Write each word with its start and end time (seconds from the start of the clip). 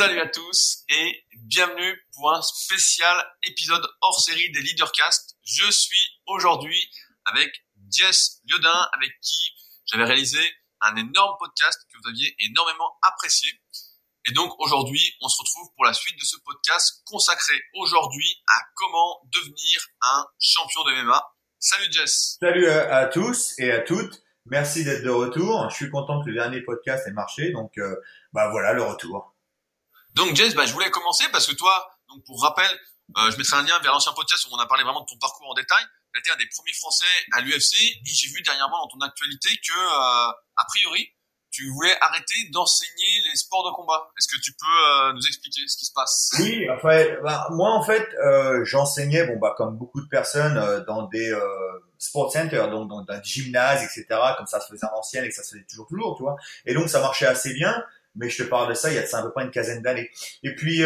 Salut 0.00 0.20
à 0.20 0.28
tous 0.28 0.84
et 0.88 1.24
bienvenue 1.42 1.94
pour 2.14 2.32
un 2.32 2.40
spécial 2.40 3.22
épisode 3.42 3.86
hors 4.00 4.18
série 4.18 4.50
des 4.50 4.62
Leadercast. 4.62 5.36
Je 5.44 5.70
suis 5.70 6.22
aujourd'hui 6.26 6.90
avec 7.26 7.50
Jess 7.90 8.40
Liodin 8.48 8.88
avec 8.94 9.10
qui 9.20 9.52
j'avais 9.84 10.04
réalisé 10.04 10.40
un 10.80 10.96
énorme 10.96 11.36
podcast 11.38 11.86
que 11.92 11.98
vous 11.98 12.08
aviez 12.08 12.34
énormément 12.48 12.96
apprécié. 13.02 13.50
Et 14.26 14.32
donc 14.32 14.58
aujourd'hui, 14.58 15.02
on 15.20 15.28
se 15.28 15.38
retrouve 15.42 15.68
pour 15.76 15.84
la 15.84 15.92
suite 15.92 16.18
de 16.18 16.24
ce 16.24 16.36
podcast 16.46 17.02
consacré 17.04 17.60
aujourd'hui 17.74 18.42
à 18.48 18.58
comment 18.76 19.20
devenir 19.34 19.86
un 20.00 20.24
champion 20.38 20.82
de 20.84 20.92
MMA. 21.02 21.22
Salut 21.58 21.92
Jess. 21.92 22.38
Salut 22.40 22.66
à, 22.70 23.04
tous 23.04 23.52
et 23.58 23.70
à 23.70 23.80
toutes. 23.80 24.22
Merci 24.46 24.82
d'être 24.82 25.04
de 25.04 25.10
retour. 25.10 25.68
Je 25.68 25.74
suis 25.74 25.90
content 25.90 26.22
que 26.24 26.30
le 26.30 26.36
dernier 26.36 26.62
podcast 26.62 27.06
ait 27.06 27.12
marché. 27.12 27.52
Donc, 27.52 27.76
euh, 27.76 27.96
bah 28.32 28.48
voilà 28.48 28.72
le 28.72 28.82
retour. 28.82 29.29
Donc 30.14 30.34
Jess, 30.34 30.54
bah, 30.54 30.66
je 30.66 30.72
voulais 30.72 30.90
commencer 30.90 31.24
parce 31.32 31.46
que 31.46 31.54
toi, 31.54 31.90
donc 32.08 32.24
pour 32.24 32.42
rappel, 32.42 32.70
euh, 33.18 33.30
je 33.30 33.36
mettrai 33.36 33.56
un 33.56 33.62
lien 33.62 33.78
vers 33.80 33.92
l'ancien 33.92 34.12
podcast 34.12 34.46
où 34.46 34.54
on 34.54 34.58
a 34.58 34.66
parlé 34.66 34.84
vraiment 34.84 35.00
de 35.00 35.06
ton 35.06 35.18
parcours 35.18 35.50
en 35.50 35.54
détail. 35.54 35.84
Tu 36.12 36.20
été 36.20 36.30
un 36.30 36.36
des 36.36 36.48
premiers 36.48 36.72
Français 36.72 37.04
à 37.32 37.40
l'UFC 37.40 37.74
et 37.74 38.00
j'ai 38.04 38.28
vu 38.28 38.42
dernièrement 38.42 38.82
dans 38.82 38.88
ton 38.88 39.00
actualité 39.00 39.48
que, 39.64 39.72
euh, 39.72 40.32
a 40.56 40.64
priori, 40.66 41.08
tu 41.50 41.68
voulais 41.70 41.94
arrêter 42.00 42.48
d'enseigner 42.52 43.22
les 43.28 43.36
sports 43.36 43.68
de 43.68 43.74
combat. 43.74 44.08
Est-ce 44.18 44.28
que 44.28 44.40
tu 44.40 44.52
peux 44.52 44.66
euh, 44.66 45.12
nous 45.12 45.26
expliquer 45.26 45.62
ce 45.66 45.76
qui 45.76 45.84
se 45.84 45.92
passe? 45.92 46.30
Oui, 46.38 46.68
enfin, 46.70 47.04
bah, 47.22 47.48
moi 47.50 47.70
en 47.70 47.82
fait, 47.82 48.08
euh, 48.24 48.64
j'enseignais, 48.64 49.26
bon 49.26 49.36
bah 49.38 49.54
comme 49.56 49.76
beaucoup 49.76 50.00
de 50.00 50.08
personnes, 50.08 50.56
euh, 50.58 50.84
dans 50.84 51.02
des 51.08 51.32
euh, 51.32 51.40
sport 51.98 52.32
centers, 52.32 52.70
donc 52.70 52.88
dans, 52.88 53.04
un 53.08 53.22
gymnase, 53.22 53.82
etc. 53.82 54.06
Comme 54.36 54.46
ça 54.46 54.60
se 54.60 54.68
faisait 54.68 54.86
en 54.86 54.98
ancienne 54.98 55.24
et 55.24 55.28
que 55.28 55.34
ça 55.34 55.42
se 55.42 55.50
faisait 55.54 55.66
toujours 55.68 55.88
toujours, 55.88 56.16
tu 56.16 56.22
vois. 56.22 56.36
Et 56.66 56.74
donc 56.74 56.88
ça 56.88 57.00
marchait 57.00 57.26
assez 57.26 57.52
bien. 57.52 57.84
Mais 58.16 58.28
je 58.28 58.42
te 58.42 58.48
parle 58.48 58.68
de 58.68 58.74
ça 58.74 58.90
il 58.90 58.96
y 58.96 58.98
a 58.98 59.06
ça 59.06 59.18
à 59.18 59.22
peu 59.22 59.30
près 59.30 59.44
une 59.44 59.50
quinzaine 59.50 59.82
d'années. 59.82 60.10
Et 60.42 60.54
puis 60.54 60.82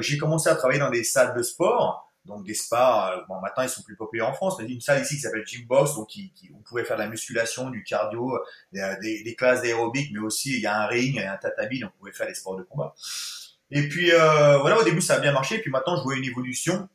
j'ai 0.00 0.18
commencé 0.18 0.48
à 0.48 0.54
travailler 0.54 0.80
dans 0.80 0.90
des 0.90 1.04
salles 1.04 1.34
de 1.36 1.42
sport 1.42 2.08
donc 2.24 2.44
des 2.44 2.54
spas. 2.54 3.12
Euh, 3.12 3.20
bon, 3.28 3.40
maintenant 3.40 3.62
ils 3.64 3.68
sont 3.68 3.82
plus 3.82 3.96
populaires 3.96 4.28
en 4.28 4.32
France. 4.32 4.56
Mais 4.58 4.66
une 4.66 4.80
salle 4.80 5.02
ici 5.02 5.16
qui 5.16 5.20
s'appelle 5.20 5.44
Gym 5.46 5.66
Boss, 5.66 5.96
donc 5.96 6.08
qui, 6.08 6.32
qui, 6.32 6.50
on 6.54 6.62
pouvait 6.62 6.84
faire 6.84 6.96
de 6.96 7.02
la 7.02 7.08
musculation, 7.08 7.70
du 7.70 7.82
cardio, 7.82 8.36
euh, 8.36 8.96
des, 9.00 9.22
des, 9.22 9.34
classes 9.34 9.62
d'aérobic, 9.62 10.10
mais 10.12 10.20
aussi 10.20 10.54
il 10.54 10.60
y 10.60 10.66
a 10.66 10.80
un 10.82 10.86
ring, 10.86 11.14
il 11.16 11.22
y 11.22 11.24
a 11.24 11.32
un 11.32 11.36
tatami, 11.36 11.80
donc 11.80 11.92
on 11.96 11.98
pouvait 12.00 12.12
faire 12.12 12.26
des 12.26 12.34
sports 12.34 12.56
de 12.56 12.62
combat. 12.62 12.94
Et 13.70 13.88
puis 13.88 14.12
euh, 14.12 14.58
voilà, 14.58 14.78
au 14.78 14.84
début 14.84 15.00
ça 15.00 15.14
a 15.14 15.18
bien 15.20 15.32
marché, 15.32 15.58
puis 15.58 15.70
maintenant 15.70 15.96
je 15.96 16.02
vois 16.02 16.16
une 16.16 16.24
évolution, 16.24 16.88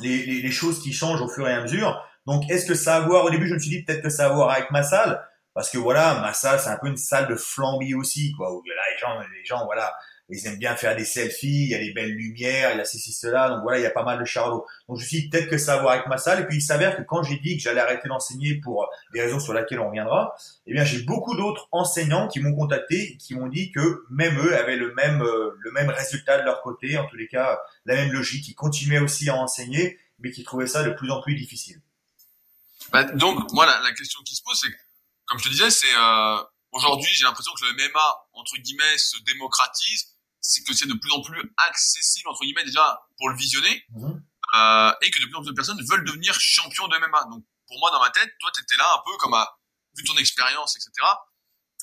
les, 0.00 0.24
les, 0.26 0.42
les, 0.42 0.50
choses 0.50 0.82
qui 0.82 0.92
changent 0.92 1.22
au 1.22 1.28
fur 1.28 1.48
et 1.48 1.52
à 1.52 1.62
mesure. 1.62 2.04
Donc 2.26 2.50
est-ce 2.50 2.66
que 2.66 2.74
ça 2.74 2.96
a 2.96 2.98
à 2.98 3.06
voir 3.06 3.24
Au 3.24 3.30
début 3.30 3.48
je 3.48 3.54
me 3.54 3.58
suis 3.58 3.70
dit 3.70 3.82
peut-être 3.82 4.02
que 4.02 4.10
ça 4.10 4.26
a 4.26 4.30
à 4.30 4.32
voir 4.34 4.50
avec 4.50 4.70
ma 4.70 4.82
salle, 4.82 5.24
parce 5.54 5.70
que 5.70 5.78
voilà, 5.78 6.20
ma 6.20 6.32
salle 6.32 6.60
c'est 6.60 6.70
un 6.70 6.78
peu 6.78 6.88
une 6.88 6.96
salle 6.96 7.28
de 7.28 7.36
flambi 7.36 7.94
aussi, 7.94 8.32
quoi. 8.36 8.52
Où 8.52 8.62
là 8.64 8.82
les 8.92 8.98
gens, 8.98 9.20
les 9.20 9.44
gens 9.44 9.64
voilà 9.64 9.94
ils 10.30 10.46
aiment 10.46 10.58
bien 10.58 10.76
faire 10.76 10.94
des 10.94 11.04
selfies, 11.04 11.64
il 11.64 11.68
y 11.68 11.74
a 11.74 11.78
des 11.78 11.92
belles 11.92 12.12
lumières, 12.12 12.72
il 12.72 12.78
y 12.78 12.80
a 12.80 12.84
ceci, 12.84 13.12
cela, 13.12 13.48
donc 13.48 13.62
voilà, 13.62 13.78
il 13.78 13.82
y 13.82 13.86
a 13.86 13.90
pas 13.90 14.04
mal 14.04 14.18
de 14.18 14.24
charlots. 14.24 14.66
Donc 14.88 14.98
je 14.98 15.06
suis 15.06 15.28
peut-être 15.28 15.48
que 15.48 15.56
ça 15.56 15.74
a 15.74 15.78
à 15.78 15.80
voir 15.80 15.94
avec 15.94 16.06
ma 16.06 16.18
salle, 16.18 16.42
et 16.42 16.46
puis 16.46 16.58
il 16.58 16.60
s'avère 16.60 16.96
que 16.96 17.02
quand 17.02 17.22
j'ai 17.22 17.38
dit 17.38 17.56
que 17.56 17.62
j'allais 17.62 17.80
arrêter 17.80 18.08
d'enseigner 18.08 18.56
pour 18.56 18.88
des 19.14 19.22
raisons 19.22 19.40
sur 19.40 19.54
lesquelles 19.54 19.80
on 19.80 19.88
reviendra, 19.88 20.36
eh 20.66 20.72
bien 20.72 20.84
j'ai 20.84 21.02
beaucoup 21.02 21.34
d'autres 21.36 21.68
enseignants 21.72 22.28
qui 22.28 22.40
m'ont 22.40 22.54
contacté, 22.54 23.16
qui 23.18 23.34
m'ont 23.34 23.46
dit 23.46 23.72
que 23.72 24.04
même 24.10 24.38
eux 24.38 24.56
avaient 24.56 24.76
le 24.76 24.92
même, 24.94 25.22
euh, 25.22 25.56
le 25.60 25.70
même 25.72 25.88
résultat 25.88 26.40
de 26.40 26.44
leur 26.44 26.60
côté, 26.62 26.98
en 26.98 27.06
tous 27.06 27.16
les 27.16 27.28
cas 27.28 27.58
la 27.86 27.94
même 27.94 28.12
logique, 28.12 28.48
ils 28.48 28.54
continuaient 28.54 28.98
aussi 28.98 29.30
à 29.30 29.34
enseigner, 29.34 29.98
mais 30.18 30.30
qui 30.30 30.44
trouvaient 30.44 30.66
ça 30.66 30.82
de 30.82 30.90
plus 30.90 31.10
en 31.10 31.22
plus 31.22 31.36
difficile. 31.36 31.80
Bah, 32.92 33.04
donc 33.04 33.50
moi 33.52 33.66
la, 33.66 33.92
question 33.92 34.20
qui 34.24 34.34
se 34.34 34.42
pose, 34.42 34.60
c'est 34.60 34.68
comme 35.28 35.38
je 35.38 35.44
te 35.44 35.48
disais, 35.50 35.70
c'est 35.70 35.94
euh, 35.94 36.42
aujourd'hui 36.72 37.10
j'ai 37.12 37.24
l'impression 37.24 37.52
que 37.52 37.64
le 37.66 37.72
MMA 37.72 38.26
entre 38.32 38.56
guillemets 38.56 38.98
se 38.98 39.18
démocratise 39.22 40.18
c'est 40.40 40.62
que 40.64 40.72
c'est 40.72 40.86
de 40.86 40.94
plus 40.94 41.12
en 41.12 41.20
plus 41.20 41.54
accessible 41.68 42.28
entre 42.28 42.42
guillemets 42.42 42.64
déjà 42.64 43.00
pour 43.18 43.28
le 43.28 43.36
visionner 43.36 43.84
mhm. 43.90 44.22
euh, 44.56 44.92
et 45.02 45.10
que 45.10 45.20
de 45.20 45.26
plus 45.26 45.36
en 45.36 45.42
plus 45.42 45.50
de 45.50 45.54
personnes 45.54 45.80
veulent 45.90 46.04
devenir 46.04 46.34
champion 46.38 46.88
de 46.88 46.96
MMA. 46.96 47.24
Donc 47.30 47.44
pour 47.66 47.78
moi 47.80 47.90
dans 47.90 48.00
ma 48.00 48.10
tête, 48.10 48.30
toi 48.40 48.50
tu 48.54 48.62
étais 48.62 48.76
là 48.76 48.86
un 48.96 49.02
peu 49.04 49.16
comme 49.18 49.34
à, 49.34 49.58
vu 49.96 50.04
ton 50.04 50.16
expérience 50.16 50.76
etc. 50.76 50.90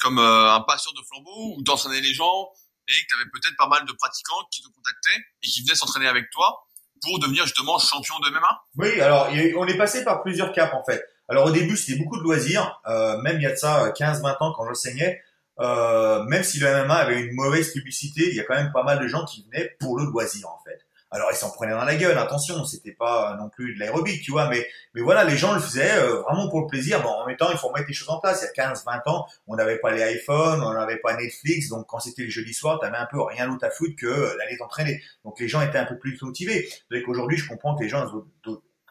comme 0.02 0.20
euh, 0.20 0.54
un 0.54 0.62
passeur 0.62 0.94
de 0.94 1.02
flambeau 1.04 1.56
où 1.58 1.64
t'entraînais 1.64 2.02
les 2.02 2.14
gens 2.14 2.50
et 2.88 2.94
que 2.94 3.08
tu 3.08 3.16
avais 3.16 3.30
peut-être 3.32 3.56
pas 3.58 3.68
mal 3.68 3.86
de 3.86 3.94
pratiquants 3.94 4.48
qui 4.52 4.62
te 4.62 4.68
contactaient 4.68 5.24
et 5.44 5.48
qui 5.48 5.62
venaient 5.64 5.76
s'entraîner 5.76 6.08
avec 6.08 6.30
toi 6.32 6.68
pour 7.02 7.20
devenir 7.20 7.46
justement 7.46 7.78
champion 7.78 8.18
de 8.20 8.30
MMA. 8.30 8.64
Oui, 8.78 9.02
alors 9.02 9.28
on 9.58 9.68
est 9.68 9.78
passé 9.78 10.04
par 10.04 10.24
plusieurs 10.24 10.52
caps 10.54 10.74
en 10.74 10.84
fait. 10.84 11.04
Alors 11.28 11.48
au 11.48 11.52
début 11.52 11.76
c'était 11.76 11.98
beaucoup 11.98 12.18
de 12.18 12.24
loisirs, 12.24 12.82
euh, 12.88 13.18
même 13.22 13.38
il 13.38 13.44
y 13.44 13.48
a 13.48 13.52
de 13.52 13.56
ça 13.56 13.92
15-20 13.92 14.38
ans 14.42 14.54
quand 14.56 14.66
j'enseignais, 14.66 15.22
euh, 15.60 16.24
même 16.26 16.44
si 16.44 16.60
le 16.60 16.68
MMA 16.68 16.94
avait 16.94 17.22
une 17.22 17.34
mauvaise 17.34 17.72
publicité, 17.72 18.30
il 18.30 18.36
y 18.36 18.40
a 18.40 18.44
quand 18.44 18.56
même 18.56 18.72
pas 18.72 18.84
mal 18.84 19.00
de 19.00 19.08
gens 19.08 19.26
qui 19.26 19.44
venaient 19.46 19.76
pour 19.80 19.98
le 19.98 20.06
loisir 20.06 20.48
en 20.50 20.60
fait. 20.64 20.86
Alors 21.12 21.30
ils 21.32 21.38
s'en 21.38 21.50
prenaient 21.50 21.72
dans 21.72 21.86
la 21.86 21.96
gueule, 21.96 22.18
attention, 22.18 22.66
c'était 22.66 22.92
pas 22.92 23.38
non 23.40 23.50
plus 23.50 23.74
de 23.74 23.80
l'aérobic, 23.80 24.22
tu 24.22 24.32
vois, 24.32 24.50
mais 24.50 24.68
mais 24.94 25.02
voilà, 25.02 25.24
les 25.24 25.38
gens 25.38 25.54
le 25.54 25.62
faisaient 25.62 25.98
euh, 25.98 26.22
vraiment 26.22 26.50
pour 26.50 26.62
le 26.62 26.68
plaisir. 26.68 27.02
Bon, 27.02 27.10
en 27.10 27.26
même 27.26 27.38
temps, 27.38 27.50
il 27.52 27.58
faut 27.58 27.72
mettre 27.72 27.88
les 27.88 27.94
choses 27.94 28.10
en 28.10 28.20
place. 28.20 28.42
Il 28.42 28.46
y 28.46 28.62
a 28.62 28.68
15, 28.68 28.84
20 28.86 29.08
ans, 29.08 29.26
on 29.48 29.56
n'avait 29.56 29.78
pas 29.78 29.92
les 29.92 30.16
iPhones, 30.16 30.62
on 30.62 30.74
n'avait 30.74 30.98
pas 30.98 31.16
Netflix, 31.16 31.70
donc 31.70 31.86
quand 31.88 32.00
c'était 32.00 32.24
le 32.24 32.30
jeudi 32.30 32.54
soir, 32.54 32.80
t'avais 32.82 32.98
un 32.98 33.08
peu 33.10 33.22
rien 33.22 33.48
d'autre 33.48 33.66
à 33.66 33.70
foutre 33.70 33.96
que 33.98 34.38
d'aller 34.38 34.58
t'entraîner. 34.58 35.02
Donc 35.24 35.40
les 35.40 35.48
gens 35.48 35.62
étaient 35.62 35.78
un 35.78 35.86
peu 35.86 35.98
plus 35.98 36.22
motivés. 36.22 36.68
Donc 36.92 37.04
qu'aujourd'hui, 37.04 37.38
je 37.38 37.48
comprends 37.48 37.76
que 37.76 37.84
les 37.84 37.90
gens 37.90 38.06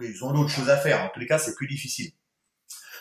ils 0.01 0.25
ont 0.25 0.33
d'autres 0.33 0.51
choses 0.51 0.71
à 0.71 0.77
faire. 0.77 1.03
En 1.03 1.09
tous 1.11 1.21
les 1.21 1.27
cas, 1.27 1.39
c'est 1.39 1.55
plus 1.55 1.69
difficile. 1.69 2.13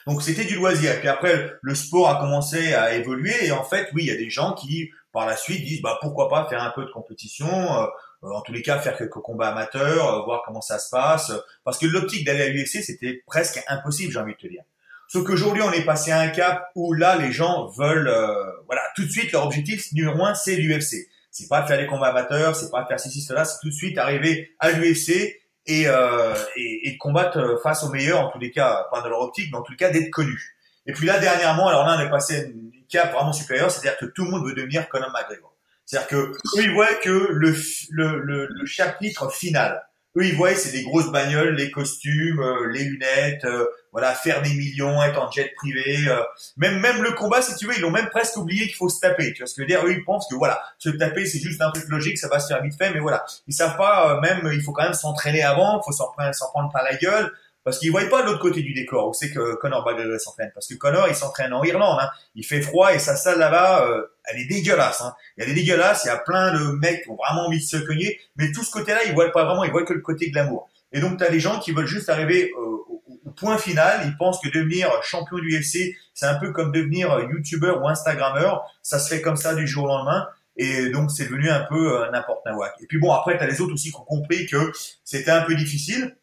Donc 0.07 0.21
c'était 0.21 0.45
du 0.45 0.55
loisir. 0.55 0.93
Et 0.93 0.99
puis 0.99 1.07
après, 1.07 1.53
le 1.61 1.75
sport 1.75 2.09
a 2.09 2.19
commencé 2.19 2.73
à 2.73 2.93
évoluer. 2.95 3.45
Et 3.45 3.51
en 3.51 3.63
fait, 3.63 3.89
oui, 3.93 4.03
il 4.03 4.07
y 4.07 4.11
a 4.11 4.17
des 4.17 4.29
gens 4.29 4.53
qui, 4.53 4.89
par 5.11 5.25
la 5.25 5.37
suite, 5.37 5.63
disent 5.63 5.81
bah 5.81 5.97
pourquoi 6.01 6.29
pas 6.29 6.47
faire 6.49 6.61
un 6.61 6.71
peu 6.71 6.85
de 6.85 6.91
compétition. 6.91 7.47
Euh, 7.47 7.87
en 8.21 8.41
tous 8.41 8.53
les 8.53 8.61
cas, 8.61 8.79
faire 8.79 8.97
quelques 8.97 9.19
combats 9.19 9.49
amateurs, 9.49 10.13
euh, 10.13 10.23
voir 10.23 10.43
comment 10.45 10.61
ça 10.61 10.79
se 10.79 10.89
passe. 10.89 11.31
Parce 11.63 11.77
que 11.77 11.85
l'optique 11.85 12.25
d'aller 12.25 12.43
à 12.43 12.49
l'UFC, 12.49 12.81
c'était 12.83 13.21
presque 13.27 13.61
impossible, 13.67 14.13
j'ai 14.13 14.19
envie 14.19 14.33
de 14.33 14.37
te 14.37 14.47
dire. 14.47 14.63
Sauf 15.07 15.25
qu'aujourd'hui, 15.25 15.61
on 15.61 15.71
est 15.71 15.85
passé 15.85 16.11
à 16.11 16.19
un 16.19 16.29
cap 16.29 16.71
où 16.75 16.93
là, 16.93 17.17
les 17.17 17.31
gens 17.31 17.67
veulent, 17.67 18.07
euh, 18.07 18.33
voilà, 18.65 18.81
tout 18.95 19.03
de 19.03 19.09
suite, 19.09 19.31
leur 19.31 19.45
objectif 19.45 19.91
numéro 19.91 20.25
un, 20.25 20.33
c'est 20.33 20.55
l'UFC. 20.55 21.07
C'est 21.29 21.49
pas 21.49 21.65
faire 21.65 21.77
des 21.77 21.87
combats 21.87 22.09
amateurs, 22.09 22.55
c'est 22.55 22.71
pas 22.71 22.85
faire 22.85 22.99
ceci, 22.99 23.21
cela, 23.21 23.43
c'est 23.43 23.59
tout 23.61 23.69
de 23.69 23.73
suite 23.73 23.97
arriver 23.97 24.51
à 24.59 24.71
l'UFC 24.71 25.42
et, 25.65 25.87
euh, 25.87 26.35
et, 26.55 26.89
et, 26.89 26.91
de 26.93 26.97
combattre 26.97 27.59
face 27.63 27.83
aux 27.83 27.89
meilleurs, 27.89 28.19
en 28.19 28.29
tous 28.29 28.39
les 28.39 28.51
cas, 28.51 28.87
pas 28.91 29.01
dans 29.01 29.09
leur 29.09 29.21
optique, 29.21 29.49
mais 29.51 29.57
en 29.57 29.61
tous 29.61 29.71
les 29.71 29.77
cas 29.77 29.89
d'être 29.89 30.09
connu. 30.09 30.57
Et 30.85 30.93
puis 30.93 31.05
là, 31.07 31.19
dernièrement, 31.19 31.67
alors 31.69 31.85
là, 31.85 31.97
on 31.97 32.05
est 32.05 32.09
passé 32.09 32.35
à 32.35 32.43
une 32.43 32.71
cap 32.89 33.13
vraiment 33.13 33.33
supérieure, 33.33 33.71
c'est-à-dire 33.71 33.97
que 33.97 34.05
tout 34.05 34.25
le 34.25 34.31
monde 34.31 34.45
veut 34.45 34.53
devenir 34.53 34.89
Conor 34.89 35.11
McGregor. 35.11 35.55
C'est-à-dire 35.85 36.07
que 36.07 36.15
eux, 36.15 36.63
ils 36.63 36.73
voient 36.73 36.93
que 36.95 37.27
le, 37.31 37.55
le, 37.91 38.19
le, 38.19 38.47
le 38.49 38.65
chapitre 38.65 39.31
final, 39.31 39.81
eux, 40.17 40.25
ils 40.25 40.35
voient, 40.35 40.55
c'est 40.55 40.71
des 40.71 40.83
grosses 40.83 41.11
bagnoles, 41.11 41.55
les 41.55 41.71
costumes, 41.71 42.39
euh, 42.39 42.71
les 42.71 42.83
lunettes, 42.83 43.45
euh, 43.45 43.65
voilà, 43.93 44.13
faire 44.13 44.41
des 44.41 44.53
millions, 44.53 45.01
être 45.01 45.21
en 45.21 45.31
jet 45.31 45.53
privé. 45.55 45.99
Euh, 46.07 46.21
même 46.57 46.79
même 46.79 47.01
le 47.01 47.13
combat, 47.13 47.41
si 47.41 47.55
tu 47.55 47.67
veux, 47.67 47.73
ils 47.75 47.81
l'ont 47.81 47.91
même 47.91 48.09
presque 48.09 48.35
oublié 48.35 48.65
qu'il 48.65 48.75
faut 48.75 48.89
se 48.89 48.99
taper. 48.99 49.31
Tu 49.31 49.41
vois 49.41 49.47
ce 49.47 49.53
que 49.53 49.61
je 49.61 49.63
veux 49.63 49.67
dire? 49.67 49.85
Eux, 49.85 49.93
ils 49.93 50.03
pensent 50.03 50.27
que 50.27 50.35
voilà, 50.35 50.61
se 50.79 50.89
taper, 50.89 51.25
c'est 51.25 51.39
juste 51.39 51.61
un 51.61 51.71
truc 51.71 51.87
logique, 51.87 52.17
ça 52.17 52.27
va 52.27 52.39
se 52.39 52.47
faire 52.47 52.61
vite 52.61 52.77
fait, 52.77 52.91
mais 52.91 52.99
voilà, 52.99 53.23
ils 53.47 53.53
savent 53.53 53.77
pas. 53.77 54.19
même, 54.19 54.49
il 54.51 54.61
faut 54.61 54.73
quand 54.73 54.83
même 54.83 54.93
s'entraîner 54.93 55.43
avant, 55.43 55.79
il 55.79 55.85
faut 55.85 55.93
s'en 55.93 56.11
prendre, 56.11 56.35
s'en 56.35 56.49
prendre 56.49 56.71
par 56.71 56.83
la 56.83 56.95
gueule. 56.95 57.31
Parce 57.63 57.79
qu'ils 57.79 57.91
voient 57.91 58.05
pas 58.09 58.23
l'autre 58.23 58.39
côté 58.39 58.61
du 58.61 58.73
décor 58.73 59.07
où 59.09 59.13
c'est 59.13 59.31
que 59.31 59.55
Conor 59.55 59.85
McGregor 59.85 60.19
s'entraîne. 60.19 60.51
Parce 60.53 60.67
que 60.67 60.73
Conor, 60.73 61.07
il 61.07 61.15
s'entraîne 61.15 61.53
en 61.53 61.63
Irlande. 61.63 61.97
Hein. 62.01 62.09
Il 62.35 62.45
fait 62.45 62.61
froid 62.61 62.93
et 62.93 62.99
sa 62.99 63.15
salle 63.15 63.39
là-bas, 63.39 63.87
euh, 63.87 64.05
elle 64.25 64.41
est 64.41 64.45
dégueulasse. 64.45 65.01
Hein. 65.01 65.15
Elle 65.37 65.49
est 65.49 65.53
dégueulasse. 65.53 66.03
Il 66.03 66.07
y 66.07 66.11
a 66.11 66.17
plein 66.17 66.53
de 66.53 66.71
mecs 66.79 67.03
qui 67.03 67.09
ont 67.09 67.15
vraiment 67.15 67.47
envie 67.47 67.59
de 67.59 67.63
se 67.63 67.77
cogner. 67.77 68.19
Mais 68.35 68.51
tout 68.51 68.63
ce 68.63 68.71
côté-là, 68.71 69.05
ils 69.05 69.13
voient 69.13 69.31
pas 69.31 69.45
vraiment. 69.45 69.63
Ils 69.63 69.71
voient 69.71 69.85
que 69.85 69.93
le 69.93 70.01
côté 70.01 70.29
glamour. 70.29 70.69
Et 70.91 70.99
donc, 70.99 71.17
tu 71.17 71.23
as 71.23 71.29
des 71.29 71.39
gens 71.39 71.59
qui 71.59 71.71
veulent 71.71 71.87
juste 71.87 72.09
arriver 72.09 72.51
euh, 72.59 72.92
point 73.35 73.57
final. 73.57 74.01
Ils 74.05 74.17
pensent 74.17 74.39
que 74.39 74.49
devenir 74.49 74.89
champion 75.03 75.37
du 75.37 75.57
UFC, 75.57 75.95
c'est 76.13 76.25
un 76.25 76.35
peu 76.35 76.51
comme 76.51 76.71
devenir 76.71 77.19
youtubeur 77.29 77.81
ou 77.81 77.87
instagrammeur. 77.87 78.63
Ça 78.81 78.99
se 78.99 79.13
fait 79.13 79.21
comme 79.21 79.37
ça 79.37 79.55
du 79.55 79.67
jour 79.67 79.85
au 79.85 79.87
lendemain. 79.87 80.27
Et 80.55 80.89
donc, 80.89 81.09
c'est 81.11 81.25
devenu 81.25 81.49
un 81.49 81.65
peu 81.67 82.01
euh, 82.01 82.11
n'importe 82.11 82.43
quoi. 82.53 82.71
Et 82.79 82.85
puis 82.85 82.99
bon, 82.99 83.11
après, 83.11 83.37
tu 83.37 83.43
as 83.43 83.47
les 83.47 83.59
autres 83.61 83.73
aussi 83.73 83.91
qui 83.91 83.97
ont 83.97 84.05
compris 84.05 84.45
que 84.45 84.71
c'était 85.03 85.31
un 85.31 85.41
peu 85.41 85.55
difficile 85.55 86.15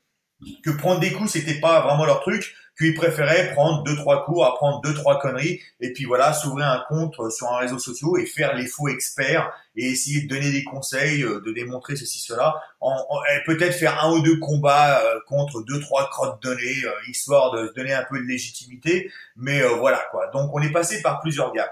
que 0.64 0.70
prendre 0.70 1.00
des 1.00 1.12
coups 1.12 1.30
c'était 1.30 1.60
pas 1.60 1.80
vraiment 1.80 2.04
leur 2.04 2.20
truc, 2.20 2.54
qu'ils 2.80 2.94
préféraient 2.94 3.52
prendre 3.52 3.82
deux 3.84 3.94
trois 3.94 4.24
coups, 4.24 4.42
apprendre 4.46 4.80
deux 4.80 4.94
trois 4.94 5.18
conneries 5.18 5.60
et 5.80 5.92
puis 5.92 6.04
voilà 6.04 6.32
s'ouvrir 6.32 6.66
un 6.66 6.82
compte 6.88 7.14
sur 7.30 7.52
un 7.52 7.58
réseau 7.58 7.78
social 7.78 8.10
et 8.18 8.26
faire 8.26 8.54
les 8.54 8.66
faux 8.66 8.88
experts 8.88 9.52
et 9.76 9.86
essayer 9.86 10.22
de 10.22 10.28
donner 10.28 10.50
des 10.50 10.64
conseils, 10.64 11.22
euh, 11.22 11.40
de 11.44 11.52
démontrer 11.52 11.96
ceci 11.96 12.20
cela, 12.20 12.54
en, 12.80 12.96
peut-être 13.44 13.74
faire 13.74 14.02
un 14.02 14.12
ou 14.12 14.22
deux 14.22 14.38
combats 14.38 15.00
euh, 15.00 15.20
contre 15.26 15.62
deux 15.62 15.80
trois 15.80 16.08
crottes 16.08 16.42
données 16.42 16.84
euh, 16.84 16.90
histoire 17.08 17.52
de 17.52 17.72
donner 17.76 17.92
un 17.92 18.04
peu 18.08 18.18
de 18.18 18.24
légitimité, 18.24 19.10
mais 19.36 19.62
voilà 19.62 20.02
quoi. 20.10 20.28
Donc 20.28 20.50
on 20.54 20.62
est 20.62 20.72
passé 20.72 21.02
par 21.02 21.20
plusieurs 21.20 21.52
gaps. 21.52 21.70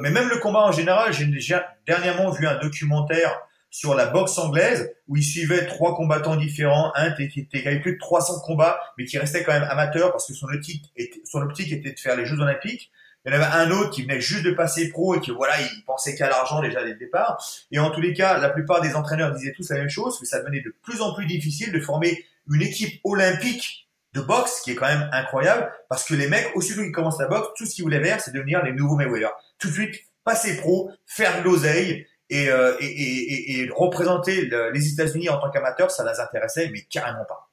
mais 0.00 0.10
même 0.10 0.28
le 0.28 0.38
combat 0.38 0.60
en 0.60 0.72
général, 0.72 1.12
j'ai 1.12 1.58
dernièrement 1.86 2.30
vu 2.30 2.46
un 2.46 2.58
documentaire 2.58 3.38
sur 3.72 3.94
la 3.94 4.06
boxe 4.06 4.38
anglaise 4.38 4.94
où 5.08 5.16
il 5.16 5.24
suivait 5.24 5.66
trois 5.66 5.96
combattants 5.96 6.36
différents, 6.36 6.92
un 6.94 7.10
qui 7.10 7.48
avait 7.54 7.80
plus 7.80 7.94
de 7.94 7.98
300 7.98 8.40
combats 8.44 8.78
mais 8.96 9.06
qui 9.06 9.18
restait 9.18 9.42
quand 9.42 9.52
même 9.52 9.66
amateur 9.68 10.12
parce 10.12 10.28
que 10.28 10.34
son 10.34 10.46
optique 10.48 10.92
était, 10.94 11.22
son 11.24 11.40
optique 11.40 11.72
était 11.72 11.92
de 11.92 11.98
faire 11.98 12.14
les 12.14 12.26
Jeux 12.26 12.38
Olympiques. 12.38 12.92
Il 13.24 13.32
y 13.32 13.36
en 13.36 13.40
avait 13.40 13.50
un 13.50 13.70
autre 13.70 13.90
qui 13.90 14.02
venait 14.02 14.20
juste 14.20 14.44
de 14.44 14.50
passer 14.50 14.90
pro 14.90 15.14
et 15.14 15.20
qui 15.20 15.30
voilà, 15.30 15.54
il 15.60 15.84
pensait 15.84 16.14
qu'à 16.14 16.28
l'argent 16.28 16.60
déjà 16.60 16.84
dès 16.84 16.90
le 16.90 16.98
départ. 16.98 17.42
Et 17.70 17.78
en 17.78 17.90
tous 17.90 18.00
les 18.00 18.12
cas, 18.12 18.38
la 18.38 18.50
plupart 18.50 18.82
des 18.82 18.94
entraîneurs 18.94 19.32
disaient 19.32 19.54
tous 19.56 19.70
la 19.70 19.78
même 19.78 19.88
chose, 19.88 20.18
que 20.18 20.26
ça 20.26 20.40
devenait 20.40 20.60
de 20.60 20.74
plus 20.82 21.00
en 21.00 21.14
plus 21.14 21.26
difficile 21.26 21.72
de 21.72 21.80
former 21.80 22.24
une 22.50 22.60
équipe 22.60 23.00
olympique 23.04 23.88
de 24.12 24.20
boxe, 24.20 24.60
qui 24.62 24.72
est 24.72 24.74
quand 24.74 24.88
même 24.88 25.08
incroyable, 25.12 25.72
parce 25.88 26.04
que 26.04 26.14
les 26.14 26.28
mecs, 26.28 26.50
aussitôt 26.54 26.82
qu'ils 26.82 26.92
commencent 26.92 27.20
la 27.20 27.28
boxe, 27.28 27.48
tout 27.56 27.64
ce 27.64 27.74
qu'ils 27.74 27.84
voulaient 27.84 28.02
faire, 28.02 28.20
c'est 28.20 28.34
devenir 28.34 28.62
les 28.62 28.72
nouveaux 28.72 28.96
Mayweather. 28.96 29.30
Tout 29.58 29.68
de 29.68 29.72
suite, 29.72 29.94
passer 30.24 30.56
pro, 30.58 30.90
faire 31.06 31.38
de 31.38 31.44
l'oseille, 31.44 32.06
et, 32.32 32.48
euh, 32.48 32.76
et, 32.80 33.68
représenter 33.76 34.48
les 34.72 34.92
États-Unis 34.92 35.28
en 35.28 35.38
tant 35.38 35.50
qu'amateur, 35.50 35.90
ça 35.90 36.02
les 36.02 36.18
intéressait, 36.18 36.70
mais 36.70 36.84
carrément 36.86 37.26
pas. 37.26 37.52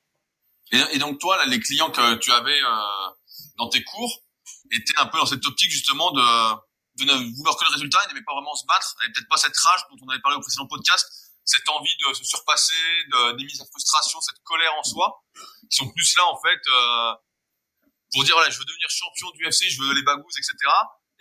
Et, 0.71 0.97
donc 0.99 1.19
toi, 1.19 1.37
les 1.47 1.59
clients 1.59 1.91
que 1.91 2.15
tu 2.15 2.31
avais 2.31 2.61
euh, 2.61 3.09
dans 3.57 3.67
tes 3.67 3.83
cours 3.83 4.23
étaient 4.71 4.97
un 4.97 5.07
peu 5.07 5.17
dans 5.17 5.25
cette 5.25 5.45
optique 5.45 5.71
justement 5.71 6.11
de, 6.11 6.21
ne 7.03 7.35
vouloir 7.35 7.57
que 7.57 7.65
le 7.65 7.73
résultat, 7.73 7.99
ils 8.05 8.13
n'aimaient 8.13 8.25
pas 8.25 8.33
vraiment 8.33 8.55
se 8.55 8.65
battre, 8.67 8.95
et 9.03 9.11
peut-être 9.11 9.27
pas 9.27 9.37
cette 9.37 9.57
rage 9.57 9.81
dont 9.91 9.97
on 10.05 10.09
avait 10.09 10.21
parlé 10.21 10.37
au 10.37 10.41
précédent 10.41 10.67
podcast, 10.67 11.05
cette 11.43 11.67
envie 11.67 11.95
de 12.07 12.13
se 12.13 12.23
surpasser, 12.23 12.75
d'émise 13.37 13.59
à 13.59 13.65
frustration, 13.65 14.21
cette 14.21 14.41
colère 14.43 14.73
en 14.79 14.83
soi, 14.83 15.23
qui 15.69 15.75
sont 15.75 15.89
plus 15.91 16.15
là 16.15 16.25
en 16.25 16.39
fait 16.39 16.61
euh, 16.71 17.13
pour 18.13 18.23
dire 18.23 18.35
voilà, 18.35 18.49
je 18.49 18.59
veux 18.59 18.65
devenir 18.65 18.87
champion 18.89 19.29
du 19.31 19.45
UFC, 19.45 19.67
je 19.69 19.81
veux 19.81 19.93
les 19.93 20.03
bagous, 20.03 20.29
etc 20.37 20.55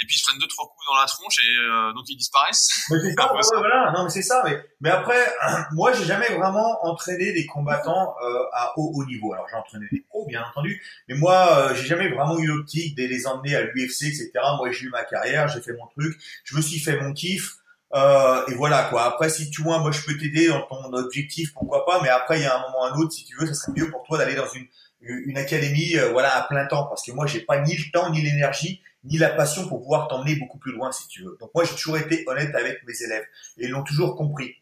et 0.01 0.07
puis 0.07 0.17
ils 0.17 0.19
se 0.19 0.27
prennent 0.27 0.39
deux 0.39 0.47
trois 0.47 0.67
coups 0.67 0.87
dans 0.87 0.97
la 0.97 1.07
tronche 1.07 1.39
et 1.39 1.57
euh, 1.59 1.93
donc 1.93 2.05
ils 2.09 2.17
disparaissent. 2.17 2.69
Mais 2.91 2.99
c'est 3.03 3.15
ça, 3.15 3.33
voilà, 3.59 3.93
non 3.97 4.05
mais 4.05 4.11
c'est 4.11 4.23
ça. 4.23 4.43
Mais, 4.45 4.59
mais 4.81 4.91
après, 4.91 5.21
moi 5.73 5.93
j'ai 5.93 6.05
jamais 6.05 6.29
vraiment 6.35 6.85
entraîné 6.85 7.33
des 7.33 7.47
combattants 7.47 8.15
euh, 8.23 8.45
à 8.53 8.73
haut, 8.77 8.93
haut 8.95 9.05
niveau. 9.07 9.33
Alors 9.33 9.47
j'ai 9.49 9.57
entraîné 9.57 9.87
des 9.91 10.01
pros 10.01 10.27
bien 10.27 10.45
entendu, 10.45 10.83
mais 11.09 11.17
moi 11.17 11.59
euh, 11.59 11.75
j'ai 11.75 11.87
jamais 11.87 12.09
vraiment 12.09 12.39
eu 12.39 12.47
l'optique 12.47 12.97
de 12.97 13.05
les 13.05 13.27
emmener 13.27 13.57
à 13.57 13.63
l'UFC 13.63 14.05
etc. 14.05 14.31
Moi 14.57 14.71
j'ai 14.71 14.87
eu 14.87 14.91
ma 14.91 15.05
carrière, 15.05 15.49
j'ai 15.49 15.61
fait 15.61 15.73
mon 15.73 15.87
truc, 15.89 16.19
je 16.45 16.57
me 16.57 16.63
suis 16.63 16.79
fait 16.79 17.01
mon 17.01 17.13
kiff. 17.13 17.57
Euh, 17.95 18.45
et 18.49 18.55
voilà 18.55 18.85
quoi. 18.85 19.05
Après, 19.05 19.31
si 19.31 19.51
tu 19.51 19.63
vois, 19.63 19.79
moi 19.79 19.93
je 19.93 20.03
peux 20.03 20.15
t'aider 20.19 20.49
dans 20.49 20.61
ton 20.67 20.93
objectif, 20.93 21.55
pourquoi 21.55 21.87
pas. 21.87 22.03
Mais 22.03 22.11
après, 22.11 22.39
il 22.39 22.43
y 22.43 22.47
a 22.47 22.55
un 22.55 22.61
moment 22.61 22.83
ou 22.83 22.85
un 22.85 22.99
autre, 22.99 23.13
si 23.13 23.25
tu 23.25 23.35
veux, 23.35 23.47
ça 23.47 23.55
serait 23.55 23.73
mieux 23.75 23.91
pour 23.91 24.03
toi 24.03 24.19
d'aller 24.19 24.35
dans 24.35 24.49
une 24.51 24.67
une 25.01 25.39
académie, 25.39 25.97
euh, 25.97 26.11
voilà, 26.11 26.37
à 26.37 26.43
plein 26.47 26.67
temps, 26.67 26.87
parce 26.87 27.05
que 27.05 27.13
moi 27.13 27.27
j'ai 27.27 27.41
pas 27.41 27.61
ni 27.61 27.77
le 27.77 27.85
temps 27.93 28.11
ni 28.11 28.21
l'énergie 28.21 28.83
ni 29.05 29.19
la 29.19 29.31
passion 29.31 29.69
pour 29.69 29.81
pouvoir 29.81 30.09
t'emmener 30.09 30.37
beaucoup 30.37 30.59
plus 30.59 30.73
loin 30.73 30.93
si 30.93 31.07
tu 31.09 31.23
veux. 31.23 31.37
Donc 31.41 31.51
moi 31.55 31.65
j'ai 31.65 31.75
toujours 31.75 31.99
été 31.99 32.25
honnête 32.27 32.55
avec 32.55 32.87
mes 32.87 33.03
élèves 33.03 33.25
et 33.59 33.65
ils 33.65 33.71
l'ont 33.71 33.85
toujours 33.85 34.17
compris. 34.17 34.55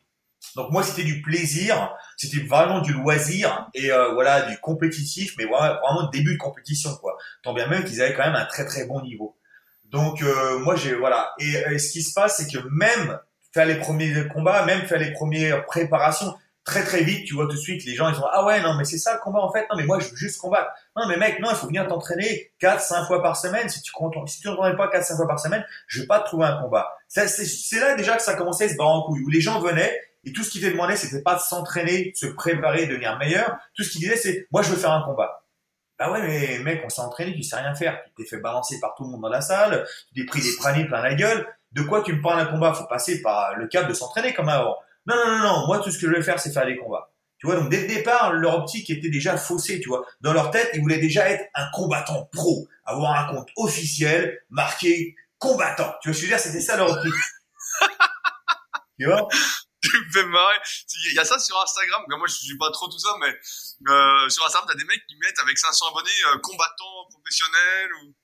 Donc 0.54 0.70
moi 0.70 0.82
c'était 0.82 1.04
du 1.04 1.22
plaisir, 1.22 1.94
c'était 2.16 2.44
vraiment 2.46 2.80
du 2.80 2.92
loisir 2.92 3.68
et 3.74 3.90
euh, 3.90 4.12
voilà 4.12 4.42
du 4.42 4.58
compétitif, 4.58 5.34
mais 5.38 5.44
vraiment, 5.44 5.80
vraiment 5.80 6.10
début 6.10 6.34
de 6.34 6.38
compétition 6.38 6.94
quoi. 6.96 7.16
Tant 7.42 7.54
bien 7.54 7.66
même 7.66 7.84
qu'ils 7.84 8.00
avaient 8.02 8.14
quand 8.14 8.24
même 8.24 8.36
un 8.36 8.46
très 8.46 8.64
très 8.66 8.86
bon 8.86 9.02
niveau. 9.02 9.36
Donc 9.84 10.22
euh, 10.22 10.58
moi 10.58 10.76
j'ai 10.76 10.94
voilà 10.94 11.32
et, 11.38 11.52
et, 11.72 11.78
ce 11.78 11.90
qui 11.90 12.02
se 12.02 12.12
passe 12.12 12.36
c'est 12.38 12.50
que 12.50 12.58
même 12.70 13.18
faire 13.52 13.66
les 13.66 13.76
premiers 13.76 14.28
combats, 14.28 14.64
même 14.66 14.82
faire 14.82 14.98
les 14.98 15.12
premières 15.12 15.64
préparations, 15.64 16.34
très 16.66 16.84
très 16.84 17.04
vite, 17.04 17.24
tu 17.24 17.34
vois 17.34 17.46
tout 17.46 17.54
de 17.54 17.60
suite, 17.60 17.84
les 17.84 17.94
gens 17.94 18.08
ils 18.08 18.16
sont 18.16 18.26
ah 18.30 18.44
ouais 18.44 18.60
non 18.60 18.74
mais 18.74 18.84
c'est 18.84 18.98
ça 18.98 19.14
le 19.14 19.20
combat 19.20 19.38
en 19.38 19.52
fait, 19.52 19.66
non 19.70 19.76
mais 19.76 19.84
moi 19.84 20.00
je 20.00 20.08
veux 20.08 20.16
juste 20.16 20.38
combattre. 20.38 20.68
Non 20.96 21.06
mais 21.08 21.16
mec, 21.16 21.38
non, 21.40 21.48
il 21.50 21.56
faut 21.56 21.68
venir 21.68 21.86
t'entraîner 21.86 22.52
4 22.58 22.80
5 22.80 23.06
fois 23.06 23.22
par 23.22 23.36
semaine. 23.36 23.68
Si 23.68 23.80
tu 23.80 23.92
si 24.26 24.40
tu 24.40 24.48
t'entraînes 24.48 24.76
pas 24.76 24.88
4 24.88 25.04
5 25.04 25.16
fois 25.16 25.28
par 25.28 25.38
semaine, 25.38 25.64
je 25.86 26.00
vais 26.00 26.06
pas 26.06 26.20
te 26.20 26.26
trouver 26.26 26.44
un 26.44 26.60
combat. 26.60 26.92
C'est 27.08 27.80
là 27.80 27.94
déjà 27.94 28.16
que 28.16 28.22
ça 28.22 28.34
commençait 28.34 28.64
à 28.64 28.68
se 28.68 28.76
barrer 28.76 28.90
en 28.90 29.02
couille 29.04 29.22
où 29.22 29.28
les 29.28 29.40
gens 29.40 29.60
venaient 29.60 29.98
et 30.24 30.32
tout 30.32 30.42
ce 30.42 30.50
qu'ils 30.50 30.60
te 30.60 30.66
demandaient 30.66 30.96
c'était 30.96 31.22
pas 31.22 31.36
de 31.36 31.40
s'entraîner, 31.40 32.12
se 32.16 32.26
préparer, 32.26 32.86
de 32.86 32.90
devenir 32.90 33.16
meilleur. 33.16 33.56
Tout 33.76 33.84
ce 33.84 33.90
qu'ils 33.90 34.00
disaient 34.00 34.16
c'est 34.16 34.48
moi 34.50 34.62
je 34.62 34.70
veux 34.70 34.76
faire 34.76 34.92
un 34.92 35.02
combat. 35.02 35.44
Bah 35.98 36.10
ouais, 36.10 36.20
mais 36.20 36.58
mec, 36.58 36.82
on 36.84 36.90
s'est 36.90 37.00
entraîné, 37.00 37.34
tu 37.34 37.42
sais 37.42 37.56
rien 37.56 37.74
faire. 37.74 38.02
Tu 38.04 38.24
t'es 38.24 38.28
fait 38.28 38.40
balancer 38.40 38.78
par 38.80 38.94
tout 38.96 39.04
le 39.04 39.10
monde 39.10 39.22
dans 39.22 39.30
la 39.30 39.40
salle, 39.40 39.86
tu 40.12 40.20
t'es 40.20 40.26
pris 40.26 40.42
des 40.42 40.54
pranés 40.56 40.84
plein 40.84 41.00
la 41.00 41.14
gueule. 41.14 41.46
De 41.72 41.82
quoi 41.82 42.02
tu 42.02 42.12
me 42.12 42.20
parles 42.20 42.44
d'un 42.44 42.50
combat? 42.50 42.74
Faut 42.74 42.86
passer 42.86 43.22
par 43.22 43.54
le 43.56 43.66
cadre 43.66 43.88
de 43.88 43.94
s'entraîner 43.94 44.34
comme 44.34 44.48
avant. 44.48 44.76
Non, 45.06 45.16
non, 45.16 45.26
non, 45.26 45.38
non. 45.38 45.66
Moi, 45.66 45.78
tout 45.80 45.90
ce 45.90 45.98
que 45.98 46.06
je 46.06 46.12
vais 46.12 46.22
faire, 46.22 46.40
c'est 46.40 46.52
faire 46.52 46.66
des 46.66 46.76
combats. 46.76 47.10
Tu 47.38 47.46
vois, 47.46 47.56
donc 47.56 47.68
dès 47.68 47.82
le 47.82 47.86
départ, 47.86 48.32
leur 48.32 48.54
optique 48.54 48.88
était 48.88 49.10
déjà 49.10 49.36
faussée, 49.36 49.80
tu 49.80 49.88
vois. 49.88 50.06
Dans 50.22 50.32
leur 50.32 50.50
tête, 50.50 50.70
ils 50.74 50.80
voulaient 50.80 50.98
déjà 50.98 51.28
être 51.28 51.44
un 51.54 51.68
combattant 51.70 52.28
pro, 52.32 52.66
avoir 52.84 53.12
un 53.12 53.34
compte 53.34 53.48
officiel 53.56 54.42
marqué 54.48 55.14
combattant. 55.38 55.94
Tu 56.00 56.08
vois 56.08 56.16
je 56.16 56.22
veux 56.22 56.28
dire? 56.28 56.40
C'était 56.40 56.60
ça 56.60 56.76
leur 56.76 56.90
optique. 56.90 57.12
tu 58.98 59.06
vois? 59.06 59.28
Tu 59.82 59.96
me 59.98 60.12
fais 60.12 60.26
marrer. 60.26 60.56
Il 61.10 61.14
y 61.14 61.18
a 61.18 61.24
ça 61.24 61.38
sur 61.38 61.60
Instagram. 61.62 62.02
Moi, 62.08 62.26
je 62.26 62.34
suis 62.34 62.58
pas 62.58 62.70
trop 62.70 62.88
tout 62.88 62.98
ça, 62.98 63.10
mais 63.20 63.28
euh, 63.88 64.28
sur 64.30 64.44
Instagram, 64.44 64.64
t'as 64.66 64.74
des 64.74 64.84
mecs 64.84 65.06
qui 65.06 65.16
mettent 65.16 65.38
avec 65.38 65.58
500 65.58 65.86
abonnés 65.90 66.10
euh, 66.32 66.38
combattants 66.38 67.06
professionnels 67.10 67.90
ou 68.02 68.14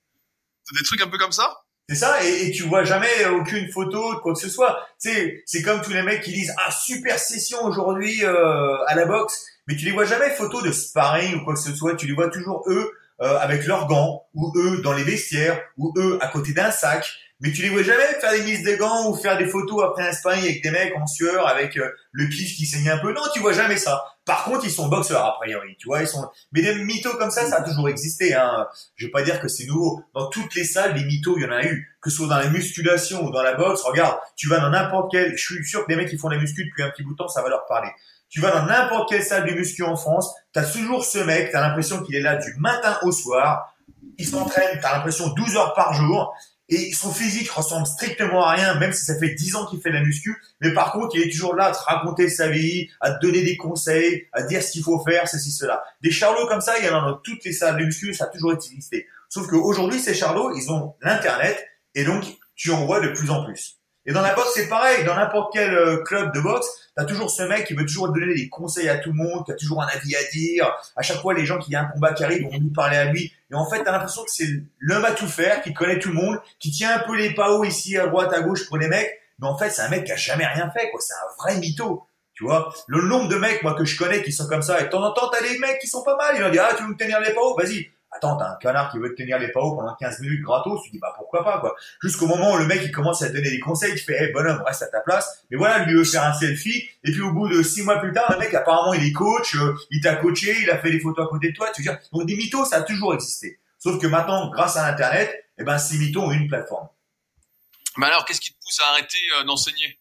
des 0.74 0.82
trucs 0.82 1.02
un 1.02 1.08
peu 1.08 1.18
comme 1.18 1.32
ça? 1.32 1.62
C'est 1.92 1.98
ça, 1.98 2.24
et, 2.24 2.50
tu 2.52 2.62
vois 2.62 2.84
jamais 2.84 3.26
aucune 3.38 3.70
photo 3.70 4.14
de 4.14 4.20
quoi 4.20 4.32
que 4.32 4.38
ce 4.38 4.48
soit. 4.48 4.78
C'est 4.96 5.42
c'est 5.44 5.60
comme 5.60 5.82
tous 5.82 5.92
les 5.92 6.02
mecs 6.02 6.22
qui 6.22 6.32
disent 6.32 6.54
ah 6.56 6.70
super 6.70 7.18
session 7.18 7.62
aujourd'hui 7.64 8.24
euh, 8.24 8.82
à 8.86 8.94
la 8.94 9.04
boxe, 9.04 9.44
mais 9.68 9.76
tu 9.76 9.84
les 9.84 9.90
vois 9.90 10.06
jamais 10.06 10.30
photos 10.30 10.62
de 10.62 10.72
sparring 10.72 11.34
ou 11.34 11.44
quoi 11.44 11.52
que 11.52 11.60
ce 11.60 11.74
soit. 11.74 11.94
Tu 11.94 12.06
les 12.06 12.14
vois 12.14 12.30
toujours 12.30 12.64
eux 12.66 12.92
euh, 13.20 13.36
avec 13.40 13.66
leurs 13.66 13.88
gants 13.88 14.24
ou 14.32 14.54
eux 14.56 14.80
dans 14.80 14.94
les 14.94 15.02
vestiaires 15.02 15.60
ou 15.76 15.92
eux 15.98 16.16
à 16.22 16.28
côté 16.28 16.54
d'un 16.54 16.70
sac 16.70 17.12
mais 17.42 17.50
tu 17.50 17.60
les 17.62 17.70
vois 17.70 17.82
jamais 17.82 18.04
faire 18.20 18.30
des 18.30 18.42
mises 18.44 18.62
de 18.62 18.76
gants 18.76 19.10
ou 19.10 19.16
faire 19.16 19.36
des 19.36 19.46
photos 19.46 19.82
après 19.82 20.08
un 20.08 20.30
avec 20.30 20.62
des 20.62 20.70
mecs 20.70 20.94
en 20.96 21.08
sueur 21.08 21.48
avec 21.48 21.76
euh, 21.76 21.90
le 22.12 22.28
kiff 22.28 22.56
qui 22.56 22.66
saigne 22.66 22.88
un 22.88 22.98
peu. 22.98 23.12
Non, 23.12 23.22
tu 23.34 23.40
vois 23.40 23.52
jamais 23.52 23.76
ça. 23.76 24.04
Par 24.24 24.44
contre, 24.44 24.64
ils 24.64 24.70
sont 24.70 24.86
boxeurs 24.86 25.24
a 25.24 25.34
priori, 25.40 25.76
tu 25.76 25.88
vois, 25.88 26.00
ils 26.00 26.06
sont. 26.06 26.24
Mais 26.52 26.62
des 26.62 26.76
mythos 26.76 27.16
comme 27.16 27.32
ça, 27.32 27.44
ça 27.46 27.56
a 27.56 27.62
toujours 27.62 27.88
existé. 27.88 28.32
Hein. 28.34 28.68
Je 28.94 29.06
vais 29.06 29.10
pas 29.10 29.22
dire 29.22 29.40
que 29.40 29.48
c'est 29.48 29.66
nouveau. 29.66 30.04
Dans 30.14 30.28
toutes 30.28 30.54
les 30.54 30.62
salles, 30.62 30.94
des 30.94 31.04
mythos, 31.04 31.34
il 31.36 31.42
y 31.42 31.46
en 31.46 31.50
a 31.50 31.64
eu. 31.64 31.96
Que 32.00 32.10
ce 32.10 32.18
soit 32.18 32.28
dans 32.28 32.38
la 32.38 32.48
musculation 32.48 33.24
ou 33.24 33.32
dans 33.32 33.42
la 33.42 33.54
boxe, 33.54 33.82
regarde, 33.82 34.16
tu 34.36 34.48
vas 34.48 34.60
dans 34.60 34.70
n'importe 34.70 35.10
quel. 35.10 35.36
Je 35.36 35.44
suis 35.44 35.64
sûr 35.64 35.84
que 35.84 35.90
les 35.90 35.96
mecs 35.96 36.10
qui 36.10 36.18
font 36.18 36.28
la 36.28 36.38
muscu 36.38 36.64
depuis 36.64 36.84
un 36.84 36.90
petit 36.90 37.02
bout 37.02 37.14
de 37.14 37.16
temps, 37.16 37.28
ça 37.28 37.42
va 37.42 37.48
leur 37.48 37.66
parler. 37.66 37.90
Tu 38.28 38.40
vas 38.40 38.52
dans 38.52 38.66
n'importe 38.66 39.08
quelle 39.08 39.24
salle 39.24 39.46
de 39.46 39.52
muscu 39.52 39.82
en 39.82 39.96
France, 39.96 40.32
t'as 40.52 40.64
toujours 40.64 41.04
ce 41.04 41.18
mec, 41.18 41.50
t'as 41.50 41.60
l'impression 41.60 42.02
qu'il 42.04 42.14
est 42.14 42.22
là 42.22 42.36
du 42.36 42.54
matin 42.58 42.98
au 43.02 43.10
soir. 43.10 43.74
Il 44.16 44.26
s'entraîne, 44.26 44.78
t'as 44.80 44.96
l'impression 44.96 45.28
12 45.30 45.56
heures 45.56 45.74
par 45.74 45.92
jour 45.94 46.32
et 46.74 46.92
son 46.92 47.12
physique 47.12 47.50
ressemble 47.50 47.86
strictement 47.86 48.46
à 48.46 48.52
rien, 48.52 48.78
même 48.78 48.92
si 48.92 49.04
ça 49.04 49.18
fait 49.18 49.34
10 49.34 49.56
ans 49.56 49.66
qu'il 49.66 49.80
fait 49.80 49.90
la 49.90 50.02
muscu. 50.02 50.34
Mais 50.60 50.72
par 50.72 50.92
contre, 50.92 51.14
il 51.16 51.22
est 51.22 51.30
toujours 51.30 51.54
là 51.54 51.66
à 51.66 51.72
te 51.72 51.78
raconter 51.78 52.30
sa 52.30 52.48
vie, 52.48 52.88
à 53.00 53.12
te 53.12 53.20
donner 53.20 53.42
des 53.42 53.56
conseils, 53.58 54.26
à 54.32 54.42
dire 54.42 54.62
ce 54.62 54.72
qu'il 54.72 54.82
faut 54.82 55.02
faire, 55.04 55.28
ceci, 55.28 55.50
cela. 55.50 55.84
Des 56.00 56.10
charlots 56.10 56.46
comme 56.48 56.62
ça, 56.62 56.78
il 56.78 56.86
y 56.86 56.88
en 56.88 56.96
a 56.96 57.10
dans 57.10 57.18
toutes 57.18 57.44
les 57.44 57.52
salles 57.52 57.78
de 57.78 57.84
muscu, 57.84 58.14
ça 58.14 58.24
a 58.24 58.28
toujours 58.28 58.54
existé. 58.54 59.06
Sauf 59.28 59.48
qu'aujourd'hui, 59.48 60.00
ces 60.00 60.14
charlots, 60.14 60.54
ils 60.56 60.70
ont 60.70 60.94
l'internet 61.02 61.62
et 61.94 62.04
donc 62.04 62.24
tu 62.54 62.70
en 62.70 62.86
vois 62.86 63.00
de 63.00 63.08
plus 63.08 63.30
en 63.30 63.44
plus. 63.44 63.81
Et 64.04 64.12
dans 64.12 64.22
la 64.22 64.34
boxe, 64.34 64.52
c'est 64.54 64.68
pareil. 64.68 65.04
Dans 65.04 65.14
n'importe 65.14 65.52
quel 65.52 65.72
euh, 65.72 66.02
club 66.02 66.34
de 66.34 66.40
boxe, 66.40 66.66
t'as 66.96 67.04
toujours 67.04 67.30
ce 67.30 67.42
mec 67.44 67.66
qui 67.66 67.74
veut 67.74 67.86
toujours 67.86 68.10
donner 68.12 68.34
des 68.34 68.48
conseils 68.48 68.88
à 68.88 68.98
tout 68.98 69.10
le 69.10 69.16
monde, 69.16 69.44
qui 69.44 69.52
a 69.52 69.54
toujours 69.54 69.80
un 69.82 69.86
avis 69.86 70.16
à 70.16 70.24
dire. 70.32 70.72
À 70.96 71.02
chaque 71.02 71.20
fois, 71.20 71.34
les 71.34 71.46
gens 71.46 71.58
qui 71.58 71.70
y 71.70 71.76
a 71.76 71.82
un 71.82 71.84
combat 71.84 72.12
qui 72.12 72.24
arrive 72.24 72.42
vont 72.42 72.58
nous 72.58 72.72
parler 72.72 72.96
à 72.96 73.04
lui. 73.04 73.32
Et 73.50 73.54
en 73.54 73.68
fait, 73.68 73.84
t'as 73.84 73.92
l'impression 73.92 74.24
que 74.24 74.30
c'est 74.30 74.48
l'homme 74.80 75.04
à 75.04 75.12
tout 75.12 75.28
faire, 75.28 75.62
qui 75.62 75.72
connaît 75.72 75.98
tout 76.00 76.08
le 76.08 76.14
monde, 76.14 76.40
qui 76.58 76.70
tient 76.72 76.96
un 76.96 76.98
peu 77.00 77.16
les 77.16 77.32
paos 77.34 77.64
ici 77.64 77.96
à 77.96 78.06
droite, 78.06 78.32
à 78.32 78.40
gauche 78.40 78.66
pour 78.66 78.76
les 78.76 78.88
mecs. 78.88 79.20
Mais 79.38 79.46
en 79.46 79.56
fait, 79.56 79.70
c'est 79.70 79.82
un 79.82 79.88
mec 79.88 80.04
qui 80.04 80.12
a 80.12 80.16
jamais 80.16 80.46
rien 80.46 80.70
fait, 80.70 80.90
quoi. 80.90 81.00
C'est 81.00 81.14
un 81.14 81.42
vrai 81.42 81.60
mytho. 81.60 82.06
Tu 82.34 82.44
vois, 82.44 82.74
le 82.88 83.02
nombre 83.02 83.28
de 83.28 83.36
mecs, 83.36 83.62
moi, 83.62 83.74
que 83.74 83.84
je 83.84 83.96
connais 83.96 84.22
qui 84.22 84.32
sont 84.32 84.48
comme 84.48 84.62
ça, 84.62 84.80
et 84.80 84.84
de 84.84 84.88
temps 84.88 85.04
en 85.04 85.12
temps, 85.12 85.28
t'as 85.30 85.42
des 85.42 85.58
mecs 85.58 85.78
qui 85.78 85.86
sont 85.86 86.02
pas 86.02 86.16
mal. 86.16 86.34
Ils 86.36 86.42
vont 86.42 86.50
dire, 86.50 86.64
ah, 86.68 86.74
tu 86.74 86.82
veux 86.82 86.88
me 86.88 86.96
tenir 86.96 87.20
les 87.20 87.32
paos? 87.32 87.54
Vas-y. 87.56 87.90
Attends, 88.14 88.36
t'as 88.36 88.52
un 88.52 88.56
canard 88.56 88.92
qui 88.92 88.98
veut 88.98 89.14
te 89.14 89.22
tenir 89.22 89.38
les 89.38 89.48
paos 89.48 89.74
pendant 89.74 89.94
15 89.94 90.20
minutes 90.20 90.42
gratos, 90.42 90.82
tu 90.84 90.90
dis 90.90 90.98
bah 90.98 91.14
pourquoi 91.16 91.42
pas 91.42 91.60
quoi. 91.60 91.74
Jusqu'au 92.02 92.26
moment 92.26 92.52
où 92.52 92.58
le 92.58 92.66
mec 92.66 92.82
il 92.84 92.92
commence 92.92 93.22
à 93.22 93.28
te 93.28 93.32
donner 93.32 93.50
des 93.50 93.58
conseils, 93.58 93.94
tu 93.94 94.04
fais 94.04 94.22
hey 94.22 94.32
bonhomme 94.32 94.62
reste 94.66 94.82
à 94.82 94.88
ta 94.88 95.00
place. 95.00 95.44
Mais 95.50 95.56
voilà, 95.56 95.84
lui 95.86 95.94
veut 95.94 96.04
faire 96.04 96.24
un 96.24 96.34
selfie 96.34 96.90
et 97.04 97.10
puis 97.10 97.22
au 97.22 97.32
bout 97.32 97.48
de 97.48 97.62
six 97.62 97.82
mois 97.82 97.98
plus 98.00 98.12
tard, 98.12 98.30
le 98.30 98.38
mec 98.38 98.52
apparemment 98.52 98.92
il 98.92 99.06
est 99.06 99.12
coach, 99.12 99.56
euh, 99.56 99.74
il 99.90 100.02
t'a 100.02 100.16
coaché, 100.16 100.54
il 100.60 100.70
a 100.70 100.78
fait 100.78 100.90
des 100.90 101.00
photos 101.00 101.24
à 101.24 101.28
côté 101.30 101.52
de 101.52 101.56
toi. 101.56 101.70
Tu 101.74 101.82
veux 101.82 101.90
dire 101.90 101.98
donc 102.12 102.26
des 102.26 102.36
mythos 102.36 102.66
ça 102.66 102.76
a 102.76 102.82
toujours 102.82 103.14
existé. 103.14 103.58
Sauf 103.78 103.98
que 103.98 104.06
maintenant 104.06 104.50
grâce 104.50 104.76
à 104.76 104.90
l'internet, 104.90 105.46
eh 105.56 105.64
ben 105.64 105.78
ces 105.78 105.96
mythos 105.96 106.20
ont 106.20 106.32
une 106.32 106.48
plateforme. 106.48 106.88
Mais 107.96 108.06
alors 108.06 108.26
qu'est-ce 108.26 108.42
qui 108.42 108.52
te 108.52 108.62
pousse 108.62 108.78
à 108.80 108.90
arrêter 108.90 109.18
euh, 109.38 109.44
d'enseigner? 109.44 109.98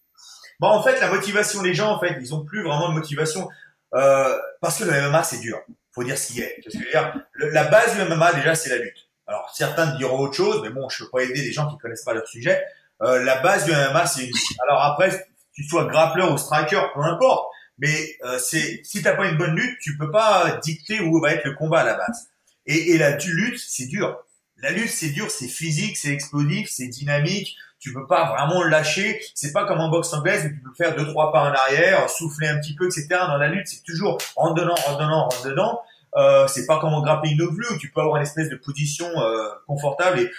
Bon 0.60 0.68
en 0.68 0.82
fait 0.82 1.00
la 1.00 1.08
motivation 1.08 1.62
les 1.62 1.72
gens 1.72 1.90
en 1.90 1.98
fait 1.98 2.18
ils 2.20 2.34
ont 2.34 2.44
plus 2.44 2.62
vraiment 2.62 2.90
de 2.90 2.94
motivation 2.94 3.48
euh, 3.94 4.38
parce 4.60 4.78
que 4.78 4.84
le 4.84 5.08
MMA 5.08 5.24
c'est 5.24 5.40
dur 5.40 5.58
faut 5.94 6.04
dire 6.04 6.18
ce 6.18 6.28
qu'il 6.28 6.42
est. 6.42 6.56
Ce 6.66 6.76
que 6.76 6.90
dire? 6.90 7.14
la 7.34 7.64
base 7.64 7.96
du 7.96 8.02
MMA 8.04 8.34
déjà 8.34 8.54
c'est 8.54 8.70
la 8.70 8.78
lutte. 8.78 9.08
Alors 9.26 9.52
certains 9.54 9.96
diront 9.96 10.18
autre 10.18 10.34
chose, 10.34 10.60
mais 10.62 10.70
bon, 10.70 10.88
je 10.88 11.04
peux 11.04 11.10
pas 11.10 11.22
aider 11.22 11.42
des 11.42 11.52
gens 11.52 11.70
qui 11.70 11.78
connaissent 11.78 12.04
pas 12.04 12.14
leur 12.14 12.26
sujet. 12.26 12.62
Euh, 13.02 13.22
la 13.22 13.40
base 13.40 13.64
du 13.64 13.72
MMA 13.72 14.06
c'est 14.06 14.24
une 14.26 14.32
Alors 14.66 14.82
après, 14.82 15.26
tu 15.52 15.64
sois 15.64 15.84
grappleur 15.86 16.32
ou 16.32 16.38
striker, 16.38 16.82
peu 16.94 17.00
importe. 17.00 17.46
Mais 17.78 18.16
euh, 18.24 18.38
c'est 18.38 18.80
si 18.84 19.02
t'as 19.02 19.14
pas 19.14 19.26
une 19.26 19.36
bonne 19.36 19.56
lutte, 19.56 19.78
tu 19.80 19.96
peux 19.96 20.10
pas 20.10 20.60
dicter 20.62 21.00
où 21.00 21.20
va 21.20 21.32
être 21.32 21.44
le 21.44 21.54
combat 21.54 21.80
à 21.80 21.84
la 21.84 21.94
base. 21.94 22.28
Et, 22.66 22.92
et 22.92 22.98
la 22.98 23.16
lutte, 23.16 23.58
c'est 23.58 23.86
dur. 23.86 24.16
La 24.58 24.70
lutte, 24.70 24.90
c'est 24.90 25.08
dur, 25.08 25.30
c'est 25.30 25.48
physique, 25.48 25.96
c'est 25.96 26.10
explosif, 26.10 26.68
c'est 26.70 26.86
dynamique. 26.86 27.56
Tu 27.82 27.92
peux 27.92 28.06
pas 28.06 28.32
vraiment 28.32 28.62
lâcher. 28.62 29.20
C'est 29.34 29.52
pas 29.52 29.66
comme 29.66 29.80
en 29.80 29.88
boxe 29.88 30.12
anglaise 30.12 30.46
où 30.46 30.48
tu 30.48 30.60
peux 30.60 30.74
faire 30.74 30.94
deux 30.94 31.06
trois 31.08 31.32
pas 31.32 31.42
en 31.42 31.52
arrière, 31.52 32.08
souffler 32.08 32.46
un 32.46 32.58
petit 32.58 32.76
peu, 32.76 32.86
etc. 32.86 33.08
Dans 33.10 33.36
la 33.36 33.48
lutte, 33.48 33.66
c'est 33.66 33.82
toujours 33.82 34.18
en 34.36 34.52
donnant, 34.52 34.76
en 34.88 34.96
donnant, 34.96 35.28
en 35.28 35.48
dedans. 35.48 35.80
Euh, 36.14 36.46
c'est 36.46 36.66
pas 36.66 36.78
comme 36.78 36.92
en 36.94 37.02
grappling 37.02 37.36
no 37.38 37.50
plus 37.52 37.68
où 37.70 37.78
tu 37.78 37.90
peux 37.90 38.00
avoir 38.00 38.16
une 38.16 38.22
espèce 38.22 38.50
de 38.50 38.56
position 38.56 39.06
euh, 39.16 39.48
confortable 39.66 40.20
et 40.20 40.30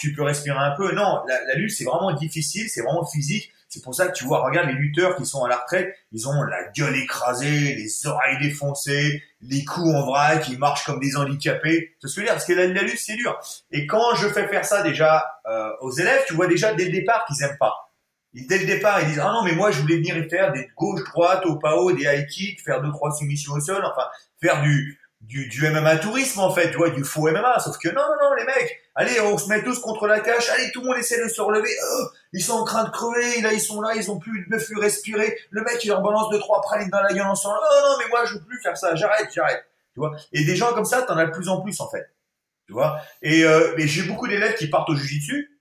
tu 0.00 0.12
peux 0.14 0.22
respirer 0.22 0.58
un 0.58 0.72
peu. 0.72 0.92
Non, 0.92 1.22
la 1.28 1.54
lutte 1.54 1.70
c'est 1.70 1.84
vraiment 1.84 2.12
difficile, 2.12 2.68
c'est 2.68 2.82
vraiment 2.82 3.06
physique. 3.06 3.52
C'est 3.70 3.84
pour 3.84 3.94
ça 3.94 4.08
que 4.08 4.12
tu 4.12 4.24
vois, 4.24 4.42
regarde 4.44 4.66
les 4.66 4.74
lutteurs 4.74 5.14
qui 5.14 5.24
sont 5.24 5.44
à 5.44 5.48
la 5.48 5.58
retraite, 5.58 5.94
ils 6.10 6.28
ont 6.28 6.42
la 6.42 6.68
gueule 6.76 6.96
écrasée, 6.96 7.76
les 7.76 8.06
oreilles 8.06 8.38
défoncées, 8.40 9.22
les 9.42 9.64
coups 9.64 9.94
en 9.94 10.04
vrac, 10.04 10.48
ils 10.48 10.58
marchent 10.58 10.84
comme 10.84 10.98
des 10.98 11.16
handicapés. 11.16 11.94
C'est 12.00 12.08
ce 12.08 12.16
que 12.16 12.20
je 12.20 12.20
veux 12.20 12.26
dire, 12.26 12.34
parce 12.34 12.46
que 12.46 12.52
la, 12.52 12.66
lutte 12.66 12.98
c'est 12.98 13.14
dur. 13.14 13.38
Et 13.70 13.86
quand 13.86 14.16
je 14.16 14.26
fais 14.26 14.48
faire 14.48 14.64
ça 14.64 14.82
déjà 14.82 15.24
euh, 15.46 15.70
aux 15.82 15.92
élèves, 15.92 16.24
tu 16.26 16.34
vois 16.34 16.48
déjà 16.48 16.74
dès 16.74 16.86
le 16.86 16.90
départ 16.90 17.24
qu'ils 17.26 17.40
aiment 17.44 17.58
pas. 17.58 17.92
dès 18.34 18.58
le 18.58 18.66
départ, 18.66 19.02
ils 19.02 19.06
disent 19.06 19.22
ah 19.22 19.30
non 19.32 19.44
mais 19.44 19.52
moi 19.52 19.70
je 19.70 19.80
voulais 19.80 19.98
venir 19.98 20.16
faire 20.28 20.52
des 20.52 20.68
gauche 20.76 21.04
droite 21.04 21.46
au 21.46 21.56
pao, 21.56 21.92
des 21.92 22.06
high 22.06 22.26
kicks, 22.26 22.60
faire 22.62 22.82
deux 22.82 22.90
trois 22.90 23.12
soumissions 23.12 23.52
au 23.52 23.60
sol, 23.60 23.84
enfin 23.84 24.08
faire 24.42 24.62
du 24.62 24.99
du, 25.20 25.48
du 25.48 25.68
MMA 25.68 25.98
tourisme 25.98 26.40
en 26.40 26.52
fait, 26.52 26.70
tu 26.70 26.76
vois, 26.76 26.90
du 26.90 27.04
faux 27.04 27.30
MMA. 27.30 27.58
Sauf 27.60 27.78
que 27.78 27.88
non, 27.88 28.02
non, 28.02 28.28
non, 28.28 28.34
les 28.34 28.44
mecs, 28.44 28.80
allez, 28.94 29.20
on 29.20 29.36
se 29.38 29.48
met 29.48 29.62
tous 29.62 29.78
contre 29.80 30.06
la 30.06 30.20
cage, 30.20 30.48
allez, 30.50 30.70
tout 30.72 30.80
le 30.80 30.88
monde 30.88 30.96
essaie 30.96 31.22
de 31.22 31.28
se 31.28 31.40
relever. 31.40 31.70
Oh, 31.92 32.06
ils 32.32 32.42
sont 32.42 32.54
en 32.54 32.64
train 32.64 32.84
de 32.84 32.90
crever, 32.90 33.40
là, 33.42 33.52
ils 33.52 33.60
sont 33.60 33.80
là, 33.80 33.94
ils 33.94 34.10
ont 34.10 34.18
plus 34.18 34.46
de 34.46 34.56
plus 34.56 34.78
respirer. 34.78 35.38
Le 35.50 35.62
mec, 35.62 35.84
il 35.84 35.88
leur 35.88 36.02
balance 36.02 36.30
deux 36.30 36.38
trois 36.38 36.60
pralines 36.62 36.90
dans 36.90 37.02
la 37.02 37.12
gueule 37.12 37.26
en 37.26 37.34
disant, 37.34 37.54
oh 37.54 37.88
non, 37.88 37.96
mais 37.98 38.08
moi, 38.08 38.24
je 38.24 38.34
veux 38.34 38.40
plus 38.40 38.60
faire 38.62 38.76
ça, 38.76 38.94
j'arrête, 38.94 39.28
j'arrête. 39.34 39.64
Tu 39.94 40.00
vois. 40.00 40.16
Et 40.32 40.44
des 40.44 40.56
gens 40.56 40.72
comme 40.72 40.84
ça, 40.84 41.02
t'en 41.02 41.16
as 41.16 41.26
de 41.26 41.32
plus 41.32 41.48
en 41.48 41.60
plus 41.60 41.80
en 41.80 41.88
fait. 41.90 42.10
Tu 42.66 42.72
vois. 42.72 43.00
Et, 43.22 43.44
euh, 43.44 43.74
j'ai 43.78 44.04
beaucoup 44.04 44.28
d'élèves 44.28 44.54
qui 44.54 44.68
partent 44.68 44.88
au 44.88 44.94
jujitsu 44.94 45.60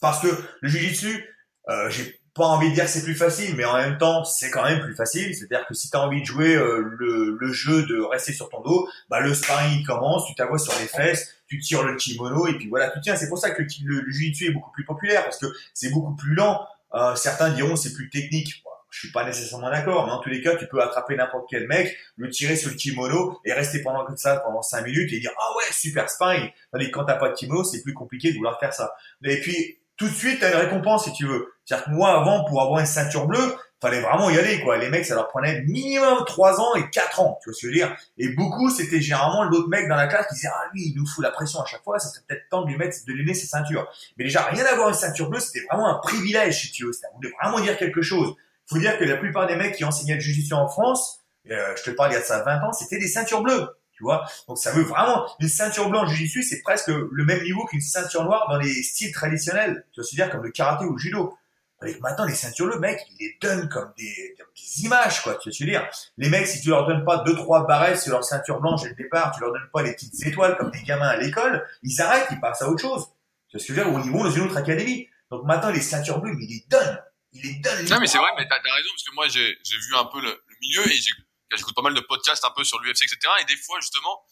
parce 0.00 0.20
que 0.20 0.28
le 0.60 0.68
jujitsu, 0.68 1.24
euh, 1.68 1.88
j'ai 1.88 2.20
pas 2.34 2.46
envie 2.46 2.70
de 2.70 2.74
dire 2.74 2.84
que 2.84 2.90
c'est 2.90 3.04
plus 3.04 3.14
facile, 3.14 3.54
mais 3.54 3.64
en 3.64 3.76
même 3.76 3.96
temps, 3.96 4.24
c'est 4.24 4.50
quand 4.50 4.64
même 4.64 4.80
plus 4.80 4.94
facile. 4.96 5.34
C'est-à-dire 5.34 5.66
que 5.66 5.74
si 5.74 5.88
tu 5.88 5.96
as 5.96 6.00
envie 6.00 6.20
de 6.20 6.26
jouer 6.26 6.56
euh, 6.56 6.80
le, 6.98 7.36
le, 7.40 7.52
jeu 7.52 7.86
de 7.86 8.00
rester 8.02 8.32
sur 8.32 8.48
ton 8.48 8.60
dos, 8.60 8.88
bah 9.08 9.20
le 9.20 9.32
sparring 9.34 9.84
commence, 9.84 10.26
tu 10.26 10.34
t'avoies 10.34 10.58
sur 10.58 10.72
les 10.80 10.88
fesses, 10.88 11.32
tu 11.46 11.60
tires 11.60 11.84
le 11.84 11.94
kimono 11.94 12.48
et 12.48 12.54
puis 12.54 12.68
voilà, 12.68 12.90
tu 12.90 13.00
tiens. 13.00 13.14
C'est 13.14 13.28
pour 13.28 13.38
ça 13.38 13.52
que 13.52 13.62
le, 13.62 14.00
le, 14.00 14.10
jiu-jitsu 14.10 14.46
est 14.46 14.50
beaucoup 14.50 14.72
plus 14.72 14.84
populaire 14.84 15.22
parce 15.22 15.38
que 15.38 15.46
c'est 15.74 15.90
beaucoup 15.90 16.16
plus 16.16 16.34
lent. 16.34 16.66
Euh, 16.94 17.14
certains 17.14 17.50
diront 17.50 17.76
c'est 17.76 17.92
plus 17.92 18.10
technique. 18.10 18.64
je 18.90 18.98
suis 18.98 19.12
pas 19.12 19.24
nécessairement 19.24 19.70
d'accord, 19.70 20.04
mais 20.06 20.12
en 20.12 20.18
tous 20.18 20.28
les 20.30 20.42
cas, 20.42 20.56
tu 20.56 20.66
peux 20.66 20.82
attraper 20.82 21.14
n'importe 21.14 21.46
quel 21.48 21.68
mec, 21.68 21.96
le 22.16 22.30
tirer 22.30 22.56
sur 22.56 22.70
le 22.70 22.76
kimono 22.76 23.38
et 23.44 23.52
rester 23.52 23.80
pendant 23.80 24.04
comme 24.04 24.16
ça 24.16 24.38
pendant 24.38 24.62
cinq 24.62 24.84
minutes 24.84 25.12
et 25.12 25.20
dire 25.20 25.32
ah 25.38 25.56
ouais 25.56 25.72
super 25.72 26.10
sparring. 26.10 26.50
Tandis 26.72 26.90
quand 26.90 27.04
t'as 27.04 27.14
pas 27.14 27.28
de 27.28 27.34
kimono, 27.34 27.62
c'est 27.62 27.82
plus 27.82 27.94
compliqué 27.94 28.32
de 28.32 28.36
vouloir 28.38 28.58
faire 28.58 28.74
ça. 28.74 28.92
Et 29.22 29.40
puis 29.40 29.78
tout 29.96 30.08
de 30.08 30.14
suite, 30.14 30.40
tu 30.40 30.44
as 30.44 30.50
une 30.52 30.56
récompense 30.56 31.04
si 31.04 31.12
tu 31.12 31.26
veux. 31.26 31.52
C'est-à-dire 31.64 31.86
que 31.86 31.90
moi, 31.90 32.20
avant, 32.20 32.44
pour 32.44 32.60
avoir 32.62 32.80
une 32.80 32.86
ceinture 32.86 33.26
bleue, 33.26 33.54
fallait 33.80 34.00
vraiment 34.00 34.30
y 34.30 34.38
aller, 34.38 34.60
quoi. 34.62 34.78
Les 34.78 34.88
mecs, 34.88 35.04
ça 35.04 35.14
leur 35.14 35.28
prenait 35.28 35.62
minimum 35.62 36.24
3 36.26 36.60
ans 36.60 36.74
et 36.74 36.88
4 36.90 37.20
ans, 37.20 37.38
tu 37.42 37.50
vois 37.50 37.54
ce 37.54 37.60
que 37.60 37.66
je 37.66 37.66
veux 37.66 37.72
dire. 37.72 37.96
Et 38.18 38.28
beaucoup, 38.30 38.70
c'était 38.70 39.00
généralement 39.00 39.44
l'autre 39.44 39.68
mec 39.68 39.88
dans 39.88 39.96
la 39.96 40.06
classe 40.06 40.26
qui 40.28 40.34
disait, 40.34 40.48
ah, 40.50 40.70
lui, 40.72 40.88
il 40.88 40.94
nous 40.96 41.06
fout 41.06 41.22
la 41.22 41.30
pression 41.30 41.60
à 41.60 41.66
chaque 41.66 41.84
fois, 41.84 41.98
ça 41.98 42.08
serait 42.08 42.22
peut-être 42.26 42.48
temps 42.50 42.62
de 42.62 42.68
lui 42.68 42.76
mettre, 42.76 42.96
de 43.06 43.12
lui 43.12 43.24
donner 43.24 43.34
ses 43.34 43.46
ceintures. 43.46 43.86
Mais 44.16 44.24
déjà, 44.24 44.42
rien 44.44 44.64
d'avoir 44.64 44.88
une 44.88 44.94
ceinture 44.94 45.28
bleue, 45.28 45.40
c'était 45.40 45.64
vraiment 45.70 45.88
un 45.88 45.98
privilège, 45.98 46.62
si 46.62 46.72
tu 46.72 46.86
veux. 46.86 46.92
Ça 46.92 47.08
voulait 47.14 47.32
vraiment 47.40 47.60
dire 47.60 47.76
quelque 47.76 48.02
chose. 48.02 48.34
Faut 48.66 48.78
dire 48.78 48.98
que 48.98 49.04
la 49.04 49.16
plupart 49.16 49.46
des 49.46 49.56
mecs 49.56 49.76
qui 49.76 49.84
enseignaient 49.84 50.14
le 50.14 50.20
jiu 50.20 50.52
en 50.54 50.66
France, 50.66 51.20
euh, 51.50 51.74
je 51.76 51.82
te 51.82 51.90
parle 51.90 52.12
il 52.12 52.14
y 52.14 52.16
a 52.16 52.22
ça 52.22 52.42
20 52.42 52.66
ans, 52.66 52.72
c'était 52.72 52.98
des 52.98 53.08
ceintures 53.08 53.42
bleues. 53.42 53.68
Tu 53.96 54.02
vois 54.02 54.28
Donc 54.48 54.58
ça 54.58 54.72
veut 54.72 54.82
vraiment 54.82 55.26
une 55.38 55.48
ceinture 55.48 55.88
blanche 55.88 56.10
jiu 56.12 56.42
c'est 56.42 56.62
presque 56.62 56.88
le 56.88 57.24
même 57.24 57.42
niveau 57.44 57.64
qu'une 57.66 57.80
ceinture 57.80 58.24
noire 58.24 58.46
dans 58.48 58.58
les 58.58 58.82
styles 58.82 59.12
traditionnels. 59.12 59.86
Tu 59.92 60.00
vois, 60.00 60.08
dire 60.12 60.30
comme 60.30 60.42
le 60.42 60.50
karaté 60.50 60.84
ou 60.84 60.94
le 60.94 60.98
judo. 60.98 61.38
maintenant 62.00 62.24
les 62.24 62.34
ceintures 62.34 62.66
bleues, 62.66 62.80
mec, 62.80 63.00
ils 63.12 63.26
les 63.26 63.38
donnent 63.40 63.68
comme 63.68 63.92
des, 63.96 64.34
des 64.36 64.84
images, 64.84 65.22
quoi. 65.22 65.36
Tu 65.36 65.50
veux 65.50 65.70
dire 65.70 65.88
Les 66.18 66.28
mecs, 66.28 66.46
si 66.46 66.60
tu 66.60 66.70
leur 66.70 66.86
donnes 66.88 67.04
pas 67.04 67.18
deux 67.18 67.36
trois 67.36 67.66
barrettes 67.66 68.00
sur 68.00 68.12
leur 68.12 68.24
ceinture 68.24 68.60
blanche 68.60 68.82
dès 68.82 68.88
le 68.88 68.94
départ, 68.96 69.32
tu 69.32 69.40
leur 69.40 69.52
donnes 69.52 69.68
pas 69.72 69.82
les 69.82 69.92
petites 69.92 70.26
étoiles 70.26 70.56
comme 70.56 70.72
des 70.72 70.82
gamins 70.82 71.08
à 71.08 71.16
l'école, 71.16 71.64
ils 71.82 71.92
s'arrêtent, 71.92 72.26
ils 72.32 72.40
passent 72.40 72.62
à 72.62 72.68
autre 72.68 72.82
chose. 72.82 73.06
Tu 73.48 73.56
vois 73.56 73.64
ce 73.64 73.72
je 73.72 73.80
dire? 73.80 73.92
Ou 73.92 74.00
ils 74.04 74.10
vont 74.10 74.24
dans 74.24 74.30
une 74.30 74.42
autre 74.42 74.56
académie. 74.56 75.08
Donc 75.30 75.44
maintenant 75.44 75.70
les 75.70 75.80
ceintures 75.80 76.20
bleues, 76.20 76.34
ils 76.40 76.48
les 76.48 76.64
donnent. 76.68 77.00
Ils 77.32 77.42
les 77.42 77.54
donnent. 77.60 77.88
Non 77.90 78.00
mais 78.00 78.06
c'est 78.08 78.18
vrai, 78.18 78.30
mais 78.36 78.46
t'as 78.48 78.56
as 78.56 78.74
raison 78.74 78.88
parce 78.92 79.04
que 79.04 79.14
moi 79.14 79.28
j'ai 79.28 79.54
vu 79.54 79.94
un 79.96 80.04
peu 80.06 80.20
le, 80.20 80.30
le 80.30 80.56
milieu 80.60 80.86
et 80.86 80.96
j'ai 80.96 81.12
j'écoute 81.56 81.74
pas 81.74 81.82
mal 81.82 81.94
de 81.94 82.00
podcasts 82.00 82.44
un 82.44 82.50
peu 82.50 82.64
sur 82.64 82.78
l'UFC, 82.80 83.02
etc. 83.02 83.18
Et 83.40 83.44
des 83.44 83.56
fois, 83.56 83.80
justement, 83.80 84.24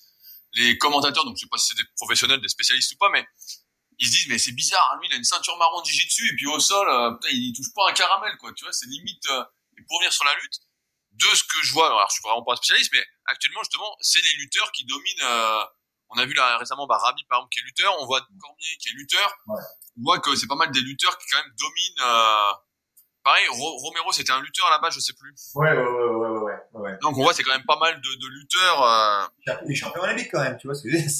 les 0.54 0.78
commentateurs, 0.78 1.24
donc 1.24 1.36
je 1.36 1.42
sais 1.42 1.48
pas 1.48 1.58
si 1.58 1.68
c'est 1.68 1.82
des 1.82 1.88
professionnels, 1.96 2.40
des 2.40 2.48
spécialistes 2.48 2.92
ou 2.92 2.96
pas, 2.96 3.08
mais 3.10 3.26
ils 3.98 4.06
se 4.06 4.12
disent, 4.12 4.28
mais 4.28 4.38
c'est 4.38 4.52
bizarre, 4.52 4.96
lui, 5.00 5.08
il 5.08 5.14
a 5.14 5.16
une 5.16 5.24
ceinture 5.24 5.56
marron 5.58 5.80
de 5.80 5.86
jiu-jitsu, 5.86 6.32
et 6.32 6.36
puis 6.36 6.46
au 6.46 6.58
sol, 6.58 6.88
euh, 6.88 7.12
putain, 7.12 7.28
il 7.30 7.52
touche 7.54 7.72
pas 7.74 7.88
un 7.88 7.92
caramel, 7.92 8.36
quoi, 8.38 8.52
tu 8.52 8.64
vois, 8.64 8.72
c'est 8.72 8.86
limite, 8.86 9.24
euh, 9.30 9.44
pour 9.88 9.98
venir 10.00 10.12
sur 10.12 10.24
la 10.24 10.34
lutte, 10.34 10.60
de 11.12 11.26
ce 11.34 11.44
que 11.44 11.62
je 11.62 11.72
vois, 11.72 11.86
alors 11.86 12.06
je 12.08 12.14
suis 12.14 12.22
vraiment 12.22 12.42
pas 12.42 12.52
un 12.52 12.56
spécialiste, 12.56 12.90
mais 12.92 13.04
actuellement, 13.26 13.60
justement, 13.62 13.96
c'est 14.00 14.20
les 14.20 14.32
lutteurs 14.34 14.72
qui 14.72 14.84
dominent, 14.84 15.22
euh, 15.22 15.64
on 16.08 16.18
a 16.18 16.24
vu 16.24 16.34
là 16.34 16.58
récemment, 16.58 16.86
bah, 16.86 16.98
Rabi, 16.98 17.24
par 17.24 17.38
exemple, 17.38 17.50
qui 17.52 17.60
est 17.60 17.62
lutteur, 17.62 17.94
on 18.00 18.06
voit 18.06 18.20
Cormier 18.40 18.76
qui 18.80 18.88
est 18.88 18.92
lutteur, 18.92 19.34
ouais. 19.46 19.62
on 19.98 20.02
voit 20.02 20.18
que 20.20 20.34
c'est 20.34 20.46
pas 20.46 20.56
mal 20.56 20.70
des 20.70 20.80
lutteurs 20.80 21.16
qui 21.18 21.26
quand 21.30 21.38
même 21.38 21.52
dominent, 21.58 22.00
euh, 22.00 22.52
pareil, 23.22 23.46
Romero, 23.50 24.12
c'était 24.12 24.32
un 24.32 24.40
lutteur 24.40 24.66
à 24.66 24.70
la 24.70 24.78
base, 24.78 24.94
je 24.94 25.00
sais 25.00 25.14
plus. 25.14 25.34
Ouais, 25.54 25.70
ouais, 25.70 25.78
ouais, 25.78 26.14
ouais, 26.14 26.31
ouais, 26.74 26.80
ouais. 26.80 26.98
Donc 27.02 27.18
on 27.18 27.22
voit, 27.22 27.32
c'est 27.32 27.42
quand 27.42 27.52
même 27.52 27.66
pas 27.66 27.78
mal 27.78 27.94
de, 27.96 28.00
de 28.00 28.28
lutteurs. 28.34 28.82
Euh... 28.82 29.56
Il 29.66 29.72
est 29.72 29.74
champion 29.74 30.02
olympique 30.02 30.28
quand 30.30 30.42
même, 30.42 30.56
tu 30.56 30.66
vois 30.66 30.74
ce 30.74 30.82
que 30.82 30.90
je 30.90 30.96
veux 30.96 31.02
dire. 31.02 31.10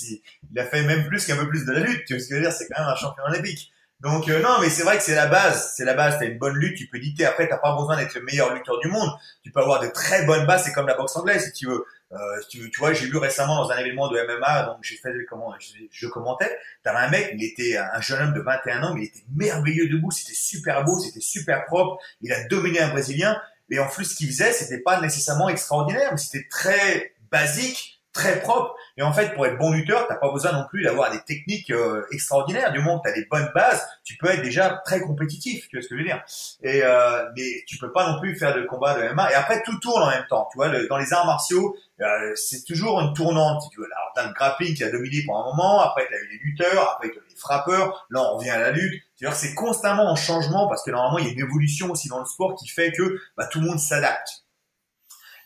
Il 0.52 0.58
a 0.58 0.66
fait 0.66 0.82
même 0.82 1.06
plus 1.06 1.26
qu'un 1.26 1.36
peu 1.36 1.48
plus 1.48 1.64
de 1.64 1.72
la 1.72 1.80
lutte, 1.80 2.04
tu 2.06 2.14
vois 2.14 2.22
ce 2.22 2.28
que 2.28 2.34
je 2.34 2.40
veux 2.40 2.46
dire. 2.46 2.52
C'est 2.52 2.68
quand 2.68 2.80
même 2.80 2.90
un 2.90 2.96
champion 2.96 3.24
olympique. 3.24 3.72
Donc 4.02 4.28
euh, 4.28 4.42
non, 4.42 4.58
mais 4.60 4.68
c'est 4.68 4.82
vrai 4.82 4.96
que 4.96 5.02
c'est 5.04 5.14
la 5.14 5.26
base, 5.26 5.74
c'est 5.76 5.84
la 5.84 5.94
base. 5.94 6.18
T'as 6.18 6.26
une 6.26 6.38
bonne 6.38 6.56
lutte, 6.56 6.76
tu 6.76 6.88
peux 6.88 6.98
dicter. 6.98 7.24
Après, 7.24 7.48
t'as 7.48 7.58
pas 7.58 7.76
besoin 7.76 7.96
d'être 7.96 8.14
le 8.14 8.22
meilleur 8.22 8.52
lutteur 8.52 8.80
du 8.80 8.88
monde. 8.88 9.08
Tu 9.44 9.52
peux 9.52 9.60
avoir 9.60 9.80
de 9.80 9.86
très 9.86 10.24
bonnes 10.24 10.44
bases. 10.44 10.64
C'est 10.64 10.72
comme 10.72 10.88
la 10.88 10.94
boxe 10.94 11.16
anglaise, 11.16 11.44
si 11.44 11.52
tu 11.52 11.66
veux. 11.66 11.84
Euh, 12.12 12.40
tu, 12.50 12.70
tu, 12.70 12.80
vois, 12.80 12.92
j'ai 12.92 13.06
vu 13.06 13.16
récemment 13.16 13.56
dans 13.56 13.70
un 13.70 13.78
événement 13.78 14.08
de 14.10 14.18
MMA, 14.18 14.64
donc 14.64 14.78
j'ai 14.82 14.96
fait 14.96 15.10
comment, 15.30 15.54
je, 15.58 15.72
je 15.90 16.06
commentais. 16.08 16.58
T'avais 16.82 16.98
un 16.98 17.08
mec, 17.08 17.32
il 17.34 17.42
était 17.42 17.78
un 17.78 18.00
jeune 18.02 18.20
homme 18.20 18.34
de 18.34 18.40
21 18.40 18.82
ans, 18.82 18.94
mais 18.94 19.02
il 19.02 19.06
était 19.06 19.24
merveilleux 19.34 19.88
debout, 19.88 20.10
c'était 20.10 20.34
super 20.34 20.84
beau, 20.84 20.98
c'était 20.98 21.20
super 21.20 21.64
propre. 21.64 22.02
Il 22.20 22.30
a 22.32 22.44
dominé 22.48 22.80
un 22.80 22.90
Brésilien, 22.90 23.40
mais 23.72 23.78
en 23.78 23.88
plus 23.88 24.04
ce 24.04 24.14
qu'il 24.14 24.26
faisait, 24.28 24.52
c'était 24.52 24.82
pas 24.82 25.00
nécessairement 25.00 25.48
extraordinaire, 25.48 26.10
mais 26.12 26.18
c'était 26.18 26.46
très 26.50 27.14
basique 27.30 28.02
très 28.12 28.40
propre. 28.40 28.74
Et 28.98 29.02
en 29.02 29.12
fait, 29.12 29.34
pour 29.34 29.46
être 29.46 29.56
bon 29.56 29.72
lutteur, 29.72 30.06
t'as 30.06 30.16
pas 30.16 30.30
besoin 30.30 30.52
non 30.52 30.64
plus 30.68 30.82
d'avoir 30.82 31.10
des 31.10 31.20
techniques 31.22 31.70
euh, 31.70 32.04
extraordinaires. 32.12 32.70
Du 32.72 32.78
moment 32.80 33.00
que 33.00 33.08
t'as 33.08 33.14
des 33.14 33.24
bonnes 33.24 33.50
bases, 33.54 33.82
tu 34.04 34.16
peux 34.18 34.28
être 34.28 34.42
déjà 34.42 34.82
très 34.84 35.00
compétitif. 35.00 35.66
Tu 35.68 35.76
vois 35.76 35.82
ce 35.82 35.88
que 35.88 35.94
je 35.96 36.00
veux 36.00 36.06
dire 36.06 36.22
Et 36.62 36.82
euh, 36.84 37.24
mais 37.34 37.64
tu 37.66 37.78
peux 37.78 37.90
pas 37.90 38.10
non 38.12 38.20
plus 38.20 38.36
faire 38.36 38.54
de 38.54 38.62
combat 38.64 38.94
de 38.94 39.08
MMA. 39.14 39.32
Et 39.32 39.34
après, 39.34 39.62
tout 39.62 39.78
tourne 39.80 40.02
en 40.02 40.10
même 40.10 40.26
temps. 40.28 40.46
Tu 40.52 40.58
vois, 40.58 40.68
dans 40.68 40.98
les 40.98 41.12
arts 41.14 41.24
martiaux, 41.24 41.74
euh, 42.00 42.32
c'est 42.34 42.64
toujours 42.64 43.00
une 43.00 43.14
tournante. 43.14 43.62
Tu 43.72 43.80
veux. 43.80 43.86
Alors, 43.86 44.12
t'as 44.14 44.26
le 44.26 44.34
grappling 44.34 44.74
qui 44.74 44.84
a 44.84 44.90
dominé 44.90 45.24
pendant 45.26 45.44
un 45.44 45.56
moment. 45.56 45.80
Après, 45.80 46.06
t'as 46.10 46.18
eu 46.18 46.28
les 46.32 46.38
lutteurs. 46.38 46.92
Après, 46.96 47.08
t'as 47.08 47.14
eu 47.14 47.28
les 47.30 47.36
frappeurs. 47.36 48.06
Là, 48.10 48.22
on 48.22 48.36
revient 48.36 48.50
à 48.50 48.60
la 48.60 48.72
lutte. 48.72 49.02
C'est-à-dire, 49.22 49.38
c'est 49.38 49.54
constamment 49.54 50.10
en 50.10 50.16
changement 50.16 50.68
parce 50.68 50.82
que 50.82 50.90
normalement, 50.90 51.18
il 51.18 51.26
y 51.26 51.28
a 51.28 51.32
une 51.32 51.38
évolution 51.38 51.92
aussi 51.92 52.08
dans 52.08 52.18
le 52.18 52.24
sport 52.24 52.56
qui 52.56 52.66
fait 52.66 52.90
que 52.90 53.20
bah, 53.36 53.46
tout 53.46 53.60
le 53.60 53.68
monde 53.68 53.78
s'adapte. 53.78 54.28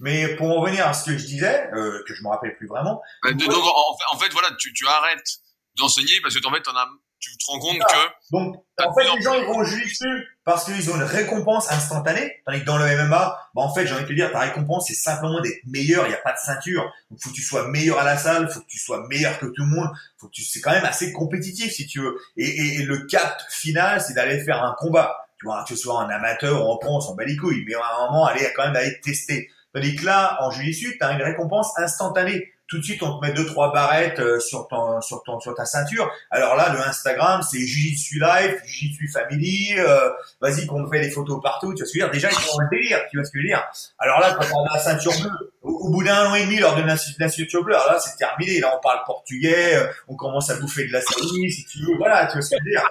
Mais 0.01 0.35
pour 0.37 0.49
en 0.49 0.63
revenir 0.63 0.87
à 0.87 0.95
ce 0.95 1.11
que 1.11 1.19
je 1.19 1.27
disais, 1.27 1.69
euh, 1.75 2.03
que 2.09 2.15
je 2.15 2.23
me 2.23 2.29
rappelle 2.29 2.57
plus 2.57 2.69
vraiment. 2.69 3.03
Bah, 3.23 3.33
donc, 3.33 3.53
en, 3.53 4.19
fait, 4.19 4.33
voilà, 4.33 4.49
tu, 4.59 4.73
tu 4.73 4.87
arrêtes 4.87 5.41
d'enseigner 5.77 6.19
parce 6.23 6.35
que 6.35 6.47
en 6.47 6.53
fait, 6.53 6.67
en 6.69 6.75
as, 6.75 6.89
tu 7.19 7.37
te 7.37 7.45
rends 7.49 7.59
compte 7.59 7.79
que. 7.79 8.33
Donc, 8.33 8.57
en 8.81 8.95
fait, 8.95 9.15
les 9.15 9.23
gens 9.23 9.35
ils 9.35 9.45
vont 9.45 9.63
juste 9.65 10.03
parce 10.47 10.65
qu'ils 10.65 10.89
ont 10.93 10.95
une 10.95 11.03
récompense 11.03 11.73
instantanée. 11.73 12.41
Tandis 12.47 12.61
que 12.61 12.65
dans 12.65 12.79
le 12.79 12.85
MMA, 12.85 13.09
bah, 13.09 13.63
en 13.63 13.75
fait, 13.75 13.85
j'ai 13.85 13.95
envie 13.95 14.05
de 14.05 14.09
te 14.09 14.13
dire, 14.13 14.31
ta 14.31 14.39
récompense, 14.39 14.87
c'est 14.87 14.95
simplement 14.95 15.41
d'être 15.41 15.59
meilleur. 15.67 16.07
Il 16.07 16.11
n'y 16.11 16.15
a 16.15 16.19
pas 16.19 16.33
de 16.33 16.39
ceinture. 16.39 16.85
Donc, 17.11 17.19
faut 17.21 17.31
que 17.31 17.35
tu 17.35 17.43
sois 17.43 17.67
meilleur 17.67 17.99
à 17.99 18.05
la 18.05 18.17
salle, 18.17 18.49
faut 18.49 18.61
que 18.61 18.67
tu 18.69 18.79
sois 18.79 19.05
meilleur 19.09 19.41
que 19.41 19.47
tout 19.47 19.63
le 19.63 19.67
monde. 19.67 19.89
Faut 20.19 20.29
que 20.29 20.33
tu, 20.33 20.43
c'est 20.43 20.61
quand 20.61 20.71
même 20.71 20.85
assez 20.85 21.13
compétitif, 21.13 21.73
si 21.73 21.89
tu 21.89 22.01
veux. 22.01 22.17
Et, 22.37 22.47
et, 22.47 22.75
et 22.77 22.83
le 22.85 23.07
cap 23.07 23.43
final, 23.51 24.01
c'est 24.01 24.15
d'aller 24.15 24.39
faire 24.45 24.63
un 24.63 24.77
combat. 24.79 25.17
Tu 25.41 25.47
vois, 25.47 25.65
que 25.65 25.71
ce 25.71 25.77
soit 25.77 25.97
en 25.97 26.09
amateur 26.09 26.65
ou 26.65 26.71
en 26.71 26.77
pro, 26.79 26.97
on 26.97 27.01
s'en 27.01 27.17
bat 27.17 27.25
les 27.25 27.37
couilles. 27.37 27.65
Mais 27.67 27.75
à 27.75 27.81
un 27.99 28.07
moment, 28.07 28.27
aller 28.27 28.47
quand 28.55 28.67
même 28.67 28.77
aller 28.77 29.01
tester. 29.01 29.51
Tandis 29.75 29.97
que 29.97 30.07
là, 30.07 30.39
en 30.43 30.53
Jiu-Jitsu, 30.53 30.97
tu 30.97 31.05
as 31.05 31.11
une 31.11 31.23
récompense 31.23 31.77
instantanée. 31.77 32.53
Tout 32.69 32.79
de 32.79 32.83
suite, 32.83 33.03
on 33.03 33.19
te 33.19 33.25
met 33.25 33.33
deux 33.33 33.47
trois 33.47 33.73
barrettes 33.73 34.19
euh, 34.19 34.41
sur 34.41 34.67
ton 34.67 35.01
sur 35.01 35.23
ton 35.23 35.39
sur 35.39 35.55
ta 35.55 35.65
ceinture. 35.65 36.11
Alors 36.31 36.57
là, 36.57 36.73
le 36.73 36.81
Instagram, 36.81 37.41
c'est 37.43 37.59
Jiu-Jitsu 37.59 38.19
Life, 38.19 38.57
Jiu-Jitsu 38.65 39.09
Family. 39.09 39.75
Euh, 39.79 40.11
Vas-y, 40.41 40.67
qu'on 40.67 40.89
fait 40.91 41.01
des 41.01 41.11
photos 41.11 41.41
partout. 41.43 41.73
Tu 41.75 41.83
vois 41.83 41.87
ce 41.87 41.93
que 41.93 41.99
je 42.01 42.05
veux 42.05 42.11
dire? 42.11 42.29
Déjà, 42.29 42.29
ils 42.31 42.45
sont 42.45 42.59
le 42.59 42.69
délire. 42.77 42.99
Tu 43.11 43.19
vois 43.19 43.25
ce 43.25 43.31
que 43.31 43.39
je 43.39 43.43
veux 43.43 43.49
dire? 43.49 43.65
Alors 43.99 44.21
là, 44.21 44.35
quand 44.35 44.47
on 44.55 44.65
a 44.65 44.75
la 44.75 44.83
ceinture 44.83 45.13
bleue, 45.21 45.53
au, 45.63 45.91
bout 45.91 46.03
d'un 46.03 46.31
an 46.31 46.35
et 46.35 46.45
demi, 46.45 46.59
lors 46.59 46.77
de 46.77 46.83
la, 46.83 46.97
ceinture 46.97 47.63
bleue, 47.63 47.75
alors 47.75 47.93
là, 47.93 47.99
c'est 48.01 48.17
terminé. 48.17 48.61
Là, 48.61 48.75
on 48.77 48.81
parle 48.81 49.01
portugais, 49.07 49.77
euh, 49.77 49.87
on 50.09 50.17
commence 50.17 50.51
à 50.51 50.57
bouffer 50.57 50.87
de 50.87 50.93
la 50.93 51.01
salive, 51.01 51.53
si 51.53 51.65
tu 51.67 51.79
veux. 51.85 51.97
Voilà, 51.97 52.27
tu 52.27 52.33
vois 52.33 52.43
ce 52.43 52.51
que 52.51 52.57
je 52.59 52.65
veux 52.65 52.71
dire? 52.71 52.83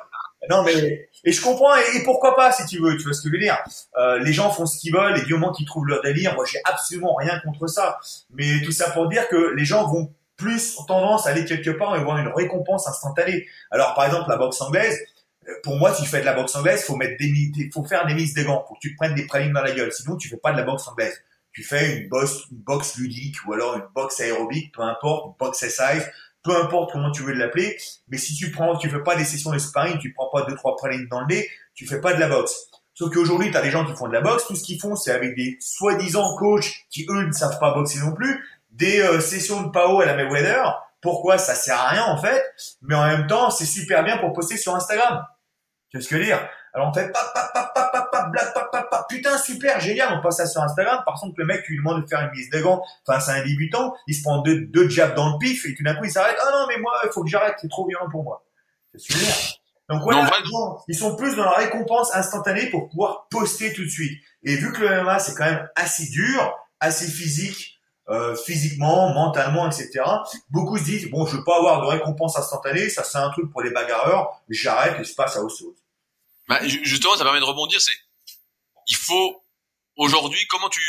Non, 0.49 0.63
mais 0.63 1.09
et 1.25 1.31
je 1.31 1.41
comprends 1.41 1.75
et, 1.75 2.03
pourquoi 2.03 2.35
pas 2.35 2.51
si 2.51 2.65
tu 2.67 2.79
veux, 2.79 2.95
tu 2.97 3.03
vois 3.03 3.13
ce 3.13 3.21
que 3.21 3.29
je 3.29 3.33
veux 3.33 3.39
dire. 3.39 3.57
Euh, 3.97 4.19
les 4.19 4.31
gens 4.31 4.51
font 4.51 4.65
ce 4.65 4.77
qu'ils 4.77 4.93
veulent 4.93 5.17
et 5.17 5.23
du 5.23 5.33
moment 5.33 5.51
qu'ils 5.51 5.65
trouvent 5.65 5.87
leur 5.87 6.01
délire, 6.01 6.35
moi 6.35 6.45
j'ai 6.49 6.59
absolument 6.63 7.15
rien 7.15 7.39
contre 7.43 7.67
ça. 7.67 7.97
Mais 8.33 8.61
tout 8.63 8.71
ça 8.71 8.91
pour 8.91 9.09
dire 9.09 9.27
que 9.27 9.53
les 9.55 9.65
gens 9.65 9.87
vont 9.87 10.13
plus 10.37 10.75
tendance 10.87 11.25
à 11.25 11.31
aller 11.31 11.45
quelque 11.45 11.71
part 11.71 11.95
et 11.95 12.03
voir 12.03 12.19
une 12.19 12.27
récompense 12.27 12.87
instantanée. 12.87 13.47
Alors 13.71 13.95
par 13.95 14.05
exemple 14.05 14.29
la 14.29 14.37
boxe 14.37 14.61
anglaise, 14.61 14.99
euh, 15.47 15.51
pour 15.63 15.77
moi 15.77 15.93
si 15.95 16.03
tu 16.03 16.09
fais 16.09 16.19
de 16.19 16.25
la 16.25 16.33
boxe 16.33 16.55
anglaise, 16.55 16.83
faut 16.83 16.95
mettre 16.95 17.17
des 17.19 17.69
faut 17.73 17.83
faire 17.83 18.05
des 18.05 18.13
mises 18.13 18.35
des 18.35 18.43
gants, 18.43 18.63
faut 18.67 18.75
que 18.75 18.79
tu 18.79 18.91
te 18.91 18.97
prennes 18.97 19.15
des 19.15 19.25
pralines 19.25 19.53
dans 19.53 19.63
la 19.63 19.71
gueule, 19.71 19.91
sinon 19.91 20.17
tu 20.17 20.29
fais 20.29 20.37
pas 20.37 20.51
de 20.51 20.57
la 20.57 20.63
boxe 20.63 20.87
anglaise. 20.87 21.23
tu 21.53 21.63
fais 21.63 21.97
une 22.01 22.09
boxe, 22.09 22.43
une 22.51 22.57
boxe 22.57 22.97
ludique 22.97 23.37
ou 23.47 23.53
alors 23.53 23.75
une 23.77 23.87
boxe 23.95 24.19
aérobique, 24.19 24.75
peu 24.75 24.83
importe, 24.83 25.27
une 25.27 25.45
boxe 25.45 25.67
size, 25.67 26.05
peu 26.45 26.55
importe 26.55 26.91
comment 26.91 27.11
tu 27.11 27.23
veux 27.23 27.33
l'appeler. 27.33 27.77
Mais 28.07 28.17
si 28.17 28.35
tu 28.35 28.51
prends, 28.51 28.77
tu 28.77 28.89
fais 28.89 29.03
pas 29.03 29.15
des 29.15 29.25
sessions 29.25 29.51
de 29.51 29.57
sparring, 29.57 29.97
tu 29.97 30.13
prends 30.13 30.29
pas 30.29 30.43
deux 30.43 30.55
trois 30.55 30.77
pralines 30.77 31.07
dans 31.09 31.21
le 31.21 31.27
nez, 31.27 31.49
tu 31.73 31.85
fais 31.85 31.99
pas 31.99 32.13
de 32.13 32.19
la 32.19 32.29
boxe. 32.29 32.69
Sauf 32.93 33.13
qu'aujourd'hui, 33.13 33.51
tu 33.51 33.57
as 33.57 33.61
des 33.61 33.71
gens 33.71 33.85
qui 33.85 33.93
font 33.93 34.07
de 34.07 34.13
la 34.13 34.21
boxe, 34.21 34.45
tout 34.47 34.55
ce 34.55 34.63
qu'ils 34.63 34.79
font, 34.79 34.95
c'est 34.95 35.11
avec 35.11 35.35
des 35.35 35.57
soi-disant 35.59 36.37
coachs 36.37 36.71
qui, 36.89 37.05
eux, 37.09 37.25
ne 37.25 37.31
savent 37.33 37.59
pas 37.59 37.73
boxer 37.73 37.99
non 37.99 38.13
plus, 38.13 38.41
des 38.69 39.01
euh, 39.01 39.19
sessions 39.19 39.63
de 39.63 39.69
PAO 39.69 39.99
à 39.99 40.05
la 40.05 40.15
Mayweather. 40.15 40.81
Pourquoi 41.01 41.37
Ça 41.37 41.55
sert 41.55 41.77
à 41.77 41.89
rien, 41.89 42.05
en 42.05 42.17
fait? 42.17 42.41
Mais 42.81 42.95
en 42.95 43.05
même 43.05 43.27
temps, 43.27 43.49
c'est 43.49 43.65
super 43.65 44.03
bien 44.03 44.17
pour 44.17 44.31
poster 44.31 44.55
sur 44.55 44.73
Instagram. 44.75 45.25
Tu 45.89 45.97
vois 45.97 46.03
ce 46.03 46.09
que 46.09 46.15
je 46.15 46.19
veux 46.19 46.25
dire? 46.25 46.49
Alors 46.75 46.89
on 46.89 46.93
fait 46.93 47.09
pap, 47.09 47.33
pap, 47.33 47.53
pap, 47.53 47.73
pap, 47.73 47.91
pap, 47.91 48.11
pap, 48.11 48.31
blague, 48.31 48.53
pap, 48.53 48.69
pap, 48.69 49.05
putain, 49.07 49.37
super, 49.37 49.79
génial, 49.79 50.13
on 50.13 50.21
passe 50.21 50.37
ça 50.37 50.45
sur 50.45 50.61
Instagram. 50.61 51.03
Par 51.05 51.17
contre, 51.19 51.35
le 51.37 51.45
mec, 51.45 51.63
tu 51.63 51.71
lui 51.71 51.77
demandes 51.77 52.03
de 52.03 52.07
faire 52.07 52.19
une 52.19 52.31
mise 52.31 52.49
de 52.49 52.59
gants 52.59 52.83
face 53.05 53.29
à 53.29 53.35
un 53.35 53.43
débutant, 53.43 53.95
il 54.07 54.13
se 54.13 54.21
prend 54.23 54.41
deux, 54.41 54.65
deux 54.65 54.89
jabs 54.89 55.15
dans 55.15 55.31
le 55.31 55.37
pif 55.39 55.65
et 55.65 55.73
tout 55.73 55.83
d'un 55.83 55.95
coup, 55.95 56.03
il 56.03 56.11
s'arrête. 56.11 56.35
Ah 56.45 56.51
non, 56.51 56.65
mais 56.67 56.77
moi, 56.77 56.93
il 57.05 57.11
faut 57.11 57.23
que 57.23 57.29
j'arrête, 57.29 57.55
c'est 57.61 57.69
trop 57.69 57.87
violent 57.87 58.09
pour 58.11 58.23
moi. 58.23 58.43
C'est 58.91 58.99
super. 58.99 59.33
Donc 59.87 60.01
voilà, 60.01 60.29
ils 60.89 60.95
sont 60.95 61.15
plus 61.15 61.35
dans 61.35 61.45
la 61.45 61.51
récompense 61.51 62.13
instantanée 62.13 62.69
pour 62.71 62.89
pouvoir 62.89 63.27
poster 63.29 63.71
tout 63.71 63.83
de 63.83 63.89
suite. 63.89 64.19
Et 64.43 64.55
vu 64.55 64.73
que 64.73 64.81
le 64.81 65.03
MMA, 65.03 65.19
c'est 65.19 65.35
quand 65.35 65.45
même 65.45 65.69
assez 65.75 66.07
dur, 66.09 66.57
assez 66.81 67.07
physique, 67.07 67.79
euh, 68.09 68.35
physiquement, 68.35 69.13
mentalement, 69.13 69.67
etc. 69.67 70.03
Beaucoup 70.49 70.77
se 70.77 70.83
disent, 70.83 71.09
bon, 71.09 71.25
je 71.25 71.37
veux 71.37 71.43
pas 71.43 71.57
avoir 71.57 71.81
de 71.81 71.87
récompense 71.87 72.37
instantanée, 72.37 72.89
ça 72.89 73.03
c'est 73.03 73.19
un 73.19 73.29
truc 73.29 73.49
pour 73.51 73.61
les 73.61 73.71
bagarreurs, 73.71 74.41
j'arrête 74.49 74.99
et 74.99 75.03
je 75.03 75.15
passe 75.15 75.37
à 75.37 75.41
autre 75.41 75.55
chose. 75.55 75.75
Bah, 76.47 76.65
justement, 76.67 77.15
ça 77.15 77.23
permet 77.23 77.39
de 77.39 77.45
rebondir. 77.45 77.81
C'est 77.81 77.97
il 78.87 78.95
faut 78.95 79.43
aujourd'hui 79.95 80.45
comment 80.47 80.69
tu 80.69 80.81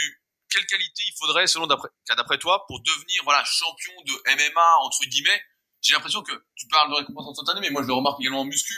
quelle 0.50 0.66
qualité 0.66 1.02
il 1.06 1.14
faudrait 1.18 1.46
selon 1.46 1.66
d'après 1.66 1.88
d'après 2.16 2.38
toi 2.38 2.64
pour 2.66 2.80
devenir 2.80 3.22
voilà 3.24 3.42
champion 3.44 3.92
de 4.04 4.12
MMA 4.36 4.76
entre 4.82 5.04
guillemets? 5.06 5.42
J'ai 5.82 5.94
l'impression 5.94 6.22
que 6.22 6.32
tu 6.54 6.66
parles 6.68 6.90
de 6.90 6.96
récompense 6.96 7.28
instantanée, 7.28 7.60
mais 7.60 7.70
moi 7.70 7.82
je 7.82 7.86
le 7.86 7.94
remarque 7.94 8.20
également 8.20 8.40
en 8.40 8.44
muscu, 8.44 8.74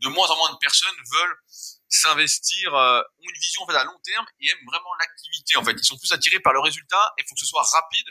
de 0.00 0.08
moins 0.08 0.26
en 0.28 0.36
moins 0.36 0.52
de 0.52 0.58
personnes 0.58 0.96
veulent 1.12 1.36
s'investir, 1.88 2.74
euh, 2.74 3.00
ont 3.00 3.28
une 3.28 3.40
vision 3.40 3.62
en 3.62 3.66
fait 3.66 3.76
à 3.76 3.84
long 3.84 3.98
terme 4.04 4.26
et 4.40 4.48
aiment 4.48 4.66
vraiment 4.66 4.94
l'activité. 5.00 5.56
En 5.56 5.64
fait, 5.64 5.72
ils 5.72 5.84
sont 5.84 5.96
plus 5.96 6.12
attirés 6.12 6.40
par 6.40 6.52
le 6.52 6.60
résultat 6.60 7.14
et 7.16 7.22
il 7.22 7.28
faut 7.28 7.34
que 7.34 7.40
ce 7.40 7.46
soit 7.46 7.62
rapide. 7.62 8.06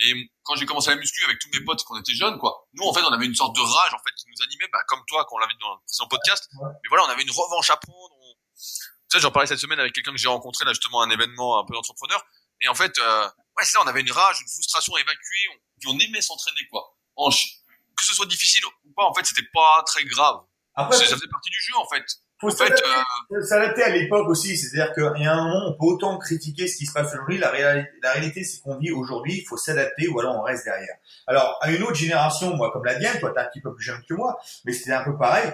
Et 0.00 0.30
quand 0.42 0.56
j'ai 0.56 0.66
commencé 0.66 0.90
la 0.90 0.96
muscu 0.96 1.24
avec 1.24 1.38
tous 1.38 1.48
mes 1.52 1.64
potes 1.64 1.82
quand 1.84 1.94
on 1.94 2.00
était 2.00 2.14
jeunes, 2.14 2.38
quoi, 2.38 2.66
nous 2.72 2.84
en 2.84 2.92
fait 2.92 3.02
on 3.02 3.12
avait 3.12 3.26
une 3.26 3.34
sorte 3.34 3.54
de 3.54 3.60
rage 3.60 3.94
en 3.94 3.98
fait 3.98 4.12
qui 4.16 4.26
nous 4.28 4.42
animait, 4.42 4.68
bah, 4.72 4.80
comme 4.88 5.02
toi 5.06 5.24
quand 5.28 5.36
on 5.36 5.38
l'avait 5.38 5.52
dans 5.60 5.74
le 5.74 5.80
précédent 5.80 6.08
podcast. 6.08 6.48
Mais 6.60 6.88
voilà, 6.88 7.04
on 7.04 7.08
avait 7.08 7.22
une 7.22 7.30
revanche 7.30 7.70
à 7.70 7.76
prendre. 7.76 8.14
On... 8.20 8.34
Tu 8.54 9.16
sais, 9.16 9.20
j'en 9.20 9.30
parlais 9.30 9.46
cette 9.46 9.58
semaine 9.58 9.80
avec 9.80 9.92
quelqu'un 9.92 10.12
que 10.12 10.18
j'ai 10.18 10.28
rencontré 10.28 10.64
là 10.64 10.72
justement 10.72 11.02
à 11.02 11.06
un 11.06 11.10
événement 11.10 11.58
un 11.58 11.64
peu 11.64 11.74
d'entrepreneur. 11.74 12.24
Et 12.62 12.68
en 12.68 12.74
fait, 12.74 12.98
euh, 12.98 13.24
ouais 13.24 13.64
c'est 13.64 13.72
ça, 13.72 13.82
on 13.82 13.86
avait 13.86 14.00
une 14.00 14.12
rage, 14.12 14.40
une 14.40 14.48
frustration 14.48 14.94
à 14.94 15.00
évacuer, 15.00 15.48
on, 15.86 15.90
on 15.90 15.98
aimait 15.98 16.22
s'entraîner 16.22 16.66
quoi. 16.70 16.96
En, 17.16 17.30
que 17.30 18.06
ce 18.06 18.14
soit 18.14 18.26
difficile 18.26 18.64
ou 18.84 18.92
pas, 18.96 19.04
en 19.04 19.14
fait, 19.14 19.24
c'était 19.24 19.48
pas 19.52 19.82
très 19.86 20.04
grave. 20.04 20.40
Après, 20.74 20.96
ça 20.96 21.04
faisait 21.04 21.28
partie 21.28 21.50
du 21.50 21.60
jeu, 21.60 21.76
en 21.76 21.88
fait. 21.88 22.04
Faut 22.40 22.48
euh, 22.48 23.42
s'adapter 23.42 23.82
à 23.82 23.90
l'époque 23.90 24.26
aussi, 24.28 24.56
c'est-à-dire 24.56 24.94
qu'il 24.94 25.22
y 25.22 25.26
a 25.26 25.34
un 25.34 25.44
moment, 25.44 25.68
on 25.68 25.72
peut 25.72 25.92
autant 25.92 26.16
critiquer 26.16 26.66
ce 26.66 26.78
qui 26.78 26.86
se 26.86 26.92
passe 26.92 27.12
aujourd'hui. 27.12 27.36
La, 27.36 27.50
réalité, 27.50 27.90
la 28.02 28.12
réalité, 28.12 28.44
c'est 28.44 28.60
qu'on 28.62 28.78
vit 28.78 28.90
aujourd'hui, 28.90 29.40
il 29.42 29.44
faut 29.46 29.58
s'adapter 29.58 30.08
ou 30.08 30.18
alors 30.20 30.36
on 30.36 30.42
reste 30.42 30.64
derrière. 30.64 30.94
Alors, 31.26 31.58
à 31.60 31.70
une 31.70 31.82
autre 31.82 31.96
génération, 31.96 32.56
moi, 32.56 32.70
comme 32.72 32.84
la 32.86 32.98
mienne, 32.98 33.18
toi, 33.20 33.32
t'es 33.34 33.40
un 33.40 33.44
petit 33.44 33.60
peu 33.60 33.74
plus 33.74 33.84
jeune 33.84 34.02
que 34.08 34.14
moi, 34.14 34.38
mais 34.64 34.72
c'était 34.72 34.92
un 34.92 35.04
peu 35.04 35.18
pareil. 35.18 35.52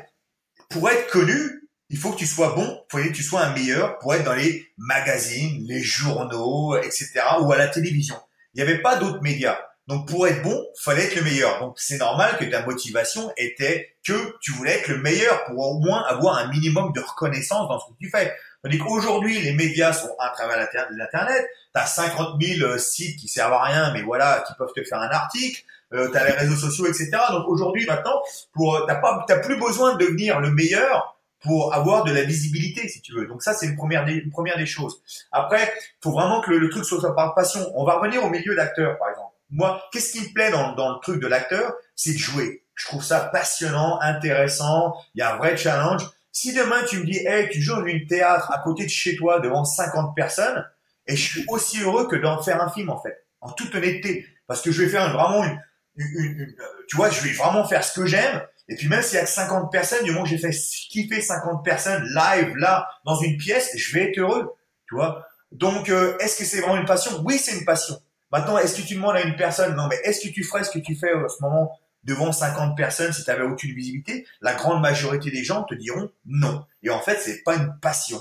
Pour 0.71 0.89
être 0.89 1.11
connu, 1.11 1.69
il 1.91 1.99
faut 1.99 2.13
que 2.13 2.19
tu 2.19 2.27
sois 2.27 2.55
bon, 2.55 2.67
il 2.69 2.87
faut 2.91 3.09
que 3.09 3.13
tu 3.13 3.23
sois 3.25 3.43
un 3.43 3.53
meilleur 3.53 3.99
pour 3.99 4.15
être 4.15 4.25
dans 4.25 4.35
les 4.35 4.73
magazines, 4.77 5.65
les 5.67 5.83
journaux, 5.83 6.77
etc., 6.77 7.21
ou 7.41 7.53
à 7.53 7.57
la 7.57 7.67
télévision. 7.67 8.17
Il 8.55 8.63
n'y 8.63 8.71
avait 8.71 8.81
pas 8.81 8.97
d'autres 8.97 9.23
médias. 9.23 9.59
Donc 9.87 10.09
pour 10.09 10.27
être 10.27 10.43
bon, 10.43 10.67
fallait 10.81 11.05
être 11.05 11.15
le 11.15 11.23
meilleur. 11.23 11.61
Donc 11.61 11.75
c'est 11.79 11.99
normal 11.99 12.37
que 12.39 12.45
ta 12.45 12.65
motivation 12.65 13.33
était 13.37 13.95
que 14.05 14.37
tu 14.41 14.53
voulais 14.53 14.73
être 14.73 14.89
le 14.89 14.99
meilleur 14.99 15.45
pour 15.45 15.59
au 15.59 15.79
moins 15.79 16.03
avoir 16.09 16.39
un 16.39 16.49
minimum 16.49 16.93
de 16.93 17.01
reconnaissance 17.01 17.69
dans 17.69 17.79
ce 17.79 17.87
que 17.87 17.99
tu 18.01 18.11
fais. 18.11 18.35
Tandis 18.65 18.79
qu'aujourd'hui, 18.79 19.41
les 19.41 19.53
médias 19.53 19.93
sont 19.93 20.13
à 20.19 20.31
travers 20.31 20.59
l'Internet. 20.91 21.47
Tu 21.73 21.81
as 21.81 21.87
50 21.87 22.43
000 22.43 22.79
sites 22.79 23.21
qui 23.21 23.29
servent 23.29 23.53
à 23.53 23.63
rien, 23.63 23.93
mais 23.93 24.03
voilà, 24.03 24.43
qui 24.49 24.55
peuvent 24.59 24.73
te 24.75 24.83
faire 24.83 25.01
un 25.01 25.09
article. 25.09 25.63
Euh, 25.93 26.09
tu 26.09 26.15
les 26.15 26.33
réseaux 26.33 26.57
sociaux, 26.57 26.87
etc. 26.87 27.11
Donc 27.31 27.47
aujourd'hui, 27.47 27.87
maintenant, 27.87 28.21
pour 28.53 28.85
t'as 28.89 28.97
pas, 28.97 29.25
t'as 29.29 29.39
plus 29.39 29.57
besoin 29.57 29.95
de 29.95 30.05
devenir 30.05 30.41
le 30.41 30.51
meilleur 30.51 31.17
pour 31.39 31.73
avoir 31.75 32.03
de 32.03 32.13
la 32.13 32.25
visibilité, 32.25 32.89
si 32.89 33.01
tu 33.03 33.13
veux. 33.13 33.27
Donc 33.29 33.41
ça, 33.41 33.55
c'est 33.55 33.67
une 33.67 33.77
première 33.77 34.05
des, 34.05 34.67
choses. 34.67 35.01
Après, 35.31 35.73
faut 36.03 36.11
vraiment 36.11 36.41
que 36.41 36.51
le 36.51 36.69
truc 36.71 36.85
soit 36.85 37.15
par 37.15 37.37
passion. 37.37 37.61
On 37.77 37.85
va 37.85 37.99
revenir 37.99 38.25
au 38.25 38.31
milieu 38.31 38.57
d'acteurs, 38.57 38.99
par 38.99 39.11
exemple 39.11 39.36
moi, 39.51 39.83
qu'est-ce 39.93 40.13
qui 40.13 40.21
me 40.21 40.33
plaît 40.33 40.51
dans, 40.51 40.73
dans 40.75 40.95
le 40.95 41.01
truc 41.01 41.21
de 41.21 41.27
l'acteur 41.27 41.75
C'est 41.95 42.13
de 42.13 42.19
jouer. 42.19 42.65
Je 42.75 42.87
trouve 42.87 43.03
ça 43.03 43.21
passionnant, 43.21 43.99
intéressant. 44.01 44.95
Il 45.15 45.21
y 45.21 45.23
a 45.23 45.35
un 45.35 45.39
vrai 45.39 45.57
challenge. 45.57 46.03
Si 46.33 46.53
demain 46.53 46.83
tu 46.85 46.99
me 46.99 47.05
dis, 47.05 47.19
hey, 47.27 47.49
tu 47.49 47.63
joues 47.63 47.77
dans 47.77 47.87
une 47.87 48.07
théâtre 48.07 48.53
à 48.53 48.59
côté 48.59 48.85
de 48.85 48.91
chez 48.91 49.17
toi 49.17 49.41
devant 49.41 49.65
50 49.65 50.15
personnes, 50.15 50.67
et 51.07 51.17
je 51.17 51.23
suis 51.23 51.45
aussi 51.49 51.81
heureux 51.81 52.09
que 52.09 52.17
d'en 52.17 52.43
faire 52.43 52.61
un 52.61 52.71
film 52.71 52.91
en 52.91 53.01
fait, 53.01 53.25
en 53.41 53.53
toute 53.53 53.75
honnêteté, 53.75 54.27
parce 54.47 54.61
que 54.61 54.71
je 54.71 54.83
vais 54.83 54.89
faire 54.89 55.11
vraiment 55.13 55.45
une, 55.45 55.59
une, 55.97 56.41
une, 56.41 56.57
tu 56.89 56.97
vois, 56.97 57.09
je 57.09 57.23
vais 57.23 57.33
vraiment 57.33 57.67
faire 57.67 57.83
ce 57.83 57.99
que 57.99 58.07
j'aime. 58.07 58.43
Et 58.69 58.75
puis 58.75 58.89
même 58.89 59.03
s'il 59.03 59.19
y 59.19 59.23
a 59.23 59.27
50 59.27 59.71
personnes, 59.71 60.05
du 60.05 60.11
moment 60.11 60.25
que 60.25 60.31
j'ai 60.31 60.39
fait 60.39 60.51
kiffer 60.91 61.23
50 61.23 61.65
personnes 61.65 62.03
live 62.03 62.55
là 62.57 62.89
dans 63.05 63.19
une 63.19 63.39
pièce, 63.39 63.71
je 63.77 63.95
vais 63.95 64.11
être 64.11 64.19
heureux, 64.19 64.55
tu 64.89 64.97
vois? 64.97 65.25
Donc 65.53 65.89
euh, 65.89 66.19
est-ce 66.19 66.37
que 66.39 66.45
c'est 66.45 66.61
vraiment 66.61 66.77
une 66.77 66.87
passion? 66.87 67.23
Oui, 67.25 67.39
c'est 67.39 67.57
une 67.57 67.65
passion. 67.65 67.97
Maintenant, 68.33 68.59
est-ce 68.59 68.81
que 68.81 68.87
tu 68.87 68.95
demandes 68.95 69.17
à 69.17 69.23
une 69.23 69.37
personne, 69.37 69.75
non, 69.77 69.87
mais 69.89 69.97
est-ce 70.05 70.27
que 70.27 70.33
tu 70.33 70.43
ferais 70.43 70.65
ce 70.65 70.71
que 70.71 70.79
tu 70.79 70.97
fais 70.97 71.15
en 71.15 71.29
ce 71.29 71.41
moment 71.41 71.79
devant 72.05 72.33
50 72.33 72.77
personnes 72.77 73.13
si 73.13 73.25
tu 73.25 73.31
avais 73.31 73.45
aucune 73.45 73.75
visibilité? 73.75 74.27
La 74.41 74.55
grande 74.55 74.81
majorité 74.83 75.31
des 75.31 75.45
gens 75.45 75.65
te 75.65 75.75
diront 75.75 76.11
non. 76.25 76.65
Et 76.83 76.91
en 76.91 77.01
fait, 77.01 77.19
c'est 77.19 77.43
pas 77.45 77.55
une 77.55 77.79
passion. 77.81 78.21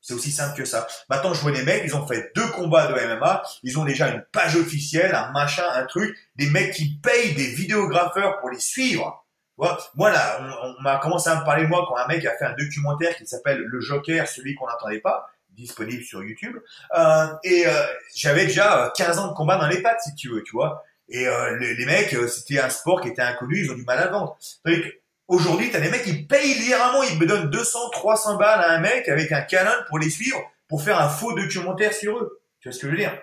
C'est 0.00 0.14
aussi 0.14 0.30
simple 0.30 0.56
que 0.56 0.64
ça. 0.64 0.86
Maintenant, 1.10 1.34
je 1.34 1.40
vois 1.40 1.52
des 1.52 1.64
mecs, 1.64 1.82
ils 1.84 1.96
ont 1.96 2.06
fait 2.06 2.30
deux 2.36 2.46
combats 2.48 2.86
de 2.86 2.94
MMA, 2.94 3.42
ils 3.64 3.78
ont 3.78 3.84
déjà 3.84 4.08
une 4.08 4.24
page 4.30 4.54
officielle, 4.54 5.14
un 5.14 5.32
machin, 5.32 5.64
un 5.74 5.84
truc, 5.84 6.16
des 6.36 6.48
mecs 6.48 6.72
qui 6.74 6.98
payent 6.98 7.34
des 7.34 7.46
vidéographeurs 7.46 8.38
pour 8.38 8.50
les 8.50 8.60
suivre. 8.60 9.26
Moi, 9.58 10.12
là, 10.12 10.38
on, 10.40 10.68
on 10.78 10.82
m'a 10.82 10.98
commencé 10.98 11.30
à 11.30 11.40
me 11.40 11.44
parler, 11.44 11.66
moi, 11.66 11.84
quand 11.88 11.96
un 11.96 12.06
mec 12.06 12.24
a 12.24 12.36
fait 12.36 12.44
un 12.44 12.52
documentaire 12.52 13.16
qui 13.16 13.26
s'appelle 13.26 13.58
Le 13.58 13.80
Joker, 13.80 14.28
celui 14.28 14.54
qu'on 14.54 14.68
n'entendait 14.68 15.00
pas 15.00 15.28
disponible 15.56 16.04
sur 16.04 16.22
YouTube. 16.22 16.56
Euh, 16.96 17.26
et 17.42 17.66
euh, 17.66 17.86
j'avais 18.14 18.46
déjà 18.46 18.92
15 18.96 19.18
ans 19.18 19.28
de 19.28 19.34
combat 19.34 19.56
dans 19.56 19.66
les 19.66 19.82
pattes, 19.82 20.00
si 20.02 20.14
tu 20.14 20.28
veux, 20.28 20.42
tu 20.42 20.52
vois. 20.52 20.84
Et 21.08 21.26
euh, 21.26 21.56
les, 21.58 21.74
les, 21.74 21.86
mecs, 21.86 22.14
c'était 22.28 22.60
un 22.60 22.70
sport 22.70 23.00
qui 23.00 23.08
était 23.08 23.22
inconnu, 23.22 23.64
ils 23.64 23.70
ont 23.70 23.74
du 23.74 23.84
mal 23.84 23.98
à 23.98 24.08
vendre. 24.08 24.38
Aujourd'hui, 25.28 25.70
t'as 25.70 25.80
des 25.80 25.90
mecs 25.90 26.04
qui 26.04 26.22
payent 26.22 26.54
littéralement, 26.54 27.02
ils 27.02 27.18
me 27.18 27.26
donnent 27.26 27.50
200, 27.50 27.90
300 27.90 28.36
balles 28.36 28.60
à 28.60 28.74
un 28.74 28.80
mec 28.80 29.08
avec 29.08 29.32
un 29.32 29.42
canon 29.42 29.72
pour 29.88 29.98
les 29.98 30.10
suivre, 30.10 30.40
pour 30.68 30.82
faire 30.82 31.00
un 31.00 31.08
faux 31.08 31.32
documentaire 31.34 31.92
sur 31.92 32.16
eux. 32.18 32.40
Tu 32.60 32.68
vois 32.68 32.72
ce 32.72 32.78
que 32.80 32.86
je 32.86 32.92
veux 32.92 32.98
dire? 32.98 33.18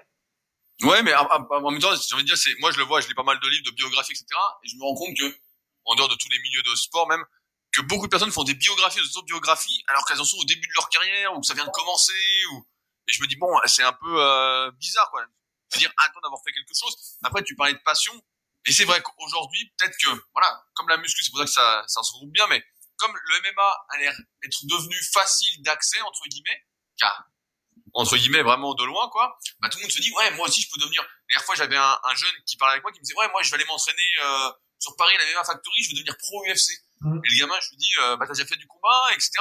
Ouais, 0.82 1.02
mais 1.02 1.14
en, 1.16 1.72
même 1.72 1.80
temps, 1.80 1.96
j'ai 1.96 2.16
envie 2.16 2.24
de 2.24 2.28
dire, 2.28 2.38
c'est, 2.38 2.52
moi 2.60 2.72
je 2.72 2.78
le 2.78 2.84
vois, 2.84 3.00
je 3.00 3.08
lis 3.08 3.14
pas 3.14 3.24
mal 3.24 3.40
de 3.40 3.48
livres 3.48 3.66
de 3.66 3.72
biographie, 3.72 4.12
etc. 4.12 4.26
Et 4.64 4.68
je 4.68 4.76
me 4.76 4.84
rends 4.84 4.96
compte 4.96 5.16
que, 5.18 5.34
en 5.86 5.96
dehors 5.96 6.10
de 6.10 6.16
tous 6.16 6.30
les 6.30 6.40
milieux 6.40 6.62
de 6.64 6.76
sport 6.76 7.08
même, 7.08 7.24
que 7.74 7.82
beaucoup 7.82 8.06
de 8.06 8.12
personnes 8.12 8.32
font 8.32 8.44
des 8.44 8.54
biographies, 8.54 9.00
des 9.00 9.18
autobiographies, 9.18 9.84
alors 9.88 10.06
qu'elles 10.06 10.22
en 10.22 10.26
sont 10.26 10.38
au 10.38 10.46
début 10.46 10.68
de 10.68 10.74
leur 10.76 10.90
carrière, 10.90 11.34
ou 11.36 11.42
que 11.42 11.48
ça 11.48 11.54
vient 11.54 11.66
de 11.66 11.72
commencer, 11.72 12.46
ou... 12.52 12.66
Et 13.08 13.12
je 13.12 13.22
me 13.22 13.28
dis, 13.28 13.36
bon, 13.36 13.50
c'est 13.66 13.84
un 13.84 13.92
peu 13.92 14.22
euh, 14.22 14.72
bizarre, 14.72 15.10
quoi. 15.10 15.26
Je 15.72 15.76
veux 15.76 15.80
dire, 15.80 15.92
attends 15.98 16.22
d'avoir 16.22 16.42
fait 16.46 16.54
quelque 16.54 16.74
chose. 16.80 16.96
Après, 17.24 17.44
tu 17.44 17.56
parlais 17.56 17.74
de 17.74 17.82
passion, 17.84 18.14
et 18.66 18.72
c'est 18.72 18.86
vrai 18.86 19.02
qu'aujourd'hui, 19.02 19.74
peut-être 19.78 19.98
que, 19.98 20.08
voilà, 20.34 20.64
comme 20.76 20.88
la 20.88 20.98
muscu, 20.98 21.24
c'est 21.24 21.32
pour 21.32 21.40
ça 21.40 21.46
que 21.46 21.52
ça, 21.52 21.84
ça 21.88 22.02
se 22.04 22.14
regroupe 22.14 22.32
bien, 22.32 22.48
mais 22.48 22.64
comme 22.96 23.12
le 23.12 23.42
MMA 23.42 23.86
a 23.90 23.98
l'air 23.98 24.16
être 24.44 24.66
devenu 24.66 24.96
facile 25.12 25.62
d'accès, 25.64 26.00
entre 26.02 26.24
guillemets, 26.28 26.64
car, 26.98 27.26
entre 27.94 28.16
guillemets, 28.16 28.44
vraiment 28.44 28.76
de 28.76 28.84
loin, 28.86 29.10
quoi, 29.10 29.38
bah, 29.60 29.68
tout 29.68 29.80
le 29.80 29.84
monde 29.84 29.92
se 29.92 30.00
dit, 30.00 30.12
ouais, 30.12 30.32
moi 30.36 30.48
aussi, 30.48 30.62
je 30.62 30.70
peux 30.72 30.80
devenir... 30.80 31.02
La 31.02 31.10
dernière 31.30 31.46
fois, 31.46 31.56
j'avais 31.56 31.76
un, 31.76 32.00
un, 32.04 32.16
jeune 32.16 32.36
qui 32.46 32.56
parlait 32.56 32.74
avec 32.74 32.84
moi, 32.84 32.92
qui 32.92 33.00
me 33.00 33.04
disait, 33.04 33.18
ouais, 33.18 33.30
moi, 33.30 33.42
je 33.42 33.50
vais 33.50 33.56
aller 33.56 33.66
m'entraîner 33.66 34.08
euh, 34.24 34.52
sur 34.80 34.96
Paris, 34.96 35.16
la 35.18 35.26
MMA 35.26 35.44
Factory, 35.44 35.84
je 35.84 35.90
vais 35.90 35.96
devenir 35.96 36.16
pro 36.18 36.44
UFC. 36.46 36.72
Mm. 37.04 37.20
Et 37.24 37.30
le 37.30 37.40
gamin, 37.40 37.60
je 37.62 37.70
lui 37.70 37.78
dis, 37.78 37.94
euh, 38.02 38.18
bah, 38.18 38.26
t'as 38.26 38.34
déjà 38.34 38.46
fait 38.46 38.56
du 38.56 38.68
combat, 38.68 39.08
etc. 39.14 39.32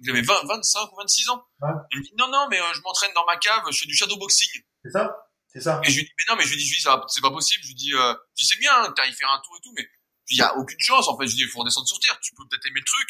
J'avais 0.00 0.22
20, 0.22 0.46
25 0.46 0.92
ou 0.92 0.96
26 0.96 1.28
ans. 1.30 1.42
Ouais. 1.60 1.70
Il 1.90 1.98
me 1.98 2.04
dit, 2.04 2.14
non, 2.16 2.28
non, 2.28 2.46
mais 2.48 2.60
euh, 2.60 2.72
je 2.72 2.80
m'entraîne 2.82 3.10
dans 3.14 3.26
ma 3.26 3.36
cave, 3.36 3.62
je 3.70 3.80
fais 3.80 3.86
du 3.86 3.96
shadowboxing. 3.96 4.62
C'est 4.84 4.90
ça? 4.90 5.16
C'est 5.48 5.60
ça. 5.60 5.80
Et 5.84 5.90
je 5.90 5.96
lui 5.96 6.04
dis, 6.04 6.12
mais 6.18 6.24
non, 6.32 6.36
mais 6.38 6.44
je 6.44 6.50
lui 6.50 6.56
dis, 6.56 6.64
je 6.64 6.74
lui 6.74 6.80
dis, 6.80 6.86
c'est 7.08 7.20
pas 7.20 7.30
possible. 7.30 7.62
Je 7.62 7.68
lui 7.68 7.74
dis, 7.74 7.94
euh, 7.94 8.14
je 8.36 8.42
dis, 8.42 8.48
c'est 8.48 8.58
bien, 8.58 8.92
t'as 8.94 9.06
y 9.06 9.12
faire 9.12 9.30
un 9.30 9.40
tour 9.44 9.56
et 9.58 9.60
tout, 9.62 9.72
mais 9.76 9.86
il 10.28 10.38
y 10.38 10.42
a 10.42 10.56
aucune 10.56 10.78
chance, 10.78 11.08
en 11.08 11.18
fait. 11.18 11.26
Je 11.26 11.32
lui 11.32 11.36
dis, 11.38 11.42
il 11.42 11.48
faut 11.48 11.60
redescendre 11.60 11.88
sur 11.88 11.98
terre. 11.98 12.18
Tu 12.20 12.34
peux 12.34 12.46
peut-être 12.48 12.64
aimer 12.66 12.80
le 12.80 12.86
truc. 12.86 13.08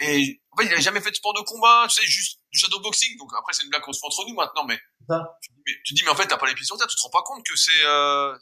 Et, 0.00 0.42
en 0.50 0.56
fait, 0.56 0.66
il 0.66 0.72
avait 0.72 0.82
jamais 0.82 1.00
fait 1.00 1.10
de 1.10 1.16
sport 1.16 1.34
de 1.34 1.40
combat, 1.40 1.86
tu 1.88 2.00
sais, 2.00 2.06
juste 2.06 2.40
du 2.50 2.58
shadowboxing. 2.58 3.18
Donc 3.18 3.30
après, 3.38 3.52
c'est 3.52 3.64
une 3.64 3.70
blague 3.70 3.82
qu'on 3.82 3.92
se 3.92 4.00
fait 4.00 4.06
entre 4.06 4.26
nous 4.26 4.34
maintenant, 4.34 4.64
mais, 4.64 4.80
ça. 5.08 5.36
Tu, 5.42 5.52
dis, 5.52 5.62
mais 5.66 5.72
tu 5.84 5.94
dis, 5.94 6.02
mais 6.04 6.10
en 6.10 6.16
fait, 6.16 6.26
t'as 6.26 6.38
pas 6.38 6.46
les 6.46 6.54
pieds 6.54 6.64
sur 6.64 6.78
terre, 6.78 6.86
tu 6.86 6.96
te 6.96 7.02
rends 7.02 7.10
pas 7.10 7.22
compte 7.22 7.44
que 7.44 7.54
c'est, 7.54 7.84
euh, 7.84 8.34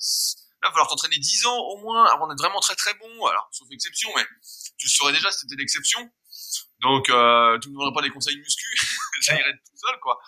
il 0.62 0.66
va 0.66 0.70
falloir 0.70 0.88
t'entraîner 0.88 1.18
10 1.18 1.46
ans 1.46 1.58
au 1.58 1.78
moins 1.78 2.06
avant 2.12 2.28
d'être 2.28 2.38
vraiment 2.38 2.60
très 2.60 2.76
très 2.76 2.94
bon. 2.94 3.26
Alors, 3.26 3.48
sauf 3.50 3.66
exception, 3.70 4.10
mais 4.14 4.22
tu 4.78 4.88
saurais 4.88 5.12
déjà 5.12 5.30
si 5.30 5.40
c'était 5.40 5.56
l'exception. 5.56 6.08
Donc, 6.80 7.10
euh, 7.10 7.58
tu 7.60 7.68
ne 7.68 7.74
demanderais 7.74 7.94
pas 7.94 8.02
des 8.02 8.10
conseils 8.10 8.36
muscu, 8.38 8.66
ça 9.22 9.34
irait 9.34 9.52
tout 9.52 9.76
seul, 9.76 9.98
quoi. 10.00 10.18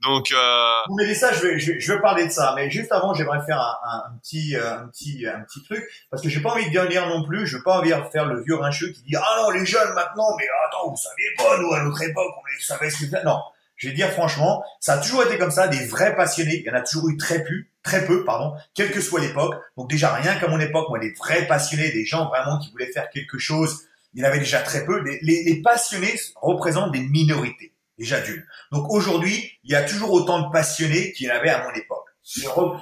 Donc, 0.00 0.30
euh... 0.30 0.80
Vous 0.88 0.94
mettez 0.94 1.14
ça, 1.14 1.32
je 1.32 1.40
vais, 1.40 1.58
je, 1.58 1.92
vais, 1.92 2.00
parler 2.00 2.26
de 2.26 2.30
ça. 2.30 2.52
Mais 2.54 2.70
juste 2.70 2.92
avant, 2.92 3.14
j'aimerais 3.14 3.44
faire 3.44 3.60
un, 3.60 4.16
petit, 4.22 4.54
un 4.54 4.86
petit, 4.88 5.26
un 5.26 5.40
petit 5.40 5.62
truc 5.64 5.84
parce 6.08 6.22
que 6.22 6.28
j'ai 6.28 6.40
pas 6.40 6.52
envie 6.52 6.70
de 6.70 6.86
dire 6.86 7.08
non 7.08 7.24
plus. 7.24 7.46
Je 7.46 7.56
veux 7.56 7.62
pas 7.64 7.78
envie 7.78 7.90
de 7.90 8.10
faire 8.12 8.26
le 8.26 8.40
vieux 8.44 8.54
rincheux 8.54 8.92
qui 8.92 9.02
dit 9.02 9.16
ah 9.16 9.42
non 9.42 9.50
les 9.50 9.66
jeunes 9.66 9.92
maintenant, 9.94 10.36
mais 10.38 10.46
attends 10.66 10.90
vous 10.90 10.96
saviez 10.96 11.34
pas 11.36 11.58
nous 11.58 11.72
à 11.72 11.82
notre 11.82 12.00
époque 12.00 12.32
on 12.36 12.62
savait 12.62 12.90
ce 12.90 13.06
que 13.06 13.24
non. 13.24 13.40
Je 13.74 13.88
vais 13.88 13.94
dire 13.94 14.10
franchement, 14.12 14.64
ça 14.80 14.94
a 14.94 14.98
toujours 14.98 15.22
été 15.24 15.38
comme 15.38 15.52
ça, 15.52 15.68
des 15.68 15.86
vrais 15.86 16.14
passionnés. 16.14 16.60
Il 16.60 16.64
y 16.64 16.70
en 16.70 16.74
a 16.74 16.80
toujours 16.82 17.08
eu 17.08 17.16
très 17.16 17.42
peu, 17.42 17.64
très 17.88 18.04
peu, 18.04 18.24
pardon, 18.24 18.54
quelle 18.74 18.90
que 18.92 19.00
soit 19.00 19.20
l'époque. 19.20 19.54
Donc 19.76 19.88
déjà 19.88 20.14
rien 20.14 20.34
qu'à 20.38 20.48
mon 20.48 20.60
époque, 20.60 20.88
moi, 20.90 20.98
des 20.98 21.12
vrais 21.14 21.46
passionnés, 21.46 21.90
des 21.90 22.04
gens 22.04 22.28
vraiment 22.28 22.58
qui 22.58 22.70
voulaient 22.70 22.92
faire 22.92 23.08
quelque 23.08 23.38
chose, 23.38 23.84
il 24.12 24.20
y 24.20 24.24
en 24.24 24.28
avait 24.28 24.40
déjà 24.40 24.60
très 24.60 24.84
peu. 24.84 25.02
Les, 25.02 25.18
les, 25.22 25.44
les 25.44 25.62
passionnés 25.62 26.14
représentent 26.36 26.92
des 26.92 27.00
minorités, 27.00 27.72
déjà 27.98 28.20
d'une. 28.20 28.44
Donc 28.72 28.90
aujourd'hui, 28.90 29.52
il 29.64 29.72
y 29.72 29.74
a 29.74 29.84
toujours 29.84 30.12
autant 30.12 30.46
de 30.46 30.52
passionnés 30.52 31.12
qu'il 31.12 31.26
y 31.26 31.30
en 31.30 31.34
avait 31.34 31.50
à 31.50 31.64
mon 31.64 31.72
époque. 31.72 32.04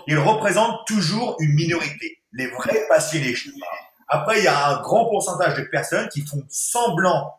Ils 0.08 0.18
représentent 0.18 0.84
toujours 0.88 1.36
une 1.38 1.54
minorité, 1.54 2.18
les 2.32 2.48
vrais 2.48 2.82
passionnés. 2.88 3.34
Après, 4.08 4.38
il 4.38 4.44
y 4.44 4.48
a 4.48 4.68
un 4.70 4.82
grand 4.82 5.08
pourcentage 5.08 5.56
de 5.56 5.62
personnes 5.62 6.08
qui 6.08 6.22
font 6.22 6.42
semblant 6.48 7.32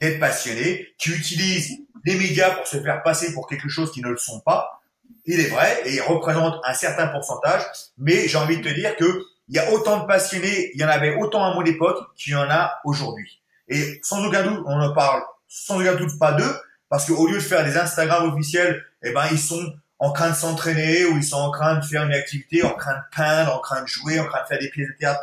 d'être 0.00 0.20
passionnés, 0.20 0.86
qui 0.98 1.10
utilisent 1.10 1.78
les 2.04 2.14
médias 2.14 2.50
pour 2.52 2.66
se 2.66 2.80
faire 2.80 3.02
passer 3.02 3.34
pour 3.34 3.48
quelque 3.48 3.68
chose 3.68 3.90
qui 3.92 4.02
ne 4.02 4.08
le 4.08 4.16
sont 4.16 4.40
pas. 4.40 4.80
Il 5.24 5.40
est 5.40 5.48
vrai, 5.48 5.82
et 5.84 5.94
ils 5.94 6.00
représentent 6.00 6.60
un 6.64 6.74
certain 6.74 7.08
pourcentage, 7.08 7.62
mais 7.98 8.28
j'ai 8.28 8.38
envie 8.38 8.58
de 8.58 8.62
te 8.62 8.74
dire 8.74 8.96
que 8.96 9.22
il 9.48 9.56
y 9.56 9.58
a 9.58 9.72
autant 9.72 10.00
de 10.00 10.06
passionnés, 10.06 10.70
il 10.74 10.80
y 10.80 10.84
en 10.84 10.88
avait 10.88 11.16
autant 11.16 11.44
à 11.44 11.54
mon 11.54 11.64
époque 11.64 11.98
qu'il 12.16 12.34
y 12.34 12.36
en 12.36 12.50
a 12.50 12.80
aujourd'hui. 12.84 13.42
Et 13.68 13.98
sans 14.02 14.24
aucun 14.24 14.42
doute, 14.42 14.62
on 14.66 14.78
ne 14.78 14.88
parle 14.94 15.22
sans 15.46 15.80
aucun 15.80 15.94
doute 15.94 16.18
pas 16.18 16.32
d'eux, 16.32 16.54
parce 16.88 17.06
qu'au 17.06 17.26
lieu 17.26 17.36
de 17.36 17.40
faire 17.40 17.64
des 17.64 17.76
Instagram 17.76 18.30
officiels, 18.32 18.84
eh 19.02 19.12
ben, 19.12 19.24
ils 19.30 19.38
sont 19.38 19.72
en 19.98 20.12
train 20.12 20.30
de 20.30 20.34
s'entraîner, 20.34 21.04
ou 21.06 21.16
ils 21.16 21.24
sont 21.24 21.36
en 21.36 21.50
train 21.50 21.76
de 21.76 21.84
faire 21.84 22.04
une 22.04 22.14
activité, 22.14 22.62
en 22.62 22.74
train 22.74 22.94
de 22.94 23.16
peindre, 23.16 23.54
en 23.54 23.60
train 23.60 23.82
de 23.82 23.86
jouer, 23.86 24.20
en 24.20 24.26
train 24.26 24.42
de 24.42 24.46
faire 24.46 24.58
des 24.58 24.70
pièces 24.70 24.88
de 24.88 24.98
théâtre 24.98 25.22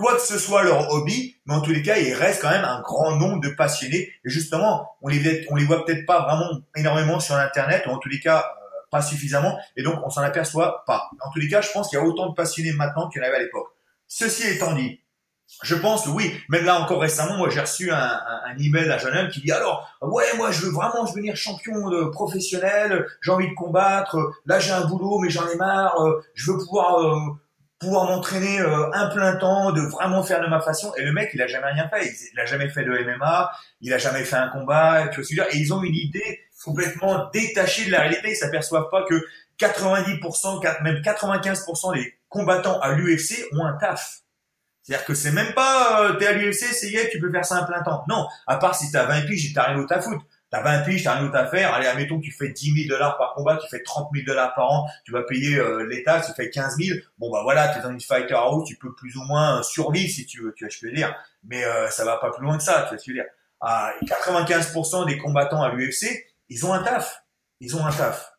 quoi 0.00 0.16
que 0.16 0.22
ce 0.22 0.38
soit 0.38 0.62
leur 0.62 0.90
hobby, 0.90 1.36
mais 1.44 1.54
en 1.54 1.60
tous 1.60 1.72
les 1.72 1.82
cas, 1.82 1.98
il 1.98 2.14
reste 2.14 2.40
quand 2.40 2.48
même 2.48 2.64
un 2.64 2.80
grand 2.80 3.16
nombre 3.16 3.40
de 3.40 3.50
passionnés. 3.50 4.10
Et 4.24 4.30
justement, 4.30 4.96
on 5.02 5.08
les, 5.08 5.46
on 5.50 5.56
les 5.56 5.64
voit 5.64 5.84
peut-être 5.84 6.06
pas 6.06 6.22
vraiment 6.22 6.60
énormément 6.74 7.20
sur 7.20 7.34
Internet, 7.34 7.84
ou 7.86 7.90
en 7.90 7.98
tous 7.98 8.08
les 8.08 8.18
cas, 8.18 8.50
pas 8.90 9.02
suffisamment, 9.02 9.58
et 9.76 9.82
donc 9.82 10.00
on 10.04 10.10
s'en 10.10 10.22
aperçoit 10.22 10.84
pas. 10.86 11.10
En 11.20 11.30
tous 11.30 11.38
les 11.38 11.48
cas, 11.48 11.60
je 11.60 11.70
pense 11.72 11.88
qu'il 11.88 11.98
y 11.98 12.02
a 12.02 12.04
autant 12.04 12.28
de 12.28 12.34
passionnés 12.34 12.72
maintenant 12.72 13.08
qu'il 13.08 13.22
y 13.22 13.24
en 13.24 13.28
avait 13.28 13.36
à 13.36 13.40
l'époque. 13.40 13.68
Ceci 14.06 14.46
étant 14.48 14.74
dit, 14.74 15.00
je 15.62 15.74
pense 15.74 16.04
que 16.04 16.10
oui, 16.10 16.32
même 16.48 16.64
là 16.64 16.80
encore 16.80 17.00
récemment, 17.00 17.36
moi 17.36 17.48
j'ai 17.50 17.60
reçu 17.60 17.90
un, 17.90 17.96
un, 17.96 18.40
un, 18.46 18.58
email 18.58 18.86
d'un 18.86 18.98
jeune 18.98 19.16
homme 19.16 19.28
qui 19.28 19.40
dit 19.40 19.50
alors 19.50 19.90
ouais 20.00 20.24
moi 20.36 20.52
je 20.52 20.62
veux 20.62 20.70
vraiment 20.70 21.04
devenir 21.04 21.36
champion 21.36 21.88
de 21.88 22.04
professionnel, 22.04 23.04
j'ai 23.20 23.32
envie 23.32 23.48
de 23.48 23.54
combattre, 23.54 24.16
là 24.46 24.60
j'ai 24.60 24.70
un 24.70 24.86
boulot 24.86 25.18
mais 25.18 25.28
j'en 25.28 25.48
ai 25.48 25.56
marre, 25.56 26.00
euh, 26.00 26.22
je 26.34 26.52
veux 26.52 26.58
pouvoir 26.58 27.00
euh, 27.00 27.16
pouvoir 27.80 28.04
m'entraîner 28.04 28.60
euh, 28.60 28.90
un 28.92 29.08
plein 29.08 29.36
temps, 29.36 29.72
de 29.72 29.80
vraiment 29.80 30.22
faire 30.22 30.42
de 30.42 30.46
ma 30.46 30.60
façon. 30.60 30.92
Et 30.98 31.02
le 31.02 31.12
mec, 31.12 31.30
il 31.32 31.40
a 31.40 31.46
jamais 31.46 31.72
rien 31.72 31.88
fait. 31.88 32.12
Il, 32.32 32.38
a 32.38 32.44
jamais 32.44 32.68
fait 32.68 32.84
de 32.84 32.90
MMA, 32.90 33.50
il 33.80 33.92
a 33.94 33.98
jamais 33.98 34.22
fait 34.22 34.36
un 34.36 34.48
combat, 34.48 35.08
tu 35.08 35.22
vois 35.22 35.52
Et 35.52 35.56
ils 35.56 35.72
ont 35.72 35.82
une 35.82 35.94
idée 35.94 36.40
complètement 36.64 37.30
détachée 37.32 37.86
de 37.86 37.90
la 37.90 38.00
réalité. 38.00 38.30
Ils 38.30 38.36
s'aperçoivent 38.36 38.88
pas 38.90 39.04
que 39.04 39.26
90%, 39.58 40.82
même 40.82 40.96
95% 40.96 41.94
des 41.94 42.14
combattants 42.28 42.80
à 42.80 42.92
l'UFC 42.92 43.46
ont 43.52 43.64
un 43.64 43.76
taf. 43.76 44.20
C'est-à-dire 44.82 45.04
que 45.04 45.14
c'est 45.14 45.32
même 45.32 45.52
pas, 45.52 46.02
euh, 46.02 46.14
t'es 46.14 46.26
à 46.26 46.32
l'UFC, 46.32 46.64
c'est 46.72 46.88
yeah, 46.90 47.06
tu 47.10 47.20
peux 47.20 47.30
faire 47.30 47.44
ça 47.44 47.58
un 47.58 47.64
plein 47.64 47.82
temps. 47.82 48.04
Non, 48.08 48.26
à 48.46 48.56
part 48.56 48.74
si 48.74 48.90
t'as 48.90 49.04
20 49.04 49.26
piges 49.26 49.50
et 49.50 49.52
t'as 49.52 49.64
rien 49.64 49.76
d'autre 49.76 49.92
à 49.92 50.00
foutre. 50.00 50.24
T'as 50.50 50.62
20 50.62 50.80
piges, 50.80 51.04
t'as 51.04 51.14
rien 51.14 51.22
d'autre 51.26 51.36
à 51.36 51.46
faire. 51.46 51.72
Allez, 51.74 51.86
admettons 51.86 52.18
tu 52.18 52.32
fais 52.32 52.48
10 52.48 52.86
000 52.86 52.88
dollars 52.88 53.16
par 53.18 53.34
combat, 53.34 53.56
tu 53.58 53.68
fais 53.68 53.82
30 53.82 54.08
000 54.12 54.26
dollars 54.26 54.54
par 54.54 54.70
an, 54.70 54.86
tu 55.04 55.12
vas 55.12 55.22
payer 55.22 55.56
euh, 55.56 55.86
l'État, 55.86 56.20
tu 56.20 56.32
fais 56.32 56.50
15 56.50 56.76
000. 56.78 56.98
Bon, 57.18 57.30
bah 57.30 57.40
voilà, 57.42 57.68
t'es 57.68 57.80
dans 57.82 57.90
une 57.90 58.00
fighter 58.00 58.34
house, 58.34 58.66
tu 58.66 58.76
peux 58.76 58.92
plus 58.94 59.16
ou 59.16 59.22
moins 59.22 59.62
survivre 59.62 60.10
si 60.10 60.26
tu 60.26 60.42
veux, 60.42 60.52
tu 60.54 60.64
vois 60.64 60.70
je 60.70 60.84
veux 60.84 60.92
dire. 60.92 61.14
Mais 61.44 61.64
euh, 61.64 61.88
ça 61.90 62.04
va 62.04 62.16
pas 62.16 62.30
plus 62.30 62.42
loin 62.44 62.56
que 62.56 62.64
ça, 62.64 62.86
tu 62.88 62.94
vois 62.94 63.04
je 63.04 63.10
veux 63.10 63.14
dire. 63.14 63.26
Ah, 63.60 63.92
95% 64.02 65.06
des 65.06 65.18
combattants 65.18 65.62
à 65.62 65.68
l'UFC, 65.68 66.06
ils 66.50 66.66
ont 66.66 66.72
un 66.74 66.82
taf. 66.82 67.24
Ils 67.60 67.74
ont 67.76 67.84
un 67.84 67.92
taf. 67.92 68.32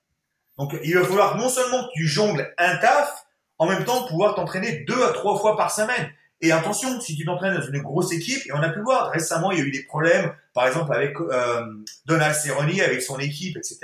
Donc, 0.57 0.77
il 0.83 0.93
va 0.93 1.03
falloir 1.03 1.37
non 1.37 1.49
seulement 1.49 1.83
que 1.85 1.93
tu 1.95 2.07
jongles 2.07 2.53
un 2.57 2.77
taf, 2.77 3.25
en 3.57 3.67
même 3.67 3.85
temps 3.85 4.05
pouvoir 4.07 4.35
t'entraîner 4.35 4.83
deux 4.87 5.03
à 5.03 5.13
trois 5.13 5.39
fois 5.39 5.57
par 5.57 5.71
semaine. 5.71 6.11
Et 6.41 6.51
attention, 6.51 6.99
si 6.99 7.15
tu 7.15 7.23
t'entraînes 7.23 7.55
dans 7.55 7.65
une 7.65 7.81
grosse 7.81 8.11
équipe, 8.11 8.45
et 8.47 8.51
on 8.51 8.61
a 8.61 8.69
pu 8.69 8.81
voir 8.81 9.11
récemment, 9.11 9.51
il 9.51 9.59
y 9.59 9.61
a 9.61 9.63
eu 9.63 9.71
des 9.71 9.83
problèmes, 9.83 10.33
par 10.55 10.65
exemple 10.65 10.93
avec 10.93 11.15
euh, 11.19 11.63
Donald 12.05 12.33
Cerrone, 12.33 12.81
avec 12.81 13.01
son 13.03 13.19
équipe, 13.19 13.57
etc. 13.57 13.79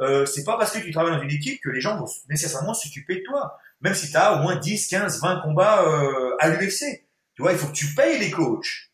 Euh, 0.00 0.24
c'est 0.24 0.44
pas 0.44 0.56
parce 0.56 0.72
que 0.72 0.78
tu 0.78 0.92
travailles 0.92 1.14
dans 1.14 1.22
une 1.22 1.30
équipe 1.30 1.60
que 1.62 1.68
les 1.68 1.82
gens 1.82 1.98
vont 1.98 2.08
nécessairement 2.30 2.72
s'occuper 2.72 3.16
de 3.16 3.22
toi. 3.22 3.58
Même 3.82 3.94
si 3.94 4.10
tu 4.10 4.16
as 4.16 4.34
au 4.34 4.42
moins 4.42 4.56
10, 4.56 4.88
15, 4.88 5.20
20 5.20 5.40
combats 5.42 5.84
euh, 5.84 6.36
à 6.38 6.48
l'UFC. 6.48 7.06
Tu 7.34 7.42
vois, 7.42 7.52
il 7.52 7.58
faut 7.58 7.66
que 7.68 7.72
tu 7.72 7.94
payes 7.94 8.18
les 8.18 8.30
coachs. 8.30 8.89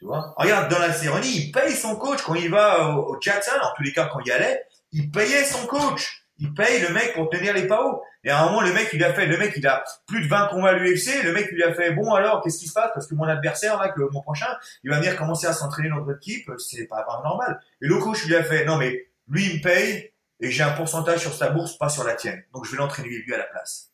Tu 0.00 0.06
vois 0.06 0.34
Regarde, 0.36 0.68
Donald 0.68 0.94
Cerrone, 0.94 1.24
il 1.24 1.52
paye 1.52 1.72
son 1.72 1.94
coach 1.94 2.22
quand 2.22 2.34
il 2.34 2.50
va 2.50 2.88
au, 2.88 3.16
Jackson, 3.20 3.52
en 3.62 3.72
tous 3.76 3.84
les 3.84 3.92
cas 3.92 4.08
quand 4.12 4.18
il 4.20 4.28
y 4.28 4.32
allait, 4.32 4.64
il 4.90 5.12
payait 5.12 5.44
son 5.44 5.64
coach 5.68 6.20
il 6.40 6.54
paye 6.54 6.80
le 6.80 6.88
mec 6.92 7.14
pour 7.14 7.28
tenir 7.28 7.52
les 7.54 7.66
PAO. 7.66 8.02
Et 8.24 8.30
à 8.30 8.42
un 8.42 8.46
moment, 8.46 8.62
le 8.62 8.72
mec, 8.72 8.88
il 8.92 9.04
a 9.04 9.12
fait, 9.12 9.26
le 9.26 9.36
mec, 9.36 9.52
il 9.56 9.66
a 9.66 9.84
plus 10.06 10.22
de 10.22 10.28
20 10.28 10.48
combats 10.48 10.70
à 10.70 10.72
l'UFC, 10.72 11.22
le 11.22 11.32
mec, 11.32 11.48
il 11.52 11.62
a 11.62 11.72
fait, 11.72 11.92
bon, 11.92 12.12
alors, 12.12 12.42
qu'est-ce 12.42 12.58
qui 12.58 12.66
se 12.66 12.72
passe? 12.72 12.90
Parce 12.92 13.06
que 13.06 13.14
mon 13.14 13.24
adversaire, 13.24 13.80
là, 13.80 13.90
que 13.90 14.00
mon 14.10 14.20
prochain, 14.22 14.56
il 14.82 14.90
va 14.90 14.98
venir 14.98 15.16
commencer 15.16 15.46
à 15.46 15.52
s'entraîner 15.52 15.90
dans 15.90 15.96
notre 15.96 16.16
équipe, 16.18 16.50
c'est 16.58 16.86
pas 16.86 17.04
vraiment 17.04 17.30
normal. 17.30 17.60
Et 17.82 17.86
le 17.86 17.98
coach, 17.98 18.24
lui 18.24 18.34
a 18.34 18.42
fait, 18.42 18.64
non, 18.64 18.76
mais, 18.76 19.08
lui, 19.28 19.46
il 19.46 19.56
me 19.58 19.62
paye, 19.62 20.12
et 20.40 20.50
j'ai 20.50 20.62
un 20.62 20.72
pourcentage 20.72 21.20
sur 21.20 21.34
sa 21.34 21.50
bourse, 21.50 21.76
pas 21.76 21.90
sur 21.90 22.04
la 22.04 22.14
tienne. 22.14 22.42
Donc, 22.52 22.64
je 22.64 22.72
vais 22.72 22.78
l'entraîner 22.78 23.08
lui 23.08 23.34
à 23.34 23.38
la 23.38 23.44
place. 23.44 23.90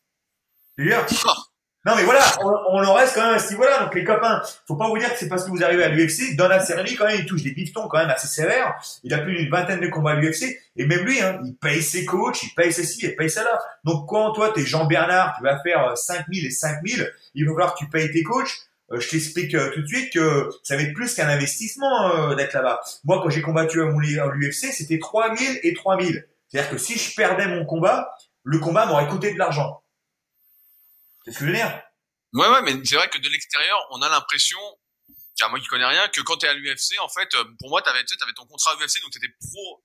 Tu 0.77 0.93
non 1.85 1.95
mais 1.95 2.03
voilà, 2.03 2.21
on, 2.41 2.49
on 2.49 2.83
en 2.83 2.93
reste 2.93 3.15
quand 3.15 3.25
même 3.25 3.35
à 3.35 3.39
ce. 3.39 3.55
Donc 3.55 3.95
les 3.95 4.03
copains, 4.03 4.41
faut 4.67 4.75
pas 4.75 4.89
vous 4.89 4.97
dire 4.97 5.11
que 5.11 5.17
c'est 5.17 5.29
parce 5.29 5.45
que 5.45 5.49
vous 5.49 5.63
arrivez 5.63 5.83
à 5.83 5.89
l'UFC. 5.89 6.35
Dans 6.35 6.47
la 6.47 6.59
série, 6.59 6.95
quand 6.95 7.05
même, 7.05 7.19
il 7.19 7.25
touche 7.25 7.43
des 7.43 7.51
bifetons 7.51 7.87
quand 7.87 7.99
même 7.99 8.09
assez 8.09 8.27
sévères. 8.27 8.75
Il 9.03 9.13
a 9.13 9.19
plus 9.19 9.37
d'une 9.37 9.49
vingtaine 9.49 9.79
de 9.79 9.87
combats 9.87 10.11
à 10.11 10.15
l'UFC. 10.15 10.57
Et 10.75 10.85
même 10.85 11.05
lui, 11.05 11.21
hein, 11.21 11.39
il 11.45 11.55
paye 11.55 11.81
ses 11.81 12.05
coachs, 12.05 12.43
il 12.43 12.53
paye 12.55 12.73
ceci, 12.73 12.99
il 13.03 13.15
paye 13.15 13.29
cela. 13.29 13.57
Donc 13.83 14.07
quand 14.09 14.33
toi, 14.33 14.51
t'es 14.53 14.65
Jean 14.65 14.85
Bernard, 14.85 15.35
tu 15.37 15.43
vas 15.43 15.59
faire 15.61 15.97
5000 15.97 16.43
euh, 16.43 16.47
et 16.47 16.51
5000, 16.51 17.13
il 17.35 17.45
va 17.45 17.51
falloir 17.51 17.73
que 17.73 17.79
tu 17.79 17.89
payes 17.89 18.11
tes 18.11 18.23
coachs. 18.23 18.51
Euh, 18.91 18.99
je 18.99 19.09
t'explique 19.09 19.55
euh, 19.55 19.71
tout 19.73 19.81
de 19.81 19.87
suite 19.87 20.11
que 20.13 20.49
ça 20.63 20.75
va 20.75 20.81
être 20.81 20.93
plus 20.93 21.13
qu'un 21.13 21.29
investissement 21.29 22.35
d'être 22.35 22.53
là-bas. 22.53 22.81
Moi, 23.05 23.21
quand 23.23 23.29
j'ai 23.29 23.41
combattu 23.41 23.81
à 23.81 23.85
l'UFC, 23.85 24.73
c'était 24.73 24.99
3000 24.99 25.59
et 25.63 25.73
3000. 25.73 26.27
C'est-à-dire 26.49 26.69
que 26.69 26.77
si 26.77 26.97
je 26.97 27.15
perdais 27.15 27.47
mon 27.47 27.65
combat, 27.65 28.13
le 28.43 28.59
combat 28.59 28.85
m'aurait 28.85 29.07
coûté 29.07 29.33
de 29.33 29.39
l'argent. 29.39 29.81
C'est 31.27 31.33
ce 31.33 31.39
que 31.39 31.45
je 31.45 31.51
veux 31.51 31.57
dire. 31.57 31.81
Ouais, 32.31 32.47
ouais, 32.47 32.61
mais 32.61 32.79
c'est 32.85 32.95
vrai 32.95 33.09
que 33.09 33.19
de 33.19 33.27
l'extérieur, 33.27 33.77
on 33.91 34.01
a 34.01 34.07
l'impression, 34.07 34.59
car 35.37 35.49
moi 35.49 35.59
qui 35.59 35.67
connais 35.67 35.85
rien, 35.85 36.07
que 36.07 36.21
quand 36.21 36.37
t'es 36.37 36.47
à 36.47 36.53
l'UFC, 36.53 36.97
en 37.01 37.09
fait, 37.09 37.27
euh, 37.35 37.43
pour 37.59 37.69
moi, 37.69 37.81
t'avais, 37.81 38.01
t'avais 38.05 38.31
ton 38.31 38.45
contrat 38.45 38.75
UFC, 38.75 39.01
donc 39.01 39.11
t'étais 39.11 39.33
pro, 39.41 39.83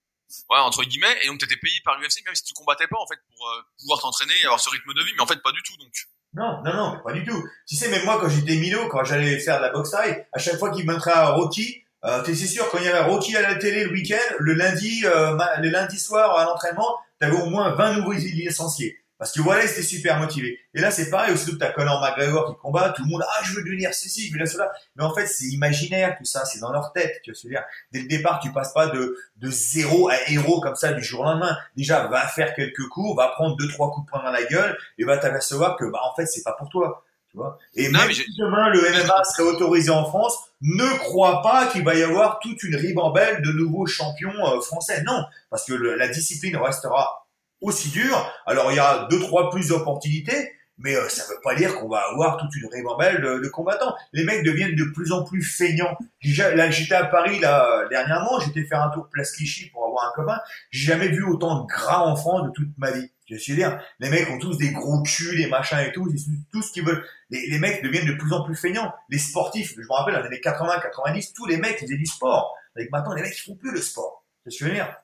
ouais, 0.51 0.59
entre 0.59 0.85
guillemets, 0.85 1.19
et 1.23 1.27
donc 1.27 1.41
t'étais 1.41 1.57
payé 1.57 1.75
par 1.85 1.99
l'UFC, 1.99 2.25
même 2.25 2.37
si 2.37 2.45
tu 2.45 2.55
combattais 2.55 2.87
pas, 2.87 2.97
en 2.97 3.07
fait, 3.09 3.19
pour 3.27 3.49
euh, 3.49 3.63
pouvoir 3.81 4.01
t'entraîner 4.01 4.35
et 4.41 4.45
avoir 4.45 4.61
ce 4.61 4.71
rythme 4.71 4.95
de 4.95 5.03
vie, 5.03 5.13
mais 5.17 5.23
en 5.23 5.27
fait, 5.27 5.43
pas 5.43 5.51
du 5.51 5.63
tout, 5.65 5.77
donc. 5.79 5.93
Non, 6.35 6.63
non, 6.63 6.75
non, 6.75 7.03
pas 7.03 7.13
du 7.13 7.25
tout. 7.25 7.43
Tu 7.67 7.75
sais, 7.75 7.89
même 7.89 8.05
moi, 8.05 8.21
quand 8.21 8.29
j'étais 8.29 8.55
Milo, 8.55 8.89
quand 8.89 9.03
j'allais 9.03 9.41
faire 9.41 9.59
de 9.59 9.63
la 9.63 9.71
boxe 9.71 9.91
taille, 9.91 10.25
à 10.33 10.39
chaque 10.39 10.59
fois 10.59 10.71
qu'il 10.71 10.87
montrait 10.87 11.11
à 11.11 11.31
Rocky, 11.31 11.85
euh, 12.05 12.23
t'es 12.23 12.35
sûr, 12.35 12.69
quand 12.71 12.79
il 12.79 12.85
y 12.85 12.89
avait 12.89 13.03
Rocky 13.03 13.37
à 13.37 13.43
la 13.43 13.57
télé 13.57 13.85
le 13.85 13.93
week-end, 13.93 14.35
le 14.39 14.55
lundi, 14.55 15.03
euh, 15.05 15.37
le 15.59 15.69
lundi 15.71 15.99
soir 15.99 16.37
à 16.37 16.45
l'entraînement, 16.45 16.99
t'avais 17.19 17.37
au 17.37 17.47
moins 17.47 17.75
20 17.75 17.99
nouveaux 17.99 18.13
licenciés. 18.13 19.02
Parce 19.23 19.31
que 19.31 19.41
voilà, 19.41 19.65
c'était 19.69 19.83
super 19.83 20.19
motivé. 20.19 20.59
Et 20.75 20.81
là, 20.81 20.91
c'est 20.91 21.09
pareil, 21.09 21.33
aussi 21.33 21.53
que 21.53 21.57
t'as 21.57 21.71
Conor 21.71 22.01
McGregor 22.01 22.45
qui 22.45 22.61
combat, 22.61 22.91
tout 22.91 23.05
le 23.05 23.09
monde, 23.09 23.23
ah, 23.25 23.45
je 23.45 23.55
veux 23.55 23.63
devenir 23.63 23.95
ceci, 23.95 24.23
je 24.23 24.33
veux 24.33 24.41
devenir 24.41 24.53
cela. 24.53 24.73
Mais 24.97 25.05
en 25.05 25.15
fait, 25.15 25.29
c'est 25.29 25.45
imaginaire, 25.45 26.17
tout 26.19 26.25
ça, 26.25 26.45
c'est 26.45 26.59
dans 26.59 26.73
leur 26.73 26.93
tête, 26.93 27.21
tu 27.23 27.31
vois 27.31 27.51
dire. 27.51 27.63
Dès 27.93 28.01
le 28.01 28.09
départ, 28.09 28.41
tu 28.41 28.51
passes 28.51 28.73
pas 28.73 28.89
de, 28.89 29.17
de 29.37 29.49
zéro 29.49 30.09
à 30.09 30.17
héros 30.29 30.61
comme 30.61 30.75
ça 30.75 30.93
du 30.93 31.05
jour 31.05 31.21
au 31.21 31.23
lendemain. 31.23 31.57
Déjà, 31.77 32.09
va 32.09 32.27
faire 32.27 32.53
quelques 32.53 32.89
coups, 32.89 33.17
va 33.17 33.29
prendre 33.29 33.57
deux, 33.57 33.69
trois 33.69 33.93
coups 33.93 34.07
de 34.07 34.11
poing 34.11 34.25
dans 34.25 34.33
la 34.33 34.43
gueule, 34.43 34.77
et 34.99 35.05
va 35.05 35.17
t'apercevoir 35.19 35.77
que, 35.77 35.85
bah, 35.85 36.01
en 36.03 36.17
fait, 36.17 36.27
c'est 36.27 36.43
pas 36.43 36.57
pour 36.59 36.69
toi. 36.69 37.05
Tu 37.31 37.37
vois. 37.37 37.59
Et 37.77 37.91
même 37.91 38.13
si 38.13 38.25
demain 38.37 38.71
le 38.71 38.81
MMA 38.81 39.23
serait 39.23 39.49
autorisé 39.49 39.91
en 39.91 40.05
France, 40.05 40.37
ne 40.63 40.99
crois 40.99 41.43
pas 41.43 41.67
qu'il 41.67 41.85
va 41.85 41.95
y 41.95 42.03
avoir 42.03 42.41
toute 42.41 42.61
une 42.65 42.75
ribambelle 42.75 43.41
de 43.41 43.53
nouveaux 43.53 43.87
champions 43.87 44.35
euh, 44.49 44.61
français. 44.61 45.05
Non, 45.07 45.25
parce 45.49 45.65
que 45.65 45.75
la 45.75 46.09
discipline 46.09 46.57
restera 46.57 47.22
aussi 47.63 47.91
dur. 47.91 48.31
Alors 48.47 48.71
il 48.73 48.77
y 48.77 48.81
a 48.81 49.07
deux 49.11 49.21
trois 49.21 49.51
plus 49.51 49.69
d'opportunités, 49.69 50.53
mais 50.79 50.97
euh, 50.97 51.09
ça 51.09 51.25
veut 51.29 51.41
pas 51.43 51.55
dire 51.55 51.77
qu'on 51.77 51.89
va 51.89 52.03
avoir 52.11 52.37
toute 52.37 52.55
une 52.57 52.67
ribambelle 52.67 53.21
de, 53.21 53.39
de, 53.39 53.49
combattants. 53.49 53.95
Les 54.13 54.25
mecs 54.25 54.45
deviennent 54.45 54.75
de 54.75 54.85
plus 54.85 55.13
en 55.13 55.25
plus 55.25 55.43
feignants. 55.43 55.97
Là, 56.39 56.71
j'étais 56.71 56.95
à 56.95 57.07
Paris 57.07 57.39
là 57.39 57.87
dernièrement, 57.89 58.41
j'étais 58.41 58.65
faire 58.65 58.83
un 58.83 58.91
tour 58.91 59.09
place 59.11 59.33
Clichy 59.33 59.71
pour 59.71 59.87
avoir 59.87 60.09
un 60.09 60.13
copain. 60.15 60.41
J'ai 60.71 60.87
jamais 60.87 61.09
vu 61.09 61.25
autant 61.25 61.63
de 61.63 61.67
gras 61.67 62.01
en 62.01 62.17
France 62.17 62.45
de 62.45 62.51
toute 62.51 62.77
ma 62.79 62.91
vie. 62.91 63.11
Je 63.31 63.37
suis 63.37 63.55
dire, 63.55 63.81
les 63.99 64.11
mecs 64.11 64.29
ont 64.29 64.39
tous 64.39 64.59
des 64.59 64.73
gros 64.73 65.03
culs, 65.03 65.37
des 65.37 65.47
machins 65.47 65.79
et 65.79 65.93
tout, 65.93 66.07
tout 66.53 66.61
ce 66.61 66.71
qu'ils 66.71 66.85
veulent. 66.85 67.05
Les, 67.31 67.47
les, 67.49 67.59
mecs 67.59 67.83
deviennent 67.83 68.07
de 68.07 68.13
plus 68.13 68.33
en 68.33 68.45
plus 68.45 68.55
feignants. 68.55 68.93
Les 69.09 69.19
sportifs, 69.19 69.73
je 69.75 69.81
me 69.81 69.93
rappelle, 69.93 70.15
dans 70.15 70.21
les 70.21 70.27
années 70.27 70.41
80, 70.41 70.81
90, 70.81 71.33
tous 71.33 71.47
les 71.47 71.57
mecs 71.57 71.79
faisaient 71.79 71.97
du 71.97 72.05
sport. 72.05 72.55
Maintenant, 72.91 73.15
les 73.15 73.23
mecs 73.23 73.35
ils 73.35 73.43
font 73.43 73.57
plus 73.57 73.73
le 73.73 73.81
sport. 73.81 74.25
Je 74.45 74.65
veux 74.65 74.73
dire? 74.73 74.95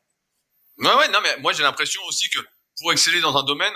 Ouais, 0.78 0.94
Ouais, 0.94 1.08
non, 1.08 1.20
mais 1.20 1.36
moi 1.38 1.52
j'ai 1.52 1.62
l'impression 1.62 2.02
aussi 2.04 2.28
que 2.30 2.38
pour 2.78 2.92
exceller 2.92 3.20
dans 3.20 3.36
un 3.36 3.42
domaine, 3.42 3.74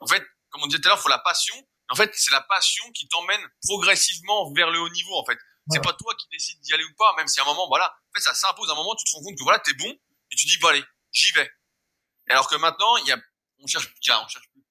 en 0.00 0.06
fait, 0.06 0.24
comme 0.50 0.62
on 0.62 0.66
disait 0.66 0.80
tout 0.80 0.88
à 0.88 0.90
l'heure, 0.90 1.00
faut 1.00 1.08
la 1.08 1.18
passion. 1.18 1.54
En 1.90 1.96
fait, 1.96 2.10
c'est 2.14 2.30
la 2.30 2.40
passion 2.40 2.84
qui 2.92 3.06
t'emmène 3.08 3.40
progressivement 3.66 4.52
vers 4.54 4.70
le 4.70 4.80
haut 4.80 4.88
niveau. 4.88 5.14
En 5.18 5.24
fait, 5.24 5.38
c'est 5.70 5.82
pas 5.82 5.92
toi 5.92 6.14
qui 6.14 6.26
décides 6.32 6.60
d'y 6.60 6.72
aller 6.72 6.84
ou 6.84 6.94
pas, 6.96 7.14
même 7.16 7.26
si 7.28 7.40
à 7.40 7.42
un 7.42 7.46
moment, 7.46 7.66
voilà, 7.68 7.86
en 7.86 8.12
fait, 8.14 8.20
ça 8.20 8.34
s'impose. 8.34 8.68
À 8.70 8.72
un 8.72 8.76
moment, 8.76 8.94
tu 8.94 9.04
te 9.04 9.16
rends 9.16 9.22
compte 9.22 9.36
que 9.36 9.42
voilà, 9.42 9.58
t'es 9.58 9.74
bon 9.74 9.90
et 9.90 10.36
tu 10.36 10.46
dis, 10.46 10.58
bon 10.58 10.68
allez, 10.68 10.84
j'y 11.12 11.32
vais. 11.32 11.50
Alors 12.28 12.48
que 12.48 12.56
maintenant, 12.56 12.96
il 12.98 13.06
y 13.06 13.12
a, 13.12 13.18
on 13.60 13.66
cherche 13.66 13.86
plus, 13.88 14.12
on 14.12 14.28
cherche 14.28 14.48
plus. 14.52 14.64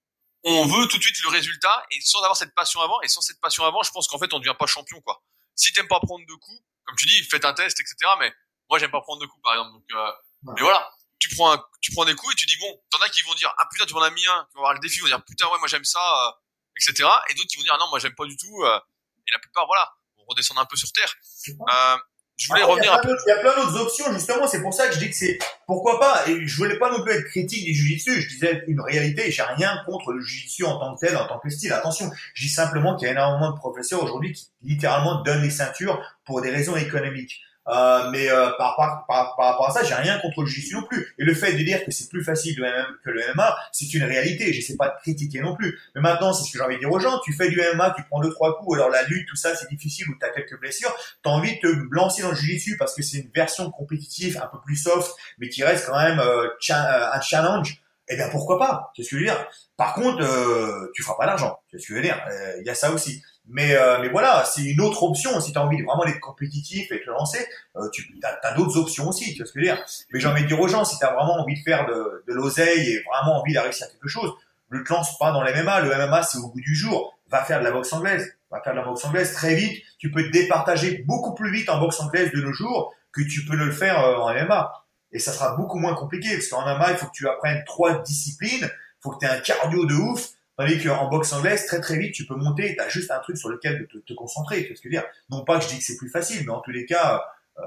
On 0.46 0.66
veut 0.66 0.88
tout 0.88 0.98
de 0.98 1.04
suite 1.04 1.22
le 1.24 1.30
résultat 1.30 1.86
et 1.92 2.02
sans 2.02 2.20
avoir 2.20 2.36
cette 2.36 2.54
passion 2.54 2.82
avant 2.82 3.00
et 3.02 3.08
sans 3.08 3.22
cette 3.22 3.40
passion 3.40 3.64
avant, 3.64 3.82
je 3.84 3.92
pense 3.92 4.08
qu'en 4.08 4.20
fait, 4.20 4.34
on 4.34 4.40
devient 4.40 4.56
pas 4.58 4.66
champion, 4.68 5.00
quoi. 5.02 5.24
Si 5.56 5.72
t'aimes 5.72 5.88
pas 5.88 6.00
prendre 6.00 6.26
de 6.26 6.34
coups, 6.34 6.62
comme 6.86 6.96
tu 6.98 7.06
dis, 7.06 7.24
faites 7.24 7.46
un 7.46 7.54
test, 7.54 7.80
etc. 7.80 7.96
Mais 8.20 8.34
moi, 8.70 8.80
j'aime 8.80 8.92
pas 8.92 9.02
prendre 9.02 9.22
de 9.22 9.28
coups, 9.28 9.42
par 9.44 9.54
exemple. 9.54 9.72
Donc, 9.72 9.86
euh, 9.94 10.12
mais 10.44 10.62
voilà, 10.62 10.92
tu 11.24 11.34
prends 11.36 11.54
un, 11.54 11.64
tu 11.80 11.94
prends 11.94 12.04
des 12.04 12.16
coups 12.16 12.34
et 12.34 12.36
tu 12.36 12.46
dis 12.46 12.58
bon, 12.60 12.68
t'en 12.90 13.00
as 13.00 13.08
qui 13.08 13.22
vont 13.22 13.34
dire 13.36 13.54
ah 13.58 13.66
putain 13.72 13.86
tu 13.86 13.94
m'en 13.94 14.02
as 14.02 14.12
mis 14.12 14.26
un, 14.28 14.46
tu 14.52 14.56
vas 14.56 14.68
avoir 14.68 14.74
le 14.74 14.80
défi, 14.80 14.98
ils 14.98 15.02
vont 15.02 15.08
dire 15.08 15.24
putain 15.24 15.46
ouais 15.48 15.58
moi 15.58 15.70
j'aime 15.70 15.86
ça, 15.86 16.00
euh, 16.00 16.32
etc. 16.76 17.08
Et 17.30 17.34
d'autres 17.34 17.48
qui 17.48 17.56
vont 17.56 17.64
dire 17.64 17.74
ah, 17.76 17.80
non 17.80 17.90
moi 17.90 18.00
j'aime 18.00 18.16
pas 18.16 18.26
du 18.26 18.36
tout. 18.36 18.64
Euh, 18.64 18.80
et 19.28 19.32
la 19.32 19.40
plupart 19.40 19.66
voilà, 19.66 19.90
on 20.18 20.26
redescend 20.28 20.58
un 20.58 20.66
peu 20.66 20.76
sur 20.76 20.92
terre. 20.92 21.14
Euh, 21.48 21.98
je 22.36 22.48
voulais 22.50 22.64
revenir 22.64 22.92
un 22.94 23.00
peu. 23.00 23.16
Il 23.26 23.30
y 23.30 23.32
a 23.32 23.38
plein 23.38 23.56
d'autres 23.56 23.80
options 23.80 24.12
justement, 24.12 24.48
c'est 24.48 24.62
pour 24.62 24.74
ça 24.74 24.90
que 24.90 24.96
je 24.96 25.00
dis 25.00 25.10
que 25.10 25.16
c'est 25.16 25.40
pourquoi 25.66 25.98
pas? 25.98 26.28
Et 26.28 26.46
je 26.46 26.58
voulais 26.58 26.78
pas 26.78 26.92
non 26.92 27.02
plus 27.02 27.14
être 27.14 27.26
critique 27.26 27.64
du 27.64 27.74
jujitsu. 27.74 28.22
Je 28.22 28.28
disais 28.28 28.64
une 28.68 28.82
réalité. 28.82 29.32
J'ai 29.32 29.44
rien 29.44 29.82
contre 29.86 30.12
le 30.12 30.20
jujitsu 30.20 30.66
en 30.66 30.78
tant 30.78 30.96
que 30.96 31.06
tel, 31.06 31.16
en 31.16 31.28
tant 31.28 31.40
que 31.40 31.50
style. 31.50 31.72
Attention, 31.72 32.12
je 32.34 32.44
dis 32.44 32.50
simplement 32.50 32.98
qu'il 32.98 33.06
y 33.06 33.10
a 33.10 33.14
énormément 33.14 33.52
de 33.52 33.58
professeurs 33.58 34.04
aujourd'hui 34.04 34.34
qui 34.34 34.52
littéralement 34.62 35.22
donnent 35.22 35.44
les 35.44 35.52
ceintures 35.52 36.02
pour 36.26 36.42
des 36.42 36.50
raisons 36.50 36.76
économiques. 36.76 37.43
Euh, 37.68 38.10
mais 38.12 38.30
euh, 38.30 38.50
par, 38.58 38.76
par, 38.76 39.06
par, 39.08 39.36
par, 39.36 39.46
rapport 39.52 39.70
à 39.70 39.72
ça, 39.72 39.84
j'ai 39.84 39.94
rien 39.94 40.20
contre 40.20 40.42
le 40.42 40.48
jiu 40.48 40.74
non 40.74 40.84
plus. 40.84 41.14
Et 41.18 41.24
le 41.24 41.34
fait 41.34 41.54
de 41.54 41.64
dire 41.64 41.84
que 41.86 41.92
c'est 41.92 42.10
plus 42.10 42.24
facile 42.24 42.56
que 42.56 43.10
le 43.10 43.22
MMA, 43.34 43.56
c'est 43.72 43.94
une 43.94 44.04
réalité. 44.04 44.52
Je 44.52 44.62
sais 44.62 44.76
pas 44.76 44.90
de 44.90 44.96
critiquer 45.02 45.40
non 45.40 45.56
plus. 45.56 45.80
Mais 45.96 46.02
maintenant, 46.02 46.34
c'est 46.34 46.46
ce 46.46 46.52
que 46.52 46.58
j'ai 46.58 46.64
envie 46.64 46.76
de 46.76 46.82
dire 46.82 46.92
aux 46.92 47.00
gens. 47.00 47.20
Tu 47.24 47.34
fais 47.34 47.50
du 47.50 47.62
MMA, 47.74 47.94
tu 47.96 48.04
prends 48.10 48.22
deux 48.22 48.32
trois 48.32 48.58
coups, 48.58 48.76
alors 48.76 48.90
la 48.90 49.04
lutte, 49.04 49.28
tout 49.30 49.36
ça, 49.36 49.56
c'est 49.56 49.70
difficile 49.70 50.10
ou 50.10 50.16
tu 50.20 50.26
as 50.26 50.30
quelques 50.30 50.60
blessures. 50.60 50.94
Tu 51.24 51.30
as 51.30 51.32
envie 51.32 51.56
de 51.56 51.60
te 51.62 51.68
lancer 51.92 52.22
dans 52.22 52.32
le 52.32 52.36
jiu 52.36 52.76
parce 52.78 52.94
que 52.96 53.02
c'est 53.02 53.20
une 53.20 53.32
version 53.34 53.72
compétitive, 53.72 54.40
un 54.44 54.48
peu 54.48 54.58
plus 54.66 54.76
soft, 54.76 55.12
mais 55.38 55.50
qui 55.50 55.64
reste 55.64 55.88
quand 55.88 56.00
même 56.02 56.20
euh, 56.20 56.50
un 56.70 57.22
challenge. 57.22 57.83
Eh 58.14 58.16
bien, 58.16 58.30
pourquoi 58.30 58.60
pas? 58.60 58.92
C'est 58.96 59.02
ce 59.02 59.10
que 59.10 59.16
je 59.16 59.22
veux 59.22 59.26
dire? 59.26 59.48
Par 59.76 59.96
contre, 59.96 60.24
euh, 60.24 60.92
tu 60.94 61.02
feras 61.02 61.18
pas 61.18 61.26
d'argent. 61.26 61.58
C'est 61.72 61.80
ce 61.80 61.88
que 61.88 61.94
je 61.94 61.96
veux 61.96 62.04
dire? 62.04 62.24
Il 62.60 62.66
y 62.66 62.70
a 62.70 62.76
ça 62.76 62.92
aussi. 62.92 63.24
Mais, 63.48 63.76
euh, 63.76 63.98
mais 64.00 64.10
voilà, 64.10 64.46
c'est 64.46 64.62
une 64.62 64.80
autre 64.82 65.04
option. 65.04 65.42
Si 65.42 65.52
tu 65.52 65.58
as 65.58 65.64
envie 65.64 65.78
de 65.78 65.84
vraiment 65.84 66.06
d'être 66.06 66.20
compétitif 66.20 66.92
et 66.92 67.02
te 67.02 67.10
lancer, 67.10 67.46
euh, 67.76 67.90
tu 67.92 68.08
as, 68.24 68.54
d'autres 68.54 68.78
options 68.78 69.10
aussi, 69.10 69.34
tu 69.34 69.40
vois 69.40 69.48
ce 69.48 69.52
que 69.52 69.60
je 69.60 69.66
veux 69.66 69.76
dire? 69.76 69.86
Mais 70.12 70.20
j'ai 70.20 70.28
envie 70.28 70.44
de 70.44 70.48
dire 70.48 70.60
aux 70.60 70.68
gens, 70.68 70.86
si 70.86 70.98
tu 70.98 71.06
as 71.06 71.12
vraiment 71.12 71.40
envie 71.42 71.56
de 71.56 71.64
faire 71.64 71.86
de, 71.88 72.24
de 72.28 72.34
l'oseille 72.34 72.88
et 72.88 73.04
vraiment 73.04 73.40
envie 73.42 73.54
d'arriver 73.54 73.76
à 73.82 73.88
quelque 73.88 74.08
chose, 74.08 74.32
ne 74.72 74.80
te 74.80 74.94
lance 74.94 75.18
pas 75.18 75.32
dans 75.32 75.44
le 75.44 75.52
MMA. 75.52 75.82
Le 75.82 75.90
MMA, 75.90 76.24
c'est 76.24 76.38
au 76.38 76.50
bout 76.50 76.62
du 76.62 76.76
jour. 76.76 77.18
Va 77.30 77.44
faire 77.44 77.60
de 77.60 77.66
la 77.66 77.72
boxe 77.72 77.92
anglaise. 77.92 78.38
Va 78.50 78.62
faire 78.62 78.74
de 78.74 78.80
la 78.80 78.86
boxe 78.86 79.04
anglaise 79.04 79.34
très 79.34 79.56
vite. 79.56 79.84
Tu 79.98 80.12
peux 80.12 80.24
te 80.24 80.32
départager 80.32 81.04
beaucoup 81.06 81.34
plus 81.34 81.52
vite 81.52 81.70
en 81.70 81.80
boxe 81.80 82.00
anglaise 82.00 82.32
de 82.32 82.42
nos 82.42 82.54
jours 82.54 82.94
que 83.12 83.22
tu 83.22 83.46
peux 83.46 83.56
le 83.56 83.72
faire 83.72 84.00
euh, 84.00 84.18
en 84.18 84.34
MMA. 84.34 84.72
Et 85.14 85.20
ça 85.20 85.32
sera 85.32 85.56
beaucoup 85.56 85.80
moins 85.80 85.94
compliqué 85.94 86.34
parce 86.34 86.48
qu'en 86.48 86.64
MMA, 86.64 86.92
il 86.92 86.98
faut 86.98 87.06
que 87.06 87.12
tu 87.14 87.28
apprennes 87.28 87.64
trois 87.66 88.02
disciplines. 88.02 88.70
Il 88.70 89.02
faut 89.02 89.12
que 89.12 89.20
tu 89.20 89.26
aies 89.26 89.30
un 89.30 89.40
cardio 89.40 89.86
de 89.86 89.96
ouf 89.96 90.34
Tandis 90.58 90.84
qu'en 90.84 91.10
boxe 91.10 91.34
anglaise, 91.34 91.66
très 91.66 91.82
très 91.82 91.98
vite, 91.98 92.14
tu 92.14 92.28
peux 92.28 92.36
monter 92.36 92.72
et 92.72 92.76
tu 92.76 92.82
as 92.82 92.90
juste 92.90 93.10
un 93.10 93.20
truc 93.20 93.38
sur 93.38 93.50
lequel 93.50 93.88
te, 93.88 93.98
te 93.98 94.14
concentrer. 94.14 94.68
Tu 94.68 94.76
ce 94.76 94.82
que 94.82 94.90
je 94.90 94.96
veux 94.96 95.02
dire? 95.02 95.10
Non 95.30 95.44
pas 95.44 95.58
que 95.58 95.64
je 95.64 95.70
dis 95.70 95.80
que 95.80 95.84
c'est 95.84 95.98
plus 95.98 96.10
facile, 96.10 96.46
mais 96.46 96.52
en 96.52 96.62
tous 96.62 96.72
les 96.72 96.86
cas, 96.86 97.24
euh, 97.58 97.64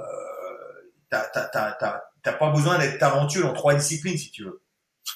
t'as 1.11 2.33
pas 2.33 2.51
besoin 2.51 2.79
d'être 2.79 2.99
talentueux 2.99 3.43
dans 3.43 3.55
trois 3.55 3.75
disciplines 3.75 4.17
si 4.17 4.31
tu 4.31 4.45
veux. 4.45 4.63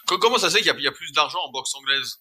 Comment 0.07 0.39
ça 0.39 0.51
se 0.51 0.57
fait 0.57 0.63
qu'il 0.63 0.81
y, 0.81 0.89
a 0.89 0.93
plus 0.93 1.13
d'argent 1.13 1.39
en 1.47 1.51
boxe 1.53 1.75
anglaise? 1.77 2.19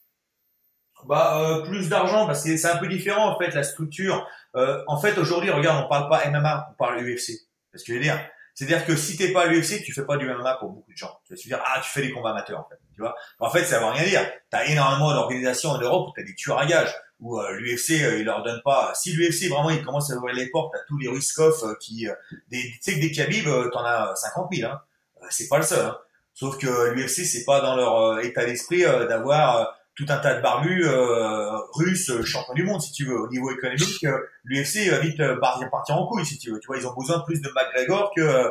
Bah 1.06 1.40
euh, 1.42 1.62
plus 1.64 1.90
d'argent 1.90 2.28
parce 2.28 2.44
que 2.44 2.56
c'est 2.58 2.70
un 2.70 2.78
peu 2.78 2.88
différent 2.88 3.30
en 3.30 3.40
fait 3.40 3.52
la 3.52 3.64
structure. 3.64 4.28
Euh, 4.56 4.84
en 4.86 5.00
fait 5.00 5.18
aujourd'hui, 5.18 5.50
regarde, 5.50 5.84
on 5.84 5.90
parle 5.90 6.10
pas 6.10 6.30
MMA, 6.30 6.70
on 6.72 6.74
parle 6.76 7.00
UFC. 7.02 7.48
Parce 7.72 7.84
que 7.84 7.94
je 7.94 7.98
veux 7.98 8.04
dire, 8.04 8.20
c'est-à-dire 8.60 8.86
que 8.86 8.98
si 8.98 9.16
t'es 9.16 9.32
pas 9.32 9.44
à 9.44 9.46
l'UFC, 9.46 9.82
tu 9.84 9.94
fais 9.94 10.04
pas 10.04 10.18
du 10.18 10.26
MMA 10.26 10.58
pour 10.60 10.72
beaucoup 10.72 10.92
de 10.92 10.98
gens. 10.98 11.18
Tu 11.24 11.32
vas 11.32 11.38
se 11.38 11.48
dire, 11.48 11.64
ah, 11.66 11.80
tu 11.82 11.90
fais 11.92 12.02
des 12.02 12.12
combats 12.12 12.32
amateurs, 12.32 12.60
en 12.60 12.68
fait. 12.68 12.76
Tu 12.94 13.00
vois? 13.00 13.16
En 13.40 13.50
fait, 13.50 13.64
ça 13.64 13.80
veut 13.80 13.86
rien 13.86 14.04
dire. 14.04 14.30
T'as 14.50 14.66
énormément 14.66 15.14
d'organisations 15.14 15.70
en 15.70 15.78
Europe 15.80 16.10
où 16.10 16.14
t'as 16.14 16.24
des 16.24 16.36
tueurs 16.36 16.60
à 16.60 16.66
gages, 16.66 16.94
où 17.22 17.40
euh, 17.40 17.54
l'UFC, 17.54 17.92
euh, 18.02 18.18
il 18.20 18.26
leur 18.26 18.44
donne 18.44 18.60
pas, 18.66 18.92
si 18.96 19.14
l'UFC 19.14 19.48
vraiment, 19.48 19.70
il 19.70 19.82
commence 19.82 20.12
à 20.12 20.18
ouvrir 20.18 20.36
les 20.36 20.50
portes 20.50 20.76
à 20.76 20.80
tous 20.90 20.98
les 20.98 21.08
Ruskov 21.08 21.56
euh, 21.64 21.74
qui, 21.80 22.10
des, 22.50 22.62
tu 22.62 22.78
sais 22.82 22.96
que 22.96 23.00
des 23.00 23.14
Khabib, 23.14 23.46
t'en 23.72 23.86
as 23.86 24.14
50 24.18 24.50
000, 24.54 24.70
hein. 24.70 24.82
C'est 25.30 25.48
pas 25.48 25.60
le 25.60 25.64
seul, 25.64 25.86
hein. 25.86 25.98
Sauf 26.34 26.58
que 26.58 26.90
l'UFC, 26.90 27.24
c'est 27.26 27.46
pas 27.46 27.62
dans 27.62 27.78
leur 27.78 28.20
état 28.20 28.44
d'esprit 28.44 28.82
d'avoir 28.82 29.79
tout 30.00 30.06
un 30.08 30.18
tas 30.18 30.36
de 30.36 30.42
barbus 30.42 30.86
euh, 30.86 31.58
russes 31.74 32.10
euh, 32.10 32.24
champions 32.24 32.54
du 32.54 32.64
monde 32.64 32.82
si 32.82 32.94
tu 32.94 33.06
veux. 33.06 33.20
Au 33.20 33.28
niveau 33.28 33.52
économique 33.52 34.06
euh, 34.06 34.18
l'UFC 34.46 34.90
va 34.90 35.00
vite 35.00 35.22
partir 35.70 35.98
en 35.98 36.08
couille 36.08 36.26
si 36.26 36.38
tu 36.38 36.52
veux. 36.52 36.60
Tu 36.62 36.68
vois 36.68 36.78
ils 36.78 36.88
ont 36.88 36.96
besoin 36.96 37.20
plus 37.20 37.42
de 37.42 37.50
McGregor 37.50 38.14
que 38.16 38.50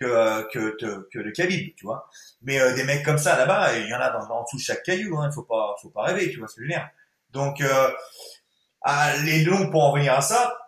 que 0.00 0.48
que, 0.52 1.08
que 1.12 1.18
de 1.20 1.30
Khabib 1.30 1.76
tu 1.76 1.84
vois. 1.84 2.08
Mais 2.42 2.58
des 2.74 2.82
mecs 2.82 3.04
comme 3.04 3.18
ça 3.18 3.38
là-bas 3.38 3.78
il 3.78 3.88
y 3.88 3.94
en 3.94 4.00
a 4.00 4.10
dans, 4.10 4.28
en 4.28 4.42
dessous 4.42 4.56
de 4.56 4.62
chaque 4.62 4.82
caillou 4.82 5.16
hein. 5.18 5.30
Faut 5.32 5.44
pas 5.44 5.76
faut 5.80 5.90
pas 5.90 6.02
rêver 6.02 6.30
tu 6.32 6.40
vois 6.40 6.48
ce 6.48 6.56
que 6.56 6.66
donc 7.30 7.62
à 8.82 9.16
les 9.18 9.44
longs 9.44 9.70
pour 9.70 9.84
en 9.84 9.92
venir 9.92 10.14
à 10.14 10.20
ça 10.20 10.58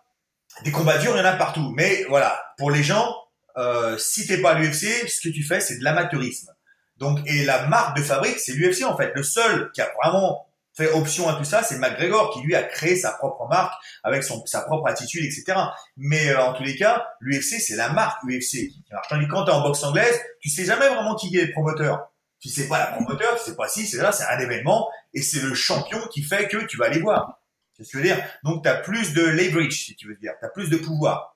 des 0.63 0.71
combats 0.71 0.97
durs 0.97 1.11
il 1.15 1.19
y 1.19 1.21
en 1.21 1.25
a 1.25 1.33
partout. 1.33 1.73
Mais 1.75 2.05
voilà. 2.07 2.41
Pour 2.57 2.71
les 2.71 2.83
gens 2.83 3.13
euh, 3.57 3.97
si 3.97 4.25
t'es 4.27 4.37
pas 4.37 4.51
à 4.51 4.59
l'UFC 4.59 5.09
ce 5.09 5.27
que 5.27 5.33
tu 5.33 5.43
fais 5.43 5.59
c'est 5.59 5.77
de 5.77 5.83
l'amateurisme 5.83 6.53
donc, 7.01 7.19
et 7.25 7.43
la 7.45 7.65
marque 7.65 7.97
de 7.97 8.03
fabrique, 8.03 8.39
c'est 8.39 8.53
l'UFC 8.53 8.83
en 8.83 8.95
fait. 8.95 9.11
Le 9.15 9.23
seul 9.23 9.71
qui 9.71 9.81
a 9.81 9.91
vraiment 10.01 10.47
fait 10.77 10.91
option 10.91 11.27
à 11.27 11.33
tout 11.33 11.43
ça, 11.43 11.63
c'est 11.63 11.79
McGregor 11.79 12.31
qui 12.31 12.41
lui 12.41 12.55
a 12.55 12.61
créé 12.61 12.95
sa 12.95 13.11
propre 13.13 13.47
marque 13.49 13.73
avec 14.03 14.23
son, 14.23 14.45
sa 14.45 14.61
propre 14.61 14.87
attitude, 14.87 15.25
etc. 15.25 15.59
Mais 15.97 16.29
euh, 16.29 16.43
en 16.43 16.53
tous 16.53 16.61
les 16.61 16.77
cas, 16.77 17.07
l'UFC, 17.19 17.59
c'est 17.59 17.75
la 17.75 17.89
marque 17.89 18.23
UFC 18.23 18.69
qui 18.69 18.85
marche. 18.91 19.07
Tandis 19.09 19.25
que 19.25 19.31
quand 19.31 19.45
t'es 19.45 19.51
en 19.51 19.61
boxe 19.61 19.83
anglaise, 19.83 20.21
tu 20.41 20.49
sais 20.49 20.63
jamais 20.63 20.87
vraiment 20.89 21.15
qui 21.15 21.35
est 21.35 21.47
le 21.47 21.51
promoteur. 21.51 22.07
Tu 22.39 22.49
sais 22.49 22.67
pas 22.67 22.77
la 22.77 22.87
promoteur, 22.87 23.35
tu 23.35 23.45
sais 23.45 23.55
pas 23.55 23.67
si, 23.67 23.87
c'est 23.87 23.97
là, 23.97 24.11
c'est 24.11 24.25
un 24.25 24.37
événement 24.37 24.87
et 25.15 25.23
c'est 25.23 25.41
le 25.41 25.55
champion 25.55 25.99
qui 26.13 26.21
fait 26.21 26.47
que 26.47 26.57
tu 26.67 26.77
vas 26.77 26.85
aller 26.85 26.99
voir. 26.99 27.39
C'est 27.75 27.83
ce 27.83 27.93
que 27.93 27.97
je 27.97 28.03
veux 28.03 28.15
dire. 28.15 28.23
Donc, 28.43 28.61
tu 28.61 28.69
as 28.69 28.75
plus 28.75 29.13
de 29.13 29.23
leverage, 29.23 29.85
si 29.85 29.95
tu 29.95 30.07
veux 30.07 30.15
dire. 30.17 30.33
Tu 30.39 30.45
as 30.45 30.49
plus 30.49 30.69
de 30.69 30.77
pouvoir. 30.77 31.35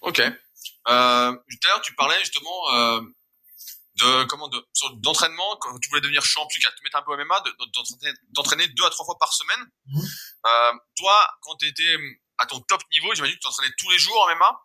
Ok. 0.00 0.18
Euh, 0.18 0.32
l'heure, 0.88 1.80
tu 1.82 1.94
parlais 1.94 2.18
justement 2.20 2.74
euh, 2.74 3.00
de 3.98 4.24
comment 4.24 4.48
de 4.48 4.64
d'entraînement 4.96 5.56
quand 5.60 5.76
tu 5.78 5.88
voulais 5.88 6.00
devenir 6.00 6.24
champion, 6.24 6.58
tu 6.60 6.60
te 6.60 6.84
mettre 6.84 6.98
un 6.98 7.02
peu 7.02 7.12
au 7.12 7.16
MMA, 7.16 7.42
d'entraîner 8.30 8.68
deux 8.68 8.84
à 8.84 8.90
trois 8.90 9.04
fois 9.04 9.16
par 9.18 9.32
semaine. 9.32 9.66
Mmh. 9.86 10.00
Euh, 10.46 10.72
toi, 10.96 11.28
quand 11.42 11.56
tu 11.56 11.66
étais 11.66 11.96
à 12.38 12.46
ton 12.46 12.60
top 12.60 12.80
niveau, 12.92 13.14
j'imagine 13.14 13.34
que 13.34 13.40
tu 13.40 13.44
t'entraînais 13.44 13.72
tous 13.76 13.90
les 13.90 13.98
jours 13.98 14.20
en 14.22 14.34
MMA. 14.34 14.60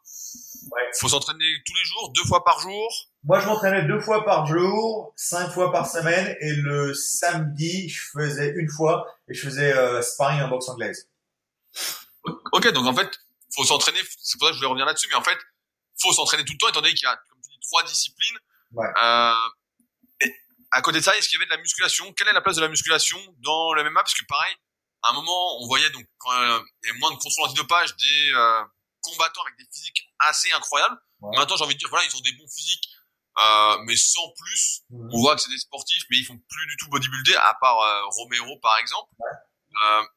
Ouais. 0.72 0.82
Faut 1.00 1.10
s'entraîner 1.10 1.46
tous 1.66 1.74
les 1.74 1.84
jours, 1.84 2.12
deux 2.16 2.24
fois 2.24 2.44
par 2.44 2.60
jour. 2.60 3.10
Moi, 3.24 3.40
je 3.40 3.48
m'entraînais 3.48 3.86
deux 3.86 4.00
fois 4.00 4.24
par 4.24 4.46
jour, 4.46 5.14
cinq 5.16 5.50
fois 5.52 5.72
par 5.72 5.90
semaine, 5.90 6.36
et 6.40 6.54
le 6.54 6.94
samedi, 6.94 7.90
je 7.90 8.02
faisais 8.14 8.54
une 8.56 8.70
fois 8.70 9.06
et 9.28 9.34
je 9.34 9.44
faisais 9.44 9.74
euh, 9.74 10.02
sparring 10.02 10.42
en 10.42 10.50
boxe 10.50 10.70
anglaise. 10.70 11.10
Ok, 12.52 12.72
donc 12.72 12.86
en 12.86 12.96
fait, 12.96 13.20
faut 13.56 13.66
s'entraîner. 13.66 14.00
C'est 14.22 14.38
pour 14.38 14.48
ça 14.48 14.52
que 14.52 14.54
je 14.54 14.60
voulais 14.60 14.70
revenir 14.70 14.86
là-dessus, 14.86 15.08
mais 15.10 15.16
en 15.16 15.24
fait, 15.24 15.38
faut 16.02 16.14
s'entraîner 16.14 16.46
tout 16.46 16.54
le 16.54 16.58
temps, 16.58 16.70
étant 16.70 16.82
donné 16.82 16.94
qu'il 16.94 17.08
y 17.08 17.12
a, 17.12 17.16
comme 17.16 17.40
tu 17.42 17.50
dis, 17.50 17.60
trois 17.62 17.84
disciplines. 17.84 18.38
Ouais. 18.74 18.88
Euh, 19.02 20.30
à 20.74 20.82
côté 20.82 21.00
de 21.00 21.04
ça, 21.04 21.16
est-ce 21.16 21.30
qu'il 21.30 21.38
y 21.38 21.42
avait 21.42 21.46
de 21.46 21.56
la 21.56 21.62
musculation? 21.62 22.12
Quelle 22.14 22.28
est 22.28 22.34
la 22.34 22.42
place 22.42 22.56
de 22.56 22.62
la 22.62 22.68
musculation 22.68 23.20
dans 23.40 23.74
le 23.74 23.84
MMA 23.84 24.02
Parce 24.02 24.16
que 24.16 24.26
pareil, 24.26 24.56
à 25.04 25.10
un 25.10 25.14
moment, 25.14 25.62
on 25.62 25.68
voyait 25.68 25.90
donc 25.92 26.06
quand 26.18 26.32
euh, 26.32 26.60
il 26.82 26.88
y 26.88 26.90
avait 26.90 27.00
moins 27.00 27.12
de 27.12 27.18
contrôle 27.18 27.46
antidopage 27.48 27.96
des 27.96 28.32
euh, 28.34 28.64
combattants 29.02 29.42
avec 29.44 29.58
des 29.58 29.66
physiques 29.72 30.10
assez 30.20 30.52
incroyables. 30.54 30.98
Maintenant, 31.22 31.56
j'ai 31.56 31.64
envie 31.64 31.76
de 31.76 31.80
dire, 31.80 31.90
voilà, 31.90 32.06
ils 32.06 32.18
ont 32.18 32.22
des 32.22 32.34
bons 32.34 32.48
physiques, 32.48 32.90
euh, 33.38 33.78
mais 33.86 33.96
sans 33.96 34.28
plus. 34.36 34.82
Mhm. 34.90 35.10
On 35.14 35.22
voit 35.22 35.36
que 35.36 35.42
c'est 35.42 35.52
des 35.52 35.60
sportifs, 35.60 36.04
mais 36.10 36.18
ils 36.18 36.26
font 36.26 36.38
plus 36.38 36.68
du 36.68 36.78
tout 36.78 36.90
bodybuilder, 36.90 37.36
à 37.36 37.54
part 37.62 37.78
Romero 38.10 38.58
par 38.62 38.78
exemple. 38.80 39.12
Ouais. 39.20 40.08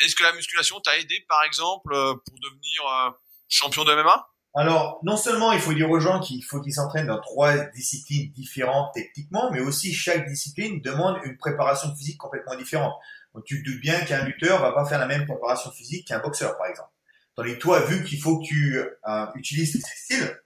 Est-ce 0.00 0.14
que 0.14 0.22
la 0.22 0.32
musculation 0.32 0.80
t'a 0.80 0.96
aidé, 0.98 1.24
par 1.28 1.42
exemple, 1.42 1.90
pour 1.90 2.40
devenir 2.40 3.14
champion 3.48 3.84
de 3.84 3.94
MMA 3.94 4.26
alors, 4.58 4.98
non 5.04 5.16
seulement 5.16 5.52
il 5.52 5.60
faut 5.60 5.72
dire 5.72 5.88
aux 5.88 6.00
gens 6.00 6.18
qu'il 6.18 6.44
faut 6.44 6.60
qu'ils 6.60 6.74
s'entraînent 6.74 7.06
dans 7.06 7.20
trois 7.20 7.56
disciplines 7.66 8.32
différentes 8.32 8.92
techniquement, 8.92 9.52
mais 9.52 9.60
aussi 9.60 9.94
chaque 9.94 10.28
discipline 10.28 10.80
demande 10.80 11.16
une 11.22 11.36
préparation 11.36 11.94
physique 11.94 12.18
complètement 12.18 12.56
différente. 12.56 12.94
Donc, 13.34 13.44
tu 13.44 13.62
te 13.62 13.70
doutes 13.70 13.80
bien 13.80 14.00
qu'un 14.00 14.24
lutteur 14.24 14.60
va 14.60 14.72
pas 14.72 14.84
faire 14.84 14.98
la 14.98 15.06
même 15.06 15.26
préparation 15.26 15.70
physique 15.70 16.08
qu'un 16.08 16.18
boxeur, 16.18 16.58
par 16.58 16.66
exemple. 16.66 16.90
Tandis 17.36 17.54
que 17.54 17.58
toi, 17.60 17.80
vu 17.82 18.02
qu'il 18.02 18.20
faut 18.20 18.40
que 18.40 18.46
tu 18.46 18.80
euh, 18.80 19.26
utilises 19.36 19.70
ces 19.70 19.80
styles, 19.80 20.36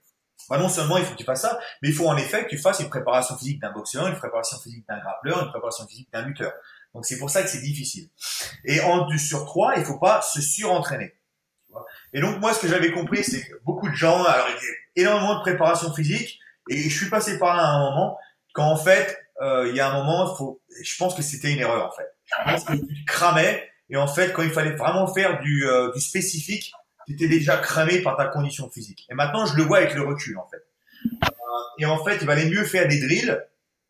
bah 0.47 0.59
non 0.59 0.69
seulement 0.69 0.97
il 0.97 1.05
faut 1.05 1.13
que 1.13 1.17
tu 1.17 1.23
fasses 1.23 1.41
ça, 1.41 1.57
mais 1.81 1.89
il 1.89 1.95
faut 1.95 2.07
en 2.07 2.17
effet 2.17 2.43
que 2.43 2.49
tu 2.49 2.59
fasses 2.59 2.81
une 2.81 2.89
préparation 2.89 3.35
physique 3.35 3.59
d'un 3.59 3.71
boxeur, 3.71 4.05
une 4.05 4.15
préparation 4.15 4.59
physique 4.59 4.85
d'un 4.87 4.99
grappleur, 4.99 5.41
une 5.41 5.49
préparation 5.49 5.87
physique 5.87 6.09
d'un 6.13 6.21
lutteur. 6.21 6.53
Donc 6.93 7.07
c'est 7.07 7.17
pour 7.17 7.31
ça 7.31 7.41
que 7.41 7.49
c'est 7.49 7.61
difficile. 7.61 8.09
Et 8.63 8.79
en 8.81 9.07
deux 9.07 9.17
sur 9.17 9.45
trois, 9.45 9.73
il 9.77 9.83
faut 9.85 9.97
pas 9.97 10.21
se 10.21 10.39
surentraîner. 10.39 11.15
Et 12.13 12.21
donc 12.21 12.39
moi, 12.39 12.53
ce 12.53 12.61
que 12.61 12.67
j'avais 12.67 12.91
compris, 12.91 13.23
c'est 13.23 13.41
que 13.41 13.53
beaucoup 13.63 13.89
de 13.89 13.95
gens, 13.95 14.23
alors 14.23 14.47
il 14.49 14.99
y 15.01 15.03
a 15.05 15.09
énormément 15.09 15.35
de 15.37 15.41
préparation 15.41 15.93
physique, 15.93 16.39
et 16.69 16.89
je 16.89 16.95
suis 16.95 17.09
passé 17.09 17.39
par 17.39 17.55
là 17.55 17.63
à 17.63 17.71
un 17.71 17.89
moment, 17.89 18.17
Quand 18.53 18.65
en 18.65 18.77
fait, 18.77 19.19
euh, 19.41 19.67
il 19.69 19.75
y 19.75 19.79
a 19.79 19.89
un 19.89 19.93
moment, 19.93 20.35
faut, 20.35 20.61
je 20.81 20.95
pense 20.97 21.15
que 21.15 21.21
c'était 21.21 21.51
une 21.51 21.59
erreur 21.59 21.87
en 21.87 21.91
fait. 21.91 22.07
Je 22.25 22.51
pense 22.51 22.63
que 22.65 22.73
tu 22.73 23.05
cramais 23.05 23.67
et 23.89 23.97
en 23.97 24.07
fait, 24.07 24.33
quand 24.33 24.43
il 24.43 24.49
fallait 24.49 24.75
vraiment 24.75 25.07
faire 25.13 25.39
du, 25.41 25.67
euh, 25.67 25.91
du 25.91 26.01
spécifique, 26.01 26.73
tu 27.05 27.13
étais 27.13 27.27
déjà 27.27 27.57
cramé 27.57 27.99
par 27.99 28.15
ta 28.15 28.25
condition 28.25 28.69
physique. 28.69 29.05
Et 29.11 29.13
maintenant, 29.13 29.45
je 29.45 29.55
le 29.55 29.63
vois 29.63 29.77
avec 29.77 29.93
le 29.93 30.01
recul 30.01 30.37
en 30.37 30.47
fait. 30.47 30.63
Euh, 31.05 31.79
et 31.79 31.85
en 31.85 32.03
fait, 32.03 32.17
il 32.21 32.27
valait 32.27 32.49
mieux 32.49 32.63
faire 32.63 32.87
des 32.87 32.99
drills, 32.99 33.39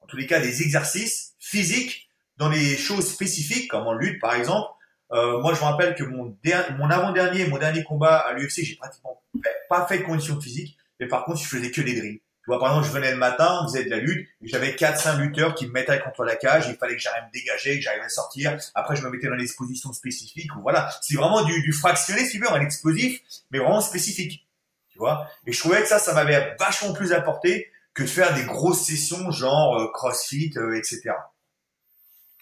en 0.01 0.07
tous 0.07 0.17
les 0.17 0.25
cas 0.25 0.39
des 0.39 0.61
exercices 0.61 1.35
physiques 1.39 2.09
dans 2.37 2.49
les 2.49 2.75
choses 2.75 3.07
spécifiques, 3.07 3.69
comme 3.69 3.85
en 3.87 3.93
lutte 3.93 4.19
par 4.19 4.33
exemple. 4.33 4.67
Euh, 5.13 5.39
moi, 5.39 5.53
je 5.53 5.59
me 5.59 5.65
rappelle 5.65 5.95
que 5.95 6.03
mon, 6.03 6.35
mon 6.77 6.89
avant-dernier, 6.89 7.47
mon 7.47 7.57
dernier 7.57 7.83
combat 7.83 8.17
à 8.17 8.33
l'UFC, 8.33 8.63
j'ai 8.63 8.75
pratiquement 8.75 9.21
pas 9.69 9.85
fait 9.85 9.99
de 9.99 10.03
condition 10.03 10.39
physique, 10.41 10.77
mais 10.99 11.07
par 11.07 11.25
contre, 11.25 11.39
je 11.41 11.47
faisais 11.47 11.71
que 11.71 11.81
des 11.81 11.95
drills. 11.95 12.21
Tu 12.43 12.47
vois, 12.47 12.59
par 12.59 12.69
exemple, 12.69 12.87
je 12.87 12.91
venais 12.91 13.11
le 13.11 13.17
matin, 13.17 13.61
on 13.61 13.67
faisait 13.67 13.85
de 13.85 13.89
la 13.89 13.99
lutte, 13.99 14.27
j'avais 14.41 14.71
4-5 14.71 15.17
lutteurs 15.19 15.55
qui 15.55 15.65
me 15.65 15.71
mettaient 15.71 15.99
contre 16.01 16.25
la 16.25 16.35
cage, 16.35 16.65
il 16.67 16.75
fallait 16.75 16.95
que 16.95 17.01
j'arrive 17.01 17.23
à 17.23 17.27
me 17.27 17.31
dégager, 17.31 17.77
que 17.77 17.83
j'arrive 17.83 18.01
à 18.01 18.09
sortir. 18.09 18.57
Après, 18.75 18.97
je 18.97 19.03
me 19.03 19.09
mettais 19.09 19.27
dans 19.27 19.37
des 19.37 19.43
expositions 19.43 19.93
spécifiques, 19.93 20.51
voilà. 20.61 20.89
C'est 21.01 21.15
vraiment 21.15 21.43
du, 21.43 21.61
du 21.61 21.71
fractionné, 21.71 22.25
si 22.25 22.31
tu 22.31 22.39
veux, 22.39 22.51
un 22.51 22.59
explosif, 22.59 23.21
mais 23.51 23.59
vraiment 23.59 23.79
spécifique. 23.79 24.45
Tu 24.89 24.97
vois? 24.99 25.29
Et 25.47 25.53
je 25.53 25.59
trouvais 25.59 25.81
que 25.81 25.87
ça, 25.87 25.99
ça 25.99 26.13
m'avait 26.13 26.55
vachement 26.59 26.91
plus 26.91 27.13
apporté 27.13 27.71
que 27.93 28.03
de 28.03 28.07
faire 28.07 28.33
des 28.33 28.43
grosses 28.43 28.85
sessions 28.85 29.31
genre 29.31 29.79
euh, 29.79 29.91
CrossFit, 29.93 30.51
euh, 30.57 30.75
etc. 30.75 31.11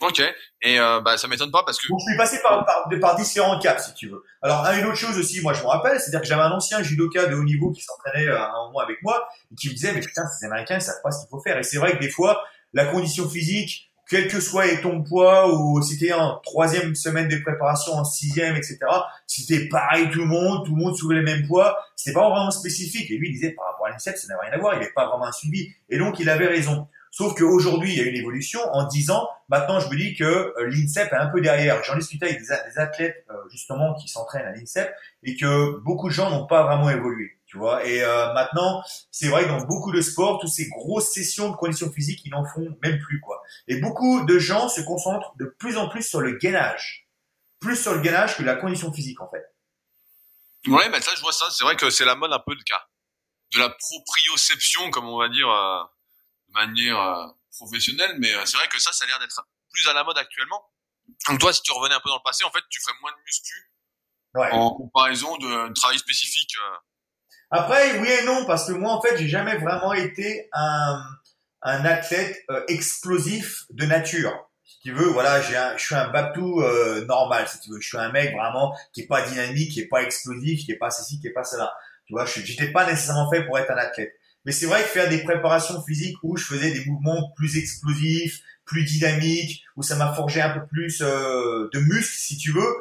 Ok. 0.01 0.19
Et 0.63 0.79
euh, 0.79 0.99
bah 0.99 1.17
ça 1.17 1.27
m'étonne 1.27 1.51
pas 1.51 1.63
parce 1.63 1.79
que. 1.79 1.87
Donc, 1.87 1.99
je 1.99 2.11
suis 2.11 2.17
passé 2.17 2.39
par, 2.41 2.65
par, 2.65 2.89
par, 2.99 3.15
différents 3.15 3.59
caps, 3.59 3.85
si 3.85 3.93
tu 3.93 4.09
veux. 4.09 4.23
Alors, 4.41 4.65
une 4.71 4.85
autre 4.85 4.97
chose 4.97 5.17
aussi, 5.17 5.41
moi 5.41 5.53
je 5.53 5.61
me 5.61 5.67
rappelle, 5.67 5.99
c'est-à-dire 5.99 6.21
que 6.21 6.27
j'avais 6.27 6.41
un 6.41 6.51
ancien 6.51 6.81
judoka 6.81 7.27
de 7.27 7.35
haut 7.35 7.43
niveau 7.43 7.71
qui 7.71 7.81
s'entraînait 7.81 8.27
euh, 8.27 8.37
à 8.37 8.49
un 8.49 8.67
moment 8.67 8.79
avec 8.79 9.01
moi 9.03 9.27
et 9.51 9.55
qui 9.55 9.69
me 9.69 9.73
disait 9.73 9.93
mais 9.93 10.01
putain 10.01 10.23
ces 10.27 10.45
Américains 10.47 10.75
ils 10.75 10.81
savent 10.81 11.01
pas 11.03 11.11
ce 11.11 11.21
qu'il 11.21 11.29
faut 11.29 11.39
faire. 11.39 11.57
Et 11.57 11.63
c'est 11.63 11.77
vrai 11.77 11.93
que 11.93 11.99
des 11.99 12.09
fois 12.09 12.43
la 12.73 12.85
condition 12.85 13.29
physique, 13.29 13.91
quel 14.09 14.27
que 14.27 14.41
soit 14.41 14.65
ton 14.81 15.03
poids 15.03 15.53
ou 15.53 15.81
c'était 15.81 16.13
en 16.13 16.39
troisième 16.39 16.95
semaine 16.95 17.27
de 17.27 17.37
préparation, 17.37 17.93
en 17.93 18.03
sixième, 18.03 18.55
etc. 18.55 18.79
C'était 19.27 19.69
pareil 19.69 20.09
tout 20.09 20.19
le 20.19 20.25
monde, 20.25 20.65
tout 20.65 20.75
le 20.75 20.81
monde 20.81 20.97
soulevait 20.97 21.21
les 21.21 21.25
mêmes 21.25 21.47
poids. 21.47 21.77
C'était 21.95 22.15
pas 22.15 22.27
vraiment 22.29 22.51
spécifique. 22.51 23.09
Et 23.11 23.17
lui 23.17 23.29
il 23.29 23.33
disait 23.33 23.51
par 23.51 23.67
rapport 23.67 23.85
à 23.85 23.91
l'INSEP 23.91 24.17
ça 24.17 24.27
n'avait 24.27 24.49
rien 24.49 24.53
à 24.53 24.57
voir. 24.57 24.73
Il 24.73 24.79
n'avait 24.79 24.91
pas 24.93 25.07
vraiment 25.07 25.27
un 25.27 25.31
suivi. 25.31 25.69
Et 25.89 25.97
donc 25.97 26.19
il 26.19 26.29
avait 26.29 26.47
raison. 26.47 26.87
Sauf 27.11 27.35
qu'aujourd'hui, 27.37 27.91
il 27.91 27.97
y 27.97 28.01
a 28.01 28.05
une 28.05 28.15
évolution. 28.15 28.61
En 28.71 28.87
10 28.87 29.11
ans, 29.11 29.29
maintenant, 29.49 29.81
je 29.81 29.89
me 29.89 29.97
dis 29.97 30.15
que 30.15 30.23
euh, 30.23 30.53
l'INSEP 30.67 31.11
est 31.11 31.15
un 31.15 31.27
peu 31.27 31.41
derrière. 31.41 31.83
J'en 31.83 31.97
discutais 31.97 32.27
avec 32.27 32.39
des, 32.39 32.79
athlètes, 32.79 33.25
euh, 33.29 33.33
justement, 33.51 33.93
qui 33.95 34.07
s'entraînent 34.07 34.45
à 34.45 34.53
l'INSEP 34.53 34.95
et 35.23 35.35
que 35.35 35.77
beaucoup 35.79 36.07
de 36.07 36.13
gens 36.13 36.29
n'ont 36.29 36.47
pas 36.47 36.63
vraiment 36.63 36.89
évolué. 36.89 37.37
Tu 37.47 37.57
vois. 37.57 37.85
Et 37.85 38.01
euh, 38.01 38.31
maintenant, 38.33 38.81
c'est 39.11 39.27
vrai 39.27 39.43
que 39.43 39.49
dans 39.49 39.61
beaucoup 39.65 39.91
de 39.91 39.99
sports, 39.99 40.39
toutes 40.39 40.51
ces 40.51 40.69
grosses 40.69 41.11
sessions 41.11 41.49
de 41.49 41.55
conditions 41.57 41.91
physiques, 41.91 42.21
ils 42.23 42.31
n'en 42.31 42.45
font 42.45 42.77
même 42.81 42.97
plus, 42.99 43.19
quoi. 43.19 43.43
Et 43.67 43.81
beaucoup 43.81 44.23
de 44.23 44.39
gens 44.39 44.69
se 44.69 44.79
concentrent 44.79 45.35
de 45.37 45.53
plus 45.59 45.75
en 45.77 45.89
plus 45.89 46.03
sur 46.03 46.21
le 46.21 46.37
gainage. 46.37 47.09
Plus 47.59 47.75
sur 47.75 47.93
le 47.93 47.99
gainage 47.99 48.37
que 48.37 48.43
la 48.43 48.55
condition 48.55 48.93
physique, 48.93 49.19
en 49.19 49.29
fait. 49.29 49.45
Ouais, 50.65 50.87
mais 50.89 51.01
ça, 51.01 51.11
je 51.13 51.21
vois 51.21 51.33
ça. 51.33 51.47
C'est 51.51 51.65
vrai 51.65 51.75
que 51.75 51.89
c'est 51.89 52.05
la 52.05 52.15
mode 52.15 52.31
un 52.31 52.39
peu 52.39 52.55
de 52.55 52.63
cas. 52.63 52.85
De 53.53 53.59
la 53.59 53.69
proprioception, 53.69 54.91
comme 54.91 55.09
on 55.09 55.19
va 55.19 55.27
dire 55.27 55.49
manière 56.53 56.99
euh, 56.99 57.27
professionnelle, 57.51 58.15
mais 58.19 58.33
euh, 58.33 58.45
c'est 58.45 58.57
vrai 58.57 58.67
que 58.67 58.79
ça, 58.79 58.91
ça 58.91 59.05
a 59.05 59.07
l'air 59.07 59.19
d'être 59.19 59.47
plus 59.71 59.87
à 59.87 59.93
la 59.93 60.03
mode 60.03 60.17
actuellement. 60.17 60.63
Donc 61.27 61.39
toi, 61.39 61.53
si 61.53 61.61
tu 61.61 61.71
revenais 61.71 61.95
un 61.95 61.99
peu 61.99 62.09
dans 62.09 62.17
le 62.17 62.23
passé, 62.23 62.43
en 62.43 62.51
fait, 62.51 62.61
tu 62.69 62.81
ferais 62.81 62.95
moins 63.01 63.11
de 63.11 63.21
muscu 63.25 63.71
en 64.33 64.71
comparaison 64.71 65.37
d'un 65.37 65.73
travail 65.73 65.99
spécifique. 65.99 66.55
Euh. 66.61 66.75
Après, 67.51 67.99
oui 67.99 68.09
et 68.09 68.23
non, 68.23 68.45
parce 68.45 68.67
que 68.67 68.71
moi, 68.73 68.93
en 68.93 69.01
fait, 69.01 69.17
j'ai 69.17 69.27
jamais 69.27 69.57
vraiment 69.57 69.93
été 69.93 70.47
un, 70.53 71.03
un 71.63 71.85
athlète 71.85 72.45
explosif 72.69 73.65
de 73.71 73.85
nature. 73.85 74.49
Si 74.63 74.79
tu 74.79 74.93
veux, 74.93 75.07
voilà, 75.07 75.41
j'ai 75.41 75.59
je 75.77 75.83
suis 75.83 75.95
un 75.95 76.07
Babtou 76.07 76.63
normal, 77.07 77.45
si 77.49 77.59
tu 77.59 77.71
veux. 77.71 77.81
Je 77.81 77.87
suis 77.87 77.97
un 77.97 78.09
mec 78.09 78.33
vraiment 78.33 78.73
qui 78.93 79.01
est 79.01 79.07
pas 79.07 79.27
dynamique, 79.27 79.73
qui 79.73 79.81
est 79.81 79.89
pas 79.89 80.01
explosif, 80.01 80.63
qui 80.63 80.71
est 80.71 80.77
pas 80.77 80.91
ceci, 80.91 81.19
qui 81.19 81.27
est 81.27 81.33
pas 81.33 81.43
cela. 81.43 81.73
Tu 82.05 82.13
vois, 82.13 82.25
je 82.25 82.39
j'étais 82.39 82.71
pas 82.71 82.85
nécessairement 82.85 83.29
fait 83.29 83.45
pour 83.45 83.59
être 83.59 83.69
un 83.69 83.77
athlète. 83.77 84.13
Mais 84.45 84.51
c'est 84.51 84.65
vrai 84.65 84.81
que 84.81 84.87
faire 84.87 85.09
des 85.09 85.23
préparations 85.23 85.81
physiques 85.83 86.17
où 86.23 86.37
je 86.37 86.45
faisais 86.45 86.71
des 86.71 86.85
mouvements 86.85 87.31
plus 87.35 87.57
explosifs, 87.57 88.41
plus 88.65 88.83
dynamiques, 88.83 89.63
où 89.75 89.83
ça 89.83 89.95
m'a 89.95 90.13
forgé 90.13 90.41
un 90.41 90.49
peu 90.51 90.65
plus 90.67 91.01
euh, 91.01 91.69
de 91.73 91.79
muscles, 91.79 92.15
si 92.17 92.37
tu 92.37 92.51
veux, 92.51 92.75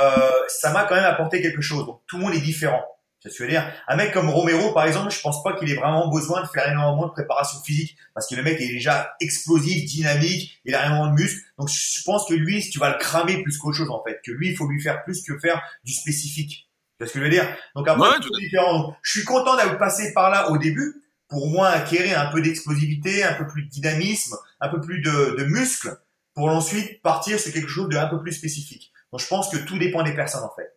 euh, 0.00 0.30
ça 0.48 0.72
m'a 0.72 0.84
quand 0.84 0.94
même 0.94 1.04
apporté 1.04 1.40
quelque 1.40 1.60
chose. 1.60 1.86
Donc 1.86 2.02
tout 2.06 2.18
le 2.18 2.24
monde 2.24 2.34
est 2.34 2.40
différent. 2.40 2.84
Ça 3.28 3.44
veux 3.44 3.50
dire, 3.50 3.72
un 3.88 3.96
mec 3.96 4.12
comme 4.12 4.28
Romero, 4.28 4.72
par 4.72 4.86
exemple, 4.86 5.10
je 5.10 5.20
pense 5.20 5.42
pas 5.42 5.54
qu'il 5.54 5.70
ait 5.70 5.74
vraiment 5.74 6.08
besoin 6.08 6.42
de 6.42 6.46
faire 6.46 6.70
énormément 6.70 7.06
de 7.06 7.12
préparation 7.12 7.60
physique, 7.62 7.96
parce 8.14 8.28
que 8.28 8.36
le 8.36 8.42
mec 8.42 8.60
est 8.60 8.68
déjà 8.68 9.14
explosif, 9.20 9.84
dynamique, 9.84 10.60
il 10.64 10.74
a 10.74 10.86
énormément 10.86 11.08
de 11.08 11.20
muscles. 11.20 11.40
Donc 11.58 11.68
je 11.68 12.02
pense 12.04 12.28
que 12.28 12.34
lui, 12.34 12.68
tu 12.70 12.78
vas 12.78 12.90
le 12.90 12.98
cramer 12.98 13.42
plus 13.42 13.58
qu'autre 13.58 13.78
chose 13.78 13.90
en 13.90 14.02
fait, 14.04 14.20
que 14.24 14.30
lui, 14.30 14.50
il 14.50 14.56
faut 14.56 14.68
lui 14.68 14.80
faire 14.80 15.02
plus 15.02 15.22
que 15.24 15.38
faire 15.38 15.60
du 15.84 15.92
spécifique. 15.92 16.68
Tu 16.98 17.04
vois 17.04 17.08
ce 17.08 17.12
que 17.14 17.18
je 17.18 17.24
veux 17.24 17.30
dire? 17.30 17.46
Donc 17.74 17.88
après, 17.88 18.08
c'est 18.22 18.40
différent. 18.40 18.96
je 19.02 19.18
suis 19.18 19.24
content 19.24 19.56
d'avoir 19.56 19.78
passé 19.78 20.12
par 20.14 20.30
là 20.30 20.50
au 20.50 20.58
début, 20.58 21.02
pour 21.28 21.48
moi 21.48 21.68
acquérir 21.68 22.20
un 22.20 22.30
peu 22.30 22.40
d'explosivité, 22.40 23.24
un 23.24 23.34
peu 23.34 23.46
plus 23.46 23.64
de 23.64 23.68
dynamisme, 23.68 24.36
un 24.60 24.68
peu 24.68 24.80
plus 24.80 25.00
de, 25.00 25.36
de 25.36 25.44
muscle, 25.44 26.00
pour 26.34 26.48
ensuite 26.48 27.02
partir 27.02 27.40
sur 27.40 27.52
quelque 27.52 27.68
chose 27.68 27.88
de 27.88 27.96
un 27.96 28.06
peu 28.06 28.20
plus 28.20 28.32
spécifique. 28.32 28.92
Donc 29.12 29.20
je 29.20 29.26
pense 29.26 29.50
que 29.50 29.56
tout 29.56 29.78
dépend 29.78 30.02
des 30.02 30.14
personnes 30.14 30.44
en 30.44 30.54
fait. 30.54 30.76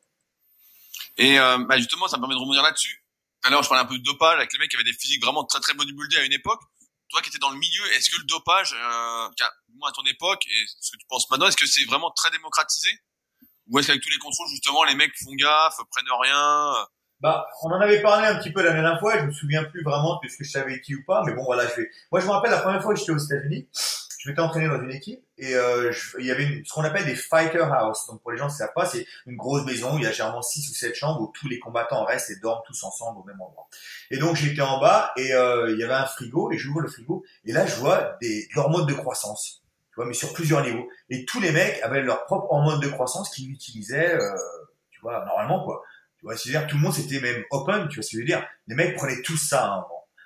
Et 1.17 1.37
euh, 1.39 1.57
bah 1.67 1.77
justement, 1.77 2.07
ça 2.07 2.17
me 2.17 2.21
permet 2.21 2.35
de 2.35 2.39
rebondir 2.39 2.63
là-dessus. 2.63 3.03
Alors, 3.43 3.63
je 3.63 3.69
parlais 3.69 3.83
un 3.83 3.87
peu 3.87 3.97
de 3.97 4.03
dopage 4.03 4.37
avec 4.37 4.51
les 4.53 4.59
mecs 4.59 4.69
qui 4.69 4.75
avaient 4.75 4.85
des 4.85 4.93
physiques 4.93 5.21
vraiment 5.21 5.43
très 5.45 5.59
très 5.59 5.73
bodybuildés 5.73 6.17
à 6.17 6.23
une 6.23 6.33
époque. 6.33 6.61
Toi 7.09 7.21
qui 7.21 7.29
étais 7.29 7.39
dans 7.39 7.49
le 7.49 7.57
milieu, 7.57 7.93
est-ce 7.93 8.09
que 8.09 8.17
le 8.17 8.25
dopage, 8.25 8.73
euh, 8.73 9.29
moi 9.75 9.89
à 9.89 9.91
ton 9.91 10.03
époque, 10.05 10.45
et 10.45 10.65
ce 10.79 10.91
que 10.91 10.97
tu 10.97 11.05
penses 11.07 11.29
maintenant, 11.29 11.47
est-ce 11.47 11.57
que 11.57 11.65
c'est 11.65 11.85
vraiment 11.85 12.11
très 12.11 12.29
démocratisé? 12.31 12.89
Ou 13.67 13.79
est-ce 13.79 13.87
qu'avec 13.87 14.01
tous 14.01 14.09
les 14.09 14.17
contrôles, 14.17 14.47
justement, 14.49 14.83
les 14.83 14.95
mecs 14.95 15.11
font 15.23 15.33
gaffe, 15.33 15.77
prennent 15.91 16.05
rien 16.21 16.87
bah, 17.21 17.47
on 17.63 17.69
en 17.69 17.81
avait 17.81 18.01
parlé 18.01 18.27
un 18.27 18.35
petit 18.35 18.51
peu 18.51 18.63
la 18.63 18.71
dernière 18.71 18.99
fois. 18.99 19.17
Je 19.19 19.25
me 19.25 19.31
souviens 19.31 19.63
plus 19.63 19.83
vraiment 19.83 20.19
de 20.23 20.29
ce 20.29 20.37
que 20.37 20.43
je 20.43 20.51
savais 20.51 20.79
qui 20.81 20.95
ou 20.95 21.03
pas, 21.05 21.23
mais 21.25 21.33
bon, 21.33 21.43
voilà, 21.43 21.67
je 21.67 21.81
vais. 21.81 21.89
Moi, 22.11 22.21
je 22.21 22.25
me 22.25 22.31
rappelle 22.31 22.51
la 22.51 22.59
première 22.59 22.81
fois 22.81 22.93
que 22.93 22.99
j'étais 22.99 23.11
aux 23.11 23.17
États-Unis. 23.17 23.67
Je 24.19 24.27
m'étais 24.27 24.41
entraîné 24.41 24.67
dans 24.67 24.81
une 24.81 24.91
équipe 24.91 25.23
et 25.37 25.55
euh, 25.55 25.93
il 26.19 26.25
y 26.25 26.31
avait 26.31 26.43
une, 26.43 26.65
ce 26.65 26.73
qu'on 26.73 26.83
appelle 26.83 27.05
des 27.05 27.15
fighter 27.15 27.63
house. 27.71 28.05
Donc 28.07 28.21
pour 28.21 28.31
les 28.31 28.37
gens 28.37 28.49
qui 28.49 28.55
savent 28.55 28.73
pas, 28.75 28.85
c'est 28.85 29.05
une 29.25 29.37
grosse 29.37 29.65
maison 29.65 29.95
où 29.95 29.97
il 29.97 30.03
y 30.03 30.07
a 30.07 30.11
généralement 30.11 30.41
six 30.41 30.69
ou 30.69 30.73
sept 30.73 30.93
chambres 30.93 31.21
où 31.21 31.31
tous 31.33 31.47
les 31.47 31.57
combattants 31.57 32.03
restent 32.03 32.29
et 32.31 32.35
dorment 32.41 32.61
tous 32.67 32.83
ensemble 32.83 33.21
au 33.21 33.23
même 33.23 33.39
endroit. 33.39 33.69
Et 34.11 34.17
donc 34.17 34.35
j'étais 34.35 34.61
en 34.61 34.81
bas 34.81 35.13
et 35.15 35.33
euh, 35.33 35.71
il 35.71 35.79
y 35.79 35.85
avait 35.85 35.93
un 35.93 36.05
frigo 36.05 36.51
et 36.51 36.57
j'ouvre 36.57 36.81
le 36.81 36.89
frigo 36.89 37.23
et 37.45 37.53
là 37.53 37.65
je 37.65 37.75
vois 37.75 38.17
des 38.21 38.49
hormones 38.57 38.87
de 38.87 38.93
croissance. 38.93 39.63
Tu 39.91 39.95
vois, 39.95 40.05
mais 40.05 40.13
sur 40.13 40.33
plusieurs 40.33 40.63
niveaux. 40.63 40.89
Et 41.09 41.23
tous 41.23 41.39
les 41.39 41.53
mecs 41.53 41.81
avaient 41.81 42.01
leur 42.01 42.25
propre 42.25 42.51
hormone 42.51 42.81
de 42.81 42.89
croissance 42.89 43.29
qu'ils 43.29 43.49
utilisaient, 43.49 44.15
euh, 44.15 44.35
tu 44.91 44.99
vois, 44.99 45.23
normalement 45.23 45.63
quoi. 45.63 45.81
Tu 46.19 46.25
vois, 46.25 46.35
c'est-à-dire 46.35 46.67
tout 46.67 46.75
le 46.75 46.81
monde 46.81 46.93
c'était 46.93 47.19
même 47.21 47.43
open, 47.51 47.87
tu 47.87 47.95
vois 47.95 48.03
ce 48.03 48.11
que 48.11 48.17
je 48.17 48.19
veux 48.19 48.25
dire. 48.25 48.45
Les 48.67 48.75
mecs 48.75 48.95
prenaient 48.95 49.21
tout 49.21 49.37
ça. 49.37 49.73
Hein, 49.73 49.85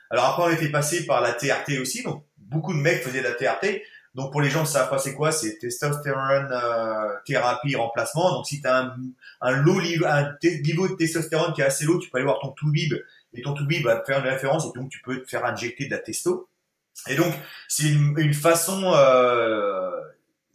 Alors 0.09 0.25
après 0.25 0.43
on 0.43 0.49
était 0.49 0.71
passé 0.71 1.05
par 1.05 1.21
la 1.21 1.33
TRT 1.33 1.79
aussi, 1.79 2.03
donc 2.03 2.25
beaucoup 2.37 2.73
de 2.73 2.79
mecs 2.79 3.03
faisaient 3.03 3.21
de 3.21 3.27
la 3.27 3.33
TRT. 3.33 3.81
Donc 4.15 4.31
pour 4.31 4.41
les 4.41 4.49
gens 4.49 4.63
qui 4.63 4.71
savent 4.71 4.95
c'est 4.99 5.15
quoi, 5.15 5.31
c'est 5.31 5.57
testostérone 5.57 6.49
euh, 6.51 7.15
thérapie 7.25 7.75
remplacement. 7.75 8.31
Donc 8.31 8.45
si 8.47 8.61
tu 8.61 8.67
as 8.67 8.77
un, 8.77 8.95
un 9.41 9.51
low 9.51 9.81
niveau, 9.81 10.05
un 10.05 10.35
niveau 10.63 10.87
de 10.87 10.93
testostérone 10.93 11.53
qui 11.53 11.61
est 11.61 11.65
assez 11.65 11.85
low, 11.85 11.99
tu 11.99 12.09
peux 12.09 12.17
aller 12.17 12.25
voir 12.25 12.39
ton 12.39 12.49
toubib 12.49 12.93
et 13.33 13.41
ton 13.41 13.53
toubib 13.53 13.83
va 13.83 13.95
te 13.97 14.05
faire 14.05 14.19
une 14.19 14.29
référence 14.29 14.65
et 14.65 14.77
donc 14.77 14.89
tu 14.89 15.01
peux 15.01 15.21
te 15.21 15.27
faire 15.27 15.45
injecter 15.45 15.85
de 15.85 15.91
la 15.91 15.97
testo. 15.97 16.47
Et 17.07 17.15
donc 17.15 17.33
c'est 17.67 17.89
une, 17.89 18.13
une, 18.17 18.35
façon 18.35 18.93
euh, 18.93 19.92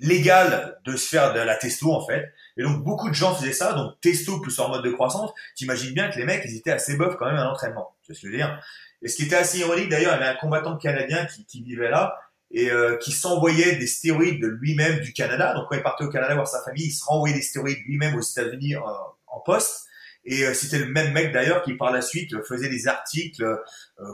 légale 0.00 0.78
de 0.84 0.96
se 0.96 1.08
faire 1.08 1.32
de 1.32 1.40
la 1.40 1.56
testo 1.56 1.92
en 1.92 2.06
fait. 2.06 2.32
Et 2.56 2.62
donc 2.62 2.82
beaucoup 2.84 3.08
de 3.08 3.14
gens 3.14 3.34
faisaient 3.34 3.52
ça, 3.52 3.72
donc 3.72 4.00
testo 4.00 4.40
plus 4.40 4.58
en 4.58 4.68
mode 4.68 4.84
de 4.84 4.90
croissance. 4.90 5.30
T'imagines 5.56 5.94
bien 5.94 6.10
que 6.10 6.18
les 6.18 6.24
mecs, 6.24 6.42
ils 6.44 6.56
étaient 6.56 6.72
assez 6.72 6.96
boeufs 6.96 7.16
quand 7.16 7.26
même 7.26 7.36
à 7.36 7.44
l'entraînement. 7.44 7.96
Tu 8.02 8.12
vois 8.12 8.16
ce 8.16 8.22
que 8.22 8.26
je 8.28 8.32
veux 8.32 8.38
dire? 8.38 8.60
Et 9.02 9.08
ce 9.08 9.16
qui 9.16 9.24
était 9.24 9.36
assez 9.36 9.58
ironique 9.58 9.88
d'ailleurs, 9.88 10.14
il 10.14 10.20
y 10.20 10.22
avait 10.22 10.36
un 10.36 10.38
combattant 10.38 10.76
canadien 10.76 11.24
qui, 11.26 11.46
qui 11.46 11.62
vivait 11.62 11.90
là 11.90 12.16
et 12.50 12.70
euh, 12.70 12.96
qui 12.96 13.12
s'envoyait 13.12 13.76
des 13.76 13.86
stéroïdes 13.86 14.40
de 14.40 14.46
lui-même 14.46 15.00
du 15.00 15.12
Canada. 15.12 15.54
Donc 15.54 15.66
quand 15.68 15.76
il 15.76 15.82
partait 15.82 16.04
au 16.04 16.10
Canada 16.10 16.34
voir 16.34 16.48
sa 16.48 16.62
famille, 16.62 16.86
il 16.86 16.92
se 16.92 17.04
renvoyait 17.04 17.36
des 17.36 17.42
stéroïdes 17.42 17.78
lui-même 17.86 18.16
aux 18.16 18.22
États-Unis 18.22 18.76
euh, 18.76 18.80
en 19.26 19.40
poste. 19.40 19.84
Et 20.24 20.44
euh, 20.44 20.54
c'était 20.54 20.78
le 20.78 20.86
même 20.86 21.12
mec 21.12 21.32
d'ailleurs 21.32 21.62
qui 21.62 21.74
par 21.74 21.92
la 21.92 22.02
suite 22.02 22.34
faisait 22.46 22.68
des 22.68 22.88
articles, 22.88 23.44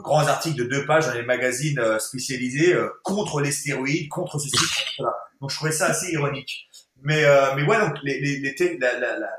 grands 0.03 0.27
articles 0.27 0.57
de 0.57 0.65
deux 0.65 0.85
pages 0.85 1.07
dans 1.07 1.13
les 1.13 1.23
magazines 1.23 1.81
spécialisés 1.99 2.75
contre 3.03 3.41
les 3.41 3.51
stéroïdes, 3.51 4.09
contre 4.09 4.37
ceci, 4.39 4.57
contre 4.57 4.93
cela. 4.97 5.13
Donc 5.41 5.51
je 5.51 5.55
trouvais 5.55 5.71
ça 5.71 5.87
assez 5.87 6.11
ironique. 6.11 6.69
Mais, 7.01 7.23
euh, 7.23 7.55
mais 7.55 7.63
ouais, 7.63 7.79
donc 7.79 7.97
les, 8.03 8.19
les, 8.19 8.39
les 8.39 8.77
la, 8.77 8.99
la, 8.99 9.19
la, 9.19 9.29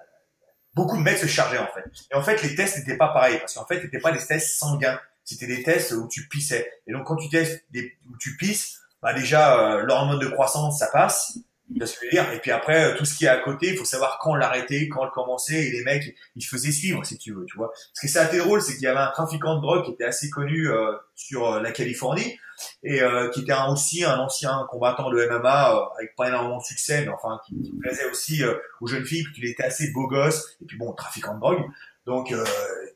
beaucoup 0.75 0.97
de 0.97 1.03
mecs 1.03 1.19
se 1.19 1.27
chargeaient 1.27 1.59
en 1.59 1.67
fait. 1.69 1.85
Et 2.13 2.15
en 2.15 2.23
fait, 2.23 2.43
les 2.43 2.55
tests 2.55 2.79
n'étaient 2.79 2.97
pas 2.97 3.09
pareils 3.09 3.39
parce 3.39 3.55
qu'en 3.55 3.67
fait, 3.67 3.81
c'était 3.81 3.99
pas 3.99 4.13
des 4.13 4.25
tests 4.25 4.59
sanguins. 4.59 5.01
C'était 5.25 5.47
des 5.47 5.63
tests 5.63 5.93
où 5.93 6.07
tu 6.07 6.29
pissais. 6.29 6.71
Et 6.87 6.93
donc 6.93 7.07
quand 7.07 7.17
tu 7.17 7.29
testes 7.29 7.65
des, 7.71 7.97
où 8.09 8.17
tu 8.19 8.37
pisses, 8.37 8.81
bah 9.03 9.13
déjà 9.13 9.59
euh, 9.59 9.83
l'hormone 9.83 10.21
de 10.21 10.29
croissance 10.29 10.79
ça 10.79 10.89
passe. 10.93 11.39
Et 11.75 12.39
puis 12.41 12.51
après, 12.53 12.85
euh, 12.85 12.97
tout 12.97 13.05
ce 13.05 13.17
qui 13.17 13.25
est 13.25 13.29
à 13.29 13.39
côté, 13.39 13.71
il 13.71 13.77
faut 13.77 13.85
savoir 13.85 14.19
quand 14.21 14.35
l'arrêter, 14.37 14.89
quand 14.89 15.05
le 15.05 15.11
commencer. 15.11 15.55
Et 15.55 15.71
les 15.73 15.83
mecs, 15.83 16.15
ils 16.37 16.43
se 16.43 16.49
faisaient 16.49 16.71
suivre, 16.71 17.05
si 17.05 17.19
tu 17.19 17.33
veux, 17.33 17.45
tu 17.45 17.57
vois. 17.57 17.73
Ce 17.93 18.01
qui 18.01 18.07
est 18.07 18.17
assez 18.17 18.39
drôle, 18.39 18.63
c'est 18.63 18.75
qu'il 18.75 18.83
y 18.83 18.87
avait 18.87 19.01
un 19.01 19.11
trafiquant 19.11 19.57
de 19.57 19.63
drogue 19.63 19.85
qui 19.85 19.91
était 19.93 20.05
assez 20.05 20.31
connu 20.31 20.71
euh, 20.71 20.93
sur 21.15 21.55
euh, 21.55 21.61
la 21.61 21.73
Californie 21.73 22.39
et 22.83 23.01
qui 23.35 23.43
était 23.43 23.53
aussi 23.69 24.03
un 24.03 24.19
ancien 24.19 24.67
combattant 24.71 25.11
de 25.11 25.27
MMA 25.27 25.91
avec 25.99 26.17
pas 26.17 26.29
énormément 26.29 26.57
de 26.57 26.65
succès, 26.65 27.03
mais 27.05 27.13
enfin 27.13 27.39
qui, 27.47 27.71
plaisait 27.83 28.09
aussi 28.09 28.43
aux 28.81 28.87
jeunes 28.87 29.05
filles, 29.05 29.27
qu'il 29.35 29.45
était 29.45 29.65
assez 29.65 29.91
beau 29.91 30.07
gosse. 30.07 30.57
Et 30.63 30.65
puis 30.65 30.79
bon, 30.79 30.95
trafiquant 30.95 31.35
de 31.35 31.41
drogue. 31.41 31.63
Donc, 32.07 32.33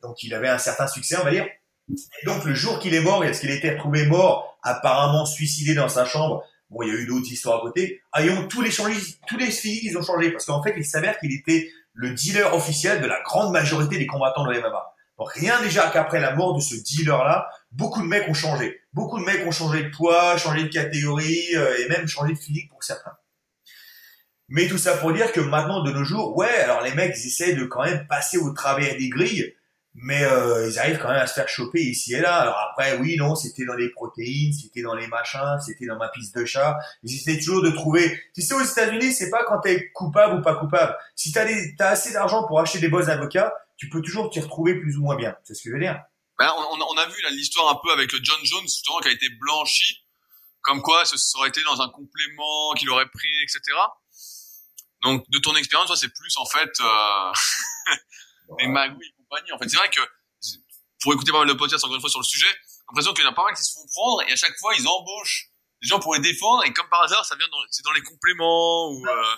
donc 0.02 0.22
il 0.22 0.32
avait 0.32 0.48
un 0.48 0.56
certain 0.56 0.86
succès, 0.86 1.18
on 1.20 1.24
va 1.24 1.30
dire. 1.30 1.46
Et 1.90 2.26
donc 2.26 2.42
le 2.46 2.54
jour 2.54 2.78
qu'il 2.78 2.94
est 2.94 3.02
mort, 3.02 3.22
est-ce 3.22 3.42
qu'il 3.42 3.50
était 3.50 3.72
retrouvé 3.72 4.06
mort, 4.06 4.58
apparemment 4.62 5.26
suicidé 5.26 5.74
dans 5.74 5.90
sa 5.90 6.06
chambre? 6.06 6.42
Bon, 6.70 6.82
il 6.82 6.88
y 6.88 6.92
a 6.92 6.94
eu 6.94 7.06
d'autres 7.06 7.30
histoires 7.30 7.58
à 7.58 7.60
côté. 7.62 8.00
Ah, 8.12 8.22
ils 8.22 8.30
ont 8.30 8.46
tous 8.46 8.62
les 8.62 8.70
changé, 8.70 8.94
tous 9.26 9.36
les 9.36 9.50
filles, 9.50 9.80
ils 9.82 9.98
ont 9.98 10.02
changé 10.02 10.30
parce 10.30 10.46
qu'en 10.46 10.62
fait, 10.62 10.74
il 10.76 10.84
s'avère 10.84 11.18
qu'il 11.18 11.32
était 11.32 11.68
le 11.94 12.12
dealer 12.12 12.54
officiel 12.54 13.00
de 13.00 13.06
la 13.06 13.20
grande 13.22 13.52
majorité 13.52 13.98
des 13.98 14.06
combattants 14.06 14.46
de 14.46 14.58
MMA. 14.58 14.94
Donc 15.18 15.32
rien 15.32 15.60
déjà 15.60 15.90
qu'après 15.90 16.20
la 16.20 16.34
mort 16.34 16.54
de 16.54 16.60
ce 16.60 16.76
dealer-là, 16.76 17.50
beaucoup 17.72 18.00
de 18.00 18.06
mecs 18.06 18.28
ont 18.28 18.34
changé. 18.34 18.80
Beaucoup 18.92 19.18
de 19.18 19.24
mecs 19.24 19.46
ont 19.46 19.50
changé 19.50 19.82
de 19.82 19.90
poids, 19.90 20.36
changé 20.38 20.62
de 20.62 20.68
catégorie 20.68 21.44
euh, 21.56 21.76
et 21.78 21.88
même 21.88 22.06
changé 22.06 22.32
de 22.32 22.38
physique 22.38 22.70
pour 22.70 22.82
certains. 22.82 23.12
Mais 24.48 24.66
tout 24.66 24.78
ça 24.78 24.96
pour 24.96 25.12
dire 25.12 25.30
que 25.32 25.40
maintenant, 25.40 25.82
de 25.82 25.92
nos 25.92 26.04
jours, 26.04 26.36
ouais, 26.36 26.60
alors 26.62 26.82
les 26.82 26.94
mecs, 26.94 27.14
ils 27.16 27.26
essaient 27.26 27.54
de 27.54 27.64
quand 27.64 27.84
même 27.84 28.06
passer 28.06 28.38
au 28.38 28.52
travers 28.52 28.96
des 28.96 29.08
grilles 29.08 29.54
mais 29.94 30.22
euh, 30.24 30.68
ils 30.68 30.78
arrivent 30.78 30.98
quand 30.98 31.08
même 31.08 31.18
à 31.18 31.26
se 31.26 31.34
faire 31.34 31.48
choper 31.48 31.80
ici 31.80 32.14
et 32.14 32.20
là. 32.20 32.36
Alors 32.36 32.58
après, 32.70 32.96
oui, 32.98 33.16
non, 33.16 33.34
c'était 33.34 33.64
dans 33.64 33.74
les 33.74 33.90
protéines, 33.90 34.52
c'était 34.52 34.82
dans 34.82 34.94
les 34.94 35.08
machins, 35.08 35.58
c'était 35.64 35.86
dans 35.86 35.96
ma 35.96 36.08
piste 36.08 36.36
de 36.36 36.44
chat. 36.44 36.78
Ils 37.02 37.14
essaient 37.14 37.38
toujours 37.38 37.62
de 37.62 37.70
trouver. 37.70 38.20
Tu 38.34 38.42
sais, 38.42 38.54
aux 38.54 38.62
États-Unis, 38.62 39.12
c'est 39.12 39.30
pas 39.30 39.44
quand 39.44 39.60
t'es 39.60 39.90
coupable 39.90 40.38
ou 40.38 40.42
pas 40.42 40.54
coupable. 40.54 40.96
Si 41.16 41.32
t'as 41.32 41.44
as 41.80 41.88
assez 41.88 42.12
d'argent 42.12 42.46
pour 42.46 42.60
acheter 42.60 42.78
des 42.78 42.88
bons 42.88 43.08
avocats, 43.08 43.52
tu 43.76 43.88
peux 43.88 44.00
toujours 44.00 44.30
t'y 44.30 44.40
retrouver 44.40 44.78
plus 44.78 44.96
ou 44.96 45.02
moins 45.02 45.16
bien. 45.16 45.36
C'est 45.42 45.54
ce 45.54 45.62
que 45.62 45.70
je 45.70 45.74
veux 45.74 45.80
dire. 45.80 46.00
Ben, 46.38 46.50
on, 46.56 46.80
on, 46.80 46.96
a 46.96 47.06
vu 47.06 47.22
l'histoire 47.32 47.70
un 47.70 47.78
peu 47.82 47.92
avec 47.92 48.12
le 48.12 48.20
John 48.22 48.38
Jones, 48.44 48.62
justement, 48.62 48.98
qui 49.00 49.08
a 49.08 49.12
été 49.12 49.28
blanchi, 49.40 50.04
comme 50.62 50.80
quoi 50.80 51.04
ça 51.04 51.16
aurait 51.36 51.48
été 51.48 51.62
dans 51.64 51.82
un 51.82 51.88
complément 51.90 52.72
qu'il 52.78 52.88
aurait 52.88 53.08
pris, 53.10 53.42
etc. 53.42 53.60
Donc, 55.02 55.28
de 55.28 55.38
ton 55.38 55.54
expérience, 55.56 55.88
toi, 55.88 55.96
c'est 55.96 56.12
plus 56.14 56.36
en 56.38 56.46
fait 56.46 56.70
euh, 56.80 57.32
des 58.58 58.68
magouilles 58.68 59.14
en 59.52 59.58
fait, 59.58 59.68
c'est 59.68 59.76
vrai 59.76 59.90
que 59.90 60.00
pour 61.02 61.14
écouter 61.14 61.32
pas 61.32 61.38
mal 61.38 61.48
de 61.48 61.54
podcasts 61.54 61.84
encore 61.84 61.96
une 61.96 62.00
fois 62.00 62.10
sur 62.10 62.20
le 62.20 62.24
sujet, 62.24 62.48
j'ai 62.48 62.84
l'impression 62.88 63.14
qu'il 63.14 63.24
y 63.24 63.26
en 63.26 63.30
a 63.30 63.34
pas 63.34 63.44
mal 63.44 63.54
qui 63.54 63.62
se 63.62 63.72
font 63.72 63.86
prendre 63.92 64.22
et 64.28 64.32
à 64.32 64.36
chaque 64.36 64.56
fois 64.58 64.74
ils 64.74 64.86
embauchent 64.86 65.48
des 65.82 65.88
gens 65.88 65.98
pour 65.98 66.14
les 66.14 66.20
défendre 66.20 66.64
et 66.64 66.72
comme 66.72 66.88
par 66.88 67.02
hasard 67.02 67.24
ça 67.24 67.36
vient 67.36 67.48
dans, 67.48 67.58
c'est 67.70 67.84
dans 67.84 67.92
les 67.92 68.02
compléments 68.02 68.90
ou 68.90 69.06
euh... 69.06 69.36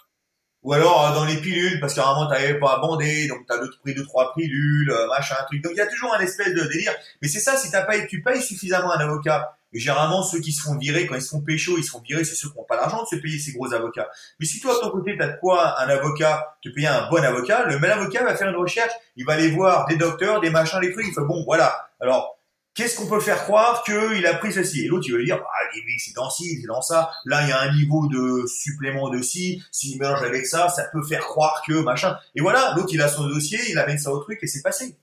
ou 0.62 0.72
alors 0.72 1.06
euh, 1.06 1.14
dans 1.14 1.24
les 1.24 1.36
pilules 1.36 1.80
parce 1.80 1.96
moment 1.96 2.28
t'avais 2.28 2.58
pas 2.58 2.78
bander 2.78 3.26
donc 3.28 3.40
t'as 3.46 3.58
pris 3.82 3.94
deux 3.94 4.04
trois 4.04 4.32
pilules 4.34 4.90
euh, 4.90 5.08
machin 5.08 5.36
truc 5.46 5.62
donc 5.62 5.72
il 5.74 5.78
y 5.78 5.80
a 5.80 5.86
toujours 5.86 6.14
un 6.14 6.20
espèce 6.20 6.54
de 6.54 6.62
délire 6.62 6.92
mais 7.20 7.28
c'est 7.28 7.40
ça 7.40 7.56
si 7.56 7.70
t'as 7.70 7.82
pas 7.82 7.98
tu 8.06 8.22
payes 8.22 8.42
suffisamment 8.42 8.92
un 8.92 9.00
avocat 9.00 9.56
et 9.74 9.78
généralement, 9.78 10.22
ceux 10.22 10.40
qui 10.40 10.52
se 10.52 10.62
font 10.62 10.76
virer, 10.76 11.06
quand 11.06 11.14
ils 11.14 11.22
se 11.22 11.30
font 11.30 11.40
pécho, 11.40 11.78
ils 11.78 11.84
se 11.84 11.90
font 11.90 12.00
virer, 12.00 12.24
c'est 12.24 12.34
ceux 12.34 12.50
qui 12.50 12.58
n'ont 12.58 12.64
pas 12.64 12.76
l'argent 12.76 13.02
de 13.02 13.06
se 13.06 13.16
payer 13.16 13.38
ces 13.38 13.52
gros 13.52 13.72
avocats. 13.72 14.08
Mais 14.38 14.46
si 14.46 14.60
toi, 14.60 14.74
de 14.74 14.80
ton 14.80 14.90
côté, 14.90 15.16
tu 15.16 15.22
as 15.22 15.28
de 15.28 15.38
quoi 15.40 15.80
un 15.80 15.88
avocat, 15.88 16.56
te 16.62 16.68
payer 16.68 16.88
un 16.88 17.08
bon 17.08 17.24
avocat, 17.24 17.64
le 17.64 17.78
même 17.78 17.90
avocat 17.90 18.22
va 18.22 18.36
faire 18.36 18.50
une 18.50 18.56
recherche, 18.56 18.92
il 19.16 19.24
va 19.24 19.32
aller 19.34 19.50
voir 19.50 19.86
des 19.86 19.96
docteurs, 19.96 20.40
des 20.40 20.50
machins, 20.50 20.80
des 20.80 20.92
trucs, 20.92 21.06
il 21.06 21.14
fait, 21.14 21.22
bon, 21.22 21.42
voilà. 21.44 21.88
Alors, 22.00 22.38
qu'est-ce 22.74 22.96
qu'on 22.96 23.06
peut 23.06 23.20
faire 23.20 23.44
croire 23.44 23.82
qu'il 23.84 24.26
a 24.26 24.34
pris 24.34 24.52
ceci? 24.52 24.84
Et 24.84 24.88
l'autre, 24.88 25.04
il 25.08 25.14
va 25.14 25.22
dire, 25.22 25.40
ah, 25.42 25.78
c'est 25.98 26.14
dans 26.14 26.30
ci, 26.30 26.60
c'est 26.60 26.66
dans 26.66 26.82
ça. 26.82 27.10
Là, 27.24 27.42
il 27.42 27.48
y 27.48 27.52
a 27.52 27.60
un 27.60 27.74
niveau 27.74 28.06
de 28.08 28.46
supplément 28.46 29.10
de 29.10 29.20
ci. 29.22 29.62
S'il 29.70 29.98
mélange 29.98 30.22
avec 30.22 30.46
ça, 30.46 30.68
ça 30.68 30.84
peut 30.92 31.02
faire 31.02 31.20
croire 31.20 31.62
que 31.66 31.74
machin. 31.82 32.16
Et 32.34 32.40
voilà, 32.40 32.74
l'autre, 32.76 32.90
il 32.92 33.02
a 33.02 33.08
son 33.08 33.26
dossier, 33.26 33.58
il 33.68 33.78
amène 33.78 33.98
ça 33.98 34.12
au 34.12 34.18
truc 34.18 34.38
et 34.42 34.46
c'est 34.46 34.62
passé. 34.62 34.96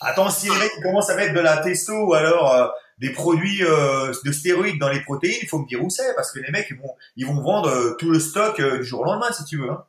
Attends, 0.00 0.28
si 0.28 0.48
les 0.48 0.58
mecs 0.58 0.82
commencent 0.82 1.10
à 1.10 1.16
mettre 1.16 1.34
de 1.34 1.40
la 1.40 1.58
testo 1.58 1.92
ou 1.92 2.14
alors 2.14 2.52
euh, 2.52 2.68
des 2.98 3.10
produits 3.10 3.64
euh, 3.64 4.12
de 4.24 4.32
stéroïdes 4.32 4.78
dans 4.78 4.90
les 4.90 5.00
protéines, 5.00 5.38
il 5.40 5.48
faut 5.48 5.58
me 5.58 5.66
dire 5.66 5.82
où 5.82 5.88
c'est, 5.88 6.14
parce 6.14 6.30
que 6.32 6.40
les 6.40 6.50
mecs, 6.50 6.66
ils 6.70 6.76
vont, 6.76 6.94
ils 7.16 7.26
vont 7.26 7.40
vendre 7.40 7.70
euh, 7.70 7.96
tout 7.98 8.10
le 8.10 8.20
stock 8.20 8.60
du 8.60 8.84
jour 8.84 9.00
au 9.00 9.04
lendemain, 9.04 9.32
si 9.32 9.44
tu 9.44 9.58
veux. 9.58 9.70
Hein. 9.70 9.84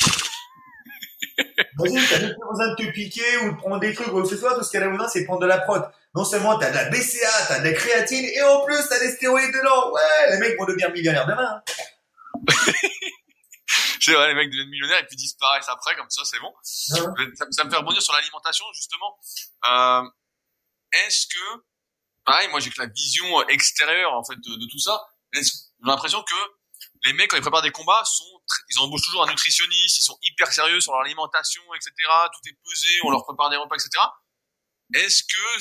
Vas-y, 1.78 1.94
t'as 2.08 2.20
même 2.20 2.34
besoin 2.50 2.70
de 2.70 2.74
te 2.76 2.90
piquer 2.90 3.36
ou 3.44 3.52
de 3.52 3.56
prendre 3.56 3.78
des 3.78 3.94
trucs 3.94 4.12
ou 4.12 4.22
que 4.22 4.28
ce 4.28 4.36
soit, 4.36 4.54
tout 4.54 4.64
ce 4.64 4.70
qu'elle 4.70 4.82
a 4.82 4.88
besoin, 4.88 5.08
c'est 5.08 5.24
prendre 5.24 5.40
de 5.40 5.46
la 5.46 5.58
prot. 5.58 5.78
Non 6.14 6.24
seulement 6.24 6.58
t'as 6.58 6.70
de 6.70 6.74
la 6.74 6.90
BCA, 6.90 7.46
t'as 7.48 7.60
de 7.60 7.64
la 7.64 7.72
créatine, 7.72 8.24
et 8.24 8.42
en 8.42 8.64
plus 8.64 8.86
t'as 8.88 8.98
des 8.98 9.12
stéroïdes 9.12 9.52
dedans. 9.52 9.92
Ouais, 9.92 10.30
les 10.30 10.38
mecs 10.38 10.58
vont 10.58 10.66
devenir 10.66 10.90
millionnaires 10.92 11.26
demain. 11.26 11.62
Hein. 11.66 11.74
c'est 14.00 14.12
vrai, 14.12 14.28
les 14.28 14.34
mecs 14.34 14.50
deviennent 14.50 14.68
millionnaires 14.68 15.00
et 15.00 15.06
puis 15.06 15.16
disparaissent 15.16 15.68
après, 15.68 15.96
comme 15.96 16.10
ça, 16.10 16.22
c'est 16.24 16.40
bon. 16.40 16.52
Ça, 16.62 16.96
ça, 17.50 17.64
me 17.64 17.70
fait 17.70 17.76
rebondir 17.76 18.02
sur 18.02 18.12
l'alimentation, 18.12 18.66
justement. 18.74 19.18
Euh, 19.64 20.02
Est-ce 20.92 21.26
que 21.26 21.62
pareil, 22.24 22.48
moi 22.48 22.60
j'ai 22.60 22.70
que 22.70 22.80
la 22.80 22.88
vision 22.88 23.48
extérieure 23.48 24.12
en 24.12 24.24
fait 24.24 24.36
de, 24.36 24.70
tout 24.70 24.78
ça. 24.78 25.00
J'ai 25.32 25.42
l'impression 25.84 26.22
que 26.22 26.34
les 27.04 27.12
mecs 27.14 27.30
quand 27.30 27.36
ils 27.36 27.42
préparent 27.42 27.62
des 27.62 27.70
combats 27.70 28.04
sont, 28.04 28.42
ils 28.70 28.78
embauchent 28.78 29.02
toujours 29.02 29.24
un 29.24 29.30
nutritionniste, 29.30 29.98
ils 29.98 30.02
sont 30.02 30.18
hyper 30.22 30.52
sérieux 30.52 30.80
sur 30.80 30.92
leur 30.92 31.02
alimentation, 31.02 31.62
etc. 31.74 31.92
Tout 31.98 32.48
est 32.48 32.58
pesé, 32.64 33.00
on 33.04 33.10
leur 33.10 33.24
prépare 33.24 33.50
des 33.50 33.56
repas, 33.56 33.76
etc. 33.76 33.90
Est-ce 34.94 35.22
que 35.24 35.60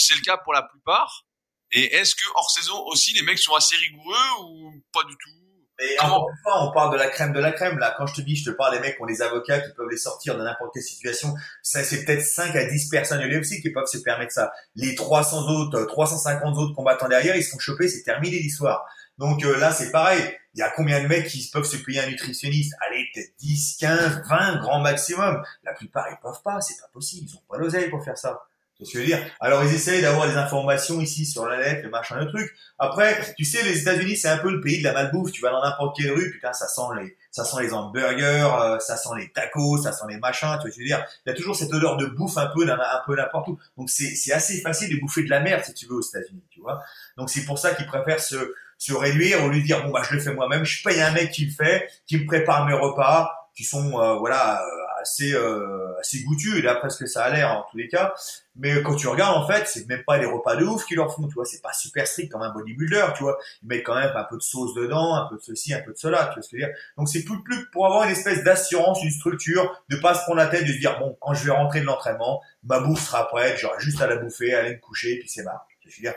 c'est 0.00 0.14
le 0.14 0.22
cas 0.22 0.36
pour 0.38 0.52
la 0.52 0.62
plupart 0.62 1.26
Et 1.72 1.94
est-ce 1.96 2.14
que 2.14 2.24
hors 2.34 2.50
saison 2.50 2.82
aussi 2.86 3.14
les 3.14 3.22
mecs 3.22 3.38
sont 3.38 3.54
assez 3.54 3.76
rigoureux 3.76 4.44
ou 4.44 4.82
pas 4.92 5.04
du 5.04 5.14
tout? 5.16 5.40
Et 5.82 5.98
encore 6.00 6.28
une 6.28 6.36
fois, 6.42 6.68
on 6.68 6.72
parle 6.72 6.92
de 6.92 6.98
la 6.98 7.08
crème 7.08 7.32
de 7.32 7.40
la 7.40 7.52
crème. 7.52 7.78
Là, 7.78 7.94
quand 7.96 8.06
je 8.06 8.14
te 8.14 8.20
dis, 8.20 8.36
je 8.36 8.50
te 8.50 8.50
parle 8.50 8.74
des 8.74 8.80
mecs 8.80 8.96
qui 8.96 9.02
ont 9.02 9.06
des 9.06 9.22
avocats 9.22 9.60
qui 9.60 9.72
peuvent 9.72 9.88
les 9.90 9.96
sortir 9.96 10.36
de 10.36 10.42
n'importe 10.42 10.74
quelle 10.74 10.82
situation. 10.82 11.34
Ça, 11.62 11.82
c'est 11.82 12.04
peut-être 12.04 12.22
5 12.22 12.54
à 12.54 12.64
10 12.64 12.88
personnes 12.90 13.22
aussi 13.38 13.62
qui 13.62 13.70
peuvent 13.70 13.86
se 13.86 13.98
permettre 13.98 14.32
ça. 14.32 14.52
Les 14.74 14.94
300 14.94 15.48
autres, 15.48 15.82
350 15.84 16.58
autres 16.58 16.74
combattants 16.74 17.08
derrière, 17.08 17.34
ils 17.34 17.42
se 17.42 17.50
font 17.50 17.58
choper, 17.58 17.88
c'est 17.88 18.02
terminé 18.02 18.38
l'histoire. 18.38 18.84
Donc 19.16 19.42
euh, 19.44 19.58
là, 19.58 19.72
c'est 19.72 19.90
pareil. 19.90 20.22
Il 20.54 20.60
y 20.60 20.62
a 20.62 20.70
combien 20.70 21.02
de 21.02 21.06
mecs 21.06 21.28
qui 21.28 21.48
peuvent 21.50 21.64
se 21.64 21.76
payer 21.76 22.00
un 22.00 22.08
nutritionniste? 22.08 22.74
Allez, 22.86 23.06
peut-être 23.14 23.32
10, 23.38 23.76
15, 23.80 24.22
20 24.28 24.56
grand 24.60 24.80
maximum. 24.80 25.42
La 25.62 25.72
plupart, 25.72 26.06
ils 26.10 26.18
peuvent 26.22 26.42
pas. 26.42 26.60
C'est 26.60 26.78
pas 26.78 26.88
possible. 26.92 27.26
Ils 27.30 27.36
ont 27.36 27.42
pas 27.48 27.56
l'oseille 27.56 27.88
pour 27.88 28.04
faire 28.04 28.18
ça. 28.18 28.42
Je 28.82 28.98
veux 28.98 29.04
dire. 29.04 29.18
Alors 29.40 29.62
ils 29.64 29.74
essayent 29.74 30.00
d'avoir 30.00 30.28
des 30.28 30.36
informations 30.36 31.00
ici 31.00 31.26
sur 31.26 31.46
la 31.46 31.58
lettre, 31.58 31.82
le 31.84 31.90
machin, 31.90 32.16
le 32.16 32.28
truc. 32.28 32.50
Après, 32.78 33.34
tu 33.36 33.44
sais, 33.44 33.62
les 33.62 33.80
États-Unis, 33.80 34.16
c'est 34.16 34.28
un 34.28 34.38
peu 34.38 34.50
le 34.50 34.60
pays 34.60 34.78
de 34.78 34.84
la 34.84 34.92
malbouffe. 34.92 35.32
Tu 35.32 35.42
vas 35.42 35.50
dans 35.50 35.62
n'importe 35.62 35.96
quelle 35.96 36.12
rue, 36.12 36.30
putain, 36.30 36.52
ça 36.52 36.66
sent 36.66 36.80
les, 36.98 37.16
ça 37.30 37.44
sent 37.44 37.62
les 37.62 37.72
hamburgers, 37.72 38.48
euh, 38.62 38.78
ça 38.78 38.96
sent 38.96 39.10
les 39.18 39.30
tacos, 39.32 39.82
ça 39.82 39.92
sent 39.92 40.04
les 40.08 40.18
machins. 40.18 40.58
Tu 40.62 40.80
veux 40.80 40.86
dire 40.86 41.04
Il 41.26 41.30
y 41.30 41.32
a 41.32 41.36
toujours 41.36 41.56
cette 41.56 41.72
odeur 41.72 41.96
de 41.96 42.06
bouffe 42.06 42.38
un 42.38 42.46
peu, 42.46 42.68
un 42.70 43.02
peu 43.06 43.16
n'importe 43.16 43.48
où. 43.48 43.58
Donc 43.76 43.90
c'est, 43.90 44.14
c'est 44.14 44.32
assez 44.32 44.60
facile 44.60 44.94
de 44.94 45.00
bouffer 45.00 45.24
de 45.24 45.30
la 45.30 45.40
merde 45.40 45.62
si 45.64 45.74
tu 45.74 45.86
veux 45.86 45.96
aux 45.96 46.02
États-Unis, 46.02 46.44
tu 46.50 46.60
vois. 46.60 46.82
Donc 47.16 47.30
c'est 47.30 47.44
pour 47.44 47.58
ça 47.58 47.74
qu'ils 47.74 47.86
préfèrent 47.86 48.20
se, 48.20 48.54
se 48.78 48.94
réduire 48.94 49.44
au 49.44 49.48
lieu 49.48 49.60
de 49.60 49.64
dire 49.64 49.84
bon 49.84 49.90
bah 49.90 50.02
je 50.08 50.14
le 50.14 50.20
fais 50.20 50.32
moi-même, 50.32 50.64
je 50.64 50.82
paye 50.82 51.00
un 51.00 51.12
mec 51.12 51.30
qui 51.30 51.44
le 51.44 51.52
fait, 51.52 51.86
qui 52.06 52.18
me 52.18 52.26
prépare 52.26 52.66
mes 52.66 52.74
repas, 52.74 53.30
qui 53.54 53.64
sont 53.64 54.00
euh, 54.00 54.14
voilà 54.14 54.62
assez 55.00 55.32
euh, 55.34 55.98
assez 55.98 56.22
goûtus 56.22 56.58
et 56.58 56.62
d'après 56.62 56.90
ce 56.90 56.98
que 56.98 57.06
ça 57.06 57.24
a 57.24 57.30
l'air 57.30 57.50
en 57.50 57.66
tous 57.70 57.76
les 57.76 57.88
cas. 57.88 58.14
Mais 58.56 58.82
quand 58.82 58.94
tu 58.94 59.06
regardes 59.08 59.36
en 59.36 59.46
fait, 59.46 59.66
c'est 59.66 59.88
même 59.88 60.02
pas 60.04 60.18
les 60.18 60.26
repas 60.26 60.56
de 60.56 60.64
ouf 60.64 60.84
qu'ils 60.84 60.96
leur 60.96 61.14
font, 61.14 61.26
tu 61.26 61.34
vois, 61.34 61.44
c'est 61.44 61.62
pas 61.62 61.72
super 61.72 62.06
strict 62.06 62.30
comme 62.30 62.42
un 62.42 62.52
bodybuilder, 62.52 63.06
tu 63.16 63.22
vois. 63.22 63.38
Ils 63.62 63.68
mettent 63.68 63.84
quand 63.84 63.94
même 63.94 64.12
un 64.14 64.24
peu 64.24 64.36
de 64.36 64.42
sauce 64.42 64.74
dedans, 64.74 65.14
un 65.14 65.28
peu 65.28 65.36
de 65.36 65.42
ceci, 65.42 65.72
un 65.72 65.80
peu 65.80 65.92
de 65.92 65.98
cela, 65.98 66.26
tu 66.26 66.34
vois 66.34 66.42
ce 66.42 66.50
que 66.50 66.56
je 66.56 66.62
veux 66.62 66.68
dire. 66.68 66.76
Donc 66.98 67.08
c'est 67.08 67.24
tout 67.24 67.42
plus 67.42 67.70
pour 67.70 67.86
avoir 67.86 68.04
une 68.04 68.10
espèce 68.10 68.42
d'assurance, 68.44 69.02
une 69.02 69.10
structure, 69.10 69.82
de 69.88 69.96
pas 69.96 70.14
se 70.14 70.22
prendre 70.24 70.38
la 70.38 70.46
tête, 70.46 70.66
de 70.66 70.72
se 70.72 70.78
dire 70.78 70.98
bon, 70.98 71.16
quand 71.20 71.34
je 71.34 71.44
vais 71.44 71.52
rentrer 71.52 71.80
de 71.80 71.86
l'entraînement, 71.86 72.42
ma 72.64 72.80
bouffe 72.80 73.06
sera 73.06 73.28
prête, 73.28 73.58
j'aurai 73.58 73.80
juste 73.80 74.00
à 74.00 74.06
la 74.06 74.16
bouffer, 74.16 74.54
aller 74.54 74.74
me 74.74 74.80
coucher, 74.80 75.18
puis 75.18 75.28
c'est 75.28 75.42
marrant. 75.42 75.60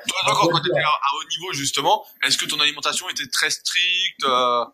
Toi, 0.08 0.18
quand 0.26 0.60
tu 0.60 0.70
étais 0.70 0.80
à 0.80 0.84
haut 0.84 1.30
niveau 1.30 1.54
justement, 1.54 2.06
est-ce 2.26 2.38
que 2.38 2.46
ton 2.46 2.60
alimentation 2.60 3.10
était 3.10 3.28
très 3.28 3.50
stricte 3.50 4.24
euh 4.24 4.66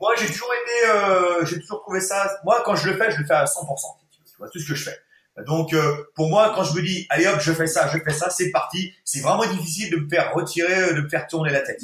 moi, 0.00 0.14
j'ai 0.18 0.26
toujours 0.26 0.52
été, 0.52 0.90
euh, 0.90 1.44
j'ai 1.46 1.60
toujours 1.60 1.80
trouvé 1.80 2.00
ça. 2.00 2.38
Moi, 2.44 2.62
quand 2.64 2.76
je 2.76 2.90
le 2.90 2.96
fais, 2.96 3.10
je 3.10 3.18
le 3.18 3.26
fais 3.26 3.34
à 3.34 3.44
100%. 3.44 3.96
Tu 4.10 4.32
vois, 4.38 4.48
tout 4.48 4.58
ce 4.58 4.68
que 4.68 4.74
je 4.74 4.84
fais. 4.84 4.98
Donc, 5.46 5.74
euh, 5.74 6.04
pour 6.14 6.28
moi, 6.28 6.52
quand 6.54 6.64
je 6.64 6.74
me 6.74 6.82
dis, 6.82 7.06
allez 7.10 7.26
hop, 7.26 7.40
je 7.40 7.52
fais 7.52 7.66
ça, 7.66 7.90
je 7.92 7.98
fais 7.98 8.12
ça, 8.12 8.30
c'est 8.30 8.50
parti. 8.50 8.94
C'est 9.04 9.20
vraiment 9.20 9.46
difficile 9.46 9.90
de 9.90 9.96
me 9.96 10.08
faire 10.08 10.32
retirer, 10.34 10.94
de 10.94 11.00
me 11.00 11.08
faire 11.08 11.26
tourner 11.26 11.50
la 11.50 11.60
tête. 11.60 11.80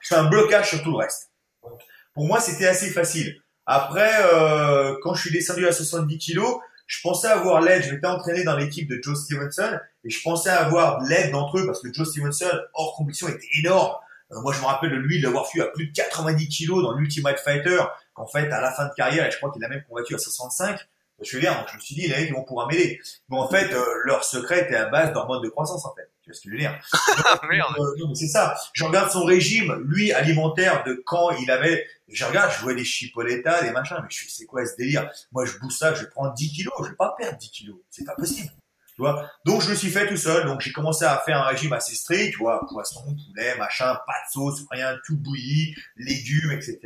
Je 0.00 0.08
fais 0.08 0.14
un 0.14 0.24
blocage 0.24 0.70
sur 0.70 0.82
tout 0.82 0.90
le 0.90 0.96
reste. 0.96 1.30
Pour 2.14 2.26
moi, 2.26 2.40
c'était 2.40 2.66
assez 2.66 2.90
facile. 2.90 3.42
Après, 3.66 4.12
euh, 4.34 4.96
quand 5.02 5.14
je 5.14 5.22
suis 5.22 5.30
descendu 5.30 5.66
à 5.66 5.72
70 5.72 6.18
kilos, 6.18 6.58
je 6.86 7.00
pensais 7.02 7.28
avoir 7.28 7.60
l'aide. 7.60 7.84
Je 7.84 7.94
m'étais 7.94 8.06
entraîné 8.06 8.44
dans 8.44 8.56
l'équipe 8.56 8.88
de 8.88 9.00
Joe 9.02 9.18
Stevenson 9.18 9.78
et 10.04 10.10
je 10.10 10.20
pensais 10.22 10.50
avoir 10.50 11.00
l'aide 11.02 11.30
d'entre 11.30 11.58
eux 11.58 11.66
parce 11.66 11.80
que 11.80 11.92
Joe 11.92 12.08
Stevenson, 12.08 12.50
hors 12.74 12.96
compétition, 12.96 13.28
était 13.28 13.46
énorme. 13.58 13.96
Euh, 14.32 14.40
moi, 14.40 14.52
je 14.52 14.60
me 14.60 14.66
rappelle 14.66 14.90
de 14.90 14.96
lui 14.96 15.20
d'avoir 15.20 15.48
fui 15.48 15.60
à 15.60 15.66
plus 15.66 15.88
de 15.88 15.92
90 15.92 16.48
kilos 16.48 16.82
dans 16.82 16.92
l'Ultimate 16.92 17.38
Fighter, 17.38 17.82
qu'en 18.14 18.26
fait, 18.26 18.50
à 18.50 18.60
la 18.60 18.72
fin 18.72 18.86
de 18.86 18.94
carrière, 18.94 19.26
et 19.26 19.30
je 19.30 19.36
crois 19.36 19.50
qu'il 19.52 19.64
a 19.64 19.68
même 19.68 19.82
combattu 19.88 20.14
à 20.14 20.18
65. 20.18 20.78
Je 21.20 21.36
veux 21.36 21.40
dire, 21.40 21.54
donc 21.56 21.68
je 21.70 21.76
me 21.76 21.80
suis 21.80 21.94
dit, 21.94 22.08
les 22.08 22.16
mecs, 22.16 22.28
ils 22.28 22.34
vont 22.34 22.42
pouvoir 22.42 22.66
m'aider. 22.66 23.00
Mais 23.28 23.38
en 23.38 23.48
fait, 23.48 23.72
euh, 23.72 23.84
leur 24.04 24.24
secret 24.24 24.62
était 24.62 24.74
à 24.74 24.86
base 24.86 25.12
d'hormones 25.12 25.42
de 25.42 25.48
croissance, 25.48 25.84
en 25.84 25.94
fait. 25.94 26.10
Tu 26.22 26.30
vois 26.30 26.34
ce 26.34 26.40
que 26.40 26.48
je 26.48 26.54
veux 26.54 26.58
dire? 26.58 26.80
Merde. 27.48 27.74
Euh, 27.78 28.14
c'est 28.14 28.26
ça. 28.26 28.56
Je 28.72 28.82
regarde 28.84 29.10
son 29.10 29.24
régime, 29.24 29.72
lui, 29.86 30.12
alimentaire, 30.12 30.82
de 30.84 31.00
quand 31.06 31.30
il 31.32 31.50
avait... 31.50 31.86
Je 32.08 32.24
regarde, 32.24 32.50
je 32.52 32.62
vois 32.62 32.74
des 32.74 32.84
chipoletas, 32.84 33.62
des 33.62 33.70
machins, 33.70 33.98
mais 34.02 34.08
je 34.10 34.16
suis, 34.16 34.30
c'est 34.30 34.46
quoi 34.46 34.66
ce 34.66 34.76
délire? 34.76 35.08
Moi, 35.30 35.44
je 35.44 35.58
bouge 35.58 35.74
ça, 35.74 35.94
je 35.94 36.02
vais 36.02 36.10
prendre 36.10 36.34
10 36.34 36.52
kilos, 36.52 36.74
je 36.82 36.90
vais 36.90 36.96
pas 36.96 37.14
perdre 37.16 37.38
10 37.38 37.50
kilos. 37.50 37.76
C'est 37.88 38.04
pas 38.04 38.16
possible. 38.16 38.50
Tu 38.94 39.02
vois 39.02 39.30
Donc, 39.46 39.62
je 39.62 39.70
me 39.70 39.74
suis 39.74 39.90
fait 39.90 40.06
tout 40.06 40.16
seul. 40.16 40.46
Donc, 40.46 40.60
j'ai 40.60 40.72
commencé 40.72 41.04
à 41.04 41.16
faire 41.24 41.38
un 41.38 41.46
régime 41.46 41.72
assez 41.72 41.94
strict, 41.94 42.32
tu 42.32 42.38
vois, 42.38 42.66
poisson, 42.68 43.02
poulet, 43.04 43.56
machin, 43.58 43.94
pas 44.06 44.12
de 44.12 44.32
sauce, 44.32 44.64
rien, 44.70 44.96
tout 45.06 45.16
bouilli, 45.16 45.74
légumes, 45.96 46.52
etc. 46.52 46.78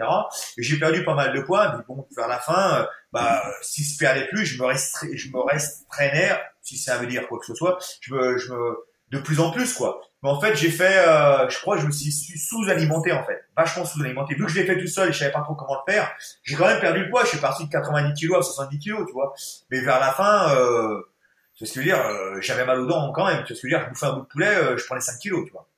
Et 0.57 0.63
j'ai 0.63 0.79
perdu 0.79 1.05
pas 1.05 1.15
mal 1.15 1.35
de 1.35 1.41
poids. 1.41 1.77
Mais 1.77 1.85
bon, 1.87 2.07
vers 2.17 2.29
la 2.29 2.39
fin, 2.39 2.81
euh, 2.81 2.87
bah, 3.13 3.43
si 3.63 3.83
je 3.83 3.99
perdais 3.99 4.27
plus, 4.29 4.47
je 4.47 4.61
me 4.61 4.67
restreins, 4.67 5.09
je 5.15 5.29
me 5.29 5.41
restreignais, 5.41 6.39
si 6.63 6.77
ça 6.77 6.97
veut 6.99 7.07
dire 7.07 7.27
quoi 7.29 7.39
que 7.39 7.47
ce 7.47 7.55
soit, 7.55 7.79
je 8.01 8.15
me, 8.15 8.39
je 8.39 8.53
me, 8.53 8.77
de 9.11 9.19
plus 9.19 9.41
en 9.41 9.51
plus, 9.51 9.73
quoi. 9.75 10.01
Mais 10.23 10.31
en 10.31 10.41
fait, 10.41 10.57
j'ai 10.57 10.71
fait, 10.71 10.99
euh, 11.07 11.49
je 11.49 11.59
crois 11.61 11.77
que 11.77 11.83
je 11.83 11.87
me 11.87 11.93
suis 11.93 12.11
sous-alimenté, 12.11 13.13
en 13.13 13.25
fait. 13.25 13.45
Vachement 13.57 13.85
sous-alimenté. 13.85 14.35
Vu 14.35 14.45
que 14.45 14.51
je 14.51 14.59
l'ai 14.59 14.67
fait 14.67 14.79
tout 14.79 14.87
seul 14.87 15.11
et 15.11 15.13
je 15.13 15.19
savais 15.19 15.33
pas 15.33 15.43
trop 15.43 15.55
comment 15.55 15.81
le 15.87 15.93
faire, 15.93 16.11
j'ai 16.43 16.57
quand 16.57 16.67
même 16.67 16.81
perdu 16.81 17.05
le 17.05 17.11
poids. 17.11 17.23
Je 17.25 17.29
suis 17.29 17.39
parti 17.39 17.65
de 17.67 17.71
90 17.71 18.15
kilos 18.15 18.39
à 18.39 18.43
70 18.43 18.79
kilos, 18.79 19.07
tu 19.07 19.13
vois. 19.13 19.35
Mais 19.71 19.81
vers 19.81 20.01
la 20.01 20.13
fin, 20.13 20.55
euh, 20.57 21.01
tu 21.57 21.65
vois 21.65 21.69
ce 21.69 21.75
que 21.75 21.81
je 21.83 21.87
veux 21.87 21.97
dire, 21.97 22.07
euh, 22.07 22.41
j'avais 22.41 22.65
mal 22.65 22.81
aux 22.81 22.87
dents 22.87 23.13
quand 23.13 23.27
même. 23.27 23.43
Tu 23.45 23.53
vois 23.53 23.57
ce 23.57 23.63
que 23.63 23.69
je 23.69 23.75
veux 23.75 23.79
dire, 23.79 23.85
je 23.87 23.91
bouffais 23.91 24.07
un 24.07 24.13
bout 24.13 24.23
de 24.23 24.27
poulet, 24.27 24.55
euh, 24.55 24.77
je 24.77 24.85
prenais 24.85 25.01
5 25.01 25.19
kilos, 25.19 25.45
tu 25.47 25.53
vois. 25.53 25.69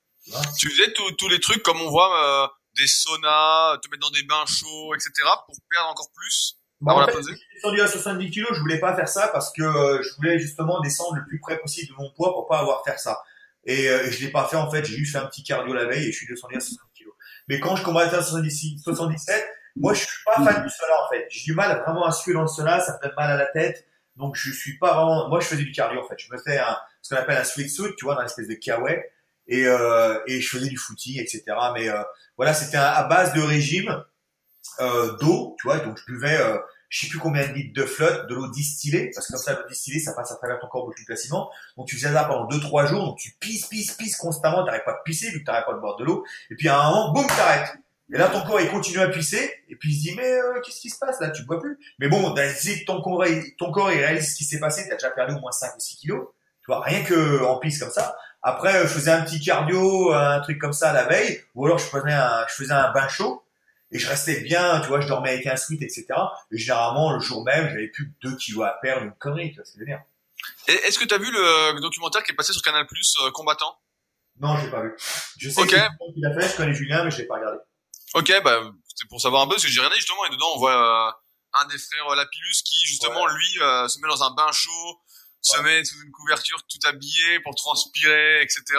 Tu, 0.58 0.68
faisais 0.68 0.92
tous 0.92 1.28
les 1.28 1.40
trucs 1.40 1.62
comme 1.62 1.80
on 1.80 1.88
voit, 1.88 2.44
euh, 2.44 2.48
des 2.76 2.86
saunas, 2.86 3.78
te 3.82 3.88
mettre 3.88 4.02
dans 4.02 4.10
des 4.10 4.24
bains 4.24 4.44
chauds, 4.46 4.94
etc. 4.94 5.10
pour 5.46 5.56
perdre 5.70 5.88
encore 5.88 6.10
plus 6.14 6.56
bah, 6.80 6.94
en 6.94 7.06
fait, 7.06 7.16
je 7.16 7.34
suis 7.34 7.54
descendu 7.54 7.80
à 7.80 7.88
70 7.88 8.30
kilos, 8.30 8.50
je 8.54 8.60
voulais 8.60 8.78
pas 8.78 8.94
faire 8.94 9.08
ça 9.08 9.26
parce 9.28 9.52
que 9.52 9.62
je 9.64 10.14
voulais 10.16 10.38
justement 10.38 10.80
descendre 10.80 11.16
le 11.16 11.24
plus 11.26 11.40
près 11.40 11.58
possible 11.58 11.88
de 11.88 11.94
mon 11.94 12.08
poids 12.12 12.32
pour 12.32 12.46
pas 12.46 12.60
avoir 12.60 12.80
à 12.80 12.84
faire 12.84 13.00
ça. 13.00 13.20
Et, 13.64 13.88
euh, 13.88 14.10
je 14.10 14.24
l'ai 14.24 14.30
pas 14.30 14.46
fait 14.46 14.56
en 14.56 14.70
fait, 14.70 14.84
j'ai 14.84 14.96
juste 14.96 15.12
fait 15.12 15.18
un 15.18 15.26
petit 15.26 15.42
cardio 15.42 15.74
la 15.74 15.86
veille 15.86 16.08
et 16.08 16.12
je 16.12 16.16
suis 16.16 16.26
descendu 16.26 16.56
à 16.56 16.60
60 16.60 16.80
kilos. 16.94 17.14
Mais 17.48 17.60
quand 17.60 17.76
je 17.76 17.82
combattais 17.82 18.16
à 18.16 18.22
77, 18.22 19.46
moi 19.76 19.92
je 19.92 20.00
suis 20.00 20.24
pas 20.24 20.36
fan 20.36 20.62
du 20.62 20.70
sauna 20.70 20.92
en 21.04 21.08
fait. 21.10 21.26
J'ai 21.30 21.44
du 21.44 21.54
mal 21.54 21.82
vraiment 21.82 22.06
à 22.06 22.12
suer 22.12 22.32
dans 22.32 22.42
le 22.42 22.48
sauna, 22.48 22.80
ça 22.80 22.96
me 22.96 23.08
fait 23.08 23.14
mal 23.16 23.30
à 23.30 23.36
la 23.36 23.46
tête. 23.46 23.86
Donc 24.18 24.36
je 24.36 24.52
suis 24.52 24.78
pas 24.78 24.94
vraiment. 24.94 25.28
Moi 25.28 25.40
je 25.40 25.46
faisais 25.46 25.62
du 25.62 25.72
cardio 25.72 26.00
en 26.00 26.08
fait. 26.08 26.16
Je 26.18 26.32
me 26.32 26.38
faisais 26.38 26.58
un, 26.58 26.76
ce 27.02 27.14
qu'on 27.14 27.20
appelle 27.20 27.38
un 27.38 27.44
sweat 27.44 27.70
suit, 27.70 27.94
tu 27.96 28.04
vois, 28.04 28.14
dans 28.14 28.22
l'espèce 28.22 28.48
de 28.48 28.54
kawaii. 28.54 29.00
Et, 29.46 29.66
euh, 29.66 30.18
et 30.26 30.42
je 30.42 30.48
faisais 30.48 30.68
du 30.68 30.76
footing, 30.76 31.18
etc. 31.20 31.42
Mais 31.72 31.88
euh, 31.88 32.02
voilà, 32.36 32.52
c'était 32.52 32.76
à 32.76 33.02
base 33.04 33.32
de 33.32 33.40
régime 33.40 34.04
euh, 34.80 35.16
d'eau, 35.16 35.56
tu 35.58 35.68
vois. 35.68 35.78
Donc 35.78 35.98
je 35.98 36.12
buvais 36.12 36.36
euh, 36.36 36.58
je 36.88 37.00
sais 37.00 37.08
plus 37.08 37.18
combien 37.18 37.46
de 37.46 37.52
litres 37.52 37.78
de 37.78 37.86
flotte, 37.86 38.28
de 38.28 38.34
l'eau 38.34 38.48
distillée, 38.48 39.10
parce 39.14 39.26
que 39.26 39.32
comme 39.32 39.42
ça, 39.42 39.52
l'eau 39.52 39.68
distillée, 39.68 40.00
ça 40.00 40.14
passe 40.14 40.32
à 40.32 40.36
travers 40.36 40.58
ton 40.58 40.68
corps 40.68 40.82
beaucoup 40.82 40.94
plus 40.94 41.04
facilement. 41.04 41.50
Donc 41.76 41.86
tu 41.86 41.96
faisais 41.96 42.12
ça 42.12 42.24
pendant 42.24 42.48
2-3 42.48 42.86
jours, 42.88 43.04
donc 43.04 43.18
tu 43.18 43.32
pisses, 43.38 43.66
pisses, 43.66 43.92
pisses 43.92 44.16
constamment, 44.16 44.64
t'arrêtes 44.64 44.84
pas 44.84 44.94
de 44.94 45.02
pisser 45.04 45.30
vu 45.30 45.40
que 45.40 45.44
t'arrêtes 45.44 45.66
pas 45.66 45.74
de 45.74 45.80
boire 45.80 45.96
de 45.96 46.04
l'eau. 46.04 46.24
Et 46.50 46.54
puis 46.54 46.68
à 46.68 46.80
un 46.80 46.90
moment, 46.90 47.12
boum, 47.12 47.26
t'arrêtes. 47.26 47.76
Et 48.12 48.16
là, 48.16 48.28
ton 48.28 48.40
corps, 48.42 48.60
il 48.60 48.70
continue 48.70 49.00
à 49.00 49.08
pisser, 49.08 49.54
et 49.68 49.76
puis 49.76 49.90
il 49.92 49.96
se 49.96 50.00
dit, 50.00 50.14
mais 50.16 50.30
euh, 50.30 50.60
qu'est-ce 50.64 50.80
qui 50.80 50.88
se 50.88 50.98
passe 50.98 51.20
là? 51.20 51.30
Tu 51.30 51.42
bois 51.44 51.60
plus? 51.60 51.78
Mais 51.98 52.08
bon, 52.08 52.34
si 52.56 52.84
ton 52.86 53.02
corps, 53.02 53.24
ton 53.58 53.70
corps, 53.70 53.92
il 53.92 53.98
réalise 53.98 54.30
ce 54.30 54.34
qui 54.34 54.44
s'est 54.44 54.58
passé, 54.58 54.86
t'as 54.88 54.94
déjà 54.94 55.10
perdu 55.10 55.34
au 55.34 55.40
moins 55.40 55.52
5 55.52 55.76
ou 55.76 55.80
6 55.80 55.96
kilos. 55.96 56.26
Tu 56.60 56.66
vois, 56.68 56.82
rien 56.82 57.04
que 57.04 57.44
en 57.44 57.58
pisse 57.58 57.78
comme 57.78 57.90
ça. 57.90 58.16
Après, 58.42 58.82
je 58.82 58.86
faisais 58.86 59.10
un 59.10 59.22
petit 59.22 59.40
cardio, 59.40 60.12
un 60.12 60.40
truc 60.40 60.58
comme 60.58 60.72
ça 60.72 60.92
la 60.92 61.04
veille, 61.04 61.42
ou 61.54 61.66
alors 61.66 61.78
je 61.78 61.84
faisais 61.84 62.12
un, 62.12 62.46
je 62.48 62.54
faisais 62.54 62.72
un 62.72 62.92
bain 62.92 63.08
chaud 63.08 63.44
et 63.90 63.98
je 63.98 64.08
restais 64.08 64.40
bien, 64.40 64.80
tu 64.80 64.88
vois, 64.88 65.00
je 65.00 65.08
dormais 65.08 65.30
avec 65.30 65.46
un 65.46 65.56
sweat, 65.56 65.82
etc. 65.82 66.06
Et 66.52 66.58
généralement, 66.58 67.12
le 67.12 67.20
jour 67.20 67.44
même, 67.44 67.68
j'avais 67.68 67.88
plus 67.88 68.06
que 68.06 68.28
2 68.28 68.36
kilos 68.36 68.64
à 68.66 68.78
perdre, 68.80 69.04
une 69.04 69.12
connerie, 69.12 69.50
tu 69.50 69.56
vois 69.56 69.64
ce 69.64 69.72
que 69.72 69.78
je 69.78 69.80
veux 69.80 69.86
dire. 69.86 70.02
Est-ce 70.66 70.98
que 70.98 71.04
tu 71.04 71.14
as 71.14 71.18
vu 71.18 71.30
le 71.30 71.80
documentaire 71.80 72.22
qui 72.22 72.32
est 72.32 72.34
passé 72.34 72.52
sur 72.52 72.62
Canal 72.62 72.86
Plus, 72.86 73.14
euh, 73.24 73.30
Combattant? 73.32 73.76
Non, 74.40 74.56
j'ai 74.56 74.70
pas 74.70 74.82
vu. 74.82 74.94
Je 75.38 75.50
sais 75.50 75.60
okay. 75.60 75.80
qu'il 76.14 76.26
a 76.26 76.40
fait, 76.40 76.48
je 76.48 76.56
connais 76.56 76.74
Julien, 76.74 77.04
mais 77.04 77.10
je 77.10 77.18
l'ai 77.18 77.26
pas 77.26 77.36
regardé. 77.36 77.58
Ok, 78.18 78.32
bah, 78.42 78.60
c'est 78.94 79.08
pour 79.08 79.20
savoir 79.20 79.42
un 79.42 79.46
peu, 79.46 79.54
parce 79.54 79.64
que 79.64 79.70
j'ai 79.70 79.80
regardé 79.80 79.96
justement, 79.96 80.24
et 80.26 80.30
dedans, 80.30 80.48
on 80.54 80.58
voit 80.58 81.08
euh, 81.08 81.60
un 81.60 81.66
des 81.66 81.78
frères 81.78 82.14
Lapillus 82.14 82.62
qui, 82.64 82.84
justement, 82.84 83.26
lui, 83.26 83.62
euh, 83.62 83.88
se 83.88 84.00
met 84.00 84.08
dans 84.08 84.22
un 84.24 84.34
bain 84.34 84.50
chaud, 84.52 85.00
se 85.40 85.60
met 85.60 85.84
sous 85.84 86.02
une 86.02 86.10
couverture 86.10 86.60
tout 86.68 86.78
habillé 86.86 87.40
pour 87.40 87.54
transpirer, 87.54 88.42
etc 88.42 88.76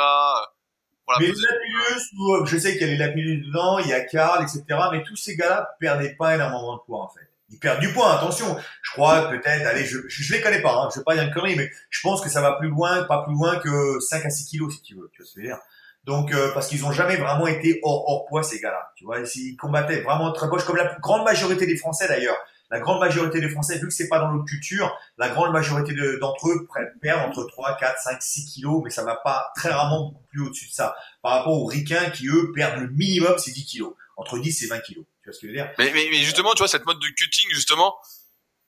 mais 1.20 1.28
Lapillus, 1.28 2.46
je 2.46 2.58
sais 2.58 2.74
qu'il 2.74 2.82
y 2.82 2.84
a 2.84 2.88
les 2.88 2.98
Lapillus 2.98 3.46
dedans, 3.46 3.80
il 3.80 3.88
y 3.88 3.94
a 3.94 4.02
Karl, 4.02 4.44
etc. 4.44 4.64
Mais 4.92 5.04
tous 5.04 5.16
ces 5.16 5.36
gars-là 5.36 5.76
perdaient 5.80 6.16
pas 6.16 6.36
énormément 6.36 6.76
de 6.76 6.82
poids, 6.86 7.04
en 7.04 7.10
fait. 7.10 7.28
Ils 7.50 7.58
perdent 7.58 7.80
du 7.80 7.92
poids, 7.92 8.16
attention. 8.16 8.58
Je 8.84 8.92
crois 8.92 9.28
peut-être, 9.30 9.66
allez, 9.66 9.86
je, 9.86 9.98
je, 10.08 10.34
les 10.34 10.42
connais 10.42 10.62
pas, 10.62 10.76
hein, 10.76 10.90
je 10.94 11.00
vais 11.00 11.04
pas 11.04 11.16
dire 11.16 11.24
une 11.24 11.34
connerie, 11.34 11.56
mais 11.56 11.72
je 11.90 12.00
pense 12.02 12.22
que 12.22 12.30
ça 12.30 12.42
va 12.42 12.54
plus 12.54 12.70
loin, 12.70 13.04
pas 13.06 13.24
plus 13.24 13.34
loin 13.34 13.58
que 13.58 14.00
5 14.00 14.24
à 14.24 14.30
6 14.30 14.46
kilos, 14.46 14.76
si 14.76 14.82
tu 14.84 14.96
veux, 14.96 15.10
tu 15.12 15.24
vois 15.24 15.28
ce 15.28 15.34
que 15.34 15.42
je 15.42 15.48
veux 15.48 15.54
dire. 15.54 15.60
Donc, 16.06 16.34
euh, 16.34 16.52
parce 16.54 16.68
qu'ils 16.68 16.86
ont 16.86 16.92
jamais 16.92 17.18
vraiment 17.18 17.48
été 17.48 17.80
hors, 17.84 18.10
hors 18.10 18.26
poids, 18.26 18.42
ces 18.42 18.60
gars-là. 18.60 18.92
Tu 18.96 19.06
vois, 19.06 19.18
ils 19.20 19.56
combattaient 19.58 20.02
vraiment 20.02 20.32
très 20.32 20.48
proche, 20.48 20.64
comme 20.64 20.78
la 20.78 20.96
grande 21.02 21.24
majorité 21.24 21.66
des 21.66 21.78
Français 21.78 22.08
d'ailleurs 22.08 22.38
la 22.72 22.80
grande 22.80 23.00
majorité 23.00 23.42
des 23.42 23.50
Français, 23.50 23.80
vu 23.80 23.88
que 23.88 23.94
c'est 23.94 24.08
pas 24.08 24.20
dans 24.20 24.32
notre 24.32 24.46
culture, 24.46 24.96
la 25.18 25.30
grande 25.30 25.52
majorité 25.52 25.94
d'entre 26.20 26.50
eux 26.50 26.68
perdent 27.02 27.30
entre 27.30 27.46
3, 27.46 27.78
4, 27.78 28.00
5, 28.00 28.22
6 28.22 28.46
kilos, 28.46 28.82
mais 28.84 28.92
ça 28.92 29.04
va 29.04 29.16
pas 29.16 29.52
très 29.56 29.70
rarement 29.70 30.22
plus 30.30 30.42
au-dessus 30.42 30.68
de 30.68 30.74
ça. 30.74 30.96
Par 31.22 31.34
rapport 31.34 31.54
aux 31.54 31.66
ricains 31.66 32.12
qui, 32.12 32.28
eux, 32.28 32.52
perdent 32.54 32.80
le 32.80 32.90
minimum, 32.90 33.34
c'est 33.38 33.52
10 33.52 33.66
kilos. 33.66 33.94
Entre 34.18 34.38
10 34.38 34.64
et 34.64 34.68
20 34.68 34.80
kilos. 34.82 35.06
Tu 35.24 35.30
vois 35.30 35.34
ce 35.34 35.40
que 35.40 35.48
je 35.48 35.52
veux 35.52 35.58
dire? 35.58 35.72
Mais, 35.80 35.92
mais, 35.94 36.08
mais 36.12 36.18
justement, 36.18 36.52
tu 36.52 36.60
vois, 36.60 36.68
cette 36.68 36.86
mode 36.86 37.00
de 37.00 37.08
cutting, 37.08 37.48
justement, 37.52 37.96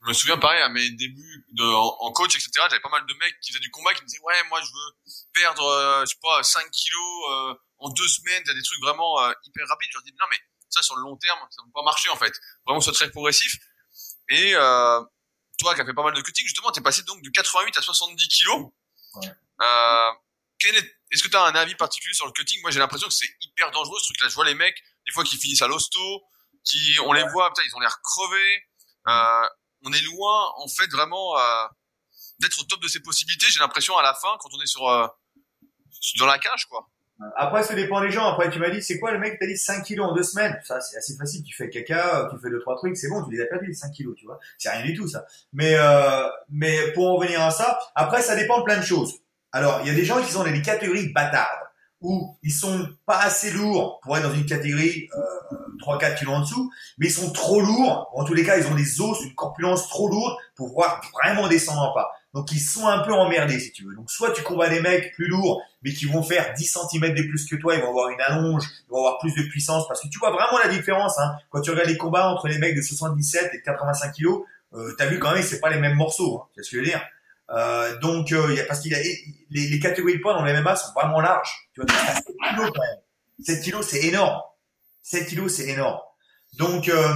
je 0.03 0.07
me 0.07 0.13
souviens 0.13 0.37
pareil 0.37 0.61
à 0.61 0.69
mes 0.69 0.89
débuts 0.91 1.45
de, 1.51 1.63
en, 1.63 2.11
coach, 2.11 2.35
etc. 2.35 2.51
J'avais 2.55 2.79
pas 2.79 2.89
mal 2.89 3.05
de 3.05 3.13
mecs 3.13 3.39
qui 3.41 3.51
faisaient 3.51 3.61
du 3.61 3.69
combat 3.69 3.93
qui 3.93 4.01
me 4.01 4.07
disaient, 4.07 4.21
ouais, 4.21 4.43
moi, 4.49 4.59
je 4.61 4.71
veux 4.71 5.15
perdre, 5.33 5.63
euh, 5.63 6.01
je 6.01 6.11
sais 6.11 6.19
pas, 6.21 6.41
5 6.41 6.71
kilos, 6.71 7.31
euh, 7.31 7.53
en 7.77 7.89
deux 7.89 8.07
semaines, 8.07 8.41
t'as 8.43 8.53
des 8.53 8.63
trucs 8.63 8.81
vraiment 8.81 9.19
euh, 9.21 9.31
hyper 9.45 9.67
rapides. 9.67 9.89
Je 9.91 9.97
leur 9.97 10.03
dis, 10.03 10.13
non, 10.19 10.25
mais 10.31 10.39
ça, 10.69 10.81
sur 10.81 10.95
le 10.95 11.03
long 11.03 11.17
terme, 11.17 11.39
ça 11.51 11.61
ne 11.61 11.67
va 11.67 11.71
pas 11.75 11.83
marcher, 11.83 12.09
en 12.09 12.15
fait. 12.15 12.33
Vraiment, 12.65 12.81
c'est 12.81 12.91
très 12.93 13.11
progressif. 13.11 13.57
Et 14.29 14.55
euh, 14.55 15.01
toi 15.59 15.75
qui 15.75 15.81
as 15.81 15.85
fait 15.85 15.93
pas 15.93 16.03
mal 16.03 16.13
de 16.13 16.21
cutting, 16.21 16.45
justement, 16.45 16.71
t'es 16.71 16.81
passé 16.81 17.03
donc 17.03 17.21
de 17.21 17.29
88 17.29 17.77
à 17.77 17.81
70 17.81 18.27
kilos. 18.27 18.71
Ouais. 19.15 19.27
Euh, 19.61 20.11
est-ce 21.11 21.23
que 21.23 21.27
tu 21.27 21.35
as 21.35 21.43
un 21.43 21.55
avis 21.55 21.75
particulier 21.75 22.13
sur 22.13 22.25
le 22.25 22.31
cutting? 22.31 22.61
Moi, 22.61 22.71
j'ai 22.71 22.79
l'impression 22.79 23.07
que 23.07 23.13
c'est 23.13 23.29
hyper 23.41 23.71
dangereux 23.71 23.99
ce 23.99 24.05
truc-là. 24.05 24.29
Je 24.29 24.35
vois 24.35 24.45
les 24.45 24.55
mecs, 24.55 24.81
des 25.05 25.11
fois, 25.11 25.23
qui 25.23 25.37
finissent 25.37 25.61
à 25.61 25.67
l'hosto, 25.67 26.23
qui, 26.63 26.97
on 27.03 27.13
les 27.13 27.23
voit, 27.29 27.49
putain, 27.49 27.63
ils 27.67 27.75
ont 27.75 27.79
l'air 27.79 27.99
crevés. 28.01 28.63
Euh, 29.07 29.47
on 29.83 29.93
est 29.93 30.01
loin, 30.01 30.51
en 30.57 30.67
fait, 30.67 30.87
vraiment 30.91 31.37
euh, 31.37 31.41
d'être 32.39 32.59
au 32.61 32.63
top 32.63 32.81
de 32.81 32.87
ses 32.87 32.99
possibilités. 32.99 33.47
J'ai 33.49 33.59
l'impression 33.59 33.97
à 33.97 34.03
la 34.03 34.13
fin, 34.13 34.29
quand 34.39 34.49
on 34.53 34.61
est 34.61 34.67
sur 34.67 34.87
euh, 34.87 35.07
dans 36.19 36.25
la 36.25 36.39
cage, 36.39 36.65
quoi. 36.65 36.87
Après, 37.35 37.61
ça 37.63 37.75
dépend 37.75 38.01
des 38.01 38.09
gens. 38.09 38.27
Après, 38.27 38.49
tu 38.49 38.57
m'as 38.57 38.71
dit, 38.71 38.81
c'est 38.81 38.99
quoi 38.99 39.11
le 39.11 39.19
mec? 39.19 39.37
T'a 39.39 39.45
dit 39.45 39.57
5 39.57 39.83
kilos 39.83 40.09
en 40.09 40.15
deux 40.15 40.23
semaines 40.23 40.59
Ça, 40.63 40.81
c'est 40.81 40.97
assez 40.97 41.15
facile. 41.15 41.43
Tu 41.43 41.55
fais 41.55 41.69
caca, 41.69 42.27
tu 42.31 42.39
fais 42.41 42.49
deux 42.49 42.59
trois 42.59 42.75
trucs, 42.75 42.97
c'est 42.97 43.09
bon, 43.09 43.23
tu 43.23 43.31
les 43.31 43.41
as 43.41 43.45
perdu 43.45 43.67
les 43.67 43.73
5 43.75 43.91
kilos, 43.91 44.15
tu 44.17 44.25
vois. 44.25 44.39
C'est 44.57 44.69
rien 44.69 44.83
du 44.83 44.95
tout 44.95 45.07
ça. 45.07 45.25
Mais 45.53 45.75
euh, 45.75 46.27
mais 46.49 46.91
pour 46.93 47.07
en 47.07 47.15
revenir 47.17 47.41
à 47.41 47.51
ça, 47.51 47.79
après, 47.93 48.23
ça 48.23 48.35
dépend 48.35 48.59
de 48.59 48.63
plein 48.63 48.77
de 48.77 48.85
choses. 48.85 49.19
Alors, 49.51 49.81
il 49.81 49.87
y 49.87 49.91
a 49.91 49.93
des 49.93 50.05
gens 50.05 50.21
qui 50.23 50.31
sont 50.31 50.43
dans 50.43 50.51
des 50.51 50.61
catégories 50.61 51.09
bâtardes 51.09 51.67
où 52.01 52.37
ils 52.43 52.51
sont 52.51 52.89
pas 53.05 53.19
assez 53.19 53.51
lourds 53.51 53.99
pour 54.01 54.17
être 54.17 54.23
dans 54.23 54.33
une 54.33 54.45
catégorie 54.45 55.07
euh, 55.15 55.57
3-4 55.79 56.17
kilos 56.17 56.35
en 56.35 56.39
dessous, 56.41 56.71
mais 56.97 57.07
ils 57.07 57.13
sont 57.13 57.31
trop 57.31 57.61
lourds. 57.61 58.09
En 58.13 58.23
tous 58.23 58.33
les 58.33 58.43
cas, 58.43 58.57
ils 58.57 58.67
ont 58.67 58.75
des 58.75 59.01
os, 59.01 59.21
une 59.23 59.35
corpulence 59.35 59.87
trop 59.87 60.09
lourde 60.09 60.35
pour 60.55 60.67
pouvoir 60.69 61.01
vraiment 61.13 61.47
descendre 61.47 61.81
en 61.81 61.93
pas. 61.93 62.11
Donc 62.33 62.51
ils 62.53 62.59
sont 62.59 62.87
un 62.87 62.99
peu 62.99 63.13
emmerdés 63.13 63.59
si 63.59 63.71
tu 63.71 63.83
veux. 63.83 63.95
Donc 63.95 64.09
soit 64.09 64.31
tu 64.31 64.41
combats 64.41 64.69
des 64.69 64.79
mecs 64.79 65.13
plus 65.13 65.27
lourds, 65.27 65.61
mais 65.83 65.93
qui 65.93 66.05
vont 66.05 66.23
faire 66.23 66.53
10 66.53 66.77
cm 66.91 67.13
de 67.13 67.23
plus 67.23 67.45
que 67.45 67.55
toi, 67.57 67.75
ils 67.75 67.81
vont 67.81 67.89
avoir 67.89 68.09
une 68.09 68.21
allonge, 68.21 68.63
ils 68.87 68.91
vont 68.91 68.99
avoir 68.99 69.19
plus 69.19 69.35
de 69.35 69.43
puissance, 69.43 69.87
parce 69.87 70.01
que 70.01 70.07
tu 70.07 70.17
vois 70.17 70.31
vraiment 70.31 70.57
la 70.63 70.69
différence. 70.69 71.19
Hein. 71.19 71.35
Quand 71.49 71.61
tu 71.61 71.71
regardes 71.71 71.89
les 71.89 71.97
combats 71.97 72.29
entre 72.29 72.47
les 72.47 72.57
mecs 72.57 72.75
de 72.75 72.81
77 72.81 73.51
et 73.53 73.57
de 73.57 73.63
85 73.63 74.13
kg, 74.13 74.27
euh, 74.73 74.93
t'as 74.97 75.07
vu 75.07 75.19
quand 75.19 75.33
même, 75.33 75.43
c'est 75.43 75.59
pas 75.59 75.69
les 75.69 75.79
mêmes 75.79 75.95
morceaux. 75.95 76.41
Hein, 76.41 76.47
c'est 76.55 76.63
ce 76.63 76.71
que 76.71 76.77
je 76.77 76.81
veux 76.81 76.87
dire. 76.87 77.01
Euh, 77.51 77.97
donc, 77.99 78.31
euh, 78.31 78.53
y 78.53 78.59
a, 78.59 78.65
parce 78.65 78.79
qu'il 78.79 78.91
y 78.91 78.95
a 78.95 78.99
les, 78.99 79.67
les, 79.67 79.79
catégories 79.79 80.17
de 80.17 80.21
poids 80.21 80.33
dans 80.33 80.43
les 80.43 80.53
MMA 80.53 80.75
sont 80.75 80.93
vraiment 80.93 81.19
larges. 81.19 81.69
Tu 81.73 81.81
vois, 81.81 81.89
7 81.89 82.25
kilos 82.25 82.71
quand 82.73 82.81
même. 82.81 82.99
7 83.45 83.63
kilos, 83.63 83.87
c'est 83.87 84.03
énorme. 84.03 84.39
7 85.01 85.27
kilos, 85.27 85.53
c'est 85.53 85.67
énorme. 85.67 85.99
Donc, 86.57 86.87
euh, 86.87 87.13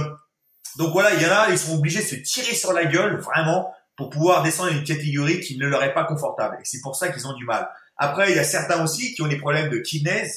donc 0.76 0.92
voilà, 0.92 1.14
il 1.14 1.22
y 1.22 1.26
en 1.26 1.30
a, 1.30 1.48
ils 1.50 1.58
sont 1.58 1.76
obligés 1.76 2.00
de 2.00 2.06
se 2.06 2.16
tirer 2.16 2.54
sur 2.54 2.72
la 2.72 2.84
gueule, 2.84 3.18
vraiment, 3.20 3.72
pour 3.96 4.10
pouvoir 4.10 4.42
descendre 4.42 4.72
une 4.72 4.84
catégorie 4.84 5.40
qui 5.40 5.56
ne 5.56 5.66
leur 5.66 5.82
est 5.82 5.94
pas 5.94 6.04
confortable. 6.04 6.58
Et 6.60 6.64
c'est 6.64 6.80
pour 6.82 6.96
ça 6.96 7.08
qu'ils 7.08 7.26
ont 7.26 7.32
du 7.32 7.44
mal. 7.44 7.68
Après, 7.96 8.30
il 8.30 8.36
y 8.36 8.38
a 8.38 8.44
certains 8.44 8.82
aussi 8.84 9.14
qui 9.14 9.22
ont 9.22 9.28
des 9.28 9.38
problèmes 9.38 9.70
de 9.70 9.78
kidneys. 9.78 10.30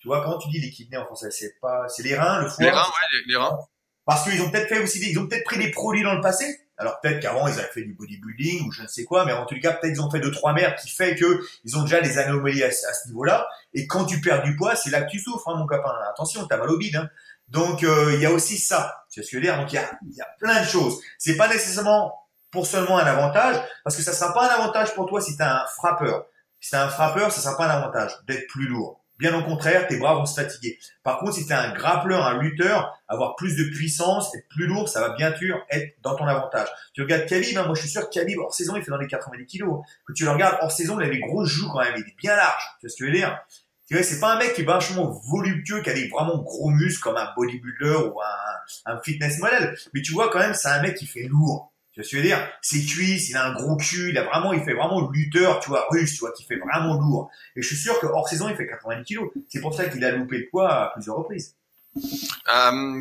Tu 0.00 0.08
vois, 0.08 0.22
comment 0.22 0.38
tu 0.38 0.48
dis 0.48 0.60
les 0.60 0.70
kidneys 0.70 0.98
en 0.98 1.06
français? 1.06 1.30
C'est 1.30 1.60
pas, 1.60 1.86
c'est 1.88 2.02
les 2.02 2.16
reins, 2.16 2.42
le 2.42 2.48
foie? 2.48 2.64
Les 2.64 2.70
reins, 2.70 2.82
ouais, 2.82 3.22
les, 3.26 3.36
reins. 3.36 3.56
Parce 4.04 4.24
qu'ils 4.24 4.42
ont 4.42 4.50
peut-être 4.50 4.68
fait 4.68 4.78
aussi, 4.80 4.98
ils 5.08 5.18
ont 5.18 5.28
peut-être 5.28 5.44
pris 5.44 5.58
des 5.58 5.70
produits 5.70 6.02
dans 6.02 6.14
le 6.14 6.20
passé. 6.20 6.44
Alors 6.76 7.00
peut-être 7.00 7.20
qu'avant 7.20 7.46
ils 7.46 7.54
avaient 7.54 7.68
fait 7.68 7.82
du 7.82 7.94
bodybuilding 7.94 8.66
ou 8.66 8.72
je 8.72 8.82
ne 8.82 8.88
sais 8.88 9.04
quoi, 9.04 9.24
mais 9.24 9.32
en 9.32 9.46
tout 9.46 9.54
cas 9.60 9.72
peut-être 9.72 9.94
ils 9.94 10.00
ont 10.00 10.10
fait 10.10 10.20
deux 10.20 10.32
trois 10.32 10.52
merdes 10.52 10.74
qui 10.76 10.90
fait 10.90 11.14
que 11.14 11.40
ils 11.64 11.76
ont 11.76 11.82
déjà 11.82 12.00
des 12.00 12.18
anomalies 12.18 12.64
à, 12.64 12.72
ce 12.72 13.08
niveau-là. 13.08 13.46
Et 13.72 13.86
quand 13.86 14.04
tu 14.04 14.20
perds 14.20 14.42
du 14.42 14.56
poids, 14.56 14.74
c'est 14.74 14.90
là 14.90 15.02
que 15.02 15.10
tu 15.10 15.20
souffres, 15.20 15.48
hein, 15.48 15.56
mon 15.56 15.66
copain. 15.66 15.92
Attention, 16.10 16.46
t'as 16.46 16.56
mal 16.56 16.70
au 16.70 16.78
bide. 16.78 16.96
Hein. 16.96 17.08
Donc 17.48 17.84
euh, 17.84 18.12
il 18.14 18.20
y 18.20 18.26
a 18.26 18.32
aussi 18.32 18.58
ça. 18.58 19.04
Tu 19.10 19.20
vois 19.20 19.26
ce 19.26 19.30
que 19.30 19.36
je 19.36 19.36
veux 19.36 19.42
dire? 19.42 19.56
Donc 19.56 19.72
il 19.72 19.76
y 20.16 20.20
a, 20.20 20.26
plein 20.38 20.60
de 20.62 20.66
choses. 20.66 21.00
C'est 21.18 21.36
pas 21.36 21.48
nécessairement 21.48 22.20
pour 22.50 22.66
seulement 22.66 22.98
un 22.98 23.06
avantage, 23.06 23.56
parce 23.82 23.96
que 23.96 24.02
ça 24.02 24.12
sera 24.12 24.32
pas 24.32 24.48
un 24.48 24.60
avantage 24.60 24.94
pour 24.94 25.06
toi 25.06 25.20
si 25.20 25.36
tu 25.36 25.42
as 25.42 25.62
un 25.62 25.66
frappeur. 25.66 26.26
Si 26.60 26.70
t'es 26.70 26.76
un 26.76 26.88
frappeur, 26.88 27.30
ça 27.30 27.42
sera 27.42 27.56
pas 27.56 27.66
un 27.66 27.82
avantage 27.82 28.16
d'être 28.26 28.46
plus 28.46 28.66
lourd. 28.66 29.03
Bien 29.18 29.38
au 29.38 29.44
contraire, 29.44 29.86
tes 29.86 29.96
bras 29.96 30.14
vont 30.14 30.26
se 30.26 30.40
fatiguer. 30.40 30.78
Par 31.04 31.18
contre, 31.18 31.34
si 31.34 31.46
tu 31.46 31.52
es 31.52 31.54
un 31.54 31.72
grappleur, 31.72 32.26
un 32.26 32.40
lutteur, 32.40 32.98
avoir 33.06 33.36
plus 33.36 33.56
de 33.56 33.64
puissance, 33.64 34.34
être 34.34 34.48
plus 34.48 34.66
lourd, 34.66 34.88
ça 34.88 35.00
va 35.00 35.14
bien 35.14 35.34
sûr 35.36 35.64
être 35.70 35.96
dans 36.02 36.16
ton 36.16 36.26
avantage. 36.26 36.68
Tu 36.94 37.02
regardes 37.02 37.26
Khabib, 37.26 37.56
hein, 37.56 37.64
moi 37.64 37.74
je 37.74 37.82
suis 37.82 37.90
sûr 37.90 38.08
que 38.08 38.14
Khabib 38.14 38.38
hors 38.38 38.54
saison, 38.54 38.74
il 38.76 38.82
fait 38.82 38.90
dans 38.90 38.98
les 38.98 39.06
90 39.06 39.46
kilos. 39.46 39.80
Que 40.06 40.12
tu 40.12 40.24
le 40.24 40.30
regardes 40.30 40.58
hors 40.60 40.72
saison, 40.72 40.98
il 41.00 41.06
a 41.06 41.10
des 41.10 41.20
grosses 41.20 41.48
joues 41.48 41.70
quand 41.70 41.80
même, 41.80 41.94
il 41.96 42.00
est 42.00 42.16
bien 42.18 42.34
large. 42.34 42.62
Tu 42.80 42.86
vois 42.86 42.90
ce 42.90 42.96
que 42.96 43.04
je 43.06 43.10
veux 43.10 43.16
dire? 43.16 43.38
Tu 43.86 43.94
vois, 43.94 44.02
c'est 44.02 44.18
pas 44.18 44.34
un 44.34 44.38
mec 44.38 44.54
qui 44.54 44.62
est 44.62 44.64
vachement 44.64 45.10
voluptueux, 45.30 45.82
qui 45.82 45.90
a 45.90 45.94
des 45.94 46.08
vraiment 46.08 46.38
gros 46.38 46.70
muscles 46.70 47.02
comme 47.02 47.16
un 47.16 47.28
bodybuilder 47.36 47.96
ou 48.06 48.20
un, 48.20 48.92
un 48.92 49.00
fitness 49.02 49.38
model. 49.38 49.76
Mais 49.92 50.02
tu 50.02 50.12
vois 50.12 50.30
quand 50.30 50.38
même, 50.38 50.54
c'est 50.54 50.68
un 50.68 50.80
mec 50.80 50.96
qui 50.96 51.06
fait 51.06 51.24
lourd. 51.24 51.73
Tu 51.94 52.00
vois 52.00 52.04
ce 52.04 52.10
je 52.10 52.16
veux 52.16 52.22
dire? 52.22 52.48
Ses 52.60 52.84
cuisses, 52.84 53.30
il 53.30 53.36
a 53.36 53.44
un 53.46 53.52
gros 53.54 53.76
cul, 53.76 54.10
il 54.10 54.18
a 54.18 54.24
vraiment, 54.24 54.52
il 54.52 54.62
fait 54.64 54.74
vraiment 54.74 55.08
lutteur, 55.10 55.60
tu 55.60 55.68
vois, 55.68 55.86
russe, 55.90 56.14
tu 56.14 56.20
vois, 56.20 56.32
qui 56.32 56.44
fait 56.44 56.56
vraiment 56.56 56.94
lourd. 56.94 57.30
Et 57.56 57.62
je 57.62 57.68
suis 57.68 57.76
sûr 57.76 57.98
que 58.00 58.06
hors 58.06 58.28
saison, 58.28 58.48
il 58.48 58.56
fait 58.56 58.66
90 58.66 59.04
kilos. 59.04 59.30
C'est 59.48 59.60
pour 59.60 59.74
ça 59.74 59.88
qu'il 59.88 60.04
a 60.04 60.10
loupé 60.10 60.38
le 60.38 60.48
poids 60.48 60.68
à 60.68 60.86
plusieurs 60.90 61.16
reprises. 61.16 61.54
Euh, 61.96 62.00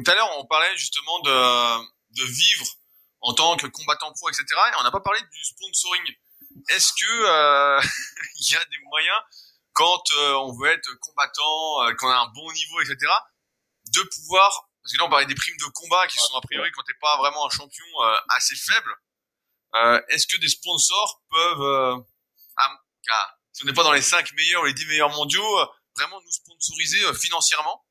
tout 0.04 0.12
à 0.12 0.16
l'heure, 0.16 0.30
on 0.40 0.46
parlait 0.46 0.78
justement 0.78 1.20
de, 1.22 2.22
de 2.22 2.26
vivre 2.26 2.66
en 3.22 3.34
tant 3.34 3.58
que 3.58 3.68
combattant 3.68 4.12
pro, 4.14 4.30
etc. 4.30 4.46
Et 4.50 4.76
on 4.80 4.84
n'a 4.84 4.92
pas 4.92 5.00
parlé 5.00 5.20
du 5.20 5.44
sponsoring. 5.44 6.04
Est-ce 6.70 6.94
que 6.94 7.10
euh, 7.10 7.82
il 8.40 8.54
y 8.54 8.56
a 8.56 8.64
des 8.66 8.80
moyens 8.86 9.18
quand 9.74 10.04
euh, 10.12 10.34
on 10.36 10.54
veut 10.54 10.70
être 10.70 10.90
combattant, 11.00 11.84
euh, 11.84 11.94
qu'on 11.96 12.10
a 12.10 12.16
un 12.16 12.28
bon 12.28 12.52
niveau, 12.52 12.82
etc., 12.82 12.98
de 13.92 14.02
pouvoir 14.16 14.70
parce 14.84 14.94
que 14.94 14.98
là 14.98 15.06
on 15.06 15.10
parlait 15.10 15.26
des 15.26 15.36
primes 15.36 15.56
de 15.58 15.72
combat 15.74 16.06
qui 16.08 16.18
sont 16.18 16.36
a 16.38 16.42
priori 16.42 16.70
quand 16.72 16.84
t'es 16.84 16.94
pas 17.00 17.18
vraiment 17.18 17.48
un 17.48 17.50
champion 17.50 17.86
euh, 18.02 18.16
assez 18.30 18.56
faible. 18.56 18.92
Euh, 19.76 20.02
Est-ce 20.10 20.28
que 20.28 20.40
des 20.40 20.50
sponsors 20.50 21.22
peuvent, 21.30 21.62
euh, 21.62 21.98
ah, 22.58 22.70
si 23.54 23.64
on 23.64 23.68
n'est 23.68 23.74
pas 23.74 23.84
dans 23.84 23.94
les 23.94 24.02
5 24.02 24.32
meilleurs 24.34 24.64
ou 24.64 24.66
les 24.66 24.74
10 24.74 24.88
meilleurs 24.88 25.10
mondiaux, 25.10 25.60
euh, 25.60 25.66
vraiment 25.98 26.20
nous 26.20 26.32
sponsoriser 26.32 27.04
euh, 27.06 27.14
financièrement? 27.14 27.84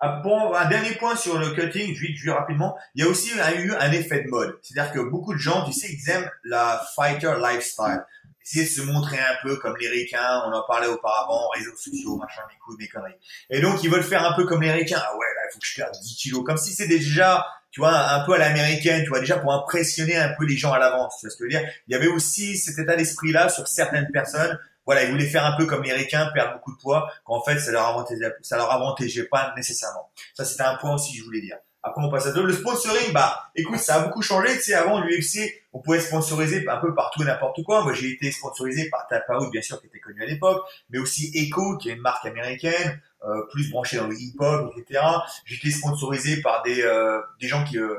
Ah, 0.00 0.20
bon, 0.22 0.52
un 0.52 0.66
dernier 0.66 0.94
point 0.96 1.16
sur 1.16 1.38
le 1.38 1.50
cutting, 1.54 1.94
je 1.96 2.24
vais 2.26 2.32
rapidement. 2.32 2.76
Il 2.94 3.02
y 3.02 3.06
a 3.06 3.10
aussi 3.10 3.30
eu 3.30 3.40
un 3.72 3.92
effet 3.92 4.22
de 4.22 4.28
mode. 4.28 4.58
C'est-à-dire 4.62 4.92
que 4.92 4.98
beaucoup 4.98 5.32
de 5.32 5.38
gens, 5.38 5.64
tu 5.64 5.72
sais, 5.72 5.88
ils 5.90 6.10
aiment 6.10 6.30
la 6.44 6.86
fighter 6.94 7.34
lifestyle 7.40 8.04
essayer 8.44 8.64
de 8.64 8.70
se 8.70 8.82
montrer 8.82 9.18
un 9.18 9.36
peu 9.42 9.56
comme 9.56 9.74
les 9.80 9.88
ricains, 9.88 10.42
on 10.46 10.52
en 10.52 10.62
parlait 10.66 10.86
auparavant, 10.86 11.48
réseaux 11.54 11.76
sociaux, 11.76 12.16
machin, 12.16 12.42
mes 12.48 12.58
couilles, 12.58 12.76
mes 12.78 12.88
conneries. 12.88 13.14
Et 13.50 13.60
donc, 13.60 13.82
ils 13.82 13.90
veulent 13.90 14.02
faire 14.02 14.24
un 14.24 14.34
peu 14.34 14.44
comme 14.44 14.62
les 14.62 14.70
ricains. 14.70 15.00
Ah 15.02 15.16
ouais, 15.16 15.26
là, 15.36 15.42
il 15.48 15.52
faut 15.52 15.58
que 15.58 15.66
je 15.66 15.74
perde 15.76 15.94
10 16.02 16.16
kilos. 16.16 16.44
Comme 16.44 16.58
si 16.58 16.72
c'était 16.72 16.98
déjà, 16.98 17.46
tu 17.70 17.80
vois, 17.80 17.96
un 17.96 18.24
peu 18.24 18.34
à 18.34 18.38
l'américaine, 18.38 19.02
tu 19.02 19.08
vois, 19.08 19.20
déjà 19.20 19.38
pour 19.38 19.52
impressionner 19.52 20.16
un 20.16 20.34
peu 20.38 20.44
les 20.44 20.56
gens 20.56 20.72
à 20.72 20.78
l'avance. 20.78 21.16
Tu 21.18 21.26
vois 21.26 21.32
ce 21.32 21.38
que 21.38 21.50
je 21.50 21.56
veux 21.56 21.60
dire? 21.60 21.72
Il 21.88 21.92
y 21.92 21.94
avait 21.96 22.08
aussi 22.08 22.58
cet 22.58 22.78
état 22.78 22.96
d'esprit-là 22.96 23.48
sur 23.48 23.66
certaines 23.66 24.10
personnes. 24.12 24.58
Voilà, 24.84 25.04
ils 25.04 25.10
voulaient 25.10 25.26
faire 25.26 25.46
un 25.46 25.56
peu 25.56 25.64
comme 25.64 25.82
les 25.82 25.94
ricains, 25.94 26.30
perdre 26.34 26.54
beaucoup 26.54 26.76
de 26.76 26.80
poids, 26.80 27.10
qu'en 27.24 27.42
fait, 27.42 27.58
ça 27.58 27.72
leur 27.72 27.86
avantageait, 27.86 28.34
ça 28.42 28.58
leur 28.58 28.70
avantageait 28.70 29.24
pas 29.24 29.54
nécessairement. 29.56 30.10
Ça, 30.34 30.44
c'était 30.44 30.64
un 30.64 30.76
point 30.76 30.94
aussi 30.94 31.16
je 31.16 31.24
voulais 31.24 31.40
dire. 31.40 31.56
Après, 31.86 32.02
on 32.02 32.08
passe 32.08 32.26
à 32.26 32.32
deux. 32.32 32.46
Le 32.46 32.54
sponsoring, 32.54 33.12
bah, 33.12 33.50
écoute, 33.54 33.78
ça 33.78 33.96
a 33.96 34.00
beaucoup 34.00 34.22
changé. 34.22 34.54
Tu 34.54 34.62
sais, 34.62 34.74
avant, 34.74 35.00
l'UFC, 35.00 35.64
on 35.74 35.80
pouvait 35.80 36.00
sponsoriser 36.00 36.66
un 36.66 36.78
peu 36.78 36.94
partout 36.94 37.22
et 37.22 37.26
n'importe 37.26 37.62
quoi. 37.62 37.84
Moi, 37.84 37.92
j'ai 37.92 38.10
été 38.10 38.32
sponsorisé 38.32 38.88
par 38.88 39.06
Tapaout, 39.06 39.50
bien 39.50 39.60
sûr, 39.60 39.78
qui 39.82 39.88
était 39.88 40.00
connu 40.00 40.22
à 40.22 40.26
l'époque, 40.26 40.64
mais 40.88 40.98
aussi 40.98 41.30
Echo, 41.34 41.76
qui 41.76 41.90
est 41.90 41.92
une 41.92 42.00
marque 42.00 42.24
américaine, 42.24 42.98
euh, 43.24 43.42
plus 43.50 43.70
branchée 43.70 43.98
dans 43.98 44.06
le 44.06 44.18
hip-hop, 44.18 44.72
etc. 44.74 45.04
J'ai 45.44 45.56
été 45.56 45.70
sponsorisé 45.70 46.40
par 46.40 46.62
des, 46.62 46.80
euh, 46.82 47.20
des 47.38 47.48
gens 47.48 47.62
qui, 47.64 47.78
euh, 47.78 47.94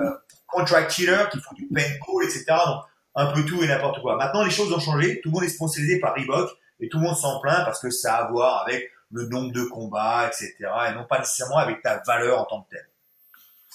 euh, 0.00 0.10
contract 0.46 0.90
killer, 0.90 1.24
qui 1.32 1.40
font 1.40 1.54
du 1.54 1.66
paintball, 1.68 2.24
etc. 2.24 2.44
Donc, 2.66 2.84
un 3.14 3.26
peu 3.32 3.46
tout 3.46 3.62
et 3.62 3.66
n'importe 3.66 4.02
quoi. 4.02 4.16
Maintenant, 4.16 4.44
les 4.44 4.50
choses 4.50 4.70
ont 4.74 4.80
changé. 4.80 5.22
Tout 5.22 5.30
le 5.30 5.34
monde 5.34 5.44
est 5.44 5.48
sponsorisé 5.48 6.00
par 6.00 6.14
Reebok 6.14 6.50
et 6.80 6.90
tout 6.90 6.98
le 6.98 7.04
monde 7.04 7.16
s'en 7.16 7.40
plaint 7.40 7.64
parce 7.64 7.80
que 7.80 7.90
ça 7.90 8.16
a 8.16 8.24
à 8.24 8.30
voir 8.30 8.62
avec 8.66 8.90
le 9.10 9.26
nombre 9.26 9.52
de 9.52 9.64
combats, 9.64 10.26
etc. 10.26 10.54
et 10.88 10.94
non 10.94 11.04
pas 11.04 11.18
nécessairement 11.18 11.58
avec 11.58 11.82
ta 11.82 12.02
valeur 12.06 12.40
en 12.40 12.44
tant 12.44 12.62
que 12.62 12.76
telle. 12.76 12.88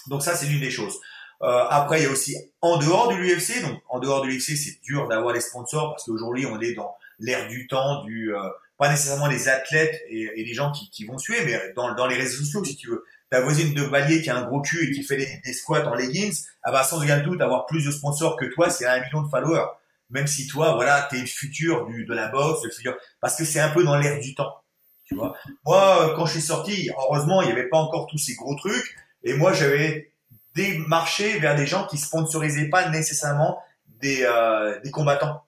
Donc 0.07 0.23
ça, 0.23 0.35
c'est 0.35 0.45
l'une 0.45 0.59
des 0.59 0.71
choses. 0.71 0.99
Euh, 1.43 1.65
après, 1.69 1.99
il 1.99 2.03
y 2.03 2.07
a 2.07 2.09
aussi 2.09 2.35
en 2.61 2.77
dehors 2.77 3.09
de 3.09 3.15
l'UFC. 3.15 3.61
Donc 3.61 3.81
en 3.89 3.99
dehors 3.99 4.21
de 4.21 4.27
l'UFC, 4.27 4.55
c'est 4.57 4.81
dur 4.83 5.07
d'avoir 5.07 5.33
les 5.33 5.41
sponsors 5.41 5.91
parce 5.91 6.05
qu'aujourd'hui, 6.05 6.45
on 6.45 6.59
est 6.59 6.73
dans 6.73 6.95
l'ère 7.19 7.47
du 7.47 7.67
temps, 7.67 8.03
du 8.03 8.35
euh, 8.35 8.41
pas 8.77 8.89
nécessairement 8.89 9.27
les 9.27 9.49
athlètes 9.49 10.01
et, 10.09 10.31
les 10.35 10.53
gens 10.53 10.71
qui, 10.71 11.05
vont 11.05 11.17
suer, 11.17 11.43
mais 11.45 11.73
dans, 11.75 12.05
les 12.07 12.15
réseaux 12.15 12.43
sociaux, 12.43 12.63
si 12.63 12.75
tu 12.75 12.89
veux. 12.89 13.05
Ta 13.29 13.41
voisine 13.41 13.73
de 13.73 13.81
Valier 13.81 14.21
qui 14.21 14.29
a 14.29 14.37
un 14.37 14.45
gros 14.45 14.61
cul 14.61 14.87
et 14.87 14.91
qui 14.93 15.03
fait 15.03 15.17
des, 15.17 15.53
squats 15.53 15.85
en 15.85 15.95
leggings, 15.95 16.43
elle 16.63 16.71
va 16.71 16.83
sans 16.83 17.03
aucun 17.03 17.19
doute 17.19 17.41
avoir 17.41 17.65
plus 17.65 17.83
de 17.83 17.91
sponsors 17.91 18.37
que 18.37 18.45
toi, 18.45 18.69
c'est 18.69 18.85
un 18.85 19.01
million 19.01 19.23
de 19.23 19.29
followers. 19.29 19.65
Même 20.11 20.27
si 20.27 20.47
toi, 20.47 20.75
voilà, 20.75 21.07
t'es 21.09 21.19
le 21.19 21.25
futur 21.25 21.87
de 21.87 22.13
la 22.13 22.27
boxe, 22.29 22.61
futur, 22.73 22.95
parce 23.19 23.35
que 23.35 23.43
c'est 23.43 23.59
un 23.59 23.69
peu 23.69 23.83
dans 23.83 23.97
l'ère 23.97 24.19
du 24.19 24.33
temps. 24.33 24.61
Tu 25.03 25.15
vois. 25.15 25.35
Moi, 25.65 26.13
quand 26.15 26.25
je 26.25 26.33
suis 26.33 26.41
sorti, 26.41 26.89
heureusement, 26.97 27.41
il 27.41 27.47
n'y 27.47 27.51
avait 27.51 27.67
pas 27.67 27.77
encore 27.77 28.07
tous 28.07 28.17
ces 28.17 28.35
gros 28.35 28.55
trucs. 28.55 28.95
Et 29.23 29.33
moi, 29.33 29.53
j'avais 29.53 30.11
démarché 30.55 31.39
vers 31.39 31.55
des 31.55 31.67
gens 31.67 31.85
qui 31.87 31.97
sponsorisaient 31.97 32.69
pas 32.69 32.89
nécessairement 32.89 33.61
des, 33.99 34.23
euh, 34.23 34.79
des 34.81 34.91
combattants. 34.91 35.43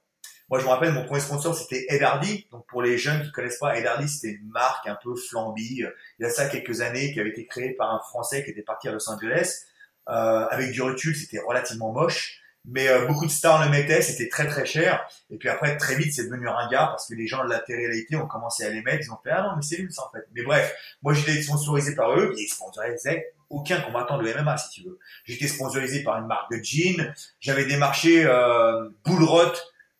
Moi, 0.49 0.59
je 0.59 0.65
me 0.65 0.69
rappelle, 0.69 0.91
mon 0.93 1.05
premier 1.05 1.21
sponsor, 1.21 1.55
c'était 1.55 1.85
Ed 1.89 2.01
Hardy. 2.01 2.47
Donc, 2.51 2.65
pour 2.67 2.81
les 2.81 2.97
jeunes 2.97 3.21
qui 3.21 3.31
connaissent 3.31 3.59
pas, 3.59 3.77
Ed 3.77 3.85
Hardy, 3.85 4.09
c'était 4.09 4.33
une 4.33 4.49
marque 4.49 4.87
un 4.87 4.97
peu 5.01 5.15
flamby. 5.15 5.83
Il 6.17 6.23
y 6.23 6.25
a 6.25 6.29
ça 6.29 6.47
quelques 6.47 6.81
années, 6.81 7.13
qui 7.13 7.19
avait 7.19 7.29
été 7.29 7.45
créée 7.45 7.73
par 7.73 7.93
un 7.93 7.99
Français 7.99 8.43
qui 8.43 8.49
était 8.51 8.63
parti 8.63 8.87
à 8.87 8.91
Los 8.91 9.09
Angeles. 9.09 9.65
Euh, 10.09 10.47
avec 10.49 10.71
du 10.71 10.81
recul, 10.81 11.15
c'était 11.15 11.39
relativement 11.39 11.91
moche. 11.91 12.41
Mais 12.65 12.87
euh, 12.87 13.05
beaucoup 13.05 13.25
de 13.25 13.31
stars 13.31 13.63
le 13.63 13.69
mettaient, 13.69 14.01
c'était 14.01 14.27
très 14.27 14.47
très 14.47 14.65
cher. 14.65 15.07
Et 15.29 15.37
puis 15.37 15.49
après, 15.49 15.77
très 15.77 15.95
vite, 15.95 16.13
c'est 16.13 16.25
devenu 16.25 16.49
un 16.49 16.67
gars 16.69 16.87
parce 16.87 17.07
que 17.07 17.13
les 17.13 17.27
gens 17.27 17.43
de 17.43 17.49
la 17.49 17.59
télé-réalité 17.59 18.15
ont 18.15 18.27
commencé 18.27 18.65
à 18.65 18.69
les 18.69 18.81
mettre. 18.81 19.05
Ils 19.05 19.11
ont 19.11 19.19
fait, 19.23 19.31
ah 19.31 19.43
non, 19.43 19.55
mais 19.55 19.61
c'est 19.61 19.79
nul 19.79 19.91
ça 19.91 20.03
en 20.07 20.11
fait. 20.11 20.25
Mais 20.33 20.43
bref, 20.43 20.75
moi 21.01 21.13
j'étais 21.13 21.41
sponsorisé 21.41 21.95
par 21.95 22.17
eux, 22.17 22.33
et 22.37 22.41
ils 22.41 22.47
sponsorisaient 22.47 23.33
aucun 23.49 23.81
combattant 23.81 24.17
de 24.17 24.31
MMA 24.31 24.57
si 24.57 24.69
tu 24.69 24.87
veux. 24.87 24.99
J'étais 25.25 25.47
sponsorisé 25.47 26.03
par 26.03 26.17
une 26.17 26.27
marque 26.27 26.51
de 26.51 26.59
jeans. 26.63 27.13
J'avais 27.39 27.65
démarché 27.65 28.25
euh, 28.25 28.89
Bullrot 29.05 29.53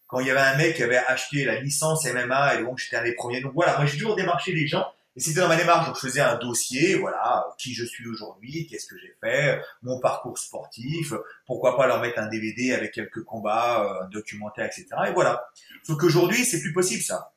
quand 0.07 0.19
il 0.19 0.27
y 0.27 0.31
avait 0.31 0.39
un 0.39 0.57
mec 0.57 0.75
qui 0.75 0.83
avait 0.83 0.97
acheté 0.97 1.45
la 1.45 1.59
licence 1.59 2.05
MMA 2.05 2.55
et 2.55 2.63
donc 2.63 2.79
j'étais 2.79 2.97
un 2.97 3.03
des 3.03 3.13
premiers. 3.13 3.41
Donc 3.41 3.53
voilà, 3.53 3.77
moi 3.77 3.85
j'ai 3.85 3.97
toujours 3.97 4.15
démarché 4.15 4.51
les 4.53 4.67
gens 4.67 4.85
et 5.15 5.19
c'était 5.19 5.39
dans 5.39 5.47
ma 5.47 5.55
démarche. 5.55 5.85
Donc 5.85 5.95
je 5.95 6.01
faisais 6.01 6.21
un 6.21 6.35
dossier, 6.37 6.95
voilà, 6.95 7.45
qui 7.57 7.73
je 7.73 7.85
suis 7.85 8.07
aujourd'hui, 8.07 8.67
qu'est-ce 8.67 8.87
que 8.87 8.97
j'ai 8.97 9.15
fait, 9.21 9.61
mon 9.81 9.99
parcours 9.99 10.37
sportif, 10.37 11.13
pourquoi 11.45 11.77
pas 11.77 11.87
leur 11.87 12.01
mettre 12.01 12.19
un 12.19 12.27
DVD 12.27 12.73
avec 12.73 12.91
quelques 12.91 13.23
combats, 13.23 13.83
euh, 13.83 14.07
documentaires, 14.07 14.65
etc. 14.65 14.87
Et 15.07 15.11
voilà. 15.11 15.45
Sauf 15.83 15.97
qu'aujourd'hui 15.97 16.43
c'est 16.43 16.59
plus 16.59 16.73
possible 16.73 17.03
ça. 17.03 17.33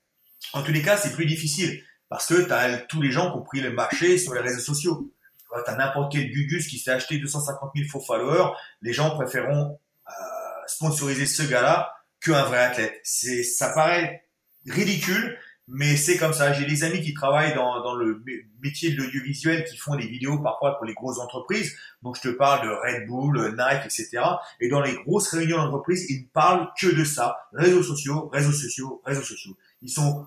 En 0.55 0.63
tous 0.63 0.73
les 0.73 0.83
cas 0.83 0.97
c'est 0.97 1.13
plus 1.13 1.27
difficile 1.27 1.83
parce 2.09 2.27
que 2.27 2.43
tu 2.43 2.53
as 2.53 2.79
tous 2.79 3.01
les 3.01 3.11
gens 3.11 3.31
qui 3.31 3.39
ont 3.39 3.43
pris 3.43 3.61
le 3.61 3.73
marché 3.73 4.19
sur 4.19 4.35
les 4.35 4.41
réseaux 4.41 4.61
sociaux. 4.61 5.11
T'as 5.65 5.77
n'importe 5.77 6.13
quel 6.13 6.31
Gugus 6.31 6.67
qui 6.67 6.79
s'est 6.79 6.91
acheté 6.91 7.19
250 7.19 7.73
000 7.75 7.89
faux 7.89 8.01
followers, 8.01 8.53
les 8.81 8.93
gens 8.93 9.11
préféreront 9.11 9.79
euh, 10.09 10.13
sponsoriser 10.67 11.27
ce 11.27 11.43
gars-là 11.43 11.93
qu'un 12.21 12.45
vrai 12.45 12.59
athlète. 12.59 13.01
C'est, 13.03 13.43
ça 13.43 13.71
paraît 13.71 14.27
ridicule, 14.67 15.39
mais 15.69 15.97
c'est 15.97 16.17
comme 16.17 16.33
ça. 16.33 16.53
J'ai 16.53 16.67
des 16.67 16.85
amis 16.85 17.01
qui 17.03 17.15
travaillent 17.15 17.55
dans, 17.55 17.83
dans 17.83 17.95
le 17.95 18.23
métier 18.63 18.93
de 18.93 18.97
l'audiovisuel, 18.97 19.65
qui 19.65 19.77
font 19.77 19.97
des 19.97 20.07
vidéos 20.07 20.39
parfois 20.39 20.77
pour 20.77 20.87
les 20.87 20.95
grosses 20.95 21.19
entreprises. 21.19 21.77
Donc 22.03 22.17
je 22.17 22.23
te 22.23 22.29
parle 22.29 22.67
de 22.67 22.73
Red 22.73 23.07
Bull, 23.07 23.57
Nike, 23.57 23.85
etc. 23.85 24.23
Et 24.61 24.69
dans 24.69 24.81
les 24.81 24.95
grosses 24.95 25.29
réunions 25.29 25.59
d'entreprise, 25.59 26.07
ils 26.09 26.23
ne 26.23 26.29
parlent 26.29 26.69
que 26.81 26.89
de 26.89 27.05
ça. 27.05 27.49
Réseaux 27.53 27.83
sociaux, 27.83 28.29
réseaux 28.33 28.53
sociaux, 28.53 29.03
réseaux 29.05 29.23
sociaux. 29.23 29.57
Ils 29.83 29.91
sont 29.91 30.27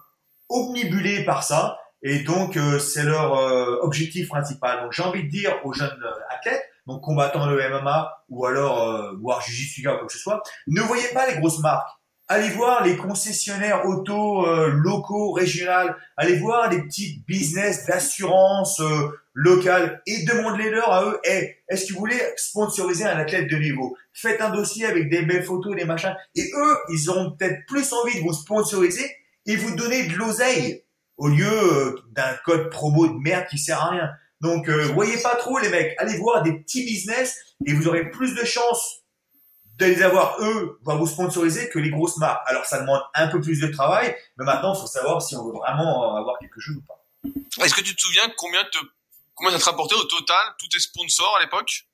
omnibulés 0.49 1.25
par 1.25 1.43
ça. 1.43 1.77
Et 2.07 2.19
donc, 2.19 2.55
euh, 2.55 2.77
c'est 2.77 3.01
leur 3.01 3.35
euh, 3.35 3.79
objectif 3.81 4.27
principal. 4.27 4.83
Donc, 4.83 4.91
j'ai 4.93 5.01
envie 5.01 5.23
de 5.23 5.27
dire 5.27 5.59
aux 5.63 5.73
jeunes 5.73 5.89
euh, 5.89 6.35
athlètes, 6.37 6.63
donc 6.85 7.01
combattants 7.01 7.47
de 7.47 7.55
MMA 7.55 8.25
ou 8.29 8.45
alors 8.45 9.15
voir 9.19 9.41
Jiu-Jitsu 9.41 9.81
ou 9.81 9.91
quoi 9.91 10.05
que 10.05 10.13
ce 10.13 10.19
soit, 10.19 10.43
ne 10.67 10.81
voyez 10.81 11.07
pas 11.15 11.27
les 11.27 11.39
grosses 11.39 11.59
marques. 11.59 11.89
Allez 12.27 12.49
voir 12.49 12.83
les 12.83 12.95
concessionnaires 12.95 13.85
auto 13.87 14.45
locaux, 14.67 15.31
régionales. 15.31 15.95
Allez 16.15 16.37
voir 16.37 16.69
les 16.69 16.83
petits 16.83 17.23
business 17.27 17.87
d'assurance 17.87 18.81
locale 19.33 20.01
et 20.05 20.25
demandez-leur 20.25 20.91
à 20.91 21.05
eux, 21.05 21.19
hey, 21.23 21.55
est-ce 21.69 21.87
que 21.87 21.93
vous 21.93 21.99
voulez 21.99 22.21
sponsoriser 22.35 23.05
un 23.05 23.17
athlète 23.17 23.49
de 23.49 23.57
niveau? 23.57 23.95
Faites 24.13 24.41
un 24.41 24.51
dossier 24.51 24.85
avec 24.85 25.09
des 25.09 25.23
belles 25.23 25.43
photos, 25.43 25.75
des 25.75 25.85
machins. 25.85 26.15
Et 26.35 26.43
eux, 26.55 26.77
ils 26.89 27.09
auront 27.09 27.31
peut-être 27.31 27.65
plus 27.67 27.93
envie 27.93 28.19
de 28.19 28.23
vous 28.23 28.33
sponsoriser 28.33 29.09
et 29.47 29.55
vous 29.55 29.75
donner 29.75 30.07
de 30.07 30.13
l'oseille 30.15 30.84
au 31.17 31.27
lieu 31.27 31.47
euh, 31.47 31.95
d'un 32.11 32.33
code 32.45 32.69
promo 32.69 33.07
de 33.07 33.13
merde 33.13 33.45
qui 33.49 33.57
sert 33.57 33.81
à 33.81 33.89
rien. 33.89 34.11
Donc, 34.41 34.69
euh, 34.69 34.87
voyez 34.93 35.17
pas 35.21 35.35
trop 35.35 35.57
les 35.59 35.69
mecs, 35.69 35.95
allez 35.97 36.17
voir 36.17 36.43
des 36.43 36.53
petits 36.53 36.83
business 36.83 37.37
et 37.65 37.73
vous 37.73 37.87
aurez 37.87 38.09
plus 38.11 38.35
de 38.35 38.43
chances 38.43 39.01
de 39.77 39.85
les 39.85 40.01
avoir 40.03 40.37
eux, 40.41 40.79
va 40.85 40.95
vous 40.95 41.07
sponsoriser 41.07 41.69
que 41.69 41.79
les 41.79 41.89
grosses 41.89 42.17
marques. 42.17 42.43
Alors, 42.47 42.65
ça 42.65 42.79
demande 42.79 43.01
un 43.13 43.27
peu 43.27 43.41
plus 43.41 43.59
de 43.59 43.67
travail, 43.67 44.15
mais 44.37 44.45
maintenant, 44.45 44.73
il 44.73 44.79
faut 44.79 44.87
savoir 44.87 45.21
si 45.21 45.35
on 45.35 45.45
veut 45.45 45.53
vraiment 45.53 46.15
avoir 46.15 46.37
quelque 46.39 46.59
chose 46.61 46.77
ou 46.77 46.81
pas. 46.81 47.05
Est-ce 47.63 47.73
que 47.73 47.81
tu 47.81 47.95
te 47.95 48.01
souviens 48.01 48.29
combien 48.37 48.63
te, 48.63 48.77
combien 49.33 49.51
ça 49.51 49.59
te 49.59 49.65
rapportait 49.65 49.95
au 49.95 50.03
total, 50.03 50.37
tous 50.57 50.67
tes 50.69 50.79
sponsors 50.79 51.35
à 51.37 51.41
l'époque? 51.41 51.87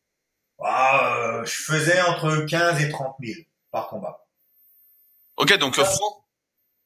Ah, 0.64 1.16
euh, 1.16 1.46
Je 1.46 1.62
faisais 1.64 2.02
entre 2.02 2.46
15 2.46 2.82
et 2.82 2.90
30 2.90 3.16
000 3.24 3.40
par 3.72 3.88
combat. 3.88 4.26
Ok, 5.38 5.58
donc 5.58 5.80
euh, 5.80 5.86
franc, 5.86 6.26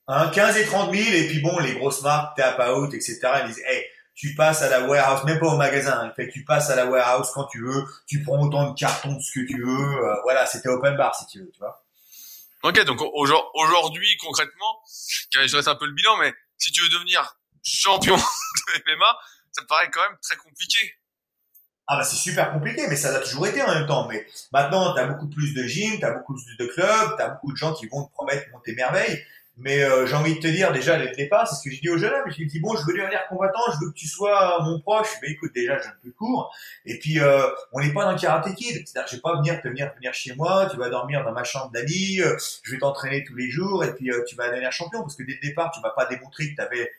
Hein, 0.08 0.30
15 0.30 0.58
et 0.58 0.66
30 0.66 0.94
000, 0.94 1.16
et 1.16 1.28
puis 1.28 1.40
bon, 1.40 1.58
les 1.60 1.74
grosses 1.74 2.02
marques, 2.04 2.38
tap 2.38 2.60
out, 2.70 2.94
etc. 2.94 3.20
Ils 3.42 3.48
disent, 3.48 3.64
hey, 3.66 3.84
tu 4.14 4.36
passes 4.36 4.62
à 4.62 4.70
la 4.70 4.82
warehouse, 4.82 5.24
même 5.26 5.40
pas 5.40 5.48
au 5.48 5.58
magasin, 5.58 6.00
hein. 6.00 6.14
fait 6.16 6.28
que 6.28 6.34
tu 6.34 6.46
passes 6.46 6.70
à 6.70 6.76
la 6.76 6.86
warehouse 6.86 7.30
quand 7.34 7.46
tu 7.46 7.62
veux, 7.62 7.84
tu 8.06 8.24
prends 8.24 8.40
autant 8.40 8.72
de 8.72 8.80
cartons, 8.80 9.20
ce 9.20 9.40
que 9.40 9.46
tu 9.46 9.62
veux, 9.62 10.06
euh, 10.06 10.16
voilà, 10.24 10.46
c'était 10.46 10.70
open 10.70 10.96
bar 10.96 11.16
si 11.16 11.26
tu 11.26 11.40
veux, 11.40 11.52
tu 11.52 11.60
vois. 11.60 11.84
Ok, 12.64 12.84
donc 12.86 13.02
aujourd'hui, 13.54 14.18
concrètement, 14.18 14.80
je 15.32 15.56
reste 15.56 15.68
un 15.68 15.76
peu 15.76 15.86
le 15.86 15.94
bilan, 15.94 16.18
mais 16.18 16.34
si 16.58 16.72
tu 16.72 16.82
veux 16.82 16.90
devenir 16.90 17.38
champion 17.64 18.16
de 18.16 18.94
MMA, 18.96 19.18
ça 19.52 19.62
me 19.62 19.68
paraît 19.68 19.90
quand 19.92 20.02
même 20.02 20.18
très 20.22 20.36
compliqué. 20.38 20.96
Ah 21.88 21.98
bah 21.98 22.04
c'est 22.04 22.16
super 22.16 22.52
compliqué, 22.52 22.88
mais 22.90 22.96
ça 22.96 23.12
l'a 23.12 23.20
toujours 23.20 23.46
été 23.46 23.62
en 23.62 23.68
même 23.68 23.86
temps. 23.86 24.08
Mais 24.08 24.26
maintenant, 24.52 24.94
tu 24.96 25.00
as 25.00 25.06
beaucoup 25.06 25.30
plus 25.30 25.54
de 25.54 25.64
gym, 25.64 26.00
tu 26.00 26.06
as 26.06 26.12
beaucoup 26.12 26.34
plus 26.34 26.58
de 26.58 26.66
clubs, 26.66 27.16
tu 27.16 27.22
as 27.22 27.30
beaucoup 27.30 27.52
de 27.52 27.58
gens 27.58 27.74
qui 27.74 27.86
vont 27.88 28.06
te 28.06 28.12
promettre 28.12 28.50
monter 28.52 28.74
merveille. 28.74 29.24
Mais 29.58 29.82
euh, 29.84 30.06
j'ai 30.06 30.16
envie 30.16 30.36
de 30.36 30.40
te 30.40 30.48
dire 30.48 30.74
déjà 30.74 30.98
dès 30.98 31.10
le 31.10 31.16
départ, 31.16 31.48
c'est 31.48 31.56
ce 31.56 31.64
que 31.64 31.70
j'ai 31.74 31.80
dit 31.80 31.90
au 31.90 31.98
jeune 31.98 32.12
homme. 32.12 32.30
Je 32.30 32.36
lui 32.36 32.44
ai 32.44 32.48
dit 32.48 32.60
bon, 32.60 32.76
je 32.76 32.86
veux 32.86 32.98
devenir 32.98 33.26
combattant, 33.30 33.62
je 33.74 33.86
veux 33.86 33.92
que 33.92 33.96
tu 33.96 34.08
sois 34.08 34.62
mon 34.64 34.82
proche. 34.82 35.08
Mais 35.22 35.30
écoute, 35.30 35.52
déjà, 35.56 35.78
j'ai 35.80 35.88
un 35.88 35.96
peu 36.04 36.12
court. 36.12 36.54
Et 36.86 37.00
puis, 37.00 37.20
euh, 37.20 37.48
on 37.72 37.80
n'est 37.80 37.94
pas 37.94 38.04
dans 38.04 38.18
Karate 38.18 38.54
Kid. 38.56 38.86
C'est-à-dire, 38.86 39.08
je 39.10 39.16
vais 39.16 39.22
pas 39.22 39.38
venir 39.38 39.62
te 39.62 39.68
venir 39.70 39.94
venir 39.96 40.14
chez 40.14 40.36
moi. 40.36 40.68
Tu 40.70 40.78
vas 40.78 40.90
dormir 40.90 41.24
dans 41.24 41.32
ma 41.32 41.46
chambre 41.46 41.72
d'amis. 41.72 42.20
Euh, 42.20 42.36
je 42.64 42.72
vais 42.72 42.80
t'entraîner 42.80 43.24
tous 43.24 43.36
les 43.36 43.50
jours 43.50 43.86
et 43.86 43.96
puis 43.96 44.12
tu 44.28 44.36
vas 44.36 44.50
devenir 44.50 44.72
champion 44.74 45.02
parce 45.02 45.16
que 45.16 45.24
dès 45.24 45.34
le 45.42 45.48
départ, 45.48 45.72
tu 45.72 45.80
m'as 45.80 45.92
pas 45.92 46.06
démontré 46.06 46.50
que 46.50 46.56
tu 46.56 46.62
avais 46.62 46.92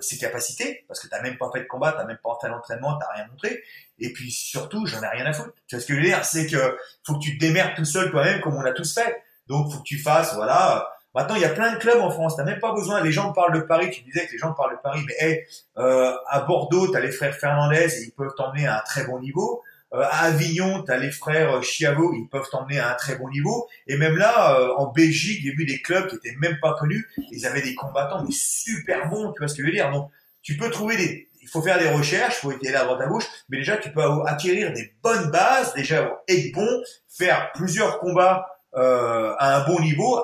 ses 0.00 0.18
capacités 0.18 0.84
parce 0.88 0.98
que 0.98 1.06
t'as 1.06 1.22
même 1.22 1.38
pas 1.38 1.48
fait 1.54 1.60
de 1.60 1.66
combat, 1.66 1.92
t'as 1.92 2.04
même 2.04 2.18
pas 2.24 2.36
fait 2.40 2.48
d'entraînement, 2.48 2.98
t'as 2.98 3.06
rien 3.14 3.28
montré. 3.28 3.62
Et 4.00 4.12
puis 4.12 4.32
surtout, 4.32 4.84
j'en 4.86 5.00
ai 5.00 5.06
rien 5.06 5.26
à 5.26 5.32
foutre. 5.32 5.52
Tu 5.68 5.76
vois 5.76 5.82
ce 5.82 5.86
que 5.86 5.94
je 5.94 6.00
veux 6.00 6.04
dire, 6.04 6.24
c'est 6.24 6.48
que 6.48 6.76
faut 7.06 7.14
que 7.14 7.20
tu 7.20 7.38
te 7.38 7.40
démerdes 7.44 7.76
tout 7.76 7.84
seul 7.84 8.10
toi-même 8.10 8.40
comme 8.40 8.56
on 8.56 8.64
a 8.64 8.72
tous 8.72 8.92
fait. 8.92 9.22
Donc 9.46 9.70
faut 9.70 9.78
que 9.78 9.84
tu 9.84 9.98
fasses, 9.98 10.34
voilà 10.34 10.88
Maintenant, 11.14 11.34
il 11.34 11.42
y 11.42 11.44
a 11.44 11.50
plein 11.50 11.72
de 11.72 11.78
clubs 11.78 12.00
en 12.00 12.10
France. 12.10 12.36
T'as 12.36 12.44
même 12.44 12.60
pas 12.60 12.72
besoin. 12.72 13.02
Les 13.02 13.12
gens 13.12 13.32
parlent 13.32 13.54
de 13.54 13.60
Paris. 13.60 13.90
Tu 13.90 14.02
disais 14.02 14.26
que 14.26 14.32
les 14.32 14.38
gens 14.38 14.52
parlent 14.52 14.76
de 14.76 14.80
Paris, 14.80 15.00
mais 15.06 15.14
hey, 15.18 15.44
euh, 15.78 16.12
à 16.28 16.40
Bordeaux, 16.40 16.88
t'as 16.88 17.00
les 17.00 17.10
frères 17.10 17.34
Fernandez 17.34 17.88
et 18.00 18.04
ils 18.04 18.12
peuvent 18.12 18.34
t'emmener 18.36 18.66
à 18.66 18.78
un 18.78 18.82
très 18.82 19.04
bon 19.04 19.18
niveau. 19.18 19.62
Euh, 19.92 20.02
à 20.02 20.26
Avignon, 20.26 20.84
t'as 20.84 20.98
les 20.98 21.10
frères 21.10 21.64
Chiavo, 21.64 22.12
ils 22.14 22.28
peuvent 22.28 22.48
t'emmener 22.48 22.78
à 22.78 22.92
un 22.92 22.94
très 22.94 23.16
bon 23.16 23.28
niveau. 23.28 23.68
Et 23.88 23.96
même 23.96 24.16
là, 24.16 24.56
euh, 24.56 24.74
en 24.76 24.86
Belgique, 24.86 25.40
j'ai 25.42 25.50
vu 25.50 25.66
des 25.66 25.82
clubs 25.82 26.06
qui 26.06 26.14
étaient 26.14 26.36
même 26.38 26.58
pas 26.60 26.74
connus. 26.78 27.08
Ils 27.32 27.44
avaient 27.44 27.62
des 27.62 27.74
combattants 27.74 28.22
mais 28.22 28.32
super 28.32 29.08
bons. 29.08 29.32
Tu 29.32 29.38
vois 29.40 29.48
ce 29.48 29.54
que 29.54 29.62
je 29.62 29.66
veux 29.66 29.72
dire 29.72 29.90
Donc, 29.90 30.10
tu 30.42 30.56
peux 30.56 30.70
trouver 30.70 30.96
des. 30.96 31.28
Il 31.42 31.48
faut 31.48 31.62
faire 31.62 31.78
des 31.80 31.88
recherches, 31.88 32.36
faut 32.36 32.52
étaler 32.52 32.76
à 32.76 32.84
droite 32.84 33.00
à 33.00 33.06
gauche, 33.06 33.24
mais 33.48 33.56
déjà 33.56 33.76
tu 33.78 33.90
peux 33.90 34.02
acquérir 34.26 34.72
des 34.72 34.94
bonnes 35.02 35.30
bases, 35.30 35.74
déjà 35.74 36.22
être 36.28 36.52
bon, 36.52 36.82
faire 37.08 37.50
plusieurs 37.54 37.98
combats 37.98 38.46
euh, 38.76 39.34
à 39.38 39.56
un 39.56 39.66
bon 39.66 39.80
niveau 39.80 40.22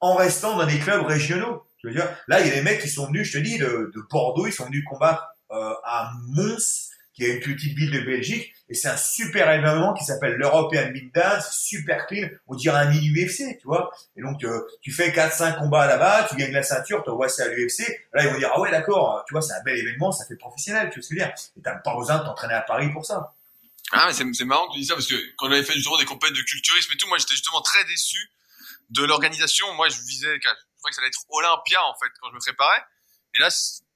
en 0.00 0.14
restant 0.14 0.56
dans 0.56 0.66
des 0.66 0.78
clubs 0.78 1.04
régionaux. 1.04 1.64
Tu 1.78 1.88
veux 1.88 1.94
dire, 1.94 2.08
là, 2.26 2.40
il 2.40 2.48
y 2.48 2.50
a 2.50 2.54
des 2.54 2.62
mecs 2.62 2.80
qui 2.80 2.88
sont 2.88 3.06
venus, 3.06 3.28
je 3.28 3.38
te 3.38 3.42
dis, 3.42 3.58
de, 3.58 3.90
de 3.94 4.00
Bordeaux, 4.10 4.46
ils 4.46 4.52
sont 4.52 4.66
venus 4.66 4.84
combattre 4.88 5.28
euh, 5.52 5.74
à 5.84 6.10
Mons, 6.28 6.88
qui 7.14 7.24
est 7.24 7.34
une 7.34 7.40
petite 7.40 7.76
ville 7.76 7.90
de 7.90 8.00
Belgique, 8.00 8.54
et 8.68 8.74
c'est 8.74 8.88
un 8.88 8.96
super 8.96 9.50
événement 9.50 9.92
qui 9.92 10.04
s'appelle 10.04 10.34
l'European 10.34 10.90
Big 10.92 11.12
Dance, 11.12 11.50
super 11.50 12.06
clean, 12.06 12.28
on 12.46 12.54
dirait 12.54 12.78
un 12.78 12.90
mini 12.90 13.10
UFC, 13.10 13.58
tu 13.58 13.66
vois. 13.66 13.90
Et 14.16 14.22
donc, 14.22 14.44
euh, 14.44 14.60
tu 14.82 14.92
fais 14.92 15.10
4-5 15.10 15.58
combats 15.58 15.86
là-bas, 15.86 16.28
tu 16.28 16.36
gagnes 16.36 16.52
la 16.52 16.62
ceinture, 16.62 17.02
tu 17.02 17.10
envoies 17.10 17.28
ça 17.28 17.44
à 17.44 17.48
l'UFC, 17.48 17.88
là, 18.12 18.24
ils 18.24 18.30
vont 18.30 18.38
dire, 18.38 18.50
ah 18.54 18.60
ouais, 18.60 18.70
d'accord, 18.70 19.24
tu 19.26 19.34
vois, 19.34 19.42
c'est 19.42 19.54
un 19.54 19.62
bel 19.64 19.76
événement, 19.76 20.12
ça 20.12 20.26
fait 20.26 20.36
professionnel, 20.36 20.90
tu 20.92 21.00
vois 21.00 21.02
ce 21.02 21.08
que 21.08 21.14
je 21.16 21.20
veux 21.20 21.26
dire. 21.26 21.34
Et 21.56 21.60
t'as 21.60 21.74
pas 21.74 21.96
besoin 21.96 22.18
de 22.18 22.24
t'entraîner 22.24 22.54
à 22.54 22.60
Paris 22.60 22.88
pour 22.92 23.04
ça. 23.04 23.34
Ah, 23.90 24.10
c'est 24.12 24.44
marrant 24.44 24.68
que 24.68 24.74
tu 24.74 24.80
dis 24.80 24.86
ça, 24.86 24.94
parce 24.94 25.06
que 25.06 25.16
quand 25.36 25.48
on 25.48 25.52
avait 25.52 25.64
fait 25.64 25.72
justement 25.72 25.98
des 25.98 26.04
compétitions 26.04 26.40
de 26.40 26.46
culturisme 26.46 26.92
et 26.92 26.96
tout, 26.98 27.08
moi, 27.08 27.18
j'étais 27.18 27.34
justement 27.34 27.62
très 27.62 27.84
déçu 27.84 28.30
de 28.90 29.04
l'organisation, 29.04 29.72
moi, 29.74 29.88
je 29.88 30.00
visais, 30.00 30.34
je 30.34 30.40
croyais 30.40 30.90
que 30.90 30.94
ça 30.94 31.00
allait 31.00 31.08
être 31.08 31.24
Olympia, 31.28 31.82
en 31.84 31.94
fait, 31.94 32.10
quand 32.20 32.30
je 32.30 32.34
me 32.34 32.40
préparais. 32.40 32.82
Et 33.34 33.38
là, 33.38 33.48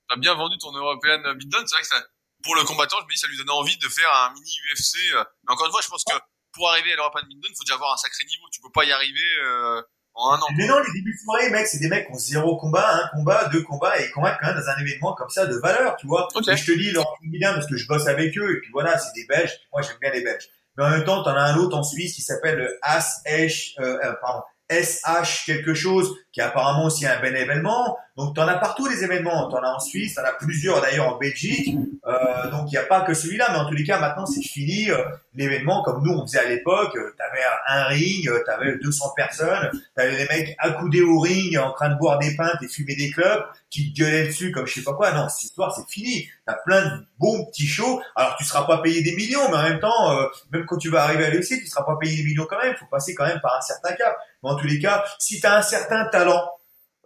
t'as 0.08 0.16
bien 0.16 0.34
vendu 0.34 0.58
ton 0.58 0.72
European 0.72 1.34
Bidon. 1.34 1.58
C'est 1.66 1.74
vrai 1.74 1.82
que 1.82 1.88
ça, 1.88 2.04
pour 2.42 2.54
le 2.54 2.64
combattant, 2.64 2.96
je 3.00 3.04
me 3.04 3.10
dis, 3.10 3.18
ça 3.18 3.26
lui 3.26 3.38
donnait 3.38 3.52
envie 3.52 3.78
de 3.78 3.88
faire 3.88 4.12
un 4.12 4.32
mini 4.34 4.50
UFC. 4.72 4.96
Euh. 5.14 5.24
Mais 5.44 5.52
encore 5.52 5.66
une 5.66 5.72
fois, 5.72 5.80
je 5.82 5.88
pense 5.88 6.04
que 6.04 6.14
pour 6.52 6.68
arriver 6.70 6.92
à 6.92 6.96
l'European 6.96 7.20
il 7.30 7.56
faut 7.56 7.64
déjà 7.64 7.74
avoir 7.74 7.94
un 7.94 7.96
sacré 7.96 8.24
niveau. 8.24 8.44
Tu 8.52 8.60
peux 8.60 8.70
pas 8.70 8.84
y 8.84 8.92
arriver, 8.92 9.38
euh, 9.40 9.82
en 10.14 10.32
un 10.32 10.38
an. 10.38 10.46
Mais 10.56 10.66
non, 10.66 10.78
les 10.78 10.92
débuts 10.92 11.12
de 11.12 11.18
soirée, 11.24 11.50
mec, 11.50 11.66
c'est 11.66 11.78
des 11.78 11.88
mecs 11.88 12.06
qui 12.06 12.12
ont 12.12 12.18
zéro 12.18 12.56
combat, 12.56 13.04
un 13.04 13.08
combat, 13.16 13.48
deux 13.48 13.62
combats, 13.62 13.98
et 13.98 14.06
ils 14.06 14.10
combattent 14.10 14.38
quand 14.40 14.48
même 14.48 14.56
dans 14.56 14.68
un 14.68 14.78
événement 14.78 15.14
comme 15.14 15.30
ça 15.30 15.46
de 15.46 15.56
valeur, 15.56 15.96
tu 15.96 16.06
vois. 16.06 16.28
Okay. 16.34 16.56
je 16.56 16.66
te 16.66 16.78
dis, 16.78 16.90
leur 16.90 17.06
bien 17.22 17.52
parce 17.54 17.66
que 17.66 17.76
je 17.76 17.86
bosse 17.86 18.06
avec 18.06 18.36
eux, 18.38 18.56
et 18.56 18.60
puis 18.60 18.70
voilà, 18.72 18.98
c'est 18.98 19.12
des 19.14 19.26
Belges, 19.26 19.52
moi 19.72 19.82
j'aime 19.82 19.96
bien 20.00 20.10
les 20.10 20.22
Belges. 20.22 20.48
Mais 20.76 20.84
en 20.84 20.90
même 20.90 21.04
temps, 21.04 21.22
t'en 21.22 21.34
as 21.34 21.42
un 21.42 21.56
autre 21.56 21.76
en 21.76 21.82
Suisse 21.82 22.14
qui 22.14 22.22
s'appelle 22.22 22.58
le 22.58 22.78
As 22.82 23.20
Esch, 23.26 23.74
euh, 23.78 23.98
euh, 24.02 24.14
pardon, 24.20 24.42
SH 24.80 25.44
quelque 25.46 25.74
chose, 25.74 26.16
qui 26.32 26.40
est 26.40 26.44
apparemment 26.44 26.86
aussi 26.86 27.06
un 27.06 27.20
bel 27.20 27.36
événement. 27.36 27.98
Donc, 28.16 28.34
tu 28.34 28.40
en 28.40 28.48
as 28.48 28.56
partout 28.56 28.86
les 28.86 29.04
événements. 29.04 29.48
Tu 29.48 29.56
en 29.56 29.62
as 29.62 29.74
en 29.74 29.80
Suisse, 29.80 30.14
tu 30.14 30.20
en 30.20 30.24
as 30.24 30.32
plusieurs 30.32 30.80
d'ailleurs 30.82 31.14
en 31.14 31.18
Belgique. 31.18 31.76
Euh, 32.06 32.50
donc, 32.50 32.64
il 32.68 32.72
n'y 32.72 32.78
a 32.78 32.84
pas 32.84 33.02
que 33.02 33.14
celui-là, 33.14 33.48
mais 33.50 33.58
en 33.58 33.66
tous 33.66 33.74
les 33.74 33.84
cas, 33.84 33.98
maintenant, 33.98 34.26
c'est 34.26 34.42
fini. 34.42 34.90
Euh, 34.90 35.02
l'événement, 35.34 35.82
comme 35.82 36.02
nous, 36.04 36.12
on 36.12 36.26
faisait 36.26 36.40
à 36.40 36.48
l'époque, 36.48 36.94
euh, 36.96 37.14
tu 37.16 37.22
avais 37.22 37.44
un 37.68 37.84
ring, 37.84 38.30
tu 38.44 38.50
avais 38.50 38.76
200 38.78 39.12
personnes, 39.16 39.70
tu 39.72 40.02
avais 40.02 40.16
des 40.16 40.28
mecs 40.28 40.54
accoudés 40.58 41.00
au 41.00 41.18
ring 41.20 41.56
en 41.56 41.72
train 41.72 41.88
de 41.88 41.98
boire 41.98 42.18
des 42.18 42.36
pintes 42.36 42.62
et 42.62 42.68
fumer 42.68 42.96
des 42.96 43.10
clubs 43.10 43.44
qui 43.70 43.92
gueulaient 43.92 44.26
dessus 44.26 44.52
comme 44.52 44.66
je 44.66 44.74
sais 44.74 44.82
pas 44.82 44.92
quoi. 44.92 45.12
Non, 45.12 45.28
cette 45.30 45.44
histoire, 45.44 45.74
c'est 45.74 45.90
fini. 45.90 46.24
Tu 46.24 46.30
as 46.46 46.54
plein 46.66 46.84
de 46.84 47.06
bons 47.18 47.46
petits 47.46 47.66
shows. 47.66 48.02
Alors, 48.16 48.36
tu 48.36 48.44
seras 48.44 48.64
pas 48.64 48.78
payé 48.78 49.02
des 49.02 49.14
millions, 49.16 49.48
mais 49.50 49.56
en 49.56 49.62
même 49.62 49.80
temps, 49.80 50.28
même 50.50 50.66
quand 50.66 50.76
tu 50.76 50.90
vas 50.90 51.04
arriver 51.04 51.24
à 51.24 51.30
l'UFC, 51.30 51.60
tu 51.60 51.66
seras 51.66 51.84
pas 51.84 51.96
payé 51.98 52.16
des 52.16 52.24
millions 52.24 52.46
quand 52.48 52.58
même. 52.58 52.74
Il 52.74 52.78
faut 52.78 52.90
passer 52.90 53.14
quand 53.14 53.24
même 53.26 53.40
par 53.40 53.56
un 53.56 53.62
certain 53.62 53.94
cap. 53.94 54.14
Mais 54.42 54.50
en 54.50 54.56
tous 54.56 54.66
les 54.66 54.78
cas, 54.78 55.04
si 55.18 55.40
tu 55.40 55.46
as 55.46 55.56
un 55.56 55.62
certain 55.62 56.06
talent, 56.06 56.50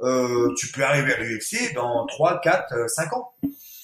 euh, 0.01 0.55
tu 0.59 0.70
peux 0.72 0.84
arriver 0.84 1.14
à 1.14 1.18
l'UFC 1.18 1.74
dans 1.74 2.07
3, 2.07 2.41
4, 2.41 2.89
5 2.89 3.12
ans. 3.14 3.34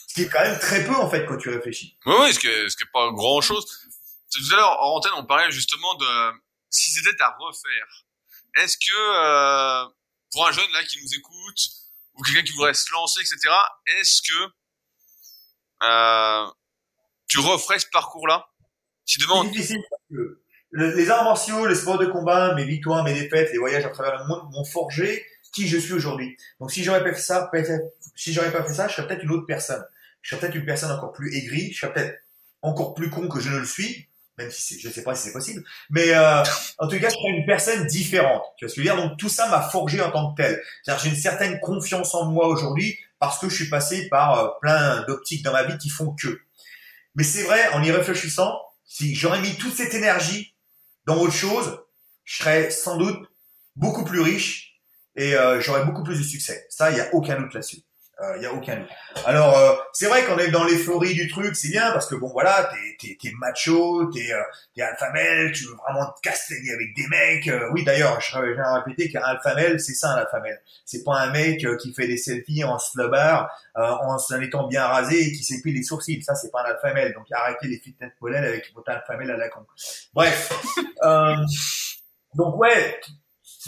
Ce 0.08 0.14
qui 0.14 0.22
est 0.22 0.28
quand 0.28 0.42
même 0.42 0.58
très 0.58 0.84
peu 0.84 0.94
en 0.94 1.08
fait 1.08 1.24
quand 1.24 1.38
tu 1.38 1.48
réfléchis. 1.48 1.96
Oui, 2.04 2.14
oui, 2.20 2.34
ce 2.34 2.38
qui 2.38 2.46
est, 2.46 2.68
ce 2.68 2.76
qui 2.76 2.82
est 2.82 2.92
pas 2.92 3.10
grand 3.12 3.40
chose. 3.40 3.64
Tout 4.30 4.42
à 4.52 4.56
l'heure, 4.56 4.82
en 4.82 4.96
antenne, 4.96 5.12
on 5.16 5.24
parlait 5.24 5.50
justement 5.50 5.94
de 5.94 6.32
si 6.70 6.90
c'était 6.90 7.22
à 7.22 7.36
refaire. 7.38 8.04
Est-ce 8.56 8.76
que 8.76 8.92
euh, 8.92 9.88
pour 10.32 10.46
un 10.46 10.52
jeune 10.52 10.70
là 10.72 10.84
qui 10.84 11.00
nous 11.02 11.14
écoute 11.14 11.68
ou 12.14 12.22
quelqu'un 12.22 12.42
qui 12.42 12.52
voudrait 12.52 12.74
se 12.74 12.90
lancer, 12.92 13.20
etc. 13.20 13.54
Est-ce 13.98 14.20
que 14.22 14.52
euh, 15.84 16.50
tu 17.28 17.38
referais 17.38 17.78
ce 17.78 17.86
parcours-là? 17.90 18.46
C'est 19.04 19.20
difficile 19.50 19.82
les 20.72 21.10
arts 21.10 21.24
martiaux, 21.24 21.66
les 21.66 21.74
sports 21.74 21.98
de 21.98 22.06
combat, 22.06 22.54
mes 22.54 22.64
victoires, 22.64 23.04
mes 23.04 23.12
défaites, 23.12 23.52
les 23.52 23.58
voyages 23.58 23.84
à 23.84 23.90
travers 23.90 24.18
le 24.18 24.26
monde 24.26 24.50
m'ont 24.52 24.64
forgé 24.64 25.24
qui 25.52 25.68
je 25.68 25.76
suis 25.76 25.92
aujourd'hui. 25.92 26.36
Donc 26.60 26.72
si 26.72 26.82
j'aurais 26.82 27.04
pas 27.04 27.12
fait 27.12 27.20
ça, 27.20 27.50
si 28.16 28.32
j'aurais 28.32 28.50
pas 28.50 28.64
fait 28.64 28.72
ça, 28.72 28.88
je 28.88 28.94
serais 28.94 29.06
peut-être 29.06 29.22
une 29.22 29.30
autre 29.30 29.46
personne. 29.46 29.84
Je 30.22 30.30
serais 30.30 30.40
peut-être 30.40 30.54
une 30.54 30.64
personne 30.64 30.90
encore 30.90 31.12
plus 31.12 31.34
aigrie, 31.36 31.72
je 31.72 31.80
serais 31.80 31.92
peut-être 31.92 32.18
encore 32.62 32.94
plus 32.94 33.10
con 33.10 33.28
que 33.28 33.40
je 33.40 33.50
ne 33.50 33.58
le 33.58 33.66
suis, 33.66 34.08
même 34.38 34.50
si 34.50 34.80
je 34.80 34.88
ne 34.88 34.92
sais 34.92 35.02
pas 35.02 35.14
si 35.14 35.26
c'est 35.26 35.32
possible. 35.32 35.62
Mais 35.90 36.14
euh, 36.14 36.42
en 36.78 36.88
tout 36.88 36.98
cas, 36.98 37.08
je 37.08 37.14
serais 37.14 37.36
une 37.36 37.44
personne 37.44 37.86
différente. 37.86 38.42
Tu 38.56 38.64
vois 38.64 38.72
ce 38.72 38.80
je 38.80 38.82
dire? 38.82 38.96
Donc 38.96 39.18
tout 39.18 39.28
ça 39.28 39.48
m'a 39.48 39.60
forgé 39.60 40.00
en 40.00 40.10
tant 40.10 40.32
que 40.32 40.42
tel. 40.42 40.62
j'ai 40.86 41.08
une 41.10 41.16
certaine 41.16 41.60
confiance 41.60 42.14
en 42.14 42.26
moi 42.26 42.48
aujourd'hui 42.48 42.98
parce 43.18 43.38
que 43.38 43.48
je 43.48 43.54
suis 43.54 43.68
passé 43.68 44.08
par 44.08 44.38
euh, 44.38 44.48
plein 44.60 45.04
d'optiques 45.06 45.44
dans 45.44 45.52
ma 45.52 45.64
vie 45.64 45.76
qui 45.76 45.90
font 45.90 46.14
que. 46.14 46.40
Mais 47.14 47.24
c'est 47.24 47.42
vrai, 47.42 47.68
en 47.74 47.82
y 47.82 47.90
réfléchissant, 47.90 48.58
si 48.86 49.14
j'aurais 49.14 49.40
mis 49.40 49.54
toute 49.56 49.74
cette 49.74 49.92
énergie 49.92 50.51
dans 51.06 51.18
autre 51.18 51.32
chose, 51.32 51.80
je 52.24 52.38
serais 52.38 52.70
sans 52.70 52.96
doute 52.96 53.18
beaucoup 53.76 54.04
plus 54.04 54.20
riche 54.20 54.80
et 55.16 55.34
euh, 55.34 55.60
j'aurais 55.60 55.84
beaucoup 55.84 56.02
plus 56.02 56.18
de 56.18 56.24
succès. 56.24 56.66
Ça, 56.70 56.90
il 56.90 56.96
y 56.96 57.00
a 57.00 57.14
aucun 57.14 57.40
doute 57.40 57.54
là-dessus. 57.54 57.82
Il 58.22 58.24
euh, 58.24 58.42
y 58.42 58.46
a 58.46 58.52
aucun 58.52 58.76
doute. 58.76 58.88
Alors, 59.26 59.58
euh, 59.58 59.74
c'est 59.92 60.06
vrai 60.06 60.24
qu'on 60.24 60.38
est 60.38 60.50
dans 60.50 60.62
l'euphorie 60.62 61.14
du 61.14 61.28
truc, 61.28 61.56
c'est 61.56 61.70
bien 61.70 61.90
parce 61.90 62.06
que 62.06 62.14
bon, 62.14 62.28
voilà, 62.28 62.70
t'es 63.00 63.16
t'es 63.20 63.32
macho, 63.38 64.06
t'es 64.12 64.30
t'es 64.74 64.82
alpha 64.82 65.10
male, 65.10 65.50
tu 65.52 65.64
veux 65.64 65.74
vraiment 65.74 66.06
te 66.06 66.20
castagner 66.22 66.72
avec 66.72 66.94
des 66.94 67.08
mecs. 67.08 67.50
oui, 67.72 67.82
d'ailleurs, 67.82 68.20
je 68.20 68.38
vais 68.38 68.54
répéter 68.62 69.10
qu'un 69.10 69.22
alpha 69.22 69.54
male, 69.54 69.80
c'est 69.80 69.94
ça 69.94 70.10
un 70.10 70.16
alpha 70.18 70.38
male. 70.38 70.62
C'est 70.84 71.02
pas 71.02 71.18
un 71.20 71.32
mec 71.32 71.66
qui 71.78 71.92
fait 71.94 72.06
des 72.06 72.16
selfies 72.16 72.62
en 72.62 72.78
slobber, 72.78 73.40
en 73.74 74.18
s'en 74.18 74.40
étant 74.40 74.68
bien 74.68 74.86
rasé 74.86 75.20
et 75.20 75.32
qui 75.32 75.42
s'épile 75.42 75.74
les 75.74 75.82
sourcils. 75.82 76.22
Ça, 76.22 76.36
c'est 76.36 76.52
pas 76.52 76.62
un 76.62 76.70
alpha 76.70 76.94
male. 76.94 77.12
Donc, 77.14 77.26
arrêtez 77.32 77.66
les 77.66 77.78
fitness 77.78 78.12
pollen 78.20 78.44
avec 78.44 78.72
votre 78.74 78.90
alpha 78.90 79.16
male 79.16 79.32
à 79.32 79.36
la 79.36 79.48
con. 79.48 79.66
Bref. 80.14 80.52
donc 82.34 82.56
ouais, 82.56 83.00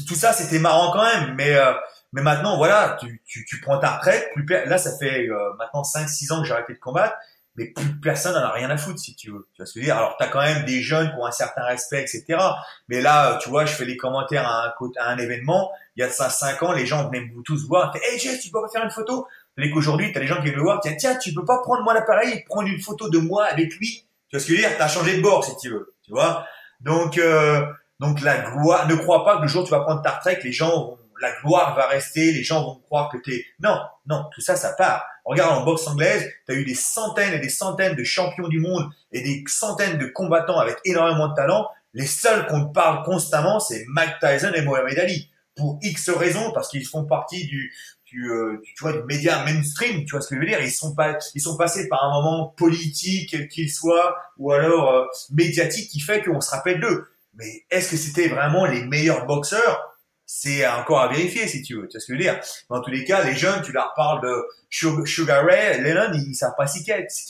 tout 0.06 0.14
ça, 0.14 0.32
c'était 0.32 0.58
marrant 0.58 0.92
quand 0.92 1.04
même. 1.04 1.34
Mais 1.34 1.56
euh, 1.56 1.72
mais 2.14 2.22
maintenant, 2.22 2.56
voilà, 2.56 2.96
tu, 3.00 3.20
tu, 3.26 3.44
tu 3.44 3.60
prends 3.60 3.78
ta 3.78 3.96
retraite. 3.96 4.30
Plus 4.34 4.46
là, 4.46 4.78
ça 4.78 4.96
fait 4.96 5.28
euh, 5.28 5.52
maintenant 5.58 5.82
5-6 5.82 6.32
ans 6.32 6.40
que 6.40 6.46
j'ai 6.46 6.52
arrêté 6.52 6.72
de 6.72 6.78
combattre, 6.78 7.16
mais 7.56 7.72
plus 7.72 7.98
personne 8.00 8.34
n'en 8.34 8.46
a 8.46 8.52
rien 8.52 8.70
à 8.70 8.76
foutre, 8.76 9.00
si 9.00 9.16
tu 9.16 9.32
veux. 9.32 9.48
Tu 9.52 9.56
vois 9.58 9.66
ce 9.66 9.74
que 9.74 9.80
je 9.80 9.84
veux 9.84 9.86
dire? 9.86 9.96
Alors, 9.96 10.14
t'as 10.16 10.28
quand 10.28 10.40
même 10.40 10.64
des 10.64 10.80
jeunes 10.80 11.10
qui 11.10 11.16
ont 11.16 11.26
un 11.26 11.32
certain 11.32 11.64
respect, 11.64 12.02
etc. 12.02 12.38
Mais 12.86 13.00
là, 13.00 13.36
tu 13.42 13.48
vois, 13.48 13.64
je 13.64 13.74
fais 13.74 13.84
des 13.84 13.96
commentaires 13.96 14.46
à 14.46 14.66
un, 14.66 14.72
à 15.00 15.10
un 15.10 15.18
événement. 15.18 15.72
Il 15.96 16.02
y 16.02 16.04
a 16.04 16.08
ça 16.08 16.30
5 16.30 16.62
ans, 16.62 16.72
les 16.72 16.86
gens 16.86 17.10
venaient 17.10 17.28
tous 17.44 17.66
voir. 17.66 17.92
Hey 17.96 18.20
Jess, 18.20 18.38
tu 18.38 18.50
peux 18.50 18.62
pas 18.62 18.68
faire 18.68 18.84
une 18.84 18.92
photo? 18.92 19.26
Mais 19.56 19.72
qu'aujourd'hui, 19.72 20.12
t'as 20.12 20.20
des 20.20 20.28
gens 20.28 20.36
qui 20.36 20.42
viennent 20.42 20.56
me 20.56 20.62
voir. 20.62 20.78
Tiens, 20.80 20.94
tiens, 20.96 21.16
tu 21.16 21.34
peux 21.34 21.44
pas 21.44 21.58
prendre 21.62 21.82
moi 21.82 21.94
l'appareil 21.94 22.44
prendre 22.44 22.68
une 22.68 22.80
photo 22.80 23.10
de 23.10 23.18
moi 23.18 23.46
avec 23.46 23.74
lui. 23.74 24.06
Tu 24.28 24.36
vois 24.36 24.40
ce 24.40 24.46
que 24.46 24.52
je 24.52 24.62
veux 24.62 24.68
dire? 24.68 24.78
T'as 24.78 24.86
changé 24.86 25.16
de 25.16 25.20
bord, 25.20 25.44
si 25.44 25.56
tu 25.56 25.68
veux. 25.68 25.92
Tu 26.04 26.12
vois? 26.12 26.46
Donc, 26.78 27.18
euh, 27.18 27.66
donc 27.98 28.20
la 28.20 28.38
gloire, 28.38 28.86
ne 28.86 28.94
crois 28.94 29.24
pas 29.24 29.38
que 29.38 29.42
le 29.42 29.48
jour 29.48 29.62
où 29.62 29.66
tu 29.66 29.72
vas 29.72 29.80
prendre 29.80 30.00
ta 30.00 30.12
retraite, 30.12 30.44
les 30.44 30.52
gens 30.52 30.70
vont 30.70 30.98
la 31.20 31.32
gloire 31.40 31.74
va 31.76 31.86
rester, 31.86 32.32
les 32.32 32.42
gens 32.42 32.62
vont 32.64 32.80
croire 32.80 33.10
que 33.10 33.18
t'es. 33.18 33.44
Non, 33.60 33.78
non, 34.06 34.24
tout 34.34 34.40
ça, 34.40 34.56
ça 34.56 34.72
part. 34.72 35.04
Regarde 35.24 35.58
en 35.58 35.64
boxe 35.64 35.86
anglaise, 35.86 36.30
t'as 36.46 36.54
eu 36.54 36.64
des 36.64 36.74
centaines 36.74 37.34
et 37.34 37.38
des 37.38 37.48
centaines 37.48 37.96
de 37.96 38.04
champions 38.04 38.48
du 38.48 38.60
monde 38.60 38.90
et 39.12 39.22
des 39.22 39.42
centaines 39.46 39.98
de 39.98 40.06
combattants 40.06 40.58
avec 40.58 40.76
énormément 40.84 41.28
de 41.28 41.34
talent. 41.34 41.68
Les 41.94 42.06
seuls 42.06 42.46
qu'on 42.46 42.66
parle 42.66 43.04
constamment, 43.04 43.60
c'est 43.60 43.84
Mike 43.88 44.18
Tyson 44.20 44.52
et 44.54 44.62
Mohamed 44.62 44.98
Ali. 44.98 45.30
Pour 45.56 45.78
X 45.82 46.10
raisons, 46.10 46.50
parce 46.52 46.68
qu'ils 46.68 46.84
font 46.84 47.04
partie 47.04 47.46
du, 47.46 47.72
du, 48.06 48.28
euh, 48.28 48.60
tu 48.64 48.82
vois, 48.82 48.92
du 48.92 49.04
média 49.04 49.44
mainstream, 49.44 50.04
tu 50.04 50.10
vois 50.10 50.20
ce 50.20 50.28
que 50.28 50.34
je 50.34 50.40
veux 50.40 50.46
dire 50.46 50.60
Ils 50.60 50.72
sont 50.72 50.94
pas, 50.94 51.16
ils 51.34 51.40
sont 51.40 51.56
passés 51.56 51.88
par 51.88 52.02
un 52.04 52.10
moment 52.10 52.48
politique, 52.48 53.48
qu'il 53.48 53.70
soit, 53.70 54.16
ou 54.36 54.50
alors 54.50 54.90
euh, 54.90 55.04
médiatique, 55.30 55.90
qui 55.90 56.00
fait 56.00 56.22
qu'on 56.22 56.40
se 56.40 56.50
rappelle 56.50 56.80
d'eux. 56.80 57.08
Mais 57.34 57.64
est-ce 57.70 57.92
que 57.92 57.96
c'était 57.96 58.28
vraiment 58.28 58.66
les 58.66 58.84
meilleurs 58.84 59.26
boxeurs? 59.26 59.93
C'est 60.26 60.66
encore 60.66 61.00
à 61.00 61.08
vérifier 61.08 61.46
si 61.48 61.62
tu 61.62 61.74
veux. 61.74 61.88
Tu 61.88 61.92
vois 61.96 62.00
ce 62.00 62.06
que 62.06 62.12
je 62.12 62.18
veux 62.18 62.24
dire 62.24 62.40
Dans 62.70 62.80
tous 62.80 62.90
les 62.90 63.04
cas, 63.04 63.22
les 63.24 63.34
jeunes, 63.34 63.62
tu 63.62 63.72
leur 63.72 63.92
parles 63.94 64.22
de 64.22 65.06
Sugar 65.06 65.44
Ray, 65.44 65.80
Lennon, 65.82 66.12
ils 66.14 66.34
savent 66.34 66.54
pas 66.56 66.66
qui 66.66 66.82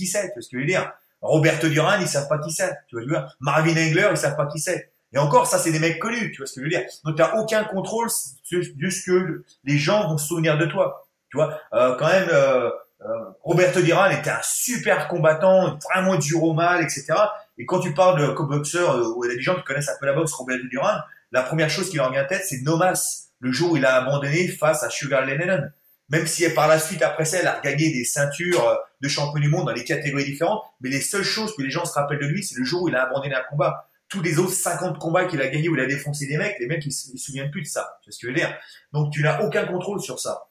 c'est. 0.07 0.27
Tu 0.29 0.33
vois 0.35 0.43
ce 0.43 0.49
que 0.49 0.57
je 0.57 0.59
veux 0.59 0.67
dire 0.67 0.93
Roberto 1.21 1.69
Duran, 1.69 1.99
ils 2.01 2.09
savent 2.09 2.29
pas 2.29 2.39
qui 2.39 2.53
c'est. 2.53 2.73
Tu 2.89 2.97
vois 2.97 3.03
ce 3.03 3.07
que 3.07 3.13
je 3.13 3.17
veux 3.17 3.21
dire 3.21 3.37
Marvin 3.41 3.73
Engler, 3.73 4.09
ils 4.11 4.17
savent 4.17 4.37
pas 4.37 4.47
qui 4.47 4.59
c'est. 4.59 4.91
Et 5.13 5.19
encore, 5.19 5.47
ça, 5.47 5.59
c'est 5.59 5.71
des 5.71 5.79
mecs 5.79 6.01
connus. 6.01 6.33
Tu 6.33 6.39
vois 6.39 6.47
ce 6.47 6.55
que 6.55 6.61
je 6.61 6.65
veux 6.65 6.71
dire 6.71 6.83
Donc, 7.05 7.17
t'as 7.17 7.37
aucun 7.37 7.65
contrôle 7.65 8.11
sur 8.11 8.63
ce 8.65 9.07
que 9.07 9.45
les 9.65 9.79
gens 9.79 10.09
vont 10.09 10.19
se 10.19 10.27
souvenir 10.27 10.59
de 10.59 10.67
toi. 10.67 11.07
Tu 11.31 11.37
vois 11.37 11.59
euh, 11.73 11.97
Quand 11.97 12.09
même, 12.09 12.29
euh, 12.33 12.69
euh, 13.03 13.31
Roberto 13.43 13.81
Duran 13.83 14.11
était 14.11 14.31
un 14.31 14.41
super 14.43 15.09
combattant, 15.09 15.79
vraiment 15.93 16.17
dur 16.17 16.43
au 16.43 16.55
mal, 16.55 16.83
etc. 16.83 17.15
Et 17.59 17.67
quand 17.67 17.81
tu 17.81 17.93
parles 17.93 18.21
de 18.21 18.43
boxeur, 18.43 18.97
euh, 18.97 19.15
ou 19.15 19.27
des 19.27 19.41
gens 19.41 19.57
qui 19.57 19.63
connaissent 19.65 19.89
un 19.89 19.99
peu 20.01 20.07
la 20.07 20.15
boxe, 20.15 20.33
Roberto 20.33 20.67
Duran, 20.69 20.99
la 21.35 21.43
première 21.43 21.69
chose 21.69 21.91
qui 21.91 21.97
leur 21.97 22.13
vient 22.13 22.23
en 22.23 22.27
tête, 22.29 22.45
c'est 22.47 22.63
Nomas, 22.63 23.31
le 23.41 23.51
jour 23.51 23.73
où 23.73 23.77
il 23.77 23.85
a 23.85 23.97
abandonné 23.97 24.47
face 24.47 24.85
à 24.85 24.89
Sugar 24.89 25.27
Lennon. 25.27 25.65
Même 26.09 26.29
si 26.29 26.49
par 26.51 26.69
la 26.69 26.79
suite, 26.79 27.03
après 27.03 27.25
ça, 27.25 27.39
elle 27.41 27.49
a 27.49 27.61
gagné 27.61 27.91
des 27.93 28.05
ceintures 28.05 28.69
euh, 28.69 28.77
de 29.01 29.09
champion 29.09 29.41
du 29.41 29.49
monde 29.49 29.67
dans 29.67 29.73
les 29.73 29.83
catégories 29.83 30.25
différentes, 30.25 30.63
mais 30.81 30.91
les 30.91 31.01
seules 31.01 31.25
choses 31.25 31.57
que 31.57 31.63
les 31.63 31.71
gens 31.71 31.85
se 31.85 31.93
rappellent 31.93 32.21
de 32.21 32.27
lui, 32.27 32.45
c'est 32.45 32.57
le 32.57 32.65
jour 32.65 32.85
où 32.85 32.89
il 32.89 32.95
a 32.95 33.03
abandonné 33.03 33.35
un 33.35 33.43
combat. 33.51 33.89
Tous 34.09 34.23
les 34.23 34.39
autres 34.39 34.53
50 34.53 35.01
combats 35.01 35.25
qu'il 35.25 35.43
a 35.43 35.49
gagnés 35.49 35.69
où 35.69 35.75
il 35.75 35.81
a 35.81 35.87
défoncé 35.87 36.29
des 36.29 36.37
mecs, 36.37 36.57
les 36.61 36.69
mecs, 36.69 36.87
ils, 36.87 36.93
se 36.93 37.17
souviennent 37.17 37.51
plus 37.51 37.63
de 37.63 37.67
ça. 37.67 37.99
C'est 38.05 38.13
ce 38.13 38.19
que 38.21 38.29
je 38.29 38.33
veux 38.33 38.39
dire? 38.39 38.57
Donc, 38.93 39.13
tu 39.13 39.21
n'as 39.21 39.41
aucun 39.41 39.67
contrôle 39.67 40.01
sur 40.01 40.21
ça. 40.21 40.45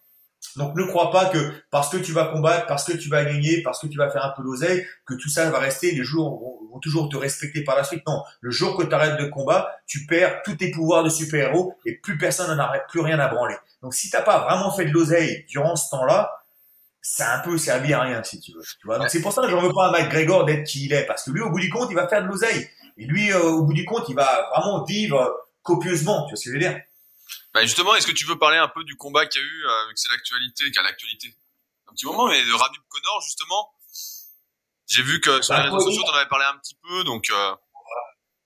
Donc 0.55 0.75
ne 0.75 0.83
crois 0.83 1.09
pas 1.11 1.25
que 1.25 1.53
parce 1.71 1.89
que 1.89 1.97
tu 1.97 2.11
vas 2.11 2.25
combattre, 2.25 2.67
parce 2.67 2.83
que 2.83 2.93
tu 2.93 3.09
vas 3.09 3.23
gagner, 3.25 3.61
parce 3.63 3.79
que 3.79 3.87
tu 3.87 3.97
vas 3.97 4.09
faire 4.09 4.23
un 4.23 4.33
peu 4.35 4.43
d'oseille, 4.43 4.85
que 5.05 5.15
tout 5.15 5.29
ça 5.29 5.49
va 5.49 5.59
rester, 5.59 5.91
les 5.91 6.03
jours 6.03 6.39
vont, 6.71 6.79
toujours 6.79 7.07
te 7.07 7.15
respecter 7.15 7.63
par 7.63 7.77
la 7.77 7.83
suite. 7.83 8.03
Non, 8.07 8.23
le 8.41 8.51
jour 8.51 8.75
que 8.77 8.83
tu 8.83 8.93
arrêtes 8.93 9.19
de 9.19 9.25
combat, 9.25 9.75
tu 9.87 10.05
perds 10.05 10.41
tous 10.43 10.55
tes 10.55 10.71
pouvoirs 10.71 11.03
de 11.03 11.09
super-héros 11.09 11.75
et 11.85 11.95
plus 11.95 12.17
personne 12.17 12.55
n'en 12.55 12.63
a 12.63 12.79
plus 12.79 12.99
rien 12.99 13.19
à 13.19 13.27
branler. 13.27 13.55
Donc 13.81 13.93
si 13.93 14.09
t'as 14.09 14.21
pas 14.21 14.39
vraiment 14.39 14.71
fait 14.71 14.85
de 14.85 14.91
l'oseille 14.91 15.45
durant 15.47 15.75
ce 15.75 15.89
temps-là, 15.91 16.31
ça 17.01 17.31
a 17.31 17.37
un 17.37 17.39
peu 17.39 17.57
servi 17.57 17.93
à 17.93 18.01
rien 18.01 18.23
si 18.23 18.39
tu 18.39 18.53
veux. 18.53 18.61
Tu 18.61 18.87
vois? 18.87 18.97
Donc 18.97 19.09
c'est 19.09 19.21
pour 19.21 19.33
ça 19.33 19.41
que 19.43 19.49
j'en 19.49 19.61
veux 19.61 19.73
pas 19.73 19.87
à 19.87 19.91
Mike 19.91 20.09
Gregor 20.09 20.45
d'être 20.45 20.63
qui 20.63 20.85
il 20.85 20.93
est, 20.93 21.05
parce 21.05 21.23
que 21.23 21.31
lui 21.31 21.41
au 21.41 21.49
bout 21.49 21.59
du 21.59 21.69
compte 21.69 21.87
il 21.89 21.95
va 21.95 22.07
faire 22.07 22.23
de 22.23 22.27
l'oseille 22.27 22.67
et 22.97 23.05
lui 23.05 23.31
euh, 23.31 23.41
au 23.41 23.63
bout 23.63 23.73
du 23.73 23.85
compte 23.85 24.05
il 24.09 24.15
va 24.15 24.49
vraiment 24.51 24.83
vivre 24.83 25.47
copieusement. 25.61 26.25
Tu 26.25 26.31
vois 26.31 26.37
ce 26.37 26.43
que 26.45 26.49
je 26.49 26.53
veux 26.53 26.59
dire? 26.59 26.79
Bah 27.53 27.61
justement, 27.61 27.95
est-ce 27.95 28.07
que 28.07 28.11
tu 28.13 28.25
veux 28.25 28.37
parler 28.39 28.57
un 28.57 28.67
peu 28.67 28.83
du 28.83 28.95
combat 28.95 29.27
qu'il 29.27 29.41
y 29.41 29.43
a 29.43 29.47
eu, 29.47 29.65
euh, 29.65 29.85
avec 29.85 29.97
c'est 29.97 30.09
l'actualité, 30.09 30.71
qui 30.71 30.79
a 30.79 30.81
l'actualité? 30.81 31.35
Un 31.87 31.93
petit 31.93 32.05
moment, 32.05 32.27
mais 32.27 32.43
de 32.43 32.51
Rabib 32.51 32.81
Connor, 32.89 33.21
justement. 33.21 33.71
J'ai 34.87 35.03
vu 35.03 35.21
que 35.21 35.41
sur 35.41 35.53
les 35.53 35.59
bah, 35.59 35.65
réseaux 35.65 35.79
sociaux, 35.79 36.01
t'en 36.03 36.13
avais 36.13 36.29
parlé 36.29 36.45
un 36.45 36.57
petit 36.57 36.77
peu, 36.81 37.03
donc... 37.03 37.29
Euh... 37.29 37.55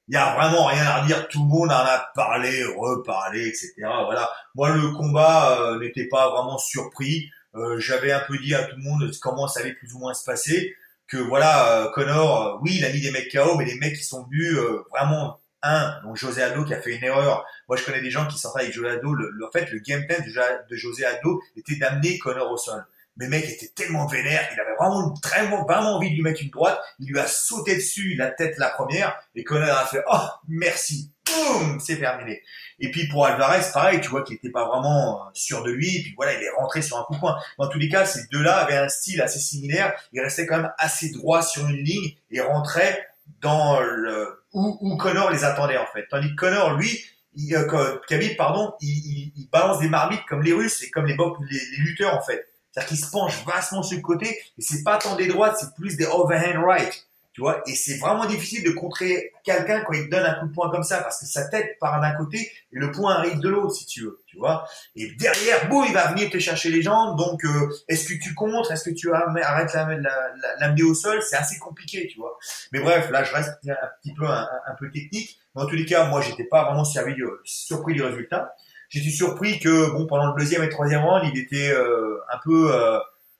Il 0.09 0.13
y 0.13 0.17
a 0.17 0.35
vraiment 0.35 0.65
rien 0.65 0.85
à 0.85 1.05
dire, 1.05 1.27
tout 1.27 1.43
le 1.43 1.49
monde 1.49 1.69
en 1.69 1.75
a 1.75 1.99
parlé, 2.15 2.63
reparlé, 2.63 3.45
etc. 3.45 3.73
Voilà. 4.05 4.29
Moi, 4.55 4.69
le 4.69 4.91
combat 4.91 5.59
euh, 5.59 5.79
n'était 5.79 6.07
pas 6.07 6.29
vraiment 6.29 6.57
surpris. 6.57 7.29
Euh, 7.55 7.77
j'avais 7.79 8.13
un 8.13 8.21
peu 8.21 8.37
dit 8.37 8.55
à 8.55 8.63
tout 8.63 8.77
le 8.77 8.83
monde 8.83 9.11
comment 9.21 9.49
ça 9.49 9.59
allait 9.59 9.73
plus 9.73 9.93
ou 9.95 9.99
moins 9.99 10.13
se 10.13 10.23
passer. 10.23 10.77
Que 11.09 11.17
voilà, 11.17 11.91
Connor, 11.93 12.59
oui, 12.61 12.75
il 12.77 12.85
a 12.85 12.93
mis 12.93 13.01
des 13.01 13.11
mecs 13.11 13.29
KO, 13.29 13.55
mais 13.57 13.65
des 13.65 13.77
mecs 13.79 13.97
qui 13.97 14.03
sont 14.03 14.25
venus 14.27 14.57
vraiment 14.91 15.41
un, 15.61 16.01
donc 16.03 16.15
José 16.15 16.41
Aldo 16.41 16.63
qui 16.63 16.73
a 16.73 16.81
fait 16.81 16.95
une 16.95 17.03
erreur. 17.03 17.45
Moi, 17.67 17.77
je 17.77 17.83
connais 17.83 18.01
des 18.01 18.11
gens 18.11 18.27
qui 18.27 18.37
sortaient 18.37 18.61
avec 18.61 18.73
José 18.73 18.89
Aldo. 18.89 19.13
Le, 19.13 19.45
en 19.45 19.51
fait, 19.51 19.71
le 19.71 19.79
game 19.79 20.05
plan 20.07 20.17
de, 20.19 20.75
José 20.75 21.05
Aldo 21.05 21.41
était 21.55 21.75
d'amener 21.75 22.17
Connor 22.17 22.51
au 22.51 22.57
sol. 22.57 22.85
Mais 23.17 23.27
mec 23.27 23.49
était 23.49 23.69
tellement 23.69 24.05
vénère 24.05 24.47
qu'il 24.49 24.59
avait 24.59 24.75
vraiment, 24.79 25.11
très, 25.15 25.47
vraiment 25.47 25.95
envie 25.95 26.11
de 26.11 26.15
lui 26.15 26.21
mettre 26.21 26.41
une 26.43 26.51
droite. 26.51 26.79
Il 26.99 27.09
lui 27.09 27.19
a 27.19 27.25
sauté 27.25 27.75
dessus 27.75 28.15
la 28.15 28.29
tête 28.29 28.57
la 28.59 28.69
première 28.69 29.19
et 29.33 29.43
Connor 29.43 29.75
a 29.75 29.85
fait 29.87 30.03
oh 30.07 30.27
merci, 30.47 31.11
boum, 31.25 31.79
c'est 31.79 31.97
terminé. 31.97 32.43
Et 32.79 32.91
puis 32.91 33.07
pour 33.07 33.25
Alvarez, 33.25 33.61
pareil, 33.73 34.01
tu 34.01 34.09
vois 34.09 34.23
qu'il 34.23 34.35
était 34.35 34.51
pas 34.51 34.67
vraiment 34.67 35.25
euh, 35.25 35.29
sûr 35.33 35.63
de 35.63 35.71
lui. 35.71 35.97
Et 35.97 36.01
puis 36.03 36.13
voilà, 36.15 36.33
il 36.33 36.43
est 36.43 36.51
rentré 36.51 36.83
sur 36.83 36.99
un 36.99 37.03
coup 37.05 37.15
de 37.15 37.19
poing. 37.19 37.35
Dans 37.57 37.67
tous 37.67 37.79
les 37.79 37.89
cas, 37.89 38.05
ces 38.05 38.27
deux-là 38.27 38.57
avaient 38.57 38.77
un 38.77 38.89
style 38.89 39.19
assez 39.21 39.39
similaire. 39.39 39.93
Il 40.13 40.21
restait 40.21 40.45
quand 40.45 40.57
même 40.57 40.71
assez 40.77 41.09
droit 41.09 41.41
sur 41.41 41.67
une 41.67 41.77
ligne 41.77 42.15
et 42.29 42.39
rentrait 42.39 43.07
dans 43.41 43.79
le 43.79 44.43
où, 44.53 44.77
où 44.79 44.97
Connor 44.97 45.31
les 45.31 45.43
attendait 45.43 45.77
en 45.77 45.87
fait. 45.87 46.05
Tandis 46.09 46.29
que 46.29 46.35
Connor, 46.35 46.75
lui, 46.75 47.03
il, 47.37 47.55
euh, 47.55 47.97
Khabib, 48.07 48.35
pardon, 48.35 48.73
il, 48.81 48.89
il, 48.89 49.31
il, 49.35 49.49
balance 49.49 49.79
des 49.79 49.89
marmites 49.89 50.25
comme 50.27 50.41
les 50.41 50.53
Russes 50.53 50.83
et 50.83 50.89
comme 50.89 51.05
les, 51.05 51.15
les, 51.15 51.59
les 51.59 51.77
lutteurs 51.77 52.15
en 52.15 52.21
fait. 52.21 52.47
C'est-à-dire 52.71 52.89
qu'il 52.89 52.97
se 52.97 53.09
penche 53.09 53.45
vastement 53.45 53.83
sur 53.83 53.97
le 53.97 54.03
côté 54.03 54.27
et 54.57 54.61
c'est 54.61 54.83
pas 54.83 54.97
tant 54.97 55.15
des 55.15 55.27
droites, 55.27 55.57
c'est 55.59 55.73
plus 55.75 55.95
des 55.97 56.05
overhand 56.05 56.63
right. 56.63 57.06
Tu 57.37 57.41
vois, 57.41 57.61
et 57.67 57.75
c'est 57.75 57.99
vraiment 57.99 58.25
difficile 58.25 58.63
de 58.63 58.71
contrer 58.71 59.31
quelqu'un 59.43 59.81
quand 59.81 59.93
il 59.93 60.05
te 60.05 60.09
donne 60.09 60.25
un 60.25 60.33
coup 60.39 60.47
de 60.47 60.53
poing 60.53 60.71
comme 60.71 60.81
ça, 60.81 61.03
parce 61.03 61.19
que 61.19 61.27
sa 61.27 61.47
tête 61.47 61.77
part 61.79 62.01
d'un 62.01 62.13
côté 62.13 62.39
et 62.39 62.79
le 62.79 62.89
poing 62.89 63.13
arrive 63.13 63.37
de 63.37 63.47
l'autre, 63.47 63.75
si 63.75 63.85
tu 63.85 64.01
veux, 64.01 64.23
tu 64.25 64.39
vois. 64.39 64.67
Et 64.95 65.11
derrière, 65.11 65.69
boum, 65.69 65.85
il 65.87 65.93
va 65.93 66.07
venir 66.07 66.31
te 66.31 66.39
chercher 66.39 66.71
les 66.71 66.81
jambes. 66.81 67.15
Donc, 67.15 67.45
euh, 67.45 67.69
est-ce 67.89 68.11
que 68.11 68.19
tu 68.19 68.33
contres 68.33 68.71
Est-ce 68.71 68.89
que 68.89 68.95
tu 68.95 69.13
arrêtes 69.13 69.71
l'amener 69.75 70.81
au 70.81 70.95
sol 70.95 71.21
C'est 71.21 71.35
assez 71.35 71.59
compliqué, 71.59 72.07
tu 72.07 72.17
vois. 72.17 72.39
Mais 72.71 72.79
bref, 72.79 73.11
là, 73.11 73.23
je 73.23 73.31
reste 73.31 73.53
un 73.67 73.87
petit 74.01 74.15
peu 74.15 74.25
un, 74.25 74.47
peu 74.79 74.89
technique. 74.89 75.39
Mais 75.55 75.61
en 75.61 75.67
tous 75.67 75.75
les 75.75 75.85
cas, 75.85 76.05
moi, 76.09 76.21
j'étais 76.21 76.45
pas 76.45 76.65
vraiment 76.65 76.85
servi, 76.85 77.13
surpris 77.43 77.93
du 77.93 78.01
résultat. 78.01 78.55
J'étais 78.89 79.11
surpris 79.11 79.59
que, 79.59 79.91
bon, 79.91 80.07
pendant 80.07 80.33
le 80.33 80.39
deuxième 80.39 80.63
et 80.63 80.69
troisième 80.69 81.03
round, 81.03 81.23
il 81.31 81.39
était 81.39 81.69
euh, 81.69 82.17
un 82.33 82.39
peu 82.43 82.73
euh, 82.73 82.97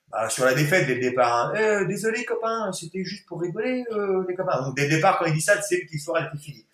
bah, 0.09 0.29
sur 0.29 0.45
la 0.45 0.53
défaite 0.53 0.87
dès 0.87 0.95
le 0.95 1.01
départ. 1.01 1.35
Hein. 1.35 1.53
Eh, 1.55 1.85
désolé 1.85 2.23
copain, 2.25 2.71
c'était 2.71 3.03
juste 3.03 3.25
pour 3.25 3.41
rigoler 3.41 3.83
euh, 3.91 4.23
les 4.27 4.35
copains. 4.35 4.61
Donc 4.61 4.75
dès 4.75 4.83
le 4.83 4.95
départ 4.95 5.19
quand 5.19 5.25
il 5.25 5.33
dit 5.33 5.41
ça, 5.41 5.57
que 5.57 5.75
l'histoire 5.91 6.21
elle 6.21 6.29
était 6.33 6.43
finie. 6.43 6.65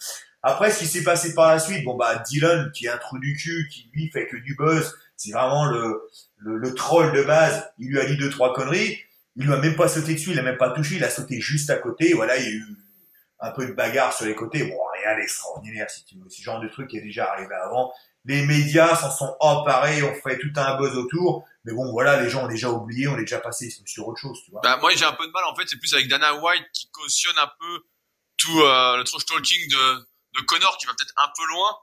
Après 0.41 0.71
ce 0.71 0.79
qui 0.79 0.87
s'est 0.87 1.03
passé 1.03 1.33
par 1.33 1.49
la 1.49 1.59
suite, 1.59 1.83
bon 1.85 1.95
bah 1.95 2.21
Dylan 2.27 2.71
qui 2.71 2.85
est 2.85 2.89
un 2.89 2.97
trou 2.97 3.17
du 3.17 3.35
cul, 3.35 3.67
qui 3.71 3.89
lui 3.93 4.09
fait 4.11 4.27
que 4.27 4.37
du 4.37 4.55
buzz, 4.55 4.93
c'est 5.15 5.31
vraiment 5.31 5.65
le, 5.65 6.09
le, 6.37 6.57
le 6.57 6.73
troll 6.73 7.13
de 7.13 7.23
base. 7.23 7.71
Il 7.79 7.89
lui 7.89 7.99
a 7.99 8.05
dit 8.05 8.17
deux 8.17 8.29
trois 8.29 8.53
conneries, 8.53 8.99
il 9.35 9.45
lui 9.45 9.53
a 9.53 9.57
même 9.57 9.75
pas 9.75 9.87
sauté 9.87 10.13
dessus, 10.13 10.31
il 10.31 10.39
a 10.39 10.43
même 10.43 10.57
pas 10.57 10.71
touché, 10.71 10.95
il 10.95 11.03
a 11.03 11.09
sauté 11.09 11.39
juste 11.39 11.69
à 11.69 11.77
côté. 11.77 12.13
Voilà, 12.13 12.37
il 12.37 12.43
y 12.43 12.47
a 12.47 12.51
eu 12.51 12.65
un 13.39 13.51
peu 13.51 13.65
de 13.65 13.71
bagarre 13.71 14.13
sur 14.13 14.25
les 14.25 14.35
côtés. 14.35 14.63
Bon 14.63 14.77
rien 15.01 15.15
d'extraordinaire 15.17 15.89
si 15.89 16.05
tu 16.05 16.15
veux. 16.15 16.29
Ce 16.29 16.41
genre 16.41 16.59
de 16.59 16.67
truc 16.67 16.89
qui 16.89 16.97
est 16.97 17.01
déjà 17.01 17.31
arrivé 17.31 17.55
avant. 17.55 17.91
Les 18.25 18.45
médias 18.45 18.95
s'en 18.95 19.11
sont 19.11 19.35
emparés, 19.39 20.01
ont 20.03 20.15
fait 20.15 20.39
tout 20.39 20.51
un 20.55 20.77
buzz 20.77 20.95
autour. 20.95 21.45
Mais 21.65 21.73
bon, 21.73 21.91
voilà, 21.91 22.21
les 22.21 22.29
gens 22.29 22.45
ont 22.45 22.47
déjà 22.47 22.69
oublié, 22.69 23.07
on 23.07 23.17
est 23.17 23.21
déjà 23.21 23.39
passé 23.39 23.73
sur 23.85 24.07
autre 24.07 24.19
chose, 24.19 24.37
tu 24.43 24.51
vois. 24.51 24.61
Bah, 24.63 24.77
moi, 24.81 24.91
j'ai 24.95 25.05
un 25.05 25.13
peu 25.13 25.25
de 25.25 25.31
mal, 25.31 25.43
en 25.45 25.55
fait, 25.55 25.63
c'est 25.67 25.77
plus 25.77 25.93
avec 25.93 26.07
Dana 26.07 26.35
White 26.35 26.65
qui 26.73 26.89
cautionne 26.91 27.37
un 27.37 27.51
peu 27.59 27.83
tout 28.37 28.61
euh, 28.61 28.97
le 28.97 29.03
trash 29.03 29.25
talking 29.25 29.69
de, 29.69 30.07
de 30.39 30.45
Connor 30.45 30.77
qui 30.77 30.85
va 30.85 30.93
peut-être 30.93 31.13
un 31.17 31.29
peu 31.35 31.45
loin. 31.47 31.75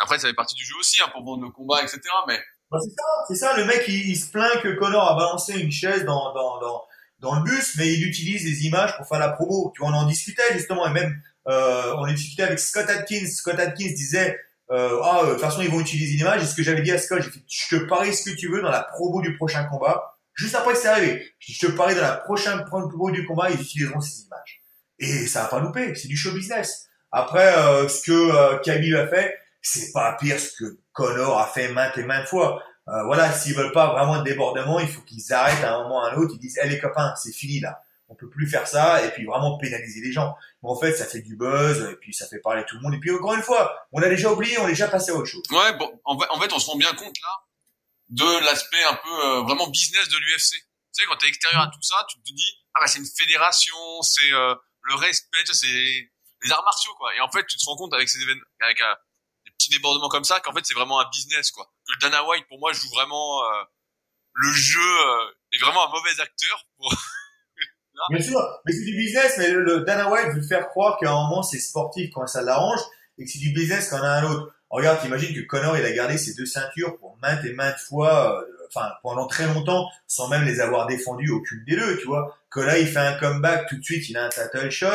Après, 0.00 0.18
ça 0.18 0.28
fait 0.28 0.34
partie 0.34 0.54
du 0.54 0.64
jeu 0.64 0.76
aussi, 0.78 1.02
hein, 1.02 1.08
pour 1.12 1.24
vendre 1.24 1.42
le 1.44 1.50
combat, 1.50 1.82
etc. 1.82 2.00
Mais 2.26 2.40
bah, 2.70 2.78
c'est 2.82 2.90
ça, 2.90 3.04
c'est 3.28 3.34
ça. 3.34 3.56
Le 3.56 3.64
mec, 3.64 3.84
il, 3.88 4.16
se 4.16 4.30
plaint 4.30 4.60
que 4.62 4.68
Connor 4.78 5.10
a 5.10 5.16
balancé 5.16 5.58
une 5.58 5.72
chaise 5.72 6.04
dans 6.04 6.32
dans 6.34 6.60
dans 6.60 6.84
dans 7.20 7.34
le 7.36 7.42
bus, 7.42 7.74
mais 7.76 7.92
il 7.92 8.06
utilise 8.06 8.44
des 8.44 8.66
images 8.66 8.96
pour 8.96 9.08
faire 9.08 9.18
la 9.18 9.30
promo. 9.30 9.72
Tu 9.74 9.82
vois, 9.82 9.90
on 9.90 9.94
en 9.94 10.06
discutait 10.06 10.52
justement, 10.52 10.86
et 10.86 10.92
même 10.92 11.20
euh, 11.48 11.94
on 11.94 12.02
en 12.02 12.06
discutait 12.06 12.44
avec 12.44 12.58
Scott 12.58 12.88
Atkins. 12.88 13.26
Scott 13.26 13.58
Atkins 13.58 13.92
disait 13.94 14.38
euh, 14.70 15.00
ah, 15.02 15.22
de 15.24 15.32
toute 15.32 15.40
façon, 15.40 15.62
ils 15.62 15.70
vont 15.70 15.80
utiliser 15.80 16.14
une 16.14 16.20
image. 16.20 16.42
Et 16.42 16.46
ce 16.46 16.54
que 16.54 16.62
j'avais 16.62 16.82
dit 16.82 16.92
à 16.92 16.98
Scott, 16.98 17.22
j'ai 17.22 17.30
fait, 17.30 17.40
je 17.48 17.76
te 17.76 17.84
parie 17.84 18.14
ce 18.14 18.30
que 18.30 18.36
tu 18.36 18.48
veux 18.48 18.60
dans 18.60 18.70
la 18.70 18.82
promo 18.82 19.20
du 19.22 19.36
prochain 19.36 19.64
combat. 19.64 20.16
Juste 20.34 20.54
après 20.54 20.74
que 20.74 20.78
c'est 20.78 20.88
arrivé, 20.88 21.32
je 21.40 21.66
te 21.66 21.72
parie 21.72 21.94
dans 21.94 22.02
la 22.02 22.16
prochaine 22.16 22.64
promo 22.64 23.10
du 23.10 23.26
combat, 23.26 23.50
ils 23.50 23.60
utiliseront 23.60 24.00
ces 24.00 24.22
images. 24.22 24.62
Et 24.98 25.26
ça 25.26 25.42
va 25.42 25.48
pas 25.48 25.60
louper, 25.60 25.94
c'est 25.94 26.08
du 26.08 26.16
show 26.16 26.32
business. 26.32 26.88
Après, 27.10 27.56
euh, 27.56 27.88
ce 27.88 28.02
que 28.02 28.12
euh, 28.12 29.02
a 29.02 29.06
fait, 29.08 29.38
c'est 29.62 29.92
pas 29.92 30.16
pire 30.20 30.38
ce 30.38 30.50
que 30.58 30.78
Connor 30.92 31.38
a 31.38 31.46
fait 31.46 31.72
maintes 31.72 31.96
et 31.98 32.04
maintes 32.04 32.28
fois. 32.28 32.62
Euh, 32.88 33.04
voilà, 33.04 33.32
s'ils 33.32 33.54
veulent 33.54 33.72
pas 33.72 33.92
vraiment 33.92 34.18
de 34.18 34.24
débordement, 34.24 34.78
il 34.80 34.88
faut 34.88 35.02
qu'ils 35.02 35.32
arrêtent 35.32 35.64
à 35.64 35.74
un 35.74 35.82
moment 35.82 35.96
ou 35.96 36.00
à 36.00 36.12
un 36.12 36.16
autre. 36.16 36.34
Ils 36.34 36.40
disent, 36.40 36.58
eh 36.62 36.68
les 36.68 36.78
copains, 36.78 37.14
c'est 37.16 37.32
fini 37.32 37.60
là 37.60 37.82
on 38.08 38.14
peut 38.14 38.28
plus 38.28 38.48
faire 38.48 38.66
ça 38.66 39.04
et 39.04 39.10
puis 39.10 39.24
vraiment 39.24 39.58
pénaliser 39.58 40.00
les 40.00 40.12
gens. 40.12 40.34
Mais 40.62 40.70
en 40.70 40.78
fait, 40.78 40.94
ça 40.94 41.06
fait 41.06 41.20
du 41.20 41.36
buzz 41.36 41.90
et 41.92 41.96
puis 41.96 42.14
ça 42.14 42.26
fait 42.26 42.38
parler 42.38 42.64
tout 42.66 42.76
le 42.76 42.82
monde. 42.82 42.94
Et 42.94 42.98
puis 42.98 43.10
encore 43.10 43.34
une 43.34 43.42
fois, 43.42 43.86
on 43.92 44.02
a 44.02 44.08
déjà 44.08 44.32
oublié, 44.32 44.58
on 44.58 44.66
est 44.66 44.72
déjà 44.72 44.88
passé 44.88 45.10
à 45.10 45.14
autre 45.14 45.26
chose. 45.26 45.42
Ouais, 45.50 45.76
bon, 45.76 46.00
en 46.04 46.40
fait, 46.40 46.52
on 46.52 46.58
se 46.58 46.66
rend 46.70 46.76
bien 46.76 46.92
compte 46.94 47.20
là 47.22 47.44
de 48.08 48.44
l'aspect 48.44 48.82
un 48.84 48.94
peu 48.94 49.26
euh, 49.26 49.42
vraiment 49.42 49.68
business 49.68 50.08
de 50.08 50.16
l'UFC. 50.16 50.52
Tu 50.52 50.64
sais, 50.92 51.04
quand 51.06 51.16
t'es 51.16 51.28
extérieur 51.28 51.62
à 51.62 51.66
tout 51.66 51.82
ça, 51.82 52.06
tu 52.08 52.18
te 52.18 52.24
dis 52.24 52.58
ah 52.74 52.80
bah 52.80 52.86
c'est 52.86 52.98
une 52.98 53.06
fédération, 53.06 53.76
c'est 54.02 54.32
euh, 54.32 54.54
le 54.82 54.94
respect, 54.94 55.44
c'est 55.52 55.66
les 55.66 56.52
arts 56.52 56.64
martiaux 56.64 56.94
quoi. 56.94 57.14
Et 57.14 57.20
en 57.20 57.30
fait, 57.30 57.46
tu 57.46 57.56
te 57.56 57.64
rends 57.66 57.76
compte 57.76 57.92
avec 57.94 58.08
ces 58.08 58.20
événements, 58.22 58.44
avec 58.60 58.80
euh, 58.80 58.94
des 59.44 59.50
petits 59.52 59.70
débordements 59.70 60.08
comme 60.08 60.24
ça 60.24 60.40
qu'en 60.40 60.52
fait 60.52 60.64
c'est 60.64 60.74
vraiment 60.74 61.00
un 61.00 61.08
business 61.10 61.50
quoi. 61.50 61.66
Que 61.86 61.92
le 61.92 61.98
Dana 62.00 62.24
White 62.24 62.46
pour 62.48 62.58
moi 62.58 62.72
joue 62.72 62.88
vraiment 62.90 63.44
euh, 63.44 63.64
le 64.34 64.52
jeu 64.52 64.80
euh, 64.80 65.30
est 65.52 65.58
vraiment 65.58 65.86
un 65.86 65.90
mauvais 65.90 66.20
acteur 66.20 66.64
pour 66.76 66.90
Bien 68.10 68.20
sûr, 68.20 68.60
mais 68.64 68.72
c'est 68.72 68.84
du 68.84 68.96
business, 68.96 69.34
mais 69.38 69.50
le, 69.50 69.80
Dana 69.80 70.10
White 70.10 70.34
veut 70.34 70.42
faire 70.42 70.68
croire 70.68 70.98
qu'à 70.98 71.10
un 71.10 71.28
moment 71.28 71.42
c'est 71.42 71.58
sportif 71.58 72.10
quand 72.14 72.26
ça 72.26 72.42
l'arrange 72.42 72.80
et 73.18 73.24
que 73.24 73.30
c'est 73.30 73.38
du 73.38 73.52
business 73.52 73.88
quand 73.90 73.98
on 74.00 74.02
a 74.02 74.08
un 74.08 74.24
autre. 74.24 74.54
Regarde, 74.70 75.00
t'imagines 75.00 75.34
que 75.34 75.40
Connor 75.46 75.78
il 75.78 75.84
a 75.84 75.92
gardé 75.92 76.18
ses 76.18 76.34
deux 76.34 76.46
ceintures 76.46 76.98
pour 76.98 77.16
maintes 77.22 77.44
et 77.44 77.52
maintes 77.54 77.78
fois, 77.78 78.38
euh, 78.38 78.66
enfin 78.68 78.90
pendant 79.02 79.26
très 79.26 79.46
longtemps, 79.46 79.88
sans 80.06 80.28
même 80.28 80.44
les 80.44 80.60
avoir 80.60 80.86
défendues 80.86 81.30
aucune 81.30 81.64
des 81.66 81.76
deux, 81.76 81.98
tu 81.98 82.06
vois. 82.06 82.38
Que 82.50 82.60
là 82.60 82.78
il 82.78 82.86
fait 82.86 82.98
un 82.98 83.14
comeback 83.14 83.68
tout 83.68 83.76
de 83.76 83.84
suite, 83.84 84.08
il 84.08 84.16
a 84.16 84.24
un 84.24 84.28
title 84.28 84.70
shot. 84.70 84.86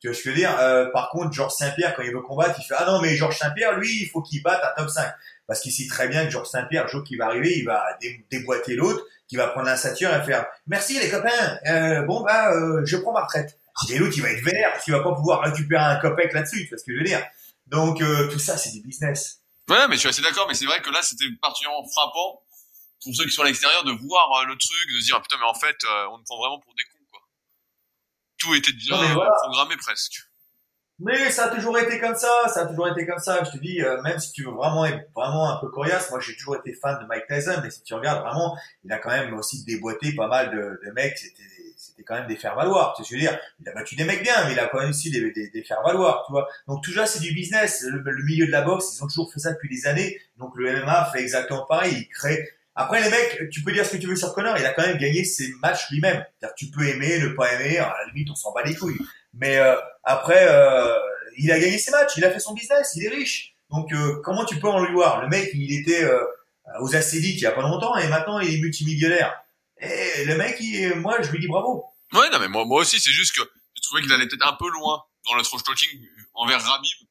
Tu 0.00 0.06
vois 0.06 0.14
ce 0.14 0.22
que 0.22 0.30
je 0.30 0.30
veux 0.30 0.36
dire? 0.36 0.56
Euh, 0.60 0.86
Par 0.92 1.10
contre, 1.10 1.32
Georges 1.32 1.54
Saint-Pierre, 1.54 1.92
quand 1.96 2.04
il 2.04 2.12
veut 2.12 2.22
combattre, 2.22 2.54
il 2.60 2.64
fait 2.64 2.76
ah 2.78 2.84
non 2.86 3.00
mais 3.00 3.16
Georges 3.16 3.36
Saint-Pierre, 3.38 3.76
lui, 3.76 4.02
il 4.02 4.06
faut 4.08 4.22
qu'il 4.22 4.42
batte 4.42 4.62
un 4.64 4.80
top 4.80 4.90
5 4.90 5.12
parce 5.48 5.60
qu'il 5.60 5.72
sait 5.72 5.88
très 5.88 6.08
bien 6.08 6.26
que 6.26 6.30
Georges 6.30 6.50
Saint-Pierre, 6.50 6.84
le 6.84 6.90
jour 6.90 7.02
qui 7.02 7.16
va 7.16 7.26
arriver, 7.26 7.58
il 7.58 7.64
va 7.64 7.82
déboîter 8.30 8.76
l'autre, 8.76 9.04
qui 9.26 9.36
va 9.36 9.48
prendre 9.48 9.66
la 9.66 9.78
ceinture 9.78 10.14
et 10.14 10.22
faire 10.22 10.46
merci 10.66 11.00
les 11.00 11.10
copains, 11.10 11.58
euh, 11.66 12.02
bon 12.02 12.22
bah 12.22 12.52
euh, 12.52 12.82
je 12.84 12.98
prends 12.98 13.12
ma 13.12 13.22
retraite. 13.22 13.58
Et 13.88 13.98
l'autre 13.98 14.12
il 14.16 14.22
va 14.22 14.30
être 14.30 14.44
vert 14.44 14.72
parce 14.72 14.84
qu'il 14.84 14.92
va 14.92 15.02
pas 15.02 15.14
pouvoir 15.14 15.40
récupérer 15.42 15.82
un 15.82 15.96
copec 15.96 16.32
là-dessus, 16.34 16.64
tu 16.64 16.68
vois 16.68 16.78
ce 16.78 16.84
que 16.84 16.92
je 16.92 16.98
veux 16.98 17.04
dire. 17.04 17.24
Donc 17.66 18.02
euh, 18.02 18.30
tout 18.30 18.38
ça 18.38 18.58
c'est 18.58 18.70
du 18.70 18.82
business. 18.82 19.40
Ouais, 19.70 19.88
mais 19.88 19.94
je 19.94 20.00
suis 20.00 20.08
assez 20.08 20.22
d'accord, 20.22 20.46
mais 20.48 20.54
c'est 20.54 20.66
vrai 20.66 20.80
que 20.82 20.90
là 20.90 21.00
c'était 21.02 21.26
particulièrement 21.40 21.86
frappant 21.88 22.42
pour 23.02 23.14
ceux 23.14 23.24
qui 23.24 23.30
sont 23.30 23.42
à 23.42 23.46
l'extérieur 23.46 23.84
de 23.84 23.92
voir 23.92 24.30
euh, 24.40 24.44
le 24.44 24.56
truc, 24.56 24.94
de 24.94 25.00
se 25.00 25.06
dire 25.06 25.16
ah, 25.16 25.22
putain 25.22 25.36
mais 25.38 25.46
en 25.46 25.54
fait 25.54 25.78
on 26.10 26.18
nous 26.18 26.24
prend 26.24 26.38
vraiment 26.38 26.60
pour 26.60 26.74
des 26.74 26.84
cons 26.84 27.06
quoi. 27.10 27.20
Tout 28.36 28.54
était 28.54 28.72
déjà 28.72 28.96
programmé 29.44 29.76
presque. 29.78 30.27
Mais 31.00 31.30
ça 31.30 31.44
a 31.44 31.54
toujours 31.54 31.78
été 31.78 32.00
comme 32.00 32.16
ça, 32.16 32.28
ça 32.52 32.62
a 32.62 32.66
toujours 32.66 32.88
été 32.88 33.06
comme 33.06 33.20
ça. 33.20 33.44
Je 33.44 33.50
te 33.50 33.58
dis, 33.58 33.80
euh, 33.82 34.02
même 34.02 34.18
si 34.18 34.32
tu 34.32 34.44
veux 34.44 34.50
vraiment 34.50 34.84
être 34.84 35.08
vraiment 35.14 35.48
un 35.50 35.60
peu 35.60 35.68
coriace, 35.68 36.10
moi 36.10 36.18
j'ai 36.18 36.34
toujours 36.36 36.56
été 36.56 36.72
fan 36.72 36.98
de 37.00 37.06
Mike 37.06 37.26
Tyson, 37.28 37.60
mais 37.62 37.70
si 37.70 37.82
tu 37.84 37.94
regardes 37.94 38.22
vraiment, 38.22 38.56
il 38.84 38.92
a 38.92 38.98
quand 38.98 39.10
même 39.10 39.32
aussi 39.34 39.64
déboîté 39.64 40.12
pas 40.16 40.26
mal 40.26 40.50
de, 40.50 40.80
de 40.84 40.90
mecs, 40.92 41.16
c'était 41.16 41.42
c'était 41.76 42.02
quand 42.02 42.16
même 42.16 42.26
des 42.26 42.36
faire-valoir. 42.36 42.94
Tu 42.96 43.04
sais 43.04 43.10
je 43.10 43.14
veux 43.14 43.20
dire 43.20 43.38
Il 43.60 43.68
a 43.68 43.72
battu 43.72 43.94
des 43.94 44.04
mecs 44.04 44.22
bien, 44.22 44.44
mais 44.46 44.52
il 44.52 44.58
a 44.58 44.66
quand 44.66 44.80
même 44.80 44.90
aussi 44.90 45.10
des, 45.10 45.30
des, 45.30 45.50
des 45.50 45.62
faire-valoir, 45.62 46.24
tu 46.26 46.32
vois. 46.32 46.48
Donc 46.66 46.82
toujours 46.82 47.06
c'est 47.06 47.20
du 47.20 47.32
business. 47.32 47.84
Le, 47.88 48.00
le, 48.00 48.24
milieu 48.24 48.46
de 48.46 48.52
la 48.52 48.62
boxe, 48.62 48.96
ils 48.96 49.04
ont 49.04 49.06
toujours 49.06 49.32
fait 49.32 49.38
ça 49.38 49.52
depuis 49.52 49.68
des 49.68 49.86
années. 49.86 50.20
Donc 50.36 50.52
le 50.56 50.82
MMA 50.82 51.10
fait 51.12 51.20
exactement 51.20 51.64
pareil. 51.66 51.94
Il 51.96 52.08
crée. 52.08 52.48
Après 52.74 53.02
les 53.02 53.10
mecs, 53.10 53.50
tu 53.50 53.62
peux 53.62 53.72
dire 53.72 53.84
ce 53.84 53.92
que 53.92 53.96
tu 53.96 54.06
veux 54.06 54.14
sur 54.16 54.32
Connor, 54.34 54.56
il 54.58 54.64
a 54.64 54.72
quand 54.72 54.86
même 54.86 54.98
gagné 54.98 55.24
ses 55.24 55.48
matchs 55.62 55.90
lui-même. 55.90 56.24
Tu 56.56 56.66
peux 56.66 56.86
aimer, 56.86 57.18
ne 57.18 57.28
pas 57.28 57.52
aimer, 57.54 57.78
à 57.78 57.88
la 57.88 58.12
limite 58.12 58.30
on 58.30 58.36
s'en 58.36 58.52
bat 58.52 58.62
les 58.62 58.74
couilles. 58.74 58.98
Mais 59.34 59.58
euh, 59.58 59.76
après, 60.04 60.46
euh, 60.48 60.98
il 61.36 61.52
a 61.52 61.58
gagné 61.58 61.78
ses 61.78 61.90
matchs, 61.90 62.16
il 62.16 62.24
a 62.24 62.30
fait 62.30 62.40
son 62.40 62.54
business, 62.54 62.92
il 62.96 63.04
est 63.04 63.10
riche. 63.10 63.54
Donc 63.70 63.92
euh, 63.92 64.20
comment 64.24 64.44
tu 64.44 64.58
peux 64.58 64.68
en 64.68 64.82
lui 64.82 64.92
voir 64.92 65.20
Le 65.20 65.28
mec, 65.28 65.50
il 65.54 65.78
était 65.78 66.02
euh, 66.02 66.24
aux 66.80 66.96
acédiques 66.96 67.36
il 67.36 67.42
y 67.42 67.46
a 67.46 67.52
pas 67.52 67.62
longtemps 67.62 67.96
et 67.96 68.08
maintenant 68.08 68.40
il 68.40 68.54
est 68.54 68.60
multimillionnaire. 68.60 69.34
Et 69.80 70.24
le 70.24 70.36
mec, 70.36 70.56
il, 70.60 70.96
moi, 70.96 71.20
je 71.22 71.30
lui 71.30 71.38
dis 71.38 71.46
bravo. 71.46 71.84
Ouais, 72.12 72.30
non 72.30 72.38
mais 72.40 72.48
moi, 72.48 72.64
moi 72.64 72.80
aussi, 72.80 72.98
c'est 72.98 73.12
juste 73.12 73.36
que 73.36 73.42
je 73.76 73.82
trouvais 73.82 74.02
qu'il 74.02 74.12
allait 74.12 74.26
peut-être 74.26 74.48
un 74.48 74.56
peu 74.58 74.68
loin 74.70 75.04
dans 75.26 75.34
le 75.34 75.42
trash 75.42 75.62
talking 75.62 76.00
envers 76.34 76.62
Rabib 76.62 77.06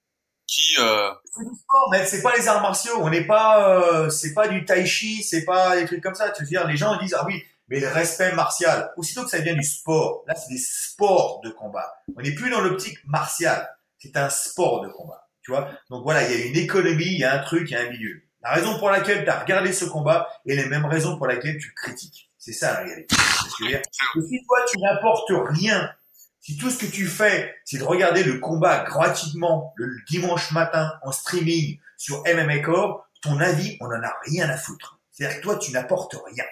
qui 0.48 0.76
euh... 0.80 1.12
c'est 1.26 1.44
du 1.44 1.54
sport 1.54 1.90
mais 1.92 2.06
c'est 2.06 2.22
pas 2.22 2.34
les 2.38 2.48
arts 2.48 2.62
martiaux 2.62 3.00
on 3.02 3.10
n'est 3.10 3.26
pas 3.28 4.10
c'est 4.10 4.34
pas 4.34 4.48
du 4.48 4.64
tai 4.64 4.86
chi 4.86 5.22
c'est 5.22 5.44
pas 5.44 5.76
des 5.76 5.86
trucs 5.86 6.02
comme 6.02 6.16
ça 6.16 6.30
tu 6.30 6.44
veux 6.44 6.48
dire 6.48 6.66
les 6.66 6.78
gens 6.78 6.98
disent 6.98 7.16
ah 7.20 7.26
oui 7.28 7.44
mais 7.70 7.80
le 7.80 7.88
respect 7.88 8.34
martial, 8.34 8.92
aussitôt 8.98 9.24
que 9.24 9.30
ça 9.30 9.40
devient 9.40 9.56
du 9.56 9.64
sport, 9.64 10.24
là 10.28 10.36
c'est 10.36 10.54
des 10.54 10.60
sports 10.60 11.42
de 11.44 11.50
combat. 11.50 11.92
On 12.16 12.22
n'est 12.22 12.34
plus 12.34 12.50
dans 12.50 12.62
l'optique 12.62 12.98
martiale, 13.06 13.68
c'est 13.98 14.16
un 14.18 14.30
sport 14.30 14.82
de 14.82 14.90
combat. 14.90 15.28
Tu 15.42 15.52
vois 15.52 15.70
Donc 15.90 16.04
voilà, 16.04 16.30
il 16.30 16.38
y 16.38 16.42
a 16.42 16.46
une 16.46 16.58
économie, 16.58 17.06
il 17.06 17.20
y 17.20 17.24
a 17.24 17.34
un 17.34 17.44
truc, 17.44 17.70
il 17.70 17.74
y 17.74 17.78
a 17.78 17.82
un 17.82 17.90
milieu. 17.90 18.22
La 18.42 18.52
raison 18.52 18.78
pour 18.78 18.90
laquelle 18.90 19.24
tu 19.24 19.30
as 19.30 19.40
regardé 19.40 19.74
ce 19.74 19.86
combat 19.86 20.28
est 20.46 20.56
les 20.56 20.68
mêmes 20.68 20.86
raisons 20.86 21.18
pour 21.18 21.28
lesquelles 21.28 21.58
tu 21.58 21.74
critiques. 21.74 22.32
C'est 22.38 22.54
ça 22.54 22.74
la 22.74 22.80
réalité. 22.86 23.16
que 23.16 24.22
si 24.22 24.44
toi 24.46 24.58
tu 24.70 24.80
n'apportes 24.80 25.32
rien, 25.50 25.92
si 26.40 26.58
tout 26.58 26.70
ce 26.70 26.78
que 26.78 26.86
tu 26.86 27.08
fais 27.08 27.54
c'est 27.66 27.80
de 27.80 27.84
regarder 27.84 28.24
le 28.24 28.40
combat 28.40 28.84
gratuitement 28.84 29.74
le 29.76 29.90
dimanche 30.10 30.52
matin 30.52 30.94
en 31.04 31.12
streaming 31.12 31.80
sur 31.98 32.24
MMA 32.24 32.60
Core, 32.60 33.06
ton 33.22 33.40
avis, 33.40 33.78
on 33.82 33.88
en 33.88 34.04
a 34.04 34.14
rien 34.26 34.50
à 34.50 34.56
foutre. 34.56 35.00
C'est-à-dire 35.12 35.38
que 35.38 35.44
toi 35.44 35.58
tu 35.58 35.72
n'apportes 35.72 36.16
rien. 36.32 36.46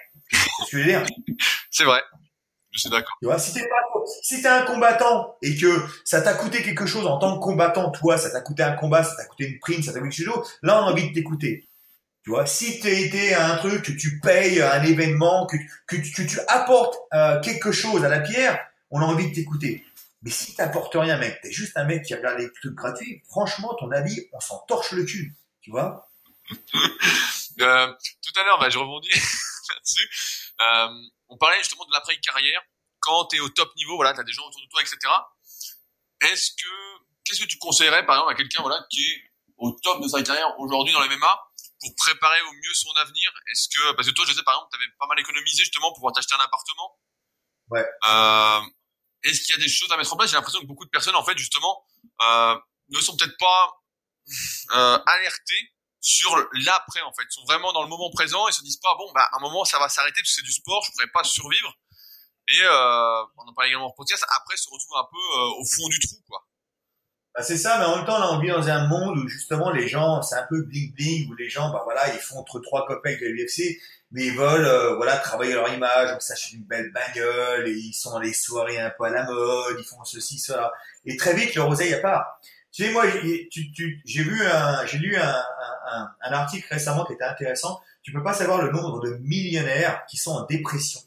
C'est 1.70 1.84
vrai. 1.84 2.02
Je 2.72 2.80
suis 2.80 2.90
d'accord. 2.90 3.16
Tu 3.20 3.26
vois, 3.26 3.38
si 3.38 3.54
t'es 3.54 3.66
pas, 3.66 4.00
si 4.22 4.42
t'es 4.42 4.48
un 4.48 4.62
combattant 4.62 5.36
et 5.42 5.56
que 5.56 5.82
ça 6.04 6.20
t'a 6.20 6.34
coûté 6.34 6.62
quelque 6.62 6.86
chose 6.86 7.06
en 7.06 7.18
tant 7.18 7.38
que 7.38 7.42
combattant, 7.42 7.90
toi, 7.90 8.18
ça 8.18 8.30
t'a 8.30 8.40
coûté 8.40 8.62
un 8.62 8.72
combat, 8.72 9.02
ça 9.02 9.16
t'a 9.16 9.24
coûté 9.24 9.46
une 9.48 9.58
prime, 9.58 9.82
ça 9.82 9.92
t'a 9.92 10.00
coûté 10.00 10.16
quelque 10.16 10.30
chose, 10.30 10.58
là, 10.62 10.82
on 10.82 10.86
a 10.86 10.90
envie 10.90 11.08
de 11.08 11.14
t'écouter. 11.14 11.68
Tu 12.22 12.30
vois, 12.30 12.44
si 12.44 12.80
t'es 12.80 13.02
été 13.02 13.34
à 13.34 13.52
un 13.52 13.56
truc, 13.56 13.82
que 13.82 13.92
tu 13.92 14.20
payes 14.20 14.60
un 14.60 14.82
événement, 14.82 15.46
que, 15.46 15.56
que, 15.86 15.96
que 15.96 16.22
tu 16.22 16.40
apportes 16.48 16.98
euh, 17.14 17.40
quelque 17.40 17.72
chose 17.72 18.04
à 18.04 18.08
la 18.08 18.20
pierre, 18.20 18.58
on 18.90 19.00
a 19.00 19.04
envie 19.04 19.30
de 19.30 19.34
t'écouter. 19.34 19.84
Mais 20.22 20.30
si 20.30 20.54
t'apportes 20.54 20.94
rien, 20.94 21.18
mec, 21.18 21.38
t'es 21.40 21.52
juste 21.52 21.76
un 21.76 21.84
mec 21.84 22.02
qui 22.02 22.14
regarde 22.14 22.38
les 22.38 22.52
trucs 22.52 22.74
gratuits, 22.74 23.22
franchement, 23.28 23.74
ton 23.78 23.90
avis, 23.92 24.26
on 24.32 24.40
s'en 24.40 24.58
torche 24.66 24.92
le 24.92 25.04
cul. 25.04 25.34
Tu 25.60 25.70
vois? 25.70 26.10
Euh, 27.60 27.86
Tout 28.22 28.40
à 28.40 28.44
l'heure, 28.44 28.58
bah, 28.58 28.68
je 28.70 28.78
rebondis 28.78 29.08
là-dessus. 29.74 30.52
Euh, 30.60 30.88
on 31.28 31.36
parlait 31.36 31.58
justement 31.58 31.84
de 31.84 31.92
l'après-carrière. 31.92 32.62
Quand 33.00 33.26
tu 33.26 33.36
es 33.36 33.40
au 33.40 33.48
top 33.48 33.74
niveau, 33.76 33.96
voilà, 33.96 34.14
tu 34.14 34.20
as 34.20 34.24
des 34.24 34.32
gens 34.32 34.46
autour 34.46 34.60
de 34.60 34.68
toi, 34.68 34.80
etc. 34.80 34.98
Est-ce 36.20 36.52
que, 36.52 37.04
qu'est-ce 37.24 37.40
que 37.40 37.48
tu 37.48 37.58
conseillerais, 37.58 38.04
par 38.06 38.16
exemple, 38.16 38.32
à 38.32 38.36
quelqu'un, 38.36 38.62
voilà, 38.62 38.84
qui 38.90 39.02
est 39.02 39.22
au 39.58 39.72
top 39.82 40.02
de 40.02 40.08
sa 40.08 40.22
carrière 40.22 40.58
aujourd'hui 40.58 40.92
dans 40.92 41.02
les 41.02 41.14
MMA 41.14 41.40
pour 41.80 41.94
préparer 41.96 42.40
au 42.42 42.52
mieux 42.52 42.74
son 42.74 42.90
avenir? 42.96 43.30
Est-ce 43.50 43.68
que, 43.68 43.92
parce 43.92 44.08
que 44.08 44.12
toi, 44.14 44.24
je 44.26 44.32
sais, 44.32 44.42
par 44.42 44.54
exemple, 44.54 44.70
tu 44.72 44.78
avais 44.78 44.92
pas 44.98 45.06
mal 45.06 45.20
économisé 45.20 45.62
justement 45.62 45.88
pour 45.88 45.96
pouvoir 45.96 46.14
t'acheter 46.14 46.34
un 46.34 46.44
appartement. 46.44 46.98
Ouais. 47.70 47.84
Euh, 48.08 48.60
est-ce 49.22 49.42
qu'il 49.42 49.56
y 49.56 49.58
a 49.58 49.62
des 49.62 49.68
choses 49.68 49.90
à 49.92 49.96
mettre 49.96 50.12
en 50.12 50.16
place? 50.16 50.30
J'ai 50.30 50.36
l'impression 50.36 50.60
que 50.60 50.66
beaucoup 50.66 50.84
de 50.84 50.90
personnes, 50.90 51.16
en 51.16 51.24
fait, 51.24 51.36
justement, 51.36 51.84
euh, 52.22 52.56
ne 52.90 53.00
sont 53.00 53.16
peut-être 53.16 53.36
pas 53.38 53.82
euh, 54.74 54.98
alertées 55.06 55.72
sur 56.06 56.36
l'après 56.64 57.00
en 57.00 57.12
fait. 57.12 57.24
Ils 57.28 57.34
sont 57.34 57.44
vraiment 57.46 57.72
dans 57.72 57.82
le 57.82 57.88
moment 57.88 58.08
présent 58.10 58.46
et 58.46 58.52
se 58.52 58.62
disent 58.62 58.76
pas 58.76 58.94
bon 58.96 59.10
bah 59.12 59.28
à 59.32 59.38
un 59.38 59.40
moment 59.40 59.64
ça 59.64 59.80
va 59.80 59.88
s'arrêter 59.88 60.20
parce 60.22 60.30
que 60.30 60.34
c'est 60.36 60.46
du 60.46 60.52
sport, 60.52 60.84
je 60.86 60.92
pourrais 60.92 61.10
pas 61.12 61.24
survivre. 61.24 61.74
Et 62.48 62.62
euh, 62.62 63.22
on 63.36 63.48
en 63.48 63.52
parle 63.54 63.68
également 63.68 63.86
en 63.88 63.90
podcast, 63.90 64.24
après 64.36 64.56
se 64.56 64.68
retrouve 64.70 64.98
un 64.98 65.08
peu 65.10 65.18
euh, 65.18 65.60
au 65.60 65.64
fond 65.64 65.88
du 65.88 65.98
trou 65.98 66.14
quoi. 66.28 66.46
Bah 67.34 67.42
c'est 67.42 67.58
ça, 67.58 67.78
mais 67.78 67.86
en 67.86 67.96
même 67.96 68.06
temps 68.06 68.20
là 68.20 68.32
on 68.32 68.38
vit 68.38 68.50
dans 68.50 68.68
un 68.68 68.86
monde 68.86 69.18
où 69.18 69.26
justement 69.26 69.72
les 69.72 69.88
gens 69.88 70.22
c'est 70.22 70.36
un 70.36 70.46
peu 70.48 70.62
bling 70.62 70.94
bling 70.94 71.28
où 71.28 71.34
les 71.34 71.50
gens 71.50 71.70
bah 71.70 71.80
voilà 71.82 72.14
ils 72.14 72.20
font 72.20 72.38
entre 72.38 72.60
trois 72.60 72.86
copains 72.86 73.10
avec 73.10 73.20
l'UFC 73.22 73.76
mais 74.12 74.26
ils 74.26 74.36
veulent 74.36 74.64
euh, 74.64 74.94
voilà 74.94 75.16
travailler 75.16 75.54
leur 75.54 75.68
image, 75.74 76.12
donc 76.12 76.22
s'achètent 76.22 76.52
une 76.52 76.66
belle 76.66 76.92
bagnole 76.92 77.66
et 77.66 77.72
ils 77.72 77.92
sont 77.92 78.12
dans 78.12 78.20
les 78.20 78.32
soirées 78.32 78.78
un 78.78 78.90
peu 78.90 79.06
à 79.06 79.10
la 79.10 79.24
mode, 79.24 79.76
ils 79.76 79.84
font 79.84 80.04
ceci 80.04 80.38
cela 80.38 80.70
et 81.04 81.16
très 81.16 81.34
vite 81.34 81.56
leur 81.56 81.68
oseille 81.68 81.94
à 81.94 81.98
part. 81.98 82.40
Tu 82.76 82.84
sais, 82.84 82.92
moi, 82.92 83.04
j'ai 83.08 84.22
vu 84.22 84.46
un, 84.46 84.84
j'ai 84.84 84.98
lu 84.98 85.16
un, 85.16 85.34
un, 85.90 86.10
un, 86.20 86.32
article 86.32 86.66
récemment 86.68 87.06
qui 87.06 87.14
était 87.14 87.24
intéressant. 87.24 87.80
Tu 88.02 88.12
peux 88.12 88.22
pas 88.22 88.34
savoir 88.34 88.60
le 88.60 88.70
nombre 88.70 89.00
de 89.00 89.16
millionnaires 89.22 90.04
qui 90.10 90.18
sont 90.18 90.32
en 90.32 90.44
dépression. 90.44 91.00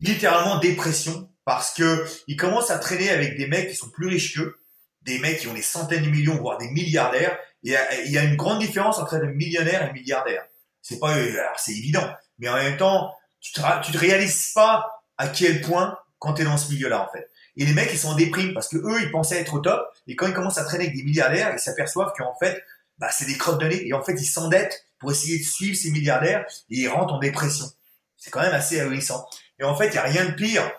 Littéralement 0.00 0.58
dépression 0.58 1.30
parce 1.44 1.72
que 1.72 2.04
ils 2.26 2.36
commencent 2.36 2.72
à 2.72 2.80
traîner 2.80 3.10
avec 3.10 3.36
des 3.36 3.46
mecs 3.46 3.70
qui 3.70 3.76
sont 3.76 3.90
plus 3.90 4.08
riches 4.08 4.34
qu'eux, 4.34 4.58
des 5.02 5.20
mecs 5.20 5.38
qui 5.38 5.46
ont 5.46 5.54
des 5.54 5.62
centaines 5.62 6.02
de 6.02 6.10
millions, 6.10 6.34
voire 6.34 6.58
des 6.58 6.68
milliardaires. 6.70 7.38
Et 7.62 7.76
il 8.06 8.10
y 8.10 8.18
a 8.18 8.24
une 8.24 8.34
grande 8.34 8.58
différence 8.58 8.98
entre 8.98 9.14
être 9.14 9.36
millionnaire 9.36 9.88
et 9.88 9.92
milliardaire. 9.92 10.48
C'est 10.82 10.98
pas, 10.98 11.14
c'est 11.58 11.76
évident. 11.76 12.12
Mais 12.40 12.48
en 12.48 12.56
même 12.56 12.76
temps, 12.76 13.14
tu 13.40 13.52
te, 13.52 13.60
tu 13.84 13.92
te 13.92 13.98
réalises 13.98 14.50
pas 14.52 15.04
à 15.16 15.28
quel 15.28 15.60
point 15.60 15.96
quand 16.18 16.34
tu 16.34 16.42
es 16.42 16.44
dans 16.44 16.58
ce 16.58 16.72
milieu-là, 16.72 17.08
en 17.08 17.12
fait. 17.12 17.30
Et 17.56 17.64
les 17.64 17.72
mecs, 17.72 17.92
ils 17.92 17.98
sont 17.98 18.08
en 18.08 18.16
déprime 18.16 18.52
parce 18.52 18.66
que 18.66 18.78
eux, 18.78 19.00
ils 19.00 19.12
pensaient 19.12 19.40
être 19.40 19.54
au 19.54 19.60
top. 19.60 19.86
Et 20.06 20.16
quand 20.16 20.26
ils 20.26 20.34
commencent 20.34 20.58
à 20.58 20.64
traîner 20.64 20.84
avec 20.84 20.96
des 20.96 21.02
milliardaires, 21.02 21.52
ils 21.52 21.58
s'aperçoivent 21.58 22.12
qu'en 22.16 22.34
fait, 22.36 22.62
bah, 22.98 23.08
c'est 23.10 23.26
des 23.26 23.36
crottes 23.36 23.60
de 23.60 23.66
nez. 23.66 23.86
Et 23.86 23.92
en 23.92 24.02
fait, 24.02 24.14
ils 24.14 24.26
s'endettent 24.26 24.84
pour 24.98 25.10
essayer 25.10 25.38
de 25.38 25.44
suivre 25.44 25.76
ces 25.76 25.90
milliardaires 25.90 26.46
et 26.70 26.80
ils 26.80 26.88
rentrent 26.88 27.14
en 27.14 27.18
dépression. 27.18 27.66
C'est 28.16 28.30
quand 28.30 28.40
même 28.40 28.54
assez 28.54 28.80
ahurissant. 28.80 29.26
Et 29.58 29.64
en 29.64 29.76
fait, 29.76 29.88
il 29.88 29.92
n'y 29.92 29.98
a 29.98 30.02
rien 30.02 30.24
de 30.26 30.32
pire 30.32 30.70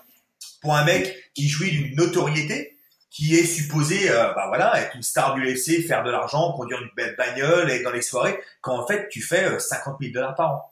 pour 0.61 0.75
un 0.75 0.83
mec 0.83 1.31
qui 1.33 1.47
jouit 1.47 1.71
d'une 1.71 1.95
notoriété, 1.95 2.77
qui 3.09 3.35
est 3.35 3.45
supposé, 3.45 4.09
euh, 4.09 4.33
bah 4.33 4.45
voilà, 4.47 4.81
être 4.81 4.95
une 4.95 5.03
star 5.03 5.33
du 5.35 5.41
UFC, 5.41 5.85
faire 5.87 6.03
de 6.03 6.11
l'argent, 6.11 6.53
conduire 6.53 6.81
une 6.81 6.89
belle 6.95 7.15
bagnole, 7.15 7.69
être 7.69 7.83
dans 7.83 7.91
les 7.91 8.01
soirées, 8.01 8.39
quand 8.61 8.77
en 8.77 8.85
fait, 8.85 9.07
tu 9.09 9.21
fais 9.21 9.59
50 9.59 9.95
euh, 9.95 9.97
000 10.01 10.13
dollars 10.13 10.35
par 10.35 10.51
an. 10.51 10.71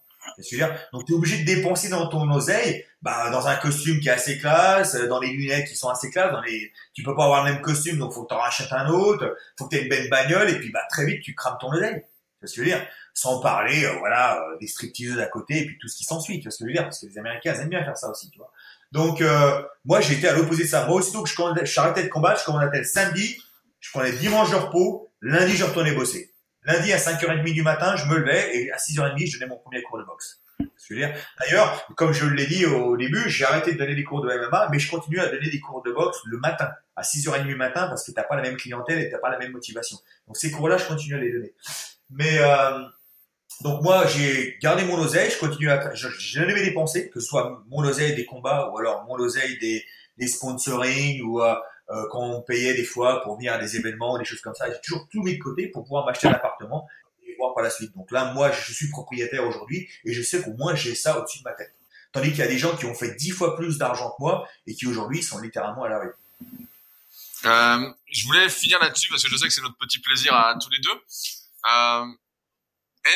Donc 0.91 1.05
tu 1.05 1.13
es 1.13 1.15
obligé 1.15 1.39
de 1.39 1.45
dépenser 1.45 1.89
dans 1.89 2.07
ton 2.07 2.29
oseille, 2.31 2.85
bah, 3.01 3.29
dans 3.29 3.47
un 3.47 3.55
costume 3.55 3.99
qui 3.99 4.07
est 4.07 4.11
assez 4.11 4.37
classe, 4.37 4.95
euh, 4.95 5.07
dans 5.07 5.19
les 5.19 5.29
lunettes 5.29 5.67
qui 5.67 5.75
sont 5.75 5.89
assez 5.89 6.09
classe, 6.09 6.31
dans 6.31 6.41
les, 6.41 6.71
tu 6.93 7.03
peux 7.03 7.15
pas 7.15 7.25
avoir 7.25 7.45
le 7.45 7.53
même 7.53 7.61
costume, 7.61 7.97
donc 7.97 8.13
faut 8.13 8.23
que 8.23 8.29
t'en 8.29 8.39
rachètes 8.39 8.71
un 8.71 8.89
autre, 8.89 9.35
faut 9.57 9.67
que 9.67 9.75
tu 9.75 9.81
aies 9.81 9.83
une 9.83 9.89
belle 9.89 10.09
bagnole, 10.09 10.49
et 10.49 10.59
puis 10.59 10.71
bah 10.71 10.81
très 10.89 11.05
vite 11.05 11.21
tu 11.21 11.35
crames 11.35 11.57
ton 11.59 11.71
oseille. 11.71 12.01
Tu 12.01 12.39
vois 12.41 12.47
ce 12.47 12.55
que 12.55 12.55
je 12.55 12.61
veux 12.61 12.75
dire? 12.75 12.87
Sans 13.13 13.39
parler, 13.39 13.85
euh, 13.85 13.93
voilà, 13.99 14.39
euh, 14.39 14.57
des 14.59 14.67
stripteaseuses 14.67 15.19
à 15.19 15.27
côté, 15.27 15.59
et 15.59 15.65
puis 15.65 15.77
tout 15.79 15.87
ce 15.87 15.95
qui 15.95 16.03
s'ensuit. 16.03 16.39
Tu 16.39 16.43
vois 16.43 16.51
ce 16.51 16.57
que 16.57 16.65
je 16.65 16.67
veux 16.67 16.73
dire? 16.73 16.83
Parce 16.83 16.99
que 16.99 17.05
les 17.05 17.17
Américains 17.17 17.53
aiment 17.53 17.69
bien 17.69 17.83
faire 17.83 17.97
ça 17.97 18.09
aussi, 18.09 18.29
tu 18.29 18.39
vois. 18.39 18.51
Donc 18.91 19.21
moi 19.83 19.99
j'étais 19.99 20.27
à 20.27 20.33
l'opposé 20.33 20.63
de 20.63 20.69
ça. 20.69 20.85
Moi 20.85 20.95
aussitôt 20.95 21.21
que 21.23 21.29
je 21.29 21.35
j'arrêtais 21.65 22.03
de 22.03 22.07
combattre, 22.07 22.39
je 22.39 22.45
commençais 22.45 22.77
le 22.77 22.83
samedi, 22.85 23.41
je 23.81 23.89
prenais 23.91 24.13
dimanche 24.13 24.51
de 24.51 24.55
repos, 24.55 25.11
lundi 25.21 25.55
je 25.55 25.65
retournais 25.65 25.93
bosser. 25.93 26.34
Lundi 26.65 26.93
à 26.93 26.97
5h30 26.97 27.53
du 27.53 27.61
matin, 27.61 27.95
je 27.95 28.05
me 28.05 28.17
levais 28.17 28.57
et 28.57 28.71
à 28.71 28.77
6h30, 28.77 29.31
je 29.31 29.39
donnais 29.39 29.49
mon 29.49 29.57
premier 29.57 29.81
cours 29.83 29.99
de 29.99 30.03
boxe. 30.03 30.41
D'ailleurs, 31.39 31.87
comme 31.95 32.13
je 32.13 32.25
l'ai 32.25 32.45
dit 32.45 32.65
au 32.65 32.95
début, 32.97 33.29
j'ai 33.29 33.45
arrêté 33.45 33.73
de 33.73 33.77
donner 33.77 33.95
des 33.95 34.03
cours 34.03 34.21
de 34.21 34.27
MMA, 34.27 34.69
mais 34.71 34.79
je 34.79 34.89
continue 34.89 35.19
à 35.19 35.27
donner 35.27 35.49
des 35.49 35.59
cours 35.59 35.81
de 35.83 35.91
boxe 35.91 36.17
le 36.25 36.37
matin, 36.37 36.69
à 36.95 37.01
6h30 37.01 37.45
du 37.45 37.55
matin, 37.55 37.87
parce 37.87 38.05
que 38.05 38.11
t'as 38.11 38.23
pas 38.23 38.35
la 38.35 38.41
même 38.41 38.57
clientèle 38.57 38.99
et 38.99 39.09
t'as 39.09 39.17
pas 39.19 39.29
la 39.29 39.37
même 39.37 39.51
motivation. 39.51 39.97
Donc 40.27 40.37
ces 40.37 40.51
cours-là, 40.51 40.77
je 40.77 40.85
continue 40.85 41.15
à 41.15 41.19
les 41.19 41.31
donner. 41.31 41.53
Mais 42.09 42.37
euh, 42.39 42.79
donc 43.61 43.81
moi, 43.81 44.05
j'ai 44.07 44.57
gardé 44.61 44.83
mon 44.83 44.97
oseille, 44.97 45.31
je 45.31 45.39
continue 45.39 45.69
à, 45.69 45.93
j'ai 45.93 46.09
jamais 46.19 46.53
dépensé, 46.53 47.09
que 47.09 47.19
ce 47.19 47.27
soit 47.27 47.63
mon 47.67 47.83
oseille 47.83 48.15
des 48.15 48.25
combats 48.25 48.69
ou 48.71 48.77
alors 48.77 49.05
mon 49.05 49.15
oseille 49.15 49.57
des, 49.59 49.83
des 50.17 50.27
sponsoring 50.27 51.21
ou 51.23 51.41
euh, 51.41 51.55
euh, 51.89 52.07
quand 52.11 52.21
on 52.21 52.41
payait 52.41 52.73
des 52.73 52.83
fois 52.83 53.21
pour 53.21 53.35
venir 53.35 53.53
à 53.53 53.57
des 53.57 53.75
événements, 53.75 54.17
des 54.17 54.25
choses 54.25 54.41
comme 54.41 54.55
ça. 54.55 54.67
J'ai 54.71 54.79
toujours 54.81 55.07
tout 55.11 55.21
mis 55.21 55.37
de 55.37 55.43
côté 55.43 55.67
pour 55.67 55.83
pouvoir 55.83 56.05
m'acheter 56.05 56.27
un 56.27 56.33
appartement 56.33 56.87
et 57.25 57.35
voir 57.37 57.53
par 57.53 57.63
la 57.63 57.69
suite. 57.69 57.95
Donc 57.95 58.11
là, 58.11 58.33
moi, 58.33 58.51
je 58.51 58.73
suis 58.73 58.89
propriétaire 58.89 59.45
aujourd'hui 59.45 59.87
et 60.03 60.13
je 60.13 60.21
sais 60.21 60.41
qu'au 60.41 60.53
moins 60.53 60.75
j'ai 60.75 60.95
ça 60.95 61.19
au-dessus 61.19 61.39
de 61.39 61.43
ma 61.43 61.53
tête. 61.53 61.73
Tandis 62.11 62.29
qu'il 62.29 62.39
y 62.39 62.43
a 62.43 62.47
des 62.47 62.57
gens 62.57 62.75
qui 62.75 62.85
ont 62.85 62.95
fait 62.95 63.15
dix 63.15 63.31
fois 63.31 63.55
plus 63.55 63.77
d'argent 63.77 64.09
que 64.11 64.15
moi 64.19 64.47
et 64.65 64.73
qui 64.73 64.87
aujourd'hui 64.87 65.21
sont 65.21 65.39
littéralement 65.39 65.83
à 65.83 65.89
la 65.89 65.99
rue. 65.99 66.13
Euh, 67.45 67.93
je 68.11 68.25
voulais 68.25 68.49
finir 68.49 68.79
là-dessus 68.79 69.09
parce 69.09 69.23
que 69.23 69.29
je 69.29 69.37
sais 69.37 69.47
que 69.47 69.53
c'est 69.53 69.61
notre 69.61 69.77
petit 69.77 69.99
plaisir 69.99 70.33
à 70.33 70.55
tous 70.59 70.69
les 70.69 70.79
deux. 70.79 70.89
Euh, 70.91 72.05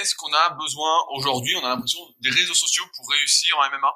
est-ce 0.02 0.14
qu'on 0.16 0.32
a 0.32 0.50
besoin 0.52 0.92
aujourd'hui, 1.16 1.56
on 1.56 1.66
a 1.66 1.70
l'impression, 1.70 2.00
des 2.20 2.30
réseaux 2.30 2.54
sociaux 2.54 2.86
pour 2.96 3.10
réussir 3.10 3.58
en 3.58 3.70
MMA 3.72 3.92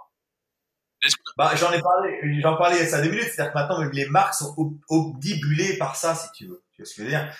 bah, 1.37 1.53
j'en 1.55 1.71
ai 1.71 1.81
parlé, 1.81 2.19
j'en 2.41 2.55
parlais 2.55 2.77
il 2.77 2.89
y 2.89 2.93
a 2.93 3.01
deux 3.01 3.09
minutes, 3.09 3.29
c'est-à-dire 3.33 3.53
que 3.53 3.57
maintenant 3.57 3.81
les 3.91 4.05
marques 4.07 4.35
sont 4.35 4.55
obdibulées 4.89 5.77
par 5.77 5.95
ça, 5.95 6.15
si 6.15 6.27
tu 6.35 6.47
veux. 6.47 6.63
Tu 6.73 6.81
vois 6.81 6.85
ce 6.85 6.95
que 6.95 6.97
je 6.97 7.03
veux 7.03 7.09
dire? 7.09 7.33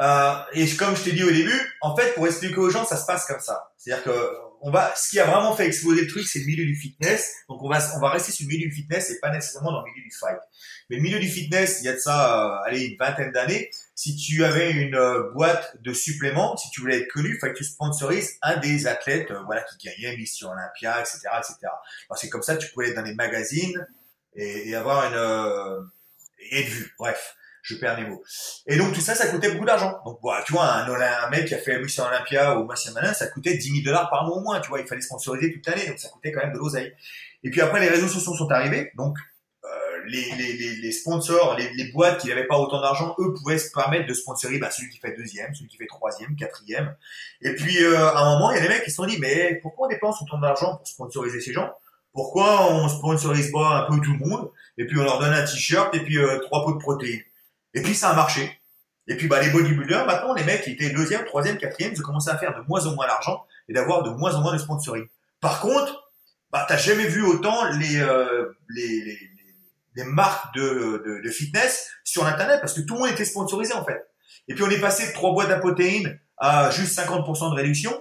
Euh, 0.00 0.34
Et 0.52 0.68
comme 0.76 0.96
je 0.96 1.02
t'ai 1.02 1.12
dit 1.12 1.24
au 1.24 1.30
début, 1.30 1.60
en 1.80 1.96
fait, 1.96 2.14
pour 2.14 2.26
expliquer 2.26 2.58
aux 2.58 2.70
gens, 2.70 2.84
ça 2.84 2.96
se 2.96 3.06
passe 3.06 3.26
comme 3.26 3.40
ça. 3.40 3.72
C'est-à-dire 3.76 4.04
que 4.04 4.32
on 4.60 4.70
va, 4.70 4.92
ce 4.96 5.10
qui 5.10 5.20
a 5.20 5.24
vraiment 5.24 5.54
fait 5.54 5.66
exploser 5.66 6.02
le 6.02 6.08
truc, 6.08 6.26
c'est 6.26 6.40
le 6.40 6.46
milieu 6.46 6.64
du 6.64 6.74
fitness. 6.74 7.32
Donc 7.48 7.62
on 7.62 7.68
va, 7.68 7.78
on 7.96 8.00
va 8.00 8.10
rester 8.10 8.32
sur 8.32 8.44
le 8.48 8.54
milieu 8.54 8.68
du 8.68 8.74
fitness 8.74 9.10
et 9.10 9.20
pas 9.20 9.30
nécessairement 9.30 9.72
dans 9.72 9.84
le 9.84 9.90
milieu 9.90 10.02
du 10.02 10.10
fight. 10.10 10.38
Mais 10.90 10.96
le 10.96 11.02
milieu 11.02 11.20
du 11.20 11.28
fitness, 11.28 11.78
il 11.80 11.86
y 11.86 11.88
a 11.88 11.92
de 11.92 11.98
ça, 11.98 12.56
euh, 12.56 12.66
allez, 12.66 12.84
une 12.86 12.96
vingtaine 12.98 13.30
d'années. 13.30 13.70
Si 13.98 14.14
tu 14.14 14.44
avais 14.44 14.70
une 14.70 14.94
euh, 14.94 15.32
boîte 15.32 15.76
de 15.82 15.92
suppléments, 15.92 16.56
si 16.56 16.70
tu 16.70 16.80
voulais 16.80 17.00
être 17.00 17.08
connu, 17.08 17.30
il 17.34 17.38
fallait 17.40 17.52
que 17.52 17.58
tu 17.58 17.64
sponsorises 17.64 18.38
un 18.42 18.56
des 18.58 18.86
athlètes, 18.86 19.28
euh, 19.32 19.42
voilà, 19.44 19.64
qui 19.64 19.88
gagnait 19.88 20.16
Mission 20.16 20.50
Olympia, 20.50 21.00
etc., 21.00 21.22
etc. 21.36 21.56
c'est 22.14 22.28
comme 22.28 22.44
ça, 22.44 22.56
tu 22.56 22.70
pouvais 22.70 22.90
être 22.90 22.94
dans 22.94 23.02
les 23.02 23.16
magazines 23.16 23.84
et, 24.36 24.72
avoir 24.76 25.12
une 25.12 25.90
et 26.38 26.60
être 26.60 26.68
vu. 26.68 26.94
Bref 26.96 27.34
je 27.62 27.74
perds 27.74 28.00
mes 28.00 28.06
mots. 28.06 28.22
Et 28.68 28.76
donc 28.76 28.94
tout 28.94 29.00
ça, 29.00 29.16
ça 29.16 29.26
coûtait 29.26 29.50
beaucoup 29.50 29.64
d'argent. 29.64 30.00
Donc 30.06 30.20
voilà, 30.22 30.44
tu 30.44 30.52
vois, 30.52 30.72
un, 30.72 31.30
mec 31.30 31.46
qui 31.46 31.54
a 31.56 31.58
fait 31.58 31.78
Mission 31.80 32.04
Olympia 32.04 32.56
ou 32.56 32.64
Martian 32.64 32.92
Malin, 32.92 33.12
ça 33.12 33.26
coûtait 33.26 33.56
10 33.56 33.82
000 33.82 33.84
dollars 33.84 34.08
par 34.10 34.24
mois 34.24 34.36
au 34.36 34.40
moins, 34.40 34.60
tu 34.60 34.68
vois, 34.68 34.80
il 34.80 34.86
fallait 34.86 35.02
sponsoriser 35.02 35.52
toute 35.52 35.66
l'année, 35.66 35.88
donc 35.88 35.98
ça 35.98 36.08
coûtait 36.08 36.30
quand 36.30 36.40
même 36.40 36.52
de 36.52 36.58
l'oseille. 36.58 36.94
Et 37.42 37.50
puis 37.50 37.60
après, 37.60 37.80
les 37.80 37.88
réseaux 37.88 38.06
sociaux 38.06 38.36
sont 38.36 38.50
arrivés, 38.52 38.92
donc 38.96 39.18
euh, 39.18 39.37
les, 40.08 40.92
sponsors, 40.92 41.56
les, 41.56 41.92
boîtes 41.92 42.20
qui 42.20 42.28
n'avaient 42.28 42.46
pas 42.46 42.58
autant 42.58 42.80
d'argent, 42.80 43.14
eux 43.18 43.32
pouvaient 43.34 43.58
se 43.58 43.70
permettre 43.70 44.06
de 44.06 44.14
sponsoriser 44.14 44.58
bah, 44.58 44.70
celui 44.70 44.90
qui 44.90 44.98
fait 44.98 45.16
deuxième, 45.16 45.54
celui 45.54 45.68
qui 45.68 45.76
fait 45.76 45.86
troisième, 45.86 46.36
quatrième. 46.36 46.94
Et 47.42 47.54
puis 47.54 47.82
euh, 47.82 47.98
à 47.98 48.18
un 48.18 48.34
moment, 48.34 48.50
il 48.50 48.56
y 48.56 48.58
a 48.58 48.62
des 48.62 48.68
mecs 48.68 48.84
qui 48.84 48.90
se 48.90 48.96
sont 48.96 49.06
dit, 49.06 49.18
mais 49.18 49.58
pourquoi 49.62 49.86
on 49.86 49.90
dépense 49.90 50.22
autant 50.22 50.38
d'argent 50.38 50.76
pour 50.76 50.86
sponsoriser 50.86 51.40
ces 51.40 51.52
gens? 51.52 51.72
Pourquoi 52.12 52.72
on 52.72 52.88
sponsorise 52.88 53.52
pas 53.52 53.68
un 53.68 53.82
peu 53.84 54.00
tout 54.00 54.12
le 54.12 54.26
monde? 54.26 54.50
Et 54.76 54.86
puis 54.86 54.98
on 54.98 55.04
leur 55.04 55.18
donne 55.18 55.32
un 55.32 55.44
t-shirt 55.44 55.94
et 55.94 56.00
puis 56.00 56.18
euh, 56.18 56.38
trois 56.40 56.64
pots 56.64 56.72
de 56.72 56.78
protéines. 56.78 57.22
Et 57.74 57.82
puis 57.82 57.94
ça 57.94 58.10
a 58.10 58.14
marché. 58.14 58.60
Et 59.06 59.16
puis 59.16 59.26
bah 59.26 59.40
les 59.40 59.50
bodybuilders, 59.50 60.06
maintenant 60.06 60.34
les 60.34 60.44
mecs 60.44 60.62
qui 60.62 60.72
étaient 60.72 60.90
deuxième, 60.90 61.24
troisième, 61.24 61.56
quatrième, 61.56 61.92
ils 61.94 62.00
ont 62.00 62.04
commencé 62.04 62.30
à 62.30 62.36
faire 62.36 62.54
de 62.54 62.66
moins 62.68 62.84
en 62.86 62.94
moins 62.94 63.06
d'argent 63.06 63.46
et 63.68 63.72
d'avoir 63.72 64.02
de 64.02 64.10
moins 64.10 64.34
en 64.34 64.42
moins 64.42 64.52
de 64.52 64.58
sponsoring. 64.58 65.06
Par 65.40 65.60
contre, 65.60 66.12
bah 66.50 66.66
t'as 66.68 66.76
jamais 66.76 67.06
vu 67.06 67.22
autant 67.22 67.70
les, 67.72 68.00
euh, 68.00 68.52
les, 68.70 69.18
les, 69.98 70.04
marques 70.04 70.54
de, 70.54 71.30
fitness 71.30 71.88
sur 72.04 72.26
internet 72.26 72.60
parce 72.60 72.72
que 72.72 72.80
tout 72.80 72.94
le 72.94 73.00
monde 73.00 73.10
était 73.10 73.24
sponsorisé 73.24 73.74
en 73.74 73.84
fait. 73.84 74.06
Et 74.48 74.54
puis 74.54 74.64
on 74.64 74.70
est 74.70 74.80
passé 74.80 75.08
de 75.08 75.12
trois 75.12 75.32
boîtes 75.32 75.50
à 75.50 75.58
protéines 75.58 76.18
à 76.38 76.70
juste 76.70 76.98
50% 76.98 77.50
de 77.50 77.56
réduction. 77.56 77.92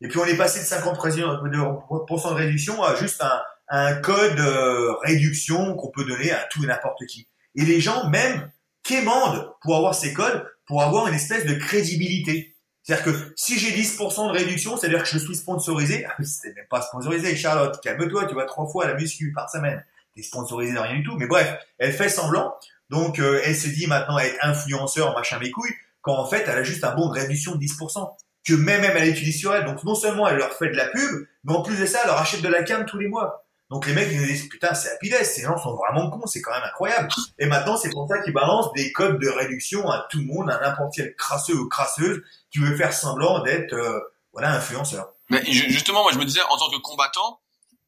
Et 0.00 0.08
puis 0.08 0.18
on 0.18 0.26
est 0.26 0.36
passé 0.36 0.60
de 0.60 0.64
50% 0.64 2.28
de 2.30 2.34
réduction 2.34 2.82
à 2.82 2.94
juste 2.96 3.22
un, 3.68 3.94
code 3.96 4.38
euh, 4.38 4.92
réduction 5.02 5.74
qu'on 5.74 5.90
peut 5.90 6.04
donner 6.04 6.32
à 6.32 6.46
tout 6.50 6.62
et 6.62 6.66
n'importe 6.66 7.04
qui. 7.06 7.28
Et 7.54 7.64
les 7.64 7.80
gens, 7.80 8.08
même 8.10 8.50
quémande 8.82 9.52
pour 9.62 9.76
avoir 9.76 9.94
ces 9.94 10.12
codes, 10.12 10.44
pour 10.66 10.82
avoir 10.82 11.08
une 11.08 11.14
espèce 11.14 11.46
de 11.46 11.54
crédibilité. 11.54 12.56
C'est-à-dire 12.82 13.04
que 13.04 13.32
si 13.36 13.58
j'ai 13.58 13.70
10% 13.70 14.28
de 14.28 14.32
réduction, 14.32 14.76
c'est-à-dire 14.76 15.02
que 15.02 15.08
je 15.08 15.18
suis 15.18 15.34
sponsorisé. 15.34 16.06
Ah, 16.08 16.14
c'était 16.22 16.54
même 16.54 16.66
pas 16.70 16.82
sponsorisé, 16.82 17.34
Charlotte. 17.34 17.80
Calme-toi, 17.82 18.26
tu 18.26 18.34
vas 18.34 18.44
trois 18.44 18.68
fois 18.68 18.84
à 18.84 18.88
la 18.88 18.94
muscu 18.94 19.32
par 19.32 19.50
semaine. 19.50 19.84
T'es 20.16 20.22
sponsorisé 20.22 20.72
de 20.72 20.78
rien 20.78 20.94
du 20.94 21.04
tout. 21.04 21.16
Mais 21.16 21.26
bref, 21.26 21.56
elle 21.78 21.92
fait 21.92 22.08
semblant. 22.08 22.54
Donc, 22.90 23.18
euh, 23.18 23.40
elle 23.44 23.56
se 23.56 23.68
dit 23.68 23.86
maintenant 23.86 24.18
être 24.18 24.38
influenceur, 24.42 25.14
machin 25.14 25.38
mes 25.38 25.50
couilles, 25.50 25.74
quand 26.00 26.16
en 26.16 26.26
fait, 26.26 26.44
elle 26.46 26.58
a 26.58 26.62
juste 26.62 26.84
un 26.84 26.94
bon 26.94 27.08
de 27.08 27.20
réduction 27.20 27.54
de 27.54 27.60
10%. 27.60 28.16
Que 28.46 28.54
même, 28.54 28.80
même 28.80 28.96
elle 28.96 29.08
utilise 29.08 29.38
sur 29.38 29.54
elle. 29.54 29.64
Donc, 29.64 29.84
non 29.84 29.94
seulement 29.94 30.26
elle 30.28 30.36
leur 30.36 30.52
fait 30.52 30.70
de 30.70 30.76
la 30.76 30.86
pub, 30.86 31.26
mais 31.44 31.52
en 31.52 31.62
plus 31.62 31.78
de 31.78 31.86
ça, 31.86 32.00
elle 32.02 32.08
leur 32.08 32.18
achète 32.18 32.42
de 32.42 32.48
la 32.48 32.62
cam 32.62 32.86
tous 32.86 32.98
les 32.98 33.08
mois. 33.08 33.46
Donc 33.70 33.86
les 33.86 33.94
mecs 33.94 34.08
ils 34.12 34.20
nous 34.20 34.26
disent 34.26 34.48
putain 34.48 34.74
c'est 34.74 34.92
Apides, 34.92 35.24
ces 35.24 35.42
gens 35.42 35.58
sont 35.58 35.74
vraiment 35.74 36.08
cons, 36.08 36.26
c'est 36.26 36.40
quand 36.40 36.52
même 36.52 36.62
incroyable. 36.62 37.08
Et 37.38 37.46
maintenant 37.46 37.76
c'est 37.76 37.90
pour 37.90 38.06
ça 38.08 38.22
qu'ils 38.22 38.32
balancent 38.32 38.72
des 38.74 38.92
codes 38.92 39.20
de 39.20 39.28
réduction 39.28 39.90
à 39.90 40.06
tout 40.08 40.18
le 40.18 40.24
monde, 40.24 40.50
à 40.50 40.60
n'importe 40.60 40.94
quel 40.94 41.16
crasseux 41.16 41.56
ou 41.56 41.68
crasseuse 41.68 42.22
qui 42.52 42.58
veut 42.58 42.76
faire 42.76 42.92
semblant 42.92 43.42
d'être 43.42 43.72
euh, 43.72 43.98
voilà 44.32 44.52
influenceur. 44.52 45.12
Mais 45.30 45.44
justement 45.44 46.02
moi 46.02 46.12
je 46.12 46.18
me 46.18 46.24
disais 46.24 46.42
en 46.48 46.56
tant 46.56 46.70
que 46.70 46.80
combattant, 46.80 47.40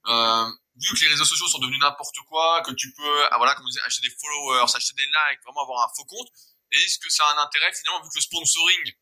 euh, 0.09 0.47
vu 0.81 0.95
que 0.95 1.01
les 1.05 1.11
réseaux 1.11 1.25
sociaux 1.25 1.49
sont 1.49 1.59
devenus 1.59 1.81
n'importe 1.81 2.19
quoi, 2.29 2.63
que 2.63 2.73
tu 2.73 2.93
peux 2.95 3.25
ah, 3.31 3.37
voilà 3.39 3.55
comme 3.55 3.65
on 3.65 3.69
disait, 3.69 3.83
acheter 3.85 4.09
des 4.09 4.15
followers, 4.15 4.71
acheter 4.75 4.95
des 4.97 5.07
likes, 5.07 5.43
vraiment 5.45 5.63
avoir 5.63 5.85
un 5.85 5.93
faux 5.95 6.05
compte, 6.05 6.29
est-ce 6.73 6.99
que 6.99 7.11
ça 7.11 7.25
a 7.25 7.35
un 7.35 7.43
intérêt 7.43 7.73
finalement 7.73 8.03
vu 8.03 8.11
que 8.11 8.17
le 8.17 8.23
sponsoring 8.23 8.93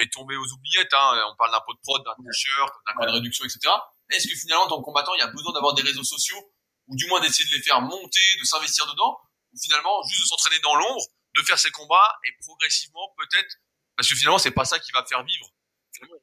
est 0.00 0.12
tombé 0.12 0.36
aux 0.36 0.46
oubliettes, 0.52 0.92
hein, 0.92 1.24
on 1.32 1.36
parle 1.36 1.52
d'un 1.52 1.60
pot 1.60 1.74
de 1.74 1.80
prod, 1.82 2.02
d'un 2.04 2.16
t-shirt, 2.16 2.72
d'un 2.86 2.92
code 2.94 3.08
de 3.08 3.14
réduction, 3.14 3.44
etc 3.44 3.70
est-ce 4.10 4.28
que 4.28 4.36
finalement, 4.36 4.64
en 4.64 4.68
tant 4.68 4.78
que 4.78 4.84
combattant, 4.84 5.14
il 5.14 5.20
y 5.20 5.22
a 5.22 5.28
besoin 5.28 5.52
d'avoir 5.52 5.74
des 5.74 5.82
réseaux 5.82 6.04
sociaux, 6.04 6.52
ou 6.88 6.96
du 6.96 7.06
moins 7.06 7.20
d'essayer 7.20 7.48
de 7.48 7.56
les 7.56 7.62
faire 7.62 7.80
monter, 7.80 8.20
de 8.40 8.44
s'investir 8.44 8.86
dedans, 8.86 9.18
ou 9.52 9.56
finalement, 9.62 10.02
juste 10.08 10.22
de 10.22 10.26
s'entraîner 10.26 10.60
dans 10.60 10.74
l'ombre, 10.74 11.02
de 11.36 11.42
faire 11.42 11.58
ses 11.58 11.70
combats, 11.70 12.18
et 12.24 12.30
progressivement, 12.44 13.14
peut-être, 13.16 13.56
parce 13.96 14.08
que 14.08 14.14
finalement, 14.14 14.38
c'est 14.38 14.50
pas 14.50 14.64
ça 14.64 14.78
qui 14.78 14.92
va 14.92 15.04
faire 15.04 15.24
vivre. 15.24 15.46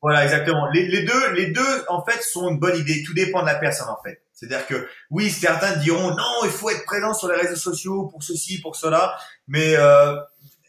Voilà, 0.02 0.26
exactement. 0.26 0.68
Les, 0.74 0.86
les, 0.88 1.04
deux, 1.04 1.32
les 1.32 1.48
deux, 1.48 1.86
en 1.88 2.04
fait, 2.06 2.22
sont 2.22 2.50
une 2.50 2.60
bonne 2.60 2.78
idée. 2.78 3.04
Tout 3.04 3.14
dépend 3.14 3.42
de 3.42 3.48
la 3.48 3.56
personne, 3.56 3.88
en 3.88 4.02
fait. 4.04 4.22
C'est-à-dire 4.42 4.66
que, 4.66 4.88
oui, 5.12 5.30
certains 5.30 5.76
diront, 5.78 6.16
non, 6.16 6.40
il 6.46 6.50
faut 6.50 6.72
être 6.72 6.84
présent 6.86 7.14
sur 7.14 7.28
les 7.28 7.40
réseaux 7.40 7.56
sociaux 7.56 8.08
pour 8.08 8.24
ceci, 8.24 8.60
pour 8.60 8.76
cela. 8.76 9.16
Mais, 9.48 9.76
euh, 9.76 10.16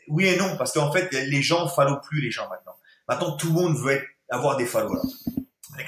oui 0.09 0.27
et 0.27 0.37
non, 0.37 0.59
parce 0.59 0.73
qu'en 0.73 0.93
fait, 0.93 1.11
les 1.11 1.43
gens 1.43 1.65
ne 1.65 2.01
plus 2.07 2.21
les 2.21 2.31
gens 2.31 2.49
maintenant. 2.51 2.77
Maintenant, 3.09 3.37
tout 3.37 3.47
le 3.47 3.55
monde 3.55 3.79
veut 3.79 4.03
avoir 4.29 4.59
des 4.59 4.67
followers 4.67 5.01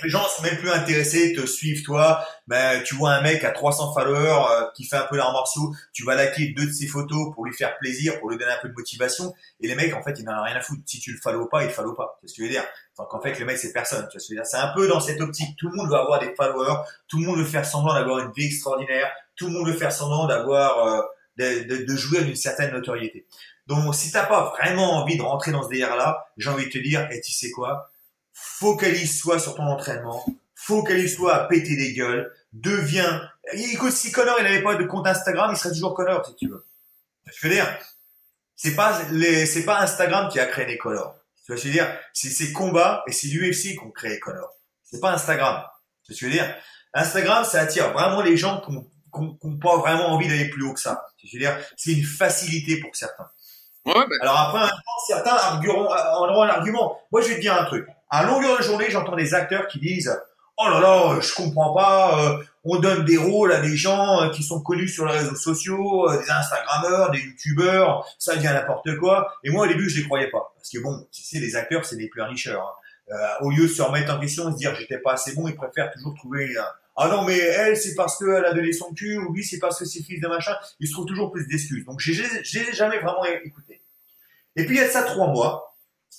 les 0.02 0.08
gens 0.08 0.22
sont 0.28 0.42
même 0.42 0.56
plus 0.56 0.70
intéressés, 0.70 1.34
te 1.34 1.46
suivent 1.46 1.82
toi. 1.82 2.24
Ben, 2.46 2.82
tu 2.84 2.94
vois 2.94 3.12
un 3.12 3.20
mec 3.20 3.44
à 3.44 3.50
300 3.50 3.92
followers 3.92 4.44
euh, 4.50 4.64
qui 4.74 4.84
fait 4.84 4.96
un 4.96 5.06
peu 5.06 5.16
l'art 5.16 5.32
martiaux, 5.32 5.74
tu 5.92 6.04
vas 6.04 6.14
liker 6.14 6.54
deux 6.56 6.66
de 6.66 6.72
ses 6.72 6.86
photos 6.86 7.34
pour 7.34 7.44
lui 7.44 7.52
faire 7.52 7.76
plaisir, 7.78 8.18
pour 8.18 8.30
lui 8.30 8.38
donner 8.38 8.52
un 8.52 8.58
peu 8.62 8.68
de 8.68 8.74
motivation. 8.74 9.34
Et 9.60 9.68
les 9.68 9.74
mecs, 9.74 9.94
en 9.94 10.02
fait, 10.02 10.18
ils 10.18 10.24
n'en 10.24 10.40
ont 10.40 10.44
rien 10.44 10.56
à 10.56 10.60
foutre. 10.60 10.82
Si 10.86 11.00
tu 11.00 11.12
le 11.12 11.18
follow 11.20 11.46
pas, 11.46 11.64
il 11.64 11.68
te 11.68 11.72
follow 11.72 11.94
pas. 11.94 12.18
C'est 12.20 12.28
ce 12.28 12.34
que 12.34 12.42
je 12.42 12.44
veux 12.44 12.52
dire. 12.52 12.64
Donc 12.98 13.12
en 13.12 13.20
fait, 13.20 13.38
le 13.38 13.44
mec, 13.44 13.58
c'est 13.58 13.72
personne. 13.72 14.06
Tu 14.10 14.18
dire? 14.34 14.46
C'est 14.46 14.56
un 14.56 14.72
peu 14.74 14.88
dans 14.88 15.00
cette 15.00 15.20
optique. 15.20 15.56
Tout 15.58 15.68
le 15.68 15.76
monde 15.76 15.88
veut 15.88 15.96
avoir 15.96 16.18
des 16.20 16.34
followers. 16.34 16.82
Tout 17.08 17.20
le 17.20 17.26
monde 17.26 17.38
veut 17.38 17.44
faire 17.44 17.66
semblant 17.66 17.94
d'avoir 17.94 18.20
une 18.20 18.32
vie 18.32 18.46
extraordinaire. 18.46 19.10
Tout 19.36 19.46
le 19.46 19.52
monde 19.52 19.68
veut 19.68 19.76
faire 19.76 19.92
semblant 19.92 20.26
d'avoir, 20.26 20.86
euh, 20.86 21.02
de, 21.36 21.64
de, 21.64 21.84
de, 21.84 21.96
jouer 21.96 22.18
à 22.18 22.22
une 22.22 22.36
certaine 22.36 22.72
notoriété. 22.72 23.26
Donc, 23.66 23.94
si 23.94 24.12
t'as 24.12 24.26
pas 24.26 24.52
vraiment 24.56 24.92
envie 25.02 25.16
de 25.16 25.22
rentrer 25.22 25.50
dans 25.50 25.62
ce 25.62 25.68
délire-là, 25.68 26.26
j'ai 26.36 26.50
envie 26.50 26.66
de 26.66 26.70
te 26.70 26.78
dire, 26.78 27.08
et 27.10 27.20
tu 27.20 27.32
sais 27.32 27.50
quoi, 27.50 27.90
focalise-toi 28.34 29.38
sur 29.38 29.54
ton 29.54 29.62
entraînement, 29.62 30.24
focalise-toi 30.54 31.34
à 31.34 31.44
péter 31.46 31.76
des 31.76 31.94
gueules, 31.94 32.34
deviens, 32.52 33.30
écoute, 33.52 33.92
si 33.92 34.12
Connor, 34.12 34.36
il 34.40 34.44
n'avait 34.44 34.62
pas 34.62 34.74
de 34.74 34.84
compte 34.84 35.06
Instagram, 35.06 35.50
il 35.52 35.56
serait 35.56 35.72
toujours 35.72 35.94
Connor, 35.94 36.26
si 36.26 36.34
tu 36.34 36.48
veux. 36.48 36.66
Je 37.26 37.46
veux 37.46 37.54
dire, 37.54 37.66
c'est 38.56 38.74
pas 38.74 39.02
les, 39.10 39.46
c'est 39.46 39.64
pas 39.64 39.80
Instagram 39.80 40.28
qui 40.28 40.38
a 40.40 40.46
créé 40.46 40.66
les 40.66 40.78
Connor. 40.78 41.16
Tu 41.44 41.52
vois 41.52 41.56
ce 41.58 41.64
que 41.64 41.68
je 41.68 41.78
veux 41.78 41.84
dire? 41.84 41.98
C'est 42.12 42.30
ces 42.30 42.52
combats 42.52 43.02
et 43.06 43.12
c'est 43.12 43.28
l'UFC 43.28 43.72
qui 43.72 43.80
ont 43.84 43.90
créé 43.90 44.18
Connor. 44.18 44.50
C'est 44.82 45.00
pas 45.00 45.12
Instagram. 45.12 45.62
Tu 46.04 46.12
vois 46.12 46.16
ce 46.16 46.20
que 46.20 46.20
je 46.20 46.26
veux 46.26 46.32
dire? 46.32 46.56
Instagram, 46.92 47.44
ça 47.44 47.60
attire 47.60 47.92
vraiment 47.92 48.22
les 48.22 48.36
gens 48.36 48.60
qui 48.60 48.72
n'ont 48.72 49.58
pas 49.58 49.76
vraiment 49.78 50.08
envie 50.08 50.28
d'aller 50.28 50.48
plus 50.48 50.64
haut 50.64 50.72
que 50.72 50.80
ça. 50.80 51.06
Tu 51.18 51.28
veux 51.32 51.40
dire? 51.40 51.58
C'est 51.76 51.92
une 51.92 52.04
facilité 52.04 52.80
pour 52.80 52.94
certains. 52.94 53.28
Ouais, 53.84 53.94
Alors 54.22 54.38
après, 54.38 54.70
certains 55.06 55.34
argueront, 55.34 55.86
auront 55.86 56.42
un 56.42 56.48
argument. 56.48 56.98
Moi, 57.12 57.20
je 57.20 57.28
vais 57.28 57.34
te 57.36 57.40
dire 57.40 57.54
un 57.54 57.64
truc. 57.64 57.86
À 58.10 58.24
longueur 58.24 58.58
de 58.58 58.62
journée, 58.62 58.86
j'entends 58.90 59.16
des 59.16 59.34
acteurs 59.34 59.66
qui 59.66 59.80
disent 59.80 60.14
Oh 60.56 60.68
là 60.68 60.80
là, 60.80 61.20
je 61.20 61.34
comprends 61.34 61.74
pas, 61.74 62.20
euh, 62.22 62.44
on 62.62 62.78
donne 62.78 63.04
des 63.04 63.16
rôles 63.16 63.52
à 63.52 63.60
des 63.60 63.76
gens 63.76 64.22
euh, 64.22 64.30
qui 64.30 64.44
sont 64.44 64.62
connus 64.62 64.88
sur 64.88 65.04
les 65.04 65.12
réseaux 65.12 65.34
sociaux, 65.34 66.08
euh, 66.08 66.22
des 66.22 66.30
Instagrammeurs, 66.30 67.10
des 67.10 67.18
YouTubeurs, 67.18 68.06
ça 68.20 68.36
devient 68.36 68.52
n'importe 68.54 68.96
quoi. 68.98 69.34
Et 69.42 69.50
moi, 69.50 69.66
au 69.66 69.68
début, 69.68 69.90
je 69.90 69.98
les 69.98 70.04
croyais 70.04 70.30
pas. 70.30 70.52
Parce 70.56 70.70
que 70.70 70.78
bon, 70.78 71.08
tu 71.10 71.22
sais, 71.22 71.40
les 71.40 71.56
acteurs, 71.56 71.84
c'est 71.84 71.96
des 71.96 72.08
pleurnicheurs. 72.08 72.62
Hein. 72.62 72.84
Euh, 73.10 73.16
au 73.42 73.50
lieu 73.50 73.64
de 73.64 73.68
se 73.68 73.82
remettre 73.82 74.14
en 74.14 74.18
question 74.18 74.48
et 74.48 74.52
se 74.52 74.56
dire 74.56 74.74
j'étais 74.74 74.98
pas 74.98 75.12
assez 75.12 75.34
bon, 75.34 75.46
ils 75.46 75.54
préfèrent 75.54 75.92
toujours 75.92 76.14
trouver 76.14 76.56
un, 76.56 76.64
ah 76.96 77.08
non 77.08 77.22
mais 77.22 77.36
elle 77.36 77.76
c'est 77.76 77.94
parce 77.94 78.18
qu'elle 78.18 78.46
a 78.46 78.54
donné 78.54 78.72
son 78.72 78.94
cul 78.94 79.18
ou 79.18 79.34
lui 79.34 79.44
c'est 79.44 79.58
parce 79.58 79.78
que 79.78 79.84
c'est 79.84 80.02
fils 80.02 80.22
de 80.22 80.28
machin. 80.28 80.54
Ils 80.80 80.88
se 80.88 80.94
trouvent 80.94 81.04
toujours 81.04 81.30
plus 81.30 81.46
d'excuses. 81.46 81.84
Donc 81.84 82.00
je 82.00 82.12
les 82.12 82.72
jamais 82.72 82.98
vraiment 83.00 83.24
écouté. 83.44 83.82
Et 84.56 84.64
puis 84.64 84.76
il 84.76 84.80
y 84.80 84.82
a 84.82 84.88
ça 84.88 85.02
trois 85.02 85.26
mois, 85.28 85.73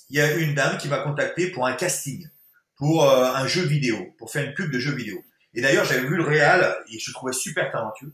il 0.08 0.18
y 0.18 0.20
a 0.20 0.34
une 0.34 0.54
dame 0.54 0.78
qui 0.78 0.88
m'a 0.88 0.98
contacté 0.98 1.50
pour 1.50 1.66
un 1.66 1.72
casting, 1.72 2.28
pour 2.76 3.10
euh, 3.10 3.32
un 3.32 3.46
jeu 3.46 3.62
vidéo, 3.62 4.14
pour 4.18 4.30
faire 4.30 4.44
une 4.44 4.54
pub 4.54 4.70
de 4.70 4.78
jeu 4.78 4.94
vidéo. 4.94 5.18
Et 5.54 5.60
d'ailleurs 5.60 5.84
j'avais 5.84 6.06
vu 6.06 6.16
le 6.16 6.24
réal 6.24 6.76
et 6.92 6.98
je 6.98 7.10
le 7.10 7.14
trouvais 7.14 7.32
super 7.32 7.70
talentueux. 7.70 8.12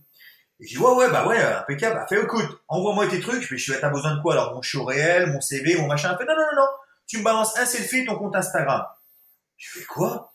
Et 0.63 0.67
j'ai 0.67 0.77
dit, 0.77 0.83
ouais, 0.83 0.95
ouais, 0.95 1.11
bah 1.11 1.27
ouais, 1.27 1.43
impeccable. 1.43 2.01
Elle 2.09 2.17
fait, 2.17 2.23
écoute, 2.23 2.63
envoie-moi 2.69 3.09
tes 3.09 3.19
trucs. 3.19 3.43
Je 3.43 3.49
fais, 3.57 3.79
tu 3.81 3.85
as 3.85 3.91
besoin 3.91 4.15
de 4.15 4.23
quoi? 4.23 4.35
Alors, 4.35 4.55
mon 4.55 4.63
show 4.63 4.85
réel, 4.85 5.33
mon 5.33 5.41
CV, 5.41 5.77
mon 5.77 5.89
machin. 5.89 6.11
Elle 6.13 6.19
fait, 6.19 6.25
non, 6.25 6.39
non, 6.39 6.47
non, 6.53 6.63
non. 6.63 6.69
Tu 7.09 7.19
me 7.19 7.25
balances 7.25 7.59
un 7.59 7.67
selfie, 7.67 8.05
ton 8.05 8.15
compte 8.15 8.37
Instagram. 8.37 8.85
Je 9.57 9.71
fais, 9.71 9.85
quoi? 9.85 10.33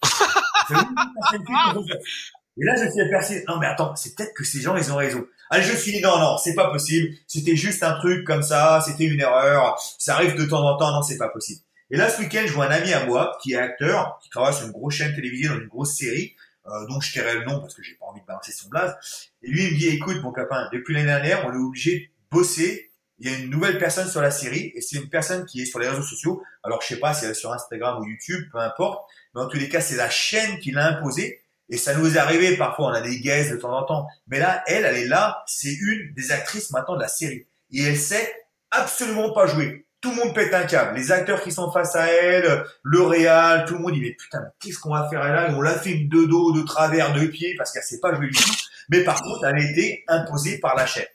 Et 2.59 2.65
là, 2.65 2.75
je 2.75 2.91
suis 2.91 3.01
aperçu, 3.01 3.43
non, 3.47 3.57
mais 3.57 3.67
attends, 3.67 3.95
c'est 3.95 4.15
peut-être 4.15 4.33
que 4.33 4.43
ces 4.43 4.59
gens, 4.59 4.75
ils 4.75 4.91
ont 4.91 4.97
raison. 4.97 5.25
Allez, 5.49 5.63
je 5.63 5.71
me 5.71 5.77
suis 5.77 5.91
dit, 5.91 6.01
non, 6.01 6.19
non, 6.19 6.37
c'est 6.37 6.55
pas 6.55 6.69
possible. 6.69 7.15
C'était 7.27 7.55
juste 7.55 7.83
un 7.83 7.97
truc 7.99 8.25
comme 8.25 8.43
ça. 8.43 8.81
C'était 8.85 9.05
une 9.05 9.19
erreur. 9.19 9.79
Ça 9.97 10.15
arrive 10.15 10.35
de 10.35 10.45
temps 10.45 10.65
en 10.65 10.77
temps. 10.77 10.91
Non, 10.91 11.01
c'est 11.01 11.17
pas 11.17 11.29
possible. 11.29 11.61
Et 11.89 11.97
là, 11.97 12.09
ce 12.09 12.21
week-end, 12.21 12.43
je 12.45 12.51
vois 12.51 12.65
un 12.65 12.71
ami 12.71 12.91
à 12.91 13.05
moi 13.05 13.37
qui 13.41 13.53
est 13.53 13.57
acteur, 13.57 14.19
qui 14.21 14.29
travaille 14.29 14.53
sur 14.53 14.65
une 14.65 14.73
grosse 14.73 14.95
chaîne 14.95 15.15
télévisée 15.15 15.47
dans 15.47 15.55
une 15.55 15.67
grosse 15.67 15.95
série 15.95 16.35
euh, 16.67 16.85
dont 16.87 16.99
je 16.99 17.13
tairai 17.13 17.35
le 17.35 17.45
nom 17.45 17.61
parce 17.61 17.73
que 17.73 17.81
j'ai 17.81 17.93
pas 17.93 18.07
envie 18.07 18.19
de 18.19 18.25
balancer 18.25 18.51
son 18.51 18.67
blaze. 18.67 18.93
Et 19.41 19.49
lui, 19.49 19.63
il 19.63 19.73
me 19.73 19.77
dit, 19.77 19.87
écoute, 19.87 20.21
mon 20.21 20.33
copain, 20.33 20.67
depuis 20.73 20.93
l'année 20.93 21.05
dernière, 21.05 21.45
on 21.47 21.53
est 21.53 21.57
obligé 21.57 21.99
de 21.99 22.37
bosser. 22.37 22.91
Il 23.19 23.29
y 23.29 23.33
a 23.33 23.37
une 23.37 23.49
nouvelle 23.49 23.79
personne 23.79 24.07
sur 24.07 24.21
la 24.21 24.31
série 24.31 24.73
et 24.75 24.81
c'est 24.81 24.97
une 24.97 25.09
personne 25.09 25.45
qui 25.45 25.61
est 25.61 25.65
sur 25.65 25.79
les 25.79 25.87
réseaux 25.87 26.03
sociaux. 26.03 26.43
Alors, 26.63 26.81
je 26.81 26.87
sais 26.87 26.99
pas 26.99 27.13
si 27.13 27.25
elle 27.25 27.31
est 27.31 27.35
sur 27.35 27.53
Instagram 27.53 27.99
ou 27.99 28.05
YouTube, 28.05 28.47
peu 28.51 28.59
importe. 28.59 29.09
Mais 29.33 29.41
en 29.41 29.47
tous 29.47 29.57
les 29.57 29.69
cas, 29.69 29.79
c'est 29.79 29.95
la 29.95 30.09
chaîne 30.09 30.59
qui 30.59 30.71
l'a 30.71 30.87
imposé. 30.87 31.41
Et 31.69 31.77
ça 31.77 31.95
nous 31.95 32.15
est 32.15 32.19
arrivé, 32.19 32.55
parfois 32.55 32.87
on 32.87 32.93
a 32.93 33.01
des 33.01 33.19
guests 33.19 33.51
de 33.51 33.57
temps 33.57 33.77
en 33.77 33.83
temps. 33.83 34.07
Mais 34.27 34.39
là, 34.39 34.63
elle, 34.67 34.85
elle 34.85 34.97
est 34.97 35.07
là, 35.07 35.43
c'est 35.47 35.73
une 35.73 36.13
des 36.13 36.31
actrices 36.31 36.71
maintenant 36.71 36.95
de 36.95 37.01
la 37.01 37.07
série. 37.07 37.45
Et 37.71 37.83
elle 37.83 37.97
sait 37.97 38.33
absolument 38.71 39.33
pas 39.33 39.47
jouer 39.47 39.87
tout 40.01 40.11
le 40.11 40.15
monde 40.15 40.35
pète 40.35 40.53
un 40.53 40.65
câble. 40.65 40.95
Les 40.95 41.11
acteurs 41.11 41.41
qui 41.41 41.51
sont 41.51 41.71
face 41.71 41.95
à 41.95 42.07
elle, 42.07 42.63
le 42.83 43.01
réal, 43.01 43.65
tout 43.65 43.73
le 43.73 43.79
monde 43.79 43.93
dit 43.93 44.01
mais 44.01 44.13
putain, 44.13 44.43
qu'est-ce 44.59 44.79
qu'on 44.79 44.93
va 44.93 45.09
faire 45.09 45.23
là? 45.23 45.49
On 45.51 45.61
la 45.61 45.77
filme 45.77 46.07
de 46.07 46.25
dos, 46.25 46.51
de 46.53 46.61
travers, 46.61 47.13
de 47.13 47.25
pied 47.25 47.55
parce 47.57 47.71
qu'elle 47.71 47.83
sait 47.83 47.99
pas 47.99 48.13
jouer 48.15 48.27
du 48.27 48.35
tout. 48.35 48.51
Mais 48.89 49.03
par 49.03 49.21
contre, 49.21 49.45
elle 49.45 49.55
a 49.55 49.71
été 49.71 50.03
imposée 50.07 50.59
par 50.59 50.75
la 50.75 50.85
chaîne. 50.85 51.07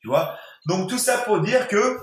Tu 0.00 0.08
vois? 0.08 0.36
Donc 0.66 0.88
tout 0.88 0.98
ça 0.98 1.18
pour 1.18 1.40
dire 1.40 1.68
que 1.68 1.98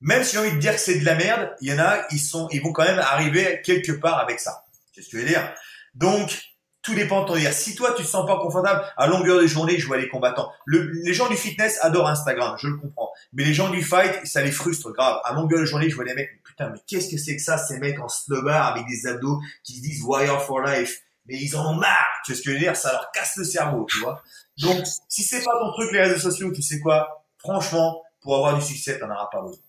même 0.00 0.24
si 0.24 0.32
j'ai 0.32 0.38
envie 0.38 0.52
de 0.52 0.58
dire 0.58 0.72
que 0.72 0.80
c'est 0.80 0.98
de 0.98 1.04
la 1.04 1.14
merde, 1.14 1.54
il 1.60 1.68
y 1.68 1.72
en 1.72 1.78
a, 1.78 2.06
ils 2.10 2.18
sont, 2.18 2.48
ils 2.50 2.62
vont 2.62 2.72
quand 2.72 2.84
même 2.84 2.98
arriver 2.98 3.62
quelque 3.64 3.92
part 3.92 4.18
avec 4.18 4.40
ça. 4.40 4.64
C'est 4.92 5.02
ce 5.02 5.10
que 5.10 5.18
je 5.18 5.22
veux 5.22 5.28
dire. 5.28 5.54
Donc 5.94 6.50
tout 6.82 6.94
dépend 6.94 7.22
de 7.22 7.26
ton 7.28 7.36
dire. 7.36 7.52
Si 7.52 7.74
toi, 7.74 7.92
tu 7.94 8.02
te 8.02 8.08
sens 8.08 8.26
pas 8.26 8.38
confortable, 8.38 8.84
à 8.96 9.06
longueur 9.06 9.40
de 9.40 9.46
journée, 9.46 9.78
je 9.78 9.86
vois 9.86 9.98
les 9.98 10.08
combattants. 10.08 10.50
les 10.66 11.12
gens 11.12 11.28
du 11.28 11.36
fitness 11.36 11.78
adorent 11.82 12.08
Instagram, 12.08 12.56
je 12.58 12.68
le 12.68 12.76
comprends. 12.76 13.10
Mais 13.32 13.44
les 13.44 13.54
gens 13.54 13.68
du 13.68 13.82
fight, 13.82 14.26
ça 14.26 14.42
les 14.42 14.50
frustre 14.50 14.90
grave. 14.92 15.20
À 15.24 15.34
longueur 15.34 15.60
de 15.60 15.66
journée, 15.66 15.90
je 15.90 15.94
vois 15.94 16.04
les 16.04 16.14
mecs, 16.14 16.42
putain, 16.42 16.70
mais 16.70 16.78
qu'est-ce 16.86 17.10
que 17.10 17.18
c'est 17.18 17.36
que 17.36 17.42
ça, 17.42 17.58
ces 17.58 17.78
mecs 17.78 18.00
en 18.00 18.08
slumber 18.08 18.52
avec 18.52 18.86
des 18.86 19.06
abdos 19.06 19.40
qui 19.62 19.76
se 19.76 19.82
disent 19.82 20.02
Warrior 20.02 20.42
for 20.42 20.62
life? 20.62 21.00
Mais 21.26 21.36
ils 21.38 21.54
en 21.54 21.72
ont 21.72 21.74
marre. 21.74 22.06
Tu 22.24 22.32
vois 22.32 22.38
ce 22.38 22.42
que 22.42 22.50
je 22.50 22.54
veux 22.54 22.60
dire? 22.60 22.74
Ça 22.76 22.92
leur 22.92 23.10
casse 23.12 23.36
le 23.36 23.44
cerveau, 23.44 23.86
tu 23.88 23.98
vois. 23.98 24.22
Donc, 24.58 24.86
si 25.08 25.22
c'est 25.22 25.44
pas 25.44 25.58
ton 25.60 25.72
truc, 25.72 25.92
les 25.92 26.00
réseaux 26.00 26.30
sociaux, 26.30 26.50
tu 26.50 26.62
sais 26.62 26.80
quoi? 26.80 27.24
Franchement, 27.38 28.02
pour 28.22 28.36
avoir 28.36 28.58
du 28.58 28.64
succès, 28.64 28.98
t'en 28.98 29.10
auras 29.10 29.28
pas 29.30 29.42
besoin. 29.42 29.62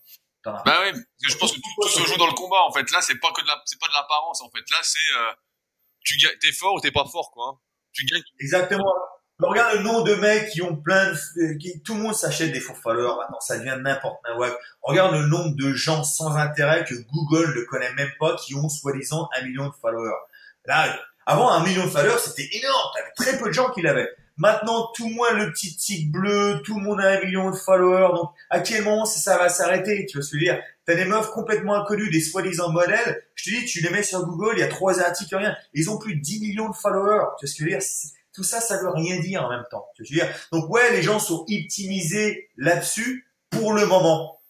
Bah 0.44 0.62
oui, 0.66 0.92
parce 0.92 0.94
que 0.94 1.32
je 1.32 1.38
pense 1.38 1.52
que 1.52 1.58
tout, 1.58 1.88
se 1.88 2.04
joue 2.04 2.18
dans 2.18 2.26
le 2.26 2.34
combat, 2.34 2.64
en 2.68 2.72
fait. 2.72 2.90
Là, 2.92 3.00
c'est 3.02 3.20
pas 3.20 3.32
que 3.32 3.44
de 3.44 3.48
la, 3.48 3.62
c'est 3.66 3.80
pas 3.80 3.88
de 3.88 3.94
l'apparence, 3.94 4.42
en 4.42 4.50
fait. 4.50 4.64
Là, 4.72 4.80
c'est, 4.82 4.98
euh 5.18 5.32
tu 6.04 6.18
t'es 6.40 6.52
fort 6.52 6.76
ou 6.76 6.80
t'es 6.80 6.92
pas 6.92 7.06
fort, 7.06 7.32
quoi. 7.32 7.48
Hein. 7.50 7.60
Tu 7.94 8.06
gagnes. 8.06 8.24
Exactement. 8.40 8.94
Regarde 9.40 9.78
le 9.78 9.84
nom 9.84 10.02
de 10.02 10.14
mecs 10.16 10.50
qui 10.50 10.62
ont 10.62 10.76
plein 10.76 11.12
de, 11.12 11.58
qui, 11.58 11.82
tout 11.82 11.96
le 11.96 12.02
monde 12.02 12.14
s'achète 12.14 12.52
des 12.52 12.60
faux 12.60 12.76
followers 12.76 13.18
maintenant, 13.18 13.40
ça 13.40 13.58
devient 13.58 13.78
n'importe 13.82 14.20
quoi. 14.36 14.56
Regarde 14.84 15.16
le 15.16 15.26
nombre 15.26 15.56
de 15.56 15.74
gens 15.74 16.04
sans 16.04 16.36
intérêt 16.36 16.86
que 16.86 16.94
Google 17.12 17.58
ne 17.58 17.64
connaît 17.64 17.92
même 17.94 18.12
pas 18.20 18.36
qui 18.36 18.54
ont 18.54 18.70
soi-disant 18.70 19.28
un 19.36 19.44
million 19.44 19.68
de 19.68 19.74
followers. 19.74 20.12
Là, 20.66 20.96
avant 21.26 21.50
un 21.50 21.64
million 21.64 21.86
de 21.86 21.90
followers, 21.90 22.20
c'était 22.20 22.50
énorme. 22.52 22.92
T'avais 22.94 23.12
très 23.16 23.40
peu 23.40 23.48
de 23.48 23.54
gens 23.54 23.72
qui 23.72 23.82
l'avaient. 23.82 24.10
Maintenant, 24.38 24.90
tout 24.96 25.08
monde 25.10 25.38
le 25.38 25.52
petit 25.52 25.76
tic 25.76 26.12
bleu, 26.12 26.62
tout 26.64 26.80
le 26.80 26.84
monde 26.84 27.00
a 27.00 27.10
un 27.10 27.20
million 27.20 27.52
de 27.52 27.56
followers. 27.56 28.16
Donc, 28.16 28.32
à 28.50 28.60
quel 28.60 28.84
moment 28.84 29.06
ça 29.06 29.38
va 29.38 29.50
s'arrêter 29.50 30.06
Tu 30.06 30.22
je 30.22 30.32
veux 30.34 30.40
dire? 30.40 30.60
T'as 30.86 30.96
des 30.96 31.06
meufs 31.06 31.30
complètement 31.32 31.76
inconnues, 31.76 32.10
des 32.10 32.22
soi-disant 32.22 32.72
modèles. 32.72 33.24
Je 33.36 33.44
te 33.44 33.50
dis, 33.56 33.66
tu 33.66 33.82
les 33.82 33.90
mets 33.90 34.04
sur 34.04 34.26
Google, 34.26 34.54
il 34.58 34.60
y 34.60 34.64
a 34.64 34.68
trois 34.68 35.00
articles, 35.00 35.36
rien. 35.36 35.56
Ils 35.74 35.90
ont 35.90 35.98
plus 35.98 36.16
de 36.16 36.22
10 36.22 36.42
millions 36.42 36.70
de 36.70 36.76
followers. 36.76 37.26
Tu 37.40 37.48
je 37.48 37.64
veux 37.64 37.70
dire? 37.70 37.80
Tout 38.34 38.44
ça, 38.44 38.62
ça 38.62 38.82
veut 38.82 38.90
rien 38.90 39.20
dire 39.20 39.44
en 39.44 39.50
même 39.50 39.66
temps. 39.70 39.86
Tu 39.96 40.04
veux 40.04 40.10
dire? 40.10 40.28
Donc 40.52 40.70
ouais, 40.70 40.92
les 40.92 41.02
gens 41.02 41.20
sont 41.20 41.42
optimisés 41.42 42.50
là-dessus 42.58 43.28
pour 43.50 43.74
le 43.74 43.86
moment. 43.86 44.42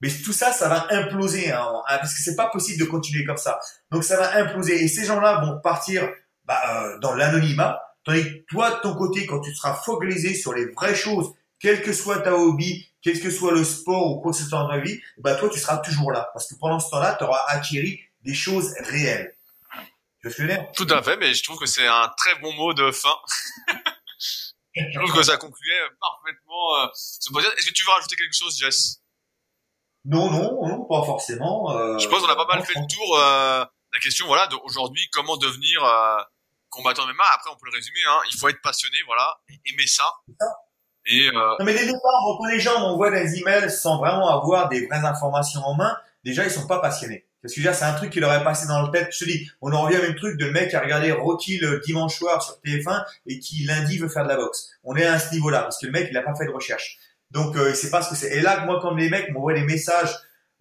Mais 0.00 0.10
tout 0.10 0.32
ça, 0.32 0.52
ça 0.52 0.68
va 0.68 0.86
imploser, 0.90 1.52
hein, 1.52 1.66
hein, 1.88 1.98
parce 1.98 2.14
que 2.14 2.20
c'est 2.20 2.36
pas 2.36 2.50
possible 2.50 2.78
de 2.80 2.84
continuer 2.84 3.24
comme 3.24 3.36
ça. 3.36 3.58
Donc 3.90 4.04
ça 4.04 4.16
va 4.16 4.36
imploser. 4.36 4.82
Et 4.82 4.88
ces 4.88 5.04
gens-là 5.04 5.44
vont 5.44 5.58
partir 5.60 6.08
bah, 6.44 6.60
euh, 6.68 6.98
dans 6.98 7.14
l'anonymat. 7.14 7.80
Tandis 8.06 8.22
que 8.22 8.44
toi, 8.48 8.70
de 8.70 8.80
ton 8.80 8.94
côté, 8.94 9.26
quand 9.26 9.40
tu 9.40 9.52
seras 9.54 9.74
focalisé 9.74 10.32
sur 10.34 10.54
les 10.54 10.66
vraies 10.66 10.94
choses, 10.94 11.34
quel 11.58 11.82
que 11.82 11.92
soit 11.92 12.20
ta 12.20 12.34
hobby, 12.34 12.88
quel 13.02 13.20
que 13.20 13.30
soit 13.30 13.52
le 13.52 13.64
sport 13.64 14.12
ou 14.12 14.20
quoi 14.20 14.30
que 14.30 14.38
ce 14.38 14.44
soit 14.44 14.60
dans 14.60 14.68
ta 14.68 14.78
vie, 14.78 15.00
bah 15.18 15.34
toi 15.34 15.48
tu 15.48 15.58
seras 15.58 15.78
toujours 15.78 16.12
là 16.12 16.30
parce 16.32 16.48
que 16.48 16.54
pendant 16.54 16.78
ce 16.78 16.88
temps-là, 16.90 17.16
tu 17.18 17.24
auras 17.24 17.44
acquis 17.48 18.00
des 18.22 18.34
choses 18.34 18.72
réelles. 18.80 19.36
Tu 20.20 20.28
vois 20.28 20.30
ce 20.30 20.36
que 20.36 20.42
je 20.42 20.48
veux 20.48 20.54
dire? 20.54 20.66
Tout 20.76 20.86
à 20.88 21.02
fait, 21.02 21.16
mais 21.16 21.34
je 21.34 21.42
trouve 21.42 21.58
que 21.58 21.66
c'est 21.66 21.86
un 21.86 22.08
très 22.16 22.38
bon 22.40 22.52
mot 22.54 22.72
de 22.72 22.90
fin. 22.92 23.14
je 24.76 24.98
trouve 24.98 25.12
que 25.12 25.22
ça 25.24 25.36
concluait 25.36 25.80
parfaitement 26.00 26.76
euh, 26.76 26.86
ce 26.94 27.30
Est-ce 27.30 27.66
que 27.66 27.72
tu 27.72 27.84
veux 27.84 27.90
rajouter 27.90 28.14
quelque 28.16 28.36
chose, 28.36 28.56
Jess? 28.56 29.00
Non, 30.04 30.30
non, 30.30 30.68
non, 30.68 30.84
pas 30.84 31.04
forcément. 31.04 31.76
Euh, 31.76 31.98
je 31.98 32.08
pense 32.08 32.22
qu'on 32.22 32.28
a 32.28 32.36
pas 32.36 32.46
mal 32.46 32.64
fait 32.64 32.78
le 32.78 32.86
tour. 32.86 33.18
Euh, 33.18 33.64
la 33.92 34.00
question, 34.00 34.26
voilà, 34.26 34.46
d'aujourd'hui, 34.46 35.08
comment 35.12 35.36
devenir 35.36 35.84
euh, 35.84 36.18
combattant 36.76 37.06
MMA. 37.06 37.24
Après, 37.34 37.50
on 37.50 37.56
peut 37.56 37.66
le 37.66 37.76
résumer. 37.76 38.00
Hein, 38.08 38.20
il 38.32 38.38
faut 38.38 38.48
être 38.48 38.60
passionné, 38.62 38.96
voilà, 39.06 39.38
aimer 39.48 39.86
ça. 39.86 40.04
Et 41.06 41.28
euh... 41.28 41.32
Non, 41.58 41.64
mais 41.64 41.72
dès 41.72 41.80
le 41.80 41.92
départ, 41.92 42.38
on 42.40 42.44
les 42.46 42.60
gens 42.60 42.74
on 42.78 42.92
envoie 42.92 43.10
des 43.10 43.38
emails 43.38 43.70
sans 43.70 43.98
vraiment 43.98 44.28
avoir 44.28 44.68
des 44.68 44.86
vraies 44.86 45.04
informations 45.04 45.60
en 45.60 45.74
main. 45.74 45.96
Déjà, 46.24 46.44
ils 46.44 46.50
sont 46.50 46.66
pas 46.66 46.80
passionnés. 46.80 47.26
Parce 47.42 47.54
que 47.54 47.60
déjà, 47.60 47.72
c'est 47.72 47.84
un 47.84 47.92
truc 47.92 48.10
qui 48.10 48.18
leur 48.18 48.32
est 48.32 48.42
passé 48.42 48.66
dans 48.66 48.82
le 48.82 48.90
tête. 48.90 49.08
Je 49.12 49.24
te 49.24 49.30
dis, 49.30 49.48
on 49.60 49.72
en 49.72 49.82
revient 49.82 49.98
au 49.98 50.02
même 50.02 50.16
truc 50.16 50.36
de 50.36 50.46
le 50.46 50.50
mec 50.50 50.70
qui 50.70 50.76
a 50.76 50.80
regardé 50.80 51.12
Rocky 51.12 51.58
le 51.58 51.80
dimanche 51.80 52.16
soir 52.18 52.42
sur 52.42 52.54
TF1 52.64 53.04
et 53.26 53.38
qui 53.38 53.64
lundi 53.64 53.98
veut 53.98 54.08
faire 54.08 54.24
de 54.24 54.28
la 54.28 54.36
boxe. 54.36 54.70
On 54.82 54.96
est 54.96 55.06
à 55.06 55.20
ce 55.20 55.32
niveau-là 55.32 55.62
parce 55.62 55.78
que 55.78 55.86
le 55.86 55.92
mec, 55.92 56.08
il 56.10 56.16
a 56.16 56.22
pas 56.22 56.34
fait 56.34 56.46
de 56.46 56.50
recherche. 56.50 56.98
Donc, 57.30 57.56
euh, 57.56 57.70
il 57.70 57.76
sait 57.76 57.90
pas 57.90 58.02
ce 58.02 58.10
que 58.10 58.16
c'est. 58.16 58.36
Et 58.36 58.40
là, 58.40 58.64
moi, 58.64 58.80
quand 58.82 58.94
les 58.94 59.08
mecs 59.08 59.30
m'envoient 59.30 59.54
des 59.54 59.62
messages 59.62 60.12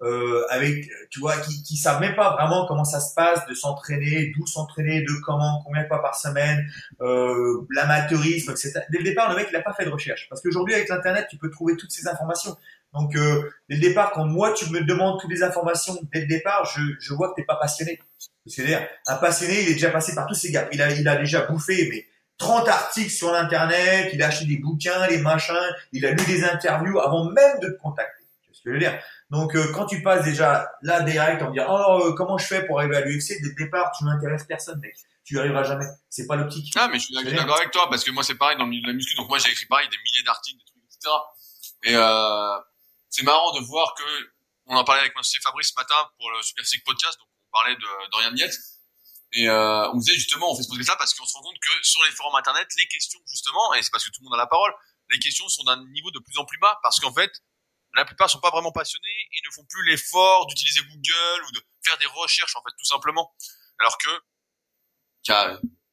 euh, 0.02 0.44
avec, 0.50 0.90
tu 1.10 1.20
vois, 1.20 1.38
qui, 1.38 1.64
qui 1.64 1.78
savent 1.78 2.02
même 2.02 2.16
pas 2.16 2.34
vraiment 2.34 2.66
comment 2.68 2.84
ça 2.84 3.00
se 3.00 3.14
passe 3.14 3.46
de 3.48 3.54
s'entraîner, 3.54 4.34
d'où 4.36 4.46
s'entraîner, 4.46 5.02
de 5.02 5.12
comment, 5.26 5.62
combien 5.66 5.84
de 5.84 5.88
fois 5.88 6.02
par 6.02 6.16
semaine, 6.16 6.66
euh, 7.02 7.66
l'amateurisme, 7.70 8.52
etc. 8.52 8.82
Dès 8.90 8.98
le 8.98 9.04
départ, 9.06 9.30
le 9.30 9.36
mec, 9.36 9.48
il 9.50 9.56
a 9.56 9.62
pas 9.62 9.74
fait 9.74 9.86
de 9.86 9.90
recherche. 9.90 10.28
Parce 10.30 10.42
qu'aujourd'hui, 10.42 10.74
avec 10.74 10.90
l'Internet, 10.90 11.28
tu 11.30 11.38
peux 11.38 11.50
trouver 11.50 11.78
toutes 11.78 11.92
ces 11.92 12.08
informations. 12.08 12.58
Donc, 12.94 13.16
euh, 13.16 13.50
dès 13.70 13.76
le 13.76 13.82
départ, 13.82 14.12
quand 14.12 14.26
moi, 14.26 14.54
tu 14.54 14.70
me 14.70 14.82
demandes 14.82 15.20
toutes 15.20 15.32
les 15.32 15.44
informations 15.44 15.98
dès 16.14 16.22
le 16.22 16.28
départ, 16.28 16.66
je, 16.66 16.82
je 17.00 17.14
vois 17.14 17.30
que 17.30 17.36
t'es 17.36 17.46
pas 17.46 17.56
passionné. 17.56 18.00
C'est-à-dire, 18.48 18.86
un 19.08 19.16
passionné, 19.16 19.64
il 19.64 19.70
est 19.70 19.74
déjà 19.74 19.90
passé 19.90 20.14
par 20.14 20.28
tous 20.28 20.36
ces 20.36 20.52
gars. 20.52 20.68
Il 20.72 20.82
a, 20.82 20.92
il 20.92 21.08
a 21.08 21.16
déjà 21.16 21.42
bouffé, 21.42 21.88
mais 21.90 22.06
30 22.38 22.68
articles 22.68 23.10
sur 23.10 23.32
l'internet, 23.32 24.10
il 24.14 24.22
a 24.22 24.28
acheté 24.28 24.46
des 24.46 24.58
bouquins, 24.58 25.08
des 25.08 25.20
machins, 25.20 25.56
il 25.94 26.06
a 26.06 26.12
lu 26.12 26.24
des 26.26 26.44
interviews 26.44 27.00
avant 27.00 27.26
même 27.32 27.60
de 27.62 27.70
te 27.70 27.78
contacter. 27.78 28.24
ce 28.52 28.62
que 28.62 28.70
je 28.70 28.74
veux 28.74 28.80
dire? 28.80 29.00
Donc 29.32 29.56
euh, 29.56 29.72
quand 29.74 29.88
tu 29.88 30.04
passes 30.04 30.24
déjà 30.24 30.70
là 30.84 31.02
direct 31.02 31.42
en 31.42 31.50
disant 31.50 31.66
oh 31.68 32.14
comment 32.16 32.38
je 32.38 32.46
fais 32.46 32.66
pour 32.66 32.80
arriver 32.80 32.98
à 32.98 33.02
l'UFC 33.02 33.30
dès 33.42 33.50
le 33.50 33.56
départ 33.56 33.92
tu 33.98 34.04
m'intéresses 34.06 34.44
personne 34.44 34.80
mec. 34.80 34.96
Tu 35.24 35.36
y 35.36 35.40
arriveras 35.40 35.64
jamais. 35.64 35.88
C'est 36.10 36.28
pas 36.28 36.36
l'optique. 36.36 36.72
Ah 36.76 36.88
mais 36.88 37.00
je 37.00 37.06
suis 37.06 37.14
d'accord 37.14 37.58
avec 37.58 37.72
toi 37.72 37.90
parce 37.90 38.04
que 38.04 38.12
moi 38.12 38.24
c'est 38.24 38.36
pareil 38.36 38.58
dans 38.58 38.66
le 38.66 38.70
milieu 38.70 38.84
de 38.84 38.88
la 38.88 38.94
muscu. 38.94 39.16
Donc 39.16 39.28
moi 39.28 39.40
j'ai 39.40 39.50
écrit 39.50 39.66
pareil 39.66 39.90
des 39.90 39.98
milliers 39.98 40.24
d'articles 40.24 40.60
des 40.60 40.66
trucs 40.66 40.84
etc 40.86 41.10
et 41.84 41.96
euh, 41.96 42.60
c'est 43.10 43.24
marrant 43.24 43.52
de 43.60 43.66
voir 43.66 43.94
que 43.96 44.04
on 44.68 44.76
en 44.76 44.84
parlait 44.84 45.02
avec 45.02 45.16
monsieur 45.16 45.40
Fabrice 45.42 45.70
ce 45.70 45.76
matin 45.76 45.96
pour 46.18 46.30
le 46.32 46.42
Super 46.44 46.66
Sick 46.66 46.84
Podcast 46.84 47.18
donc 47.20 47.28
on 47.50 47.52
parlait 47.52 47.76
de 47.76 48.12
Dorian 48.12 48.32
et 49.34 49.50
euh, 49.50 49.90
on 49.92 49.98
disait 49.98 50.16
justement 50.16 50.52
on 50.52 50.56
fait 50.56 50.64
ce 50.64 50.70
podcast 50.70 50.98
parce 51.00 51.14
qu'on 51.16 51.26
se 51.26 51.34
rend 51.34 51.42
compte 51.42 51.60
que 51.60 51.70
sur 51.82 52.04
les 52.04 52.12
forums 52.12 52.36
internet 52.36 52.68
les 52.78 52.88
questions 52.88 53.20
justement 53.28 53.74
et 53.74 53.82
c'est 53.82 53.92
parce 53.92 54.06
que 54.06 54.12
tout 54.12 54.22
le 54.22 54.26
monde 54.26 54.36
a 54.36 54.38
la 54.38 54.48
parole 54.48 54.72
les 55.10 55.20
questions 55.20 55.48
sont 55.50 55.64
d'un 55.64 55.84
niveau 55.88 56.12
de 56.12 56.20
plus 56.20 56.38
en 56.38 56.46
plus 56.46 56.58
bas 56.60 56.80
parce 56.84 57.00
qu'en 57.00 57.14
fait 57.14 57.32
la 57.96 58.06
plupart 58.06 58.30
sont 58.30 58.40
pas 58.40 58.52
vraiment 58.52 58.72
passionnés 58.72 59.30
et 59.32 59.38
ne 59.46 59.52
font 59.52 59.66
plus 59.66 59.84
l'effort 59.90 60.48
d'utiliser 60.48 60.82
Google 60.82 61.46
ou 61.48 61.52
de 61.52 61.62
faire 61.84 61.98
des 61.98 62.06
recherches 62.06 62.56
en 62.56 62.62
fait 62.62 62.76
tout 62.78 62.86
simplement. 62.86 63.34
Alors 63.80 63.98
que 63.98 64.10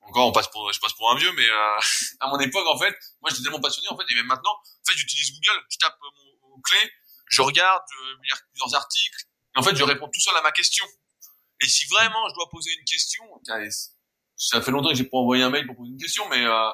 encore 0.02 0.26
on 0.26 0.32
passe 0.32 0.48
pour 0.48 0.70
je 0.72 0.80
passe 0.80 0.92
pour 0.92 1.10
un 1.10 1.16
vieux 1.16 1.32
mais 1.32 1.48
euh, 1.48 1.80
à 2.20 2.28
mon 2.28 2.38
époque 2.40 2.66
en 2.66 2.78
fait 2.78 2.94
moi 3.20 3.30
j'étais 3.30 3.44
tellement 3.44 3.60
passionné 3.60 3.88
en 3.88 3.96
fait 3.96 4.04
et 4.10 4.14
même 4.14 4.26
maintenant 4.26 4.52
en 4.52 4.84
fait 4.84 4.96
j'utilise 4.96 5.32
Google 5.32 5.64
je 5.70 5.78
tape 5.78 5.96
mon, 6.02 6.60
clé 6.60 6.92
je 7.30 7.40
regarde 7.40 7.82
euh, 7.82 8.14
je 8.22 8.34
lis 8.34 8.40
plusieurs 8.50 8.74
articles 8.74 9.24
et 9.56 9.58
en 9.58 9.62
fait 9.62 9.74
je 9.74 9.84
réponds 9.84 10.08
tout 10.08 10.20
seul 10.20 10.36
à 10.36 10.42
ma 10.42 10.52
question 10.52 10.84
Et 11.62 11.68
si 11.68 11.86
vraiment 11.86 12.28
je 12.28 12.34
dois 12.34 12.50
poser 12.50 12.70
une 12.78 12.84
question, 12.84 13.24
ça 14.36 14.60
fait 14.60 14.70
longtemps 14.70 14.90
que 14.90 14.96
j'ai 14.96 15.04
pas 15.04 15.18
envoyé 15.18 15.42
un 15.44 15.50
mail 15.50 15.66
pour 15.66 15.76
poser 15.76 15.92
une 15.92 16.00
question, 16.00 16.28
mais 16.28 16.44
euh, 16.44 16.70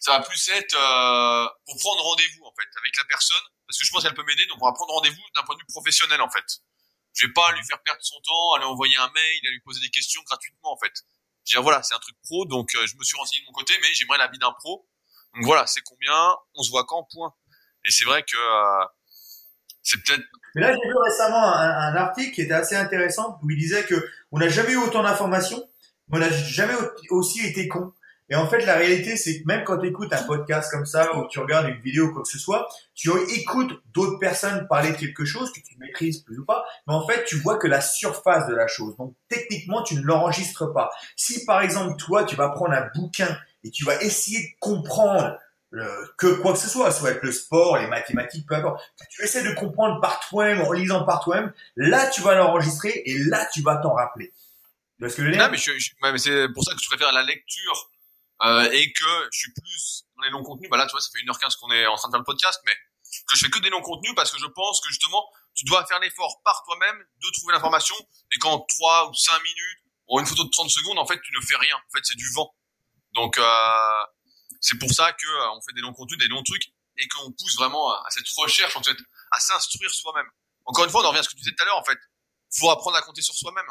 ça 0.00 0.18
va 0.18 0.20
plus 0.20 0.48
être 0.48 0.74
euh, 0.74 1.48
pour 1.64 1.78
prendre 1.78 2.02
rendez-vous 2.02 2.44
en 2.44 2.52
fait 2.58 2.68
avec 2.78 2.96
la 2.96 3.04
personne, 3.04 3.46
parce 3.74 3.80
que 3.80 3.86
je 3.86 3.90
pense 3.90 4.02
qu'elle 4.04 4.14
peut 4.14 4.22
m'aider, 4.22 4.46
donc 4.46 4.62
on 4.62 4.66
va 4.66 4.72
prendre 4.72 4.94
rendez-vous 4.94 5.22
d'un 5.34 5.42
point 5.42 5.56
de 5.56 5.60
vue 5.60 5.66
professionnel 5.66 6.20
en 6.20 6.30
fait. 6.30 6.62
Je 7.12 7.26
vais 7.26 7.32
pas 7.32 7.50
lui 7.52 7.64
faire 7.64 7.82
perdre 7.82 8.00
son 8.02 8.20
temps, 8.20 8.54
aller 8.54 8.64
envoyer 8.66 8.96
un 8.96 9.10
mail, 9.12 9.40
aller 9.42 9.50
lui 9.50 9.60
poser 9.60 9.80
des 9.80 9.90
questions 9.90 10.22
gratuitement 10.22 10.72
en 10.72 10.78
fait. 10.78 10.92
Je 11.44 11.56
veux 11.56 11.58
dire 11.58 11.62
voilà, 11.62 11.82
c'est 11.82 11.94
un 11.94 11.98
truc 11.98 12.14
pro, 12.22 12.44
donc 12.46 12.72
euh, 12.76 12.86
je 12.86 12.96
me 12.96 13.02
suis 13.02 13.18
renseigné 13.18 13.40
de 13.40 13.46
mon 13.46 13.52
côté, 13.52 13.74
mais 13.82 13.88
j'aimerais 13.94 14.18
l'avis 14.18 14.38
d'un 14.38 14.52
pro. 14.52 14.88
Donc 15.34 15.44
voilà, 15.44 15.66
c'est 15.66 15.80
combien, 15.80 16.14
on 16.54 16.62
se 16.62 16.70
voit 16.70 16.84
quand, 16.84 17.02
point. 17.12 17.34
Et 17.84 17.90
c'est 17.90 18.04
vrai 18.04 18.22
que 18.22 18.36
euh, 18.36 18.86
c'est 19.82 20.00
peut-être. 20.04 20.22
Mais 20.54 20.62
là, 20.62 20.72
j'ai 20.72 20.88
vu 20.88 20.94
récemment 21.04 21.42
un, 21.42 21.68
un, 21.68 21.96
article 21.96 22.32
qui 22.32 22.42
était 22.42 22.54
assez 22.54 22.76
intéressant 22.76 23.40
où 23.42 23.50
il 23.50 23.58
disait 23.58 23.84
que 23.84 24.08
on 24.30 24.38
n'a 24.38 24.48
jamais 24.48 24.74
eu 24.74 24.76
autant 24.76 25.02
d'informations, 25.02 25.68
mais 26.08 26.18
on 26.18 26.20
n'a 26.20 26.30
jamais 26.30 26.74
aussi 27.10 27.44
été 27.44 27.66
con. 27.66 27.92
Et 28.30 28.36
en 28.36 28.48
fait, 28.48 28.64
la 28.64 28.76
réalité, 28.76 29.16
c'est 29.16 29.40
que 29.40 29.46
même 29.46 29.64
quand 29.64 29.78
tu 29.78 29.88
écoutes 29.88 30.12
un 30.12 30.22
podcast 30.22 30.70
comme 30.70 30.86
ça, 30.86 31.14
ou 31.14 31.28
tu 31.28 31.38
regardes 31.40 31.68
une 31.68 31.80
vidéo 31.80 32.06
ou 32.06 32.12
quoi 32.12 32.22
que 32.22 32.28
ce 32.28 32.38
soit, 32.38 32.66
tu 32.94 33.10
écoutes 33.34 33.82
d'autres 33.92 34.18
personnes 34.18 34.66
parler 34.66 34.92
de 34.92 34.96
quelque 34.96 35.24
chose 35.26 35.52
que 35.52 35.60
tu 35.60 35.76
maîtrises 35.78 36.20
plus 36.20 36.38
ou 36.38 36.44
pas, 36.44 36.64
mais 36.86 36.94
en 36.94 37.06
fait, 37.06 37.24
tu 37.24 37.36
vois 37.36 37.58
que 37.58 37.66
la 37.66 37.82
surface 37.82 38.46
de 38.48 38.54
la 38.54 38.66
chose. 38.66 38.96
Donc, 38.96 39.14
techniquement, 39.28 39.82
tu 39.82 39.96
ne 39.96 40.02
l'enregistres 40.02 40.72
pas. 40.72 40.90
Si, 41.16 41.44
par 41.44 41.60
exemple, 41.60 41.96
toi, 41.98 42.24
tu 42.24 42.34
vas 42.34 42.48
prendre 42.48 42.72
un 42.72 42.88
bouquin 42.94 43.38
et 43.62 43.70
tu 43.70 43.84
vas 43.84 44.00
essayer 44.02 44.40
de 44.40 44.58
comprendre 44.58 45.38
que 46.16 46.34
quoi 46.40 46.52
que 46.52 46.58
ce 46.58 46.68
soit, 46.68 46.90
soit 46.92 47.10
être 47.10 47.22
le 47.22 47.32
sport, 47.32 47.78
les 47.78 47.88
mathématiques, 47.88 48.46
peu 48.46 48.54
importe. 48.54 48.80
Tu 49.10 49.22
essaies 49.22 49.42
de 49.42 49.52
comprendre 49.54 50.00
par 50.00 50.20
toi-même, 50.20 50.60
en 50.60 50.72
lisant 50.72 51.04
par 51.04 51.22
toi-même, 51.22 51.52
là 51.76 52.08
tu 52.10 52.20
vas 52.22 52.34
l'enregistrer 52.34 53.02
et 53.04 53.18
là 53.18 53.46
tu 53.52 53.62
vas 53.62 53.76
t'en 53.78 53.92
rappeler. 53.92 54.32
Parce 55.00 55.14
que 55.14 55.22
le 55.22 55.32
non, 55.32 55.48
mais, 55.50 55.58
mais 56.12 56.18
c'est 56.18 56.48
pour 56.52 56.62
ça 56.64 56.74
que 56.74 56.80
je 56.80 56.88
préfère 56.88 57.12
la 57.12 57.22
lecture 57.22 57.90
euh, 58.42 58.70
et 58.72 58.92
que 58.92 59.28
je 59.32 59.38
suis 59.38 59.52
plus 59.52 60.04
dans 60.16 60.24
les 60.24 60.30
longs 60.30 60.42
contenus. 60.42 60.70
Bah 60.70 60.76
là, 60.76 60.86
tu 60.86 60.92
vois, 60.92 61.00
ça 61.00 61.10
fait 61.12 61.24
1h15 61.24 61.56
qu'on 61.58 61.70
est 61.70 61.86
en 61.86 61.96
train 61.96 62.08
de 62.08 62.12
faire 62.12 62.20
le 62.20 62.24
podcast, 62.24 62.60
mais 62.66 62.74
que 63.28 63.36
je 63.36 63.44
fais 63.44 63.50
que 63.50 63.60
des 63.60 63.70
longs 63.70 63.82
contenus 63.82 64.14
parce 64.16 64.30
que 64.30 64.38
je 64.38 64.46
pense 64.46 64.80
que 64.80 64.88
justement, 64.88 65.24
tu 65.54 65.64
dois 65.64 65.84
faire 65.86 66.00
l'effort 66.00 66.40
par 66.44 66.62
toi-même 66.64 66.98
de 66.98 67.30
trouver 67.32 67.52
l'information 67.52 67.94
et 68.32 68.38
qu'en 68.38 68.58
3 68.58 69.10
ou 69.10 69.14
5 69.14 69.42
minutes, 69.42 69.78
ou 70.08 70.20
une 70.20 70.26
photo 70.26 70.44
de 70.44 70.50
30 70.50 70.68
secondes, 70.68 70.98
en 70.98 71.06
fait, 71.06 71.20
tu 71.20 71.32
ne 71.32 71.40
fais 71.40 71.56
rien. 71.56 71.76
En 71.76 71.90
fait, 71.96 72.04
c'est 72.04 72.16
du 72.16 72.28
vent. 72.34 72.54
Donc, 73.14 73.38
euh, 73.38 74.04
c'est 74.60 74.78
pour 74.78 74.90
ça 74.90 75.12
que 75.12 75.26
euh, 75.26 75.50
on 75.56 75.60
fait 75.62 75.72
des 75.74 75.80
longs 75.80 75.92
contenus, 75.94 76.18
des 76.18 76.28
longs 76.28 76.42
trucs, 76.42 76.72
et 76.96 77.08
qu'on 77.08 77.32
pousse 77.32 77.56
vraiment 77.56 77.92
à, 77.92 78.10
cette 78.10 78.28
recherche, 78.36 78.76
en 78.76 78.82
fait, 78.82 78.96
à 79.30 79.40
s'instruire 79.40 79.90
soi-même. 79.90 80.26
Encore 80.66 80.84
une 80.84 80.90
fois, 80.90 81.02
on 81.02 81.04
en 81.04 81.08
revient 81.08 81.20
à 81.20 81.22
ce 81.22 81.28
que 81.28 81.34
tu 81.34 81.40
disais 81.40 81.54
tout 81.56 81.62
à 81.62 81.66
l'heure, 81.66 81.78
en 81.78 81.84
fait. 81.84 81.98
Faut 82.58 82.70
apprendre 82.70 82.96
à 82.96 83.02
compter 83.02 83.22
sur 83.22 83.34
soi-même. 83.34 83.66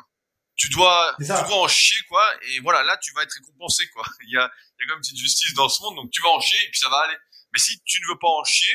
Tu 0.55 0.69
dois, 0.69 1.15
tu 1.19 1.25
dois 1.25 1.63
en 1.63 1.67
chier, 1.67 1.99
quoi, 2.07 2.23
et 2.47 2.59
voilà, 2.59 2.83
là, 2.83 2.97
tu 3.01 3.11
vas 3.13 3.23
être 3.23 3.33
récompensé, 3.33 3.87
quoi. 3.89 4.05
Il 4.27 4.31
y 4.31 4.37
a, 4.37 4.51
il 4.79 4.83
y 4.83 4.85
a 4.85 4.87
comme 4.87 4.97
une 4.97 5.01
petite 5.01 5.17
justice 5.17 5.53
dans 5.55 5.67
ce 5.67 5.81
monde, 5.81 5.95
donc 5.95 6.11
tu 6.11 6.21
vas 6.21 6.29
en 6.29 6.39
chier, 6.39 6.59
et 6.65 6.69
puis 6.69 6.79
ça 6.79 6.89
va 6.89 6.97
aller. 6.97 7.17
Mais 7.53 7.59
si 7.59 7.81
tu 7.83 7.99
ne 8.01 8.07
veux 8.07 8.19
pas 8.19 8.27
en 8.27 8.43
chier, 8.43 8.71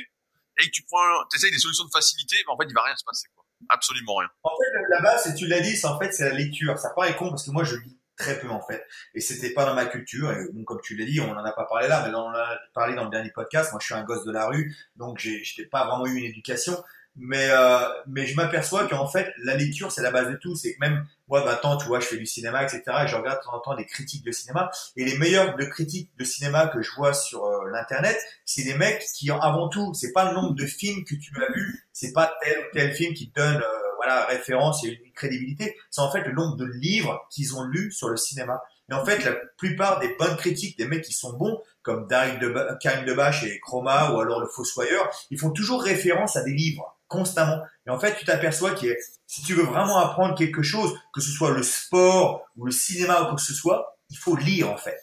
et 0.58 0.66
que 0.66 0.70
tu 0.70 0.82
prends, 0.82 1.24
t'essayes 1.30 1.50
des 1.50 1.58
solutions 1.58 1.84
de 1.84 1.90
facilité, 1.90 2.36
ben, 2.46 2.52
en 2.52 2.58
fait, 2.58 2.66
il 2.68 2.74
va 2.74 2.82
rien 2.82 2.96
se 2.96 3.04
passer, 3.04 3.28
quoi. 3.34 3.44
Absolument 3.68 4.16
rien. 4.16 4.28
En 4.44 4.50
fait, 4.50 4.80
la 4.88 5.00
base, 5.00 5.34
tu 5.36 5.46
l'as 5.46 5.60
dit, 5.60 5.76
c'est 5.76 5.86
en 5.86 5.98
fait, 5.98 6.12
c'est 6.12 6.28
la 6.28 6.34
lecture. 6.34 6.78
Ça 6.78 6.90
paraît 6.90 7.16
con 7.16 7.30
parce 7.30 7.44
que 7.44 7.50
moi, 7.50 7.64
je 7.64 7.76
lis 7.76 7.98
très 8.16 8.38
peu 8.38 8.48
en 8.48 8.60
fait. 8.60 8.84
Et 9.14 9.20
c'était 9.20 9.50
pas 9.50 9.64
dans 9.64 9.74
ma 9.74 9.86
culture. 9.86 10.30
Et 10.32 10.52
bon, 10.52 10.64
comme 10.64 10.80
tu 10.82 10.96
l'as 10.96 11.06
dit, 11.06 11.20
on 11.20 11.34
n'en 11.34 11.44
a 11.44 11.52
pas 11.52 11.64
parlé 11.64 11.88
là, 11.88 12.06
mais 12.06 12.14
on 12.14 12.26
en 12.26 12.34
a 12.34 12.58
parlé 12.74 12.94
dans 12.94 13.04
le 13.04 13.10
dernier 13.10 13.30
podcast. 13.30 13.72
Moi, 13.72 13.80
je 13.80 13.86
suis 13.86 13.94
un 13.94 14.04
gosse 14.04 14.24
de 14.24 14.32
la 14.32 14.46
rue, 14.46 14.76
donc 14.96 15.18
j'ai, 15.18 15.42
n'ai 15.58 15.64
pas 15.64 15.86
vraiment 15.86 16.06
eu 16.06 16.18
une 16.18 16.24
éducation. 16.24 16.82
Mais 17.16 17.48
euh, 17.50 17.88
mais 18.06 18.26
je 18.26 18.36
m'aperçois 18.36 18.86
qu'en 18.86 19.08
fait, 19.08 19.32
la 19.38 19.56
lecture, 19.56 19.90
c'est 19.90 20.02
la 20.02 20.12
base 20.12 20.28
de 20.28 20.36
tout. 20.36 20.54
C'est 20.54 20.74
que 20.74 20.80
même 20.80 21.04
moi, 21.28 21.44
maintenant, 21.44 21.76
tu 21.76 21.86
vois, 21.86 22.00
je 22.00 22.06
fais 22.06 22.16
du 22.16 22.26
cinéma, 22.26 22.62
etc. 22.62 22.82
Et 23.04 23.08
je 23.08 23.16
regarde 23.16 23.38
de 23.38 23.44
temps 23.44 23.54
en 23.54 23.60
temps 23.60 23.76
des 23.76 23.84
critiques 23.84 24.24
de 24.24 24.32
cinéma. 24.32 24.70
Et 24.96 25.04
les 25.04 25.18
meilleurs 25.18 25.56
de 25.56 25.64
critiques 25.64 26.10
de 26.18 26.24
cinéma 26.24 26.68
que 26.68 26.80
je 26.80 26.90
vois 26.96 27.12
sur 27.12 27.44
euh, 27.44 27.70
l'internet, 27.70 28.18
c'est 28.44 28.64
des 28.64 28.74
mecs 28.74 29.04
qui, 29.14 29.30
avant 29.30 29.68
tout, 29.68 29.92
c'est 29.94 30.12
pas 30.12 30.30
le 30.30 30.34
nombre 30.34 30.54
de 30.54 30.66
films 30.66 31.04
que 31.04 31.14
tu 31.14 31.32
as 31.42 31.52
vus, 31.52 31.88
c'est 31.92 32.12
pas 32.12 32.34
tel 32.42 32.58
ou 32.58 32.62
tel 32.72 32.94
film 32.94 33.14
qui 33.14 33.30
te 33.30 33.40
donne 33.40 33.56
euh, 33.56 33.78
voilà 33.96 34.24
référence 34.26 34.84
et 34.84 34.88
une 34.88 35.12
crédibilité. 35.12 35.76
C'est 35.90 36.00
en 36.00 36.10
fait 36.10 36.22
le 36.22 36.32
nombre 36.32 36.56
de 36.56 36.64
livres 36.64 37.26
qu'ils 37.30 37.54
ont 37.56 37.64
lus 37.64 37.92
sur 37.92 38.08
le 38.08 38.16
cinéma. 38.16 38.62
Et 38.90 38.94
en 38.94 39.04
fait, 39.04 39.22
la 39.24 39.32
plupart 39.58 39.98
des 39.98 40.14
bonnes 40.18 40.36
critiques, 40.36 40.78
des 40.78 40.86
mecs 40.86 41.04
qui 41.04 41.12
sont 41.12 41.34
bons, 41.34 41.60
comme 41.82 42.06
Daryl 42.06 42.38
de 42.38 42.54
Karim 42.80 43.04
Debache 43.04 43.44
et 43.44 43.60
Chroma 43.60 44.12
ou 44.12 44.20
alors 44.20 44.40
le 44.40 44.46
Fossoyeur, 44.46 45.10
ils 45.30 45.38
font 45.38 45.50
toujours 45.50 45.82
référence 45.82 46.36
à 46.36 46.42
des 46.42 46.52
livres 46.52 46.97
constamment. 47.08 47.62
Et 47.86 47.90
en 47.90 47.98
fait, 47.98 48.16
tu 48.16 48.24
t'aperçois 48.24 48.72
que 48.72 48.96
si 49.26 49.42
tu 49.42 49.54
veux 49.54 49.64
vraiment 49.64 49.98
apprendre 49.98 50.36
quelque 50.36 50.62
chose, 50.62 50.96
que 51.12 51.20
ce 51.20 51.30
soit 51.30 51.50
le 51.50 51.62
sport 51.62 52.46
ou 52.56 52.66
le 52.66 52.72
cinéma 52.72 53.22
ou 53.22 53.24
quoi 53.26 53.34
que 53.34 53.42
ce 53.42 53.54
soit, 53.54 53.98
il 54.10 54.16
faut 54.16 54.36
lire 54.36 54.70
en 54.70 54.76
fait. 54.76 55.00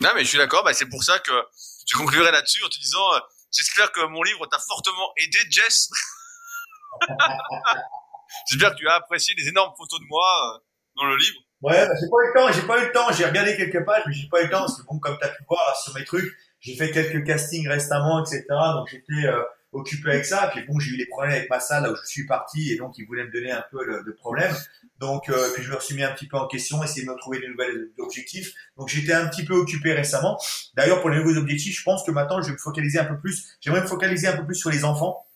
Non, 0.00 0.10
mais 0.14 0.24
je 0.24 0.28
suis 0.28 0.38
d'accord. 0.38 0.62
Bah, 0.64 0.74
c'est 0.74 0.88
pour 0.88 1.02
ça 1.02 1.18
que 1.20 1.32
je 1.88 1.96
conclurai 1.96 2.30
là-dessus 2.30 2.62
en 2.62 2.68
te 2.68 2.78
disant, 2.78 3.14
euh, 3.14 3.20
j'espère 3.50 3.90
que 3.92 4.04
mon 4.06 4.22
livre 4.22 4.46
t'a 4.46 4.58
fortement 4.58 5.12
aidé, 5.16 5.38
Jess. 5.50 5.88
J'espère 8.50 8.72
que 8.72 8.76
tu 8.76 8.88
as 8.88 8.94
apprécié 8.94 9.34
les 9.36 9.48
énormes 9.48 9.72
photos 9.76 10.00
de 10.00 10.04
moi 10.06 10.26
euh, 10.26 10.58
dans 10.96 11.04
le 11.04 11.16
livre. 11.16 11.38
Ouais, 11.62 11.86
bah, 11.86 11.94
j'ai 11.98 12.08
pas 12.08 12.16
eu 12.16 12.26
le 12.26 12.32
temps, 12.34 12.52
j'ai 12.52 12.66
pas 12.66 12.82
eu 12.82 12.86
le 12.86 12.92
temps, 12.92 13.12
j'ai 13.12 13.24
regardé 13.24 13.56
quelques 13.56 13.84
pages, 13.84 14.02
mais 14.06 14.12
j'ai 14.12 14.28
pas 14.28 14.42
eu 14.42 14.44
le 14.44 14.50
temps, 14.50 14.60
parce 14.60 14.76
que 14.80 14.86
bon, 14.86 14.98
comme 14.98 15.16
tu 15.18 15.24
as 15.24 15.28
pu 15.28 15.42
voir 15.48 15.76
sur 15.76 15.94
mes 15.94 16.04
trucs, 16.04 16.36
j'ai 16.60 16.76
fait 16.76 16.90
quelques 16.90 17.26
castings 17.26 17.68
récemment, 17.68 18.22
etc. 18.22 18.44
Donc 18.48 18.88
j'étais 18.90 19.26
euh, 19.26 19.42
occupé 19.76 20.10
avec 20.10 20.24
ça. 20.24 20.50
Puis 20.52 20.64
bon, 20.66 20.78
j'ai 20.78 20.92
eu 20.92 20.96
des 20.96 21.06
problèmes 21.06 21.32
avec 21.32 21.50
ma 21.50 21.60
salle 21.60 21.90
où 21.90 21.96
je 21.96 22.06
suis 22.06 22.26
parti, 22.26 22.72
et 22.72 22.76
donc 22.76 22.98
ils 22.98 23.06
voulaient 23.06 23.24
me 23.24 23.32
donner 23.32 23.52
un 23.52 23.64
peu 23.70 23.78
de 24.04 24.12
problème. 24.12 24.54
Donc 24.98 25.28
euh, 25.28 25.48
je 25.58 25.72
me 25.72 25.80
suis 25.80 25.94
mis 25.94 26.02
un 26.02 26.12
petit 26.12 26.26
peu 26.26 26.36
en 26.36 26.46
question, 26.46 26.82
essayer 26.82 27.06
de 27.06 27.10
me 27.10 27.16
trouver 27.16 27.40
des 27.40 27.48
nouvelles 27.48 27.90
objectifs. 27.98 28.54
Donc 28.76 28.88
j'étais 28.88 29.12
un 29.12 29.28
petit 29.28 29.44
peu 29.44 29.54
occupé 29.54 29.92
récemment. 29.92 30.38
D'ailleurs 30.74 31.00
pour 31.00 31.10
les 31.10 31.18
nouveaux 31.18 31.36
objectifs, 31.36 31.78
je 31.78 31.82
pense 31.82 32.04
que 32.04 32.10
maintenant 32.10 32.40
je 32.40 32.48
vais 32.48 32.54
me 32.54 32.58
focaliser 32.58 32.98
un 32.98 33.04
peu 33.04 33.18
plus. 33.18 33.56
J'aimerais 33.60 33.82
me 33.82 33.86
focaliser 33.86 34.26
un 34.28 34.36
peu 34.36 34.46
plus 34.46 34.56
sur 34.56 34.70
les 34.70 34.84
enfants. 34.84 35.26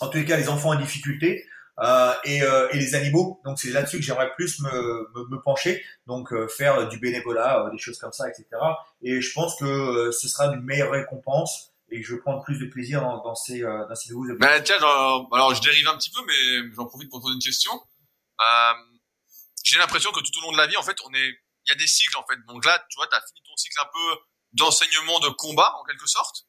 En 0.00 0.08
tous 0.08 0.18
les 0.18 0.26
cas, 0.26 0.36
les 0.36 0.48
enfants 0.48 0.70
en 0.70 0.78
difficulté. 0.78 1.46
Euh, 1.78 2.12
et, 2.24 2.42
euh, 2.42 2.68
et, 2.72 2.78
les 2.78 2.94
animaux. 2.94 3.38
Donc 3.44 3.58
c'est 3.58 3.68
là-dessus 3.68 3.98
que 3.98 4.02
j'aimerais 4.02 4.32
plus 4.34 4.60
me, 4.60 5.42
pencher, 5.42 5.84
donc 6.06 6.32
faire 6.48 6.88
du 6.88 6.98
bénévolat, 6.98 7.68
des 7.70 7.76
choses 7.76 7.98
comme 7.98 8.12
ça, 8.12 8.26
etc. 8.30 8.46
Et 9.02 9.20
je 9.20 9.32
pense 9.34 9.56
que 9.60 10.10
ce 10.10 10.26
sera 10.26 10.54
une 10.54 10.62
meilleure 10.62 10.92
récompense 10.92 11.74
et 11.90 12.02
je 12.02 12.14
vais 12.14 12.20
prendre 12.20 12.42
plus 12.44 12.58
de 12.58 12.66
plaisir 12.66 13.00
dans, 13.00 13.22
dans 13.22 13.34
ces, 13.34 13.60
dans 13.60 13.94
ces 13.94 14.10
nouveaux 14.12 14.34
bah, 14.38 14.60
tiens, 14.60 14.76
alors 14.76 15.54
je 15.54 15.60
dérive 15.62 15.86
un 15.88 15.96
petit 15.96 16.10
peu, 16.10 16.20
mais 16.26 16.74
j'en 16.74 16.86
profite 16.86 17.08
pour 17.10 17.20
poser 17.20 17.34
une 17.34 17.42
question. 17.42 17.72
Euh, 18.40 18.72
J'ai 19.64 19.78
l'impression 19.78 20.10
que 20.12 20.20
tout 20.20 20.38
au 20.38 20.42
long 20.42 20.52
de 20.52 20.56
la 20.56 20.66
vie, 20.66 20.76
en 20.76 20.82
fait, 20.82 20.96
on 21.04 21.12
est, 21.14 21.28
il 21.28 21.68
y 21.68 21.72
a 21.72 21.76
des 21.76 21.86
cycles 21.86 22.16
en 22.16 22.24
fait. 22.26 22.36
Donc 22.46 22.64
là, 22.64 22.84
tu 22.90 22.96
vois, 22.96 23.06
tu 23.08 23.16
as 23.16 23.20
fini 23.26 23.40
ton 23.44 23.56
cycle 23.56 23.78
un 23.80 23.90
peu 23.92 24.18
d'enseignement 24.52 25.20
de 25.20 25.28
combat 25.30 25.74
en 25.80 25.84
quelque 25.84 26.06
sorte. 26.06 26.46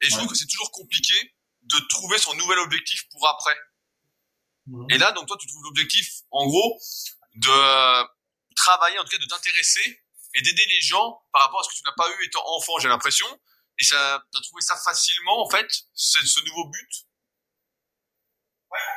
Et 0.00 0.10
je 0.10 0.16
trouve 0.16 0.28
que 0.28 0.34
c'est 0.34 0.46
toujours 0.46 0.70
compliqué 0.72 1.14
de 1.62 1.78
trouver 1.88 2.18
son 2.18 2.34
nouvel 2.34 2.58
objectif 2.58 3.08
pour 3.10 3.28
après. 3.28 3.56
Et 4.90 4.98
là, 4.98 5.12
donc 5.12 5.26
toi, 5.26 5.36
tu 5.40 5.46
trouves 5.48 5.62
l'objectif, 5.64 6.22
en 6.30 6.46
gros, 6.46 6.78
de 7.34 8.04
travailler, 8.54 8.98
en 8.98 9.02
tout 9.04 9.10
cas, 9.10 9.18
de 9.18 9.26
t'intéresser 9.26 10.02
et 10.34 10.42
d'aider 10.42 10.64
les 10.66 10.80
gens 10.80 11.20
par 11.32 11.42
rapport 11.42 11.60
à 11.60 11.64
ce 11.64 11.68
que 11.68 11.74
tu 11.74 11.82
n'as 11.84 11.92
pas 11.92 12.08
eu 12.10 12.24
étant 12.24 12.42
enfant, 12.56 12.78
j'ai 12.80 12.88
l'impression. 12.88 13.26
Et 13.82 13.84
ça, 13.84 14.22
t'as 14.32 14.40
trouvé 14.42 14.62
ça 14.62 14.76
facilement, 14.76 15.44
en 15.44 15.50
fait, 15.50 15.66
ce, 15.92 16.38
nouveau 16.46 16.68
but? 16.68 16.88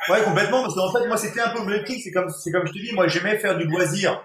Ouais, 0.08 0.22
complètement, 0.22 0.62
parce 0.62 0.76
qu'en 0.76 0.92
fait, 0.92 1.08
moi, 1.08 1.16
c'était 1.16 1.40
un 1.40 1.50
peu 1.50 1.58
mon 1.58 1.66
objectif. 1.66 2.04
C'est 2.04 2.12
comme, 2.12 2.30
je 2.30 2.72
te 2.72 2.78
dis, 2.78 2.92
moi, 2.92 3.08
j'aimais 3.08 3.36
faire 3.36 3.58
du 3.58 3.64
loisir 3.64 4.22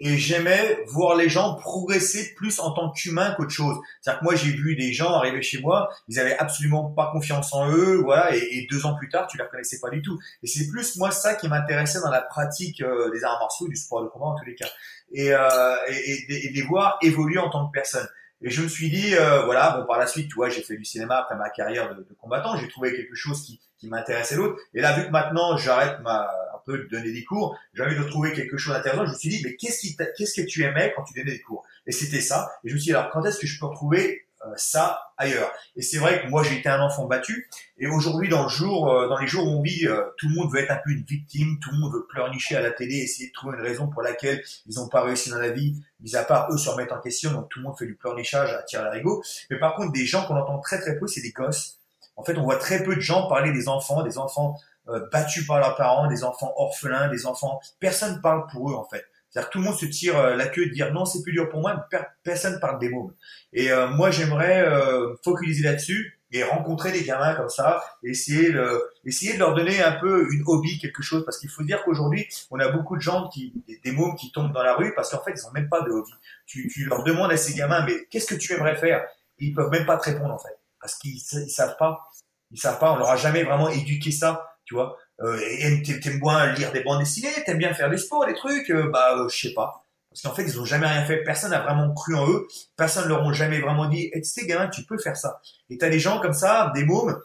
et 0.00 0.18
j'aimais 0.18 0.84
voir 0.88 1.14
les 1.14 1.28
gens 1.28 1.54
progresser 1.54 2.34
plus 2.34 2.58
en 2.58 2.72
tant 2.72 2.90
qu'humain 2.90 3.32
qu'autre 3.36 3.52
chose. 3.52 3.76
C'est-à-dire 4.00 4.18
que 4.18 4.24
moi 4.24 4.34
j'ai 4.34 4.50
vu 4.50 4.74
des 4.74 4.92
gens 4.92 5.14
arriver 5.14 5.40
chez 5.42 5.60
moi, 5.60 5.88
ils 6.08 6.18
avaient 6.18 6.36
absolument 6.36 6.90
pas 6.90 7.12
confiance 7.12 7.54
en 7.54 7.70
eux, 7.70 7.98
voilà, 8.02 8.34
et, 8.34 8.66
deux 8.68 8.84
ans 8.84 8.96
plus 8.96 9.08
tard 9.08 9.28
tu 9.28 9.38
les 9.38 9.44
reconnaissais 9.44 9.78
pas 9.80 9.90
du 9.90 10.02
tout. 10.02 10.18
Et 10.42 10.48
c'est 10.48 10.68
plus 10.68 10.96
moi 10.96 11.12
ça 11.12 11.36
qui 11.36 11.48
m'intéressait 11.48 12.00
dans 12.00 12.10
la 12.10 12.20
pratique 12.20 12.82
euh, 12.82 13.10
des 13.12 13.22
arts 13.22 13.38
martiaux, 13.38 13.68
du 13.68 13.76
sport 13.76 14.02
de 14.02 14.08
combat 14.08 14.26
en 14.26 14.34
tous 14.34 14.44
les 14.44 14.56
cas, 14.56 14.68
et, 15.12 15.32
euh, 15.32 15.76
et, 15.88 16.50
les 16.52 16.62
voir 16.62 16.98
évoluer 17.00 17.38
en 17.38 17.48
tant 17.48 17.68
que 17.68 17.72
personne. 17.72 18.08
Et 18.42 18.50
je 18.50 18.62
me 18.62 18.68
suis 18.68 18.90
dit, 18.90 19.14
euh, 19.14 19.44
voilà, 19.44 19.76
bon 19.78 19.86
par 19.86 19.98
la 19.98 20.06
suite, 20.06 20.28
tu 20.28 20.34
vois, 20.34 20.48
j'ai 20.48 20.62
fait 20.62 20.76
du 20.76 20.84
cinéma 20.84 21.18
après 21.18 21.36
ma 21.36 21.50
carrière 21.50 21.94
de, 21.94 22.06
combattant, 22.18 22.56
j'ai 22.56 22.68
trouvé 22.68 22.94
quelque 22.94 23.14
chose 23.14 23.42
qui, 23.42 23.60
m'intéressait 23.84 24.36
l'autre. 24.36 24.60
Et 24.74 24.80
là, 24.80 24.96
vu 24.96 25.06
que 25.06 25.10
maintenant 25.10 25.56
j'arrête 25.56 25.98
ma 26.02 26.30
peu 26.64 26.78
de 26.78 26.84
donner 26.84 27.12
des 27.12 27.24
cours, 27.24 27.58
j'ai 27.74 27.82
envie 27.82 27.96
de 27.96 28.04
trouver 28.04 28.32
quelque 28.32 28.56
chose 28.56 28.74
d'intéressant. 28.74 29.06
Je 29.06 29.12
me 29.12 29.16
suis 29.16 29.28
dit, 29.28 29.40
mais 29.44 29.54
qu'est-ce 29.56 29.80
qui 29.80 29.96
qu'est-ce 29.96 30.40
que 30.40 30.46
tu 30.46 30.62
aimais 30.62 30.92
quand 30.94 31.04
tu 31.04 31.14
donnais 31.14 31.32
des 31.32 31.40
cours? 31.40 31.64
Et 31.86 31.92
c'était 31.92 32.20
ça. 32.20 32.50
Et 32.64 32.68
je 32.68 32.74
me 32.74 32.78
suis 32.78 32.90
dit, 32.90 32.96
alors 32.96 33.10
quand 33.10 33.24
est-ce 33.24 33.38
que 33.38 33.46
je 33.46 33.58
peux 33.58 33.66
retrouver 33.66 34.26
ça 34.56 35.12
ailleurs 35.16 35.52
Et 35.76 35.82
c'est 35.82 35.98
vrai 35.98 36.22
que 36.22 36.28
moi 36.28 36.42
j'ai 36.42 36.58
été 36.58 36.68
un 36.68 36.80
enfant 36.80 37.06
battu. 37.06 37.48
Et 37.78 37.86
aujourd'hui, 37.86 38.28
dans 38.28 38.44
le 38.44 38.48
jour, 38.48 38.90
euh, 38.90 39.08
dans 39.08 39.18
les 39.18 39.26
jours 39.26 39.46
où 39.46 39.50
on 39.50 39.62
vit, 39.62 39.86
euh, 39.86 40.02
tout 40.18 40.28
le 40.28 40.34
monde 40.34 40.52
veut 40.52 40.60
être 40.60 40.70
un 40.70 40.80
peu 40.84 40.90
une 40.90 41.04
victime, 41.04 41.58
tout 41.60 41.70
le 41.72 41.78
monde 41.78 41.92
veut 41.92 42.06
pleurnicher 42.06 42.56
à 42.56 42.60
la 42.60 42.70
télé, 42.70 42.96
essayer 42.96 43.28
de 43.28 43.32
trouver 43.32 43.56
une 43.56 43.62
raison 43.64 43.88
pour 43.88 44.02
laquelle 44.02 44.42
ils 44.66 44.76
n'ont 44.76 44.88
pas 44.88 45.02
réussi 45.02 45.30
dans 45.30 45.38
la 45.38 45.50
vie, 45.50 45.82
mis 46.00 46.16
à 46.16 46.24
part 46.24 46.48
eux 46.52 46.58
se 46.58 46.68
remettre 46.68 46.94
en 46.94 47.00
question. 47.00 47.32
Donc 47.32 47.48
tout 47.48 47.58
le 47.58 47.64
monde 47.64 47.78
fait 47.78 47.86
du 47.86 47.94
pleurnichage 47.94 48.52
à 48.52 48.62
tirer 48.62 48.84
l'arigot. 48.84 49.22
Mais 49.50 49.58
par 49.58 49.74
contre, 49.74 49.92
des 49.92 50.06
gens 50.06 50.26
qu'on 50.26 50.36
entend 50.36 50.58
très 50.60 50.80
très 50.80 50.98
peu, 50.98 51.06
c'est 51.06 51.22
des 51.22 51.32
gosses. 51.32 51.78
En 52.16 52.24
fait, 52.24 52.36
on 52.36 52.42
voit 52.42 52.58
très 52.58 52.82
peu 52.82 52.94
de 52.94 53.00
gens 53.00 53.28
parler 53.28 53.52
des 53.52 53.68
enfants, 53.68 54.02
des 54.02 54.18
enfants 54.18 54.58
euh, 54.88 55.08
battus 55.12 55.46
par 55.46 55.60
leurs 55.60 55.76
parents, 55.76 56.08
des 56.08 56.24
enfants 56.24 56.52
orphelins, 56.56 57.08
des 57.08 57.26
enfants. 57.26 57.60
Personne 57.78 58.20
parle 58.20 58.46
pour 58.50 58.70
eux 58.70 58.74
en 58.74 58.84
fait. 58.84 59.04
C'est-à-dire 59.32 59.50
tout 59.50 59.58
le 59.58 59.64
monde 59.64 59.78
se 59.78 59.86
tire 59.86 60.18
euh, 60.18 60.36
la 60.36 60.46
queue 60.46 60.66
de 60.66 60.72
dire 60.72 60.92
non, 60.92 61.06
c'est 61.06 61.22
plus 61.22 61.32
dur 61.32 61.48
pour 61.48 61.60
moi. 61.60 61.88
personne 62.22 62.60
parle 62.60 62.78
des 62.78 62.90
mômes. 62.90 63.14
Et 63.54 63.72
euh, 63.72 63.88
moi, 63.88 64.10
j'aimerais 64.10 64.62
euh, 64.62 65.14
focaliser 65.24 65.62
là-dessus 65.64 66.20
et 66.32 66.42
rencontrer 66.44 66.92
des 66.92 67.02
gamins 67.02 67.34
comme 67.34 67.48
ça, 67.48 67.82
essayer 68.02 68.52
de, 68.52 68.82
essayer 69.04 69.34
de 69.34 69.38
leur 69.38 69.54
donner 69.54 69.82
un 69.82 69.92
peu 69.92 70.28
une 70.32 70.42
hobby, 70.46 70.78
quelque 70.78 71.02
chose, 71.02 71.24
parce 71.24 71.38
qu'il 71.38 71.50
faut 71.50 71.62
dire 71.62 71.82
qu'aujourd'hui, 71.84 72.26
on 72.50 72.58
a 72.58 72.68
beaucoup 72.68 72.96
de 72.96 73.02
gens 73.02 73.28
qui, 73.28 73.52
des, 73.84 73.92
mômes 73.92 74.16
qui 74.16 74.32
tombent 74.32 74.52
dans 74.52 74.62
la 74.62 74.74
rue 74.74 74.94
parce 74.94 75.10
qu'en 75.10 75.22
fait, 75.22 75.32
ils 75.34 75.46
ont 75.46 75.52
même 75.52 75.68
pas 75.68 75.82
de 75.82 75.90
hobby. 75.90 76.12
Tu, 76.46 76.68
tu 76.68 76.84
leur 76.84 77.02
demandes 77.02 77.30
à 77.32 77.36
ces 77.36 77.54
gamins, 77.54 77.84
mais 77.86 78.06
qu'est-ce 78.10 78.26
que 78.26 78.34
tu 78.34 78.52
aimerais 78.52 78.76
faire? 78.76 79.02
Ils 79.38 79.54
peuvent 79.54 79.70
même 79.70 79.86
pas 79.86 79.96
te 79.96 80.10
répondre 80.10 80.32
en 80.32 80.38
fait, 80.38 80.58
parce 80.80 80.94
qu'ils 80.96 81.16
ils 81.16 81.50
savent 81.50 81.76
pas. 81.78 82.10
Ils 82.50 82.58
savent 82.58 82.78
pas. 82.78 82.92
On 82.92 82.96
leur 82.96 83.10
a 83.10 83.16
jamais 83.16 83.44
vraiment 83.44 83.68
éduqué 83.70 84.10
ça, 84.10 84.56
tu 84.64 84.74
vois. 84.74 84.98
Euh, 85.22 85.38
et 85.40 85.82
t'aimes 85.82 86.20
bien 86.20 86.52
lire 86.52 86.72
des 86.72 86.82
bandes 86.82 86.98
dessinées, 86.98 87.28
t'aimes 87.46 87.58
bien 87.58 87.74
faire 87.74 87.90
des 87.90 87.98
sports, 87.98 88.26
des 88.26 88.34
trucs, 88.34 88.70
euh, 88.70 88.90
bah 88.90 89.16
euh, 89.16 89.28
je 89.28 89.48
sais 89.48 89.54
pas. 89.54 89.84
Parce 90.10 90.22
qu'en 90.22 90.34
fait, 90.34 90.42
ils 90.42 90.60
ont 90.60 90.64
jamais 90.64 90.86
rien 90.86 91.04
fait. 91.04 91.22
Personne 91.22 91.52
n'a 91.52 91.60
vraiment 91.60 91.92
cru 91.94 92.14
en 92.14 92.28
eux. 92.28 92.46
Personne 92.76 93.04
ne 93.04 93.08
leur 93.08 93.26
a 93.26 93.32
jamais 93.32 93.60
vraiment 93.60 93.88
dit, 93.88 94.10
hey, 94.12 94.20
tu 94.20 94.28
sais, 94.28 94.46
gamin, 94.46 94.68
tu 94.68 94.82
peux 94.82 94.98
faire 94.98 95.16
ça. 95.16 95.40
Et 95.70 95.78
t'as 95.78 95.88
des 95.88 96.00
gens 96.00 96.20
comme 96.20 96.34
ça, 96.34 96.70
des 96.74 96.84
mômes, 96.84 97.18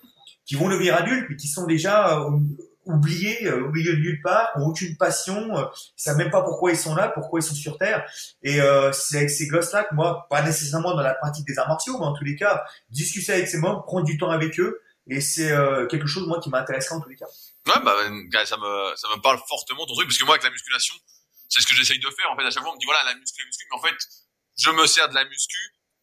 qui 0.45 0.55
vont 0.55 0.69
devenir 0.69 0.95
adultes, 0.95 1.25
mais 1.29 1.35
qui 1.35 1.47
sont 1.47 1.65
déjà 1.65 2.17
euh, 2.17 2.29
oubliés 2.85 3.51
au 3.51 3.69
milieu 3.71 3.93
de 3.93 3.99
nulle 3.99 4.21
part, 4.21 4.51
ont 4.55 4.67
aucune 4.67 4.95
passion, 4.95 5.49
ils 5.51 6.01
savent 6.01 6.15
même 6.15 6.29
pas 6.29 6.43
pourquoi 6.43 6.71
ils 6.71 6.77
sont 6.77 6.95
là, 6.95 7.09
pourquoi 7.09 7.41
ils 7.41 7.43
sont 7.43 7.55
sur 7.55 7.77
Terre. 7.77 8.05
Et 8.43 8.59
c'est 8.93 9.17
avec 9.17 9.29
ces 9.29 9.47
gosses-là 9.47 9.83
que 9.83 9.93
moi, 9.93 10.25
pas 10.29 10.41
nécessairement 10.41 10.95
dans 10.95 11.01
la 11.01 11.13
pratique 11.13 11.45
des 11.45 11.59
arts 11.59 11.67
martiaux, 11.67 11.97
mais 11.99 12.05
en 12.05 12.13
tous 12.13 12.23
les 12.23 12.37
cas, 12.37 12.63
discuter 12.89 13.33
avec 13.33 13.49
ces 13.49 13.57
mômes, 13.57 13.81
prendre 13.85 14.05
du 14.05 14.17
temps 14.17 14.29
avec 14.29 14.57
eux, 14.61 14.79
et 15.09 15.19
c'est 15.19 15.51
quelque 15.89 16.07
chose 16.07 16.29
moi 16.29 16.39
qui 16.39 16.49
m'intéresserait 16.49 16.95
en 16.95 17.01
tous 17.01 17.09
les 17.09 17.17
cas. 17.17 17.27
Ouais, 17.67 17.79
bah, 17.83 18.45
ça 18.45 18.57
me, 18.57 18.95
ça 18.95 19.09
me 19.09 19.21
parle 19.21 19.39
fortement 19.47 19.85
ton 19.85 19.93
truc, 19.93 20.07
parce 20.07 20.17
que 20.17 20.23
moi, 20.23 20.35
avec 20.35 20.43
la 20.43 20.51
musculation, 20.51 20.95
c'est 21.49 21.61
ce 21.61 21.67
que 21.67 21.73
j'essaye 21.73 21.99
de 21.99 22.09
faire. 22.09 22.31
En 22.31 22.37
fait, 22.37 22.45
à 22.45 22.51
chaque 22.51 22.63
fois, 22.63 22.71
on 22.71 22.75
me 22.75 22.79
dit, 22.79 22.85
voilà, 22.85 23.03
la 23.03 23.15
muscu, 23.15 23.41
la 23.41 23.45
muscu, 23.45 23.65
mais 23.69 23.77
en 23.77 23.81
fait, 23.81 23.97
je 24.57 24.69
me 24.71 24.87
sers 24.87 25.09
de 25.09 25.15
la 25.15 25.25
muscu 25.25 25.59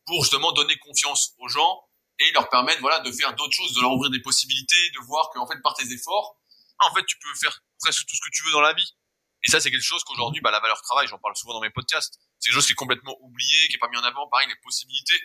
pour 0.07 0.23
justement 0.23 0.53
donner 0.53 0.77
confiance 0.79 1.33
aux 1.39 1.49
gens 1.49 1.81
et 2.19 2.31
leur 2.33 2.49
permettre, 2.51 2.81
voilà, 2.81 3.01
de 3.01 3.11
faire 3.11 3.35
d'autres 3.35 3.55
choses, 3.55 3.73
de 3.75 3.81
leur 3.81 3.93
ouvrir 3.93 4.11
des 4.11 4.21
possibilités, 4.21 4.91
de 4.91 5.01
voir 5.07 5.31
qu'en 5.31 5.47
fait, 5.47 5.61
par 5.63 5.75
tes 5.75 5.91
efforts, 5.91 6.39
en 6.79 6.95
fait, 6.95 7.05
tu 7.07 7.19
peux 7.19 7.35
faire 7.35 7.59
presque 7.81 8.05
tout 8.07 8.15
ce 8.15 8.21
que 8.21 8.31
tu 8.31 8.45
veux 8.45 8.53
dans 8.53 8.61
la 8.61 8.75
vie. 8.75 8.95
Et 9.43 9.51
ça, 9.51 9.61
c'est 9.61 9.71
quelque 9.71 9.83
chose 9.83 10.05
qu'aujourd'hui, 10.05 10.41
bah, 10.41 10.51
la 10.51 10.61
valeur 10.61 10.81
travail, 10.83 11.07
j'en 11.09 11.19
parle 11.19 11.37
souvent 11.37 11.55
dans 11.55 11.61
mes 11.61 11.71
podcasts, 11.71 12.19
c'est 12.39 12.49
quelque 12.49 12.55
chose 12.55 12.67
qui 12.67 12.73
est 12.73 12.77
complètement 12.77 13.17
oublié, 13.21 13.69
qui 13.69 13.77
est 13.77 13.79
pas 13.79 13.89
mis 13.89 13.97
en 13.97 14.05
avant. 14.05 14.29
Pareil, 14.29 14.49
les 14.49 14.57
possibilités. 14.63 15.21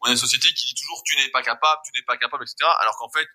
On 0.00 0.08
a 0.08 0.10
une 0.10 0.16
société 0.16 0.48
qui 0.48 0.66
dit 0.66 0.74
toujours, 0.74 1.02
tu 1.04 1.16
n'es 1.16 1.28
pas 1.30 1.42
capable, 1.42 1.80
tu 1.84 1.92
n'es 1.98 2.04
pas 2.04 2.16
capable, 2.16 2.44
etc. 2.44 2.56
Alors 2.80 2.96
qu'en 2.96 3.10
fait, 3.10 3.26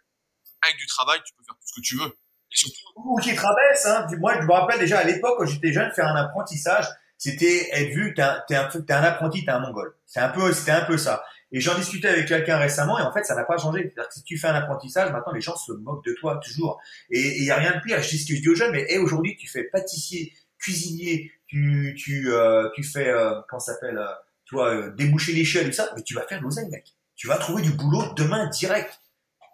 avec 0.61 0.77
du 0.77 0.87
travail, 0.87 1.21
tu 1.25 1.33
peux 1.33 1.43
faire 1.43 1.55
tout 1.55 1.67
ce 1.67 1.75
que 1.75 1.81
tu 1.81 1.97
veux 1.97 2.17
ou 2.95 3.17
qui 3.19 3.35
traverse. 3.35 3.85
Hein. 3.85 4.07
Moi, 4.19 4.35
je 4.39 4.45
me 4.45 4.51
rappelle 4.51 4.79
déjà 4.79 4.99
à 4.99 5.03
l'époque 5.03 5.35
quand 5.37 5.45
j'étais 5.45 5.73
jeune, 5.73 5.91
faire 5.91 6.07
un 6.07 6.15
apprentissage, 6.15 6.87
c'était 7.17 7.69
être 7.71 7.93
vu, 7.93 8.13
t'es 8.13 8.21
un, 8.21 8.43
un, 8.49 9.03
apprenti, 9.03 9.45
t'es 9.45 9.51
un 9.51 9.59
mongol. 9.59 9.95
C'est 10.05 10.19
un 10.19 10.29
peu, 10.29 10.51
c'était 10.53 10.71
un 10.71 10.85
peu 10.85 10.97
ça. 10.97 11.23
Et 11.51 11.61
j'en 11.61 11.75
discutais 11.75 12.09
avec 12.09 12.27
quelqu'un 12.27 12.57
récemment 12.57 12.99
et 12.99 13.01
en 13.01 13.13
fait, 13.13 13.23
ça 13.23 13.35
n'a 13.35 13.45
pas 13.45 13.57
changé. 13.57 13.83
C'est-à-dire 13.83 14.11
si 14.11 14.23
tu 14.23 14.37
fais 14.37 14.47
un 14.47 14.55
apprentissage, 14.55 15.11
maintenant 15.11 15.31
les 15.31 15.41
gens 15.41 15.55
se 15.55 15.71
moquent 15.71 16.03
de 16.05 16.13
toi 16.13 16.39
toujours. 16.43 16.81
Et 17.09 17.37
il 17.37 17.45
y 17.45 17.51
a 17.51 17.55
rien 17.55 17.75
de 17.75 17.81
pire. 17.81 18.01
Je 18.01 18.09
dis 18.09 18.17
ce 18.17 18.27
que 18.27 18.35
je 18.35 18.41
dis 18.41 18.49
aux 18.49 18.55
jeunes, 18.55 18.71
mais 18.71 18.97
aujourd'hui, 18.97 19.37
tu 19.37 19.47
fais 19.47 19.63
pâtissier, 19.63 20.33
cuisinier, 20.59 21.31
tu 21.47 21.95
tu 21.97 22.33
euh, 22.33 22.69
tu 22.75 22.83
fais 22.83 23.07
euh, 23.07 23.41
comment 23.47 23.59
ça 23.59 23.73
s'appelle, 23.73 23.97
euh, 23.97 24.11
tu 24.45 24.55
vois, 24.55 24.73
euh, 24.73 24.91
déboucher 24.91 25.33
l'échelle 25.33 25.67
et 25.67 25.71
ça, 25.71 25.89
mais 25.95 26.03
tu 26.03 26.13
vas 26.13 26.21
faire 26.27 26.39
de 26.39 26.43
l'oseille, 26.43 26.69
mec. 26.69 26.93
Tu 27.15 27.27
vas 27.27 27.37
trouver 27.37 27.61
du 27.61 27.71
boulot 27.71 28.13
demain 28.15 28.49
direct. 28.49 28.99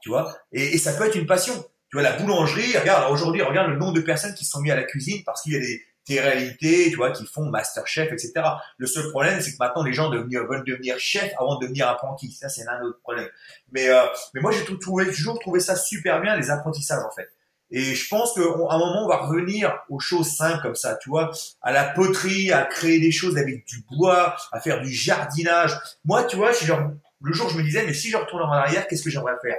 Tu 0.02 0.10
vois? 0.10 0.36
Et 0.52 0.80
ça 0.80 0.94
peut 0.94 1.06
être 1.06 1.16
une 1.16 1.28
passion. 1.28 1.54
Tu 1.92 1.98
vois, 1.98 2.04
la 2.04 2.14
boulangerie, 2.14 2.78
regarde, 2.78 3.12
aujourd'hui, 3.12 3.42
regarde 3.42 3.70
le 3.70 3.78
nombre 3.78 3.92
de 3.92 4.02
personnes 4.02 4.34
qui 4.34 4.46
sont 4.46 4.62
mis 4.62 4.72
à 4.72 4.76
la 4.76 4.84
cuisine 4.84 5.24
parce 5.26 5.42
qu'il 5.42 5.54
y 5.54 5.58
a 5.58 5.60
des 6.08 6.20
réalités, 6.22 6.90
tu 6.90 6.96
vois, 6.96 7.12
qui 7.12 7.26
font 7.26 7.46
master 7.46 7.86
chef, 7.86 8.14
etc. 8.14 8.34
Le 8.78 8.88
seul 8.88 9.10
problème, 9.10 9.42
c'est 9.42 9.52
que 9.52 9.58
maintenant, 9.60 9.84
les 9.84 9.92
gens 9.92 10.10
veulent 10.10 10.64
devenir 10.66 10.98
chef 11.00 11.34
avant 11.38 11.58
de 11.58 11.66
devenir 11.66 11.90
apprenti. 11.90 12.32
Ça, 12.32 12.48
c'est 12.48 12.66
un 12.66 12.82
autre 12.82 13.00
problème. 13.02 13.28
Mais, 13.74 13.90
euh, 13.90 14.06
mais 14.34 14.40
moi, 14.40 14.52
j'ai 14.52 14.64
toujours 14.64 15.40
trouvé 15.40 15.60
ça 15.60 15.76
super 15.76 16.22
bien, 16.22 16.38
les 16.38 16.50
apprentissages, 16.50 17.04
en 17.04 17.14
fait. 17.14 17.30
Et 17.72 17.96
je 17.96 18.08
pense 18.08 18.34
qu'à 18.34 18.42
un 18.42 18.78
moment, 18.78 19.06
on 19.06 19.08
va 19.08 19.18
revenir 19.18 19.78
aux 19.90 20.00
choses 20.00 20.34
simples 20.34 20.62
comme 20.62 20.76
ça, 20.76 20.96
tu 20.96 21.10
vois, 21.10 21.32
à 21.62 21.74
la 21.74 21.86
poterie, 21.86 22.54
à 22.54 22.64
créer 22.64 23.00
des 23.00 23.12
choses 23.12 23.38
avec 23.38 23.66
du 23.66 23.86
bois, 23.92 24.36
à 24.54 24.62
faire 24.62 24.82
du 24.82 24.92
jardinage. 24.92 25.78
Moi, 26.06 26.24
tu 26.24 26.38
vois, 26.38 26.54
genre, 26.54 26.92
le 27.22 27.34
jour, 27.34 27.50
je 27.50 27.58
me 27.58 27.64
disais, 27.64 27.86
mais 27.86 27.94
si 27.94 28.10
je 28.10 28.18
retourne 28.18 28.44
en 28.44 28.52
arrière, 28.52 28.88
qu'est-ce 28.88 29.04
que 29.04 29.10
j'aimerais 29.10 29.36
faire? 29.42 29.58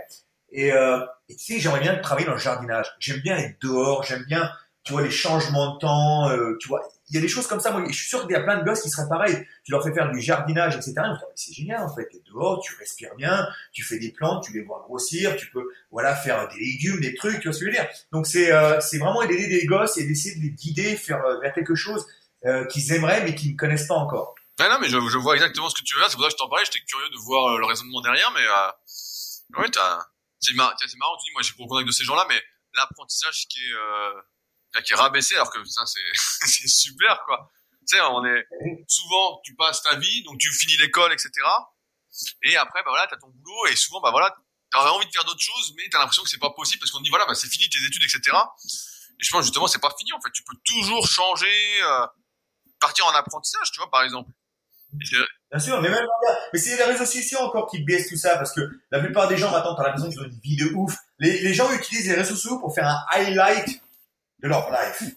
Et, 0.53 0.73
euh, 0.73 1.01
tu 1.29 1.39
sais, 1.39 1.59
j'aimerais 1.59 1.81
bien 1.81 1.97
travailler 1.97 2.27
dans 2.27 2.35
le 2.35 2.39
jardinage. 2.39 2.87
J'aime 2.99 3.21
bien 3.21 3.37
être 3.37 3.61
dehors, 3.63 4.03
j'aime 4.05 4.25
bien, 4.25 4.51
tu 4.85 4.93
vois, 4.93 5.03
les 5.03 5.11
changements 5.11 5.75
de 5.75 5.79
temps, 5.79 6.29
euh, 6.31 6.57
tu 6.61 6.69
vois. 6.69 6.83
Il 7.09 7.17
y 7.17 7.19
a 7.19 7.21
des 7.21 7.29
choses 7.29 7.47
comme 7.47 7.61
ça. 7.61 7.71
Moi, 7.71 7.85
je 7.89 7.95
suis 7.95 8.09
sûr 8.09 8.23
qu'il 8.23 8.33
y 8.33 8.35
a 8.35 8.43
plein 8.43 8.59
de 8.59 8.65
gosses 8.65 8.83
qui 8.83 8.91
seraient 8.91 9.09
pareils. 9.09 9.47
Tu 9.65 9.71
leur 9.71 9.83
fais 9.83 9.93
faire 9.93 10.11
du 10.11 10.21
jardinage, 10.21 10.77
etc. 10.77 10.95
C'est 11.35 11.53
génial, 11.53 11.83
en 11.83 11.95
fait. 11.95 12.09
Tu 12.11 12.17
es 12.17 12.23
dehors, 12.27 12.61
tu 12.63 12.75
respires 12.77 13.15
bien, 13.17 13.47
tu 13.73 13.83
fais 13.83 13.99
des 13.99 14.13
plantes, 14.13 14.45
tu 14.45 14.53
les 14.53 14.63
vois 14.63 14.83
grossir, 14.87 15.37
tu 15.37 15.51
peux, 15.51 15.65
voilà, 15.91 16.15
faire 16.15 16.49
des 16.49 16.59
légumes, 16.59 17.01
des 17.01 17.15
trucs, 17.15 17.41
tu 17.41 17.49
vois 17.49 17.53
ce 17.53 17.61
que 17.61 17.67
je 17.67 17.71
veux 17.71 17.77
dire. 17.77 17.89
Donc, 18.13 18.27
c'est 18.27 18.53
euh, 18.53 18.81
c'est 18.81 18.99
vraiment 18.99 19.23
aider 19.23 19.47
des 19.47 19.67
gosses 19.67 19.97
et 19.99 20.07
d'essayer 20.07 20.37
de 20.37 20.43
les 20.43 20.51
guider 20.51 20.97
faire, 20.97 21.25
euh, 21.25 21.39
vers 21.41 21.53
quelque 21.55 21.75
chose 21.75 22.07
euh, 22.45 22.65
qu'ils 22.67 22.93
aimeraient, 22.93 23.23
mais 23.25 23.35
qu'ils 23.35 23.53
ne 23.53 23.57
connaissent 23.57 23.87
pas 23.87 23.95
encore. 23.95 24.35
Ah 24.59 24.69
non, 24.69 24.79
mais 24.81 24.89
je, 24.89 24.97
vois 25.19 25.35
exactement 25.35 25.69
ce 25.69 25.75
que 25.75 25.85
tu 25.85 25.95
veux 25.95 26.01
dire. 26.01 26.11
C'est 26.11 26.17
pour 26.17 26.25
ça 26.25 26.29
que 26.29 26.35
je 26.35 26.39
t'en 26.39 26.49
parlais. 26.49 26.65
J'étais 26.65 26.85
curieux 26.85 27.09
de 27.09 27.19
voir 27.19 27.59
le 27.59 27.65
raisonnement 27.65 28.01
derrière, 28.01 28.33
mais 28.35 28.41
euh, 28.41 29.61
ouais, 29.61 29.69
t'as 29.71 30.07
c'est 30.43 30.55
marrant, 30.55 30.75
marrant, 30.99 31.17
tu 31.17 31.29
dis, 31.29 31.33
moi, 31.33 31.43
j'ai 31.43 31.53
pour 31.55 31.69
contact 31.69 31.87
de 31.87 31.93
ces 31.93 32.05
gens-là, 32.05 32.27
mais 32.29 32.43
l'apprentissage 32.75 33.47
qui 33.49 33.61
est, 33.61 33.73
euh, 33.73 34.83
qui 34.85 34.93
est 34.93 34.97
rabaissé, 34.97 35.35
alors 35.37 35.51
que 35.51 35.65
ça, 35.65 35.87
c'est, 35.87 36.01
c'est 36.47 36.69
super, 36.69 37.23
quoi. 37.25 37.51
Tu 37.89 37.97
sais, 37.97 38.01
on 38.01 38.25
est, 38.25 38.47
souvent, 38.89 39.41
tu 39.45 39.55
passes 39.55 39.83
ta 39.83 39.97
vie, 39.97 40.23
donc 40.25 40.39
tu 40.39 40.53
finis 40.53 40.77
l'école, 40.79 41.13
etc. 41.13 41.31
Et 42.43 42.57
après, 42.57 42.83
bah 42.85 42.91
voilà, 42.91 43.07
t'as 43.07 43.17
ton 43.17 43.29
boulot, 43.29 43.67
et 43.67 43.77
souvent, 43.77 44.01
bah 44.01 44.11
voilà, 44.11 44.35
t'aurais 44.71 44.91
envie 44.91 45.07
de 45.07 45.13
faire 45.13 45.25
d'autres 45.25 45.43
choses, 45.43 45.75
mais 45.77 45.89
t'as 45.91 45.99
l'impression 45.99 46.23
que 46.23 46.29
c'est 46.29 46.39
pas 46.39 46.51
possible, 46.51 46.81
parce 46.81 46.91
qu'on 46.91 47.01
dit, 47.01 47.11
voilà, 47.11 47.27
bah 47.27 47.35
c'est 47.35 47.49
fini 47.49 47.69
tes 47.69 47.85
études, 47.85 48.05
etc. 48.05 48.37
Et 49.19 49.25
je 49.25 49.31
pense, 49.31 49.45
justement, 49.45 49.67
c'est 49.67 49.81
pas 49.81 49.95
fini, 49.99 50.13
en 50.13 50.21
fait. 50.21 50.31
Tu 50.33 50.43
peux 50.45 50.57
toujours 50.65 51.07
changer, 51.07 51.83
euh, 51.83 52.07
partir 52.81 53.07
en 53.07 53.15
apprentissage, 53.15 53.71
tu 53.73 53.79
vois, 53.79 53.91
par 53.91 54.03
exemple. 54.03 54.31
Bien 55.53 55.61
sûr, 55.61 55.83
mais 55.83 55.91
même 55.91 56.07
mais 56.53 56.59
c'est 56.59 56.77
les 56.77 56.83
réseaux 56.83 57.05
sociaux 57.05 57.39
encore 57.41 57.69
qui 57.71 57.85
baissent 57.85 58.09
tout 58.09 58.17
ça 58.17 58.37
parce 58.37 58.53
que 58.53 58.63
la 58.91 59.01
plupart 59.01 59.29
des 59.29 59.37
gens 59.37 59.51
maintenant 59.51 59.75
t'as 59.75 59.83
l'impression 59.85 60.09
qu'ils 60.09 60.21
ont 60.21 60.25
une 60.25 60.41
vie 60.43 60.57
de 60.57 60.73
ouf. 60.75 60.97
Les, 61.19 61.41
les 61.41 61.53
gens 61.53 61.71
utilisent 61.73 62.09
les 62.09 62.15
réseaux 62.15 62.35
sociaux 62.35 62.59
pour 62.59 62.75
faire 62.75 62.89
un 62.89 63.05
highlight 63.11 63.83
de 64.43 64.49
leur 64.49 64.71
life. 64.71 65.11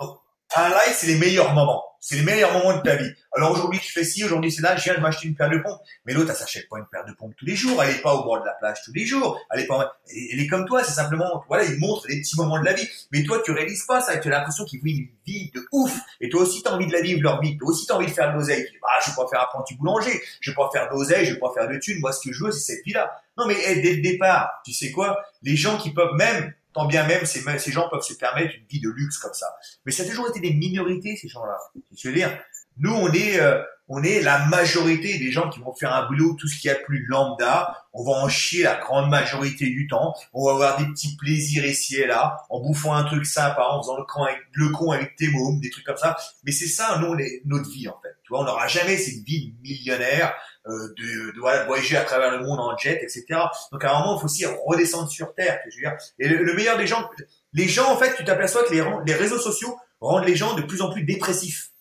Donc, 0.00 0.18
un 0.56 0.68
live, 0.68 0.94
c'est 0.94 1.06
les 1.06 1.18
meilleurs 1.18 1.52
moments. 1.52 1.84
C'est 2.06 2.16
les 2.16 2.22
meilleurs 2.22 2.52
moments 2.52 2.76
de 2.76 2.82
ta 2.82 2.96
vie. 2.96 3.10
Alors 3.34 3.52
aujourd'hui, 3.52 3.80
tu 3.80 3.90
fais 3.90 4.04
ci, 4.04 4.22
aujourd'hui 4.22 4.52
c'est 4.52 4.60
là, 4.60 4.76
je 4.76 4.84
viens 4.84 4.94
de 4.94 5.00
m'acheter 5.00 5.26
une 5.26 5.34
paire 5.34 5.48
de 5.48 5.56
pompes. 5.56 5.80
Mais 6.04 6.12
l'autre, 6.12 6.28
elle 6.32 6.36
s'achète 6.36 6.68
pas 6.68 6.76
une 6.76 6.84
paire 6.92 7.06
de 7.06 7.12
pompes 7.14 7.32
tous 7.34 7.46
les 7.46 7.56
jours. 7.56 7.82
Elle 7.82 7.94
est 7.96 8.02
pas 8.02 8.12
au 8.12 8.24
bord 8.24 8.42
de 8.42 8.44
la 8.44 8.52
plage 8.52 8.82
tous 8.84 8.92
les 8.92 9.06
jours. 9.06 9.40
Elle 9.50 9.60
est 9.60 9.66
pas, 9.66 9.96
elle 10.10 10.38
est 10.38 10.46
comme 10.46 10.66
toi. 10.66 10.84
C'est 10.84 10.92
simplement, 10.92 11.42
voilà, 11.48 11.64
il 11.64 11.78
montre 11.78 12.06
les 12.08 12.20
petits 12.20 12.36
moments 12.36 12.60
de 12.60 12.64
la 12.66 12.74
vie. 12.74 12.86
Mais 13.10 13.22
toi, 13.22 13.40
tu 13.42 13.52
réalises 13.52 13.86
pas 13.86 14.02
ça. 14.02 14.18
Tu 14.18 14.28
as 14.28 14.30
l'impression 14.32 14.66
qu'ils 14.66 14.82
vivent 14.82 14.98
une 14.98 15.08
vie 15.26 15.50
de 15.54 15.66
ouf. 15.72 15.98
Et 16.20 16.28
toi 16.28 16.42
aussi, 16.42 16.62
tu 16.62 16.68
as 16.68 16.74
envie 16.74 16.86
de 16.86 16.92
la 16.92 17.00
vivre 17.00 17.22
leur 17.22 17.40
vie. 17.40 17.56
Toi 17.56 17.70
aussi, 17.70 17.86
tu 17.86 17.92
envie 17.94 18.04
de 18.04 18.12
faire 18.12 18.30
de 18.34 18.36
l'oseille. 18.36 18.68
Bah, 18.82 18.88
je 19.02 19.08
vais 19.08 19.16
pas 19.16 19.26
faire 19.26 19.40
apprenti 19.40 19.74
boulanger. 19.74 20.20
Je 20.42 20.50
vais 20.50 20.54
pas 20.54 20.68
faire 20.70 20.90
d'oseille. 20.90 21.24
Je 21.24 21.32
vais 21.32 21.40
pas 21.40 21.54
faire 21.54 21.66
de 21.66 21.78
thunes. 21.78 22.00
Moi, 22.00 22.12
ce 22.12 22.28
que 22.28 22.34
je 22.34 22.44
veux, 22.44 22.52
c'est 22.52 22.74
cette 22.74 22.84
vie-là. 22.84 23.18
Non, 23.38 23.46
mais 23.46 23.54
dès 23.54 23.94
le 23.94 24.02
départ, 24.02 24.50
tu 24.62 24.74
sais 24.74 24.92
quoi? 24.92 25.24
Les 25.40 25.56
gens 25.56 25.78
qui 25.78 25.90
peuvent 25.94 26.12
même 26.18 26.52
tant 26.74 26.86
bien 26.86 27.06
même 27.06 27.24
ces, 27.24 27.40
gens 27.70 27.88
peuvent 27.88 28.02
se 28.02 28.14
permettre 28.14 28.52
une 28.56 28.66
vie 28.66 28.80
de 28.80 28.90
luxe 28.90 29.18
comme 29.18 29.32
ça. 29.32 29.46
Mais 29.86 29.92
ça 29.92 30.02
a 30.02 30.06
toujours 30.06 30.28
été 30.28 30.40
des 30.40 30.52
minorités, 30.52 31.16
ces 31.16 31.28
gens-là. 31.28 31.56
Je 31.96 32.08
veux 32.08 32.14
dire, 32.14 32.36
nous, 32.78 32.92
on 32.92 33.12
est, 33.12 33.40
euh, 33.40 33.62
on 33.88 34.02
est 34.02 34.22
la 34.22 34.46
majorité 34.46 35.18
des 35.18 35.30
gens 35.30 35.50
qui 35.50 35.60
vont 35.60 35.74
faire 35.74 35.92
un 35.92 36.06
boulot, 36.06 36.36
tout 36.40 36.48
ce 36.48 36.58
qui 36.58 36.70
a 36.70 36.74
plus 36.74 37.04
lambda. 37.06 37.84
On 37.92 38.02
va 38.02 38.12
en 38.12 38.28
chier 38.28 38.62
la 38.62 38.76
grande 38.76 39.10
majorité 39.10 39.66
du 39.66 39.86
temps. 39.86 40.14
On 40.32 40.46
va 40.46 40.52
avoir 40.52 40.78
des 40.78 40.86
petits 40.86 41.16
plaisirs 41.16 41.66
ici 41.66 41.96
et 41.96 42.06
là, 42.06 42.38
en 42.48 42.60
bouffant 42.60 42.94
un 42.94 43.04
truc 43.04 43.26
sympa, 43.26 43.62
en 43.62 43.82
faisant 43.82 43.98
le 43.98 44.04
con 44.04 44.24
avec, 44.24 44.38
le 44.52 44.70
con 44.70 44.90
avec 44.90 45.16
tes 45.16 45.28
mômes, 45.28 45.60
des 45.60 45.70
trucs 45.70 45.84
comme 45.84 45.98
ça. 45.98 46.16
Mais 46.44 46.52
c'est 46.52 46.66
ça, 46.66 46.98
nous, 47.00 47.14
notre 47.44 47.70
vie, 47.70 47.88
en 47.88 48.00
fait. 48.02 48.16
Tu 48.22 48.30
vois, 48.30 48.40
on 48.40 48.44
n'aura 48.44 48.66
jamais 48.68 48.96
cette 48.96 49.22
vie 49.22 49.54
millionnaire 49.62 50.34
euh, 50.66 50.88
de, 50.96 51.32
de, 51.32 51.40
voilà, 51.40 51.66
voyager 51.66 51.98
à 51.98 52.04
travers 52.04 52.30
le 52.30 52.44
monde 52.44 52.58
en 52.58 52.74
jet, 52.78 52.98
etc. 53.02 53.24
Donc 53.70 53.84
à 53.84 53.94
un 53.94 54.00
moment, 54.00 54.16
il 54.16 54.20
faut 54.20 54.24
aussi 54.24 54.46
redescendre 54.46 55.10
sur 55.10 55.34
terre. 55.34 55.60
Je 55.68 55.76
veux 55.76 55.82
dire. 55.82 55.92
Et 56.18 56.28
le, 56.28 56.54
meilleur 56.54 56.78
des 56.78 56.86
gens, 56.86 57.06
les 57.52 57.68
gens, 57.68 57.92
en 57.92 57.98
fait, 57.98 58.16
tu 58.16 58.24
t'aperçois 58.24 58.64
que 58.64 58.72
les 58.72 59.14
réseaux 59.14 59.38
sociaux 59.38 59.76
rendent 60.00 60.24
les 60.24 60.36
gens 60.36 60.54
de 60.54 60.62
plus 60.62 60.80
en 60.80 60.90
plus 60.90 61.02
dépressifs. 61.02 61.73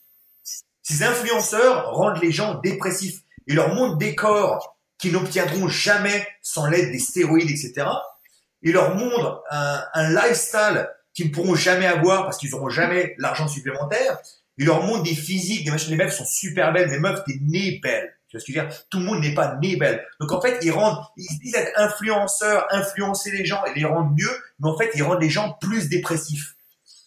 Ces 0.83 1.03
influenceurs 1.03 1.91
rendent 1.91 2.21
les 2.21 2.31
gens 2.31 2.55
dépressifs. 2.55 3.21
Ils 3.47 3.55
leur 3.55 3.73
montrent 3.73 3.97
des 3.97 4.15
corps 4.15 4.77
qu'ils 4.97 5.13
n'obtiendront 5.13 5.67
jamais 5.67 6.27
sans 6.41 6.67
l'aide 6.67 6.91
des 6.91 6.99
stéroïdes, 6.99 7.49
etc. 7.49 7.87
Ils 8.61 8.73
leur 8.73 8.95
montrent 8.95 9.43
un, 9.49 9.81
un 9.93 10.09
lifestyle 10.13 10.87
qu'ils 11.13 11.27
ne 11.27 11.31
pourront 11.31 11.55
jamais 11.55 11.85
avoir 11.85 12.23
parce 12.23 12.37
qu'ils 12.37 12.51
n'auront 12.51 12.69
jamais 12.69 13.15
l'argent 13.17 13.47
supplémentaire. 13.47 14.17
Ils 14.57 14.65
leur 14.65 14.83
montrent 14.83 15.03
des 15.03 15.15
physiques, 15.15 15.65
des 15.65 15.71
machines, 15.71 15.91
les 15.91 15.97
meufs 15.97 16.15
sont 16.15 16.25
super 16.25 16.71
belles, 16.73 16.89
les 16.89 16.99
meufs, 16.99 17.23
t'es 17.25 17.37
née 17.41 17.79
belle 17.81 18.15
Tu 18.29 18.37
vois 18.37 18.41
ce 18.41 18.45
que 18.45 18.53
je 18.53 18.59
veux 18.59 18.67
dire? 18.67 18.77
Tout 18.89 18.99
le 18.99 19.05
monde 19.05 19.21
n'est 19.21 19.33
pas 19.33 19.55
né 19.55 19.75
belle. 19.77 20.05
Donc 20.19 20.31
en 20.31 20.41
fait, 20.41 20.59
ils 20.61 20.71
rendent, 20.71 20.99
ils 21.17 21.25
se 21.25 21.39
disent 21.39 21.55
être 21.55 21.71
influenceurs, 21.79 22.67
influencer 22.71 23.31
les 23.31 23.45
gens 23.45 23.63
et 23.65 23.73
les 23.77 23.85
rendre 23.85 24.11
mieux, 24.11 24.31
mais 24.59 24.69
en 24.69 24.77
fait, 24.77 24.91
ils 24.95 25.03
rendent 25.03 25.21
les 25.21 25.29
gens 25.29 25.57
plus 25.59 25.89
dépressifs. 25.89 26.52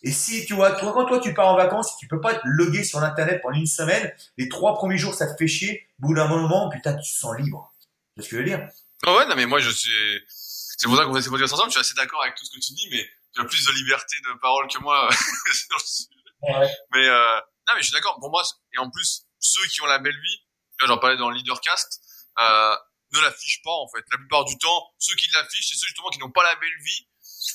Et 0.07 0.13
si 0.13 0.47
tu 0.47 0.55
vois, 0.55 0.71
toi, 0.71 0.93
quand 0.93 1.05
toi 1.07 1.19
tu 1.19 1.35
pars 1.35 1.49
en 1.49 1.57
vacances, 1.57 1.97
tu 1.99 2.07
peux 2.07 2.21
pas 2.21 2.37
te 2.37 2.43
loguer 2.45 2.85
sur 2.85 3.01
l'internet 3.01 3.41
pendant 3.43 3.59
une 3.59 3.67
semaine, 3.67 4.15
les 4.37 4.49
trois 4.49 4.77
premiers 4.77 4.99
jours 4.99 5.15
ça 5.15 5.27
te 5.27 5.37
fait 5.37 5.49
chier, 5.49 5.89
au 5.99 6.07
bout 6.07 6.15
d'un 6.15 6.29
moment, 6.29 6.69
putain, 6.69 6.95
tu 6.95 7.13
te 7.13 7.19
sens 7.19 7.37
libre. 7.37 7.75
Vois 8.15 8.25
ce 8.25 8.29
que 8.29 8.37
je 8.37 8.41
veux 8.41 8.47
dire? 8.47 8.69
Oh 9.05 9.17
Ouais, 9.17 9.27
non 9.27 9.35
mais 9.35 9.47
moi 9.47 9.59
je 9.59 9.69
suis, 9.69 9.91
c'est 10.29 10.87
pour 10.87 10.97
ça 10.97 11.05
qu'on 11.05 11.13
fait 11.13 11.23
ces 11.23 11.29
podcasts 11.29 11.55
ensemble. 11.55 11.71
Je 11.71 11.73
suis 11.73 11.81
assez 11.81 11.95
d'accord 11.95 12.23
avec 12.23 12.37
tout 12.37 12.45
ce 12.45 12.53
que 12.53 12.65
tu 12.65 12.73
dis, 12.73 12.87
mais 12.93 13.05
tu 13.35 13.41
as 13.41 13.45
plus 13.47 13.67
de 13.67 13.73
liberté 13.73 14.15
de 14.23 14.39
parole 14.39 14.69
que 14.69 14.79
moi. 14.79 15.09
ouais. 16.43 16.71
Mais 16.95 17.09
euh, 17.09 17.41
non, 17.67 17.75
mais 17.75 17.81
je 17.81 17.87
suis 17.87 17.93
d'accord. 17.93 18.17
Pour 18.21 18.31
moi, 18.31 18.45
et 18.75 18.79
en 18.79 18.89
plus, 18.89 19.27
ceux 19.41 19.67
qui 19.67 19.83
ont 19.83 19.87
la 19.87 19.99
belle 19.99 20.15
vie, 20.15 20.41
j'en 20.87 20.99
parlais 20.99 21.17
dans 21.17 21.31
le 21.31 21.37
Leadercast, 21.37 22.01
euh, 22.39 22.77
ne 23.13 23.21
l'affichent 23.23 23.63
pas 23.65 23.73
en 23.75 23.89
fait. 23.89 24.05
La 24.13 24.19
plupart 24.19 24.45
du 24.45 24.57
temps, 24.59 24.87
ceux 25.01 25.17
qui 25.17 25.27
l'affichent, 25.33 25.71
c'est 25.71 25.79
ceux 25.79 25.89
justement 25.89 26.11
qui 26.11 26.21
n'ont 26.21 26.31
pas 26.31 26.45
la 26.45 26.55
belle 26.55 26.79
vie, 26.85 27.09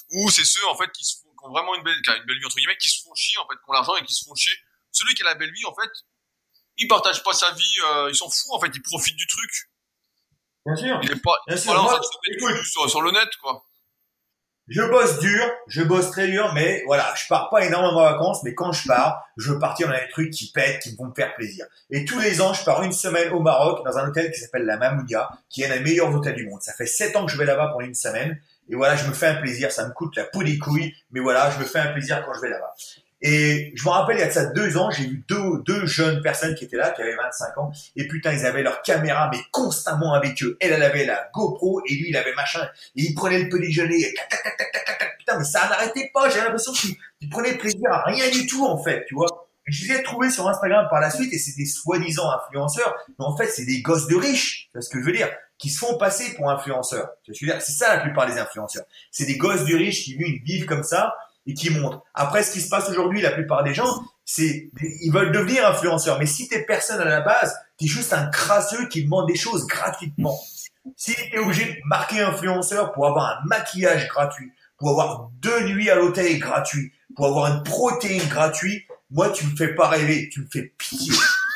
ou 0.09 0.29
c'est 0.29 0.43
ceux 0.43 0.67
en 0.67 0.75
fait 0.75 0.91
qui, 0.91 1.05
se 1.05 1.21
font, 1.21 1.30
qui 1.41 1.47
ont 1.47 1.51
vraiment 1.51 1.75
une 1.75 1.83
belle, 1.83 1.99
qui 2.03 2.09
a 2.09 2.17
une 2.17 2.25
belle 2.25 2.37
vie 2.37 2.45
entre 2.45 2.55
guillemets, 2.55 2.77
qui 2.77 2.89
se 2.89 3.03
font 3.03 3.13
chier 3.15 3.37
en 3.39 3.47
fait, 3.47 3.55
qui 3.55 3.69
ont 3.69 3.73
l'argent 3.73 3.95
et 3.95 4.03
qui 4.05 4.13
se 4.13 4.25
font 4.25 4.35
chier. 4.35 4.53
Celui 4.91 5.13
qui 5.15 5.23
a 5.23 5.25
la 5.25 5.35
belle 5.35 5.51
vie, 5.51 5.65
en 5.65 5.73
fait, 5.73 5.89
il 6.77 6.87
partage 6.87 7.23
pas 7.23 7.33
sa 7.33 7.51
vie, 7.51 7.75
euh, 7.85 8.09
il 8.09 8.15
s'en 8.15 8.29
fout 8.29 8.51
en 8.51 8.59
fait, 8.59 8.71
il 8.73 8.81
profite 8.81 9.15
du 9.15 9.27
truc. 9.27 9.51
Bien 10.65 10.75
sûr. 10.75 10.99
Il 11.03 11.11
est 11.11 11.21
pas, 11.21 11.37
Bien 11.47 11.57
sûr. 11.57 11.65
voilà, 11.73 11.81
Moi, 11.81 11.91
en 11.93 11.95
fait, 11.95 12.01
il 12.03 12.37
se 12.37 12.45
met 12.45 12.51
écoute, 12.53 12.65
sur, 12.65 12.89
sur 12.89 13.01
le 13.01 13.11
net 13.11 13.29
quoi. 13.41 13.65
Je 14.67 14.81
bosse 14.83 15.19
dur, 15.19 15.51
je 15.67 15.81
bosse 15.81 16.11
très 16.11 16.27
dur, 16.27 16.53
mais 16.53 16.83
voilà, 16.85 17.13
je 17.15 17.27
pars 17.27 17.49
pas 17.49 17.65
énormément 17.65 17.99
en 17.99 18.11
vacances, 18.11 18.41
mais 18.43 18.53
quand 18.53 18.71
je 18.71 18.87
pars, 18.87 19.21
je 19.35 19.51
veux 19.51 19.59
partir 19.59 19.87
dans 19.89 19.93
des 19.95 20.07
trucs 20.09 20.31
qui 20.31 20.49
pètent, 20.51 20.81
qui 20.81 20.95
vont 20.95 21.07
me 21.07 21.13
faire 21.13 21.35
plaisir. 21.35 21.65
Et 21.89 22.05
tous 22.05 22.19
les 22.19 22.39
ans, 22.41 22.53
je 22.53 22.63
pars 22.63 22.81
une 22.83 22.93
semaine 22.93 23.33
au 23.33 23.41
Maroc, 23.41 23.83
dans 23.83 23.97
un 23.97 24.07
hôtel 24.07 24.31
qui 24.31 24.39
s'appelle 24.39 24.63
la 24.63 24.77
Mamoudia, 24.77 25.29
qui 25.49 25.63
est 25.63 25.65
un 25.65 25.75
des 25.75 25.81
meilleurs 25.81 26.13
hôtels 26.15 26.35
du 26.35 26.47
monde. 26.47 26.61
Ça 26.61 26.73
fait 26.73 26.85
sept 26.85 27.15
ans 27.17 27.25
que 27.25 27.31
je 27.31 27.37
vais 27.37 27.43
là-bas 27.45 27.69
pour 27.69 27.81
une 27.81 27.95
semaine, 27.95 28.39
et 28.69 28.75
voilà, 28.75 28.95
je 28.95 29.07
me 29.07 29.13
fais 29.13 29.27
un 29.27 29.35
plaisir, 29.35 29.71
ça 29.71 29.87
me 29.87 29.93
coûte 29.93 30.15
la 30.15 30.23
peau 30.25 30.43
des 30.43 30.57
couilles, 30.57 30.93
mais 31.11 31.19
voilà, 31.19 31.51
je 31.51 31.59
me 31.59 31.65
fais 31.65 31.79
un 31.79 31.91
plaisir 31.91 32.23
quand 32.25 32.33
je 32.33 32.41
vais 32.41 32.49
là-bas. 32.49 32.73
Et 33.23 33.71
je 33.75 33.85
me 33.85 33.89
rappelle, 33.89 34.17
il 34.17 34.21
y 34.21 34.23
a 34.23 34.27
de 34.27 34.31
ça 34.31 34.45
deux 34.47 34.77
ans, 34.77 34.89
j'ai 34.89 35.05
vu 35.05 35.23
deux, 35.27 35.61
deux 35.63 35.85
jeunes 35.85 36.21
personnes 36.21 36.55
qui 36.55 36.65
étaient 36.65 36.77
là, 36.77 36.89
qui 36.89 37.03
avaient 37.03 37.15
25 37.15 37.57
ans, 37.59 37.71
et 37.95 38.07
putain, 38.07 38.33
ils 38.33 38.45
avaient 38.45 38.63
leur 38.63 38.81
caméra, 38.81 39.29
mais 39.31 39.39
constamment 39.51 40.13
avec 40.13 40.41
eux. 40.41 40.57
Elle, 40.59 40.71
elle 40.71 40.81
avait 40.81 41.05
la 41.05 41.29
GoPro, 41.33 41.81
et 41.85 41.93
lui, 41.93 42.09
il 42.09 42.17
avait 42.17 42.33
machin, 42.33 42.67
et 42.95 43.03
il 43.03 43.13
prenait 43.13 43.39
le 43.39 43.49
petit 43.49 43.67
déjeuner, 43.67 43.99
et 43.99 44.13
tac, 44.15 44.29
tac, 44.29 44.43
tac, 44.43 44.57
tac, 44.57 44.85
tac, 44.85 44.97
tac, 44.97 45.17
putain, 45.19 45.37
mais 45.37 45.43
ça 45.43 45.69
n'arrêtait 45.69 46.09
pas, 46.11 46.29
j'ai 46.29 46.39
l'impression 46.39 46.71
qu'ils 46.71 46.95
ils 47.19 47.29
prenaient 47.29 47.57
plaisir 47.57 47.91
à 47.91 48.05
rien 48.05 48.27
du 48.31 48.47
tout, 48.47 48.65
en 48.65 48.81
fait, 48.81 49.05
tu 49.05 49.13
vois. 49.13 49.27
Je 49.65 49.85
les 49.85 49.99
ai 49.99 50.03
trouvés 50.03 50.31
sur 50.31 50.49
Instagram 50.49 50.87
par 50.89 50.99
la 50.99 51.11
suite, 51.11 51.31
et 51.31 51.37
c'est 51.37 51.55
des 51.55 51.67
soi-disant 51.67 52.27
influenceurs, 52.31 52.95
mais 53.19 53.25
en 53.25 53.37
fait, 53.37 53.47
c'est 53.47 53.65
des 53.65 53.83
gosses 53.83 54.07
de 54.07 54.15
riches, 54.15 54.69
c'est 54.73 54.81
ce 54.81 54.89
que 54.89 54.99
je 54.99 55.05
veux 55.05 55.13
dire, 55.13 55.29
qui 55.61 55.69
se 55.69 55.77
font 55.77 55.97
passer 55.97 56.33
pour 56.33 56.49
influenceurs. 56.49 57.09
Je 57.27 57.45
veux 57.45 57.51
dire? 57.53 57.61
C'est 57.61 57.73
ça 57.73 57.95
la 57.95 58.01
plupart 58.01 58.25
des 58.25 58.39
influenceurs. 58.39 58.83
C'est 59.11 59.25
des 59.25 59.37
gosses 59.37 59.63
de 59.65 59.75
riches 59.75 60.03
qui 60.03 60.15
vivent 60.15 60.65
comme 60.65 60.83
ça, 60.83 61.15
et 61.47 61.53
qui 61.53 61.69
montrent. 61.69 62.03
Après, 62.13 62.43
ce 62.43 62.51
qui 62.51 62.61
se 62.61 62.69
passe 62.69 62.89
aujourd'hui, 62.89 63.21
la 63.21 63.31
plupart 63.31 63.63
des 63.63 63.73
gens, 63.73 64.03
c'est 64.25 64.69
ils 64.79 65.11
veulent 65.11 65.31
devenir 65.31 65.67
influenceurs. 65.67 66.19
Mais 66.19 66.25
si 66.25 66.47
t'es 66.47 66.63
personne 66.63 66.99
à 66.99 67.05
la 67.05 67.21
base, 67.21 67.55
t'es 67.77 67.87
juste 67.87 68.13
un 68.13 68.27
crasseux 68.27 68.87
qui 68.87 69.03
demande 69.03 69.27
des 69.27 69.35
choses 69.35 69.65
gratuitement. 69.65 70.39
Si 70.95 71.13
t'es 71.13 71.37
obligé 71.37 71.65
de 71.65 71.77
marquer 71.85 72.21
influenceur 72.21 72.91
pour 72.91 73.07
avoir 73.07 73.25
un 73.25 73.39
maquillage 73.45 74.07
gratuit, 74.07 74.51
pour 74.77 74.89
avoir 74.89 75.29
deux 75.39 75.67
nuits 75.67 75.89
à 75.89 75.95
l'hôtel 75.95 76.39
gratuit, 76.39 76.91
pour 77.15 77.27
avoir 77.27 77.55
une 77.55 77.63
protéine 77.63 78.27
gratuite, 78.29 78.85
moi, 79.09 79.29
tu 79.29 79.45
me 79.45 79.55
fais 79.55 79.75
pas 79.75 79.89
rêver, 79.89 80.29
tu 80.31 80.41
me 80.41 80.47
fais 80.51 80.73
pitié. 80.77 81.13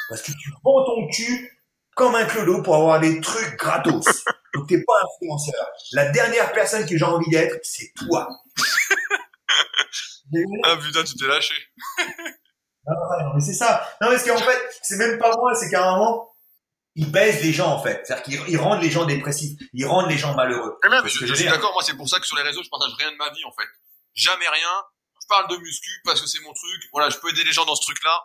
Parce 0.09 0.21
que 0.21 0.31
tu 0.31 0.51
vends 0.63 0.83
ton 0.83 1.07
cul 1.07 1.54
comme 1.95 2.13
un 2.15 2.25
clodo 2.25 2.61
pour 2.61 2.75
avoir 2.75 2.99
des 2.99 3.19
trucs 3.21 3.57
gratos. 3.57 4.05
Donc 4.53 4.67
t'es 4.69 4.83
pas 4.83 4.93
influenceur. 5.03 5.67
La 5.93 6.11
dernière 6.11 6.51
personne 6.53 6.85
que 6.85 6.97
j'ai 6.97 7.05
envie 7.05 7.29
d'être, 7.29 7.57
c'est 7.63 7.91
toi. 7.97 8.27
Ah 10.63 10.75
putain, 10.75 11.03
tu 11.03 11.15
t'es 11.15 11.27
lâché. 11.27 11.53
Non, 12.87 12.93
non, 12.93 13.33
mais 13.33 13.41
c'est 13.41 13.53
ça. 13.53 13.83
Non, 13.99 14.09
parce 14.09 14.23
qu'en 14.23 14.37
fait, 14.37 14.79
c'est 14.83 14.97
même 14.97 15.17
pas 15.17 15.31
moi, 15.37 15.55
c'est 15.55 15.71
qu'à 15.71 15.87
un 15.87 15.97
moment, 15.97 16.35
ils 16.93 17.11
baissent 17.11 17.41
les 17.41 17.51
gens, 17.51 17.71
en 17.71 17.81
fait. 17.81 18.05
C'est-à-dire 18.05 18.23
qu'ils 18.23 18.49
ils 18.49 18.57
rendent 18.57 18.81
les 18.81 18.91
gens 18.91 19.05
dépressifs. 19.05 19.57
Ils 19.73 19.87
rendent 19.87 20.09
les 20.09 20.19
gens 20.19 20.35
malheureux. 20.35 20.77
Et 20.85 20.89
même, 20.89 21.01
Parce 21.01 21.13
je, 21.13 21.19
que 21.21 21.25
je 21.25 21.33
je 21.33 21.39
suis 21.39 21.49
d'accord, 21.49 21.73
moi 21.73 21.81
c'est 21.83 21.97
pour 21.97 22.07
ça 22.07 22.19
que 22.19 22.27
sur 22.27 22.37
les 22.37 22.43
réseaux 22.43 22.61
je 22.63 22.69
partage 22.69 22.93
rien 22.99 23.11
de 23.11 23.17
ma 23.17 23.29
vie 23.31 23.43
en 23.45 23.51
fait. 23.51 23.67
Jamais 24.13 24.47
rien. 24.47 24.83
Je 25.19 25.27
parle 25.27 25.49
de 25.49 25.57
muscu 25.57 25.89
parce 26.03 26.21
que 26.21 26.27
c'est 26.27 26.41
mon 26.41 26.53
truc. 26.53 26.83
Voilà, 26.93 27.09
je 27.09 27.17
peux 27.17 27.29
aider 27.29 27.43
les 27.43 27.51
gens 27.51 27.65
dans 27.65 27.75
ce 27.75 27.81
truc-là. 27.81 28.21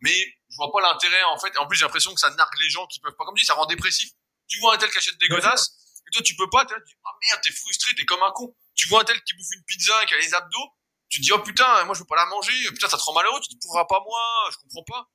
Mais 0.00 0.14
je 0.56 0.64
vois 0.64 0.72
pas 0.72 0.80
l'intérêt 0.80 1.22
en 1.24 1.38
fait. 1.38 1.52
Et 1.54 1.58
en 1.58 1.66
plus 1.66 1.76
j'ai 1.76 1.84
l'impression 1.84 2.14
que 2.14 2.20
ça 2.20 2.30
nargue 2.30 2.58
les 2.60 2.70
gens 2.70 2.86
qui 2.86 2.98
peuvent 3.00 3.14
pas. 3.14 3.24
Comme 3.24 3.34
dit, 3.34 3.44
ça 3.44 3.54
rend 3.54 3.66
dépressif. 3.66 4.10
Tu 4.48 4.58
vois 4.60 4.74
un 4.74 4.78
tel 4.78 4.88
qui 4.90 4.96
achète 4.96 5.18
des 5.18 5.28
godasses 5.28 5.76
et 6.06 6.10
toi 6.12 6.22
tu 6.22 6.34
peux 6.36 6.48
pas. 6.48 6.64
T'es 6.64 6.74
là, 6.74 6.80
tu 6.80 6.94
dis, 6.94 7.00
ah 7.04 7.10
merde, 7.28 7.40
t'es 7.42 7.52
frustré, 7.52 7.94
t'es 7.94 8.04
comme 8.06 8.22
un 8.22 8.30
con. 8.32 8.54
Tu 8.74 8.88
vois 8.88 9.02
un 9.02 9.04
tel 9.04 9.20
qui 9.22 9.34
bouffe 9.34 9.52
une 9.54 9.64
pizza 9.64 9.92
et 10.02 10.06
qui 10.06 10.14
a 10.14 10.18
les 10.18 10.32
abdos. 10.34 10.68
Tu 11.08 11.20
te 11.20 11.24
dis, 11.24 11.32
oh 11.32 11.38
putain, 11.40 11.84
moi 11.84 11.94
je 11.94 12.00
peux 12.00 12.06
pas 12.06 12.16
la 12.16 12.26
manger. 12.26 12.52
Putain, 12.70 12.88
ça 12.88 12.96
te 12.96 13.02
rend 13.02 13.12
malheureux. 13.12 13.40
Tu 13.40 13.48
te 13.48 13.52
dis, 13.52 13.58
pourra 13.66 13.86
pas 13.86 14.00
moi? 14.00 14.20
Je 14.50 14.56
comprends 14.58 14.84
pas. 14.84 15.08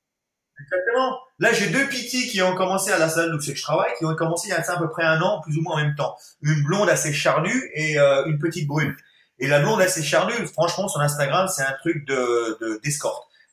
Exactement. 0.60 1.18
Là, 1.38 1.52
j'ai 1.52 1.68
deux 1.68 1.88
petits 1.88 2.28
qui 2.30 2.40
ont 2.42 2.54
commencé 2.54 2.92
à 2.92 2.98
la 2.98 3.08
salle 3.08 3.34
où 3.34 3.40
c'est 3.40 3.52
que 3.52 3.58
je 3.58 3.62
travaille, 3.64 3.92
qui 3.98 4.04
ont 4.04 4.14
commencé 4.14 4.48
il 4.48 4.50
y 4.50 4.54
a 4.54 4.70
à 4.70 4.78
peu 4.78 4.88
près 4.90 5.02
un 5.02 5.20
an, 5.22 5.40
plus 5.40 5.56
ou 5.56 5.62
moins 5.62 5.74
en 5.74 5.78
même 5.78 5.94
temps. 5.96 6.16
Une 6.42 6.62
blonde 6.62 6.88
assez 6.88 7.12
charnue 7.12 7.70
et 7.74 7.98
euh, 7.98 8.26
une 8.26 8.38
petite 8.38 8.66
brune. 8.68 8.94
Et 9.38 9.48
la 9.48 9.60
blonde 9.60 9.80
assez 9.80 10.02
charnue, 10.04 10.46
franchement, 10.48 10.88
son 10.88 11.00
Instagram, 11.00 11.48
c'est 11.48 11.62
un 11.62 11.72
truc 11.80 12.04
de 12.06 12.58
de- 12.60 12.80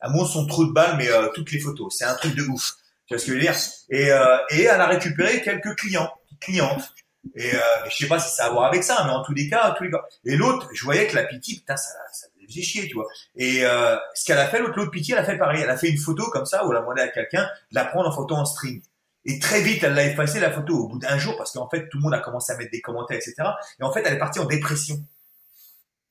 Elle 0.01 0.11
montre 0.11 0.31
son 0.31 0.45
trou 0.45 0.65
de 0.65 0.71
balle, 0.71 0.95
mais 0.97 1.09
euh, 1.09 1.27
toutes 1.33 1.51
les 1.51 1.59
photos. 1.59 1.95
C'est 1.97 2.05
un 2.05 2.15
truc 2.15 2.35
de 2.35 2.43
ouf. 2.43 2.73
Tu 3.07 3.15
vois 3.15 3.19
ce 3.19 3.25
que 3.25 3.31
je 3.31 3.37
veux 3.37 3.41
dire? 3.41 3.55
Et, 3.89 4.11
euh, 4.11 4.37
et 4.51 4.63
elle 4.63 4.81
a 4.81 4.87
récupéré 4.87 5.41
quelques 5.41 5.75
clients, 5.75 6.11
clientes. 6.39 6.93
Et 7.35 7.53
euh, 7.53 7.59
je 7.89 7.95
sais 7.95 8.07
pas 8.07 8.19
si 8.19 8.33
ça 8.33 8.45
a 8.45 8.47
à 8.47 8.49
voir 8.51 8.65
avec 8.65 8.83
ça, 8.83 9.03
mais 9.05 9.11
en 9.11 9.23
tous 9.23 9.33
les 9.33 9.49
cas, 9.49 9.71
tous 9.71 9.83
les 9.83 9.91
cas. 9.91 10.03
Et 10.25 10.35
l'autre, 10.35 10.69
je 10.73 10.83
voyais 10.83 11.07
que 11.07 11.15
la 11.15 11.23
petite, 11.23 11.61
putain, 11.61 11.75
ça, 11.75 11.89
ça 12.11 12.27
faisait 12.47 12.61
chier, 12.61 12.87
tu 12.87 12.95
vois. 12.95 13.07
Et 13.35 13.65
euh, 13.65 13.97
ce 14.15 14.25
qu'elle 14.25 14.37
a 14.37 14.47
fait, 14.47 14.59
l'autre, 14.59 14.77
l'autre 14.77 14.91
pitié, 14.91 15.13
elle 15.13 15.21
a 15.21 15.25
fait 15.25 15.37
pareil. 15.37 15.61
Elle 15.61 15.69
a 15.69 15.77
fait 15.77 15.89
une 15.89 15.97
photo 15.97 16.29
comme 16.31 16.45
ça 16.45 16.65
où 16.65 16.71
elle 16.71 16.77
a 16.77 16.81
demandé 16.81 17.01
à 17.01 17.07
quelqu'un 17.09 17.43
de 17.43 17.75
la 17.75 17.85
prendre 17.85 18.09
en 18.09 18.11
photo 18.11 18.35
en 18.35 18.45
string. 18.45 18.81
Et 19.25 19.37
très 19.39 19.61
vite, 19.61 19.83
elle 19.83 19.93
l'a 19.93 20.05
effacé 20.05 20.39
la 20.39 20.49
photo 20.49 20.75
au 20.75 20.87
bout 20.87 20.99
d'un 20.99 21.17
jour 21.17 21.35
parce 21.37 21.51
qu'en 21.51 21.69
fait, 21.69 21.89
tout 21.89 21.97
le 21.97 22.03
monde 22.03 22.13
a 22.13 22.19
commencé 22.19 22.53
à 22.53 22.57
mettre 22.57 22.71
des 22.71 22.81
commentaires, 22.81 23.17
etc. 23.17 23.35
Et 23.79 23.83
en 23.83 23.91
fait, 23.91 24.01
elle 24.05 24.13
est 24.13 24.19
partie 24.19 24.39
en 24.39 24.45
dépression. 24.45 25.03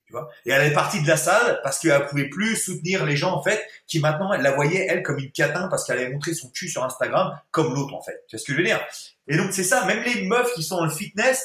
Tu 0.08 0.14
vois 0.14 0.30
et 0.46 0.50
elle 0.52 0.66
est 0.66 0.72
partie 0.72 1.02
de 1.02 1.06
la 1.06 1.18
salle 1.18 1.60
parce 1.62 1.78
qu'elle 1.78 2.06
pouvait 2.06 2.30
plus 2.30 2.56
soutenir 2.56 3.04
les 3.04 3.14
gens 3.14 3.34
en 3.34 3.42
fait 3.42 3.62
qui 3.86 4.00
maintenant 4.00 4.32
elle 4.32 4.40
la 4.40 4.52
voyait 4.52 4.86
elle 4.88 5.02
comme 5.02 5.18
une 5.18 5.30
catin 5.30 5.68
parce 5.68 5.84
qu'elle 5.84 5.98
avait 5.98 6.10
montré 6.10 6.32
son 6.32 6.48
cul 6.48 6.66
sur 6.66 6.82
Instagram 6.82 7.38
comme 7.50 7.74
l'autre 7.74 7.92
en 7.92 8.00
fait. 8.00 8.24
Tu 8.26 8.34
vois 8.34 8.40
ce 8.40 8.46
que 8.46 8.52
je 8.52 8.56
veux 8.56 8.64
dire? 8.64 8.80
Et 9.26 9.36
donc 9.36 9.52
c'est 9.52 9.64
ça. 9.64 9.84
Même 9.84 10.02
les 10.04 10.22
meufs 10.22 10.54
qui 10.54 10.62
sont 10.62 10.78
dans 10.78 10.86
le 10.86 10.90
fitness, 10.90 11.44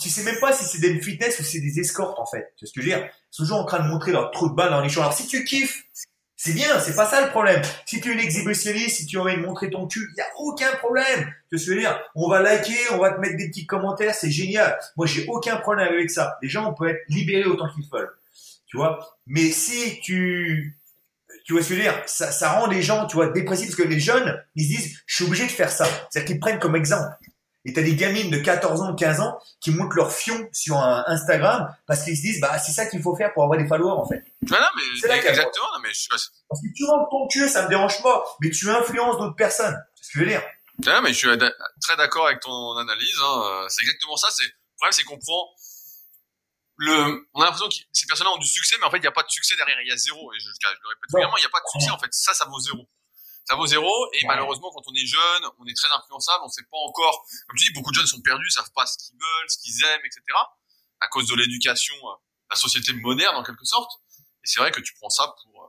tu 0.00 0.08
sais 0.08 0.22
même 0.22 0.38
pas 0.38 0.52
si 0.52 0.64
c'est 0.64 0.80
des 0.80 1.00
fitness 1.00 1.40
ou 1.40 1.42
c'est 1.42 1.58
des 1.58 1.80
escortes 1.80 2.20
en 2.20 2.26
fait. 2.26 2.52
Tu 2.56 2.64
vois 2.64 2.68
ce 2.68 2.72
que 2.72 2.80
je 2.80 2.86
veux 2.86 2.96
dire? 2.96 3.04
Ils 3.04 3.36
sont 3.36 3.42
toujours 3.42 3.58
en 3.58 3.64
train 3.64 3.80
de 3.80 3.88
montrer 3.88 4.12
leur 4.12 4.30
trou 4.30 4.48
de 4.48 4.54
balle 4.54 4.70
dans 4.70 4.82
les 4.82 4.88
champs. 4.88 5.00
Alors 5.00 5.12
si 5.12 5.26
tu 5.26 5.42
kiffes, 5.42 5.82
c'est 6.42 6.54
bien, 6.54 6.80
c'est 6.80 6.96
pas 6.96 7.04
ça 7.04 7.20
le 7.20 7.28
problème. 7.28 7.60
Si 7.84 8.00
tu 8.00 8.08
es 8.08 8.14
une 8.14 8.18
exhibitionniste, 8.18 8.96
si 8.96 9.04
tu 9.04 9.18
as 9.18 9.20
envie 9.20 9.36
montrer 9.36 9.68
ton 9.68 9.86
cul, 9.86 10.08
il 10.10 10.16
y 10.16 10.22
a 10.22 10.26
aucun 10.38 10.74
problème. 10.76 11.30
Je 11.52 11.70
veux 11.70 11.78
dire? 11.78 12.00
On 12.14 12.30
va 12.30 12.40
liker, 12.40 12.78
on 12.92 12.96
va 12.96 13.10
te 13.10 13.20
mettre 13.20 13.36
des 13.36 13.50
petits 13.50 13.66
commentaires, 13.66 14.14
c'est 14.14 14.30
génial. 14.30 14.78
Moi, 14.96 15.06
j'ai 15.06 15.26
aucun 15.26 15.58
problème 15.58 15.88
avec 15.88 16.10
ça. 16.10 16.38
Les 16.40 16.48
gens, 16.48 16.70
on 16.70 16.72
peut 16.72 16.88
être 16.88 17.02
libérés 17.10 17.44
autant 17.44 17.68
qu'ils 17.68 17.86
veulent. 17.92 18.16
Tu 18.68 18.78
vois? 18.78 19.18
Mais 19.26 19.50
si 19.50 20.00
tu 20.00 20.78
tu 21.44 21.52
vois 21.52 21.62
ce 21.62 21.68
que 21.68 21.74
je 21.74 21.80
veux 21.80 21.84
dire? 21.84 22.02
Ça, 22.06 22.32
ça 22.32 22.52
rend 22.52 22.68
les 22.68 22.80
gens, 22.80 23.06
tu 23.06 23.16
vois, 23.16 23.28
dépressifs 23.28 23.66
parce 23.66 23.76
que 23.76 23.86
les 23.86 24.00
jeunes, 24.00 24.42
ils 24.54 24.64
se 24.64 24.68
disent, 24.68 25.02
je 25.04 25.16
suis 25.16 25.24
obligé 25.24 25.44
de 25.44 25.50
faire 25.50 25.70
ça. 25.70 25.84
C'est-à-dire 26.08 26.26
qu'ils 26.26 26.40
prennent 26.40 26.58
comme 26.58 26.74
exemple. 26.74 27.16
Et 27.66 27.74
t'as 27.74 27.82
des 27.82 27.94
gamines 27.94 28.30
de 28.30 28.38
14 28.38 28.80
ans, 28.80 28.94
15 28.94 29.20
ans 29.20 29.38
qui 29.60 29.70
montent 29.70 29.94
leur 29.94 30.12
fion 30.12 30.48
sur 30.52 30.78
un 30.78 31.04
Instagram 31.06 31.74
parce 31.86 32.04
qu'ils 32.04 32.16
se 32.16 32.22
disent, 32.22 32.40
bah, 32.40 32.58
c'est 32.58 32.72
ça 32.72 32.86
qu'il 32.86 33.02
faut 33.02 33.14
faire 33.14 33.34
pour 33.34 33.42
avoir 33.42 33.58
des 33.58 33.66
followers, 33.68 34.00
en 34.00 34.08
fait. 34.08 34.24
Mais 34.42 34.58
non, 34.58 34.66
C'est 34.98 35.08
mais 35.08 35.14
là 35.16 35.22
qu'elle 35.22 35.30
exactement. 35.30 35.66
Non, 35.74 35.80
mais 35.82 35.92
je. 35.92 36.08
Parce 36.08 36.30
que 36.62 36.66
tu 36.74 36.84
rentres 36.86 37.10
ton 37.10 37.28
cul, 37.28 37.48
ça 37.48 37.64
me 37.64 37.68
dérange 37.68 38.02
pas, 38.02 38.24
mais 38.40 38.50
tu 38.50 38.70
influences 38.70 39.18
d'autres 39.18 39.36
personnes. 39.36 39.76
C'est 39.94 40.04
ce 40.04 40.12
que 40.12 40.18
je 40.20 40.24
veux 40.24 40.30
dire. 40.30 40.42
Non, 40.86 41.02
mais 41.02 41.12
je 41.12 41.18
suis 41.18 41.28
très 41.82 41.96
d'accord 41.96 42.26
avec 42.26 42.40
ton 42.40 42.76
analyse. 42.78 43.16
Hein. 43.22 43.66
C'est 43.68 43.82
exactement 43.82 44.16
ça. 44.16 44.28
C'est 44.30 44.44
le 44.44 44.50
problème, 44.78 44.92
c'est 44.92 45.04
qu'on 45.04 45.18
prend 45.18 45.48
le. 46.76 47.26
On 47.34 47.42
a 47.42 47.44
l'impression 47.44 47.68
que 47.68 47.74
ces 47.92 48.06
personnes-là 48.06 48.32
ont 48.32 48.38
du 48.38 48.48
succès, 48.48 48.76
mais 48.80 48.86
en 48.86 48.90
fait, 48.90 48.96
il 48.96 49.02
n'y 49.02 49.06
a 49.06 49.12
pas 49.12 49.22
de 49.22 49.28
succès 49.28 49.54
derrière. 49.56 49.78
Il 49.82 49.88
y 49.88 49.92
a 49.92 49.96
zéro. 49.98 50.32
Et 50.32 50.40
je, 50.40 50.46
je 50.46 50.66
le 50.66 50.88
répète 50.88 51.10
régulièrement, 51.12 51.36
il 51.36 51.42
n'y 51.42 51.46
a 51.46 51.50
pas 51.50 51.60
de 51.60 51.68
succès. 51.70 51.90
En 51.90 51.98
fait, 51.98 52.08
ça, 52.12 52.32
ça 52.32 52.46
vaut 52.46 52.58
zéro. 52.58 52.88
Ça 53.50 53.56
vaut 53.56 53.66
zéro. 53.66 53.90
Et 54.14 54.18
Ouais. 54.22 54.28
malheureusement, 54.28 54.70
quand 54.72 54.82
on 54.86 54.94
est 54.94 55.06
jeune, 55.06 55.42
on 55.58 55.66
est 55.66 55.74
très 55.74 55.90
influençable. 55.98 56.38
On 56.44 56.48
sait 56.48 56.62
pas 56.70 56.78
encore. 56.78 57.26
Comme 57.48 57.58
tu 57.58 57.66
dis, 57.66 57.72
beaucoup 57.74 57.90
de 57.90 57.96
jeunes 57.96 58.06
sont 58.06 58.20
perdus, 58.22 58.48
savent 58.50 58.70
pas 58.76 58.86
ce 58.86 58.96
qu'ils 58.96 59.16
veulent, 59.18 59.50
ce 59.50 59.58
qu'ils 59.58 59.84
aiment, 59.84 60.04
etc. 60.06 60.22
À 61.00 61.08
cause 61.08 61.26
de 61.28 61.34
l'éducation, 61.34 61.96
euh, 61.96 62.14
la 62.48 62.54
société 62.56 62.92
moderne 62.92 63.34
en 63.34 63.42
quelque 63.42 63.64
sorte. 63.64 63.90
Et 64.44 64.46
c'est 64.46 64.60
vrai 64.60 64.70
que 64.70 64.80
tu 64.80 64.94
prends 65.00 65.10
ça 65.10 65.34
pour. 65.42 65.64
euh, 65.64 65.66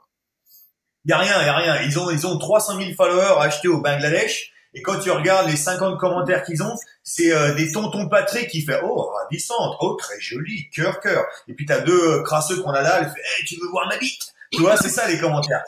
Il 1.06 1.10
y 1.10 1.14
a 1.14 1.18
rien, 1.18 1.42
il 1.42 1.46
y 1.48 1.50
a 1.50 1.56
rien. 1.56 1.82
Ils 1.82 1.98
ont, 1.98 2.12
ils 2.12 2.28
ont 2.28 2.38
300 2.38 2.78
000 2.78 2.92
followers 2.96 3.40
achetés 3.42 3.68
au 3.68 3.82
Bangladesh. 3.82 4.52
Et 4.74 4.82
quand 4.84 5.00
tu 5.00 5.10
regardes 5.12 5.50
les 5.50 5.58
50 5.58 6.00
commentaires 6.00 6.44
qu'ils 6.46 6.62
ont, 6.64 6.78
c'est 7.04 7.34
euh, 7.34 7.54
des 7.56 7.72
tontons 7.74 8.08
Patrick 8.08 8.50
qui 8.50 8.62
fait 8.64 8.80
oh 8.84 9.10
ravissante, 9.24 9.76
oh 9.82 9.96
très 9.96 10.18
joli, 10.22 10.70
cœur 10.70 11.00
cœur. 11.02 11.26
Et 11.48 11.56
puis 11.56 11.66
t'as 11.66 11.80
deux 11.82 12.00
euh, 12.20 12.24
crasseux 12.24 12.62
qu'on 12.62 12.72
a 12.72 12.82
là, 12.82 13.00
elle 13.00 13.10
fait 13.12 13.20
hey, 13.40 13.46
tu 13.46 13.56
veux 13.60 13.68
voir 13.70 13.88
ma 13.90 13.98
bite? 13.98 14.34
Tu 14.52 14.60
vois, 14.60 14.76
c'est 14.76 14.90
ça 14.90 15.08
les 15.08 15.18
commentaires. 15.20 15.62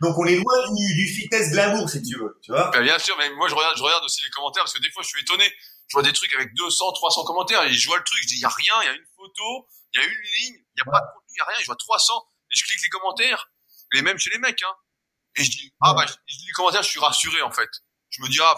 Donc 0.00 0.18
on 0.18 0.26
est 0.26 0.36
loin 0.36 0.72
du, 0.74 0.94
du 0.94 1.06
fitness 1.06 1.50
glamour 1.50 1.88
si 1.88 2.02
tu 2.02 2.18
veux, 2.18 2.38
tu 2.42 2.50
vois. 2.50 2.70
Ben, 2.70 2.82
bien 2.82 2.98
sûr, 2.98 3.16
mais 3.18 3.30
moi 3.30 3.48
je 3.48 3.54
regarde, 3.54 3.76
je 3.76 3.82
regarde 3.82 4.04
aussi 4.04 4.22
les 4.24 4.30
commentaires 4.30 4.64
parce 4.64 4.74
que 4.74 4.82
des 4.82 4.90
fois 4.90 5.02
je 5.02 5.08
suis 5.08 5.20
étonné. 5.20 5.44
Je 5.88 5.94
vois 5.94 6.02
des 6.02 6.12
trucs 6.12 6.32
avec 6.34 6.54
200, 6.54 6.92
300 6.92 7.24
commentaires 7.24 7.62
et 7.64 7.72
je 7.72 7.86
vois 7.88 7.98
le 7.98 8.04
truc, 8.04 8.18
je 8.22 8.28
dis 8.28 8.36
il 8.36 8.40
y 8.40 8.44
a 8.44 8.48
rien, 8.48 8.74
il 8.82 8.86
y 8.86 8.88
a 8.88 8.94
une 8.94 9.06
photo, 9.16 9.68
il 9.92 10.00
y 10.00 10.04
a 10.04 10.06
une 10.06 10.12
ligne, 10.12 10.62
il 10.76 10.78
y 10.78 10.82
a 10.82 10.84
pas 10.84 11.00
de 11.00 11.06
contenu, 11.12 11.34
il 11.34 11.38
y 11.38 11.40
a 11.40 11.44
rien, 11.44 11.56
je 11.60 11.66
vois 11.66 11.76
300 11.76 12.14
et 12.50 12.56
je 12.56 12.64
clique 12.64 12.82
les 12.82 12.88
commentaires 12.88 13.50
et 13.94 14.02
même 14.02 14.18
chez 14.18 14.30
les 14.30 14.38
mecs 14.38 14.62
hein. 14.62 14.74
Et 15.36 15.44
je 15.44 15.50
dis 15.50 15.72
ah 15.80 15.94
bah 15.94 16.06
je, 16.06 16.12
lis 16.12 16.46
les 16.46 16.52
commentaires, 16.52 16.82
je 16.82 16.90
suis 16.90 17.00
rassuré 17.00 17.42
en 17.42 17.50
fait. 17.50 17.70
Je 18.10 18.22
me 18.22 18.28
dis 18.28 18.38
ah 18.40 18.54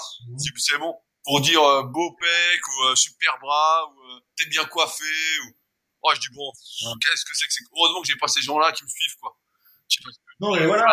c'est 0.56 0.78
bon 0.78 0.94
pour 1.24 1.40
dire 1.40 1.62
euh, 1.62 1.82
beau 1.84 2.16
pec 2.20 2.68
ou 2.68 2.84
euh, 2.84 2.96
super 2.96 3.38
bras 3.40 3.86
ou 3.86 4.00
euh, 4.00 4.20
t'es 4.36 4.46
bien 4.46 4.64
coiffé 4.64 5.04
ou 5.44 5.52
oh 6.02 6.10
je 6.14 6.20
dis 6.20 6.34
bon 6.34 6.50
qu'est-ce 7.00 7.24
que 7.24 7.34
c'est 7.34 7.46
que 7.46 7.52
c'est 7.52 7.64
heureusement 7.76 8.00
que 8.02 8.08
j'ai 8.08 8.16
pas 8.16 8.28
ces 8.28 8.42
gens-là 8.42 8.72
qui 8.72 8.84
me 8.84 8.88
suivent 8.88 9.16
quoi. 9.20 9.36
Non, 10.40 10.56
mais 10.56 10.66
voilà. 10.66 10.84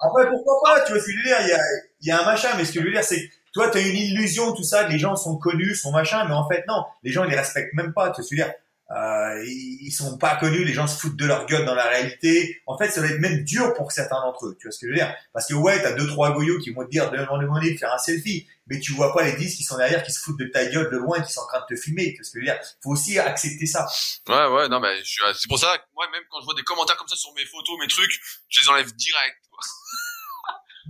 Après, 0.00 0.28
pourquoi 0.28 0.60
pas, 0.64 0.80
tu 0.80 0.92
vois 0.92 1.00
ce 1.00 1.06
que 1.06 1.12
je 1.12 1.16
veux 1.16 1.22
dire, 1.22 1.36
il 1.42 1.48
y 1.48 1.52
a, 1.52 1.60
y 2.02 2.10
a 2.10 2.22
un 2.22 2.24
machin, 2.24 2.48
mais 2.56 2.64
ce 2.64 2.72
que 2.72 2.80
je 2.80 2.84
veux 2.84 2.90
dire, 2.90 3.04
c'est 3.04 3.28
que 3.28 3.34
toi, 3.52 3.70
tu 3.70 3.78
as 3.78 3.80
une 3.80 3.96
illusion, 3.96 4.52
tout 4.54 4.64
ça, 4.64 4.88
les 4.88 4.98
gens 4.98 5.14
sont 5.16 5.36
connus, 5.38 5.76
sont 5.76 5.92
machin, 5.92 6.24
mais 6.24 6.34
en 6.34 6.48
fait, 6.48 6.64
non, 6.66 6.84
les 7.02 7.12
gens, 7.12 7.24
ils 7.24 7.30
les 7.30 7.36
respectent 7.36 7.74
même 7.74 7.92
pas, 7.92 8.10
tu 8.10 8.22
vois 8.36 8.46
Euh, 8.90 9.44
ils 9.44 9.92
sont 9.92 10.16
pas 10.16 10.36
connus, 10.36 10.64
les 10.64 10.72
gens 10.72 10.86
se 10.86 10.98
foutent 10.98 11.16
de 11.16 11.26
leur 11.26 11.44
gueule 11.44 11.66
dans 11.66 11.74
la 11.74 11.84
réalité. 11.84 12.62
En 12.66 12.78
fait, 12.78 12.88
ça 12.88 13.02
va 13.02 13.08
être 13.08 13.20
même 13.20 13.44
dur 13.44 13.74
pour 13.74 13.92
certains 13.92 14.20
d'entre 14.22 14.46
eux. 14.46 14.56
Tu 14.58 14.66
vois 14.66 14.72
ce 14.72 14.78
que 14.78 14.86
je 14.86 14.92
veux 14.92 14.96
dire? 14.96 15.14
Parce 15.34 15.46
que 15.46 15.54
ouais, 15.54 15.82
t'as 15.82 15.92
deux 15.92 16.06
trois 16.06 16.32
goyots 16.32 16.58
qui 16.58 16.70
vont 16.70 16.84
te 16.84 16.90
dire 16.90 17.10
de 17.10 17.18
demander 17.18 17.74
de 17.74 17.78
faire 17.78 17.92
un 17.92 17.98
selfie, 17.98 18.46
mais 18.66 18.80
tu 18.80 18.92
vois 18.92 19.12
pas 19.12 19.24
les 19.24 19.34
10 19.34 19.56
qui 19.56 19.62
sont 19.62 19.76
derrière, 19.76 20.02
qui 20.02 20.12
se 20.12 20.20
foutent 20.20 20.38
de 20.38 20.46
ta 20.46 20.64
gueule 20.64 20.90
de 20.90 20.96
loin, 20.96 21.20
qui 21.20 21.32
sont 21.32 21.42
en 21.42 21.46
train 21.46 21.60
de 21.60 21.74
te 21.74 21.78
filmer. 21.78 22.12
Tu 22.12 22.16
vois 22.16 22.24
ce 22.24 22.30
que 22.30 22.40
je 22.40 22.46
veux 22.46 22.52
dire? 22.52 22.60
Faut 22.82 22.90
aussi 22.90 23.18
accepter 23.18 23.66
ça. 23.66 23.86
Ouais, 24.26 24.46
ouais, 24.46 24.68
non, 24.68 24.80
mais 24.80 25.02
c'est 25.04 25.48
pour 25.48 25.58
ça 25.58 25.76
que 25.76 25.84
moi, 25.94 26.06
même 26.10 26.22
quand 26.30 26.40
je 26.40 26.46
vois 26.46 26.54
des 26.54 26.64
commentaires 26.64 26.96
comme 26.96 27.08
ça 27.08 27.16
sur 27.16 27.32
mes 27.34 27.44
photos, 27.44 27.78
mes 27.80 27.88
trucs, 27.88 28.18
je 28.48 28.60
les 28.60 28.68
enlève 28.70 28.94
direct. 28.94 29.36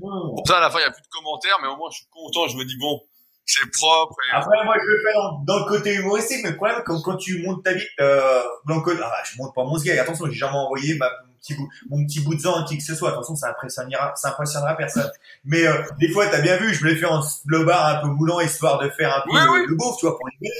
Pour 0.01 0.47
ça, 0.47 0.59
à 0.59 0.61
la 0.61 0.70
fin, 0.70 0.79
il 0.79 0.83
y 0.83 0.85
a 0.85 0.93
plus 0.93 1.03
de 1.03 1.09
commentaires, 1.09 1.59
mais 1.61 1.66
au 1.66 1.77
moins, 1.77 1.91
je 1.91 1.97
suis 1.97 2.07
content. 2.12 2.47
Je 2.47 2.57
me 2.57 2.65
dis 2.65 2.77
bon, 2.79 3.03
c'est 3.49 3.70
propre. 3.73 4.15
Après, 4.33 4.62
moi, 4.65 4.75
je 4.79 4.87
le 4.87 4.99
fais 5.03 5.15
dans, 5.15 5.39
dans, 5.45 5.59
le 5.61 5.65
côté 5.65 5.95
humoristique, 5.95 6.41
mais 6.45 6.51
le 6.51 6.57
problème, 6.57 6.83
quand, 6.85 7.01
quand 7.01 7.16
tu 7.16 7.43
montes 7.43 7.65
ta 7.65 7.73
vie, 7.73 7.87
euh, 7.99 8.43
dans 8.66 8.77
le 8.77 9.03
ah, 9.03 9.23
je 9.25 9.39
monte 9.39 9.55
pas 9.55 9.65
mon 9.65 9.79
sgag. 9.79 9.99
Attention, 9.99 10.27
j'ai 10.27 10.35
jamais 10.35 10.59
envoyé 10.59 10.97
ma, 10.97 11.07
mon 11.07 11.33
petit 11.41 11.55
bout, 11.55 11.69
mon 11.89 12.05
petit 12.05 12.20
bout 12.20 12.35
de 12.35 12.41
sang 12.41 12.62
à 12.62 12.69
qui 12.69 12.77
que 12.77 12.85
ce 12.85 12.95
soit. 12.95 13.11
Attention, 13.11 13.37
ça 13.37 13.49
impressionnera, 13.49 14.12
ça 14.16 14.29
impressionnera 14.29 14.77
personne. 14.77 15.11
Mais, 15.45 15.66
euh, 15.66 15.83
des 15.99 16.11
fois, 16.11 16.27
t'as 16.27 16.43
bien 16.43 16.59
vu, 16.59 16.75
je 16.75 16.85
me 16.85 16.91
l'ai 16.91 16.97
fait 16.97 17.07
en 17.07 17.23
blobard 17.47 17.87
un 17.87 18.01
peu 18.03 18.09
moulant, 18.09 18.39
histoire 18.41 18.79
de 18.81 18.91
faire 18.91 19.15
un 19.15 19.23
peu 19.23 19.31
oui, 19.31 19.66
le, 19.66 19.75
beauf, 19.75 19.97
tu 19.99 20.07
vois, 20.07 20.16
pour 20.16 20.29
les 20.29 20.51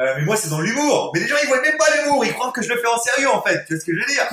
euh, 0.00 0.14
mais 0.16 0.24
moi, 0.24 0.34
c'est 0.34 0.48
dans 0.48 0.60
l'humour. 0.60 1.12
Mais 1.14 1.20
les 1.20 1.28
gens, 1.28 1.36
ils 1.40 1.46
voient 1.46 1.62
même 1.62 1.78
pas 1.78 1.86
l'humour. 1.96 2.24
Ils 2.24 2.34
croient 2.34 2.50
que 2.50 2.62
je 2.62 2.68
le 2.68 2.80
fais 2.80 2.88
en 2.88 2.98
sérieux, 2.98 3.30
en 3.30 3.40
fait. 3.42 3.64
Tu 3.64 3.74
vois 3.74 3.80
ce 3.80 3.86
que 3.86 3.94
je 3.94 4.00
veux 4.00 4.12
dire? 4.12 4.28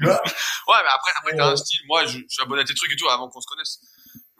ouais, 0.00 0.08
mais 0.10 0.90
après, 0.92 1.10
après, 1.18 1.34
t'as 1.34 1.52
un 1.52 1.56
style. 1.56 1.80
Moi, 1.86 2.04
je, 2.04 2.18
je 2.18 2.24
suis 2.28 2.42
abonné 2.42 2.60
à 2.60 2.64
tes 2.66 2.74
trucs 2.74 2.92
et 2.92 2.96
tout 2.96 3.08
avant 3.08 3.30
qu'on 3.30 3.40
se 3.40 3.46
connaisse 3.46 3.80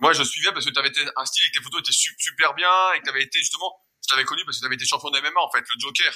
moi 0.00 0.12
je 0.12 0.22
suivais 0.22 0.52
parce 0.52 0.64
que 0.64 0.70
tu 0.70 0.78
avais 0.78 0.90
un 1.16 1.24
style 1.24 1.44
et 1.44 1.50
que 1.52 1.58
tes 1.58 1.64
photos 1.64 1.80
étaient 1.80 1.92
super 1.92 2.54
bien 2.54 2.92
et 2.94 3.00
que 3.00 3.04
tu 3.04 3.10
avais 3.10 3.22
été 3.22 3.38
justement 3.38 3.72
je 4.02 4.08
t'avais 4.08 4.24
connu 4.24 4.44
parce 4.44 4.58
que 4.58 4.60
tu 4.60 4.66
avais 4.66 4.74
été 4.74 4.84
champion 4.84 5.10
de 5.10 5.18
MMA 5.20 5.40
en 5.40 5.50
fait 5.50 5.60
le 5.60 5.80
Joker. 5.80 6.12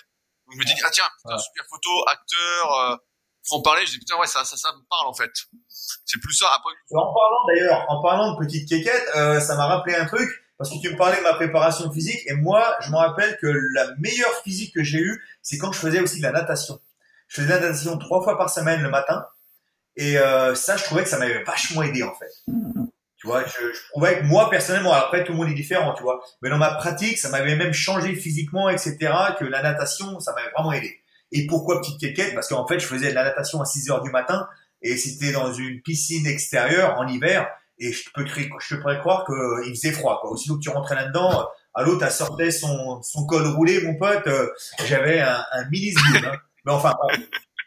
Donc 0.46 0.54
je 0.54 0.58
me 0.58 0.64
dis 0.64 0.72
ah 0.84 0.90
tiens 0.92 1.08
super 1.38 1.64
photo 1.70 1.90
acteur 2.06 2.72
euh, 2.72 2.96
en 3.50 3.62
parler. 3.62 3.86
Je 3.86 3.92
dis 3.92 3.98
putain 3.98 4.16
ouais 4.18 4.26
ça 4.26 4.44
ça 4.44 4.56
ça 4.56 4.72
me 4.72 4.82
parle 4.88 5.06
en 5.06 5.14
fait. 5.14 5.30
C'est 5.68 6.20
plus 6.20 6.34
ça 6.34 6.46
après. 6.54 6.72
En 6.92 7.12
parlant 7.12 7.46
d'ailleurs 7.48 7.86
en 7.88 8.02
parlant 8.02 8.32
de 8.32 8.38
petite 8.44 8.68
quéquette 8.68 9.08
euh, 9.16 9.40
ça 9.40 9.56
m'a 9.56 9.66
rappelé 9.66 9.94
un 9.94 10.06
truc 10.06 10.28
parce 10.58 10.70
que 10.70 10.80
tu 10.80 10.90
me 10.90 10.96
parlais 10.96 11.18
de 11.18 11.22
ma 11.22 11.34
préparation 11.34 11.90
physique 11.92 12.20
et 12.26 12.34
moi 12.34 12.76
je 12.80 12.90
me 12.90 12.96
rappelle 12.96 13.38
que 13.40 13.46
la 13.74 13.94
meilleure 13.98 14.34
physique 14.42 14.74
que 14.74 14.82
j'ai 14.82 14.98
eue 14.98 15.24
c'est 15.42 15.56
quand 15.56 15.72
je 15.72 15.78
faisais 15.78 16.00
aussi 16.00 16.18
de 16.18 16.24
la 16.24 16.32
natation. 16.32 16.80
Je 17.28 17.36
faisais 17.36 17.48
de 17.48 17.52
la 17.52 17.60
natation 17.60 17.96
trois 17.98 18.22
fois 18.22 18.36
par 18.36 18.50
semaine 18.50 18.82
le 18.82 18.90
matin 18.90 19.26
et 19.96 20.18
euh, 20.18 20.54
ça 20.54 20.76
je 20.76 20.84
trouvais 20.84 21.04
que 21.04 21.08
ça 21.08 21.18
m'avait 21.18 21.42
vachement 21.44 21.82
aidé 21.82 22.02
en 22.02 22.14
fait 22.14 22.32
tu 23.18 23.26
vois, 23.26 23.44
je, 23.44 23.50
je, 23.50 23.88
trouvais 23.90 24.20
que 24.20 24.24
moi 24.24 24.48
personnellement, 24.48 24.92
après 24.92 25.24
tout 25.24 25.32
le 25.32 25.38
monde 25.38 25.48
est 25.48 25.54
différent, 25.54 25.92
tu 25.94 26.04
vois, 26.04 26.20
mais 26.40 26.50
dans 26.50 26.58
ma 26.58 26.74
pratique, 26.74 27.18
ça 27.18 27.28
m'avait 27.30 27.56
même 27.56 27.72
changé 27.72 28.14
physiquement, 28.14 28.68
etc. 28.68 28.96
Que 29.38 29.44
la 29.44 29.60
natation, 29.60 30.20
ça 30.20 30.32
m'avait 30.34 30.50
vraiment 30.50 30.72
aidé. 30.72 31.00
Et 31.32 31.46
pourquoi 31.46 31.80
petite 31.80 32.00
quéquette? 32.00 32.34
Parce 32.34 32.48
qu'en 32.48 32.66
fait, 32.66 32.78
je 32.78 32.86
faisais 32.86 33.10
de 33.10 33.14
la 33.14 33.24
natation 33.24 33.60
à 33.60 33.64
6 33.64 33.90
heures 33.90 34.02
du 34.02 34.10
matin 34.10 34.48
et 34.82 34.96
c'était 34.96 35.32
dans 35.32 35.52
une 35.52 35.82
piscine 35.82 36.26
extérieure 36.26 36.96
en 36.98 37.06
hiver 37.08 37.48
et 37.78 37.92
je 37.92 38.08
peux 38.14 38.24
je 38.26 38.74
te 38.74 38.80
pourrais 38.80 38.98
croire 38.98 39.24
qu'il 39.26 39.74
faisait 39.74 39.92
froid. 39.92 40.20
Quoi. 40.20 40.30
Aussitôt 40.30 40.56
que 40.56 40.62
tu 40.62 40.70
rentrais 40.70 40.94
là-dedans, 40.94 41.48
à 41.74 41.82
l'autre, 41.82 42.04
elle 42.04 42.12
sortait 42.12 42.50
son, 42.50 43.02
son 43.02 43.26
col 43.26 43.46
roulé, 43.48 43.82
mon 43.82 43.96
pote. 43.96 44.26
Euh, 44.26 44.48
j'avais 44.84 45.20
un, 45.20 45.44
un 45.52 45.68
mini 45.70 45.92
hein. 46.24 46.32
Mais 46.64 46.72
enfin, 46.72 46.94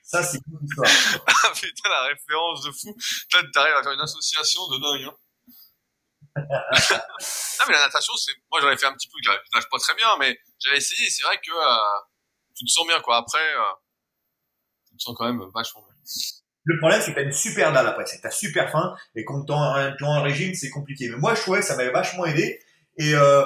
ça 0.03 0.23
c'est 0.23 0.40
une 0.48 0.65
histoire. 0.65 0.90
Ah, 1.44 1.52
putain, 1.56 1.90
la 1.90 2.03
référence 2.07 2.64
de 2.64 2.72
fou. 2.72 2.95
Toi, 3.30 3.41
t'arrives 3.53 3.73
à 3.76 3.84
faire 3.84 3.94
une 3.94 4.02
association 4.02 4.61
de 4.69 4.80
dingue. 4.80 5.10
Hein 5.10 5.18
non, 6.38 7.66
mais 7.68 7.74
la 7.74 7.86
natation, 7.86 8.14
c'est, 8.16 8.32
moi, 8.52 8.62
j'en 8.62 8.72
ai 8.72 8.78
fait 8.78 8.86
un 8.86 8.94
petit 8.94 9.08
peu, 9.08 9.18
je 9.24 9.30
nage 9.30 9.70
pas 9.70 9.78
très 9.78 9.95
bien, 9.95 10.08
mais 10.20 10.38
j'avais 10.60 10.78
essayé, 10.78 11.10
c'est 11.10 11.24
vrai 11.24 11.38
que, 11.38 11.52
euh, 11.52 11.99
tu 12.56 12.66
te 12.66 12.72
sens 12.72 12.88
bien, 12.88 12.99
quoi. 13.02 13.18
Après, 13.18 13.40
euh, 13.40 13.74
tu 14.90 14.98
te 14.98 15.02
sens 15.03 15.16
quand 15.18 15.26
même 15.26 15.41
vachement 15.53 15.82
bien. 15.82 15.95
Le 16.64 16.78
problème, 16.78 17.02
c'est 17.02 17.12
que 17.12 17.16
t'as 17.16 17.24
une 17.24 17.32
super 17.32 17.74
dalle 17.74 17.88
après, 17.88 18.06
c'est 18.06 18.18
que 18.18 18.22
t'as 18.22 18.32
super 18.32 18.70
faim, 18.72 18.95
et 19.16 19.26
quand 19.26 19.44
t'es 19.45 19.53
en, 19.53 19.95
en 20.02 20.22
régime, 20.22 20.53
c'est 20.53 20.70
compliqué. 20.70 21.10
Mais 21.10 21.18
moi, 21.18 21.36
je 21.36 21.41
trouvais 21.41 21.62
ça 21.62 21.76
m'avait 21.76 21.91
vachement 21.91 22.26
aidé, 22.26 22.60
et, 22.98 23.16
euh, 23.16 23.44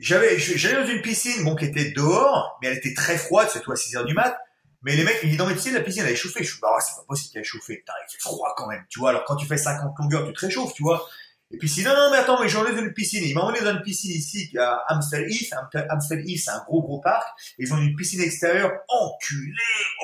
j'avais, 0.00 0.38
j'allais 0.38 0.82
dans 0.82 0.90
une 0.90 1.02
piscine, 1.02 1.44
bon, 1.44 1.54
qui 1.54 1.66
était 1.66 1.90
dehors, 1.90 2.58
mais 2.60 2.68
elle 2.68 2.78
était 2.78 2.94
très 2.94 3.18
froide, 3.18 3.48
toi 3.62 3.74
à 3.74 3.76
6 3.76 3.96
heures 3.96 4.04
du 4.04 4.14
mat. 4.14 4.36
Mais 4.82 4.96
les 4.96 5.04
mecs, 5.04 5.18
ils 5.22 5.28
disent, 5.28 5.38
dans 5.38 5.46
mais 5.46 5.56
tu 5.56 5.70
la 5.72 5.80
piscine, 5.80 6.04
elle 6.06 6.12
est 6.12 6.16
chauffée. 6.16 6.42
Je 6.42 6.52
suis, 6.52 6.60
bah, 6.60 6.74
c'est 6.80 6.94
pas 6.94 7.04
possible 7.06 7.32
qu'elle 7.32 7.42
est 7.42 7.44
chauffée. 7.44 7.76
Putain, 7.76 7.92
il 8.08 8.12
fait 8.12 8.20
froid 8.20 8.54
quand 8.56 8.66
même, 8.66 8.82
tu 8.88 8.98
vois. 8.98 9.10
Alors, 9.10 9.24
quand 9.26 9.36
tu 9.36 9.46
fais 9.46 9.58
50 9.58 9.92
longueurs, 9.98 10.26
tu 10.26 10.32
te 10.32 10.40
réchauffes, 10.40 10.72
tu 10.72 10.82
vois. 10.82 11.06
Et 11.52 11.58
puis 11.58 11.68
sinon, 11.68 11.90
non, 11.90 12.10
mais 12.12 12.18
attends, 12.18 12.40
mais 12.40 12.48
j'en 12.48 12.64
ai 12.64 12.72
dans 12.72 12.82
une 12.82 12.92
piscine. 12.92 13.24
Ils 13.24 13.34
m'ont 13.34 13.42
emmené 13.42 13.60
dans 13.60 13.72
une 13.72 13.82
piscine 13.82 14.12
ici, 14.12 14.50
à 14.56 14.84
Amstel 14.88 15.28
Heath. 15.28 15.52
Amstel 15.88 16.22
Heath, 16.24 16.42
c'est 16.44 16.50
un 16.50 16.62
gros, 16.64 16.80
gros 16.80 17.00
parc. 17.00 17.26
ils 17.58 17.72
ont 17.74 17.78
une 17.78 17.96
piscine 17.96 18.20
extérieure 18.20 18.72
enculée. 18.88 19.52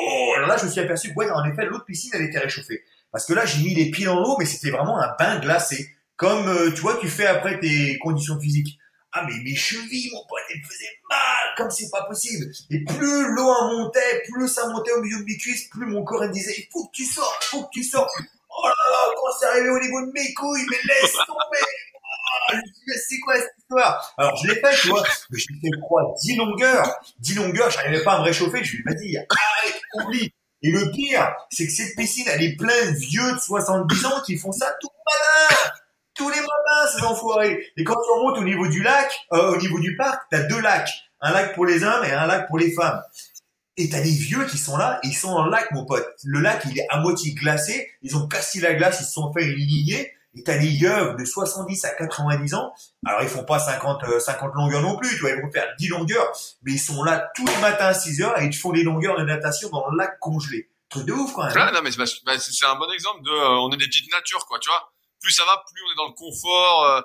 Oh, 0.01 0.33
alors 0.37 0.49
là, 0.49 0.57
je 0.57 0.65
me 0.65 0.71
suis 0.71 0.81
aperçu 0.81 1.11
que, 1.11 1.15
ouais, 1.15 1.31
en 1.31 1.45
effet, 1.45 1.65
l'autre 1.67 1.85
piscine, 1.85 2.11
elle 2.15 2.23
était 2.23 2.41
réchauffée. 2.41 2.83
Parce 3.13 3.25
que 3.27 3.33
là, 3.33 3.47
j'ai 3.47 3.63
mis 3.63 3.75
les 3.75 3.91
pieds 3.91 4.07
dans 4.07 4.19
l'eau, 4.19 4.37
mais 4.39 4.45
c'était 4.45 4.71
vraiment 4.71 4.99
un 4.99 5.15
bain 5.19 5.39
glacé. 5.39 5.89
Comme, 6.17 6.49
euh, 6.49 6.73
tu 6.73 6.81
vois, 6.81 6.99
tu 7.01 7.09
fais 7.09 7.27
après 7.27 7.61
tes 7.61 7.97
conditions 7.99 8.41
physiques. 8.41 8.79
Ah, 9.13 9.25
mais 9.27 9.39
mes 9.45 9.55
chevilles, 9.55 10.11
mon 10.13 10.27
pote, 10.29 10.41
elles 10.51 10.59
me 10.59 10.65
faisaient 10.65 10.99
mal, 11.09 11.55
comme 11.57 11.71
c'est 11.71 11.91
pas 11.91 12.05
possible. 12.05 12.53
Et 12.71 12.85
plus 12.85 13.35
l'eau 13.35 13.49
en 13.49 13.73
montait, 13.73 14.23
plus 14.31 14.49
ça 14.49 14.69
montait 14.69 14.93
au 14.93 15.01
milieu 15.01 15.21
de 15.21 15.25
mes 15.25 15.39
cuisses, 15.39 15.69
plus 15.69 15.87
mon 15.87 16.05
corps, 16.05 16.29
disait, 16.29 16.55
il 16.59 16.67
faut 16.71 16.87
que 16.87 16.93
tu 16.93 17.05
sortes, 17.05 17.43
il 17.45 17.47
faut 17.47 17.63
que 17.65 17.71
tu 17.73 17.85
sortes. 17.85 18.11
Oh 18.59 18.67
là 18.67 18.75
là, 18.91 19.15
quand 19.15 19.39
c'est 19.39 19.47
arrivé 19.47 19.69
au 19.69 19.79
niveau 19.79 20.01
de 20.01 20.13
mes 20.13 20.33
couilles, 20.35 20.67
mais 20.71 20.79
laisse 20.89 21.13
tomber. 21.13 21.67
Me 22.53 22.95
c'est 23.09 23.19
quoi 23.21 23.35
cette 23.35 23.53
histoire? 23.59 24.15
Alors 24.17 24.37
je 24.37 24.49
l'ai 24.49 24.55
fait, 24.55 24.75
tu 24.81 24.89
vois, 24.89 25.03
mais 25.31 25.39
j'ai 25.39 25.55
fait 25.61 25.81
quoi 25.89 26.15
10 26.23 26.37
longueurs. 26.37 27.01
10 27.19 27.35
longueurs, 27.35 27.71
j'arrivais 27.71 28.03
pas 28.05 28.15
à 28.15 28.19
me 28.21 28.25
réchauffer, 28.25 28.63
je 28.63 28.77
lui 28.77 28.85
ai 28.89 28.95
dit, 28.95 29.17
arrête, 29.17 29.81
oublie. 29.95 30.33
Et 30.63 30.71
le 30.71 30.91
pire, 30.91 31.35
c'est 31.51 31.67
que 31.67 31.73
cette 31.73 31.97
piscine, 31.97 32.27
elle 32.29 32.43
est 32.43 32.57
pleine 32.57 32.93
de 32.93 32.99
vieux 32.99 33.33
de 33.33 33.39
70 33.39 34.07
ans 34.07 34.21
qui 34.25 34.37
font 34.37 34.53
ça 34.53 34.75
tout 34.81 34.89
le 34.89 35.55
matin 35.55 35.73
Tous 36.15 36.29
les 36.31 36.41
matins, 36.41 36.97
ces 36.97 37.05
enfoirés. 37.05 37.73
Et 37.77 37.85
quand 37.85 37.95
tu 37.95 38.11
remontes 38.11 38.39
au 38.39 38.45
niveau 38.45 38.67
du 38.67 38.83
lac, 38.83 39.13
euh, 39.33 39.53
au 39.53 39.57
niveau 39.59 39.79
du 39.79 39.97
parc, 39.97 40.23
t'as 40.31 40.45
deux 40.45 40.61
lacs. 40.61 40.91
Un 41.21 41.33
lac 41.33 41.55
pour 41.55 41.67
les 41.67 41.85
hommes 41.85 42.05
et 42.05 42.13
un 42.13 42.27
lac 42.27 42.47
pour 42.49 42.59
les 42.59 42.73
femmes. 42.73 43.03
Et 43.79 43.91
t'as 43.91 44.01
des 44.01 44.11
vieux 44.11 44.47
qui 44.47 44.57
sont 44.57 44.77
là, 44.77 45.01
ils 45.03 45.15
sont 45.15 45.33
dans 45.33 45.45
le 45.45 45.51
lac, 45.51 45.71
mon 45.73 45.85
pote. 45.85 46.07
Le 46.25 46.41
lac, 46.41 46.63
il 46.71 46.79
est 46.79 46.87
à 46.89 47.01
moitié 47.01 47.35
glacé. 47.35 47.91
Ils 48.03 48.17
ont 48.17 48.27
cassé 48.27 48.61
la 48.61 48.75
glace, 48.75 49.01
ils 49.01 49.05
se 49.05 49.13
sont 49.13 49.33
fait 49.33 49.45
une. 49.45 49.57
Et 50.39 50.43
t'as 50.43 50.59
des 50.59 50.69
yeux 50.69 51.15
de 51.19 51.25
70 51.25 51.85
à 51.85 51.91
90 51.91 52.55
ans. 52.55 52.73
Alors, 53.07 53.23
ils 53.23 53.29
font 53.29 53.45
pas 53.45 53.59
50, 53.59 54.21
50 54.21 54.49
euh, 54.49 54.53
longueurs 54.55 54.83
non 54.83 54.97
plus, 54.97 55.09
tu 55.09 55.21
vois. 55.21 55.31
Ils 55.31 55.41
vont 55.41 55.51
faire 55.51 55.67
10 55.79 55.89
longueurs. 55.89 56.31
Mais 56.63 56.73
ils 56.73 56.79
sont 56.79 57.03
là 57.03 57.31
tous 57.35 57.47
les 57.47 57.57
matins 57.59 57.87
à 57.87 57.95
6 57.95 58.21
heures 58.23 58.39
et 58.41 58.45
ils 58.45 58.55
font 58.55 58.73
des 58.73 58.83
longueurs 58.83 59.19
de 59.19 59.25
natation 59.25 59.71
dans 59.71 59.89
le 59.91 59.97
lac 59.97 60.19
congelé. 60.21 60.71
Truc 60.91 61.07
de 61.07 61.13
ouf, 61.13 61.33
quand 61.33 61.45
même. 61.45 61.75
Non, 61.75 61.81
mais 61.83 61.91
bah, 61.97 62.39
c'est 62.39 62.67
un 62.67 62.77
bon 62.77 62.91
exemple 62.93 63.23
de, 63.25 63.31
euh, 63.31 63.61
on 63.61 63.71
est 63.73 63.79
des 63.79 63.87
petites 63.87 64.13
natures, 64.13 64.45
quoi, 64.47 64.59
tu 64.59 64.69
vois. 64.69 64.93
Plus 65.21 65.33
ça 65.33 65.45
va, 65.45 65.65
plus 65.73 65.83
on 65.89 65.93
est 65.93 65.97
dans 65.97 66.09
le 66.09 66.15
confort, 66.15 66.85
euh, 66.85 67.01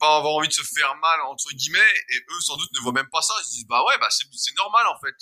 pas 0.00 0.16
avoir 0.16 0.34
envie 0.34 0.48
de 0.48 0.52
se 0.52 0.62
faire 0.62 0.94
mal, 0.96 1.20
entre 1.28 1.52
guillemets. 1.52 1.78
Et 2.08 2.16
eux, 2.16 2.40
sans 2.40 2.56
doute, 2.56 2.70
ne 2.74 2.80
voient 2.80 2.92
même 2.92 3.08
pas 3.12 3.20
ça. 3.20 3.34
Ils 3.42 3.44
se 3.44 3.50
disent, 3.50 3.66
bah 3.66 3.82
ouais, 3.86 3.98
bah 4.00 4.08
c'est 4.10 4.56
normal, 4.56 4.86
en 4.86 4.98
fait. 4.98 5.14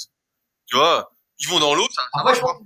Tu 0.70 0.76
vois, 0.76 1.10
ils 1.40 1.48
vont 1.48 1.58
dans 1.58 1.74
l'eau, 1.74 1.86
ça, 1.90 2.02
Après, 2.12 2.34
je 2.34 2.40
pense, 2.40 2.56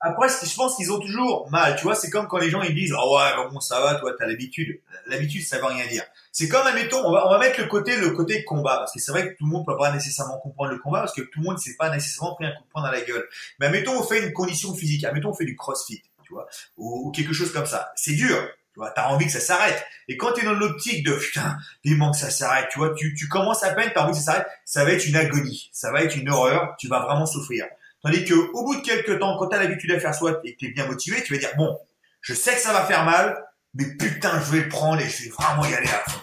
Après, 0.00 0.28
je 0.28 0.54
pense 0.54 0.76
qu'ils 0.76 0.90
ont 0.92 0.98
toujours 0.98 1.50
mal. 1.50 1.76
Tu 1.76 1.82
vois, 1.82 1.94
c'est 1.94 2.10
comme 2.10 2.26
quand 2.26 2.38
les 2.38 2.48
gens 2.48 2.62
ils 2.62 2.74
disent, 2.74 2.94
oh 2.98 3.16
ouais, 3.16 3.48
bon, 3.50 3.60
ça 3.60 3.80
va, 3.80 3.96
toi, 3.96 4.12
t'as 4.18 4.26
l'habitude. 4.26 4.80
L'habitude, 5.06 5.44
ça 5.44 5.58
veut 5.58 5.66
rien 5.66 5.86
dire. 5.86 6.04
C'est 6.32 6.48
comme, 6.48 6.66
admettons, 6.66 7.04
on 7.04 7.12
va, 7.12 7.26
on 7.26 7.30
va 7.30 7.38
mettre 7.38 7.60
le 7.60 7.66
côté, 7.66 7.96
le 7.96 8.10
côté 8.10 8.44
combat, 8.44 8.78
parce 8.78 8.92
que 8.92 8.98
c'est 8.98 9.12
vrai 9.12 9.28
que 9.28 9.38
tout 9.38 9.44
le 9.44 9.50
monde 9.50 9.66
peut 9.66 9.76
pas 9.76 9.92
nécessairement 9.92 10.38
comprendre 10.38 10.70
le 10.70 10.78
combat, 10.78 11.00
parce 11.00 11.12
que 11.12 11.20
tout 11.20 11.40
le 11.40 11.44
monde 11.44 11.58
s'est 11.58 11.76
pas 11.78 11.90
nécessairement 11.90 12.34
pris 12.34 12.46
un 12.46 12.52
coup 12.52 12.62
de 12.62 12.68
poing 12.70 12.82
dans 12.82 12.90
la 12.90 13.02
gueule. 13.02 13.28
Mais 13.58 13.66
admettons, 13.66 13.98
on 13.98 14.02
fait 14.02 14.24
une 14.24 14.32
condition 14.32 14.74
physique. 14.74 15.04
Admettons, 15.04 15.30
on 15.30 15.34
fait 15.34 15.44
du 15.44 15.56
crossfit, 15.56 16.02
tu 16.24 16.32
vois, 16.32 16.48
ou 16.78 17.10
quelque 17.10 17.34
chose 17.34 17.52
comme 17.52 17.66
ça. 17.66 17.92
C'est 17.94 18.14
dur. 18.14 18.48
Tu 18.72 18.80
vois, 18.80 18.90
t'as 18.90 19.08
envie 19.08 19.26
que 19.26 19.32
ça 19.32 19.40
s'arrête. 19.40 19.84
Et 20.08 20.16
quand 20.16 20.32
t'es 20.32 20.44
dans 20.44 20.54
l'optique 20.54 21.04
de 21.04 21.12
putain, 21.12 21.58
vivement 21.84 22.10
que 22.10 22.16
ça 22.16 22.30
s'arrête, 22.30 22.68
tu 22.70 22.78
vois, 22.78 22.94
tu, 22.94 23.14
tu 23.14 23.28
commences 23.28 23.62
à 23.62 23.74
peine, 23.74 23.90
t'as 23.94 24.02
envie 24.02 24.12
que 24.12 24.18
ça 24.18 24.32
s'arrête, 24.32 24.46
ça 24.64 24.84
va 24.84 24.92
être 24.92 25.06
une 25.06 25.16
agonie, 25.16 25.68
ça 25.72 25.92
va 25.92 26.02
être 26.02 26.16
une 26.16 26.30
horreur, 26.30 26.74
tu 26.78 26.88
vas 26.88 27.00
vraiment 27.00 27.26
souffrir. 27.26 27.66
Tandis 28.02 28.24
que 28.24 28.34
au 28.34 28.64
bout 28.64 28.76
de 28.76 28.80
quelques 28.80 29.18
temps, 29.18 29.36
quand 29.38 29.48
t'as 29.48 29.62
l'habitude 29.62 29.92
à 29.92 30.00
faire 30.00 30.14
soit 30.14 30.40
et 30.44 30.54
que 30.54 30.60
t'es 30.60 30.72
bien 30.72 30.86
motivé, 30.86 31.22
tu 31.22 31.34
vas 31.34 31.38
dire 31.38 31.52
bon, 31.56 31.78
Je 32.20 32.34
sais 32.34 32.54
que 32.54 32.60
ça 32.60 32.72
va 32.72 32.84
faire 32.86 33.04
mal, 33.04 33.44
mais 33.74 33.84
putain, 33.96 34.40
je 34.40 34.52
vais 34.52 34.60
le 34.60 34.68
prendre 34.68 35.00
et 35.00 35.08
je 35.08 35.24
vais 35.24 35.30
vraiment 35.30 35.64
y 35.64 35.74
aller 35.74 35.88
à 35.88 36.10
fond. 36.10 36.20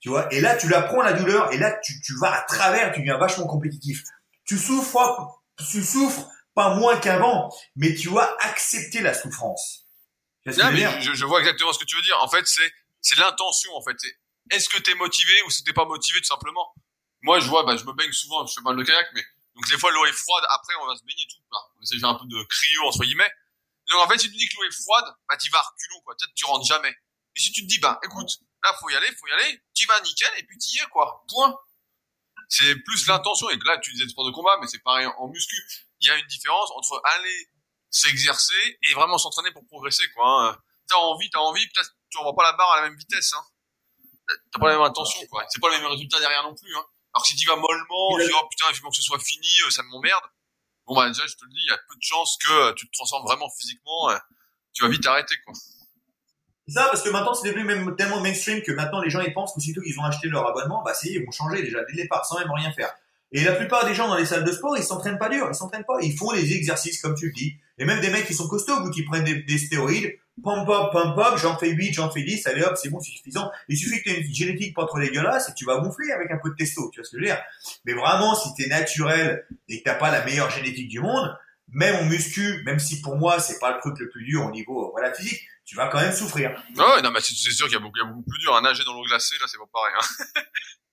Tu 0.00 0.10
vois 0.10 0.32
Et 0.32 0.40
là, 0.40 0.54
tu 0.54 0.68
l'apprends 0.68 1.02
la 1.02 1.14
douleur 1.14 1.52
et 1.52 1.58
là, 1.58 1.76
tu, 1.82 2.00
tu 2.00 2.12
vas 2.20 2.32
à 2.32 2.42
travers, 2.42 2.92
tu 2.92 3.00
deviens 3.00 3.18
vachement 3.18 3.46
compétitif. 3.46 4.04
Tu 4.44 4.56
souffres, 4.56 5.42
tu 5.70 5.82
souffres 5.82 6.28
pas 6.54 6.74
moins 6.76 6.96
qu'avant, 6.98 7.52
mais 7.74 7.94
tu 7.94 8.08
vas 8.08 8.36
accepter 8.40 9.00
la 9.00 9.14
souffrance. 9.14 9.85
Je, 10.46 11.14
je, 11.14 11.24
vois 11.24 11.40
exactement 11.40 11.72
ce 11.72 11.78
que 11.78 11.84
tu 11.84 11.96
veux 11.96 12.02
dire. 12.02 12.18
En 12.22 12.28
fait, 12.28 12.46
c'est 12.46 12.72
c'est 13.00 13.18
l'intention. 13.18 13.74
En 13.74 13.82
fait, 13.82 13.96
est-ce 14.50 14.68
que 14.68 14.78
tu 14.78 14.90
es 14.90 14.94
motivé 14.94 15.32
ou 15.46 15.50
si 15.50 15.64
t'es 15.64 15.72
pas 15.72 15.84
motivé 15.84 16.20
tout 16.20 16.26
simplement? 16.26 16.74
Moi, 17.22 17.40
je 17.40 17.48
vois, 17.48 17.64
bah, 17.64 17.76
je 17.76 17.84
me 17.84 17.92
baigne 17.92 18.12
souvent, 18.12 18.46
je 18.46 18.54
fais 18.54 18.60
mal 18.60 18.76
de 18.76 18.82
kayak, 18.82 19.08
mais 19.14 19.24
donc 19.54 19.68
des 19.68 19.78
fois 19.78 19.90
l'eau 19.92 20.06
est 20.06 20.12
froide. 20.12 20.44
Après, 20.50 20.74
on 20.82 20.86
va 20.86 20.94
se 20.96 21.04
baigner 21.04 21.26
tout. 21.28 21.42
Bah, 21.50 21.58
on 21.76 21.82
essaie 21.82 21.96
de 21.96 22.00
faire 22.00 22.10
un 22.10 22.14
peu 22.14 22.26
de 22.26 22.42
cryo 22.44 22.82
entre 22.84 23.04
guillemets. 23.04 23.30
Donc 23.88 24.00
en 24.00 24.08
fait, 24.08 24.18
si 24.18 24.30
tu 24.30 24.36
dis 24.36 24.48
que 24.48 24.56
l'eau 24.56 24.64
est 24.64 24.82
froide, 24.82 25.04
bah 25.28 25.36
tu 25.36 25.50
vas 25.50 25.60
reculons 25.60 26.00
quoi. 26.04 26.14
Peut-être 26.16 26.34
tu 26.34 26.44
rentres 26.44 26.66
jamais. 26.66 26.94
Et 27.34 27.40
si 27.40 27.52
tu 27.52 27.62
te 27.62 27.66
dis 27.66 27.78
bah 27.78 27.98
écoute, 28.04 28.30
là 28.62 28.72
faut 28.80 28.90
y 28.90 28.94
aller, 28.96 29.06
faut 29.06 29.26
y 29.28 29.32
aller, 29.32 29.62
tu 29.74 29.86
vas 29.86 30.00
nickel 30.00 30.30
et 30.38 30.42
puis 30.44 30.58
tu 30.58 30.76
y 30.76 30.80
es 30.80 30.86
quoi. 30.90 31.24
Point. 31.28 31.56
C'est 32.48 32.76
plus 32.76 33.06
l'intention 33.06 33.48
et 33.50 33.58
là 33.64 33.78
tu 33.78 33.92
disais 33.92 34.08
sport 34.08 34.26
de 34.26 34.30
combat, 34.30 34.58
mais 34.60 34.66
c'est 34.66 34.82
pareil 34.82 35.06
en 35.18 35.28
muscu. 35.28 35.56
Il 36.00 36.08
y 36.08 36.10
a 36.10 36.16
une 36.16 36.26
différence 36.26 36.70
entre 36.72 37.00
aller 37.04 37.48
s'exercer 37.90 38.78
et 38.82 38.94
vraiment 38.94 39.18
s'entraîner 39.18 39.52
pour 39.52 39.66
progresser 39.66 40.04
quoi. 40.14 40.48
Hein. 40.48 40.58
T'as 40.88 40.96
envie, 40.96 41.28
t'as 41.30 41.38
envie, 41.40 41.66
peut-être 41.68 41.90
tu 42.10 42.18
envoies 42.18 42.34
pas 42.34 42.44
la 42.44 42.52
barre 42.52 42.72
à 42.72 42.76
la 42.82 42.88
même 42.88 42.96
vitesse. 42.96 43.32
Hein. 43.32 43.44
T'as 44.52 44.58
pas 44.58 44.68
la 44.68 44.74
même 44.74 44.82
intention 44.82 45.20
quoi. 45.28 45.44
C'est 45.48 45.60
pas 45.60 45.70
le 45.70 45.78
même 45.78 45.86
résultat 45.86 46.18
derrière 46.18 46.42
non 46.42 46.54
plus. 46.54 46.74
Hein. 46.76 46.84
Alors 47.14 47.24
si 47.24 47.36
tu 47.36 47.46
vas 47.46 47.56
mollement, 47.56 48.18
tu 48.18 48.26
dis 48.26 48.32
oh 48.34 48.46
putain 48.48 48.66
il 48.70 48.76
faut 48.76 48.90
que 48.90 48.96
ce 48.96 49.02
soit 49.02 49.18
fini, 49.18 49.48
euh, 49.66 49.70
ça 49.70 49.82
m'emmerde 49.84 50.24
bon 50.86 50.94
bah 50.94 51.08
déjà 51.08 51.26
je 51.26 51.34
te 51.34 51.44
le 51.44 51.50
dis, 51.50 51.60
il 51.60 51.70
y 51.70 51.72
a 51.72 51.78
peu 51.88 51.94
de 51.94 52.02
chances 52.02 52.38
que 52.38 52.52
euh, 52.52 52.72
tu 52.74 52.86
te 52.86 52.92
transformes 52.92 53.24
vraiment 53.24 53.48
physiquement, 53.50 54.10
euh, 54.10 54.18
tu 54.72 54.82
vas 54.82 54.88
vite 54.88 55.04
arrêter 55.06 55.34
quoi. 55.44 55.54
C'est 56.68 56.74
ça, 56.74 56.86
parce 56.86 57.02
que 57.02 57.10
maintenant 57.10 57.34
c'est 57.34 57.48
devenu 57.48 57.64
même 57.64 57.94
tellement 57.96 58.20
mainstream 58.20 58.62
que 58.62 58.72
maintenant 58.72 59.00
les 59.00 59.10
gens 59.10 59.20
ils 59.20 59.32
pensent 59.32 59.52
qu'aussitôt 59.52 59.80
qu'ils 59.82 59.98
ont 60.00 60.04
acheté 60.04 60.28
leur 60.28 60.46
abonnement, 60.46 60.82
bah 60.82 60.94
c'est 60.94 61.10
ils 61.10 61.24
vont 61.24 61.30
changer 61.30 61.62
déjà 61.62 61.78
dès 61.84 61.92
le 61.92 62.02
départ 62.02 62.24
sans 62.24 62.38
même 62.38 62.50
rien 62.50 62.72
faire. 62.72 62.92
Et 63.36 63.44
la 63.44 63.52
plupart 63.52 63.84
des 63.84 63.94
gens 63.94 64.08
dans 64.08 64.16
les 64.16 64.24
salles 64.24 64.44
de 64.44 64.50
sport, 64.50 64.78
ils 64.78 64.82
s'entraînent 64.82 65.18
pas 65.18 65.28
dur, 65.28 65.46
ils 65.50 65.54
s'entraînent 65.54 65.84
pas, 65.84 65.98
ils 66.00 66.16
font 66.16 66.32
des 66.32 66.54
exercices 66.54 67.02
comme 67.02 67.14
tu 67.14 67.26
le 67.26 67.32
dis. 67.32 67.58
Et 67.76 67.84
même 67.84 68.00
des 68.00 68.08
mecs 68.08 68.26
qui 68.26 68.32
sont 68.32 68.48
costauds 68.48 68.80
ou 68.80 68.90
qui 68.90 69.02
prennent 69.02 69.24
des, 69.24 69.58
stéroïdes, 69.58 70.16
pom 70.42 70.64
pom 70.64 70.88
pom 70.90 71.14
pom, 71.14 71.36
j'en 71.36 71.58
fais 71.58 71.68
8, 71.68 71.92
j'en 71.92 72.10
fais 72.10 72.22
10, 72.22 72.46
allez 72.46 72.62
hop, 72.62 72.78
c'est 72.80 72.88
bon, 72.88 72.98
c'est 72.98 73.10
suffisant. 73.10 73.50
Il 73.68 73.76
suffit 73.76 73.98
que 73.98 74.04
tu 74.04 74.10
aies 74.16 74.20
une 74.22 74.34
génétique 74.34 74.74
pas 74.74 74.86
trop 74.86 74.98
dégueulasse 74.98 75.50
et 75.50 75.52
tu 75.54 75.66
vas 75.66 75.76
gonfler 75.76 76.12
avec 76.12 76.30
un 76.30 76.38
peu 76.42 76.48
de 76.48 76.54
testo, 76.54 76.88
tu 76.94 77.00
vois 77.00 77.04
ce 77.04 77.10
que 77.10 77.18
je 77.18 77.24
veux 77.24 77.26
dire. 77.26 77.42
Mais 77.84 77.92
vraiment, 77.92 78.34
si 78.34 78.54
tu 78.54 78.64
es 78.64 78.68
naturel 78.68 79.46
et 79.68 79.80
que 79.80 79.84
t'as 79.84 79.96
pas 79.96 80.10
la 80.10 80.24
meilleure 80.24 80.48
génétique 80.48 80.88
du 80.88 81.00
monde, 81.00 81.30
même 81.68 81.96
en 81.96 82.04
muscu, 82.06 82.62
même 82.64 82.78
si 82.78 83.02
pour 83.02 83.16
moi 83.16 83.38
c'est 83.38 83.58
pas 83.58 83.74
le 83.74 83.80
truc 83.80 83.98
le 83.98 84.08
plus 84.08 84.24
dur 84.24 84.46
au 84.46 84.50
niveau 84.50 84.90
voilà 84.92 85.12
physique, 85.12 85.42
tu 85.66 85.76
vas 85.76 85.88
quand 85.88 86.00
même 86.00 86.14
souffrir. 86.14 86.52
Ouais, 86.74 87.02
non 87.02 87.10
mais 87.10 87.20
c'est 87.20 87.34
sûr 87.34 87.66
qu'il 87.66 87.74
y, 87.74 87.76
a 87.76 87.80
beaucoup, 87.80 87.98
beaucoup 88.06 88.30
plus 88.30 88.38
dur 88.38 88.56
à 88.56 88.62
nager 88.62 88.82
dans 88.84 88.94
l'eau 88.94 89.04
glacée 89.04 89.34
là, 89.38 89.46
c'est 89.46 89.58
pas 89.58 89.68
pareil. 89.70 89.92
Hein. 90.00 90.40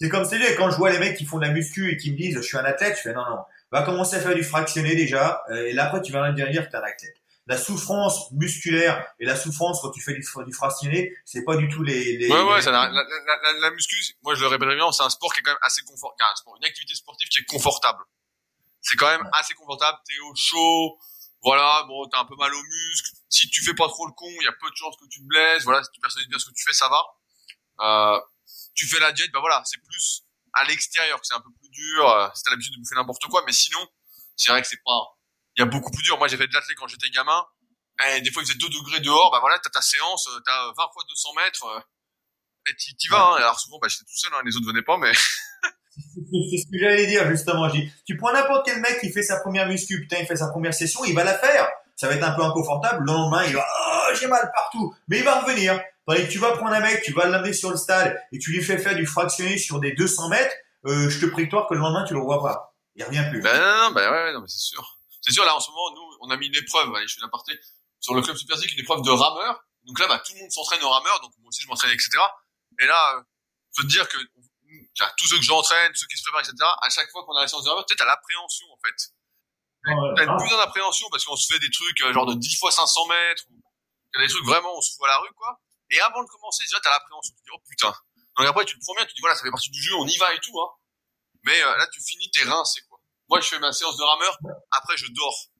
c'est 0.00 0.08
comme 0.08 0.24
c'est 0.24 0.54
quand 0.56 0.70
je 0.70 0.76
vois 0.76 0.90
les 0.90 0.98
mecs 0.98 1.16
qui 1.16 1.24
font 1.24 1.38
de 1.38 1.46
la 1.46 1.52
muscu 1.52 1.90
et 1.90 1.96
qui 1.96 2.12
me 2.12 2.16
disent 2.16 2.36
je 2.36 2.42
suis 2.42 2.56
un 2.56 2.64
athlète, 2.64 2.96
je 2.96 3.02
fais 3.02 3.12
non 3.12 3.22
non, 3.28 3.38
va 3.70 3.82
commencer 3.82 4.16
à 4.16 4.20
faire 4.20 4.34
du 4.34 4.44
fractionné 4.44 4.94
déjà 4.94 5.42
euh, 5.50 5.66
et 5.66 5.72
là 5.72 5.86
après 5.86 6.02
tu 6.02 6.12
vas 6.12 6.30
dire 6.32 6.46
que 6.46 6.70
t'es 6.70 6.76
un 6.76 6.82
athlète. 6.82 7.14
La 7.46 7.56
souffrance 7.56 8.30
musculaire 8.32 9.06
et 9.18 9.24
la 9.24 9.34
souffrance 9.34 9.80
quand 9.80 9.90
tu 9.90 10.02
fais 10.02 10.12
du, 10.12 10.20
du 10.20 10.52
fractionné, 10.52 11.14
c'est 11.24 11.44
pas 11.44 11.56
du 11.56 11.68
tout 11.68 11.82
les. 11.82 12.18
les 12.18 12.30
ouais 12.30 12.42
ouais, 12.42 12.60
Ça, 12.60 12.70
la, 12.70 12.90
la, 12.90 13.02
la, 13.02 13.52
la, 13.60 13.70
muscu, 13.70 13.96
moi 14.22 14.34
je 14.34 14.42
le 14.42 14.48
répète 14.48 14.68
bien, 14.68 14.92
c'est 14.92 15.02
un 15.02 15.08
sport 15.08 15.32
qui 15.32 15.40
est 15.40 15.42
quand 15.42 15.52
même 15.52 15.58
assez 15.62 15.80
confortable, 15.82 16.30
une 16.58 16.66
activité 16.66 16.94
sportive 16.94 17.28
qui 17.28 17.38
est 17.38 17.44
confortable. 17.44 18.04
C'est 18.82 18.96
quand 18.96 19.08
même 19.08 19.26
assez 19.32 19.54
confortable, 19.54 19.96
t'es 20.06 20.20
au 20.30 20.34
chaud, 20.36 20.98
voilà, 21.42 21.84
bon, 21.86 22.06
t'as 22.08 22.20
un 22.20 22.24
peu 22.24 22.36
mal 22.36 22.52
aux 22.52 22.62
muscles. 22.62 23.16
Si 23.28 23.48
tu 23.48 23.64
fais 23.64 23.74
pas 23.74 23.88
trop 23.88 24.06
le 24.06 24.12
con, 24.12 24.26
il 24.28 24.44
y 24.44 24.48
a 24.48 24.52
peu 24.52 24.68
de 24.70 24.76
chances 24.76 24.96
que 24.96 25.06
tu 25.06 25.20
te 25.20 25.24
blesses. 25.24 25.64
Voilà, 25.64 25.82
si 25.84 25.90
tu 25.92 26.00
personnalises 26.00 26.28
bien 26.28 26.38
ce 26.38 26.46
que 26.46 26.54
tu 26.54 26.64
fais, 26.64 26.72
ça 26.72 26.88
va. 26.88 27.02
Euh, 27.80 28.20
tu 28.74 28.86
fais 28.86 29.00
la 29.00 29.12
diète, 29.12 29.30
bah 29.32 29.40
voilà, 29.40 29.62
c'est 29.64 29.80
plus 29.82 30.24
à 30.54 30.64
l'extérieur 30.64 31.20
que 31.20 31.26
c'est 31.26 31.34
un 31.34 31.40
peu 31.40 31.50
plus 31.60 31.70
dur. 31.70 32.08
Euh, 32.08 32.28
si 32.34 32.42
t'as 32.42 32.50
l'habitude 32.50 32.74
de 32.74 32.78
bouffer 32.78 32.94
n'importe 32.94 33.24
quoi, 33.26 33.42
mais 33.46 33.52
sinon, 33.52 33.80
c'est 34.36 34.50
vrai 34.50 34.62
que 34.62 34.68
c'est 34.68 34.82
pas. 34.84 35.18
Il 35.56 35.60
y 35.60 35.62
a 35.62 35.66
beaucoup 35.66 35.90
plus 35.90 36.02
dur. 36.02 36.18
Moi, 36.18 36.28
j'ai 36.28 36.36
fait 36.36 36.46
de 36.46 36.54
l'athlète 36.54 36.76
quand 36.78 36.86
j'étais 36.86 37.10
gamin. 37.10 37.44
Et 38.06 38.20
des 38.20 38.30
fois, 38.30 38.42
il 38.42 38.46
faisait 38.46 38.58
2 38.58 38.68
degrés 38.68 39.00
dehors. 39.00 39.30
Bah 39.32 39.40
voilà, 39.40 39.58
t'as 39.58 39.70
ta 39.70 39.82
séance, 39.82 40.28
euh, 40.28 40.40
t'as 40.44 40.66
20 40.66 40.74
fois 40.74 41.02
200 41.08 41.28
mètres. 41.36 41.64
Euh, 41.64 41.80
et 42.70 42.76
t'y 42.76 43.08
vas. 43.08 43.32
Hein. 43.32 43.36
Alors 43.36 43.58
souvent, 43.58 43.78
bah 43.80 43.88
j'étais 43.88 44.04
tout 44.04 44.16
seul. 44.16 44.32
Hein, 44.34 44.42
les 44.44 44.56
autres 44.56 44.66
venaient 44.66 44.82
pas, 44.82 44.98
mais. 44.98 45.12
c'est 45.92 46.58
ce 46.58 46.70
que 46.70 46.78
j'allais 46.78 47.06
dire 47.06 47.28
justement. 47.28 47.68
tu 48.06 48.16
prends 48.16 48.32
n'importe 48.32 48.66
quel 48.66 48.80
mec 48.80 49.00
qui 49.00 49.10
fait 49.12 49.22
sa 49.22 49.40
première 49.40 49.66
muscu, 49.66 50.00
putain, 50.00 50.18
il 50.20 50.26
fait 50.26 50.36
sa 50.36 50.48
première 50.48 50.74
session, 50.74 51.04
il 51.04 51.14
va 51.14 51.24
la 51.24 51.36
faire. 51.36 51.68
Ça 51.98 52.06
va 52.06 52.14
être 52.14 52.22
un 52.22 52.30
peu 52.30 52.42
inconfortable. 52.42 53.04
Le 53.04 53.12
lendemain, 53.12 53.44
il 53.44 53.54
va, 53.54 53.66
oh, 53.66 54.14
j'ai 54.14 54.28
mal 54.28 54.50
partout, 54.54 54.94
mais 55.08 55.18
il 55.18 55.24
va 55.24 55.40
revenir. 55.40 55.80
Tandis 56.06 56.26
que 56.26 56.30
tu 56.30 56.38
vas 56.38 56.52
prendre 56.52 56.72
un 56.72 56.80
mec, 56.80 57.02
tu 57.02 57.12
vas 57.12 57.26
l'amener 57.26 57.52
sur 57.52 57.70
le 57.70 57.76
stade 57.76 58.16
et 58.32 58.38
tu 58.38 58.52
lui 58.52 58.62
fais 58.62 58.78
faire 58.78 58.94
du 58.94 59.04
fractionné 59.04 59.58
sur 59.58 59.80
des 59.80 59.92
200 59.92 60.28
mètres, 60.28 60.54
euh, 60.86 61.10
je 61.10 61.20
te 61.20 61.26
prie 61.26 61.48
toi 61.48 61.66
que 61.68 61.74
le 61.74 61.80
lendemain 61.80 62.04
tu 62.06 62.14
le 62.14 62.20
vois 62.20 62.40
pas. 62.40 62.72
Il 62.94 63.04
revient 63.04 63.26
plus. 63.30 63.42
Ben 63.42 63.58
non, 63.58 63.88
non, 63.88 63.90
ben 63.90 64.10
ouais, 64.10 64.32
non, 64.32 64.40
mais 64.40 64.48
c'est 64.48 64.60
sûr. 64.60 64.98
C'est 65.20 65.32
sûr, 65.32 65.44
là, 65.44 65.56
en 65.56 65.60
ce 65.60 65.70
moment, 65.70 65.94
nous, 65.96 66.16
on 66.20 66.30
a 66.30 66.36
mis 66.36 66.46
une 66.46 66.54
épreuve, 66.54 66.94
allez, 66.94 67.06
je 67.08 67.16
fais 67.16 67.20
l'importer, 67.20 67.58
sur 68.00 68.14
le 68.14 68.22
club 68.22 68.36
Super 68.36 68.56
une 68.56 68.78
épreuve 68.78 69.02
de 69.02 69.10
rameur. 69.10 69.60
Donc 69.84 69.98
là, 69.98 70.06
bah, 70.06 70.22
tout 70.24 70.32
le 70.34 70.40
monde 70.40 70.50
s'entraîne 70.52 70.82
au 70.82 70.88
rameur, 70.88 71.20
donc 71.20 71.32
moi 71.38 71.48
aussi 71.48 71.62
je 71.62 71.68
m'entraîne, 71.68 71.90
etc. 71.90 72.10
Et 72.80 72.86
là, 72.86 73.16
euh, 73.16 73.22
faut 73.74 73.82
te 73.82 73.88
dire 73.88 74.08
que 74.08 74.16
tous 75.16 75.26
ceux 75.26 75.36
que 75.36 75.44
j'entraîne, 75.44 75.92
ceux 75.94 76.06
qui 76.06 76.16
se 76.16 76.22
préparent, 76.22 76.40
etc., 76.40 76.56
à 76.60 76.90
chaque 76.90 77.10
fois 77.10 77.24
qu'on 77.24 77.34
a 77.36 77.42
la 77.42 77.48
séance 77.48 77.64
de 77.64 77.68
rameur, 77.68 77.84
sais, 77.88 77.96
t'as 77.96 78.06
l'appréhension, 78.06 78.66
en 78.72 78.78
fait. 78.84 79.12
T'as 79.84 80.24
une 80.24 80.36
plus 80.36 80.50
d'appréhension 80.50 81.08
parce 81.10 81.24
qu'on 81.24 81.36
se 81.36 81.52
fait 81.52 81.58
des 81.60 81.70
trucs 81.70 82.00
euh, 82.02 82.12
genre 82.12 82.26
de 82.26 82.34
10 82.34 82.58
fois 82.58 82.70
500 82.70 83.06
mètres, 83.06 83.44
ou 83.50 83.60
des 84.18 84.28
trucs 84.28 84.44
vraiment, 84.44 84.76
on 84.76 84.80
se 84.80 84.94
fout 84.94 85.04
à 85.04 85.08
la 85.08 85.18
rue, 85.18 85.32
quoi. 85.36 85.60
Et 85.90 86.00
avant 86.00 86.22
de 86.22 86.28
commencer, 86.28 86.64
déjà, 86.64 86.78
t'as 86.82 86.90
l'appréhension. 86.90 87.34
Tu 87.34 87.40
te 87.40 87.44
dis, 87.44 87.50
oh 87.54 87.62
putain. 87.68 87.94
Donc 88.36 88.46
après, 88.46 88.64
tu 88.64 88.78
te 88.78 88.84
promets, 88.84 89.02
tu 89.02 89.08
te 89.08 89.14
dis, 89.14 89.20
voilà, 89.20 89.36
ça 89.36 89.42
fait 89.42 89.50
partie 89.50 89.70
du 89.70 89.80
jeu, 89.80 89.94
on 89.94 90.06
y 90.06 90.16
va 90.18 90.34
et 90.34 90.40
tout, 90.40 90.58
hein. 90.60 90.68
Mais 91.44 91.62
euh, 91.62 91.76
là, 91.76 91.86
tu 91.88 92.02
finis 92.02 92.30
tes 92.30 92.42
reins, 92.42 92.64
c'est 92.64 92.82
quoi. 92.88 93.00
Moi, 93.28 93.40
je 93.40 93.48
fais 93.48 93.58
ma 93.58 93.72
séance 93.72 93.96
de 93.96 94.02
rameur, 94.02 94.38
après, 94.70 94.96
je 94.96 95.06
dors. 95.12 95.50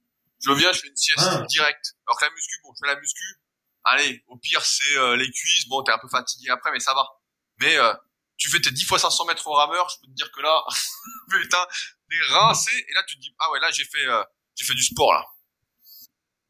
Je 0.41 0.53
viens, 0.53 0.73
je 0.73 0.81
fais 0.81 0.89
une 0.89 0.97
sieste 0.97 1.19
ah. 1.21 1.43
directe. 1.49 1.97
Alors 2.07 2.19
que 2.19 2.25
la 2.25 2.31
muscu, 2.31 2.55
bon, 2.63 2.73
je 2.75 2.87
fais 2.87 2.95
la 2.95 3.01
muscu. 3.01 3.41
Allez, 3.85 4.25
au 4.29 4.37
pire, 4.37 4.65
c'est 4.65 4.97
euh, 4.97 5.17
les 5.17 5.31
cuisses. 5.31 5.69
Bon, 5.69 5.83
t'es 5.83 5.93
un 5.93 5.99
peu 5.99 6.09
fatigué 6.09 6.51
après, 6.51 6.71
mais 6.73 6.81
ça 6.81 6.95
va. 6.95 7.07
Mais 7.59 7.77
euh, 7.77 7.93
tu 8.37 8.49
fais 8.49 8.61
tes 8.61 8.71
10 8.71 8.85
fois 8.85 8.99
500 8.99 9.25
mètres 9.27 9.47
au 9.47 9.53
rameur, 9.53 9.89
je 9.89 9.97
peux 10.01 10.07
te 10.07 10.13
dire 10.13 10.31
que 10.31 10.41
là, 10.41 10.65
putain, 11.31 11.67
t'es 12.09 12.35
rincé. 12.35 12.71
Et 12.89 12.95
là, 12.95 13.01
tu 13.07 13.17
te 13.17 13.21
dis, 13.21 13.35
ah 13.39 13.51
ouais, 13.53 13.61
là, 13.61 13.71
j'ai 13.73 13.85
fait, 13.85 14.07
j'ai 14.55 14.65
fait 14.65 14.75
du 14.75 14.83
sport, 14.83 15.13
là. 15.13 15.25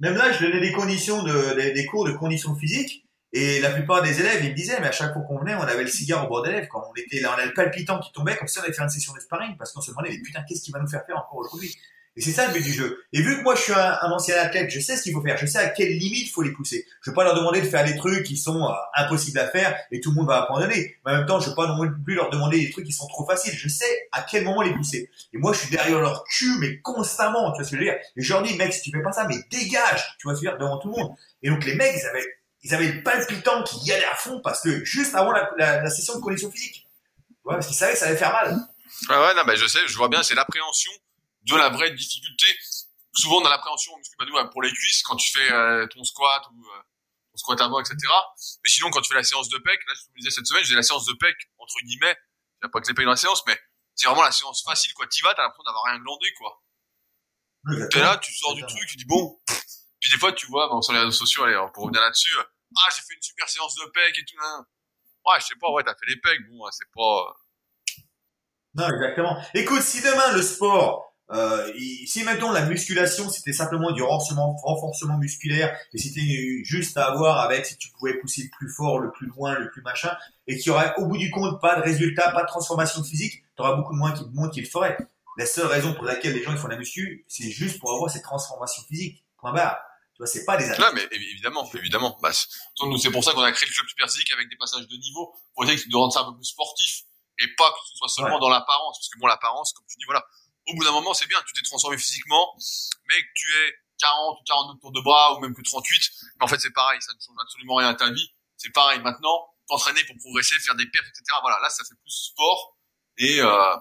Même 0.01 0.15
là, 0.15 0.31
je 0.31 0.45
donnais 0.45 0.61
des 0.61 0.73
conditions 0.73 1.23
de, 1.25 1.73
des 1.73 1.87
cours 1.87 2.07
de 2.07 2.13
conditions 2.13 2.55
physiques. 2.55 3.05
Et 3.33 3.61
la 3.61 3.71
plupart 3.71 4.01
des 4.03 4.21
élèves, 4.21 4.43
ils 4.45 4.51
me 4.51 4.55
disaient, 4.55 4.81
mais 4.81 4.87
à 4.87 4.93
chaque 4.93 5.13
fois 5.13 5.23
qu'on 5.23 5.39
venait, 5.39 5.55
on 5.55 5.63
avait 5.63 5.83
le 5.83 5.91
cigare 5.91 6.25
au 6.25 6.29
bord 6.29 6.43
des 6.43 6.53
lèvres. 6.53 6.69
Quand 6.71 6.83
on 6.89 6.95
était 6.95 7.21
là, 7.21 7.35
on 7.35 7.39
avait 7.39 7.47
le 7.47 7.53
palpitant 7.53 7.99
qui 7.99 8.11
tombait, 8.13 8.37
comme 8.37 8.49
si 8.49 8.59
on 8.59 8.63
allait 8.63 8.73
faire 8.73 8.85
une 8.85 8.91
session 8.91 9.13
de 9.13 9.21
sparring, 9.21 9.57
parce 9.59 9.73
qu'on 9.73 9.83
se 9.83 9.91
demandait, 9.91 10.11
mais 10.11 10.23
putain, 10.23 10.43
qu'est-ce 10.49 10.63
qu'il 10.63 10.73
va 10.73 10.79
nous 10.81 10.89
faire 10.89 11.05
faire 11.05 11.17
encore 11.17 11.39
aujourd'hui? 11.39 11.77
Et 12.19 12.21
c'est 12.21 12.33
ça 12.33 12.49
le 12.49 12.53
but 12.53 12.65
du 12.65 12.73
jeu. 12.73 13.01
Et 13.13 13.23
vu 13.23 13.39
que 13.39 13.43
moi, 13.45 13.55
je 13.55 13.61
suis 13.61 13.73
un, 13.73 13.97
ancien 14.11 14.37
athlète, 14.39 14.69
je 14.71 14.81
sais 14.81 14.97
ce 14.97 15.05
qu'il 15.05 15.13
faut 15.13 15.23
faire, 15.23 15.37
je 15.37 15.47
sais 15.47 15.59
à 15.59 15.69
quelle 15.69 15.97
limite 15.97 16.33
faut 16.33 16.43
les 16.43 16.51
pousser. 16.51 16.85
Je 17.01 17.11
vais 17.13 17.15
pas 17.15 17.23
leur 17.23 17.37
demander 17.37 17.61
de 17.61 17.69
faire 17.69 17.85
des 17.85 17.95
trucs 17.95 18.25
qui 18.25 18.37
sont 18.37 18.61
euh, 18.61 18.73
impossibles 18.97 19.39
à 19.39 19.47
faire 19.47 19.79
et 19.93 20.01
tout 20.01 20.11
le 20.11 20.17
monde 20.17 20.27
va 20.27 20.43
abandonner. 20.43 20.97
Mais 21.07 21.13
en 21.13 21.19
même 21.19 21.27
temps, 21.27 21.39
je 21.39 21.49
vais 21.49 21.55
pas 21.55 21.69
non 21.69 21.79
plus 22.05 22.17
leur 22.17 22.29
demander 22.31 22.59
des 22.59 22.73
trucs 22.73 22.87
qui 22.87 22.93
sont 22.93 23.07
trop 23.07 23.25
faciles. 23.25 23.55
Je 23.57 23.69
sais 23.69 24.09
à 24.11 24.23
quel 24.23 24.43
moment 24.43 24.63
les 24.63 24.75
pousser. 24.75 25.09
Et 25.33 25.39
moi, 25.39 25.53
je 25.53 25.61
suis 25.61 25.71
derrière 25.71 26.01
leur 26.01 26.25
cul, 26.25 26.59
mais 26.59 26.81
constamment, 26.81 27.53
tu 27.53 27.59
vois 27.59 27.65
ce 27.65 27.71
que 27.71 27.77
je 27.77 27.83
veux 27.83 27.89
dire. 27.89 27.99
Et 28.17 28.21
je 28.21 28.33
leur 28.33 28.43
dis, 28.43 28.57
mec, 28.57 28.75
si 28.75 28.83
tu 28.83 28.91
fais 28.91 29.01
pas 29.01 29.13
ça, 29.13 29.25
mais 29.29 29.37
dégage, 29.53 30.17
tu 30.19 30.27
vois 30.27 30.35
ce 30.35 30.41
que 30.41 30.47
je 30.47 30.51
veux 30.51 30.57
dire, 30.57 30.59
devant 30.59 30.79
tout 30.79 30.89
le 30.89 31.01
monde. 31.01 31.15
Et 31.45 31.51
donc, 31.51 31.65
les 31.65 31.77
mecs, 31.77 31.95
ils 31.97 32.07
avaient 32.07 32.27
ils 32.65 32.75
avaient 32.75 32.89
le 32.91 33.03
palpitant 33.05 33.63
qui 33.63 33.79
y 33.87 33.93
allait 33.93 34.05
à 34.07 34.17
fond 34.17 34.41
parce 34.43 34.63
que 34.63 34.85
juste 34.85 35.15
avant 35.15 35.31
la, 35.31 35.53
la, 35.57 35.91
session 35.91 36.17
de 36.17 36.21
condition 36.21 36.51
physique. 36.51 36.89
Ouais, 37.45 37.55
parce 37.55 37.69
qu'ils 37.69 37.77
savaient 37.77 37.93
que 37.93 37.99
ça 38.01 38.07
allait 38.07 38.17
faire 38.17 38.33
mal. 38.33 38.57
Ah 39.09 39.23
ouais, 39.23 39.35
non, 39.35 39.43
bah, 39.47 39.55
je 39.55 39.69
sais, 39.69 39.79
je 39.87 39.97
vois 39.97 40.09
bien, 40.09 40.25
c'est 40.25 40.35
l'appréhension 40.35 40.91
de 41.57 41.63
la 41.63 41.69
vraie 41.71 41.91
difficulté. 41.91 42.47
Souvent, 43.15 43.41
on 43.41 43.47
a 43.47 43.51
l'appréhension, 43.51 43.93
pour 44.53 44.63
les 44.63 44.73
cuisses, 44.73 45.03
quand 45.03 45.17
tu 45.17 45.31
fais 45.31 45.53
euh, 45.53 45.87
ton 45.89 46.05
squat 46.05 46.43
ou 46.53 46.65
euh, 46.65 46.83
ton 47.33 47.37
squat 47.37 47.61
avant, 47.61 47.81
etc. 47.81 47.97
Mais 48.65 48.71
sinon, 48.71 48.91
quand 48.91 49.01
tu 49.01 49.09
fais 49.09 49.15
la 49.15 49.25
séance 49.25 49.49
de 49.49 49.59
pec, 49.59 49.81
là, 49.87 49.95
je 49.95 50.03
vous 50.07 50.19
disais 50.19 50.31
cette 50.31 50.47
semaine, 50.47 50.65
j'ai 50.65 50.75
la 50.75 50.83
séance 50.83 51.07
de 51.07 51.15
pec, 51.15 51.37
entre 51.59 51.75
guillemets, 51.85 52.17
il 52.63 52.71
pas 52.71 52.81
que 52.81 52.89
les 52.89 52.95
pecs 52.95 53.05
dans 53.05 53.13
la 53.13 53.17
séance, 53.17 53.43
mais 53.47 53.59
c'est 53.95 54.07
vraiment 54.07 54.23
la 54.23 54.33
séance 54.33 54.63
facile, 54.65 54.93
quoi. 54.95 55.07
T'y 55.07 55.21
vas, 55.23 55.35
t'as 55.35 55.43
l'impression 55.43 55.65
d'avoir 55.65 55.85
rien 55.85 55.99
glandé, 55.99 56.27
quoi. 56.39 56.63
T'es 57.91 58.01
là, 58.01 58.19
tu 58.19 58.33
sors 58.33 58.55
du 58.55 58.63
truc, 58.63 58.87
tu 58.89 58.97
dis 58.97 59.05
bon, 59.05 59.39
puis 60.01 60.11
des 60.11 60.19
fois, 60.19 60.33
tu 60.33 60.47
vois, 60.47 60.69
bon, 60.69 60.81
sur 60.81 60.93
les 60.93 61.01
réseaux 61.01 61.11
sociaux, 61.11 61.45
allez, 61.45 61.59
pour 61.75 61.85
revenir 61.85 62.01
là-dessus, 62.01 62.37
euh, 62.39 62.45
ah, 62.77 62.91
j'ai 62.95 63.03
fait 63.03 63.15
une 63.15 63.23
super 63.23 63.49
séance 63.49 63.75
de 63.75 63.85
pec 63.91 64.17
et 64.17 64.25
tout. 64.25 64.37
Hein. 64.41 64.67
Ouais, 65.27 65.41
je 65.41 65.47
sais 65.47 65.57
pas, 65.61 65.71
ouais, 65.71 65.83
t'as 65.83 65.95
fait 65.95 66.07
les 66.07 66.21
pecs, 66.21 66.41
bon, 66.49 66.67
hein, 66.67 66.71
c'est 66.73 66.89
pas. 66.95 67.37
Non, 68.75 68.89
exactement. 68.89 69.43
Écoute, 69.55 69.83
si 69.83 70.01
demain 70.01 70.33
le 70.33 70.43
sport, 70.43 71.17
euh, 71.31 71.73
si 72.07 72.25
mettons 72.25 72.51
la 72.53 72.65
musculation, 72.65 73.29
c'était 73.29 73.53
simplement 73.53 73.93
du 73.93 74.03
renforcement, 74.03 74.57
renforcement 74.57 75.19
musculaire, 75.19 75.77
et 75.93 75.99
c'était 75.99 76.63
juste 76.65 76.97
à 76.97 77.07
avoir 77.07 77.41
avec 77.41 77.67
si 77.67 77.77
tu 77.77 77.91
pouvais 77.91 78.15
pousser 78.15 78.45
le 78.45 78.51
plus 78.57 78.71
fort, 78.71 78.99
le 78.99 79.11
plus 79.11 79.27
loin, 79.27 79.59
le 79.59 79.71
plus 79.71 79.83
machin, 79.83 80.17
et 80.47 80.57
qu'il 80.57 80.69
y 80.69 80.71
aurait 80.71 80.95
au 80.97 81.07
bout 81.07 81.19
du 81.19 81.31
compte 81.31 81.61
pas 81.61 81.77
de 81.77 81.83
résultat, 81.83 82.31
pas 82.33 82.43
de 82.43 82.49
transformation 82.49 83.05
physique, 83.05 83.43
t'auras 83.57 83.75
beaucoup 83.75 83.93
de 83.93 83.99
moins 83.99 84.13
qui, 84.13 84.25
monde 84.33 84.51
qui 84.51 84.61
le 84.61 84.67
ferait. 84.67 84.97
La 85.37 85.47
seule 85.47 85.67
raison 85.67 85.95
pour 85.95 86.05
laquelle 86.05 86.33
les 86.33 86.43
gens 86.43 86.53
ils 86.53 86.59
font 86.59 86.69
la 86.69 86.77
muscu, 86.77 87.25
c'est 87.29 87.51
juste 87.51 87.79
pour 87.79 87.93
avoir 87.93 88.11
cette 88.11 88.25
transformation 88.25 88.83
physique. 88.89 89.23
Point 89.39 89.53
barre. 89.53 89.79
Tu 90.15 90.19
vois, 90.19 90.27
c'est 90.27 90.45
pas 90.45 90.57
des 90.57 90.69
athlètes. 90.69 90.81
Non, 90.81 90.93
mais 90.95 91.07
évidemment, 91.13 91.71
évidemment. 91.75 92.19
Bah, 92.21 92.33
c'est 92.33 93.11
pour 93.13 93.23
ça 93.23 93.33
qu'on 93.33 93.43
a 93.43 93.53
créé 93.53 93.69
le 93.69 93.73
club 93.73 93.87
superphysique 93.89 94.33
avec 94.33 94.49
des 94.49 94.57
passages 94.57 94.89
de 94.89 94.97
niveau 94.97 95.33
pour 95.55 95.63
essayer 95.63 95.89
de 95.89 95.97
rendre 95.97 96.13
ça 96.13 96.23
un 96.23 96.33
peu 96.33 96.35
plus 96.35 96.47
sportif 96.47 97.03
et 97.39 97.47
pas 97.57 97.71
que 97.71 97.79
ce 97.89 97.97
soit 97.97 98.09
seulement 98.09 98.41
dans 98.41 98.49
l'apparence. 98.49 98.99
Parce 98.99 99.09
que 99.09 99.19
bon, 99.21 99.29
l'apparence, 99.29 99.73
comme 99.73 99.87
tu 99.89 99.97
dis, 99.97 100.05
voilà, 100.07 100.25
au 100.69 100.75
bout 100.75 100.85
d'un 100.85 100.93
moment, 100.93 101.15
c'est 101.15 101.27
bien, 101.27 101.39
tu 101.47 101.55
t'es 101.55 101.63
transformé 101.63 101.97
physiquement, 101.99 102.55
mais 103.09 103.21
que 103.21 103.29
tu 103.35 103.49
es 103.55 103.75
40 103.99 104.39
ou 104.41 104.45
42 104.45 104.81
tours 104.81 104.93
de 104.93 105.01
bras 105.01 105.35
ou 105.35 105.41
même 105.41 105.55
que 105.55 105.63
38, 105.63 106.11
mais 106.39 106.45
en 106.45 106.49
fait, 106.49 106.61
c'est 106.61 106.73
pareil, 106.73 107.01
ça 107.03 107.13
ne 107.13 107.21
change 107.21 107.37
absolument 107.43 107.77
rien 107.77 107.89
à 107.89 107.95
ta 107.95 108.11
vie. 108.11 108.31
C'est 108.57 108.71
pareil. 108.71 109.01
Maintenant, 109.01 109.49
t'entraîner 109.69 110.03
pour 110.05 110.17
progresser, 110.19 110.59
faire 110.61 110.75
des 110.75 110.87
perfs, 110.87 111.09
etc. 111.09 111.25
Voilà, 111.43 111.59
là, 111.61 111.71
ça 111.71 111.85
fait 111.85 111.95
plus 111.95 112.11
sport. 112.11 112.77
Et, 113.19 113.41
euh, 113.41 113.77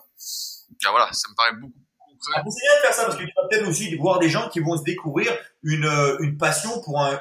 voilà, 0.90 1.12
ça 1.14 1.30
me 1.30 1.36
paraît 1.36 1.54
beaucoup 1.54 1.87
ah, 2.36 2.42
c'est 2.50 2.62
bien 2.62 2.76
de 2.76 2.82
faire 2.82 2.94
ça 2.94 3.04
parce 3.06 3.16
que 3.16 3.24
tu 3.24 3.32
vas 3.36 3.48
peut-être 3.48 3.68
aussi 3.68 3.96
voir 3.96 4.20
des 4.20 4.30
gens 4.30 4.50
qui 4.50 4.60
vont 4.60 4.78
se 4.78 4.84
découvrir 4.84 5.32
une, 5.64 5.86
euh, 5.86 6.18
une 6.20 6.38
passion 6.38 6.82
pour 6.82 7.02
un, 7.02 7.20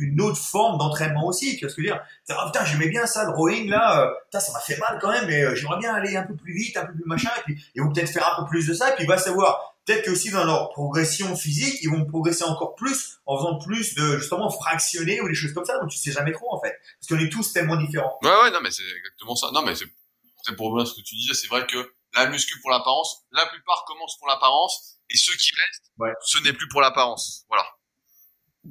une 0.00 0.20
autre 0.20 0.38
forme 0.38 0.78
d'entraînement 0.78 1.26
aussi. 1.26 1.56
Tu 1.56 1.64
vois 1.64 1.70
ce 1.70 1.76
que 1.76 1.82
je 1.82 1.88
veux 1.88 1.94
dire 1.94 2.02
oh, 2.30 2.46
Putain, 2.46 2.64
j'aimais 2.64 2.88
bien 2.88 3.06
ça, 3.06 3.24
le 3.24 3.30
rowing 3.30 3.68
là. 3.68 4.02
Euh, 4.02 4.10
putain, 4.24 4.40
ça 4.40 4.52
m'a 4.52 4.60
fait 4.60 4.78
mal 4.78 4.98
quand 5.00 5.10
même, 5.10 5.26
mais 5.26 5.42
euh, 5.42 5.54
j'aimerais 5.54 5.78
bien 5.78 5.94
aller 5.94 6.16
un 6.16 6.24
peu 6.24 6.34
plus 6.34 6.54
vite, 6.54 6.76
un 6.76 6.86
peu 6.86 6.92
plus 6.92 7.04
machin. 7.04 7.30
Et 7.38 7.42
puis 7.42 7.64
ils 7.74 7.82
vont 7.82 7.92
peut-être 7.92 8.10
faire 8.10 8.32
un 8.32 8.42
peu 8.42 8.48
plus 8.48 8.66
de 8.66 8.74
ça. 8.74 8.92
Et 8.92 8.96
puis 8.96 9.06
va 9.06 9.18
savoir 9.18 9.76
peut-être 9.84 10.04
que 10.04 10.10
aussi 10.10 10.30
dans 10.30 10.44
leur 10.44 10.70
progression 10.70 11.36
physique, 11.36 11.78
ils 11.82 11.90
vont 11.90 12.04
progresser 12.04 12.44
encore 12.44 12.74
plus 12.74 13.18
en 13.26 13.38
faisant 13.38 13.58
plus 13.58 13.94
de 13.94 14.18
justement 14.18 14.50
fractionner 14.50 15.20
ou 15.20 15.28
des 15.28 15.34
choses 15.34 15.52
comme 15.52 15.64
ça. 15.64 15.78
Donc 15.78 15.90
tu 15.90 15.98
sais 15.98 16.12
jamais 16.12 16.32
trop 16.32 16.52
en 16.54 16.60
fait, 16.60 16.74
parce 17.00 17.08
qu'on 17.08 17.24
est 17.24 17.30
tous 17.30 17.52
tellement 17.52 17.76
différents. 17.76 18.18
Ouais 18.22 18.30
ouais 18.30 18.50
non 18.50 18.60
mais 18.62 18.70
c'est 18.70 18.82
exactement 18.96 19.36
ça. 19.36 19.48
Non 19.52 19.62
mais 19.62 19.74
c'est 19.74 20.56
pour 20.56 20.72
moi 20.72 20.84
ce 20.84 20.94
que 20.94 21.00
tu 21.00 21.14
disais. 21.16 21.34
C'est 21.34 21.48
vrai 21.48 21.66
que 21.66 21.78
la 22.14 22.26
muscu 22.26 22.60
pour 22.60 22.70
l'apparence. 22.70 23.24
La 23.32 23.46
plupart 23.46 23.84
commencent 23.86 24.18
pour 24.18 24.28
l'apparence 24.28 24.98
et 25.10 25.16
ceux 25.16 25.34
qui 25.36 25.52
restent, 25.54 25.92
ce 26.24 26.38
n'est 26.38 26.52
plus 26.52 26.68
pour 26.68 26.80
l'apparence. 26.80 27.44
Voilà. 27.48 27.66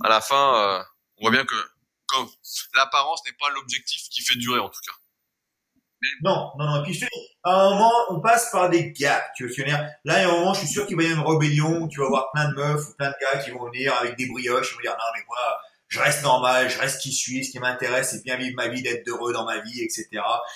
À 0.03 0.09
la 0.09 0.21
fin, 0.21 0.55
euh, 0.55 0.83
on 1.17 1.23
voit 1.23 1.31
bien 1.31 1.45
que 1.45 1.55
comme 2.07 2.27
l'apparence 2.75 3.21
n'est 3.25 3.35
pas 3.39 3.49
l'objectif 3.51 4.09
qui 4.09 4.21
fait 4.21 4.37
durer 4.37 4.59
en 4.59 4.69
tout 4.69 4.81
cas. 4.85 4.93
Non, 6.21 6.51
non, 6.57 6.65
non. 6.65 6.81
Et 6.81 6.83
puis 6.83 6.93
je 6.93 7.01
te 7.01 7.05
dis, 7.05 7.27
à 7.43 7.61
un 7.61 7.69
moment, 7.69 7.91
on 8.09 8.19
passe 8.19 8.51
par 8.51 8.69
des 8.69 8.91
gaps. 8.91 9.25
Tu 9.37 9.47
vois, 9.47 9.77
là, 10.03 10.15
a 10.15 10.27
un 10.27 10.31
moment, 10.31 10.53
je 10.53 10.59
suis 10.59 10.67
sûr 10.67 10.85
qu'il 10.85 10.97
va 10.97 11.03
y 11.03 11.11
avoir 11.11 11.31
une 11.31 11.39
rébellion. 11.39 11.87
Tu 11.87 11.99
vas 11.99 12.07
voir 12.07 12.29
plein 12.33 12.49
de 12.49 12.55
meufs 12.55 12.89
ou 12.89 12.93
plein 12.95 13.09
de 13.09 13.15
gars 13.21 13.41
qui 13.41 13.51
vont 13.51 13.65
venir 13.67 13.93
avec 13.99 14.17
des 14.17 14.27
brioches. 14.27 14.71
Ils 14.71 14.75
vont 14.75 14.81
dire 14.81 14.91
non, 14.91 15.05
mais 15.15 15.23
moi, 15.27 15.37
je 15.87 15.99
reste 15.99 16.23
normal, 16.23 16.69
je 16.69 16.77
reste 16.77 17.01
qui 17.01 17.13
suis. 17.13 17.45
Ce 17.45 17.51
qui 17.51 17.59
m'intéresse, 17.59 18.11
c'est 18.11 18.23
bien 18.23 18.35
vivre 18.35 18.55
ma 18.57 18.67
vie, 18.67 18.81
d'être 18.81 19.07
heureux 19.07 19.31
dans 19.31 19.45
ma 19.45 19.59
vie, 19.59 19.81
etc. 19.81 20.07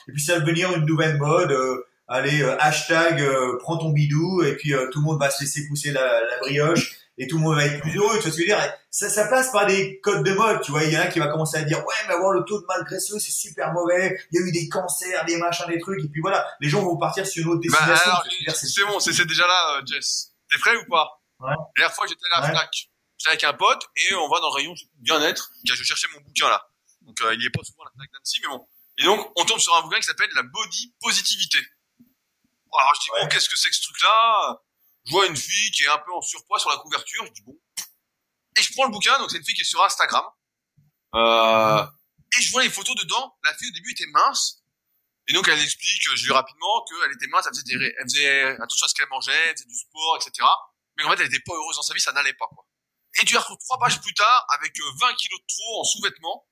Et 0.08 0.12
puis 0.12 0.22
ça 0.22 0.34
va 0.34 0.40
devenir 0.42 0.74
une 0.76 0.86
nouvelle 0.86 1.18
mode. 1.18 1.52
Euh, 1.52 1.88
allez, 2.08 2.42
euh, 2.42 2.58
hashtag, 2.60 3.22
euh, 3.22 3.58
prends 3.60 3.78
ton 3.78 3.90
bidou, 3.90 4.44
et 4.44 4.56
puis 4.56 4.74
euh, 4.74 4.90
tout 4.92 5.00
le 5.00 5.06
monde 5.06 5.20
va 5.20 5.30
se 5.30 5.44
laisser 5.44 5.68
pousser 5.68 5.92
la, 5.92 6.22
la, 6.24 6.38
brioche, 6.40 6.98
et 7.18 7.28
tout 7.28 7.38
le 7.38 7.44
monde 7.44 7.56
va 7.56 7.66
être 7.66 7.82
plus 7.82 7.96
heureux, 7.98 8.18
tu 8.18 8.24
vois 8.24 8.32
ce 8.32 8.38
que 8.38 8.44
je 8.44 8.52
veux 8.52 8.58
dire? 8.58 8.74
Ça, 8.92 9.10
ça 9.10 9.28
passe 9.28 9.52
par 9.52 9.66
des 9.66 10.00
codes 10.02 10.24
de 10.24 10.34
mode, 10.34 10.62
tu 10.62 10.72
vois, 10.72 10.84
il 10.84 10.94
y 10.94 10.98
en 10.98 11.02
a 11.02 11.08
qui 11.08 11.20
va 11.20 11.28
commencer 11.28 11.58
à 11.58 11.64
dire, 11.64 11.80
ouais, 11.80 11.96
mais 12.08 12.14
avoir 12.14 12.32
le 12.32 12.44
taux 12.46 12.62
de 12.62 12.66
mal 12.66 12.84
graisseux, 12.86 13.20
c'est 13.20 13.32
super 13.32 13.74
mauvais, 13.74 14.20
il 14.32 14.40
y 14.40 14.44
a 14.44 14.48
eu 14.48 14.52
des 14.52 14.70
cancers, 14.70 15.26
des 15.26 15.38
machins, 15.38 15.68
des 15.68 15.80
trucs, 15.80 16.04
et 16.04 16.08
puis 16.08 16.22
voilà, 16.22 16.48
les 16.60 16.70
gens 16.70 16.82
vont 16.82 16.98
partir 16.98 17.26
sur 17.26 17.44
une 17.44 17.50
autre 17.50 17.62
bah, 17.70 17.78
destination. 17.78 18.12
Bah, 18.48 18.54
c'est 18.54 18.84
bon, 18.86 19.00
c'est 19.00 19.26
déjà 19.26 19.46
là, 19.48 19.82
Jess. 19.86 20.34
T'es 20.50 20.58
prêt 20.60 20.76
ou 20.78 20.90
pas? 20.90 21.22
Ouais. 21.40 21.50
La 21.50 21.56
dernière 21.76 21.96
fois, 21.96 22.08
j'étais 22.08 22.22
à 22.32 22.42
la 22.42 22.50
FNAC. 22.50 22.90
J'étais 23.18 23.30
avec 23.30 23.44
un 23.44 23.54
pote, 23.54 23.84
et 23.96 24.16
on 24.16 24.30
va 24.30 24.40
dans 24.40 24.50
le 24.50 24.56
rayon 24.56 24.74
bien-être, 25.00 25.52
je 25.66 25.84
cherchais 25.84 26.08
mon 26.14 26.22
bouquin 26.22 26.48
là. 26.48 26.70
Donc, 27.02 27.18
il 27.34 27.46
est 27.46 27.50
pas 27.50 27.64
souvent 27.64 27.84
à 27.84 27.86
la 27.86 27.92
FNAC 27.92 28.12
d'Annecy, 28.14 28.40
mais 28.44 28.50
bon. 28.50 28.68
Et 29.00 29.04
donc, 29.04 29.32
on 29.36 29.46
tombe 29.46 29.60
sur 29.60 29.76
un 29.76 29.82
bouquin 29.82 29.98
qui 29.98 30.06
s'appelle 30.06 30.30
La 30.36 30.44
Body 30.44 30.94
Positivité. 31.02 31.60
Alors 32.80 32.94
je 32.96 33.02
dis 33.02 33.08
bon, 33.22 33.28
qu'est-ce 33.30 33.50
que 33.50 33.58
c'est 33.58 33.70
que 33.70 33.76
ce 33.76 33.82
truc-là? 33.82 34.58
Je 35.06 35.12
vois 35.12 35.26
une 35.28 35.38
fille 35.38 35.72
qui 35.72 35.84
est 35.84 35.90
un 35.90 35.98
peu 36.00 36.14
en 36.14 36.22
surpoids 36.22 36.60
sur 36.60 36.70
la 36.70 36.78
couverture. 36.78 37.26
Je 37.26 37.32
dis 37.32 37.42
bon. 37.42 37.58
Et 38.58 38.62
je 38.62 38.74
prends 38.74 38.86
le 38.86 38.92
bouquin, 38.92 39.18
donc 39.20 39.32
c'est 39.32 39.38
une 39.38 39.46
fille 39.46 39.56
qui 39.56 39.62
est 39.62 39.66
sur 39.66 39.84
Instagram. 39.84 40.26
Euh, 41.16 41.86
et 42.38 42.42
je 42.42 42.52
vois 42.52 42.64
les 42.64 42.70
photos 42.70 42.96
dedans. 42.96 43.36
La 43.44 43.54
fille 43.56 43.70
au 43.70 43.74
début 43.74 43.92
était 43.92 44.08
mince. 44.08 44.64
Et 45.28 45.34
donc 45.34 45.48
elle 45.48 45.62
explique, 45.62 46.02
je 46.16 46.26
lui 46.26 46.32
rapidement, 46.32 46.86
qu'elle 46.86 47.12
était 47.12 47.28
mince, 47.28 47.46
elle 47.48 47.54
faisait, 47.54 47.96
elle 48.00 48.06
faisait 48.06 48.62
attention 48.62 48.86
à 48.86 48.90
ce 48.90 48.96
qu'elle 48.96 49.10
mangeait, 49.10 49.50
elle 49.50 49.58
faisait 49.58 49.66
du 49.66 49.76
sport, 49.76 50.18
etc. 50.18 50.48
Mais 50.98 51.04
en 51.04 51.10
fait, 51.12 51.20
elle 51.20 51.28
était 51.28 51.44
pas 51.46 51.54
heureuse 51.54 51.76
dans 51.76 51.82
sa 51.82 51.94
vie, 51.94 52.00
ça 52.00 52.14
n'allait 52.14 52.34
pas. 52.34 52.48
Quoi. 52.48 52.66
Et 53.22 53.26
tu 53.26 53.34
la 53.34 53.40
retrouves 53.40 53.58
trois 53.60 53.80
pages 53.80 54.00
plus 54.02 54.14
tard 54.14 54.46
avec 54.58 54.74
20 54.78 54.86
euh, 54.86 55.16
kilos 55.16 55.40
de 55.40 55.46
trop 55.48 55.82
en 55.82 55.84
sous-vêtements 55.84 56.48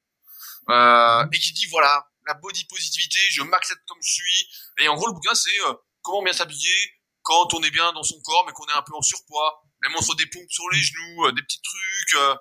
euh, 0.70 1.26
et 1.32 1.40
qui 1.40 1.54
dit 1.54 1.68
voilà 1.68 2.08
la 2.28 2.34
body 2.34 2.66
positivité, 2.66 3.20
je 3.32 3.44
m'accepte 3.44 3.82
comme 3.88 4.02
je 4.02 4.14
suis. 4.14 4.50
Et 4.80 4.88
en 4.88 4.96
gros, 4.96 5.08
le 5.08 5.14
bouquin 5.14 5.36
c'est 5.36 5.60
euh, 5.68 5.74
comment 6.06 6.24
bien 6.24 6.34
s'habiller 6.34 6.94
quand 7.24 7.54
on 7.56 7.64
est 7.64 7.72
bien 7.72 7.92
dans 7.94 8.04
son 8.04 8.22
corps 8.22 8.46
mais 8.46 8.54
qu'on 8.54 8.66
est 8.68 8.74
un 8.74 8.84
peu 8.84 8.94
en 8.96 9.02
surpoids. 9.02 9.62
Elle 9.84 9.92
montre 9.92 10.16
des 10.16 10.28
pompes 10.28 10.50
sur 10.50 10.70
les 10.70 10.82
genoux, 10.82 11.26
euh, 11.26 11.32
des 11.34 11.42
petits 11.42 11.62
trucs, 11.62 12.16
euh, 12.16 12.36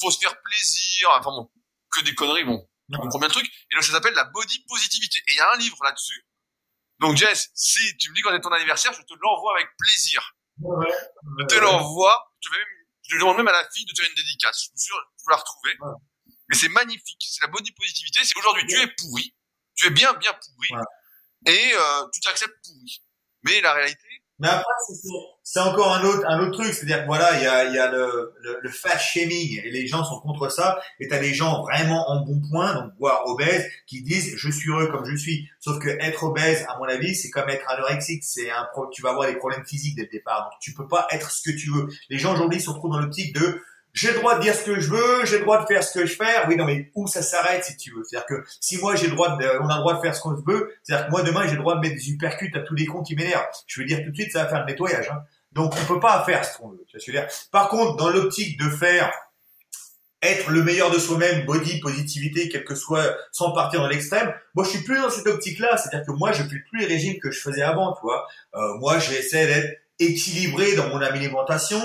faut 0.00 0.10
se 0.10 0.18
faire 0.18 0.34
plaisir, 0.42 1.08
enfin 1.12 1.30
bon, 1.30 1.50
que 1.90 2.00
des 2.04 2.14
conneries, 2.14 2.44
bon, 2.44 2.68
on 2.90 2.98
comprend 2.98 3.18
bien 3.18 3.28
le 3.28 3.32
truc. 3.32 3.46
Et 3.46 3.74
donc 3.74 3.84
ça 3.84 3.92
s'appelle 3.92 4.14
la 4.14 4.24
body 4.24 4.64
positivité. 4.66 5.18
Et 5.28 5.32
il 5.32 5.36
y 5.36 5.40
a 5.40 5.52
un 5.52 5.58
livre 5.58 5.78
là-dessus. 5.84 6.26
Donc 6.98 7.16
Jess, 7.16 7.50
si 7.54 7.96
tu 7.98 8.10
me 8.10 8.14
dis 8.14 8.22
quand 8.22 8.34
est 8.34 8.40
ton 8.40 8.52
anniversaire, 8.52 8.92
je 8.92 9.02
te 9.02 9.14
l'envoie 9.20 9.54
avec 9.56 9.68
plaisir. 9.78 10.34
Ouais, 10.60 10.86
je 11.40 11.46
te 11.46 11.54
l'envoie, 11.56 12.32
je, 12.40 12.48
je 13.08 13.18
demande 13.18 13.36
même 13.36 13.48
à 13.48 13.52
la 13.52 13.68
fille 13.70 13.84
de 13.84 13.92
te 13.92 14.00
faire 14.00 14.08
une 14.08 14.16
dédicace. 14.16 14.56
Je 14.56 14.64
suis 14.64 14.86
sûr, 14.86 14.96
je 15.18 15.24
peux 15.24 15.30
la 15.30 15.36
retrouver. 15.36 15.76
Mais 16.48 16.56
c'est 16.56 16.68
magnifique. 16.68 17.24
C'est 17.28 17.42
la 17.42 17.48
body 17.48 17.72
positivité. 17.72 18.20
C'est 18.24 18.36
aujourd'hui, 18.36 18.66
tu 18.66 18.80
es 18.80 18.86
pourri. 18.98 19.34
Tu 19.74 19.86
es 19.86 19.90
bien, 19.90 20.12
bien 20.14 20.32
pourri 20.32 20.68
et 21.46 21.72
euh, 21.74 22.06
tu 22.12 22.20
t'acceptes 22.20 22.54
pourri. 22.64 23.02
Mais 23.42 23.60
la 23.60 23.72
réalité. 23.74 24.00
Mais 24.40 24.48
après, 24.48 24.72
c'est 25.44 25.60
encore 25.60 25.94
un 25.94 26.02
autre, 26.02 26.24
un 26.26 26.40
autre 26.40 26.58
truc, 26.58 26.74
c'est-à-dire 26.74 27.04
voilà, 27.06 27.38
il 27.38 27.44
y 27.44 27.46
a, 27.46 27.64
y 27.66 27.78
a 27.78 27.88
le, 27.92 28.34
le, 28.40 28.58
le 28.60 28.68
fat 28.68 28.98
shaming 28.98 29.60
et 29.62 29.70
les 29.70 29.86
gens 29.86 30.02
sont 30.04 30.18
contre 30.20 30.48
ça. 30.48 30.80
Et 30.98 31.06
t'as 31.06 31.20
des 31.20 31.32
gens 31.32 31.62
vraiment 31.62 32.10
en 32.10 32.24
bon 32.24 32.40
point, 32.50 32.74
donc 32.74 32.92
voire 32.98 33.22
obèses, 33.26 33.70
qui 33.86 34.02
disent 34.02 34.34
je 34.36 34.50
suis 34.50 34.70
heureux 34.70 34.88
comme 34.88 35.04
je 35.04 35.14
suis. 35.14 35.48
Sauf 35.60 35.78
que 35.78 35.88
être 35.88 36.24
obèse, 36.24 36.66
à 36.68 36.76
mon 36.78 36.84
avis, 36.84 37.14
c'est 37.14 37.30
comme 37.30 37.48
être 37.48 37.68
anorexique. 37.70 38.24
C'est 38.24 38.50
un 38.50 38.66
tu 38.92 39.02
vas 39.02 39.10
avoir 39.10 39.28
des 39.28 39.36
problèmes 39.36 39.64
physiques 39.64 39.94
dès 39.94 40.02
le 40.02 40.10
départ. 40.10 40.50
Donc 40.50 40.58
tu 40.60 40.74
peux 40.74 40.88
pas 40.88 41.06
être 41.12 41.30
ce 41.30 41.48
que 41.48 41.56
tu 41.56 41.70
veux. 41.70 41.86
Les 42.10 42.18
gens 42.18 42.34
aujourd'hui 42.34 42.60
sont 42.60 42.74
trop 42.74 42.88
dans 42.88 42.98
l'optique 42.98 43.34
de 43.36 43.62
j'ai 43.94 44.10
le 44.12 44.18
droit 44.18 44.36
de 44.36 44.42
dire 44.42 44.54
ce 44.54 44.64
que 44.64 44.80
je 44.80 44.90
veux, 44.90 45.24
j'ai 45.24 45.38
le 45.38 45.44
droit 45.44 45.62
de 45.62 45.66
faire 45.66 45.82
ce 45.82 45.98
que 45.98 46.04
je 46.04 46.14
fais. 46.14 46.46
Oui, 46.48 46.56
non, 46.56 46.66
mais 46.66 46.90
où 46.94 47.06
ça 47.06 47.22
s'arrête 47.22 47.64
si 47.64 47.76
tu 47.76 47.92
veux 47.94 48.02
C'est-à-dire 48.04 48.26
que 48.26 48.44
si 48.60 48.76
moi 48.78 48.96
j'ai 48.96 49.06
le 49.06 49.14
droit, 49.14 49.36
de, 49.36 49.46
on 49.62 49.68
a 49.68 49.76
le 49.76 49.80
droit 49.80 49.94
de 49.94 50.00
faire 50.00 50.14
ce 50.14 50.20
qu'on 50.20 50.34
veut, 50.34 50.74
c'est-à-dire 50.82 51.06
que 51.06 51.10
moi 51.12 51.22
demain 51.22 51.46
j'ai 51.46 51.52
le 51.52 51.60
droit 51.60 51.76
de 51.76 51.80
mettre 51.80 51.94
des 51.94 52.10
uppercuts 52.10 52.52
à 52.54 52.60
tous 52.60 52.74
les 52.74 52.86
cons 52.86 53.02
qui 53.02 53.14
m'énervent. 53.14 53.46
Je 53.66 53.80
veux 53.80 53.86
dire 53.86 54.02
tout 54.04 54.10
de 54.10 54.16
suite, 54.16 54.32
ça 54.32 54.42
va 54.42 54.50
faire 54.50 54.60
le 54.60 54.66
nettoyage. 54.66 55.08
Hein. 55.10 55.22
Donc 55.52 55.72
on 55.80 55.94
peut 55.94 56.00
pas 56.00 56.22
faire 56.24 56.44
ce 56.44 56.58
qu'on 56.58 56.70
veut. 56.70 56.84
Tu 56.98 57.12
vois 57.12 57.22
Par 57.52 57.68
contre, 57.68 57.96
dans 57.96 58.10
l'optique 58.10 58.58
de 58.58 58.68
faire 58.68 59.10
être 60.24 60.50
le 60.50 60.62
meilleur 60.62 60.90
de 60.90 60.98
soi-même, 60.98 61.44
body, 61.44 61.80
positivité, 61.80 62.48
quel 62.48 62.64
que 62.64 62.74
soit, 62.74 63.16
sans 63.30 63.52
partir 63.52 63.80
dans 63.80 63.88
l'extrême. 63.88 64.32
Moi, 64.54 64.64
je 64.64 64.70
suis 64.70 64.82
plus 64.82 64.96
dans 64.96 65.10
cette 65.10 65.26
optique-là. 65.26 65.76
C'est-à-dire 65.76 66.06
que 66.06 66.12
moi, 66.12 66.32
je 66.32 66.42
fais 66.42 66.48
plus 66.48 66.78
les 66.78 66.86
régimes 66.86 67.18
que 67.20 67.30
je 67.30 67.40
faisais 67.40 67.62
avant, 67.62 67.92
tu 67.92 68.00
vois. 68.02 68.26
Euh, 68.54 68.74
moi, 68.78 68.98
j'essaie 68.98 69.46
d'être 69.46 69.80
équilibré 69.98 70.74
dans 70.76 70.88
mon 70.88 71.00
alimentation. 71.00 71.80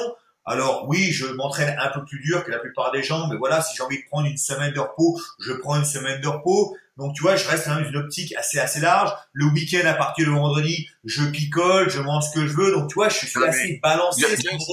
Alors 0.49 0.87
oui, 0.87 1.11
je 1.11 1.27
m'entraîne 1.27 1.77
un 1.79 1.89
peu 1.89 2.03
plus 2.03 2.19
dur 2.19 2.43
que 2.43 2.49
la 2.49 2.57
plupart 2.57 2.91
des 2.91 3.03
gens, 3.03 3.27
mais 3.27 3.37
voilà, 3.37 3.61
si 3.61 3.75
j'ai 3.75 3.83
envie 3.83 4.01
de 4.01 4.07
prendre 4.07 4.27
une 4.27 4.37
semaine 4.37 4.73
de 4.73 4.79
repos, 4.79 5.21
je 5.39 5.53
prends 5.53 5.75
une 5.77 5.85
semaine 5.85 6.19
de 6.21 6.27
repos. 6.27 6.75
Donc 6.97 7.15
tu 7.15 7.21
vois, 7.21 7.35
je 7.35 7.47
reste 7.47 7.67
dans 7.67 7.77
une 7.77 7.95
optique 7.95 8.33
assez 8.35 8.59
assez 8.59 8.79
large. 8.79 9.11
Le 9.31 9.45
week-end 9.45 9.85
à 9.85 9.93
partir 9.93 10.25
de 10.25 10.31
vendredi, 10.31 10.89
je 11.03 11.23
picole, 11.23 11.89
je 11.89 11.99
mange 11.99 12.23
ce 12.25 12.33
que 12.33 12.47
je 12.47 12.53
veux. 12.53 12.71
Donc 12.71 12.89
tu 12.89 12.95
vois, 12.95 13.09
je 13.09 13.17
suis 13.17 13.27
assez 13.47 13.79
balancé. 13.81 14.21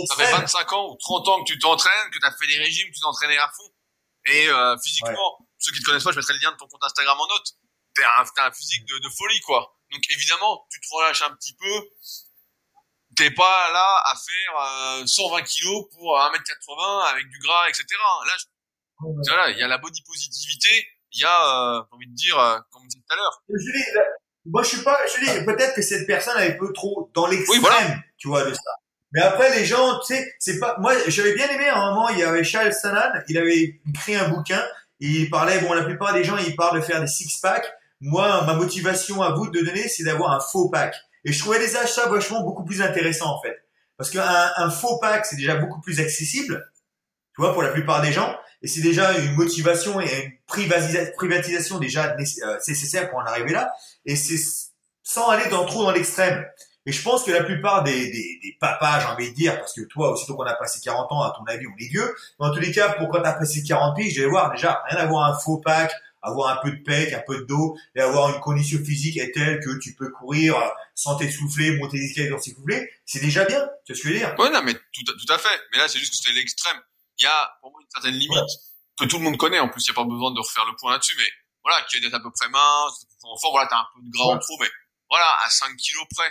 Ça 0.06 0.16
fait 0.16 0.32
25 0.32 0.72
ans 0.72 0.90
ou 0.90 0.96
30 0.96 1.28
ans 1.28 1.44
que 1.44 1.52
tu 1.52 1.58
t'entraînes, 1.58 2.10
que 2.10 2.18
tu 2.18 2.26
as 2.26 2.32
fait 2.32 2.46
des 2.46 2.58
régimes, 2.58 2.88
que 2.88 2.94
tu 2.94 3.00
t'entraînais 3.00 3.36
à 3.38 3.48
fond. 3.54 3.70
Et 4.26 4.48
euh, 4.48 4.76
physiquement, 4.82 5.38
ceux 5.58 5.72
qui 5.72 5.80
te 5.80 5.84
connaissent 5.84 6.02
pas, 6.04 6.10
je 6.10 6.16
mettrai 6.16 6.32
le 6.34 6.40
lien 6.40 6.52
de 6.52 6.56
ton 6.56 6.66
compte 6.66 6.82
Instagram 6.84 7.16
en 7.20 7.26
note. 7.28 7.52
T'as 7.94 8.22
un, 8.22 8.48
un 8.48 8.52
physique 8.52 8.84
de, 8.86 8.98
de 8.98 9.08
folie, 9.10 9.40
quoi. 9.42 9.76
Donc 9.92 10.02
évidemment, 10.10 10.66
tu 10.70 10.80
te 10.80 10.86
relâches 10.90 11.22
un 11.22 11.34
petit 11.36 11.54
peu 11.54 11.84
t'es 13.16 13.30
pas 13.30 13.72
là 13.72 14.02
à 14.04 14.14
faire 14.14 15.00
euh, 15.00 15.06
120 15.06 15.42
kilos 15.42 15.86
pour 15.92 16.16
1m80 16.16 17.10
avec 17.12 17.28
du 17.28 17.38
gras, 17.38 17.68
etc. 17.68 17.86
Là, 18.26 18.32
voilà, 19.00 19.50
il 19.50 19.58
y 19.58 19.62
a 19.62 19.68
la 19.68 19.78
body 19.78 20.02
positivité, 20.02 20.86
il 21.12 21.20
y 21.20 21.24
a, 21.24 21.76
euh, 21.78 21.82
j'ai 21.82 21.96
envie 21.96 22.08
de 22.08 22.14
dire, 22.14 22.38
euh, 22.38 22.58
comme 22.70 22.82
on 22.82 22.86
dit 22.86 22.96
tout 22.96 23.12
à 23.12 23.16
l'heure. 23.16 23.42
Julie, 23.48 23.84
moi 24.44 24.62
je 24.62 24.68
suis 24.68 24.82
pas, 24.82 24.98
je 25.06 25.24
dis, 25.24 25.44
peut-être 25.44 25.74
que 25.74 25.82
cette 25.82 26.06
personne 26.06 26.38
est 26.38 26.54
un 26.54 26.58
peu 26.58 26.72
trop 26.72 27.10
dans 27.14 27.26
l'extrême, 27.26 28.02
tu 28.18 28.28
vois, 28.28 28.44
de 28.44 28.54
ça. 28.54 28.70
Mais 29.12 29.22
après, 29.22 29.56
les 29.56 29.64
gens, 29.64 29.98
tu 30.00 30.14
sais, 30.14 30.34
c'est 30.38 30.58
pas, 30.58 30.76
moi, 30.78 30.94
j'avais 31.06 31.34
bien 31.34 31.48
aimé 31.48 31.68
à 31.68 31.78
un 31.78 31.90
moment, 31.90 32.08
il 32.10 32.18
y 32.18 32.22
avait 32.22 32.44
Charles 32.44 32.72
Sanan, 32.72 33.12
il 33.28 33.38
avait 33.38 33.80
écrit 33.88 34.16
un 34.16 34.28
bouquin, 34.28 34.62
il 35.00 35.30
parlait, 35.30 35.58
bon, 35.60 35.72
la 35.72 35.84
plupart 35.84 36.12
des 36.12 36.24
gens, 36.24 36.36
ils 36.36 36.56
parlent 36.56 36.80
de 36.80 36.84
faire 36.84 37.00
des 37.00 37.06
six 37.06 37.38
packs. 37.40 37.70
Moi, 38.00 38.44
ma 38.44 38.54
motivation 38.54 39.22
à 39.22 39.32
vous 39.32 39.48
de 39.48 39.60
donner, 39.60 39.88
c'est 39.88 40.04
d'avoir 40.04 40.32
un 40.32 40.40
faux 40.40 40.68
pack. 40.68 40.94
Et 41.26 41.32
je 41.32 41.40
trouvais 41.40 41.58
les 41.58 41.76
achats 41.76 42.08
vachement 42.08 42.42
beaucoup 42.42 42.64
plus 42.64 42.80
intéressants 42.80 43.36
en 43.36 43.42
fait. 43.42 43.60
Parce 43.98 44.10
qu'un 44.10 44.50
un 44.56 44.70
faux 44.70 44.98
pack, 44.98 45.26
c'est 45.26 45.36
déjà 45.36 45.56
beaucoup 45.56 45.80
plus 45.80 46.00
accessible, 46.00 46.70
tu 47.34 47.42
vois, 47.42 47.52
pour 47.52 47.62
la 47.62 47.70
plupart 47.70 48.00
des 48.00 48.12
gens. 48.12 48.34
Et 48.62 48.68
c'est 48.68 48.80
déjà 48.80 49.12
une 49.18 49.34
motivation 49.34 50.00
et 50.00 50.24
une 50.24 50.32
privatisation 50.46 51.78
déjà 51.78 52.14
euh, 52.14 52.58
nécessaire 52.68 53.10
pour 53.10 53.18
en 53.18 53.24
arriver 53.24 53.52
là. 53.52 53.72
Et 54.04 54.14
c'est 54.14 54.38
sans 55.02 55.28
aller 55.28 55.48
dans 55.50 55.66
trop 55.66 55.82
dans 55.82 55.90
l'extrême. 55.90 56.46
Et 56.86 56.92
je 56.92 57.02
pense 57.02 57.24
que 57.24 57.32
la 57.32 57.42
plupart 57.42 57.82
des, 57.82 58.38
papas, 58.60 59.00
j'ai 59.00 59.06
envie 59.06 59.30
de 59.30 59.34
dire, 59.34 59.58
parce 59.58 59.72
que 59.72 59.82
toi, 59.82 60.12
aussitôt 60.12 60.36
qu'on 60.36 60.44
a 60.44 60.54
passé 60.54 60.78
40 60.84 61.10
ans, 61.10 61.22
à 61.22 61.34
ton 61.36 61.44
avis, 61.44 61.66
on 61.66 61.76
est 61.82 61.88
vieux. 61.88 62.14
Mais 62.38 62.46
en 62.46 62.52
tous 62.52 62.60
les 62.60 62.70
cas, 62.70 62.90
pour 62.92 63.08
quand 63.08 63.20
t'as 63.20 63.32
passé 63.32 63.64
40 63.64 63.96
piges, 63.96 64.14
je 64.14 64.22
vais 64.22 64.28
voir 64.28 64.52
déjà, 64.52 64.82
rien 64.88 65.00
à 65.00 65.06
voir 65.06 65.24
un 65.24 65.36
faux 65.36 65.58
pack, 65.58 65.92
avoir 66.26 66.58
un 66.58 66.60
peu 66.62 66.72
de 66.72 66.82
pec, 66.82 67.12
un 67.12 67.22
peu 67.26 67.38
de 67.38 67.44
dos, 67.44 67.78
et 67.94 68.00
avoir 68.00 68.34
une 68.34 68.40
condition 68.40 68.78
physique 68.84 69.16
est 69.16 69.32
telle 69.32 69.60
que 69.60 69.78
tu 69.78 69.94
peux 69.94 70.10
courir 70.10 70.58
euh, 70.58 70.68
sans 70.94 71.16
t'essouffler, 71.16 71.78
monter 71.78 71.98
des 71.98 72.06
escaliers 72.06 72.30
sans 72.30 72.38
s'essouffler, 72.38 72.90
c'est 73.04 73.20
déjà 73.20 73.44
bien. 73.44 73.60
Tu 73.84 73.92
vois 73.92 73.98
ce 73.98 74.02
que 74.02 74.08
je 74.08 74.12
veux 74.12 74.18
dire 74.18 74.34
Ouais, 74.38 74.50
non, 74.50 74.62
mais 74.62 74.74
tout, 74.74 75.04
tout 75.04 75.32
à 75.32 75.38
fait. 75.38 75.60
Mais 75.72 75.78
là, 75.78 75.88
c'est 75.88 75.98
juste 75.98 76.12
que 76.12 76.16
c'était 76.18 76.34
l'extrême. 76.34 76.76
Il 77.18 77.24
y 77.24 77.26
a, 77.26 77.56
pour 77.60 77.70
moi, 77.70 77.80
une 77.80 77.90
certaine 77.90 78.14
limite 78.14 78.50
que 78.98 79.04
tout 79.04 79.18
le 79.18 79.24
monde 79.24 79.36
connaît. 79.36 79.60
En 79.60 79.68
plus, 79.68 79.86
il 79.86 79.90
n'y 79.90 79.94
a 79.94 80.02
pas 80.02 80.08
besoin 80.08 80.32
de 80.32 80.40
refaire 80.40 80.64
le 80.66 80.74
point 80.76 80.92
là-dessus, 80.92 81.14
mais 81.16 81.30
voilà, 81.62 81.82
qui 81.88 81.96
est 81.96 82.00
d'être 82.00 82.14
à 82.14 82.20
peu 82.20 82.30
près 82.30 82.48
mince, 82.48 83.06
fort, 83.20 83.50
voilà, 83.52 83.68
t'as 83.68 83.78
un 83.78 83.86
peu 83.94 84.02
de 84.02 84.10
gras 84.10 84.34
en 84.34 84.38
trop, 84.38 84.56
mais 84.60 84.70
voilà, 85.08 85.36
à 85.44 85.48
5 85.48 85.76
kilos 85.76 86.04
près. 86.14 86.30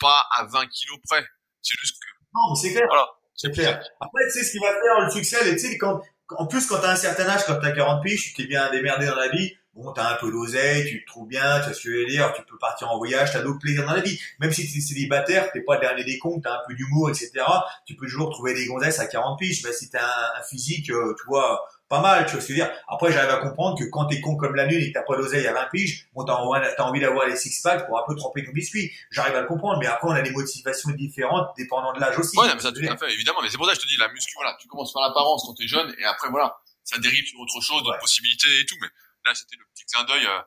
Pas 0.00 0.26
à 0.36 0.44
20 0.44 0.66
kilos 0.68 0.98
près. 1.08 1.24
C'est 1.60 1.76
juste 1.80 1.96
que... 2.00 2.08
Non, 2.32 2.50
mais 2.50 2.60
c'est 2.60 2.72
clair. 2.72 2.86
Voilà. 2.88 3.06
C'est 3.34 3.52
clair. 3.52 3.82
Après, 4.00 4.22
tu 4.26 4.38
sais, 4.38 4.44
ce 4.44 4.52
qui 4.52 4.58
va 4.58 4.72
faire 4.72 5.00
le 5.00 5.10
succès, 5.10 5.38
tu 5.52 5.58
sais, 5.58 5.78
quand, 5.78 6.00
en 6.36 6.46
plus, 6.46 6.66
quand 6.66 6.78
t'as 6.80 6.92
un 6.92 6.96
certain 6.96 7.28
âge, 7.28 7.44
quand 7.46 7.58
t'as 7.60 7.72
40 7.72 8.02
piges, 8.02 8.22
tu 8.22 8.34
t'es 8.34 8.46
bien 8.46 8.70
démerdé 8.70 9.06
dans 9.06 9.16
la 9.16 9.28
vie, 9.28 9.54
bon, 9.74 9.92
t'as 9.92 10.12
un 10.12 10.16
peu 10.16 10.30
d'oseille, 10.30 10.86
tu 10.88 11.04
te 11.04 11.06
trouves 11.06 11.28
bien, 11.28 11.60
tu 11.60 11.70
as 11.70 11.90
veux 11.90 12.06
dire, 12.06 12.32
tu 12.34 12.42
peux 12.42 12.58
partir 12.58 12.90
en 12.90 12.98
voyage, 12.98 13.32
t'as 13.32 13.40
d'autres 13.40 13.60
plaisirs 13.60 13.86
dans 13.86 13.94
la 13.94 14.00
vie. 14.00 14.20
Même 14.40 14.52
si 14.52 14.70
t'es 14.70 14.80
célibataire, 14.80 15.50
t'es 15.52 15.60
pas 15.62 15.76
le 15.76 15.80
dernier 15.80 16.04
des 16.04 16.18
cons, 16.18 16.40
t'as 16.40 16.54
un 16.54 16.60
peu 16.66 16.74
d'humour, 16.74 17.10
etc., 17.10 17.32
tu 17.86 17.94
peux 17.96 18.06
toujours 18.06 18.30
trouver 18.30 18.54
des 18.54 18.66
gonzesses 18.66 18.98
à 18.98 19.06
40 19.06 19.38
piges. 19.38 19.62
Ben, 19.62 19.72
si 19.72 19.88
t'as 19.88 20.04
un, 20.04 20.40
un 20.40 20.42
physique, 20.42 20.90
euh, 20.90 21.14
tu 21.18 21.26
vois, 21.26 21.64
pas 21.88 22.00
mal, 22.00 22.26
tu 22.26 22.32
vois 22.32 22.40
ce 22.40 22.48
que 22.48 22.54
je 22.54 22.58
veux 22.58 22.66
dire. 22.66 22.74
Après, 22.86 23.10
j'arrive 23.12 23.30
à 23.30 23.38
comprendre 23.38 23.78
que 23.78 23.84
quand 23.84 24.06
t'es 24.06 24.20
con 24.20 24.36
comme 24.36 24.54
la 24.54 24.66
lune 24.66 24.82
et 24.82 24.92
que 24.92 24.98
t'as 24.98 25.04
pas 25.04 25.16
d'oseille 25.16 25.46
à 25.46 25.54
20 25.54 25.68
piges, 25.72 26.06
bon, 26.14 26.24
t'as 26.24 26.34
envie, 26.34 27.00
d'avoir 27.00 27.26
les 27.26 27.36
six 27.36 27.60
packs 27.62 27.86
pour 27.86 27.98
un 27.98 28.02
peu 28.06 28.14
tremper 28.14 28.44
ton 28.44 28.52
biscuit. 28.52 28.92
J'arrive 29.10 29.34
à 29.36 29.40
le 29.40 29.46
comprendre, 29.46 29.78
mais 29.80 29.86
après, 29.86 30.08
on 30.08 30.12
a 30.12 30.20
des 30.20 30.30
motivations 30.30 30.90
différentes 30.90 31.48
dépendant 31.56 31.92
de 31.94 32.00
l'âge 32.00 32.18
aussi. 32.18 32.38
Ouais, 32.38 32.54
mais 32.54 32.60
ça, 32.60 32.72
tout 32.72 32.80
à 32.88 32.96
fait, 32.96 33.12
évidemment. 33.12 33.40
Mais 33.42 33.48
c'est 33.48 33.56
pour 33.56 33.66
ça 33.66 33.72
que 33.72 33.78
je 33.78 33.82
te 33.82 33.88
dis, 33.88 33.96
la 33.98 34.08
muscu, 34.08 34.34
voilà, 34.36 34.56
tu 34.60 34.68
commences 34.68 34.92
par 34.92 35.02
l'apparence 35.02 35.44
quand 35.46 35.54
t'es 35.54 35.66
jeune, 35.66 35.94
et 35.98 36.04
après, 36.04 36.28
voilà, 36.28 36.58
ça 36.84 36.98
dérive 36.98 37.24
sur 37.26 37.40
autre 37.40 37.60
chose, 37.62 37.82
d'autres 37.82 37.98
possibilités 37.98 38.60
et 38.60 38.66
tout. 38.66 38.76
Mais 38.80 38.88
là, 39.26 39.34
c'était 39.34 39.56
le 39.56 39.64
petit 39.74 39.84
clin 39.86 40.04
d'œil, 40.04 40.26
euh, 40.26 40.40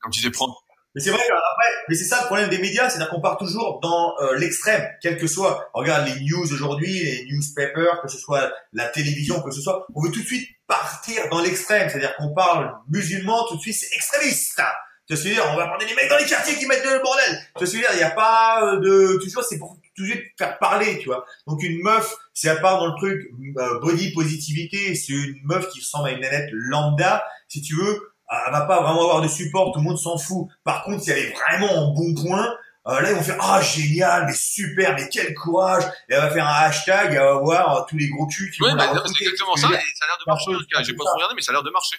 comme 0.00 0.12
tu 0.12 0.20
disais, 0.20 0.30
prendre 0.30 0.62
mais 0.94 1.02
c'est 1.02 1.10
vrai 1.10 1.20
qu'après, 1.26 1.74
mais 1.90 1.94
c'est 1.94 2.06
ça 2.06 2.22
le 2.22 2.26
problème 2.26 2.48
des 2.48 2.56
médias, 2.56 2.88
c'est 2.88 3.06
qu'on 3.10 3.20
part 3.20 3.36
toujours 3.36 3.80
dans 3.80 4.14
euh, 4.22 4.34
l'extrême, 4.38 4.82
quel 5.02 5.18
que 5.18 5.26
soit. 5.26 5.68
Regarde 5.74 6.08
les 6.08 6.24
news 6.24 6.50
aujourd'hui, 6.50 6.90
les 6.90 7.26
newspapers, 7.26 8.00
que 8.00 8.08
ce 8.08 8.16
soit 8.16 8.50
la 8.72 8.88
télévision, 8.88 9.42
que 9.42 9.50
ce 9.50 9.60
soit, 9.60 9.86
on 9.94 10.00
veut 10.00 10.10
tout 10.10 10.22
de 10.22 10.26
suite 10.26 10.48
partir 10.66 11.28
dans 11.30 11.40
l'extrême, 11.40 11.88
c'est-à-dire 11.88 12.14
qu'on 12.16 12.34
parle 12.34 12.72
musulman, 12.88 13.46
tout 13.48 13.56
de 13.56 13.60
suite 13.60 13.76
c'est 13.76 13.94
extrémiste. 13.94 14.60
Tu 15.08 15.14
veux 15.14 15.22
dire? 15.22 15.44
On 15.52 15.56
va 15.56 15.68
prendre 15.68 15.86
des 15.86 15.94
mecs 15.94 16.08
dans 16.08 16.16
les 16.16 16.24
quartiers 16.24 16.56
qui 16.56 16.66
mettent 16.66 16.84
le 16.84 17.00
bordel. 17.00 17.40
Tu 17.56 17.64
veux 17.64 17.70
dire? 17.70 17.88
Il 17.92 17.98
n'y 17.98 18.02
a 18.02 18.10
pas 18.10 18.60
euh, 18.64 18.80
de, 18.80 19.20
tu 19.22 19.30
vois, 19.30 19.44
c'est 19.44 19.58
pour 19.58 19.76
suite 19.96 20.24
faire 20.36 20.58
parler, 20.58 20.98
tu 20.98 21.06
vois. 21.06 21.24
Donc 21.46 21.62
une 21.62 21.80
meuf, 21.82 22.12
si 22.34 22.48
elle 22.48 22.60
part 22.60 22.80
dans 22.80 22.88
le 22.88 22.96
truc 22.96 23.30
euh, 23.56 23.80
body 23.80 24.12
positivité, 24.12 24.94
c'est 24.94 25.12
une 25.12 25.40
meuf 25.44 25.68
qui 25.68 25.80
ressemble 25.80 26.08
à 26.08 26.12
une 26.12 26.20
nanette 26.20 26.50
lambda, 26.52 27.24
si 27.48 27.62
tu 27.62 27.76
veux 27.76 28.12
elle 28.28 28.52
va 28.52 28.62
pas 28.62 28.82
vraiment 28.82 29.02
avoir 29.02 29.22
de 29.22 29.28
support, 29.28 29.72
tout 29.72 29.78
le 29.78 29.84
monde 29.84 29.98
s'en 29.98 30.18
fout. 30.18 30.48
Par 30.64 30.82
contre, 30.82 31.02
si 31.02 31.10
elle 31.10 31.18
est 31.18 31.34
vraiment 31.34 31.72
en 31.72 31.94
bon 31.94 32.14
point, 32.14 32.54
euh, 32.86 33.00
là 33.00 33.10
ils 33.10 33.16
vont 33.16 33.22
faire 33.22 33.38
ah 33.40 33.60
génial, 33.60 34.26
mais 34.26 34.34
super, 34.34 34.94
mais 34.94 35.08
quel 35.08 35.34
courage. 35.34 35.84
Et 36.08 36.14
elle 36.14 36.20
va 36.20 36.30
faire 36.30 36.46
un 36.46 36.66
hashtag, 36.66 37.12
elle 37.12 37.18
va 37.18 37.34
voir 37.34 37.86
tous 37.86 37.96
les 37.96 38.08
gros 38.08 38.26
culs 38.26 38.50
qui 38.50 38.62
ouais, 38.62 38.70
vont 38.70 38.76
bah, 38.76 39.02
c'est 39.06 39.24
exactement 39.24 39.56
ça, 39.56 39.68
et 39.68 39.70
ça 39.70 40.04
a 40.04 40.08
l'air 40.08 40.18
de 40.18 40.24
marcher. 40.26 40.50
J'ai 40.84 40.94
pas 40.94 41.04
trop 41.04 41.14
regardé, 41.14 41.34
mais 41.34 41.42
ça 41.42 41.52
a 41.52 41.54
l'air 41.54 41.62
de 41.62 41.70
marcher. 41.70 41.96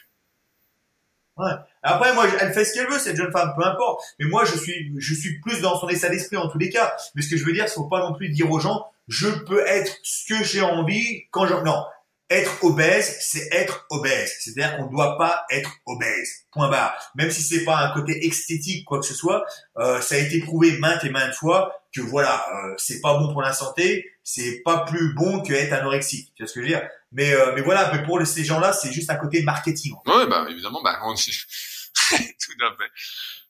Ouais. 1.38 1.52
Après, 1.84 2.14
moi, 2.16 2.26
elle 2.40 2.52
fait 2.52 2.66
ce 2.66 2.74
qu'elle 2.74 2.88
veut, 2.88 2.98
cette 2.98 3.16
jeune 3.16 3.32
femme, 3.32 3.54
peu 3.56 3.64
importe. 3.64 4.04
Mais 4.20 4.26
moi, 4.26 4.44
je 4.44 4.58
suis, 4.58 4.92
je 4.98 5.14
suis 5.14 5.40
plus 5.40 5.62
dans 5.62 5.80
son 5.80 5.88
état 5.88 6.10
d'esprit 6.10 6.38
en 6.38 6.50
tous 6.50 6.58
les 6.58 6.70
cas. 6.70 6.96
Mais 7.14 7.22
ce 7.22 7.30
que 7.30 7.38
je 7.38 7.46
veux 7.46 7.54
dire, 7.54 7.70
c'est 7.70 7.76
faut 7.76 7.88
pas 7.88 8.00
non 8.00 8.14
plus 8.14 8.30
dire 8.30 8.50
aux 8.52 8.60
gens, 8.60 8.88
je 9.08 9.30
peux 9.30 9.66
être 9.68 9.96
ce 10.04 10.34
que 10.34 10.44
j'ai 10.44 10.62
envie 10.62 11.26
quand 11.32 11.46
je, 11.46 11.54
non 11.54 11.86
être 12.30 12.64
obèse, 12.64 13.18
c'est 13.22 13.48
être 13.54 13.86
obèse. 13.90 14.36
C'est-à-dire 14.40 14.78
qu'on 14.78 14.88
ne 14.88 14.92
doit 14.92 15.18
pas 15.18 15.46
être 15.50 15.72
obèse. 15.86 16.46
Point 16.52 16.70
barre. 16.70 16.94
Même 17.16 17.32
si 17.32 17.42
c'est 17.42 17.64
pas 17.64 17.78
un 17.78 17.94
côté 17.94 18.26
esthétique 18.26 18.86
quoi 18.86 19.00
que 19.00 19.06
ce 19.06 19.14
soit, 19.14 19.46
euh, 19.78 20.02
ça 20.02 20.16
a 20.16 20.18
été 20.18 20.42
prouvé 20.42 20.78
maintes 20.78 21.04
et 21.04 21.10
maintes 21.10 21.34
fois 21.34 21.74
que 21.96 22.02
voilà, 22.02 22.46
euh, 22.54 22.76
c'est 22.78 23.00
pas 23.02 23.18
bon 23.18 23.32
pour 23.32 23.42
la 23.42 23.54
santé, 23.54 24.06
c'est 24.24 24.62
pas 24.64 24.86
plus 24.86 25.14
bon 25.14 25.42
que 25.42 25.54
être 25.54 25.74
anorexique. 25.74 26.34
Tu 26.36 26.44
vois 26.44 26.48
ce 26.48 26.54
que 26.54 26.62
je 26.62 26.66
veux 26.66 26.72
dire? 26.72 26.88
Mais 27.12 27.34
euh, 27.34 27.54
mais 27.56 27.62
voilà, 27.62 27.92
mais 27.94 28.04
pour 28.04 28.26
ces 28.26 28.44
gens-là, 28.44 28.74
c'est 28.74 28.92
juste 28.92 29.10
un 29.10 29.16
côté 29.16 29.42
marketing. 29.44 29.94
En 30.06 30.18
Ouais, 30.18 30.28
bah 30.28 30.46
évidemment, 30.50 30.82
bah 30.84 31.00
on... 31.04 31.14
tout 31.16 32.66
à 32.66 32.76
fait. 32.76 32.92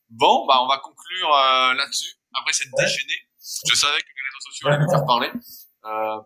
Bon, 0.10 0.46
bah 0.46 0.56
on 0.62 0.68
va 0.68 0.78
conclure 0.78 1.34
euh, 1.34 1.74
là-dessus. 1.74 2.14
Après 2.34 2.54
cette 2.54 2.68
ouais. 2.72 2.86
déchaînée, 2.86 3.28
je 3.68 3.76
savais 3.76 4.00
que 4.00 4.06
les 4.06 4.24
réseaux 4.24 4.52
sociaux 4.52 4.68
allaient 4.70 4.90
faire 4.90 5.06
parler. 5.06 5.32
Euh, 5.86 6.20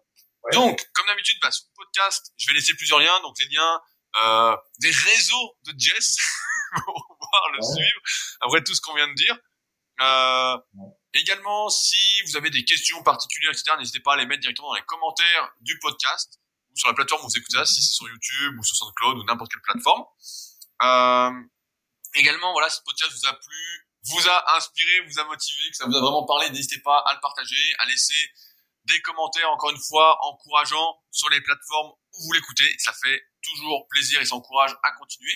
donc, 0.53 0.85
comme 0.93 1.07
d'habitude, 1.07 1.37
bah, 1.41 1.51
sur 1.51 1.65
le 1.69 1.83
podcast, 1.83 2.33
je 2.37 2.47
vais 2.47 2.53
laisser 2.53 2.73
plusieurs 2.75 2.99
liens, 2.99 3.19
donc 3.21 3.35
les 3.39 3.47
liens 3.55 3.81
euh, 4.23 4.57
des 4.79 4.91
réseaux 4.91 5.57
de 5.65 5.73
Jess 5.77 6.17
pour 6.85 7.17
pouvoir 7.19 7.49
le 7.53 7.61
suivre. 7.61 8.01
Après 8.41 8.63
tout 8.63 8.73
ce 8.73 8.81
qu'on 8.81 8.95
vient 8.95 9.07
de 9.07 9.13
dire. 9.13 9.37
Euh, 10.01 10.57
également, 11.13 11.69
si 11.69 12.21
vous 12.25 12.37
avez 12.37 12.49
des 12.49 12.65
questions 12.65 13.03
particulières, 13.03 13.51
etc., 13.51 13.75
n'hésitez 13.77 13.99
pas 13.99 14.13
à 14.13 14.17
les 14.17 14.25
mettre 14.25 14.41
directement 14.41 14.69
dans 14.69 14.75
les 14.75 14.85
commentaires 14.85 15.53
du 15.61 15.77
podcast 15.79 16.39
ou 16.71 16.77
sur 16.77 16.87
la 16.87 16.95
plateforme 16.95 17.21
où 17.23 17.27
vous 17.27 17.37
écoutez 17.37 17.57
ça, 17.57 17.65
si 17.65 17.81
c'est 17.81 17.93
sur 17.93 18.07
YouTube 18.07 18.57
ou 18.57 18.63
sur 18.63 18.75
SoundCloud 18.77 19.17
ou 19.19 19.23
n'importe 19.25 19.51
quelle 19.51 19.61
plateforme. 19.61 20.05
Euh, 20.83 21.31
également, 22.15 22.51
voilà, 22.53 22.69
si 22.69 22.77
ce 22.77 22.83
podcast 22.83 23.11
vous 23.11 23.27
a 23.27 23.33
plu, 23.33 23.87
vous 24.05 24.27
a 24.27 24.55
inspiré, 24.57 25.01
vous 25.01 25.19
a 25.19 25.25
motivé, 25.25 25.69
que 25.69 25.77
ça 25.77 25.85
vous 25.85 25.95
a 25.95 26.01
vraiment 26.01 26.25
parlé, 26.25 26.49
n'hésitez 26.49 26.79
pas 26.79 26.97
à 26.97 27.13
le 27.13 27.19
partager, 27.19 27.75
à 27.77 27.85
laisser 27.85 28.31
des 28.85 29.01
commentaires, 29.01 29.49
encore 29.51 29.71
une 29.71 29.81
fois, 29.81 30.17
encourageants 30.21 30.95
sur 31.11 31.29
les 31.29 31.41
plateformes 31.41 31.91
où 31.91 32.23
vous 32.25 32.33
l'écoutez. 32.33 32.69
Ça 32.79 32.93
fait 32.93 33.21
toujours 33.41 33.87
plaisir 33.89 34.21
et 34.21 34.25
ça 34.25 34.35
encourage 34.35 34.71
à 34.83 34.91
continuer. 34.93 35.33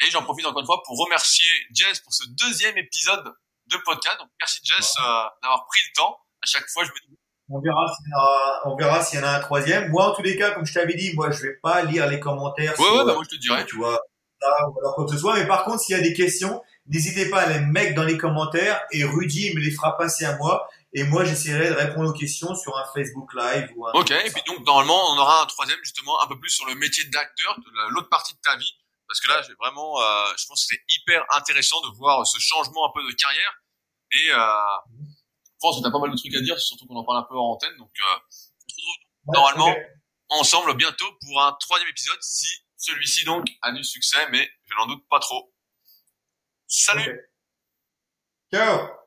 Et 0.00 0.10
j'en 0.10 0.22
profite 0.22 0.46
encore 0.46 0.60
une 0.60 0.66
fois 0.66 0.82
pour 0.84 0.98
remercier 0.98 1.46
Jess 1.72 2.00
pour 2.00 2.12
ce 2.12 2.24
deuxième 2.28 2.76
épisode 2.76 3.32
de 3.66 3.76
podcast. 3.78 4.18
Donc 4.18 4.28
merci 4.40 4.60
Jess 4.64 4.94
euh, 4.98 5.02
d'avoir 5.42 5.66
pris 5.66 5.80
le 5.88 5.94
temps. 5.96 6.18
À 6.42 6.46
chaque 6.46 6.68
fois, 6.68 6.84
je 6.84 6.90
me 6.90 7.08
dis... 7.08 7.18
On 7.48 7.60
verra 7.60 7.86
s'il 7.94 8.06
y, 8.06 9.04
s'il 9.04 9.18
y 9.20 9.22
en 9.22 9.26
a 9.26 9.36
un 9.36 9.40
troisième. 9.40 9.88
Moi, 9.90 10.10
en 10.10 10.14
tous 10.14 10.22
les 10.22 10.36
cas, 10.36 10.50
comme 10.50 10.66
je 10.66 10.74
t'avais 10.74 10.94
dit, 10.94 11.14
moi, 11.14 11.30
je 11.30 11.42
vais 11.42 11.54
pas 11.62 11.82
lire 11.82 12.08
les 12.08 12.18
commentaires. 12.18 12.78
Ouais, 12.78 12.90
ouais, 12.90 13.04
bah, 13.04 13.14
moi, 13.14 13.22
je 13.24 13.36
te 13.36 13.40
dirais. 13.40 13.64
Tu 13.64 13.76
vois, 13.76 14.00
ça, 14.40 14.68
ou 14.68 14.78
alors 14.80 14.94
quoi 14.96 15.06
que 15.06 15.12
ce 15.12 15.18
soit. 15.18 15.34
Mais 15.36 15.46
par 15.46 15.64
contre, 15.64 15.80
s'il 15.80 15.96
y 15.96 15.98
a 15.98 16.02
des 16.02 16.12
questions, 16.12 16.60
n'hésitez 16.86 17.30
pas 17.30 17.42
à 17.42 17.46
les 17.46 17.60
mettre 17.60 17.94
dans 17.94 18.04
les 18.04 18.18
commentaires 18.18 18.82
et 18.90 19.04
Rudy 19.04 19.54
me 19.54 19.60
les 19.60 19.70
fera 19.70 19.96
passer 19.96 20.24
à 20.24 20.36
moi. 20.36 20.68
Et 20.96 21.04
moi, 21.04 21.26
j'essaierai 21.26 21.68
de 21.68 21.74
répondre 21.74 22.08
aux 22.08 22.14
questions 22.14 22.54
sur 22.54 22.74
un 22.74 22.84
Facebook 22.94 23.34
Live 23.34 23.70
ou 23.76 23.86
un. 23.86 23.92
Ok. 23.92 24.12
Et 24.12 24.30
puis 24.30 24.42
donc, 24.46 24.64
normalement, 24.64 25.12
on 25.12 25.18
aura 25.18 25.42
un 25.42 25.46
troisième 25.46 25.78
justement 25.82 26.22
un 26.22 26.26
peu 26.26 26.40
plus 26.40 26.48
sur 26.48 26.64
le 26.64 26.74
métier 26.74 27.04
d'acteur, 27.04 27.58
de 27.58 27.92
l'autre 27.92 28.08
partie 28.08 28.32
de 28.32 28.38
ta 28.42 28.56
vie, 28.56 28.72
parce 29.06 29.20
que 29.20 29.28
là, 29.28 29.42
j'ai 29.42 29.52
vraiment, 29.60 30.00
euh, 30.00 30.32
je 30.38 30.46
pense 30.46 30.64
que 30.64 30.74
c'est 30.74 30.82
hyper 30.88 31.22
intéressant 31.36 31.82
de 31.82 31.94
voir 31.98 32.26
ce 32.26 32.38
changement 32.38 32.88
un 32.88 32.92
peu 32.94 33.06
de 33.06 33.14
carrière. 33.14 33.60
Et 34.12 34.30
euh, 34.30 34.38
je 35.44 35.58
pense 35.60 35.76
que 35.76 35.82
t'as 35.82 35.90
pas 35.90 35.98
mal 35.98 36.10
de 36.10 36.16
trucs 36.16 36.34
à 36.34 36.40
dire, 36.40 36.58
surtout 36.58 36.86
qu'on 36.86 36.96
en 36.96 37.04
parle 37.04 37.18
un 37.18 37.26
peu 37.28 37.36
en 37.36 37.52
antenne. 37.52 37.76
Donc, 37.76 37.92
euh, 38.00 38.16
ouais, 39.26 39.34
normalement 39.34 39.72
okay. 39.72 39.86
ensemble 40.30 40.74
bientôt 40.76 41.12
pour 41.20 41.42
un 41.42 41.52
troisième 41.60 41.90
épisode, 41.90 42.22
si 42.22 42.48
celui-ci 42.78 43.26
donc 43.26 43.46
a 43.60 43.70
du 43.72 43.84
succès, 43.84 44.28
mais 44.30 44.50
je 44.64 44.74
n'en 44.76 44.86
doute 44.86 45.06
pas 45.10 45.20
trop. 45.20 45.52
Salut. 46.68 47.02
Okay. 48.50 48.64
Ciao. 48.64 49.05